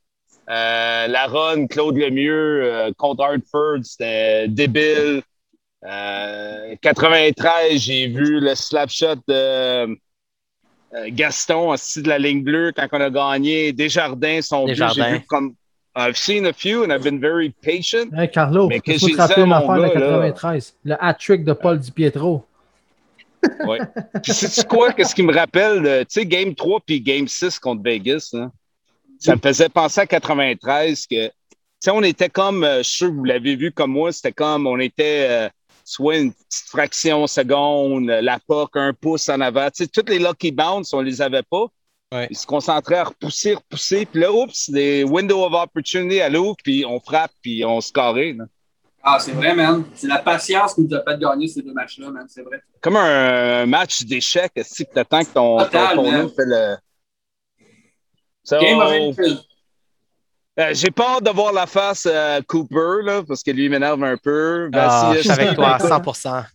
Euh, 0.50 1.08
la 1.08 1.26
run, 1.26 1.66
Claude 1.68 1.98
Lemieux 1.98 2.64
euh, 2.64 2.92
contre 2.96 3.24
Hartford, 3.24 3.80
c'était 3.84 4.48
débile. 4.48 5.24
Euh, 5.86 6.76
93, 6.82 7.78
j'ai 7.78 8.08
vu 8.08 8.40
le 8.40 8.54
slap 8.54 8.90
shot 8.90 9.16
de 9.28 9.34
euh, 9.34 9.96
Gaston 11.10 11.72
assis 11.72 12.02
de 12.02 12.10
la 12.10 12.20
ligne 12.20 12.44
bleue 12.44 12.72
quand 12.76 12.88
on 12.92 13.02
a 13.02 13.10
gagné. 13.10 13.72
Desjardins, 13.74 14.42
son 14.42 14.66
but, 14.66 14.76
j'ai 14.76 14.86
Desjardins. 14.86 15.18
vu 15.18 15.22
comme. 15.28 15.56
I've 15.96 16.18
seen 16.18 16.48
a 16.48 16.54
few 16.54 16.84
and 16.84 16.92
I've 16.92 17.04
been 17.04 17.20
very 17.20 17.52
patient. 17.62 18.12
Hey, 18.18 18.28
Carlo, 18.32 18.68
Mais 18.68 18.80
qu'est-ce 18.80 19.02
faut 19.02 19.06
que 19.08 19.12
te 19.12 19.16
j'ai 19.16 19.22
rappeler 19.22 19.44
dit 19.46 19.54
à 19.54 19.60
mon 19.60 19.70
affaire 19.70 19.90
de 19.94 20.00
gars, 20.00 20.00
là? 20.00 20.32
93. 20.32 20.76
Le 20.86 20.96
hat-trick 21.00 21.44
de 21.46 21.54
Paul 21.54 21.80
Di 21.80 21.92
Pietro. 21.92 22.46
Ouais. 23.68 23.78
Puis 24.24 24.34
sais-tu 24.34 24.66
quoi? 24.68 24.92
Qu'est-ce 24.94 25.14
qui 25.14 25.22
me 25.22 25.34
rappelle? 25.34 25.86
euh, 25.86 26.00
Tu 26.02 26.06
sais, 26.22 26.26
Game 26.26 26.56
3 26.56 26.80
puis 26.86 27.00
Game 27.02 27.28
6 27.28 27.60
contre 27.60 27.84
Vegas, 27.84 28.30
là, 28.34 28.50
ça 29.20 29.36
me 29.36 29.42
faisait 29.42 29.70
penser 29.70 30.02
à 30.02 30.08
93 30.08 31.06
que, 31.06 31.28
tu 31.28 31.32
sais, 31.80 31.92
on 31.92 32.02
était 32.02 32.30
comme, 32.30 32.64
euh, 32.64 32.78
je 32.80 32.84
suis 32.84 32.98
sûr 32.98 33.10
que 33.10 33.14
vous 33.14 33.26
l'avez 33.26 33.56
vu 33.56 33.72
comme 33.72 33.92
moi, 33.92 34.12
c'était 34.12 34.32
comme, 34.32 34.66
on 34.66 34.80
était 34.80 35.28
euh, 35.30 35.50
soit 35.84 36.18
une 36.18 36.34
petite 36.34 36.68
fraction 36.70 37.28
seconde, 37.28 38.08
la 38.08 38.40
POC, 38.40 38.78
un 38.78 38.94
pouce 38.94 39.30
en 39.30 39.42
avant. 39.42 39.70
Tu 39.70 39.84
sais, 39.84 39.88
toutes 39.88 40.10
les 40.10 40.20
lucky 40.20 40.52
bounce, 40.52 40.94
on 40.94 41.02
les 41.02 41.22
avait 41.22 41.44
pas. 41.44 41.68
Ils 42.30 42.38
se 42.38 42.46
concentraient 42.46 42.98
à 42.98 43.06
repousser, 43.06 43.56
repousser. 43.56 44.06
Puis 44.06 44.22
là, 44.22 44.32
oups, 44.32 44.70
des 44.70 45.04
window 45.04 45.44
of 45.44 45.54
opportunity 45.54 46.22
à 46.22 46.30
l'ouvre, 46.30 46.56
puis 46.64 46.86
on 46.86 47.00
frappe, 47.00 47.32
puis 47.42 47.66
on 47.66 47.82
scorait. 47.82 48.34
là. 48.34 48.46
Ah, 49.02 49.18
c'est 49.20 49.32
vrai, 49.32 49.54
man. 49.54 49.84
C'est 49.96 50.08
la 50.08 50.20
patience 50.20 50.76
qui 50.76 50.82
nous 50.82 50.96
a 50.96 51.04
fait 51.04 51.20
gagner 51.20 51.48
ces 51.48 51.62
deux 51.62 51.74
matchs-là, 51.74 52.10
man. 52.10 52.26
C'est 52.30 52.44
vrai. 52.44 52.62
Comme 52.80 52.96
un 52.96 53.66
match 53.66 54.04
d'échecs, 54.04 54.54
si 54.64 54.86
tu 54.86 54.98
attends 54.98 55.24
que 55.24 55.34
ton, 55.34 55.58
Total, 55.58 55.96
ton 55.96 56.30
fait 56.30 56.46
le. 56.46 56.78
So, 58.44 58.60
Game 58.60 58.80
of 58.80 58.92
Infield. 58.92 59.42
Euh, 60.60 60.70
J'ai 60.74 60.92
peur 60.92 61.22
de 61.22 61.30
voir 61.30 61.54
la 61.54 61.66
face 61.66 62.06
à 62.06 62.42
Cooper, 62.42 63.04
là, 63.04 63.24
parce 63.28 63.44
que 63.44 63.52
lui 63.52 63.66
il 63.66 63.72
m'énerve 63.72 64.04
un 64.04 64.18
peu. 64.18 64.70
Ah, 64.74 65.14
je 65.16 65.22
suis 65.22 65.32
avec 65.32 65.56
toi 65.56 65.76
à 65.76 65.78
écoute, 65.78 65.90
100%. 65.90 66.46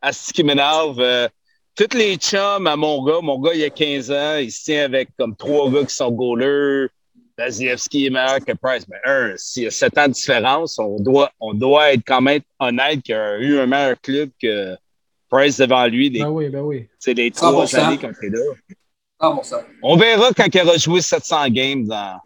Asti 0.00 0.32
qui 0.32 0.44
m'énerve. 0.44 1.00
Euh, 1.00 1.28
tous 1.74 1.96
les 1.96 2.16
chums 2.16 2.66
à 2.66 2.76
mon 2.76 3.04
gars, 3.04 3.20
mon 3.22 3.38
gars, 3.38 3.54
il 3.54 3.64
a 3.64 3.70
15 3.70 4.10
ans, 4.10 4.36
il 4.36 4.50
se 4.50 4.64
tient 4.64 4.84
avec 4.84 5.10
comme 5.18 5.36
trois 5.36 5.70
gars 5.70 5.84
qui 5.84 5.94
sont 5.94 6.10
goalers. 6.10 6.88
Vasilevski 7.38 8.06
est 8.06 8.10
meilleur 8.10 8.44
que 8.44 8.52
Price. 8.52 8.84
Mais 8.88 8.96
un, 9.04 9.34
s'il 9.36 9.62
y 9.62 9.66
a 9.68 9.70
7 9.70 9.96
ans 9.98 10.08
de 10.08 10.12
différence, 10.12 10.76
on 10.80 10.96
doit, 10.98 11.30
on 11.38 11.54
doit 11.54 11.92
être 11.92 12.02
quand 12.04 12.20
même 12.20 12.40
honnête 12.58 13.00
qu'il 13.02 13.14
a 13.14 13.38
eu 13.38 13.60
un 13.60 13.66
meilleur 13.66 14.00
club 14.00 14.30
que 14.42 14.76
Price 15.30 15.56
devant 15.58 15.86
lui. 15.86 16.10
Les, 16.10 16.20
Ben 16.20 16.30
oui, 16.30 16.48
ben 16.48 16.62
oui. 16.62 16.88
c'est 16.98 17.14
les 17.14 17.30
trois 17.30 17.64
100%. 17.64 17.78
années 17.78 17.98
quand 17.98 18.10
il 18.22 18.26
est 18.26 18.30
là. 18.30 18.42
Ah, 19.20 19.30
bon, 19.30 19.42
ça. 19.44 19.64
On 19.82 19.96
verra 19.96 20.30
quand 20.36 20.46
il 20.52 20.60
aura 20.62 20.76
joué 20.78 21.00
700 21.00 21.48
games 21.50 21.86
dans, 21.86 22.18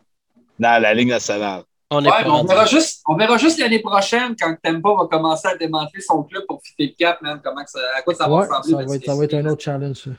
dans 0.62 0.80
la 0.82 0.94
Ligue 0.94 1.08
nationale. 1.08 1.62
On 1.90 2.02
Ouais, 2.02 2.10
on 2.24 2.44
verra 2.44 2.64
juste, 2.64 3.02
on 3.06 3.16
verra 3.16 3.36
juste 3.36 3.58
l'année 3.58 3.80
prochaine 3.80 4.34
quand 4.40 4.56
Tempo 4.62 4.96
va 4.96 5.06
commencer 5.06 5.46
à 5.48 5.56
démanteler 5.56 6.00
son 6.00 6.22
club 6.22 6.44
pour 6.48 6.62
fitter 6.64 6.86
le 6.86 6.94
cap, 6.98 7.20
man. 7.20 7.38
Comment 7.44 7.62
que 7.62 7.70
ça, 7.70 7.80
à 7.98 8.00
quoi 8.00 8.14
ça 8.14 8.26
va 8.28 8.34
Ouais, 8.36 8.46
ressembler? 8.46 8.70
ça 8.70 8.76
va, 8.88 8.94
être, 8.96 9.04
ça 9.04 9.14
va 9.14 9.24
être 9.24 9.34
un 9.34 9.46
autre 9.46 9.62
challenge. 9.62 9.96
ça. 9.98 10.10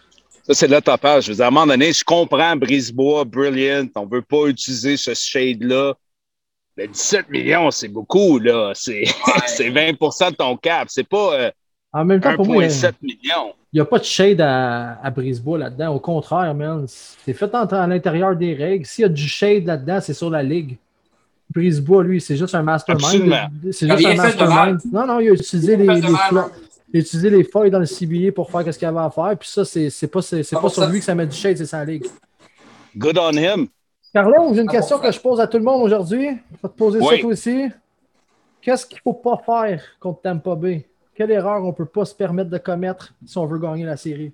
Ça, 0.46 0.54
c'est 0.54 0.68
là 0.68 0.82
top 0.82 1.02
Je 1.22 1.30
veux 1.30 1.36
dire, 1.36 1.46
à 1.46 1.48
un 1.48 1.52
moment 1.52 1.66
donné, 1.68 1.94
je 1.94 2.04
comprends 2.04 2.56
Brisebois, 2.56 3.24
Brilliant. 3.24 3.88
On 3.96 4.06
ne 4.06 4.12
veut 4.12 4.22
pas 4.22 4.46
utiliser 4.48 4.98
ce 4.98 5.14
shade-là. 5.14 5.94
Mais 6.76 6.88
17 6.88 7.30
millions, 7.30 7.72
c'est 7.72 7.88
beaucoup, 7.88 8.40
là. 8.40 8.72
C'est 8.76 9.06
c'est 9.48 9.70
20% 9.72 10.32
de 10.32 10.36
ton 10.36 10.58
cap. 10.58 10.90
C'est 10.92 11.08
pas 11.08 11.34
euh, 11.34 11.52
En 11.94 12.06
même 12.06 12.20
temps, 12.20 12.36
pour 12.36 12.46
moi, 12.48 12.64
il 12.64 12.68
n'y 12.70 12.74
1,7 12.74 12.88
a, 12.88 12.92
millions. 13.02 13.54
il 13.72 13.78
y 13.78 13.80
a 13.80 13.86
pas 13.86 14.00
de 14.00 14.04
shade 14.04 14.42
à, 14.42 15.00
à 15.04 15.12
Brisebois 15.12 15.60
là-dedans. 15.60 15.94
Au 15.96 16.00
contraire, 16.00 16.54
man. 16.56 16.86
C'est 16.88 17.34
fait 17.34 17.54
en- 17.54 17.66
à 17.66 17.88
l'intérieur 17.88 18.36
des 18.36 18.54
règles. 18.56 18.86
S'il 18.86 19.04
y 19.04 19.06
a 19.06 19.10
du 19.10 19.28
shade 19.28 19.66
là-dedans, 19.66 20.00
c'est 20.02 20.14
sur 20.14 20.30
la 20.32 20.42
ligue. 20.42 20.78
Brisebois, 21.54 22.04
lui, 22.04 22.20
c'est 22.20 22.36
juste 22.36 22.56
un 22.56 22.64
mastermind. 22.64 23.32
C'est 23.72 23.88
juste 23.88 24.06
un 24.06 24.16
mastermind. 24.16 24.80
Non, 24.92 25.06
non, 25.06 25.20
il 25.20 25.30
a 25.30 25.34
utilisé 25.34 25.76
les, 25.78 25.86
il 26.00 26.06
a 26.06 27.00
utilisé 27.00 27.30
les 27.30 27.44
feuilles 27.44 27.70
dans 27.72 27.80
le 27.80 27.86
CBA 27.86 28.32
pour 28.34 28.50
faire 28.50 28.74
ce 28.74 28.80
qu'il 28.80 28.88
avait 28.88 29.00
à 29.00 29.10
faire. 29.12 29.38
Puis 29.38 29.50
ça, 29.50 29.64
c'est 29.64 29.90
c'est 29.92 30.08
pas, 30.08 30.22
c'est 30.22 30.42
c'est 30.42 30.56
Ah, 30.56 30.62
pas 30.62 30.70
sur 30.70 30.88
lui 30.88 31.00
que 31.00 31.06
ça 31.06 31.14
met 31.14 31.28
du 31.28 31.36
shade, 31.36 31.58
c'est 31.58 31.66
sa 31.68 31.86
ligue. 31.86 32.06
Good 32.98 33.18
on 33.20 33.32
him. 33.34 33.68
Carlo, 34.14 34.54
j'ai 34.54 34.62
une 34.62 34.70
Ah, 34.70 34.74
question 34.74 34.98
que 35.00 35.12
je 35.12 35.20
pose 35.20 35.40
à 35.40 35.48
tout 35.48 35.58
le 35.58 35.64
monde 35.64 35.84
aujourd'hui. 35.84 36.28
Je 36.28 36.58
vais 36.62 36.70
te 36.74 36.78
poser 36.78 37.00
ça 37.02 37.18
toi 37.22 37.30
aussi. 37.32 37.66
Qu'est-ce 38.62 38.86
qu'il 38.86 38.98
ne 38.98 39.02
faut 39.02 39.14
pas 39.14 39.42
faire 39.46 39.84
contre 40.00 40.22
Tampa 40.22 40.56
Bay? 40.56 40.86
Quelle 41.16 41.32
erreur 41.32 41.64
on 41.64 41.68
ne 41.68 41.72
peut 41.74 41.86
pas 41.86 42.06
se 42.06 42.16
permettre 42.16 42.50
de 42.50 42.58
commettre 42.58 43.14
si 43.26 43.38
on 43.38 43.46
veut 43.46 43.60
gagner 43.60 43.86
la 43.86 43.98
série? 43.98 44.34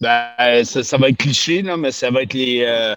Ben, 0.00 0.64
ça, 0.64 0.82
ça 0.82 0.96
va 0.98 1.08
être 1.08 1.16
cliché, 1.16 1.62
là, 1.62 1.76
mais 1.76 1.92
ça 1.92 2.10
va 2.10 2.22
être 2.22 2.34
les, 2.34 2.62
euh, 2.66 2.94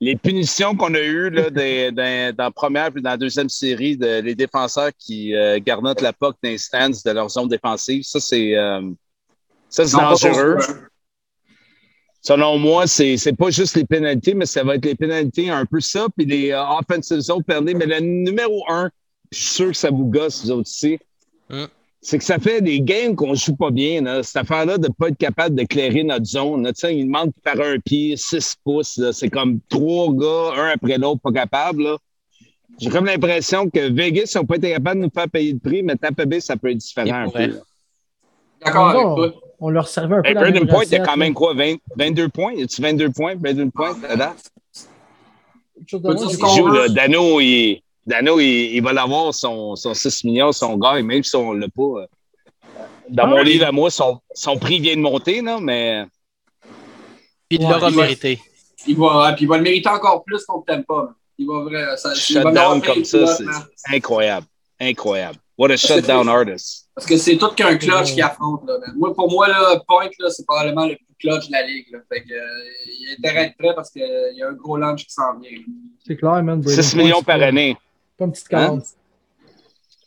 les 0.00 0.16
punitions 0.16 0.76
qu'on 0.76 0.94
a 0.94 1.00
eues 1.00 1.30
là, 1.30 1.50
des- 1.50 1.90
dans, 1.92 2.34
dans 2.36 2.44
la 2.44 2.50
première 2.50 2.88
et 2.96 3.00
dans 3.00 3.10
la 3.10 3.16
deuxième 3.16 3.48
série, 3.48 3.96
de, 3.96 4.20
les 4.20 4.34
défenseurs 4.34 4.90
qui 4.96 5.34
euh, 5.34 5.58
garnotent 5.60 6.00
la 6.00 6.12
POC 6.12 6.36
d'instance 6.42 7.02
de 7.02 7.10
leur 7.10 7.28
zone 7.28 7.48
défensive. 7.48 8.04
Ça, 8.04 8.20
c'est 8.20 8.56
euh, 8.56 8.80
dangereux. 9.92 10.58
Selon 12.24 12.56
moi, 12.56 12.86
c'est 12.86 13.16
c'est 13.16 13.32
pas 13.32 13.50
juste 13.50 13.74
les 13.74 13.84
pénalités, 13.84 14.34
mais 14.34 14.46
ça 14.46 14.62
va 14.62 14.76
être 14.76 14.84
les 14.84 14.94
pénalités 14.94 15.50
un 15.50 15.66
peu 15.66 15.80
ça, 15.80 16.06
puis 16.16 16.24
les 16.24 16.52
euh, 16.52 16.62
offensive 16.64 17.18
zone 17.18 17.42
penalties. 17.42 17.74
Mais 17.74 17.86
le 17.86 17.98
numéro 17.98 18.62
un, 18.70 18.90
je 19.32 19.38
suis 19.38 19.48
sûr 19.54 19.66
que 19.68 19.76
ça 19.76 19.90
vous 19.90 20.06
gosse, 20.06 20.44
vous 20.44 20.52
autres 20.52 20.68
ici. 20.68 21.00
Mm. 21.52 21.64
C'est 22.04 22.18
que 22.18 22.24
ça 22.24 22.40
fait 22.40 22.60
des 22.60 22.80
games 22.80 23.14
qu'on 23.14 23.34
joue 23.34 23.54
pas 23.54 23.70
bien. 23.70 24.02
Là. 24.02 24.24
Cette 24.24 24.38
affaire-là 24.38 24.76
de 24.76 24.88
pas 24.88 25.08
être 25.08 25.18
capable 25.18 25.54
d'éclairer 25.54 26.02
notre 26.02 26.24
zone. 26.24 26.64
Là. 26.64 26.72
Il 26.90 27.04
demande 27.06 27.28
de 27.28 27.34
faire 27.48 27.60
un 27.64 27.78
pied, 27.78 28.16
6 28.16 28.56
pouces. 28.64 29.00
C'est 29.12 29.28
comme 29.28 29.60
trois 29.68 30.12
gars, 30.12 30.52
un 30.56 30.68
après 30.74 30.98
l'autre, 30.98 31.20
pas 31.20 31.30
capables. 31.30 31.84
là. 31.84 31.96
J'ai 32.80 32.90
comme 32.90 33.04
l'impression 33.04 33.70
que 33.70 33.92
Vegas 33.92 34.32
n'ont 34.34 34.46
pas 34.46 34.56
été 34.56 34.72
capables 34.72 35.00
de 35.00 35.04
nous 35.06 35.12
faire 35.14 35.28
payer 35.28 35.52
le 35.52 35.58
prix, 35.58 35.82
mais 35.82 35.94
Tampa 35.94 36.24
Bay, 36.24 36.40
ça 36.40 36.56
peut 36.56 36.70
être 36.70 36.78
différent 36.78 37.26
un 37.26 37.28
peu. 37.28 37.60
D'accord 38.64 38.88
avec 38.88 39.06
on, 39.06 39.14
toi. 39.14 39.32
on 39.60 39.70
leur 39.70 39.88
servait 39.88 40.16
un 40.16 40.22
peu 40.22 40.28
Hey, 40.28 40.66
Point, 40.66 40.84
il 40.86 40.92
y 40.92 40.96
a 40.96 41.00
quand 41.00 41.16
même 41.16 41.34
quoi? 41.34 41.54
20 41.54 41.76
22 41.96 42.28
points? 42.30 42.52
Y 42.54 42.62
a-tu 42.62 42.80
22 42.82 43.10
points? 43.10 43.34
22 43.36 43.70
points 43.70 43.96
à 44.08 44.16
date? 44.16 44.50
Dano, 46.94 47.40
il, 47.40 47.82
Dano, 48.06 48.40
il, 48.40 48.74
il 48.76 48.82
va 48.82 48.92
l'avoir 48.92 49.32
son, 49.34 49.76
son 49.76 49.94
6 49.94 50.24
millions, 50.24 50.52
son 50.52 50.76
gars, 50.76 51.00
même 51.02 51.22
si 51.22 51.36
on 51.36 51.54
ne 51.54 51.60
l'a 51.60 51.68
pas. 51.68 51.82
euh, 51.82 52.06
Dans 53.08 53.24
Ah 53.24 53.26
mon 53.26 53.42
livre 53.42 53.66
à 53.66 53.72
moi, 53.72 53.90
son, 53.90 54.20
son 54.34 54.56
prix 54.58 54.80
vient 54.80 54.96
de 54.96 55.00
monter, 55.00 55.40
là, 55.40 55.58
mais 55.60 56.04
Puis 57.48 57.58
il 57.60 57.64
Ouais, 57.66 57.72
l'aura 57.72 57.90
mérité. 57.90 58.40
Il 58.86 58.96
va, 58.96 59.32
puis 59.36 59.44
il 59.44 59.48
va 59.48 59.56
le 59.58 59.62
mériter 59.62 59.88
encore 59.88 60.24
plus 60.24 60.44
contre 60.44 60.66
Tempa. 60.66 60.94
man. 60.94 61.14
Il 61.38 61.46
va 61.46 61.60
vrai, 61.62 61.96
ça, 61.96 62.10
il 62.10 62.34
va 62.36 62.42
shutdown 62.50 62.82
comme 62.82 63.04
ça, 63.04 63.26
c'est 63.36 63.94
incroyable. 63.96 64.46
Incroyable. 64.80 65.38
What 65.56 65.70
a 65.70 65.76
shutdown 65.76 66.28
artist. 66.28 66.88
Parce 66.94 67.06
que 67.06 67.16
c'est 67.16 67.36
tout 67.36 67.48
qu'un 67.50 67.76
clutch 67.76 68.14
qui 68.14 68.20
affronte. 68.22 68.62
Là. 68.66 68.74
Moi, 68.96 69.14
pour 69.14 69.30
moi, 69.30 69.48
là, 69.48 69.80
Point, 69.86 70.08
là, 70.18 70.28
c'est 70.30 70.44
probablement 70.46 70.86
le 70.86 70.96
plus 70.96 71.06
clutch 71.20 71.46
de 71.48 71.52
la 71.52 71.62
ligue. 71.66 71.86
Là. 71.92 71.98
Fait 72.12 72.22
que, 72.22 72.32
euh, 72.32 72.44
il 72.86 73.08
a 73.08 73.12
intérêt 73.28 73.54
prêt 73.58 73.72
parce 73.74 73.90
qu'il 73.90 74.02
y 74.02 74.42
a 74.42 74.48
un 74.48 74.52
gros 74.52 74.76
launch 74.76 75.04
qui 75.06 75.12
s'en 75.12 75.38
vient. 75.40 75.58
C'est 76.06 76.16
clair, 76.16 76.42
man. 76.42 76.60
Braden 76.60 76.82
6 76.82 76.94
Point, 76.94 77.02
millions 77.04 77.22
par 77.22 77.38
pas- 77.38 77.44
année. 77.46 77.76
Pas 78.22 78.26
une 78.26 78.32
petite 78.32 78.54
Hein? 78.54 78.66
commande. 78.66 78.82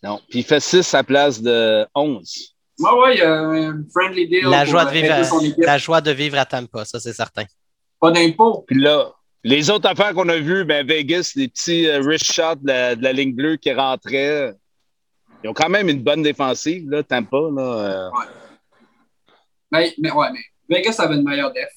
Non. 0.03 0.19
Puis 0.29 0.39
il 0.39 0.45
fait 0.45 0.59
6 0.59 0.93
à 0.93 0.97
la 0.97 1.03
place 1.03 1.41
de 1.41 1.85
11. 1.93 2.55
Ouais, 2.79 2.91
ouais, 2.91 3.15
il 3.15 3.19
y 3.19 3.21
a 3.21 3.33
un 3.33 3.83
friendly 3.93 4.27
deal. 4.27 4.45
La 4.45 4.61
pour, 4.63 4.71
joie, 4.71 4.85
de 4.85 4.91
vivre 4.91 5.13
à, 5.13 5.23
son 5.23 5.39
équipe. 5.39 5.63
la 5.63 5.77
joie 5.77 6.01
de 6.01 6.11
vivre 6.11 6.37
à 6.37 6.45
Tampa, 6.45 6.85
ça 6.85 6.99
c'est 6.99 7.13
certain. 7.13 7.43
Pas 7.99 8.11
d'impôt. 8.11 8.63
Puis 8.67 8.79
là, 8.79 9.11
les 9.43 9.69
autres 9.69 9.89
affaires 9.89 10.13
qu'on 10.13 10.27
a 10.29 10.37
vues, 10.37 10.65
ben 10.65 10.85
Vegas, 10.85 11.33
les 11.35 11.47
petits 11.47 11.87
euh, 11.87 12.01
wrist 12.01 12.31
shots 12.31 12.55
de 12.61 12.67
la, 12.67 12.95
de 12.95 13.03
la 13.03 13.13
ligne 13.13 13.33
bleue 13.33 13.55
qui 13.57 13.73
rentraient. 13.73 14.53
Ils 15.43 15.49
ont 15.49 15.53
quand 15.53 15.69
même 15.69 15.89
une 15.89 16.01
bonne 16.03 16.21
défensive, 16.23 16.89
là, 16.89 17.03
Tampa. 17.03 17.37
Là, 17.37 17.61
euh. 17.61 18.09
Mais, 19.71 19.93
mais, 19.97 20.11
ouais, 20.11 20.27
mais 20.31 20.77
Vegas 20.77 20.95
avait 20.99 21.15
une 21.15 21.23
meilleure 21.23 21.53
def. 21.53 21.69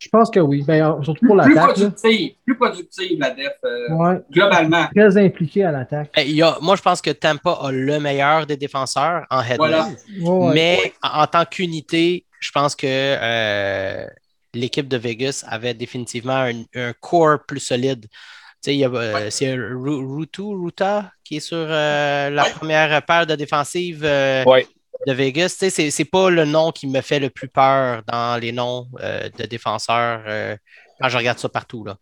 Je 0.00 0.08
pense 0.08 0.30
que 0.30 0.40
oui. 0.40 0.64
Ben, 0.66 0.98
surtout 1.04 1.26
pour 1.26 1.36
Plus 1.36 1.54
l'attaque. 1.54 1.76
là. 1.76 1.90
productive, 1.90 2.32
plus 2.46 2.56
productive 2.56 3.18
la 3.20 3.30
def, 3.30 3.52
euh, 3.66 3.92
Ouais. 3.94 4.16
globalement. 4.32 4.86
Très 4.96 5.16
impliqué 5.18 5.62
à 5.64 5.72
l'attaque. 5.72 6.10
Ben, 6.16 6.26
moi, 6.62 6.74
je 6.74 6.80
pense 6.82 7.02
que 7.02 7.10
Tampa 7.10 7.52
a 7.62 7.70
le 7.70 8.00
meilleur 8.00 8.46
des 8.46 8.56
défenseurs 8.56 9.26
en 9.30 9.42
headman. 9.42 9.58
Voilà. 9.58 9.88
Ouais, 10.20 10.46
ouais. 10.46 10.54
Mais 10.54 10.92
en, 11.02 11.22
en 11.22 11.26
tant 11.26 11.44
qu'unité, 11.44 12.24
je 12.40 12.50
pense 12.50 12.74
que 12.74 12.86
euh, 12.88 14.06
l'équipe 14.54 14.88
de 14.88 14.96
Vegas 14.96 15.44
avait 15.46 15.74
définitivement 15.74 16.32
un, 16.48 16.62
un 16.74 16.92
core 16.98 17.40
plus 17.46 17.60
solide. 17.60 18.06
Tu 18.08 18.70
sais, 18.70 18.74
il 18.74 18.78
y 18.80 18.84
a, 18.84 18.88
euh, 18.90 19.28
c'est 19.30 19.54
Ru- 19.54 20.16
Rutu, 20.16 20.42
Ruta 20.42 21.12
qui 21.24 21.36
est 21.36 21.40
sur 21.40 21.56
euh, 21.58 22.30
la 22.30 22.44
Ouais. 22.44 22.50
première 22.52 23.02
paire 23.04 23.26
de 23.26 23.34
défensive 23.34 24.00
euh, 24.04 24.44
Ouais. 24.44 24.66
De 25.06 25.12
Vegas. 25.12 25.50
Tu 25.50 25.56
sais, 25.58 25.70
c'est, 25.70 25.90
c'est 25.90 26.04
pas 26.04 26.30
le 26.30 26.44
nom 26.44 26.72
qui 26.72 26.86
me 26.86 27.00
fait 27.00 27.18
le 27.20 27.30
plus 27.30 27.48
peur 27.48 28.02
dans 28.06 28.40
les 28.40 28.52
noms 28.52 28.88
euh, 29.00 29.28
de 29.38 29.44
défenseurs 29.46 30.22
euh, 30.26 30.56
quand 31.00 31.08
je 31.08 31.16
regarde 31.16 31.38
ça 31.38 31.48
partout. 31.48 31.84
Là. 31.84 31.96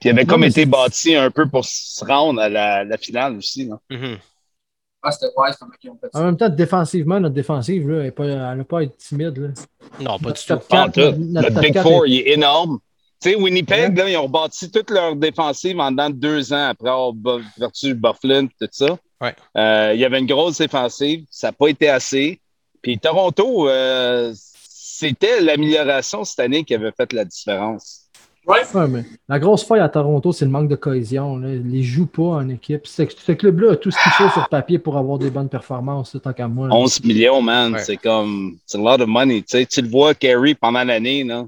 Puis 0.00 0.08
il 0.08 0.10
avait 0.10 0.24
comme 0.24 0.44
été 0.44 0.64
bâti 0.66 1.14
un 1.14 1.30
peu 1.30 1.48
pour 1.48 1.64
se 1.64 2.04
rendre 2.04 2.40
à 2.40 2.48
la, 2.48 2.84
la 2.84 2.96
finale 2.98 3.36
aussi. 3.36 3.66
Là. 3.66 3.78
Mhm. 3.90 4.18
Ah, 5.04 5.10
c'était 5.10 5.26
ouais, 5.36 5.48
c'est 5.50 5.58
comment 5.58 5.72
ils 5.82 5.90
ont 5.90 5.98
fait 6.00 6.08
En 6.14 6.22
même 6.24 6.36
temps, 6.36 6.48
défensivement, 6.48 7.18
notre 7.18 7.34
défensive, 7.34 7.90
là, 7.90 8.04
elle 8.04 8.56
n'a 8.58 8.64
pas 8.64 8.78
à 8.78 8.82
être 8.84 8.96
timide. 8.96 9.36
Là. 9.36 9.48
Non, 10.00 10.18
pas 10.18 10.28
Notre 10.28 10.40
du 10.40 10.46
tout. 10.46 10.46
top 10.54 10.68
Pas 10.68 10.82
en 10.82 10.90
quatre, 10.90 10.94
tout. 10.94 11.00
notre- 11.00 11.18
Le 11.18 11.24
notre 11.32 11.48
top 11.54 11.62
Big 11.62 11.78
Four, 11.80 12.04
est- 12.06 12.10
il 12.10 12.16
est 12.20 12.32
énorme. 12.34 12.78
Tu 13.20 13.30
sais, 13.30 13.36
Winnipeg, 13.36 13.96
là, 13.98 14.08
ils 14.08 14.16
ont 14.16 14.22
rebâti 14.24 14.70
toute 14.70 14.90
leur 14.90 15.14
défensive 15.16 15.78
en 15.78 15.90
dedans 15.92 16.10
de 16.10 16.14
deux 16.16 16.52
ans 16.52 16.68
après 16.70 16.88
avoir 16.90 17.12
vertu 17.58 17.94
Bufflin 17.94 18.46
et 18.46 18.48
tout 18.60 18.68
ça. 18.72 18.96
Ouais. 19.22 19.34
Euh, 19.56 19.92
il 19.94 20.00
y 20.00 20.04
avait 20.04 20.18
une 20.18 20.26
grosse 20.26 20.58
défensive. 20.58 21.24
Ça 21.30 21.48
n'a 21.48 21.52
pas 21.52 21.68
été 21.68 21.88
assez. 21.88 22.40
Puis 22.82 22.98
Toronto, 22.98 23.68
euh, 23.68 24.34
c'était 24.34 25.40
l'amélioration 25.40 26.24
cette 26.24 26.40
année 26.40 26.64
qui 26.64 26.74
avait 26.74 26.92
fait 26.92 27.12
la 27.12 27.24
différence. 27.24 28.00
Ouais. 28.44 28.58
Ouais, 28.74 28.88
mais 28.88 29.04
la 29.28 29.38
grosse 29.38 29.64
faille 29.64 29.80
à 29.80 29.88
Toronto, 29.88 30.32
c'est 30.32 30.44
le 30.44 30.50
manque 30.50 30.68
de 30.68 30.74
cohésion. 30.74 31.36
Là. 31.36 31.50
Ils 31.50 31.64
ne 31.64 31.82
jouent 31.82 32.06
pas 32.06 32.22
en 32.22 32.48
équipe. 32.48 32.88
Ce, 32.88 33.04
ce 33.16 33.32
club-là 33.32 33.72
a 33.72 33.76
tout 33.76 33.92
ce 33.92 34.02
qu'il 34.02 34.10
faut 34.12 34.28
sur 34.30 34.48
papier 34.48 34.80
pour 34.80 34.98
avoir 34.98 35.18
des 35.18 35.30
bonnes 35.30 35.48
performances, 35.48 36.16
tant 36.20 36.32
qu'à 36.32 36.48
moi. 36.48 36.66
là. 36.66 36.74
11 36.74 37.04
millions, 37.04 37.40
man, 37.40 37.76
c'est 37.78 37.96
comme, 37.96 38.56
c'est 38.66 38.78
a 38.78 38.80
lot 38.80 39.00
of 39.00 39.06
money. 39.06 39.42
Tu, 39.42 39.58
sais, 39.58 39.66
tu 39.66 39.80
le 39.82 39.88
vois, 39.88 40.14
Kerry, 40.14 40.56
pendant 40.56 40.82
l'année, 40.82 41.22
là, 41.22 41.46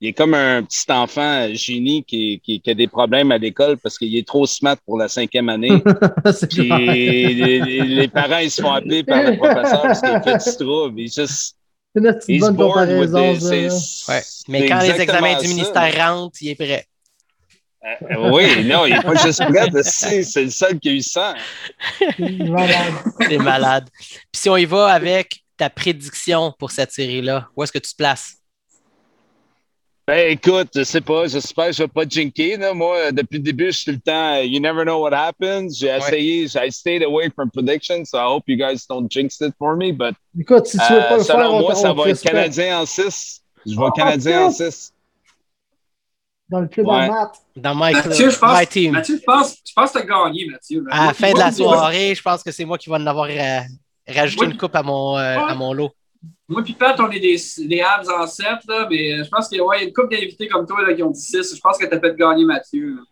il 0.00 0.08
est 0.08 0.12
comme 0.12 0.34
un 0.34 0.62
petit 0.62 0.90
enfant 0.92 1.48
génie 1.52 2.04
qui, 2.04 2.40
qui, 2.44 2.60
qui 2.60 2.70
a 2.70 2.74
des 2.74 2.86
problèmes 2.86 3.32
à 3.32 3.38
l'école 3.38 3.76
parce 3.78 3.98
qu'il 3.98 4.16
est 4.16 4.26
trop 4.26 4.46
smart 4.46 4.76
pour 4.86 4.96
la 4.96 5.08
cinquième 5.08 5.48
année. 5.48 5.82
Puis 6.50 6.68
les, 7.34 8.08
parents, 8.08 8.38
ils 8.38 8.50
se 8.50 8.62
font 8.62 8.70
appeler 8.70 9.02
par 9.02 9.24
le 9.24 9.36
professeur 9.36 9.82
parce 9.82 10.00
qu'il 10.00 10.22
fait 10.22 10.50
du 10.50 10.56
trouble. 10.56 11.00
Il 11.00 11.12
juste, 11.12 11.56
C'est 11.94 12.00
une 12.00 12.12
petite 12.12 12.28
he's 12.28 12.40
bonne 12.40 12.56
comparaison. 12.56 13.32
Ouais. 14.08 14.22
Mais 14.46 14.66
quand 14.66 14.80
les 14.80 15.00
examens 15.00 15.36
du 15.38 15.46
ça. 15.46 15.54
ministère 15.54 16.08
rentrent, 16.08 16.38
il 16.40 16.50
est 16.50 16.54
prêt. 16.54 16.86
Euh, 17.84 18.30
oui, 18.30 18.64
non, 18.64 18.86
il 18.86 18.94
n'est 18.94 19.02
pas 19.02 19.16
juste 19.16 19.42
prêt. 19.44 19.68
C'est 19.82 20.22
c'est 20.22 20.44
le 20.44 20.50
seul 20.50 20.78
qui 20.78 20.90
a 20.90 20.92
eu 20.92 21.02
ça. 21.02 21.34
C'est 21.98 23.38
malade. 23.38 23.88
Puis 24.30 24.42
si 24.42 24.48
on 24.48 24.56
y 24.56 24.64
va 24.64 24.92
avec 24.92 25.42
ta 25.56 25.70
prédiction 25.70 26.54
pour 26.56 26.70
cette 26.70 26.92
série-là, 26.92 27.48
où 27.56 27.64
est-ce 27.64 27.72
que 27.72 27.78
tu 27.78 27.90
te 27.90 27.96
places? 27.96 28.37
Ben 30.08 30.30
écoute, 30.30 30.68
je 30.74 30.84
sais 30.84 31.02
pas, 31.02 31.26
j'espère 31.26 31.66
que 31.66 31.72
je 31.72 31.82
vais 31.82 31.88
pas 31.88 32.04
jinker. 32.08 32.56
Là. 32.56 32.72
Moi, 32.72 33.12
depuis 33.12 33.36
le 33.36 33.42
début, 33.42 33.66
je 33.66 33.72
suis 33.72 33.84
tout 33.84 33.90
le 33.90 34.00
temps, 34.00 34.36
euh, 34.36 34.42
you 34.42 34.58
never 34.58 34.82
know 34.84 35.02
what 35.02 35.12
happens. 35.12 35.74
J'ai 35.78 35.88
essayé, 35.94 36.44
I 36.56 36.72
stayed 36.72 37.02
away 37.02 37.28
from 37.28 37.50
predictions, 37.50 38.06
so 38.06 38.16
I 38.16 38.24
hope 38.24 38.44
you 38.46 38.56
guys 38.56 38.86
don't 38.88 39.06
jinx 39.10 39.38
it 39.42 39.52
for 39.58 39.76
me. 39.76 39.92
But 39.92 40.14
Écoute, 40.40 40.66
si 40.66 40.78
tu 40.78 40.92
veux 40.94 40.98
pas 41.00 41.12
euh, 41.12 41.16
le 41.18 41.22
selon 41.24 41.38
faire, 41.40 41.52
on 41.52 41.60
moi, 41.60 41.74
te- 41.74 41.78
ça 41.78 41.90
on 41.92 41.94
va 41.94 42.02
être 42.04 42.08
respecte. 42.08 42.34
Canadien 42.34 42.80
en 42.80 42.86
6. 42.86 43.42
Je 43.66 43.74
vois 43.74 43.90
Ah, 43.92 43.98
Canadien 44.00 44.46
en 44.46 44.50
putain! 44.50 44.70
6. 44.70 44.92
Dans 46.48 46.60
le 46.60 46.68
club 46.68 46.86
Ouais. 46.86 46.94
en 46.94 47.06
maths. 47.12 47.34
Dans 47.56 47.74
my, 47.74 47.92
Mathieu, 47.92 48.30
je 48.30 48.38
pense, 48.38 48.58
my 48.60 48.66
team. 48.66 48.92
Mathieu, 48.92 49.18
je 49.18 49.24
pense, 49.24 49.56
je 49.62 49.72
pense 49.74 49.92
que 49.92 49.98
tu 49.98 50.04
as 50.04 50.06
gagné, 50.06 50.46
Mathieu. 50.50 50.84
À 50.90 51.06
la 51.08 51.12
fin 51.12 51.32
de 51.34 51.38
la 51.38 51.52
soirée, 51.52 52.14
je 52.14 52.22
pense 52.22 52.42
que 52.42 52.50
c'est 52.50 52.64
moi 52.64 52.78
qui 52.78 52.88
vais 52.88 52.96
en 52.96 53.06
avoir 53.06 53.28
euh, 53.28 53.60
rajouté 54.08 54.46
Oui. 54.46 54.52
une 54.52 54.56
coupe 54.56 54.74
à 54.74 54.82
mon, 54.82 55.18
euh, 55.18 55.38
à 55.38 55.54
mon 55.54 55.74
lot. 55.74 55.90
Moi 56.48 56.62
puis 56.62 56.72
Pat, 56.72 56.98
on 56.98 57.10
est 57.10 57.20
des, 57.20 57.36
des 57.66 57.80
Habs 57.82 58.08
en 58.08 58.26
7, 58.26 58.46
là, 58.68 58.86
mais 58.90 59.22
je 59.22 59.28
pense 59.28 59.48
qu'il 59.48 59.60
ouais, 59.60 59.78
y 59.80 59.80
a 59.80 59.84
une 59.84 59.92
couple 59.92 60.14
d'invités 60.16 60.48
comme 60.48 60.66
toi 60.66 60.82
là, 60.82 60.94
qui 60.94 61.02
ont 61.02 61.10
dit 61.10 61.20
6. 61.20 61.54
Je 61.56 61.60
pense 61.60 61.76
que 61.76 61.84
tu 61.86 61.94
as 61.94 62.00
fait 62.00 62.16
gagner 62.16 62.44
Mathieu. 62.44 62.94
là. 62.96 63.02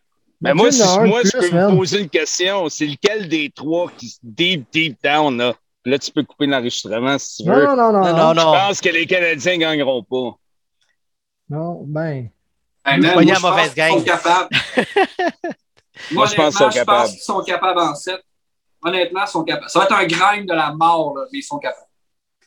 Mais 0.40 0.54
moi, 0.54 0.66
Mathieu, 0.66 0.82
si, 0.82 0.82
il 0.82 0.86
y 0.86 0.88
en 0.88 1.00
a 1.00 1.02
un 1.02 1.06
moi 1.06 1.22
de 1.22 1.26
je 1.28 1.32
peux 1.38 1.46
me 1.50 1.52
man. 1.52 1.76
poser 1.76 2.00
une 2.00 2.08
question. 2.08 2.68
C'est 2.70 2.86
lequel 2.86 3.28
des 3.28 3.50
trois 3.54 3.90
qui 3.96 4.08
se 4.08 4.18
deep, 4.22 4.66
deep 4.72 4.96
down, 5.02 5.36
là? 5.36 5.54
Là, 5.84 5.98
tu 5.98 6.10
peux 6.10 6.22
couper 6.24 6.46
l'enregistrement 6.46 7.16
si 7.18 7.42
tu 7.44 7.48
veux. 7.50 7.64
Non, 7.64 7.76
non, 7.76 7.92
non. 7.92 8.00
Non, 8.02 8.34
non, 8.34 8.54
Je 8.54 8.58
pense 8.68 8.80
que 8.80 8.88
les 8.88 9.06
Canadiens 9.06 9.56
gagneront 9.58 10.02
pas. 10.02 10.36
Non, 11.48 11.82
ben. 11.86 12.28
Hey, 12.84 13.00
man, 13.00 13.14
moi, 13.14 13.22
je 13.22 13.40
pense 13.40 13.74
qu'ils 13.74 13.88
sont 13.90 14.02
capables. 14.02 14.48
Moi, 16.12 16.26
je 16.26 16.34
pense 16.34 16.56
qu'ils 16.56 16.58
sont 16.58 16.64
honnêtement, 16.64 16.70
je 16.70 16.78
capables. 16.78 17.02
pense 17.02 17.10
qu'ils 17.12 17.20
sont 17.22 17.42
capables 17.42 17.80
en 17.80 17.94
7. 17.94 18.20
Honnêtement, 18.82 19.20
ils 19.24 19.28
sont 19.30 19.44
capables. 19.44 19.70
Ça 19.70 19.78
va 19.80 19.84
être 19.86 19.94
un 19.94 20.06
grind 20.06 20.46
de 20.48 20.54
la 20.54 20.72
mort, 20.72 21.14
là, 21.16 21.24
mais 21.32 21.38
ils 21.38 21.42
sont 21.42 21.58
capables. 21.58 21.85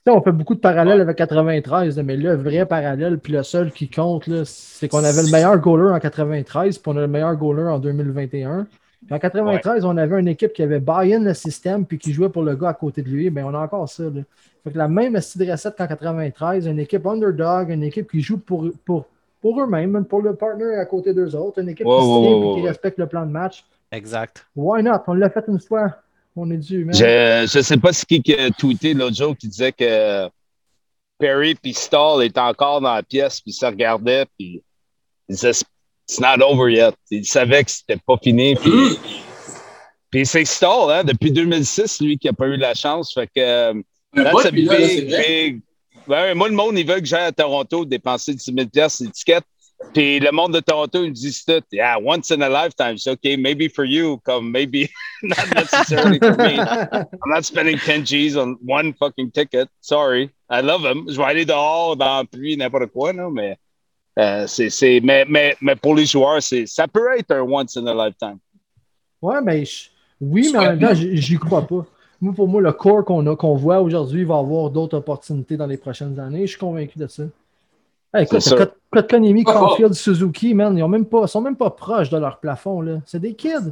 On 0.08 0.22
fait 0.22 0.32
beaucoup 0.32 0.56
de 0.56 0.60
parallèles 0.60 1.02
avec 1.02 1.18
93, 1.18 1.98
là, 1.98 2.04
mais 2.04 2.16
le 2.18 2.36
vrai 2.36 2.66
parallèle, 2.66 3.20
puis 3.20 3.34
le 3.34 3.44
seul 3.44 3.72
qui 3.72 3.90
compte, 3.90 4.28
c'est 4.46 4.88
qu'on 4.88 5.04
avait 5.04 5.22
le 5.22 5.32
meilleur 5.32 5.58
goaler 5.60 5.94
en 5.94 6.00
93, 6.00 6.78
puis 6.78 6.92
on 6.92 6.98
a 6.98 7.02
le 7.02 7.08
meilleur 7.08 7.36
goaler 7.36 7.70
en 7.70 7.78
2021. 7.78 8.66
Puis 9.06 9.16
en 9.16 9.20
93, 9.20 9.86
on 9.86 9.98
avait 9.98 10.20
une 10.20 10.28
équipe 10.28 10.54
qui 10.54 10.64
avait 10.64 10.80
buy-in 10.80 11.20
le 11.20 11.34
système, 11.34 11.86
puis 11.86 11.98
qui 11.98 12.12
jouait 12.12 12.30
pour 12.30 12.44
le 12.44 12.56
gars 12.56 12.70
à 12.70 12.74
côté 12.74 13.02
de 13.02 13.10
lui. 13.10 13.30
Ben, 13.30 13.46
on 13.46 13.54
a 13.54 13.60
encore 13.60 13.88
ça. 13.88 14.04
Là. 14.04 14.22
Fait 14.64 14.72
que 14.72 14.78
la 14.78 14.88
même 14.88 15.20
style 15.22 15.46
de 15.46 15.52
recette 15.52 15.76
qu'en 15.78 15.88
93, 15.88 16.68
une 16.68 16.80
équipe 16.80 17.06
underdog, 17.06 17.70
une 17.70 17.84
équipe 17.84 18.10
qui 18.10 18.22
joue 18.22 18.40
pour, 18.40 18.68
pour, 18.86 19.06
pour 19.42 19.62
eux-mêmes, 19.62 20.06
pour 20.06 20.22
le 20.22 20.36
partner 20.36 20.76
à 20.76 20.86
côté 20.86 21.14
d'eux 21.14 21.36
autres, 21.36 21.62
une 21.62 21.70
équipe 21.70 21.86
qui 21.86 21.92
se 21.92 21.98
ouais, 21.98 22.54
puis 22.54 22.62
qui 22.62 22.68
respecte 22.68 22.98
le 22.98 23.08
plan 23.08 23.26
de 23.26 23.32
match. 23.32 23.66
Exact. 23.92 24.46
Why 24.56 24.84
not? 24.84 25.04
On 25.08 25.14
l'a 25.14 25.30
fait 25.30 25.46
une 25.48 25.60
fois. 25.60 25.96
On 26.42 26.50
est 26.52 26.58
dû, 26.58 26.86
man. 26.86 26.96
Je 26.96 27.50
je 27.52 27.62
sais 27.62 27.78
pas 27.78 27.92
ce 27.92 28.06
qui 28.06 28.24
a 28.34 28.50
tweeté 28.52 28.94
l'autre 28.94 29.16
jour 29.16 29.36
qui 29.36 29.48
disait 29.50 29.74
que 29.74 30.30
Perry 31.18 31.56
puis 31.56 31.74
Stall 31.74 32.24
étaient 32.24 32.40
encore 32.40 32.80
dans 32.80 32.94
la 32.94 33.04
pièce 33.04 33.42
puis 33.42 33.52
ça 33.52 33.70
regardait 33.70 34.26
puis 34.38 34.64
il 35.28 35.36
disait 35.36 35.50
it's 35.50 36.20
not 36.20 36.42
over 36.42 36.72
yet. 36.72 36.94
Il 37.12 37.26
savait 37.26 37.66
que 37.66 37.72
c'était 37.72 37.98
pas 37.98 38.16
fini 38.24 38.56
puis 38.56 38.98
puis 40.10 40.26
c'est 40.26 40.46
Stall 40.46 40.92
hein, 40.92 41.04
depuis 41.04 41.32
2006 41.32 42.00
lui 42.02 42.18
qui 42.18 42.30
a 42.30 42.34
pas 42.34 42.48
eu 42.48 42.56
la 42.56 42.74
chance 42.74 43.14
fait 43.14 43.28
que 43.28 43.40
euh, 43.40 43.74
là, 44.14 44.32
big, 44.52 45.62
moi 46.08 46.48
le 46.48 46.56
monde 46.56 46.78
il 46.78 46.88
veut 46.88 47.02
que 47.02 47.06
j'aille 47.06 47.26
à 47.26 47.32
Toronto 47.34 47.84
dépenser 47.84 48.34
10 48.34 48.46
000 48.46 48.68
pièces 48.68 49.02
d'étiquette 49.02 49.44
puis 49.94 50.20
le 50.20 50.32
monde 50.32 50.54
de 50.54 50.60
Toronto, 50.60 51.02
me 51.02 51.10
disent 51.12 51.44
tout, 51.46 51.64
yeah, 51.72 51.98
once 52.00 52.32
in 52.32 52.42
a 52.42 52.50
lifetime. 52.50 52.98
C'est 52.98 53.12
OK, 53.12 53.38
maybe 53.40 53.68
for 53.70 53.86
you, 53.86 54.18
comme 54.24 54.52
maybe 54.52 54.90
not 55.24 55.48
necessarily 55.56 56.20
for 56.20 56.36
me. 56.38 56.60
I'm 56.92 57.30
not 57.30 57.44
spending 57.46 57.78
10 57.78 58.06
G's 58.06 58.36
on 58.38 58.58
one 58.66 58.94
fucking 58.94 59.32
ticket. 59.32 59.70
Sorry. 59.82 60.30
I 60.50 60.62
love 60.62 60.82
them. 60.84 61.06
Je 61.08 61.18
vais 61.18 61.24
aller 61.24 61.46
dehors 61.46 61.96
dans 61.96 62.18
la 62.20 62.24
pluie, 62.26 62.58
n'importe 62.58 62.88
quoi, 62.92 63.14
non, 63.14 63.30
mais, 63.32 63.58
euh, 64.18 64.46
c'est, 64.48 65.00
mais, 65.02 65.26
mais, 65.28 65.56
mais 65.62 65.76
pour 65.76 65.96
les 65.96 66.06
joueurs, 66.06 66.42
c'est, 66.42 66.66
ça 66.66 66.88
peut 66.88 67.18
être 67.18 67.32
un 67.32 67.42
once 67.42 67.78
in 67.78 67.86
a 67.88 67.94
lifetime. 67.94 68.38
Ouais, 69.22 69.42
mais 69.44 69.66
je- 69.66 69.90
oui, 70.22 70.50
mais 70.52 70.60
en 70.60 70.62
même 70.76 70.80
temps, 70.80 70.94
j'y 70.94 71.38
crois 71.38 71.66
pas. 71.66 71.86
Moi, 72.22 72.34
pour 72.34 72.48
moi, 72.50 72.62
le 72.62 72.74
corps 72.74 73.06
qu'on 73.06 73.26
a, 73.28 73.36
qu'on 73.36 73.56
voit 73.56 73.80
aujourd'hui 73.80 74.26
va 74.26 74.38
avoir 74.40 74.70
d'autres 74.70 74.98
opportunités 74.98 75.56
dans 75.56 75.68
les 75.68 75.78
prochaines 75.78 76.20
années. 76.20 76.42
Je 76.42 76.52
suis 76.52 76.60
convaincu 76.60 77.00
de 77.00 77.08
ça. 77.08 77.24
Hey, 78.14 78.24
écoute, 78.24 78.40
C'est 78.42 78.50
sûr. 78.50 78.58
Kot- 78.58 78.74
Kotkaniemi, 78.92 79.44
Oh, 79.46 79.52
oh. 79.54 79.60
Caulfield, 79.60 79.94
Suzuki, 79.94 80.54
man, 80.54 80.76
ils 80.78 80.84
ont 80.84 80.88
même 80.88 81.06
pas, 81.06 81.28
sont 81.28 81.42
même 81.42 81.56
pas 81.56 81.70
proches 81.70 82.10
de 82.10 82.18
leur 82.18 82.40
plafond. 82.40 82.82
là. 82.82 82.98
C'est 83.06 83.20
des 83.20 83.36
kids. 83.36 83.72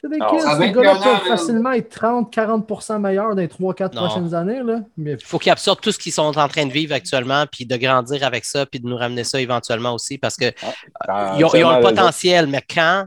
C'est 0.00 0.08
des 0.08 0.16
Non, 0.18 0.26
kids. 0.30 0.40
Ces 0.42 0.62
être 0.62 0.72
gars-là 0.74 0.94
peuvent 1.02 1.26
facilement 1.28 1.72
être 1.72 1.90
30-40% 1.90 2.98
meilleurs 3.00 3.30
dans 3.34 3.40
les 3.42 3.48
3-4 3.48 3.94
Non. 3.94 4.06
prochaines 4.06 4.32
années. 4.34 4.62
Là. 4.62 4.80
Mais 4.96 5.12
Il 5.20 5.24
faut 5.24 5.38
qu'ils 5.38 5.52
absorbent 5.52 5.80
tout 5.80 5.92
ce 5.92 5.98
qu'ils 5.98 6.12
sont 6.12 6.38
en 6.38 6.48
train 6.48 6.64
de 6.66 6.72
vivre 6.72 6.94
actuellement, 6.94 7.44
puis 7.50 7.66
de 7.66 7.76
grandir 7.76 8.24
avec 8.24 8.44
ça, 8.44 8.64
puis 8.64 8.80
de 8.80 8.86
nous 8.86 8.96
ramener 8.96 9.24
ça 9.24 9.40
éventuellement 9.40 9.92
aussi, 9.92 10.16
parce 10.16 10.36
que 10.36 10.52
Ah, 11.06 11.34
ils 11.38 11.44
ont, 11.44 11.50
ils 11.52 11.64
ont 11.64 11.76
le 11.76 11.82
potentiel, 11.82 12.46
mais 12.46 12.62
quand, 12.62 13.06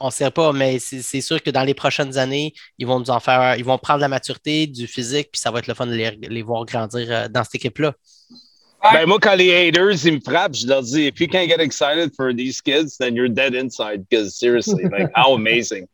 on 0.00 0.06
ne 0.06 0.10
sait 0.10 0.30
pas, 0.32 0.52
mais 0.52 0.80
c'est 0.80 1.00
c'est 1.00 1.20
sûr 1.20 1.40
que 1.40 1.50
dans 1.50 1.62
les 1.62 1.74
prochaines 1.74 2.18
années, 2.18 2.52
ils 2.78 2.86
vont 2.86 2.98
nous 2.98 3.10
en 3.10 3.20
faire, 3.20 3.56
ils 3.56 3.64
vont 3.64 3.78
prendre 3.78 4.00
la 4.00 4.08
maturité, 4.08 4.66
du 4.66 4.86
physique, 4.88 5.28
puis 5.32 5.40
ça 5.40 5.50
va 5.52 5.60
être 5.60 5.68
le 5.68 5.74
fun 5.74 5.86
de 5.86 5.92
les, 5.94 6.10
les 6.10 6.42
voir 6.42 6.64
grandir 6.66 7.06
euh, 7.08 7.28
dans 7.28 7.44
cette 7.44 7.54
équipe-là. 7.54 7.94
Ben, 8.82 9.06
moi, 9.06 9.18
quand 9.20 9.34
les 9.36 9.52
haters, 9.54 10.04
ils 10.04 10.14
me 10.14 10.20
frappent, 10.20 10.56
je 10.56 10.66
leur 10.66 10.82
dis, 10.82 11.06
if 11.06 11.20
you 11.20 11.28
can't 11.28 11.48
get 11.48 11.60
excited 11.60 12.12
for 12.16 12.34
these 12.34 12.60
kids, 12.60 12.96
then 12.98 13.14
you're 13.14 13.28
dead 13.28 13.54
inside. 13.54 14.04
Because 14.08 14.36
seriously, 14.36 14.84
like, 14.90 15.10
how 15.14 15.34
amazing. 15.36 15.86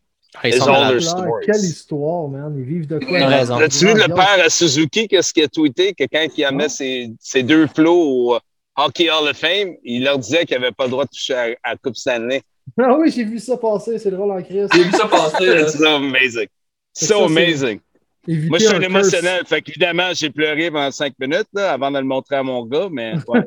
Ils 0.45 0.55
is 0.55 0.59
sont 0.59 0.71
all 0.71 0.89
their 0.89 1.01
stories. 1.01 1.47
quelle 1.47 1.65
histoire, 1.65 2.29
man. 2.29 2.55
Ils 2.57 2.65
vivent 2.65 2.87
de 2.87 2.99
quoi? 2.99 3.19
As-tu 3.19 3.87
vu 3.87 3.95
le 3.95 4.09
père 4.09 4.39
à 4.45 4.49
Suzuki, 4.51 5.09
qu'est-ce 5.09 5.33
qu'il 5.33 5.45
a 5.45 5.49
tweeté? 5.49 5.95
Que 5.95 6.05
quand 6.05 6.27
il 6.37 6.45
amenait 6.45 6.69
ses, 6.69 7.11
ses 7.19 7.43
deux 7.43 7.67
flots 7.67 8.31
au 8.35 8.39
Hockey 8.77 9.09
Hall 9.11 9.29
of 9.29 9.37
Fame, 9.37 9.75
il 9.85 10.05
leur 10.05 10.19
disait 10.19 10.45
qu'il 10.45 10.59
n'avait 10.59 10.73
pas 10.73 10.85
le 10.85 10.91
droit 10.91 11.05
de 11.05 11.11
toucher 11.11 11.35
à, 11.35 11.43
à 11.63 11.71
la 11.71 11.77
Coupe 11.77 11.97
Stanley. 11.97 12.43
Ah 12.79 12.97
oui, 12.99 13.11
j'ai 13.11 13.25
vu 13.25 13.39
ça 13.39 13.57
passer. 13.57 13.99
C'est 13.99 14.11
drôle 14.11 14.31
en 14.31 14.43
crise. 14.43 14.69
J'ai 14.73 14.85
vu 14.85 14.93
ça 14.93 15.07
passer. 15.09 15.45
It's 15.63 15.79
so 15.79 15.87
amazing. 15.97 16.47
C'est 16.93 17.07
So 17.07 17.19
ça, 17.21 17.25
amazing. 17.25 17.81
Éviter 18.29 18.49
Moi, 18.51 18.59
je 18.59 18.65
suis 18.67 18.77
un 18.77 18.81
émotionnel. 18.83 19.47
Fait 19.47 19.63
qu'évidemment, 19.63 20.11
j'ai 20.13 20.29
pleuré 20.31 20.71
pendant 20.71 20.91
cinq 20.91 21.15
minutes 21.19 21.49
là, 21.55 21.73
avant 21.73 21.91
de 21.91 21.99
le 21.99 22.05
montrer 22.05 22.37
à 22.37 22.43
mon 22.43 22.65
gars, 22.67 22.89
mais 22.91 23.15
ouais. 23.29 23.41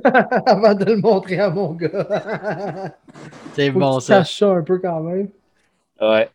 Avant 0.48 0.74
de 0.74 0.85
le 0.85 0.98
montrer 0.98 1.40
à 1.40 1.50
mon 1.51 1.74
gars. 1.74 2.95
C'est 3.53 3.69
bon, 3.69 3.98
que 3.98 4.01
tu 4.01 4.06
ça. 4.08 4.18
caches 4.19 4.40
ça 4.40 4.50
un 4.50 4.64
peu 4.64 4.80
quand 4.80 5.01
même. 5.01 5.30
ouais. 6.01 6.30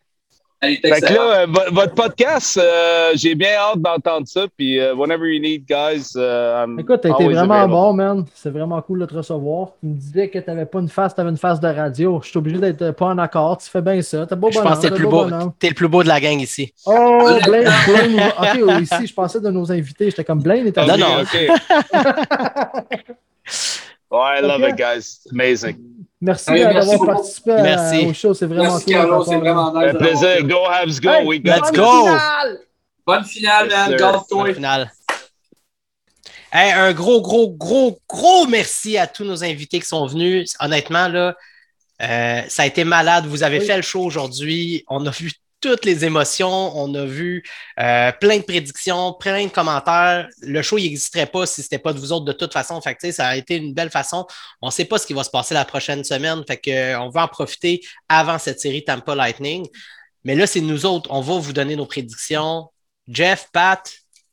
Fait 0.59 0.79
que 0.81 1.13
là, 1.13 1.41
euh, 1.41 1.45
vo- 1.47 1.71
votre 1.71 1.93
podcast, 1.93 2.57
euh, 2.57 3.11
j'ai 3.13 3.35
bien 3.35 3.51
hâte 3.59 3.79
d'entendre 3.79 4.27
ça. 4.27 4.45
Puis, 4.57 4.79
euh, 4.79 4.95
whenever 4.95 5.27
you 5.31 5.39
need, 5.39 5.65
guys, 5.67 6.13
uh, 6.15 6.63
I'm 6.63 6.79
Écoute, 6.79 7.01
t'as 7.01 7.09
été 7.09 7.25
vraiment 7.25 7.53
available. 7.53 7.71
bon, 7.73 7.93
man. 7.93 8.25
C'est 8.33 8.49
vraiment 8.49 8.81
cool 8.81 9.01
de 9.01 9.05
te 9.05 9.13
recevoir. 9.13 9.73
Tu 9.79 9.85
me 9.85 9.93
disais 9.93 10.29
que 10.29 10.39
t'avais 10.39 10.65
pas 10.65 10.79
une 10.79 10.89
face, 10.89 11.13
t'avais 11.13 11.29
une 11.29 11.37
face 11.37 11.59
de 11.59 11.67
radio. 11.67 12.19
Je 12.23 12.29
suis 12.29 12.39
obligé 12.39 12.57
d'être 12.57 12.81
euh, 12.81 12.91
pas 12.91 13.05
en 13.05 13.19
accord. 13.19 13.59
Tu 13.59 13.69
fais 13.69 13.81
bien 13.83 14.01
ça. 14.01 14.25
T'as 14.25 14.35
beau 14.35 14.49
Je 14.49 14.57
bonhomme. 14.57 14.73
pense 14.73 14.81
que 14.83 14.87
t'es 14.87 14.89
le, 14.89 14.95
plus 14.95 15.07
beau 15.07 15.25
t'es 15.59 15.69
le 15.69 15.75
plus 15.75 15.87
beau 15.87 16.01
de 16.01 16.07
la 16.07 16.19
gang 16.19 16.39
ici. 16.41 16.73
Oh, 16.87 17.29
Blaine, 17.45 17.69
Blaine. 17.87 18.31
Ok, 18.39 18.59
oui, 18.63 18.81
ici, 18.81 19.05
je 19.07 19.13
pensais 19.13 19.39
de 19.39 19.49
nos 19.51 19.71
invités. 19.71 20.05
J'étais 20.09 20.23
comme 20.23 20.41
Blaine 20.41 20.61
avec 20.61 20.75
Non, 20.77 20.97
non. 20.97 21.21
ok. 21.21 21.37
Oh, 24.09 24.21
I 24.21 24.39
love 24.39 24.61
it, 24.63 24.77
guys. 24.77 25.19
It's 25.25 25.31
amazing. 25.33 25.77
Merci 26.19 26.49
Allez, 26.49 26.63
euh, 26.63 26.73
merci 26.73 26.89
d'avoir 26.89 27.15
participé 27.15 27.51
à- 27.51 27.61
Merci. 27.61 28.05
au 28.07 28.13
show. 28.13 28.33
C'est 28.33 28.45
vraiment 28.47 28.63
Merci, 28.63 28.85
cool. 28.85 28.93
Carlo, 28.93 29.23
c'est 29.23 29.35
vraiment 29.37 29.71
man. 29.71 29.85
nice. 29.85 29.93
Un 29.95 29.97
plaisir. 29.97 30.43
Go, 30.47 30.65
Habs, 30.67 30.99
go. 30.99 31.09
Hey, 31.11 31.25
We 31.27 31.39
got 31.39 31.51
Let's 31.51 31.61
bonne 31.71 31.75
go. 31.75 32.05
finale! 32.05 32.59
Bonne 33.05 33.23
finale, 33.25 33.69
man. 33.69 33.91
Yes, 33.91 33.99
sir. 33.99 34.11
Garde-toi. 34.11 34.49
Au 34.49 34.53
final. 34.53 34.91
Hey, 36.51 36.71
un 36.71 36.93
gros, 36.93 37.21
gros, 37.21 37.49
gros, 37.49 37.99
gros 38.07 38.47
merci 38.47 38.97
à 38.97 39.05
tous 39.05 39.25
nos 39.25 39.43
invités 39.43 39.79
qui 39.79 39.85
sont 39.85 40.05
venus. 40.07 40.55
Honnêtement, 40.59 41.07
là, 41.07 41.35
euh, 42.01 42.41
ça 42.47 42.63
a 42.63 42.65
été 42.65 42.83
malade. 42.83 43.25
Vous 43.27 43.43
avez 43.43 43.59
Oui. 43.59 43.65
fait 43.65 43.75
le 43.75 43.81
show 43.83 44.01
aujourd'hui. 44.03 44.83
On 44.87 45.05
a 45.05 45.11
vu 45.11 45.31
toutes 45.61 45.85
les 45.85 46.05
émotions. 46.05 46.71
On 46.77 46.93
a 46.95 47.05
vu 47.05 47.43
euh, 47.79 48.11
plein 48.19 48.37
de 48.37 48.43
prédictions, 48.43 49.13
plein 49.13 49.45
de 49.45 49.51
commentaires. 49.51 50.27
Le 50.41 50.61
show, 50.61 50.77
il 50.77 50.83
n'existerait 50.83 51.25
pas 51.25 51.45
si 51.45 51.61
ce 51.61 51.67
n'était 51.67 51.79
pas 51.79 51.93
de 51.93 51.99
vous 51.99 52.11
autres 52.11 52.25
de 52.25 52.31
toute 52.31 52.53
façon. 52.53 52.79
Fait 52.81 52.95
que, 52.95 53.11
ça 53.11 53.27
a 53.27 53.35
été 53.35 53.57
une 53.57 53.73
belle 53.73 53.89
façon. 53.89 54.25
On 54.61 54.67
ne 54.67 54.71
sait 54.71 54.85
pas 54.85 54.97
ce 54.97 55.07
qui 55.07 55.13
va 55.13 55.23
se 55.23 55.29
passer 55.29 55.53
la 55.53 55.65
prochaine 55.65 56.03
semaine. 56.03 56.43
Fait 56.47 56.57
que, 56.57 56.71
euh, 56.71 56.99
on 56.99 57.09
va 57.09 57.23
en 57.23 57.27
profiter 57.27 57.81
avant 58.07 58.37
cette 58.37 58.59
série 58.59 58.83
Tampa 58.83 59.15
Lightning. 59.15 59.67
Mais 60.23 60.35
là, 60.35 60.47
c'est 60.47 60.61
nous 60.61 60.85
autres. 60.85 61.09
On 61.11 61.21
va 61.21 61.37
vous 61.37 61.53
donner 61.53 61.75
nos 61.75 61.85
prédictions. 61.85 62.69
Jeff, 63.07 63.47
Pat, 63.51 63.91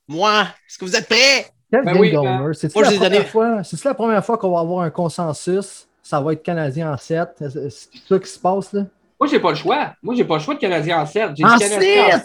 moi, 0.08 0.48
est-ce 0.68 0.78
que 0.78 0.84
vous 0.84 0.96
êtes 0.96 1.08
prêts? 1.08 1.46
Quel 1.70 1.84
Ben 1.84 1.96
oui, 1.96 2.12
ben, 2.12 2.52
C'est-tu 2.52 2.80
la, 2.80 3.64
c'est-tu 3.64 3.86
la 3.88 3.94
première 3.94 4.24
fois 4.24 4.38
qu'on 4.38 4.50
va 4.50 4.60
avoir 4.60 4.84
un 4.84 4.90
consensus? 4.90 5.88
Ça 6.02 6.20
va 6.20 6.34
être 6.34 6.42
Canadien 6.42 6.92
en 6.92 6.96
7. 6.96 7.28
C'est 7.38 7.70
ça 7.70 8.18
qui 8.18 8.28
se 8.28 8.38
passe 8.38 8.72
là? 8.72 8.82
Moi, 9.20 9.28
j'ai 9.28 9.40
pas 9.40 9.50
le 9.50 9.56
choix. 9.56 9.94
Moi, 10.02 10.14
j'ai 10.14 10.24
pas 10.24 10.34
le 10.34 10.42
choix 10.42 10.54
de 10.54 10.60
Canadien 10.60 11.00
en 11.00 11.06
7. 11.06 11.28
J'ai 11.28 11.34
dit 11.34 11.42
Canadien 11.42 12.04
en 12.06 12.10
six? 12.10 12.22
7. 12.22 12.24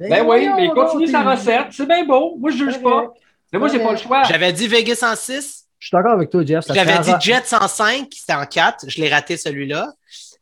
Ben 0.00 0.08
Ben 0.10 0.26
oui, 0.26 0.48
mais 0.54 0.66
il 0.66 0.70
continue 0.70 1.08
sa 1.08 1.22
recette. 1.22 1.66
C'est 1.70 1.86
bien 1.86 2.04
beau. 2.04 2.36
Moi, 2.38 2.50
je 2.50 2.56
juge 2.58 2.80
pas. 2.82 3.12
Mais 3.52 3.58
moi, 3.58 3.68
j'ai 3.68 3.80
pas 3.80 3.92
le 3.92 3.98
choix. 3.98 4.22
J'avais 4.24 4.52
dit 4.52 4.68
Vegas 4.68 5.00
en 5.02 5.16
6. 5.16 5.64
Je 5.78 5.86
suis 5.86 5.96
d'accord 5.96 6.12
avec 6.12 6.30
toi, 6.30 6.44
Jeff. 6.44 6.64
J'avais 6.72 6.98
dit 7.00 7.12
Jets 7.20 7.54
en 7.54 7.68
5, 7.68 8.08
c'était 8.12 8.34
en 8.34 8.46
4. 8.46 8.84
Je 8.88 9.00
l'ai 9.00 9.08
raté 9.08 9.36
celui-là. 9.36 9.92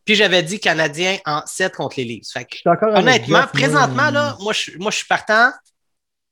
Puis 0.04 0.14
j'avais 0.14 0.42
dit 0.42 0.60
Canadien 0.60 1.16
en 1.26 1.42
7 1.44 1.74
contre 1.74 1.96
les 1.98 2.04
Leafs. 2.04 2.32
Fait 2.32 2.44
que, 2.44 2.50
Je 2.52 2.56
suis 2.58 2.62
d'accord 2.64 2.90
avec 2.90 3.02
honnêtement, 3.02 3.40
Jeff, 3.40 3.52
présentement, 3.52 4.10
là, 4.10 4.36
moi, 4.40 4.52
je, 4.52 4.78
moi, 4.78 4.90
je 4.90 4.98
suis 4.98 5.06
partant 5.06 5.50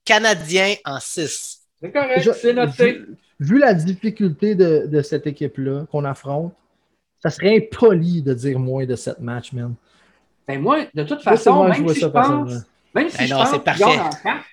Canadien 0.04 0.74
en 0.84 1.00
6. 1.00 1.60
C'est 1.82 1.92
correct, 1.92 2.30
c'est 2.40 2.52
noté. 2.52 2.92
Vu, 2.92 3.16
vu 3.40 3.58
la 3.58 3.74
difficulté 3.74 4.54
de, 4.54 4.86
de 4.86 5.02
cette 5.02 5.26
équipe-là 5.26 5.86
qu'on 5.90 6.04
affronte, 6.04 6.54
ça 7.24 7.30
serait 7.30 7.56
impoli 7.56 8.20
de 8.20 8.34
dire 8.34 8.58
moins 8.58 8.84
de 8.84 8.94
7 8.94 9.18
matchs, 9.20 9.52
man. 9.54 9.74
Ben 10.46 10.60
moi, 10.60 10.80
de 10.94 11.04
toute 11.04 11.22
façon, 11.22 11.72
je 11.72 11.80
même 11.80 11.88
si 11.88 12.00
ça 12.00 12.06
je 12.06 12.12
pense, 12.12 12.52
même 12.94 13.08
si 13.08 13.16
Ben 13.16 13.26
je 13.26 13.32
non, 13.32 13.38
pense 13.40 13.48
c'est 13.48 13.54
qu'ils 13.54 13.64
parfait. 13.64 13.84
gagnent 13.84 14.00
en 14.00 14.10
4, 14.10 14.44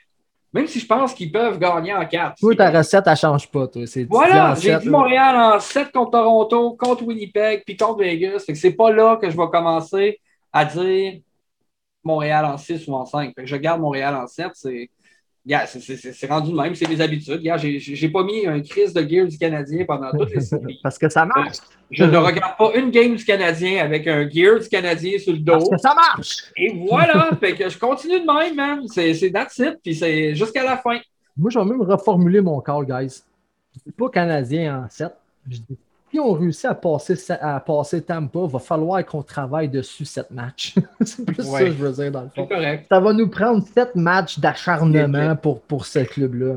même 0.54 0.68
si 0.68 0.80
je 0.80 0.86
pense 0.86 1.14
qu'ils 1.14 1.32
peuvent 1.34 1.60
gagner 1.60 1.94
en 1.94 2.06
4. 2.06 2.36
Toi, 2.40 2.56
ta 2.56 2.72
recette, 2.72 3.04
elle 3.08 3.18
change 3.18 3.52
pas, 3.52 3.68
toi. 3.68 3.84
Voilà, 4.08 4.56
j'ai 4.56 4.78
dit. 4.78 4.88
Montréal 4.88 5.36
en 5.36 5.60
7 5.60 5.92
contre 5.92 6.12
Toronto, 6.12 6.78
contre 6.80 7.04
Winnipeg, 7.04 7.64
puis 7.66 7.76
contre 7.76 8.00
Vegas. 8.00 8.44
Fait 8.46 8.54
que 8.54 8.60
c'est 8.60 8.72
pas 8.72 8.90
là 8.92 9.18
que 9.18 9.30
je 9.30 9.36
vais 9.36 9.50
commencer 9.52 10.22
à 10.54 10.64
dire 10.64 11.20
Montréal 12.06 12.46
en 12.46 12.58
6 12.58 12.88
ou 12.88 12.94
en 12.94 13.06
5. 13.06 13.34
Fait 13.36 13.42
que 13.42 13.48
je 13.48 13.58
garde 13.58 13.82
Montréal 13.82 14.16
en 14.16 14.28
7. 14.28 14.52
C'est 14.54 14.90
Gars, 15.46 15.66
c'est- 15.66 15.80
c'est 15.80 15.98
c'est- 15.98 16.14
c'est 16.14 16.28
rendu 16.28 16.52
de 16.52 16.56
même, 16.56 16.76
c'est 16.76 16.88
mes 16.88 17.02
habitudes. 17.02 17.42
Gars, 17.42 17.58
j'ai- 17.58 17.80
j'ai 17.80 17.96
j'ai 17.96 18.10
pas 18.10 18.24
mis 18.24 18.46
un 18.46 18.62
crise 18.62 18.94
de 18.94 19.02
gear 19.08 19.26
du 19.28 19.38
Canadien 19.40 19.86
pendant 19.86 20.12
toutes 20.12 20.34
les 20.36 20.42
séries. 20.42 20.80
Parce 20.84 21.00
que 21.00 21.10
ça 21.10 21.26
marche. 21.26 21.58
Je 21.90 22.04
ne 22.04 22.16
regarde 22.18 22.58
pas 22.58 22.72
une 22.76 22.92
game 22.92 23.16
du 23.16 23.26
Canadien 23.26 23.84
avec 23.84 24.08
un 24.08 24.30
gear 24.30 24.60
du 24.60 24.70
Canadien 24.70 25.18
sur 25.18 25.34
le 25.34 25.40
dos. 25.40 25.54
Parce 25.54 25.70
que 25.70 25.78
ça 25.78 25.96
marche. 25.96 26.38
Et 26.56 26.74
voilà, 26.88 27.32
fait 27.40 27.56
que 27.56 27.68
je 27.70 27.78
continue 27.80 28.20
de 28.20 28.26
même, 28.26 28.56
man. 28.56 28.88
C'est 28.88 29.14
c'est 29.16 29.32
that's 29.32 29.58
it, 29.58 29.78
puis 29.84 29.96
c'est 29.96 30.36
jusqu'à 30.36 30.64
la 30.64 30.78
fin. 30.78 31.00
Moi, 31.36 31.50
je 31.50 31.58
vais 31.58 31.66
même 31.66 31.82
reformuler 31.82 32.42
mon 32.42 32.60
call, 32.62 32.86
guys. 32.86 33.24
Je 33.74 33.80
dis 33.86 33.92
pas 33.98 34.10
Canadien 34.10 34.84
en 34.86 34.90
7. 34.90 35.12
Je 35.50 35.58
dis, 35.58 35.78
si 36.12 36.20
on 36.20 36.34
réussit 36.34 36.66
à 36.66 36.76
passer, 36.76 37.16
à 37.40 37.60
passer 37.60 38.02
Tampa, 38.02 38.40
va 38.46 38.60
falloir 38.60 39.06
qu'on 39.06 39.24
travaille 39.24 39.70
dessus 39.70 40.06
7 40.06 40.32
matchs. 40.32 40.76
c'est 41.06 41.26
plus 41.26 41.44
ça 41.44 41.60
que 41.60 41.68
je 41.68 41.72
veux 41.72 41.92
dire, 41.92 42.12
dans 42.12 42.22
le 42.22 42.30
fond. 42.30 42.48
C'est 42.48 42.56
correct. 42.56 42.86
Ça 42.92 43.00
va 43.00 43.14
nous 43.14 43.30
prendre 43.30 43.66
7 43.66 43.96
matchs 43.96 44.40
d'acharnement 44.40 45.36
pour, 45.36 45.62
pour 45.62 45.86
ce 45.86 46.00
club-là. 46.00 46.56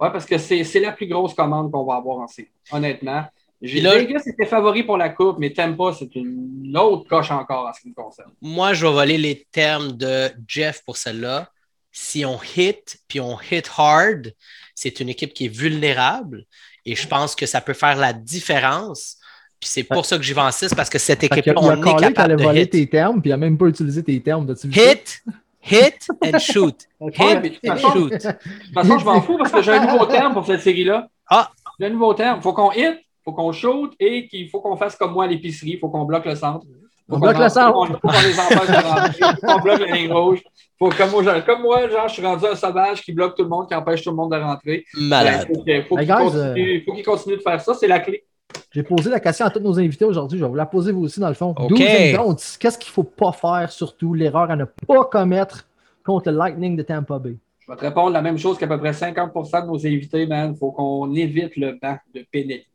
Ouais, 0.00 0.10
parce 0.10 0.26
que 0.26 0.36
c'est 0.36 0.64
c'est 0.64 0.80
la 0.80 0.90
plus 0.92 1.06
grosse 1.06 1.32
commande 1.32 1.70
qu'on 1.70 1.84
va 1.84 1.94
avoir 1.94 2.18
en 2.18 2.26
série, 2.26 2.48
honnêtement. 2.72 3.24
J'ai 3.62 3.80
là- 3.80 3.96
Vegas 3.96 4.22
était 4.26 4.46
favori 4.46 4.82
pour 4.82 4.96
la 4.96 5.10
Coupe, 5.10 5.38
mais 5.38 5.52
Tampa, 5.52 5.92
c'est 5.96 6.12
une 6.16 6.76
autre 6.76 7.08
coche 7.08 7.30
encore 7.30 7.68
en 7.68 7.72
ce 7.72 7.82
qui 7.82 7.90
me 7.90 7.94
concerne. 7.94 8.32
Moi, 8.40 8.72
je 8.72 8.84
vais 8.84 8.92
voler 8.92 9.18
les 9.18 9.46
termes 9.52 9.92
de 9.92 10.30
Jeff 10.48 10.82
pour 10.84 10.96
celle-là. 10.96 11.48
Si 11.92 12.24
on 12.24 12.40
hit, 12.56 12.98
puis 13.06 13.20
on 13.20 13.38
hit 13.38 13.70
hard, 13.78 14.32
c'est 14.74 14.98
une 14.98 15.08
équipe 15.08 15.32
qui 15.32 15.44
est 15.44 15.54
vulnérable. 15.56 16.44
Et 16.84 16.94
je 16.94 17.06
pense 17.06 17.34
que 17.34 17.46
ça 17.46 17.60
peut 17.60 17.72
faire 17.74 17.96
la 17.96 18.12
différence. 18.12 19.16
Puis 19.60 19.70
c'est 19.70 19.84
pour 19.84 20.04
ça 20.04 20.16
que 20.16 20.22
j'y 20.24 20.32
vais 20.32 20.40
en 20.40 20.50
6, 20.50 20.74
parce 20.74 20.90
que 20.90 20.98
cette 20.98 21.22
équipe-là, 21.22 21.54
on 21.56 21.84
est 21.84 21.96
capable 22.00 22.36
de 22.36 22.42
voler 22.42 22.62
hit. 22.62 22.70
tes 22.70 22.86
termes, 22.88 23.20
puis 23.20 23.30
il 23.30 23.32
a 23.32 23.36
même 23.36 23.56
pas 23.56 23.66
utilisé 23.66 24.02
tes 24.02 24.20
termes. 24.20 24.52
Hit, 24.64 25.22
hit 25.62 26.08
and 26.24 26.38
shoot. 26.40 26.76
Hit 27.00 27.60
toute 27.60 27.70
and 27.70 27.76
façon- 27.76 27.92
shoot. 27.92 28.10
De 28.12 28.16
toute 28.18 28.74
façon, 28.74 28.98
je 28.98 29.04
m'en 29.04 29.22
fous 29.22 29.38
parce 29.38 29.52
que 29.52 29.62
j'ai 29.62 29.72
un 29.72 29.86
nouveau 29.86 30.06
terme 30.06 30.32
pour 30.32 30.44
cette 30.44 30.60
série-là. 30.62 31.08
Ah! 31.28 31.50
J'ai 31.78 31.86
un 31.86 31.90
nouveau 31.90 32.12
terme. 32.14 32.38
Il 32.40 32.42
faut 32.42 32.52
qu'on 32.52 32.72
hit, 32.72 32.98
il 32.98 33.22
faut 33.24 33.32
qu'on 33.32 33.52
shoot 33.52 33.92
et 34.00 34.26
qu'il 34.26 34.48
faut 34.50 34.60
qu'on 34.60 34.76
fasse 34.76 34.96
comme 34.96 35.12
moi 35.12 35.24
à 35.24 35.26
l'épicerie. 35.28 35.72
Il 35.74 35.78
faut 35.78 35.88
qu'on 35.88 36.04
bloque 36.04 36.24
le 36.26 36.34
centre. 36.34 36.66
On 37.16 37.18
bloque 37.18 37.38
le 37.38 37.44
en- 37.44 37.48
centre. 37.48 37.72
faut 37.72 37.86
qu'on- 37.86 37.86
faut 37.86 37.98
qu'on 38.08 38.26
les 38.26 38.38
empêche 38.40 38.68
de 38.68 38.86
rentrer. 38.88 39.36
Faut 39.40 39.46
qu'on 39.46 39.60
bloque 39.60 39.80
la 39.80 39.86
ligne 39.96 40.12
rouge. 40.12 40.42
Faut, 40.78 40.88
comme, 40.90 41.10
moi, 41.10 41.22
genre, 41.22 41.44
comme 41.44 41.62
moi, 41.62 41.88
genre, 41.88 42.08
je 42.08 42.12
suis 42.14 42.26
rendu 42.26 42.44
un 42.46 42.56
sauvage 42.56 43.02
qui 43.02 43.12
bloque 43.12 43.36
tout 43.36 43.44
le 43.44 43.48
monde, 43.48 43.68
qui 43.68 43.74
empêche 43.74 44.02
tout 44.02 44.10
le 44.10 44.16
monde 44.16 44.32
de 44.32 44.36
rentrer. 44.36 44.84
Malade. 44.94 45.48
Ben, 45.64 45.84
faut 45.84 45.96
qu'il 45.96 46.06
guys, 46.06 46.14
continue, 46.16 46.82
faut 46.84 46.92
qu'il 46.94 47.04
continue 47.04 47.36
de 47.36 47.42
faire 47.42 47.60
ça. 47.60 47.74
C'est 47.74 47.86
la 47.86 48.00
clé. 48.00 48.24
J'ai 48.70 48.82
posé 48.82 49.08
la 49.08 49.20
question 49.20 49.46
à 49.46 49.50
tous 49.50 49.60
nos 49.60 49.78
invités 49.78 50.04
aujourd'hui. 50.04 50.38
Je 50.38 50.44
vais 50.44 50.48
vous 50.50 50.56
la 50.56 50.66
poser 50.66 50.92
vous 50.92 51.04
aussi, 51.04 51.20
dans 51.20 51.28
le 51.28 51.34
fond. 51.34 51.54
OK. 51.56 51.68
12 51.68 51.80
and 51.80 52.24
don'ts. 52.26 52.56
Qu'est-ce 52.58 52.78
qu'il 52.78 52.90
ne 52.90 52.92
faut 52.94 53.02
pas 53.04 53.32
faire, 53.32 53.70
surtout 53.70 54.12
l'erreur 54.12 54.50
à 54.50 54.56
ne 54.56 54.64
pas 54.64 55.04
commettre 55.04 55.66
contre 56.04 56.30
le 56.30 56.36
Lightning 56.36 56.76
de 56.76 56.82
Tampa 56.82 57.18
Bay? 57.18 57.36
Je 57.60 57.70
vais 57.70 57.76
te 57.78 57.82
répondre 57.84 58.10
la 58.10 58.20
même 58.22 58.36
chose 58.38 58.58
qu'à 58.58 58.66
peu 58.66 58.76
près 58.78 58.90
50% 58.92 59.62
de 59.62 59.66
nos 59.68 59.86
invités, 59.86 60.26
man. 60.26 60.52
Il 60.54 60.58
faut 60.58 60.72
qu'on 60.72 61.14
évite 61.14 61.56
le 61.56 61.78
banc 61.80 61.96
de 62.14 62.26
pénalité. 62.30 62.66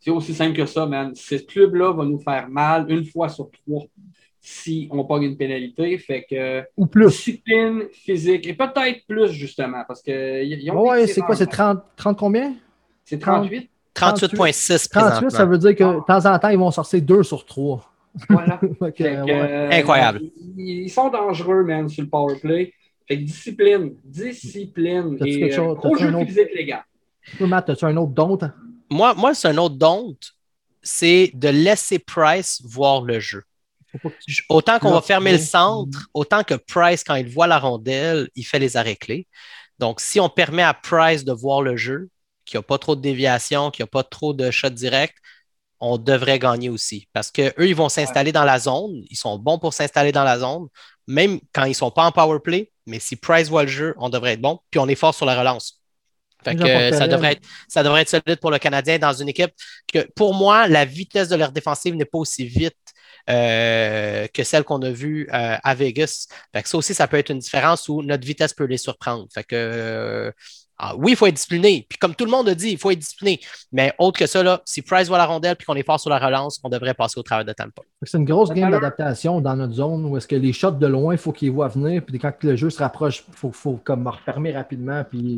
C'est 0.00 0.10
aussi 0.10 0.34
simple 0.34 0.56
que 0.56 0.66
ça, 0.66 0.86
man. 0.86 1.14
Ce 1.14 1.34
club-là 1.36 1.92
va 1.92 2.04
nous 2.04 2.18
faire 2.18 2.48
mal 2.48 2.90
une 2.90 3.04
fois 3.04 3.28
sur 3.28 3.50
trois 3.50 3.84
si 4.40 4.88
on 4.90 5.04
pogne 5.04 5.24
une 5.24 5.36
pénalité. 5.36 5.96
Fait 5.98 6.24
que 6.28 6.62
Ou 6.76 6.86
plus. 6.86 7.06
discipline 7.06 7.84
physique 7.92 8.46
et 8.46 8.54
peut-être 8.54 9.06
plus, 9.06 9.30
justement, 9.30 9.82
parce 9.86 10.02
que 10.02 10.42
ils 10.44 10.70
ont 10.70 10.88
Ouais, 10.88 11.06
c'est 11.06 11.20
quoi? 11.20 11.36
C'est 11.36 11.46
tirants. 11.46 11.74
30, 11.76 11.84
30 11.96 12.18
combien? 12.18 12.54
C'est 13.04 13.18
38? 13.18 13.68
38,6 13.94 14.88
38, 14.88 14.90
présentement. 14.90 15.30
ça 15.30 15.44
veut 15.44 15.58
dire 15.58 15.76
que 15.76 15.84
de 15.84 16.00
temps 16.06 16.24
en 16.32 16.38
temps, 16.38 16.48
ils 16.48 16.58
vont 16.58 16.70
sortir 16.70 17.02
2 17.02 17.22
sur 17.22 17.44
3. 17.44 17.92
Voilà. 18.30 18.58
Fait 18.78 18.92
que, 18.92 19.04
Fait 19.04 19.14
que, 19.16 19.24
ouais. 19.24 19.32
euh, 19.32 19.70
Incroyable. 19.70 20.20
Ils, 20.56 20.82
ils 20.84 20.90
sont 20.90 21.08
dangereux, 21.10 21.62
man, 21.64 21.88
sur 21.88 22.02
le 22.02 22.08
power 22.08 22.36
play. 22.40 22.72
Fait 23.06 23.18
que 23.18 23.22
discipline, 23.24 23.94
discipline 24.04 25.16
T'as-tu 25.18 25.30
et 25.30 25.38
quelque 25.40 25.52
euh, 25.52 25.56
chose- 25.56 25.76
gros 25.76 25.90
t'as-tu 25.90 26.02
jeu 26.04 26.08
un 26.10 26.14
autre- 26.14 26.26
physique 26.26 26.54
légal. 26.54 26.84
Toi, 27.38 27.46
Matt, 27.46 27.70
as-tu 27.70 27.84
un 27.84 27.96
autre 27.98 28.12
don? 28.12 28.38
Moi, 28.92 29.14
moi 29.14 29.34
c'est 29.34 29.48
un 29.48 29.58
autre 29.58 29.76
don't, 29.76 30.16
c'est 30.82 31.30
de 31.34 31.48
laisser 31.48 31.98
Price 31.98 32.60
voir 32.64 33.02
le 33.02 33.20
jeu. 33.20 33.42
Autant 34.48 34.78
qu'on 34.78 34.90
va 34.92 35.02
fermer 35.02 35.32
le 35.32 35.38
centre, 35.38 36.08
autant 36.14 36.44
que 36.44 36.54
Price, 36.54 37.04
quand 37.04 37.14
il 37.14 37.28
voit 37.28 37.46
la 37.46 37.58
rondelle, 37.58 38.28
il 38.34 38.44
fait 38.44 38.58
les 38.58 38.76
arrêts 38.76 38.96
clés. 38.96 39.26
Donc, 39.78 40.00
si 40.00 40.20
on 40.20 40.28
permet 40.28 40.62
à 40.62 40.74
Price 40.74 41.24
de 41.24 41.32
voir 41.32 41.60
le 41.60 41.76
jeu, 41.76 42.08
qu'il 42.44 42.58
n'y 42.58 42.60
a 42.60 42.66
pas 42.66 42.78
trop 42.78 42.96
de 42.96 43.00
déviation, 43.00 43.70
qu'il 43.70 43.82
n'y 43.82 43.88
a 43.88 43.90
pas 43.90 44.02
trop 44.02 44.32
de 44.32 44.50
shots 44.50 44.70
directs, 44.70 45.16
on 45.80 45.98
devrait 45.98 46.38
gagner 46.38 46.68
aussi. 46.68 47.08
Parce 47.12 47.30
qu'eux, 47.30 47.52
ils 47.58 47.74
vont 47.74 47.88
s'installer 47.88 48.32
dans 48.32 48.44
la 48.44 48.58
zone. 48.58 49.02
Ils 49.10 49.16
sont 49.16 49.38
bons 49.38 49.58
pour 49.58 49.74
s'installer 49.74 50.12
dans 50.12 50.24
la 50.24 50.38
zone, 50.38 50.68
même 51.06 51.40
quand 51.52 51.64
ils 51.64 51.70
ne 51.70 51.74
sont 51.74 51.90
pas 51.90 52.04
en 52.04 52.12
power 52.12 52.38
play. 52.40 52.70
Mais 52.86 53.00
si 53.00 53.16
Price 53.16 53.48
voit 53.48 53.64
le 53.64 53.68
jeu, 53.68 53.94
on 53.98 54.08
devrait 54.08 54.34
être 54.34 54.40
bon. 54.40 54.60
Puis 54.70 54.78
on 54.78 54.88
est 54.88 54.94
fort 54.94 55.14
sur 55.14 55.26
la 55.26 55.38
relance. 55.38 55.81
Fait 56.44 56.56
que, 56.56 56.62
euh, 56.62 56.92
ça, 56.92 57.06
devrait 57.06 57.32
être, 57.32 57.42
ça 57.68 57.82
devrait 57.82 58.02
être 58.02 58.08
solide 58.08 58.40
pour 58.40 58.50
le 58.50 58.58
Canadien 58.58 58.98
dans 58.98 59.12
une 59.12 59.28
équipe 59.28 59.52
que, 59.92 60.00
pour 60.14 60.34
moi, 60.34 60.68
la 60.68 60.84
vitesse 60.84 61.28
de 61.28 61.36
leur 61.36 61.52
défensive 61.52 61.94
n'est 61.94 62.04
pas 62.04 62.18
aussi 62.18 62.44
vite 62.46 62.76
euh, 63.30 64.26
que 64.34 64.42
celle 64.42 64.64
qu'on 64.64 64.82
a 64.82 64.90
vue 64.90 65.28
euh, 65.32 65.56
à 65.62 65.74
Vegas. 65.74 66.26
Fait 66.52 66.62
que 66.62 66.68
ça 66.68 66.76
aussi, 66.76 66.94
ça 66.94 67.06
peut 67.06 67.18
être 67.18 67.30
une 67.30 67.38
différence 67.38 67.88
où 67.88 68.02
notre 68.02 68.26
vitesse 68.26 68.52
peut 68.52 68.64
les 68.64 68.78
surprendre. 68.78 69.26
Fait 69.32 69.44
que, 69.44 69.54
euh, 69.54 70.32
ah, 70.84 70.94
oui, 70.98 71.12
il 71.12 71.16
faut 71.16 71.26
être 71.26 71.34
discipliné. 71.34 71.86
Puis 71.88 71.96
comme 71.96 72.12
tout 72.16 72.24
le 72.24 72.30
monde 72.32 72.48
a 72.48 72.56
dit, 72.56 72.70
il 72.70 72.76
faut 72.76 72.90
être 72.90 72.98
discipliné. 72.98 73.38
Mais 73.70 73.94
autre 73.98 74.18
que 74.18 74.26
ça, 74.26 74.42
là, 74.42 74.60
si 74.64 74.82
Price 74.82 75.06
voit 75.06 75.16
la 75.16 75.26
rondelle 75.26 75.54
puis 75.54 75.64
qu'on 75.64 75.76
est 75.76 75.86
fort 75.86 76.00
sur 76.00 76.10
la 76.10 76.18
relance, 76.18 76.60
on 76.64 76.68
devrait 76.68 76.92
passer 76.92 77.20
au 77.20 77.22
travers 77.22 77.44
de 77.44 77.52
Tampa. 77.52 77.82
C'est 78.02 78.18
une 78.18 78.24
grosse 78.24 78.50
game 78.50 78.68
d'adaptation 78.68 79.40
dans 79.40 79.54
notre 79.54 79.74
zone 79.74 80.04
où 80.06 80.16
est-ce 80.16 80.26
que 80.26 80.34
les 80.34 80.52
shots 80.52 80.72
de 80.72 80.86
loin, 80.88 81.14
il 81.14 81.18
faut 81.18 81.30
qu'ils 81.30 81.52
voient 81.52 81.68
venir. 81.68 82.02
Puis 82.04 82.18
quand 82.18 82.32
le 82.42 82.56
jeu 82.56 82.68
se 82.68 82.80
rapproche, 82.80 83.24
il 83.28 83.34
faut, 83.36 83.52
faut 83.52 83.78
comme 83.84 84.08
refermer 84.08 84.50
rapidement. 84.50 85.04
Puis... 85.08 85.36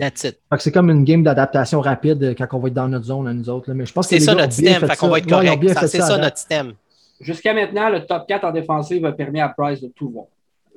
C'est 0.59 0.73
comme 0.73 0.89
une 0.89 1.05
game 1.05 1.23
d'adaptation 1.23 1.83
rapide 1.83 2.25
euh, 2.25 2.35
quand 2.35 2.47
on 2.53 2.61
va 2.61 2.69
être 2.69 2.75
dans 2.75 2.89
notre 2.89 3.05
zone 3.05 3.29
à 3.29 3.35
nous 3.35 3.51
autres. 3.51 3.69
là. 3.69 3.75
Mais 3.75 3.85
je 3.85 3.93
pense 3.93 4.09
que 4.09 4.19
C'est 4.19 4.25
ça 4.25 4.35
notre 4.35 4.55
système. 4.55 4.81
fait 4.81 4.87
Fait 4.87 4.97
qu'on 4.97 5.09
va 5.09 5.19
être 5.19 5.29
correct. 5.29 5.63
C'est 5.87 6.01
ça 6.01 6.17
notre 6.17 6.39
système. 6.39 6.73
Jusqu'à 7.21 7.53
maintenant, 7.53 7.91
le 7.91 8.07
top 8.07 8.27
4 8.27 8.45
en 8.45 8.51
défensive 8.51 9.05
a 9.05 9.13
permis 9.13 9.41
à 9.43 9.51
Price 9.51 9.83
de 9.83 9.89
tout 9.89 10.09
voir. 10.09 10.27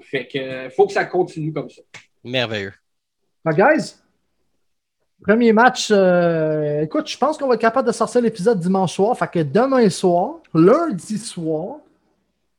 Fait 0.02 0.28
que 0.28 0.38
euh, 0.38 0.70
faut 0.72 0.88
que 0.88 0.94
ça 0.94 1.06
continue 1.06 1.54
comme 1.54 1.70
ça. 1.70 1.82
Merveilleux. 2.26 2.74
Fait 3.48 3.56
que, 3.56 3.76
guys, 3.76 3.96
premier 5.22 5.54
match. 5.54 5.90
euh, 5.92 6.82
écoute, 6.84 7.08
je 7.10 7.18
pense 7.18 7.38
qu'on 7.38 7.48
va 7.48 7.56
être 7.56 7.62
capable 7.62 7.88
de 7.88 7.94
sortir 7.94 8.22
l'épisode 8.22 8.60
dimanche 8.60 8.94
soir. 8.96 9.18
Fait 9.18 9.28
que 9.28 9.40
demain 9.40 9.90
soir, 9.90 10.36
lundi 10.54 11.18
soir, 11.18 11.78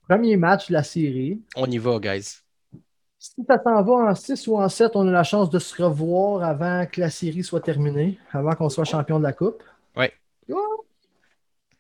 premier 0.09 0.37
match 0.37 0.69
de 0.69 0.75
la 0.75 0.83
série. 0.83 1.41
On 1.57 1.67
y 1.67 1.78
va, 1.78 1.99
guys. 1.99 2.39
Si 3.20 3.45
ça 3.49 3.61
s'en 3.62 3.83
va 3.83 3.93
en 4.11 4.15
6 4.15 4.47
ou 4.47 4.59
en 4.59 4.69
7, 4.69 4.93
on 4.95 5.09
a 5.09 5.11
la 5.11 5.25
chance 5.25 5.51
de 5.51 5.59
se 5.59 5.83
revoir 5.83 6.43
avant 6.45 6.87
que 6.87 7.01
la 7.01 7.11
série 7.11 7.43
soit 7.43 7.61
terminée, 7.61 8.17
avant 8.33 8.55
qu'on 8.55 8.69
soit 8.69 8.85
champion 8.85 9.19
de 9.19 9.25
la 9.25 9.33
Coupe. 9.33 9.62
Ouais. 9.97 10.12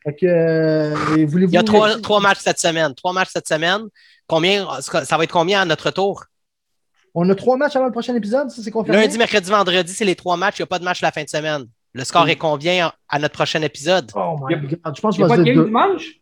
Fait 0.04 0.14
que, 0.14 0.26
euh, 0.26 0.96
Il 1.16 1.50
y 1.50 1.56
a 1.56 1.62
trois, 1.62 2.00
trois 2.00 2.20
matchs 2.20 2.38
cette 2.40 2.58
semaine. 2.58 2.94
Trois 2.94 3.12
matchs 3.12 3.30
cette 3.32 3.46
semaine. 3.46 3.82
Combien, 4.26 4.66
ça 4.80 5.16
va 5.16 5.24
être 5.24 5.32
combien 5.32 5.60
à 5.60 5.64
notre 5.64 5.90
tour? 5.90 6.24
On 7.20 7.28
a 7.30 7.34
trois 7.34 7.56
matchs 7.56 7.74
avant 7.74 7.86
le 7.86 7.90
prochain 7.92 8.14
épisode, 8.14 8.48
ça 8.50 8.62
c'est 8.62 8.70
confirmé? 8.70 9.00
Lundi, 9.00 9.18
mercredi, 9.18 9.50
vendredi, 9.50 9.92
c'est 9.92 10.04
les 10.04 10.14
trois 10.14 10.36
matchs. 10.36 10.58
Il 10.58 10.62
n'y 10.62 10.64
a 10.64 10.66
pas 10.68 10.78
de 10.78 10.84
match 10.84 11.00
la 11.02 11.10
fin 11.10 11.24
de 11.24 11.28
semaine. 11.28 11.64
Le 11.92 12.04
score 12.04 12.24
Oui. 12.24 12.30
est 12.30 12.36
combien 12.36 12.92
à 13.08 13.18
notre 13.18 13.34
prochain 13.34 13.60
épisode? 13.62 14.12
Oh 14.14 14.36
my 14.40 14.54
god, 14.54 14.94
je 14.94 15.00
pense 15.00 15.16
Il 15.16 15.22
que 15.22 15.24
n'y 15.24 15.24
a 15.24 15.26
je 15.26 15.28
pas 15.28 15.36
vais 15.36 15.38
de 15.38 15.42
dire 15.42 15.54
game 15.54 15.62
deux. 15.62 15.64
dimanche? 15.66 16.20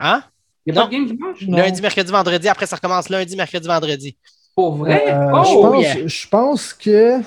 Hein? 0.00 0.22
Il 0.66 0.72
n'y 0.74 0.78
a 0.78 0.82
Non. 0.82 0.86
pas 0.86 0.92
de 0.92 0.96
game 0.98 1.06
dimanche? 1.06 1.46
Non. 1.48 1.56
Lundi, 1.56 1.80
mercredi, 1.80 2.12
vendredi. 2.12 2.48
Après, 2.48 2.66
ça 2.66 2.76
recommence 2.76 3.08
lundi, 3.08 3.34
mercredi, 3.36 3.66
vendredi. 3.66 4.16
Pour 4.54 4.74
vrai? 4.76 5.04
Euh, 5.14 5.30
oh, 5.32 5.44
je, 5.44 5.54
pense, 5.54 5.82
yeah. 5.82 6.06
je 6.06 6.28
pense 6.28 6.72
que. 6.74 7.20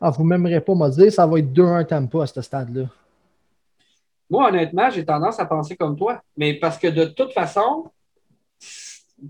Ah, 0.00 0.10
vous 0.10 0.24
m'aimerez 0.24 0.60
pas 0.60 0.74
me 0.74 0.88
dire, 0.90 1.12
ça 1.12 1.26
va 1.26 1.38
être 1.40 1.52
2-1 1.52 1.86
Tampa 1.86 2.22
à 2.22 2.26
ce 2.26 2.40
stade-là. 2.40 2.84
Moi, 4.30 4.48
honnêtement, 4.48 4.90
j'ai 4.90 5.04
tendance 5.04 5.38
à 5.40 5.44
penser 5.44 5.76
comme 5.76 5.96
toi. 5.96 6.22
Mais 6.36 6.54
parce 6.54 6.78
que 6.78 6.86
de 6.88 7.04
toute 7.06 7.32
façon, 7.32 7.90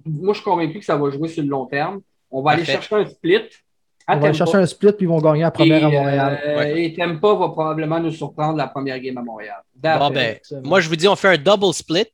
moi, 0.07 0.33
je 0.33 0.39
suis 0.41 0.45
convaincu 0.45 0.79
que 0.79 0.85
ça 0.85 0.97
va 0.97 1.11
jouer 1.11 1.29
sur 1.29 1.43
le 1.43 1.49
long 1.49 1.67
terme. 1.67 2.01
On 2.31 2.43
va 2.43 2.53
aller 2.53 2.65
chercher 2.65 2.95
un 2.97 3.07
split. 3.07 3.41
On 4.09 4.17
va 4.17 4.27
aller 4.29 4.35
chercher 4.37 4.57
un 4.57 4.67
split, 4.67 4.93
puis 4.93 5.05
ils 5.05 5.09
vont 5.09 5.21
gagner 5.21 5.43
la 5.43 5.51
première 5.51 5.85
à 5.85 5.89
Et, 5.89 5.93
Montréal. 5.93 6.41
euh, 6.47 6.75
Et 6.77 6.93
Tampa 6.95 7.35
va 7.35 7.49
probablement 7.51 8.01
nous 8.01 8.11
surprendre 8.11 8.57
la 8.57 8.67
première 8.67 8.99
game 8.99 9.17
à 9.19 9.23
Montréal. 9.23 9.63
Bon, 9.77 10.11
ben, 10.11 10.39
moi, 10.65 10.81
je 10.81 10.89
vous 10.89 10.97
dis, 10.97 11.07
on 11.07 11.17
fait 11.17 11.29
un 11.29 11.37
double 11.39 11.73
split. 11.73 12.07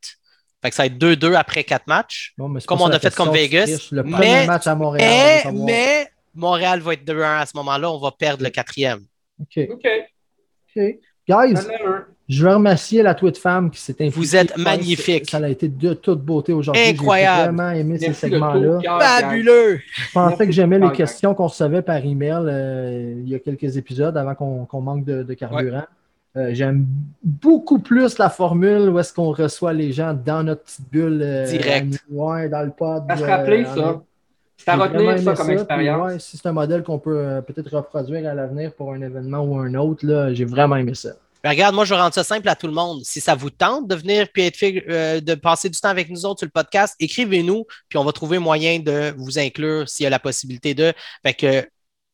Fait 0.61 0.71
que 0.71 0.75
ça 0.75 0.83
va 0.83 0.87
être 0.87 0.99
2-2 0.99 1.35
après 1.35 1.63
quatre 1.63 1.87
matchs. 1.87 2.35
Non, 2.37 2.53
comme 2.67 2.81
on 2.81 2.87
a 2.87 2.91
la 2.91 2.99
fait 2.99 3.15
comme 3.15 3.31
question, 3.33 3.61
Vegas. 3.67 3.89
Le 3.93 4.03
premier 4.03 4.19
Mais, 4.19 4.47
match 4.47 4.67
à 4.67 4.75
Montréal. 4.75 5.09
mais, 5.09 5.41
savoir. 5.43 5.65
mais 5.67 6.09
Montréal 6.35 6.81
va 6.81 6.93
être 6.95 7.05
2-1 7.05 7.41
à 7.43 7.47
ce 7.47 7.57
moment-là. 7.59 7.91
On 7.93 7.99
va 8.01 8.11
perdre 8.11 8.43
le 8.43 8.51
quatrième. 8.51 9.01
OK. 9.41 9.69
OK. 9.71 9.87
OK. 10.77 10.83
Guys. 11.29 11.55
Je 12.29 12.45
veux 12.45 12.55
remercier 12.55 13.03
la 13.03 13.15
tweet 13.15 13.39
femme 13.39 13.71
qui 13.71 13.81
s'est 13.81 13.93
impliquée. 13.95 14.15
Vous 14.15 14.37
êtes 14.37 14.57
magnifique. 14.59 15.25
que 15.25 15.31
Ça 15.31 15.39
a 15.39 15.49
été 15.49 15.69
de 15.69 15.95
toute 15.95 16.21
beauté 16.23 16.53
aujourd'hui. 16.53 16.83
Incroyable. 16.89 17.39
J'ai 17.39 17.47
vraiment 17.57 17.71
aimé 17.71 17.99
ces 17.99 18.07
Merci 18.09 18.21
segments-là. 18.21 18.81
Fabuleux! 19.01 19.81
Je 19.97 20.13
pensais 20.13 20.47
que 20.47 20.53
j'aimais 20.53 20.79
les 20.79 20.93
questions 20.93 21.35
qu'on 21.35 21.47
recevait 21.47 21.83
par 21.83 21.97
email 22.05 22.35
euh, 22.47 23.15
il 23.19 23.29
y 23.29 23.35
a 23.35 23.39
quelques 23.39 23.77
épisodes 23.77 24.17
avant 24.17 24.35
qu'on 24.35 24.81
manque 24.81 25.05
de, 25.05 25.23
de 25.23 25.35
carburant. 25.35 25.85
Euh, 26.37 26.51
J'aime 26.53 26.85
beaucoup 27.25 27.79
plus 27.79 28.19
la 28.19 28.29
formule 28.29 28.91
où 28.91 28.99
est-ce 28.99 29.13
qu'on 29.15 29.33
reçoit 29.33 29.73
les 29.73 29.93
gens 29.93 30.13
dans 30.13 30.43
notre 30.45 30.63
petite 30.63 30.91
bulle. 30.93 31.21
euh, 31.23 31.47
Direct. 31.47 32.05
ouais, 32.11 32.49
dans 32.51 32.63
le 32.63 32.71
pod. 32.71 33.05
À 33.09 33.17
se 33.17 33.23
euh, 33.23 33.27
rappeler, 33.27 33.65
ça. 33.65 34.03
C'est 34.59 34.71
à 34.71 34.77
retenir, 34.77 35.19
ça, 35.21 35.35
comme 35.35 35.51
expérience. 35.51 36.07
ouais, 36.13 36.19
si 36.19 36.37
c'est 36.37 36.47
un 36.49 36.53
modèle 36.53 36.83
qu'on 36.83 36.99
peut 36.99 37.17
euh, 37.19 37.41
peut-être 37.41 37.75
reproduire 37.75 38.29
à 38.29 38.35
l'avenir 38.35 38.73
pour 38.75 38.93
un 38.93 39.01
événement 39.01 39.39
ou 39.41 39.57
un 39.59 39.73
autre, 39.75 40.05
là, 40.05 40.35
j'ai 40.35 40.45
vraiment 40.45 40.77
aimé 40.77 40.95
ça. 40.95 41.11
Ben, 41.49 41.53
regarde, 41.55 41.75
moi, 41.75 41.87
je 41.87 41.95
vais 41.95 42.01
rendre 42.01 42.13
ça 42.13 42.25
simple 42.25 42.47
à 42.51 42.57
tout 42.57 42.67
le 42.67 42.75
monde. 42.75 43.01
Si 43.05 43.23
ça 43.23 43.35
vous 43.35 43.49
tente 43.49 43.89
de 43.89 43.95
venir 43.95 44.27
puis 44.31 44.43
être 44.43 44.57
fait, 44.59 44.85
euh, 44.91 45.19
de 45.23 45.35
passer 45.35 45.71
du 45.71 45.81
temps 45.81 45.89
avec 45.89 46.11
nous 46.11 46.27
autres 46.27 46.41
sur 46.41 46.47
le 46.47 46.51
podcast, 46.51 46.95
écrivez-nous, 47.01 47.65
puis 47.89 47.97
on 47.99 48.05
va 48.05 48.13
trouver 48.13 48.39
moyen 48.39 48.81
de 48.81 49.15
vous 49.17 49.39
inclure 49.39 49.89
s'il 49.89 50.05
y 50.05 50.07
a 50.07 50.11
la 50.11 50.19
possibilité 50.19 50.75
de. 50.75 50.93
Fait 51.25 51.33
que 51.33 51.67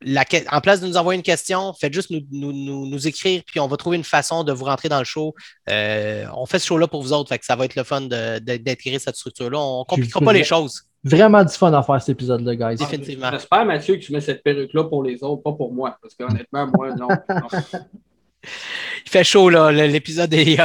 la 0.03 0.25
que- 0.25 0.37
en 0.55 0.61
place 0.61 0.81
de 0.81 0.87
nous 0.87 0.97
envoyer 0.97 1.17
une 1.17 1.25
question, 1.25 1.73
faites 1.73 1.93
juste 1.93 2.11
nous, 2.11 2.21
nous, 2.31 2.53
nous- 2.53 2.87
nous 2.87 3.09
écrire, 3.09 3.43
puis 3.45 3.59
on 3.59 3.67
va 3.67 3.77
trouver 3.77 3.97
une 3.97 4.05
façon 4.05 4.45
de 4.45 4.53
vous 4.53 4.67
rentrer 4.67 4.89
dans 4.89 5.01
le 5.01 5.05
show. 5.05 5.35
Euh, 5.69 6.27
on 6.37 6.47
fait 6.47 6.61
ce 6.61 6.67
show-là 6.67 6.87
pour 6.87 7.03
vous 7.03 7.13
autres, 7.13 7.29
fait 7.31 7.41
que 7.41 7.45
ça 7.45 7.57
va 7.57 7.65
être 7.65 7.75
le 7.75 7.83
fun 7.83 8.03
d'intégrer 8.03 9.01
cette 9.01 9.17
structure-là. 9.17 9.59
On 9.59 9.81
ne 9.81 9.85
compliquera 9.85 10.21
pas 10.21 10.33
les 10.33 10.45
choses. 10.45 10.83
Vraiment 11.03 11.43
du 11.43 11.53
fun 11.53 11.73
à 11.73 11.83
faire 11.83 12.01
cet 12.01 12.11
épisode-là, 12.11 12.55
guys. 12.55 12.77
Définitivement. 12.77 13.33
J'espère, 13.33 13.65
Mathieu, 13.65 13.97
que 13.97 14.01
tu 14.01 14.13
mets 14.13 14.21
cette 14.21 14.45
perruque-là 14.45 14.85
pour 14.85 15.03
les 15.03 15.25
autres, 15.25 15.43
pas 15.43 15.53
pour 15.55 15.73
moi. 15.73 15.99
Parce 16.01 16.15
qu'honnêtement, 16.15 16.69
moi, 16.73 16.95
non. 16.95 17.09
non. 17.29 17.49
Il 19.07 19.11
fait 19.11 19.25
chaud, 19.25 19.51
là. 19.51 19.71
L'épisode 19.73 20.33
est. 20.35 20.45
qu'il 20.45 20.59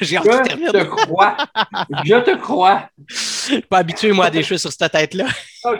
Je 0.00 0.72
te 0.72 0.84
crois. 0.84 1.36
Je 2.04 2.20
te 2.20 2.36
crois. 2.36 2.88
Je 3.06 3.16
suis 3.16 3.60
pas 3.62 3.78
habitué, 3.78 4.12
moi, 4.12 4.26
à 4.26 4.30
des 4.30 4.42
choses 4.42 4.60
sur 4.60 4.72
cette 4.72 4.92
tête-là. 4.92 5.26
Ah. 5.64 5.72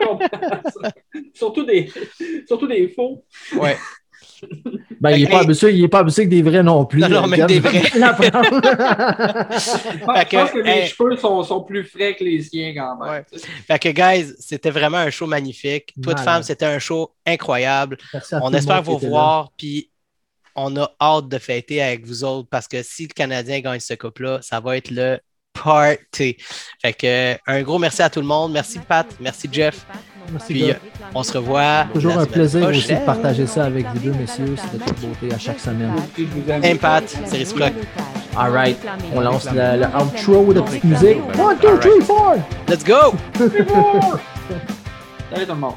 Surtout 1.35 1.65
des, 1.65 1.91
surtout 2.47 2.67
des 2.67 2.89
faux. 2.89 3.25
Ouais. 3.57 3.77
Ben, 5.01 5.11
il 5.11 5.23
n'est 5.23 5.29
pas, 5.29 5.41
Hey. 5.41 5.47
habitué- 5.47 5.73
il 5.73 5.85
est 5.85 5.89
pas 5.89 5.99
habitué 6.01 6.25
que 6.25 6.31
des 6.31 6.43
vrais 6.43 6.63
non 6.63 6.85
plus. 6.85 7.01
Non, 7.01 7.09
non, 7.09 7.25
euh, 7.25 7.27
mais 7.27 7.45
des 7.45 7.61
vrais. 7.61 7.83
Je 7.93 7.99
pense, 10.37 10.51
que, 10.51 10.67
hey. 10.67 10.87
cheveux 10.87 11.17
sont, 11.17 11.43
sont 11.43 11.63
plus 11.63 11.85
frais 11.85 12.15
que 12.15 12.25
les 12.25 12.43
siens 12.43 12.73
quand 12.77 13.05
même. 13.05 13.13
Ouais. 13.13 13.25
Fait 13.67 13.79
que, 13.79 13.89
guys, 13.89 14.33
c'était 14.39 14.71
vraiment 14.71 14.99
un 14.99 15.11
show 15.11 15.27
magnifique. 15.27 15.95
Toi 16.03 16.15
de 16.15 16.21
femme, 16.21 16.43
c'était 16.43 16.67
un 16.67 16.79
show 16.79 17.11
incroyable. 17.27 17.99
On 18.33 18.53
espère 18.53 18.83
vous 18.83 18.99
voir, 18.99 19.53
puis 19.57 19.89
on 20.55 20.77
a 20.77 20.91
hâte 21.01 21.29
de 21.29 21.39
fêter 21.39 21.83
avec 21.83 22.07
vous 22.07 22.25
autres 22.25 22.49
parce 22.51 22.69
que 22.69 22.83
si 22.83 23.05
le 23.05 23.15
Canadien 23.15 23.61
gagne 23.61 23.81
ce 23.81 23.95
couple-là, 23.95 24.41
ça 24.43 24.61
va 24.61 24.77
être 24.77 24.91
le 24.91 25.19
party. 25.53 26.37
Fait 26.81 26.93
que, 26.93 27.37
un 27.47 27.63
gros 27.63 27.79
merci 27.79 28.03
à 28.03 28.11
tout 28.11 28.21
le 28.21 28.27
monde. 28.27 28.53
Merci, 28.53 28.79
Pat. 28.79 29.07
Merci, 29.21 29.49
Jeff. 29.51 29.87
Merci, 30.31 30.53
Puis, 30.53 30.71
euh, 30.71 30.75
on 31.15 31.23
se 31.23 31.37
revoit. 31.37 31.87
Toujours 31.93 32.15
la 32.15 32.23
un 32.23 32.27
plaisir 32.27 32.69
aussi 32.69 32.95
de 32.95 33.05
partager 33.05 33.47
ça 33.47 33.65
avec 33.65 33.87
vous 33.87 33.99
deux, 33.99 34.13
messieurs. 34.13 34.55
C'est 34.57 34.79
de 34.79 34.85
toute 34.85 35.01
beauté 35.01 35.35
à 35.35 35.39
chaque 35.39 35.61
semaine. 35.61 35.95
Impact, 36.65 37.19
c'est 37.27 37.39
réciproque. 37.39 37.73
All 38.37 38.53
right. 38.53 38.79
On 39.15 39.21
lance 39.21 39.47
le, 39.51 39.81
le 39.81 39.87
outro 39.87 40.55
de 40.55 40.61
petite 40.61 40.85
musique. 40.85 41.19
One, 41.39 41.59
two, 41.59 41.77
three, 41.79 42.01
four! 42.01 42.37
Let's 42.69 42.85
go! 42.85 43.15
Salut 43.37 45.47
tout 45.47 45.53
le 45.53 45.55
monde. 45.55 45.75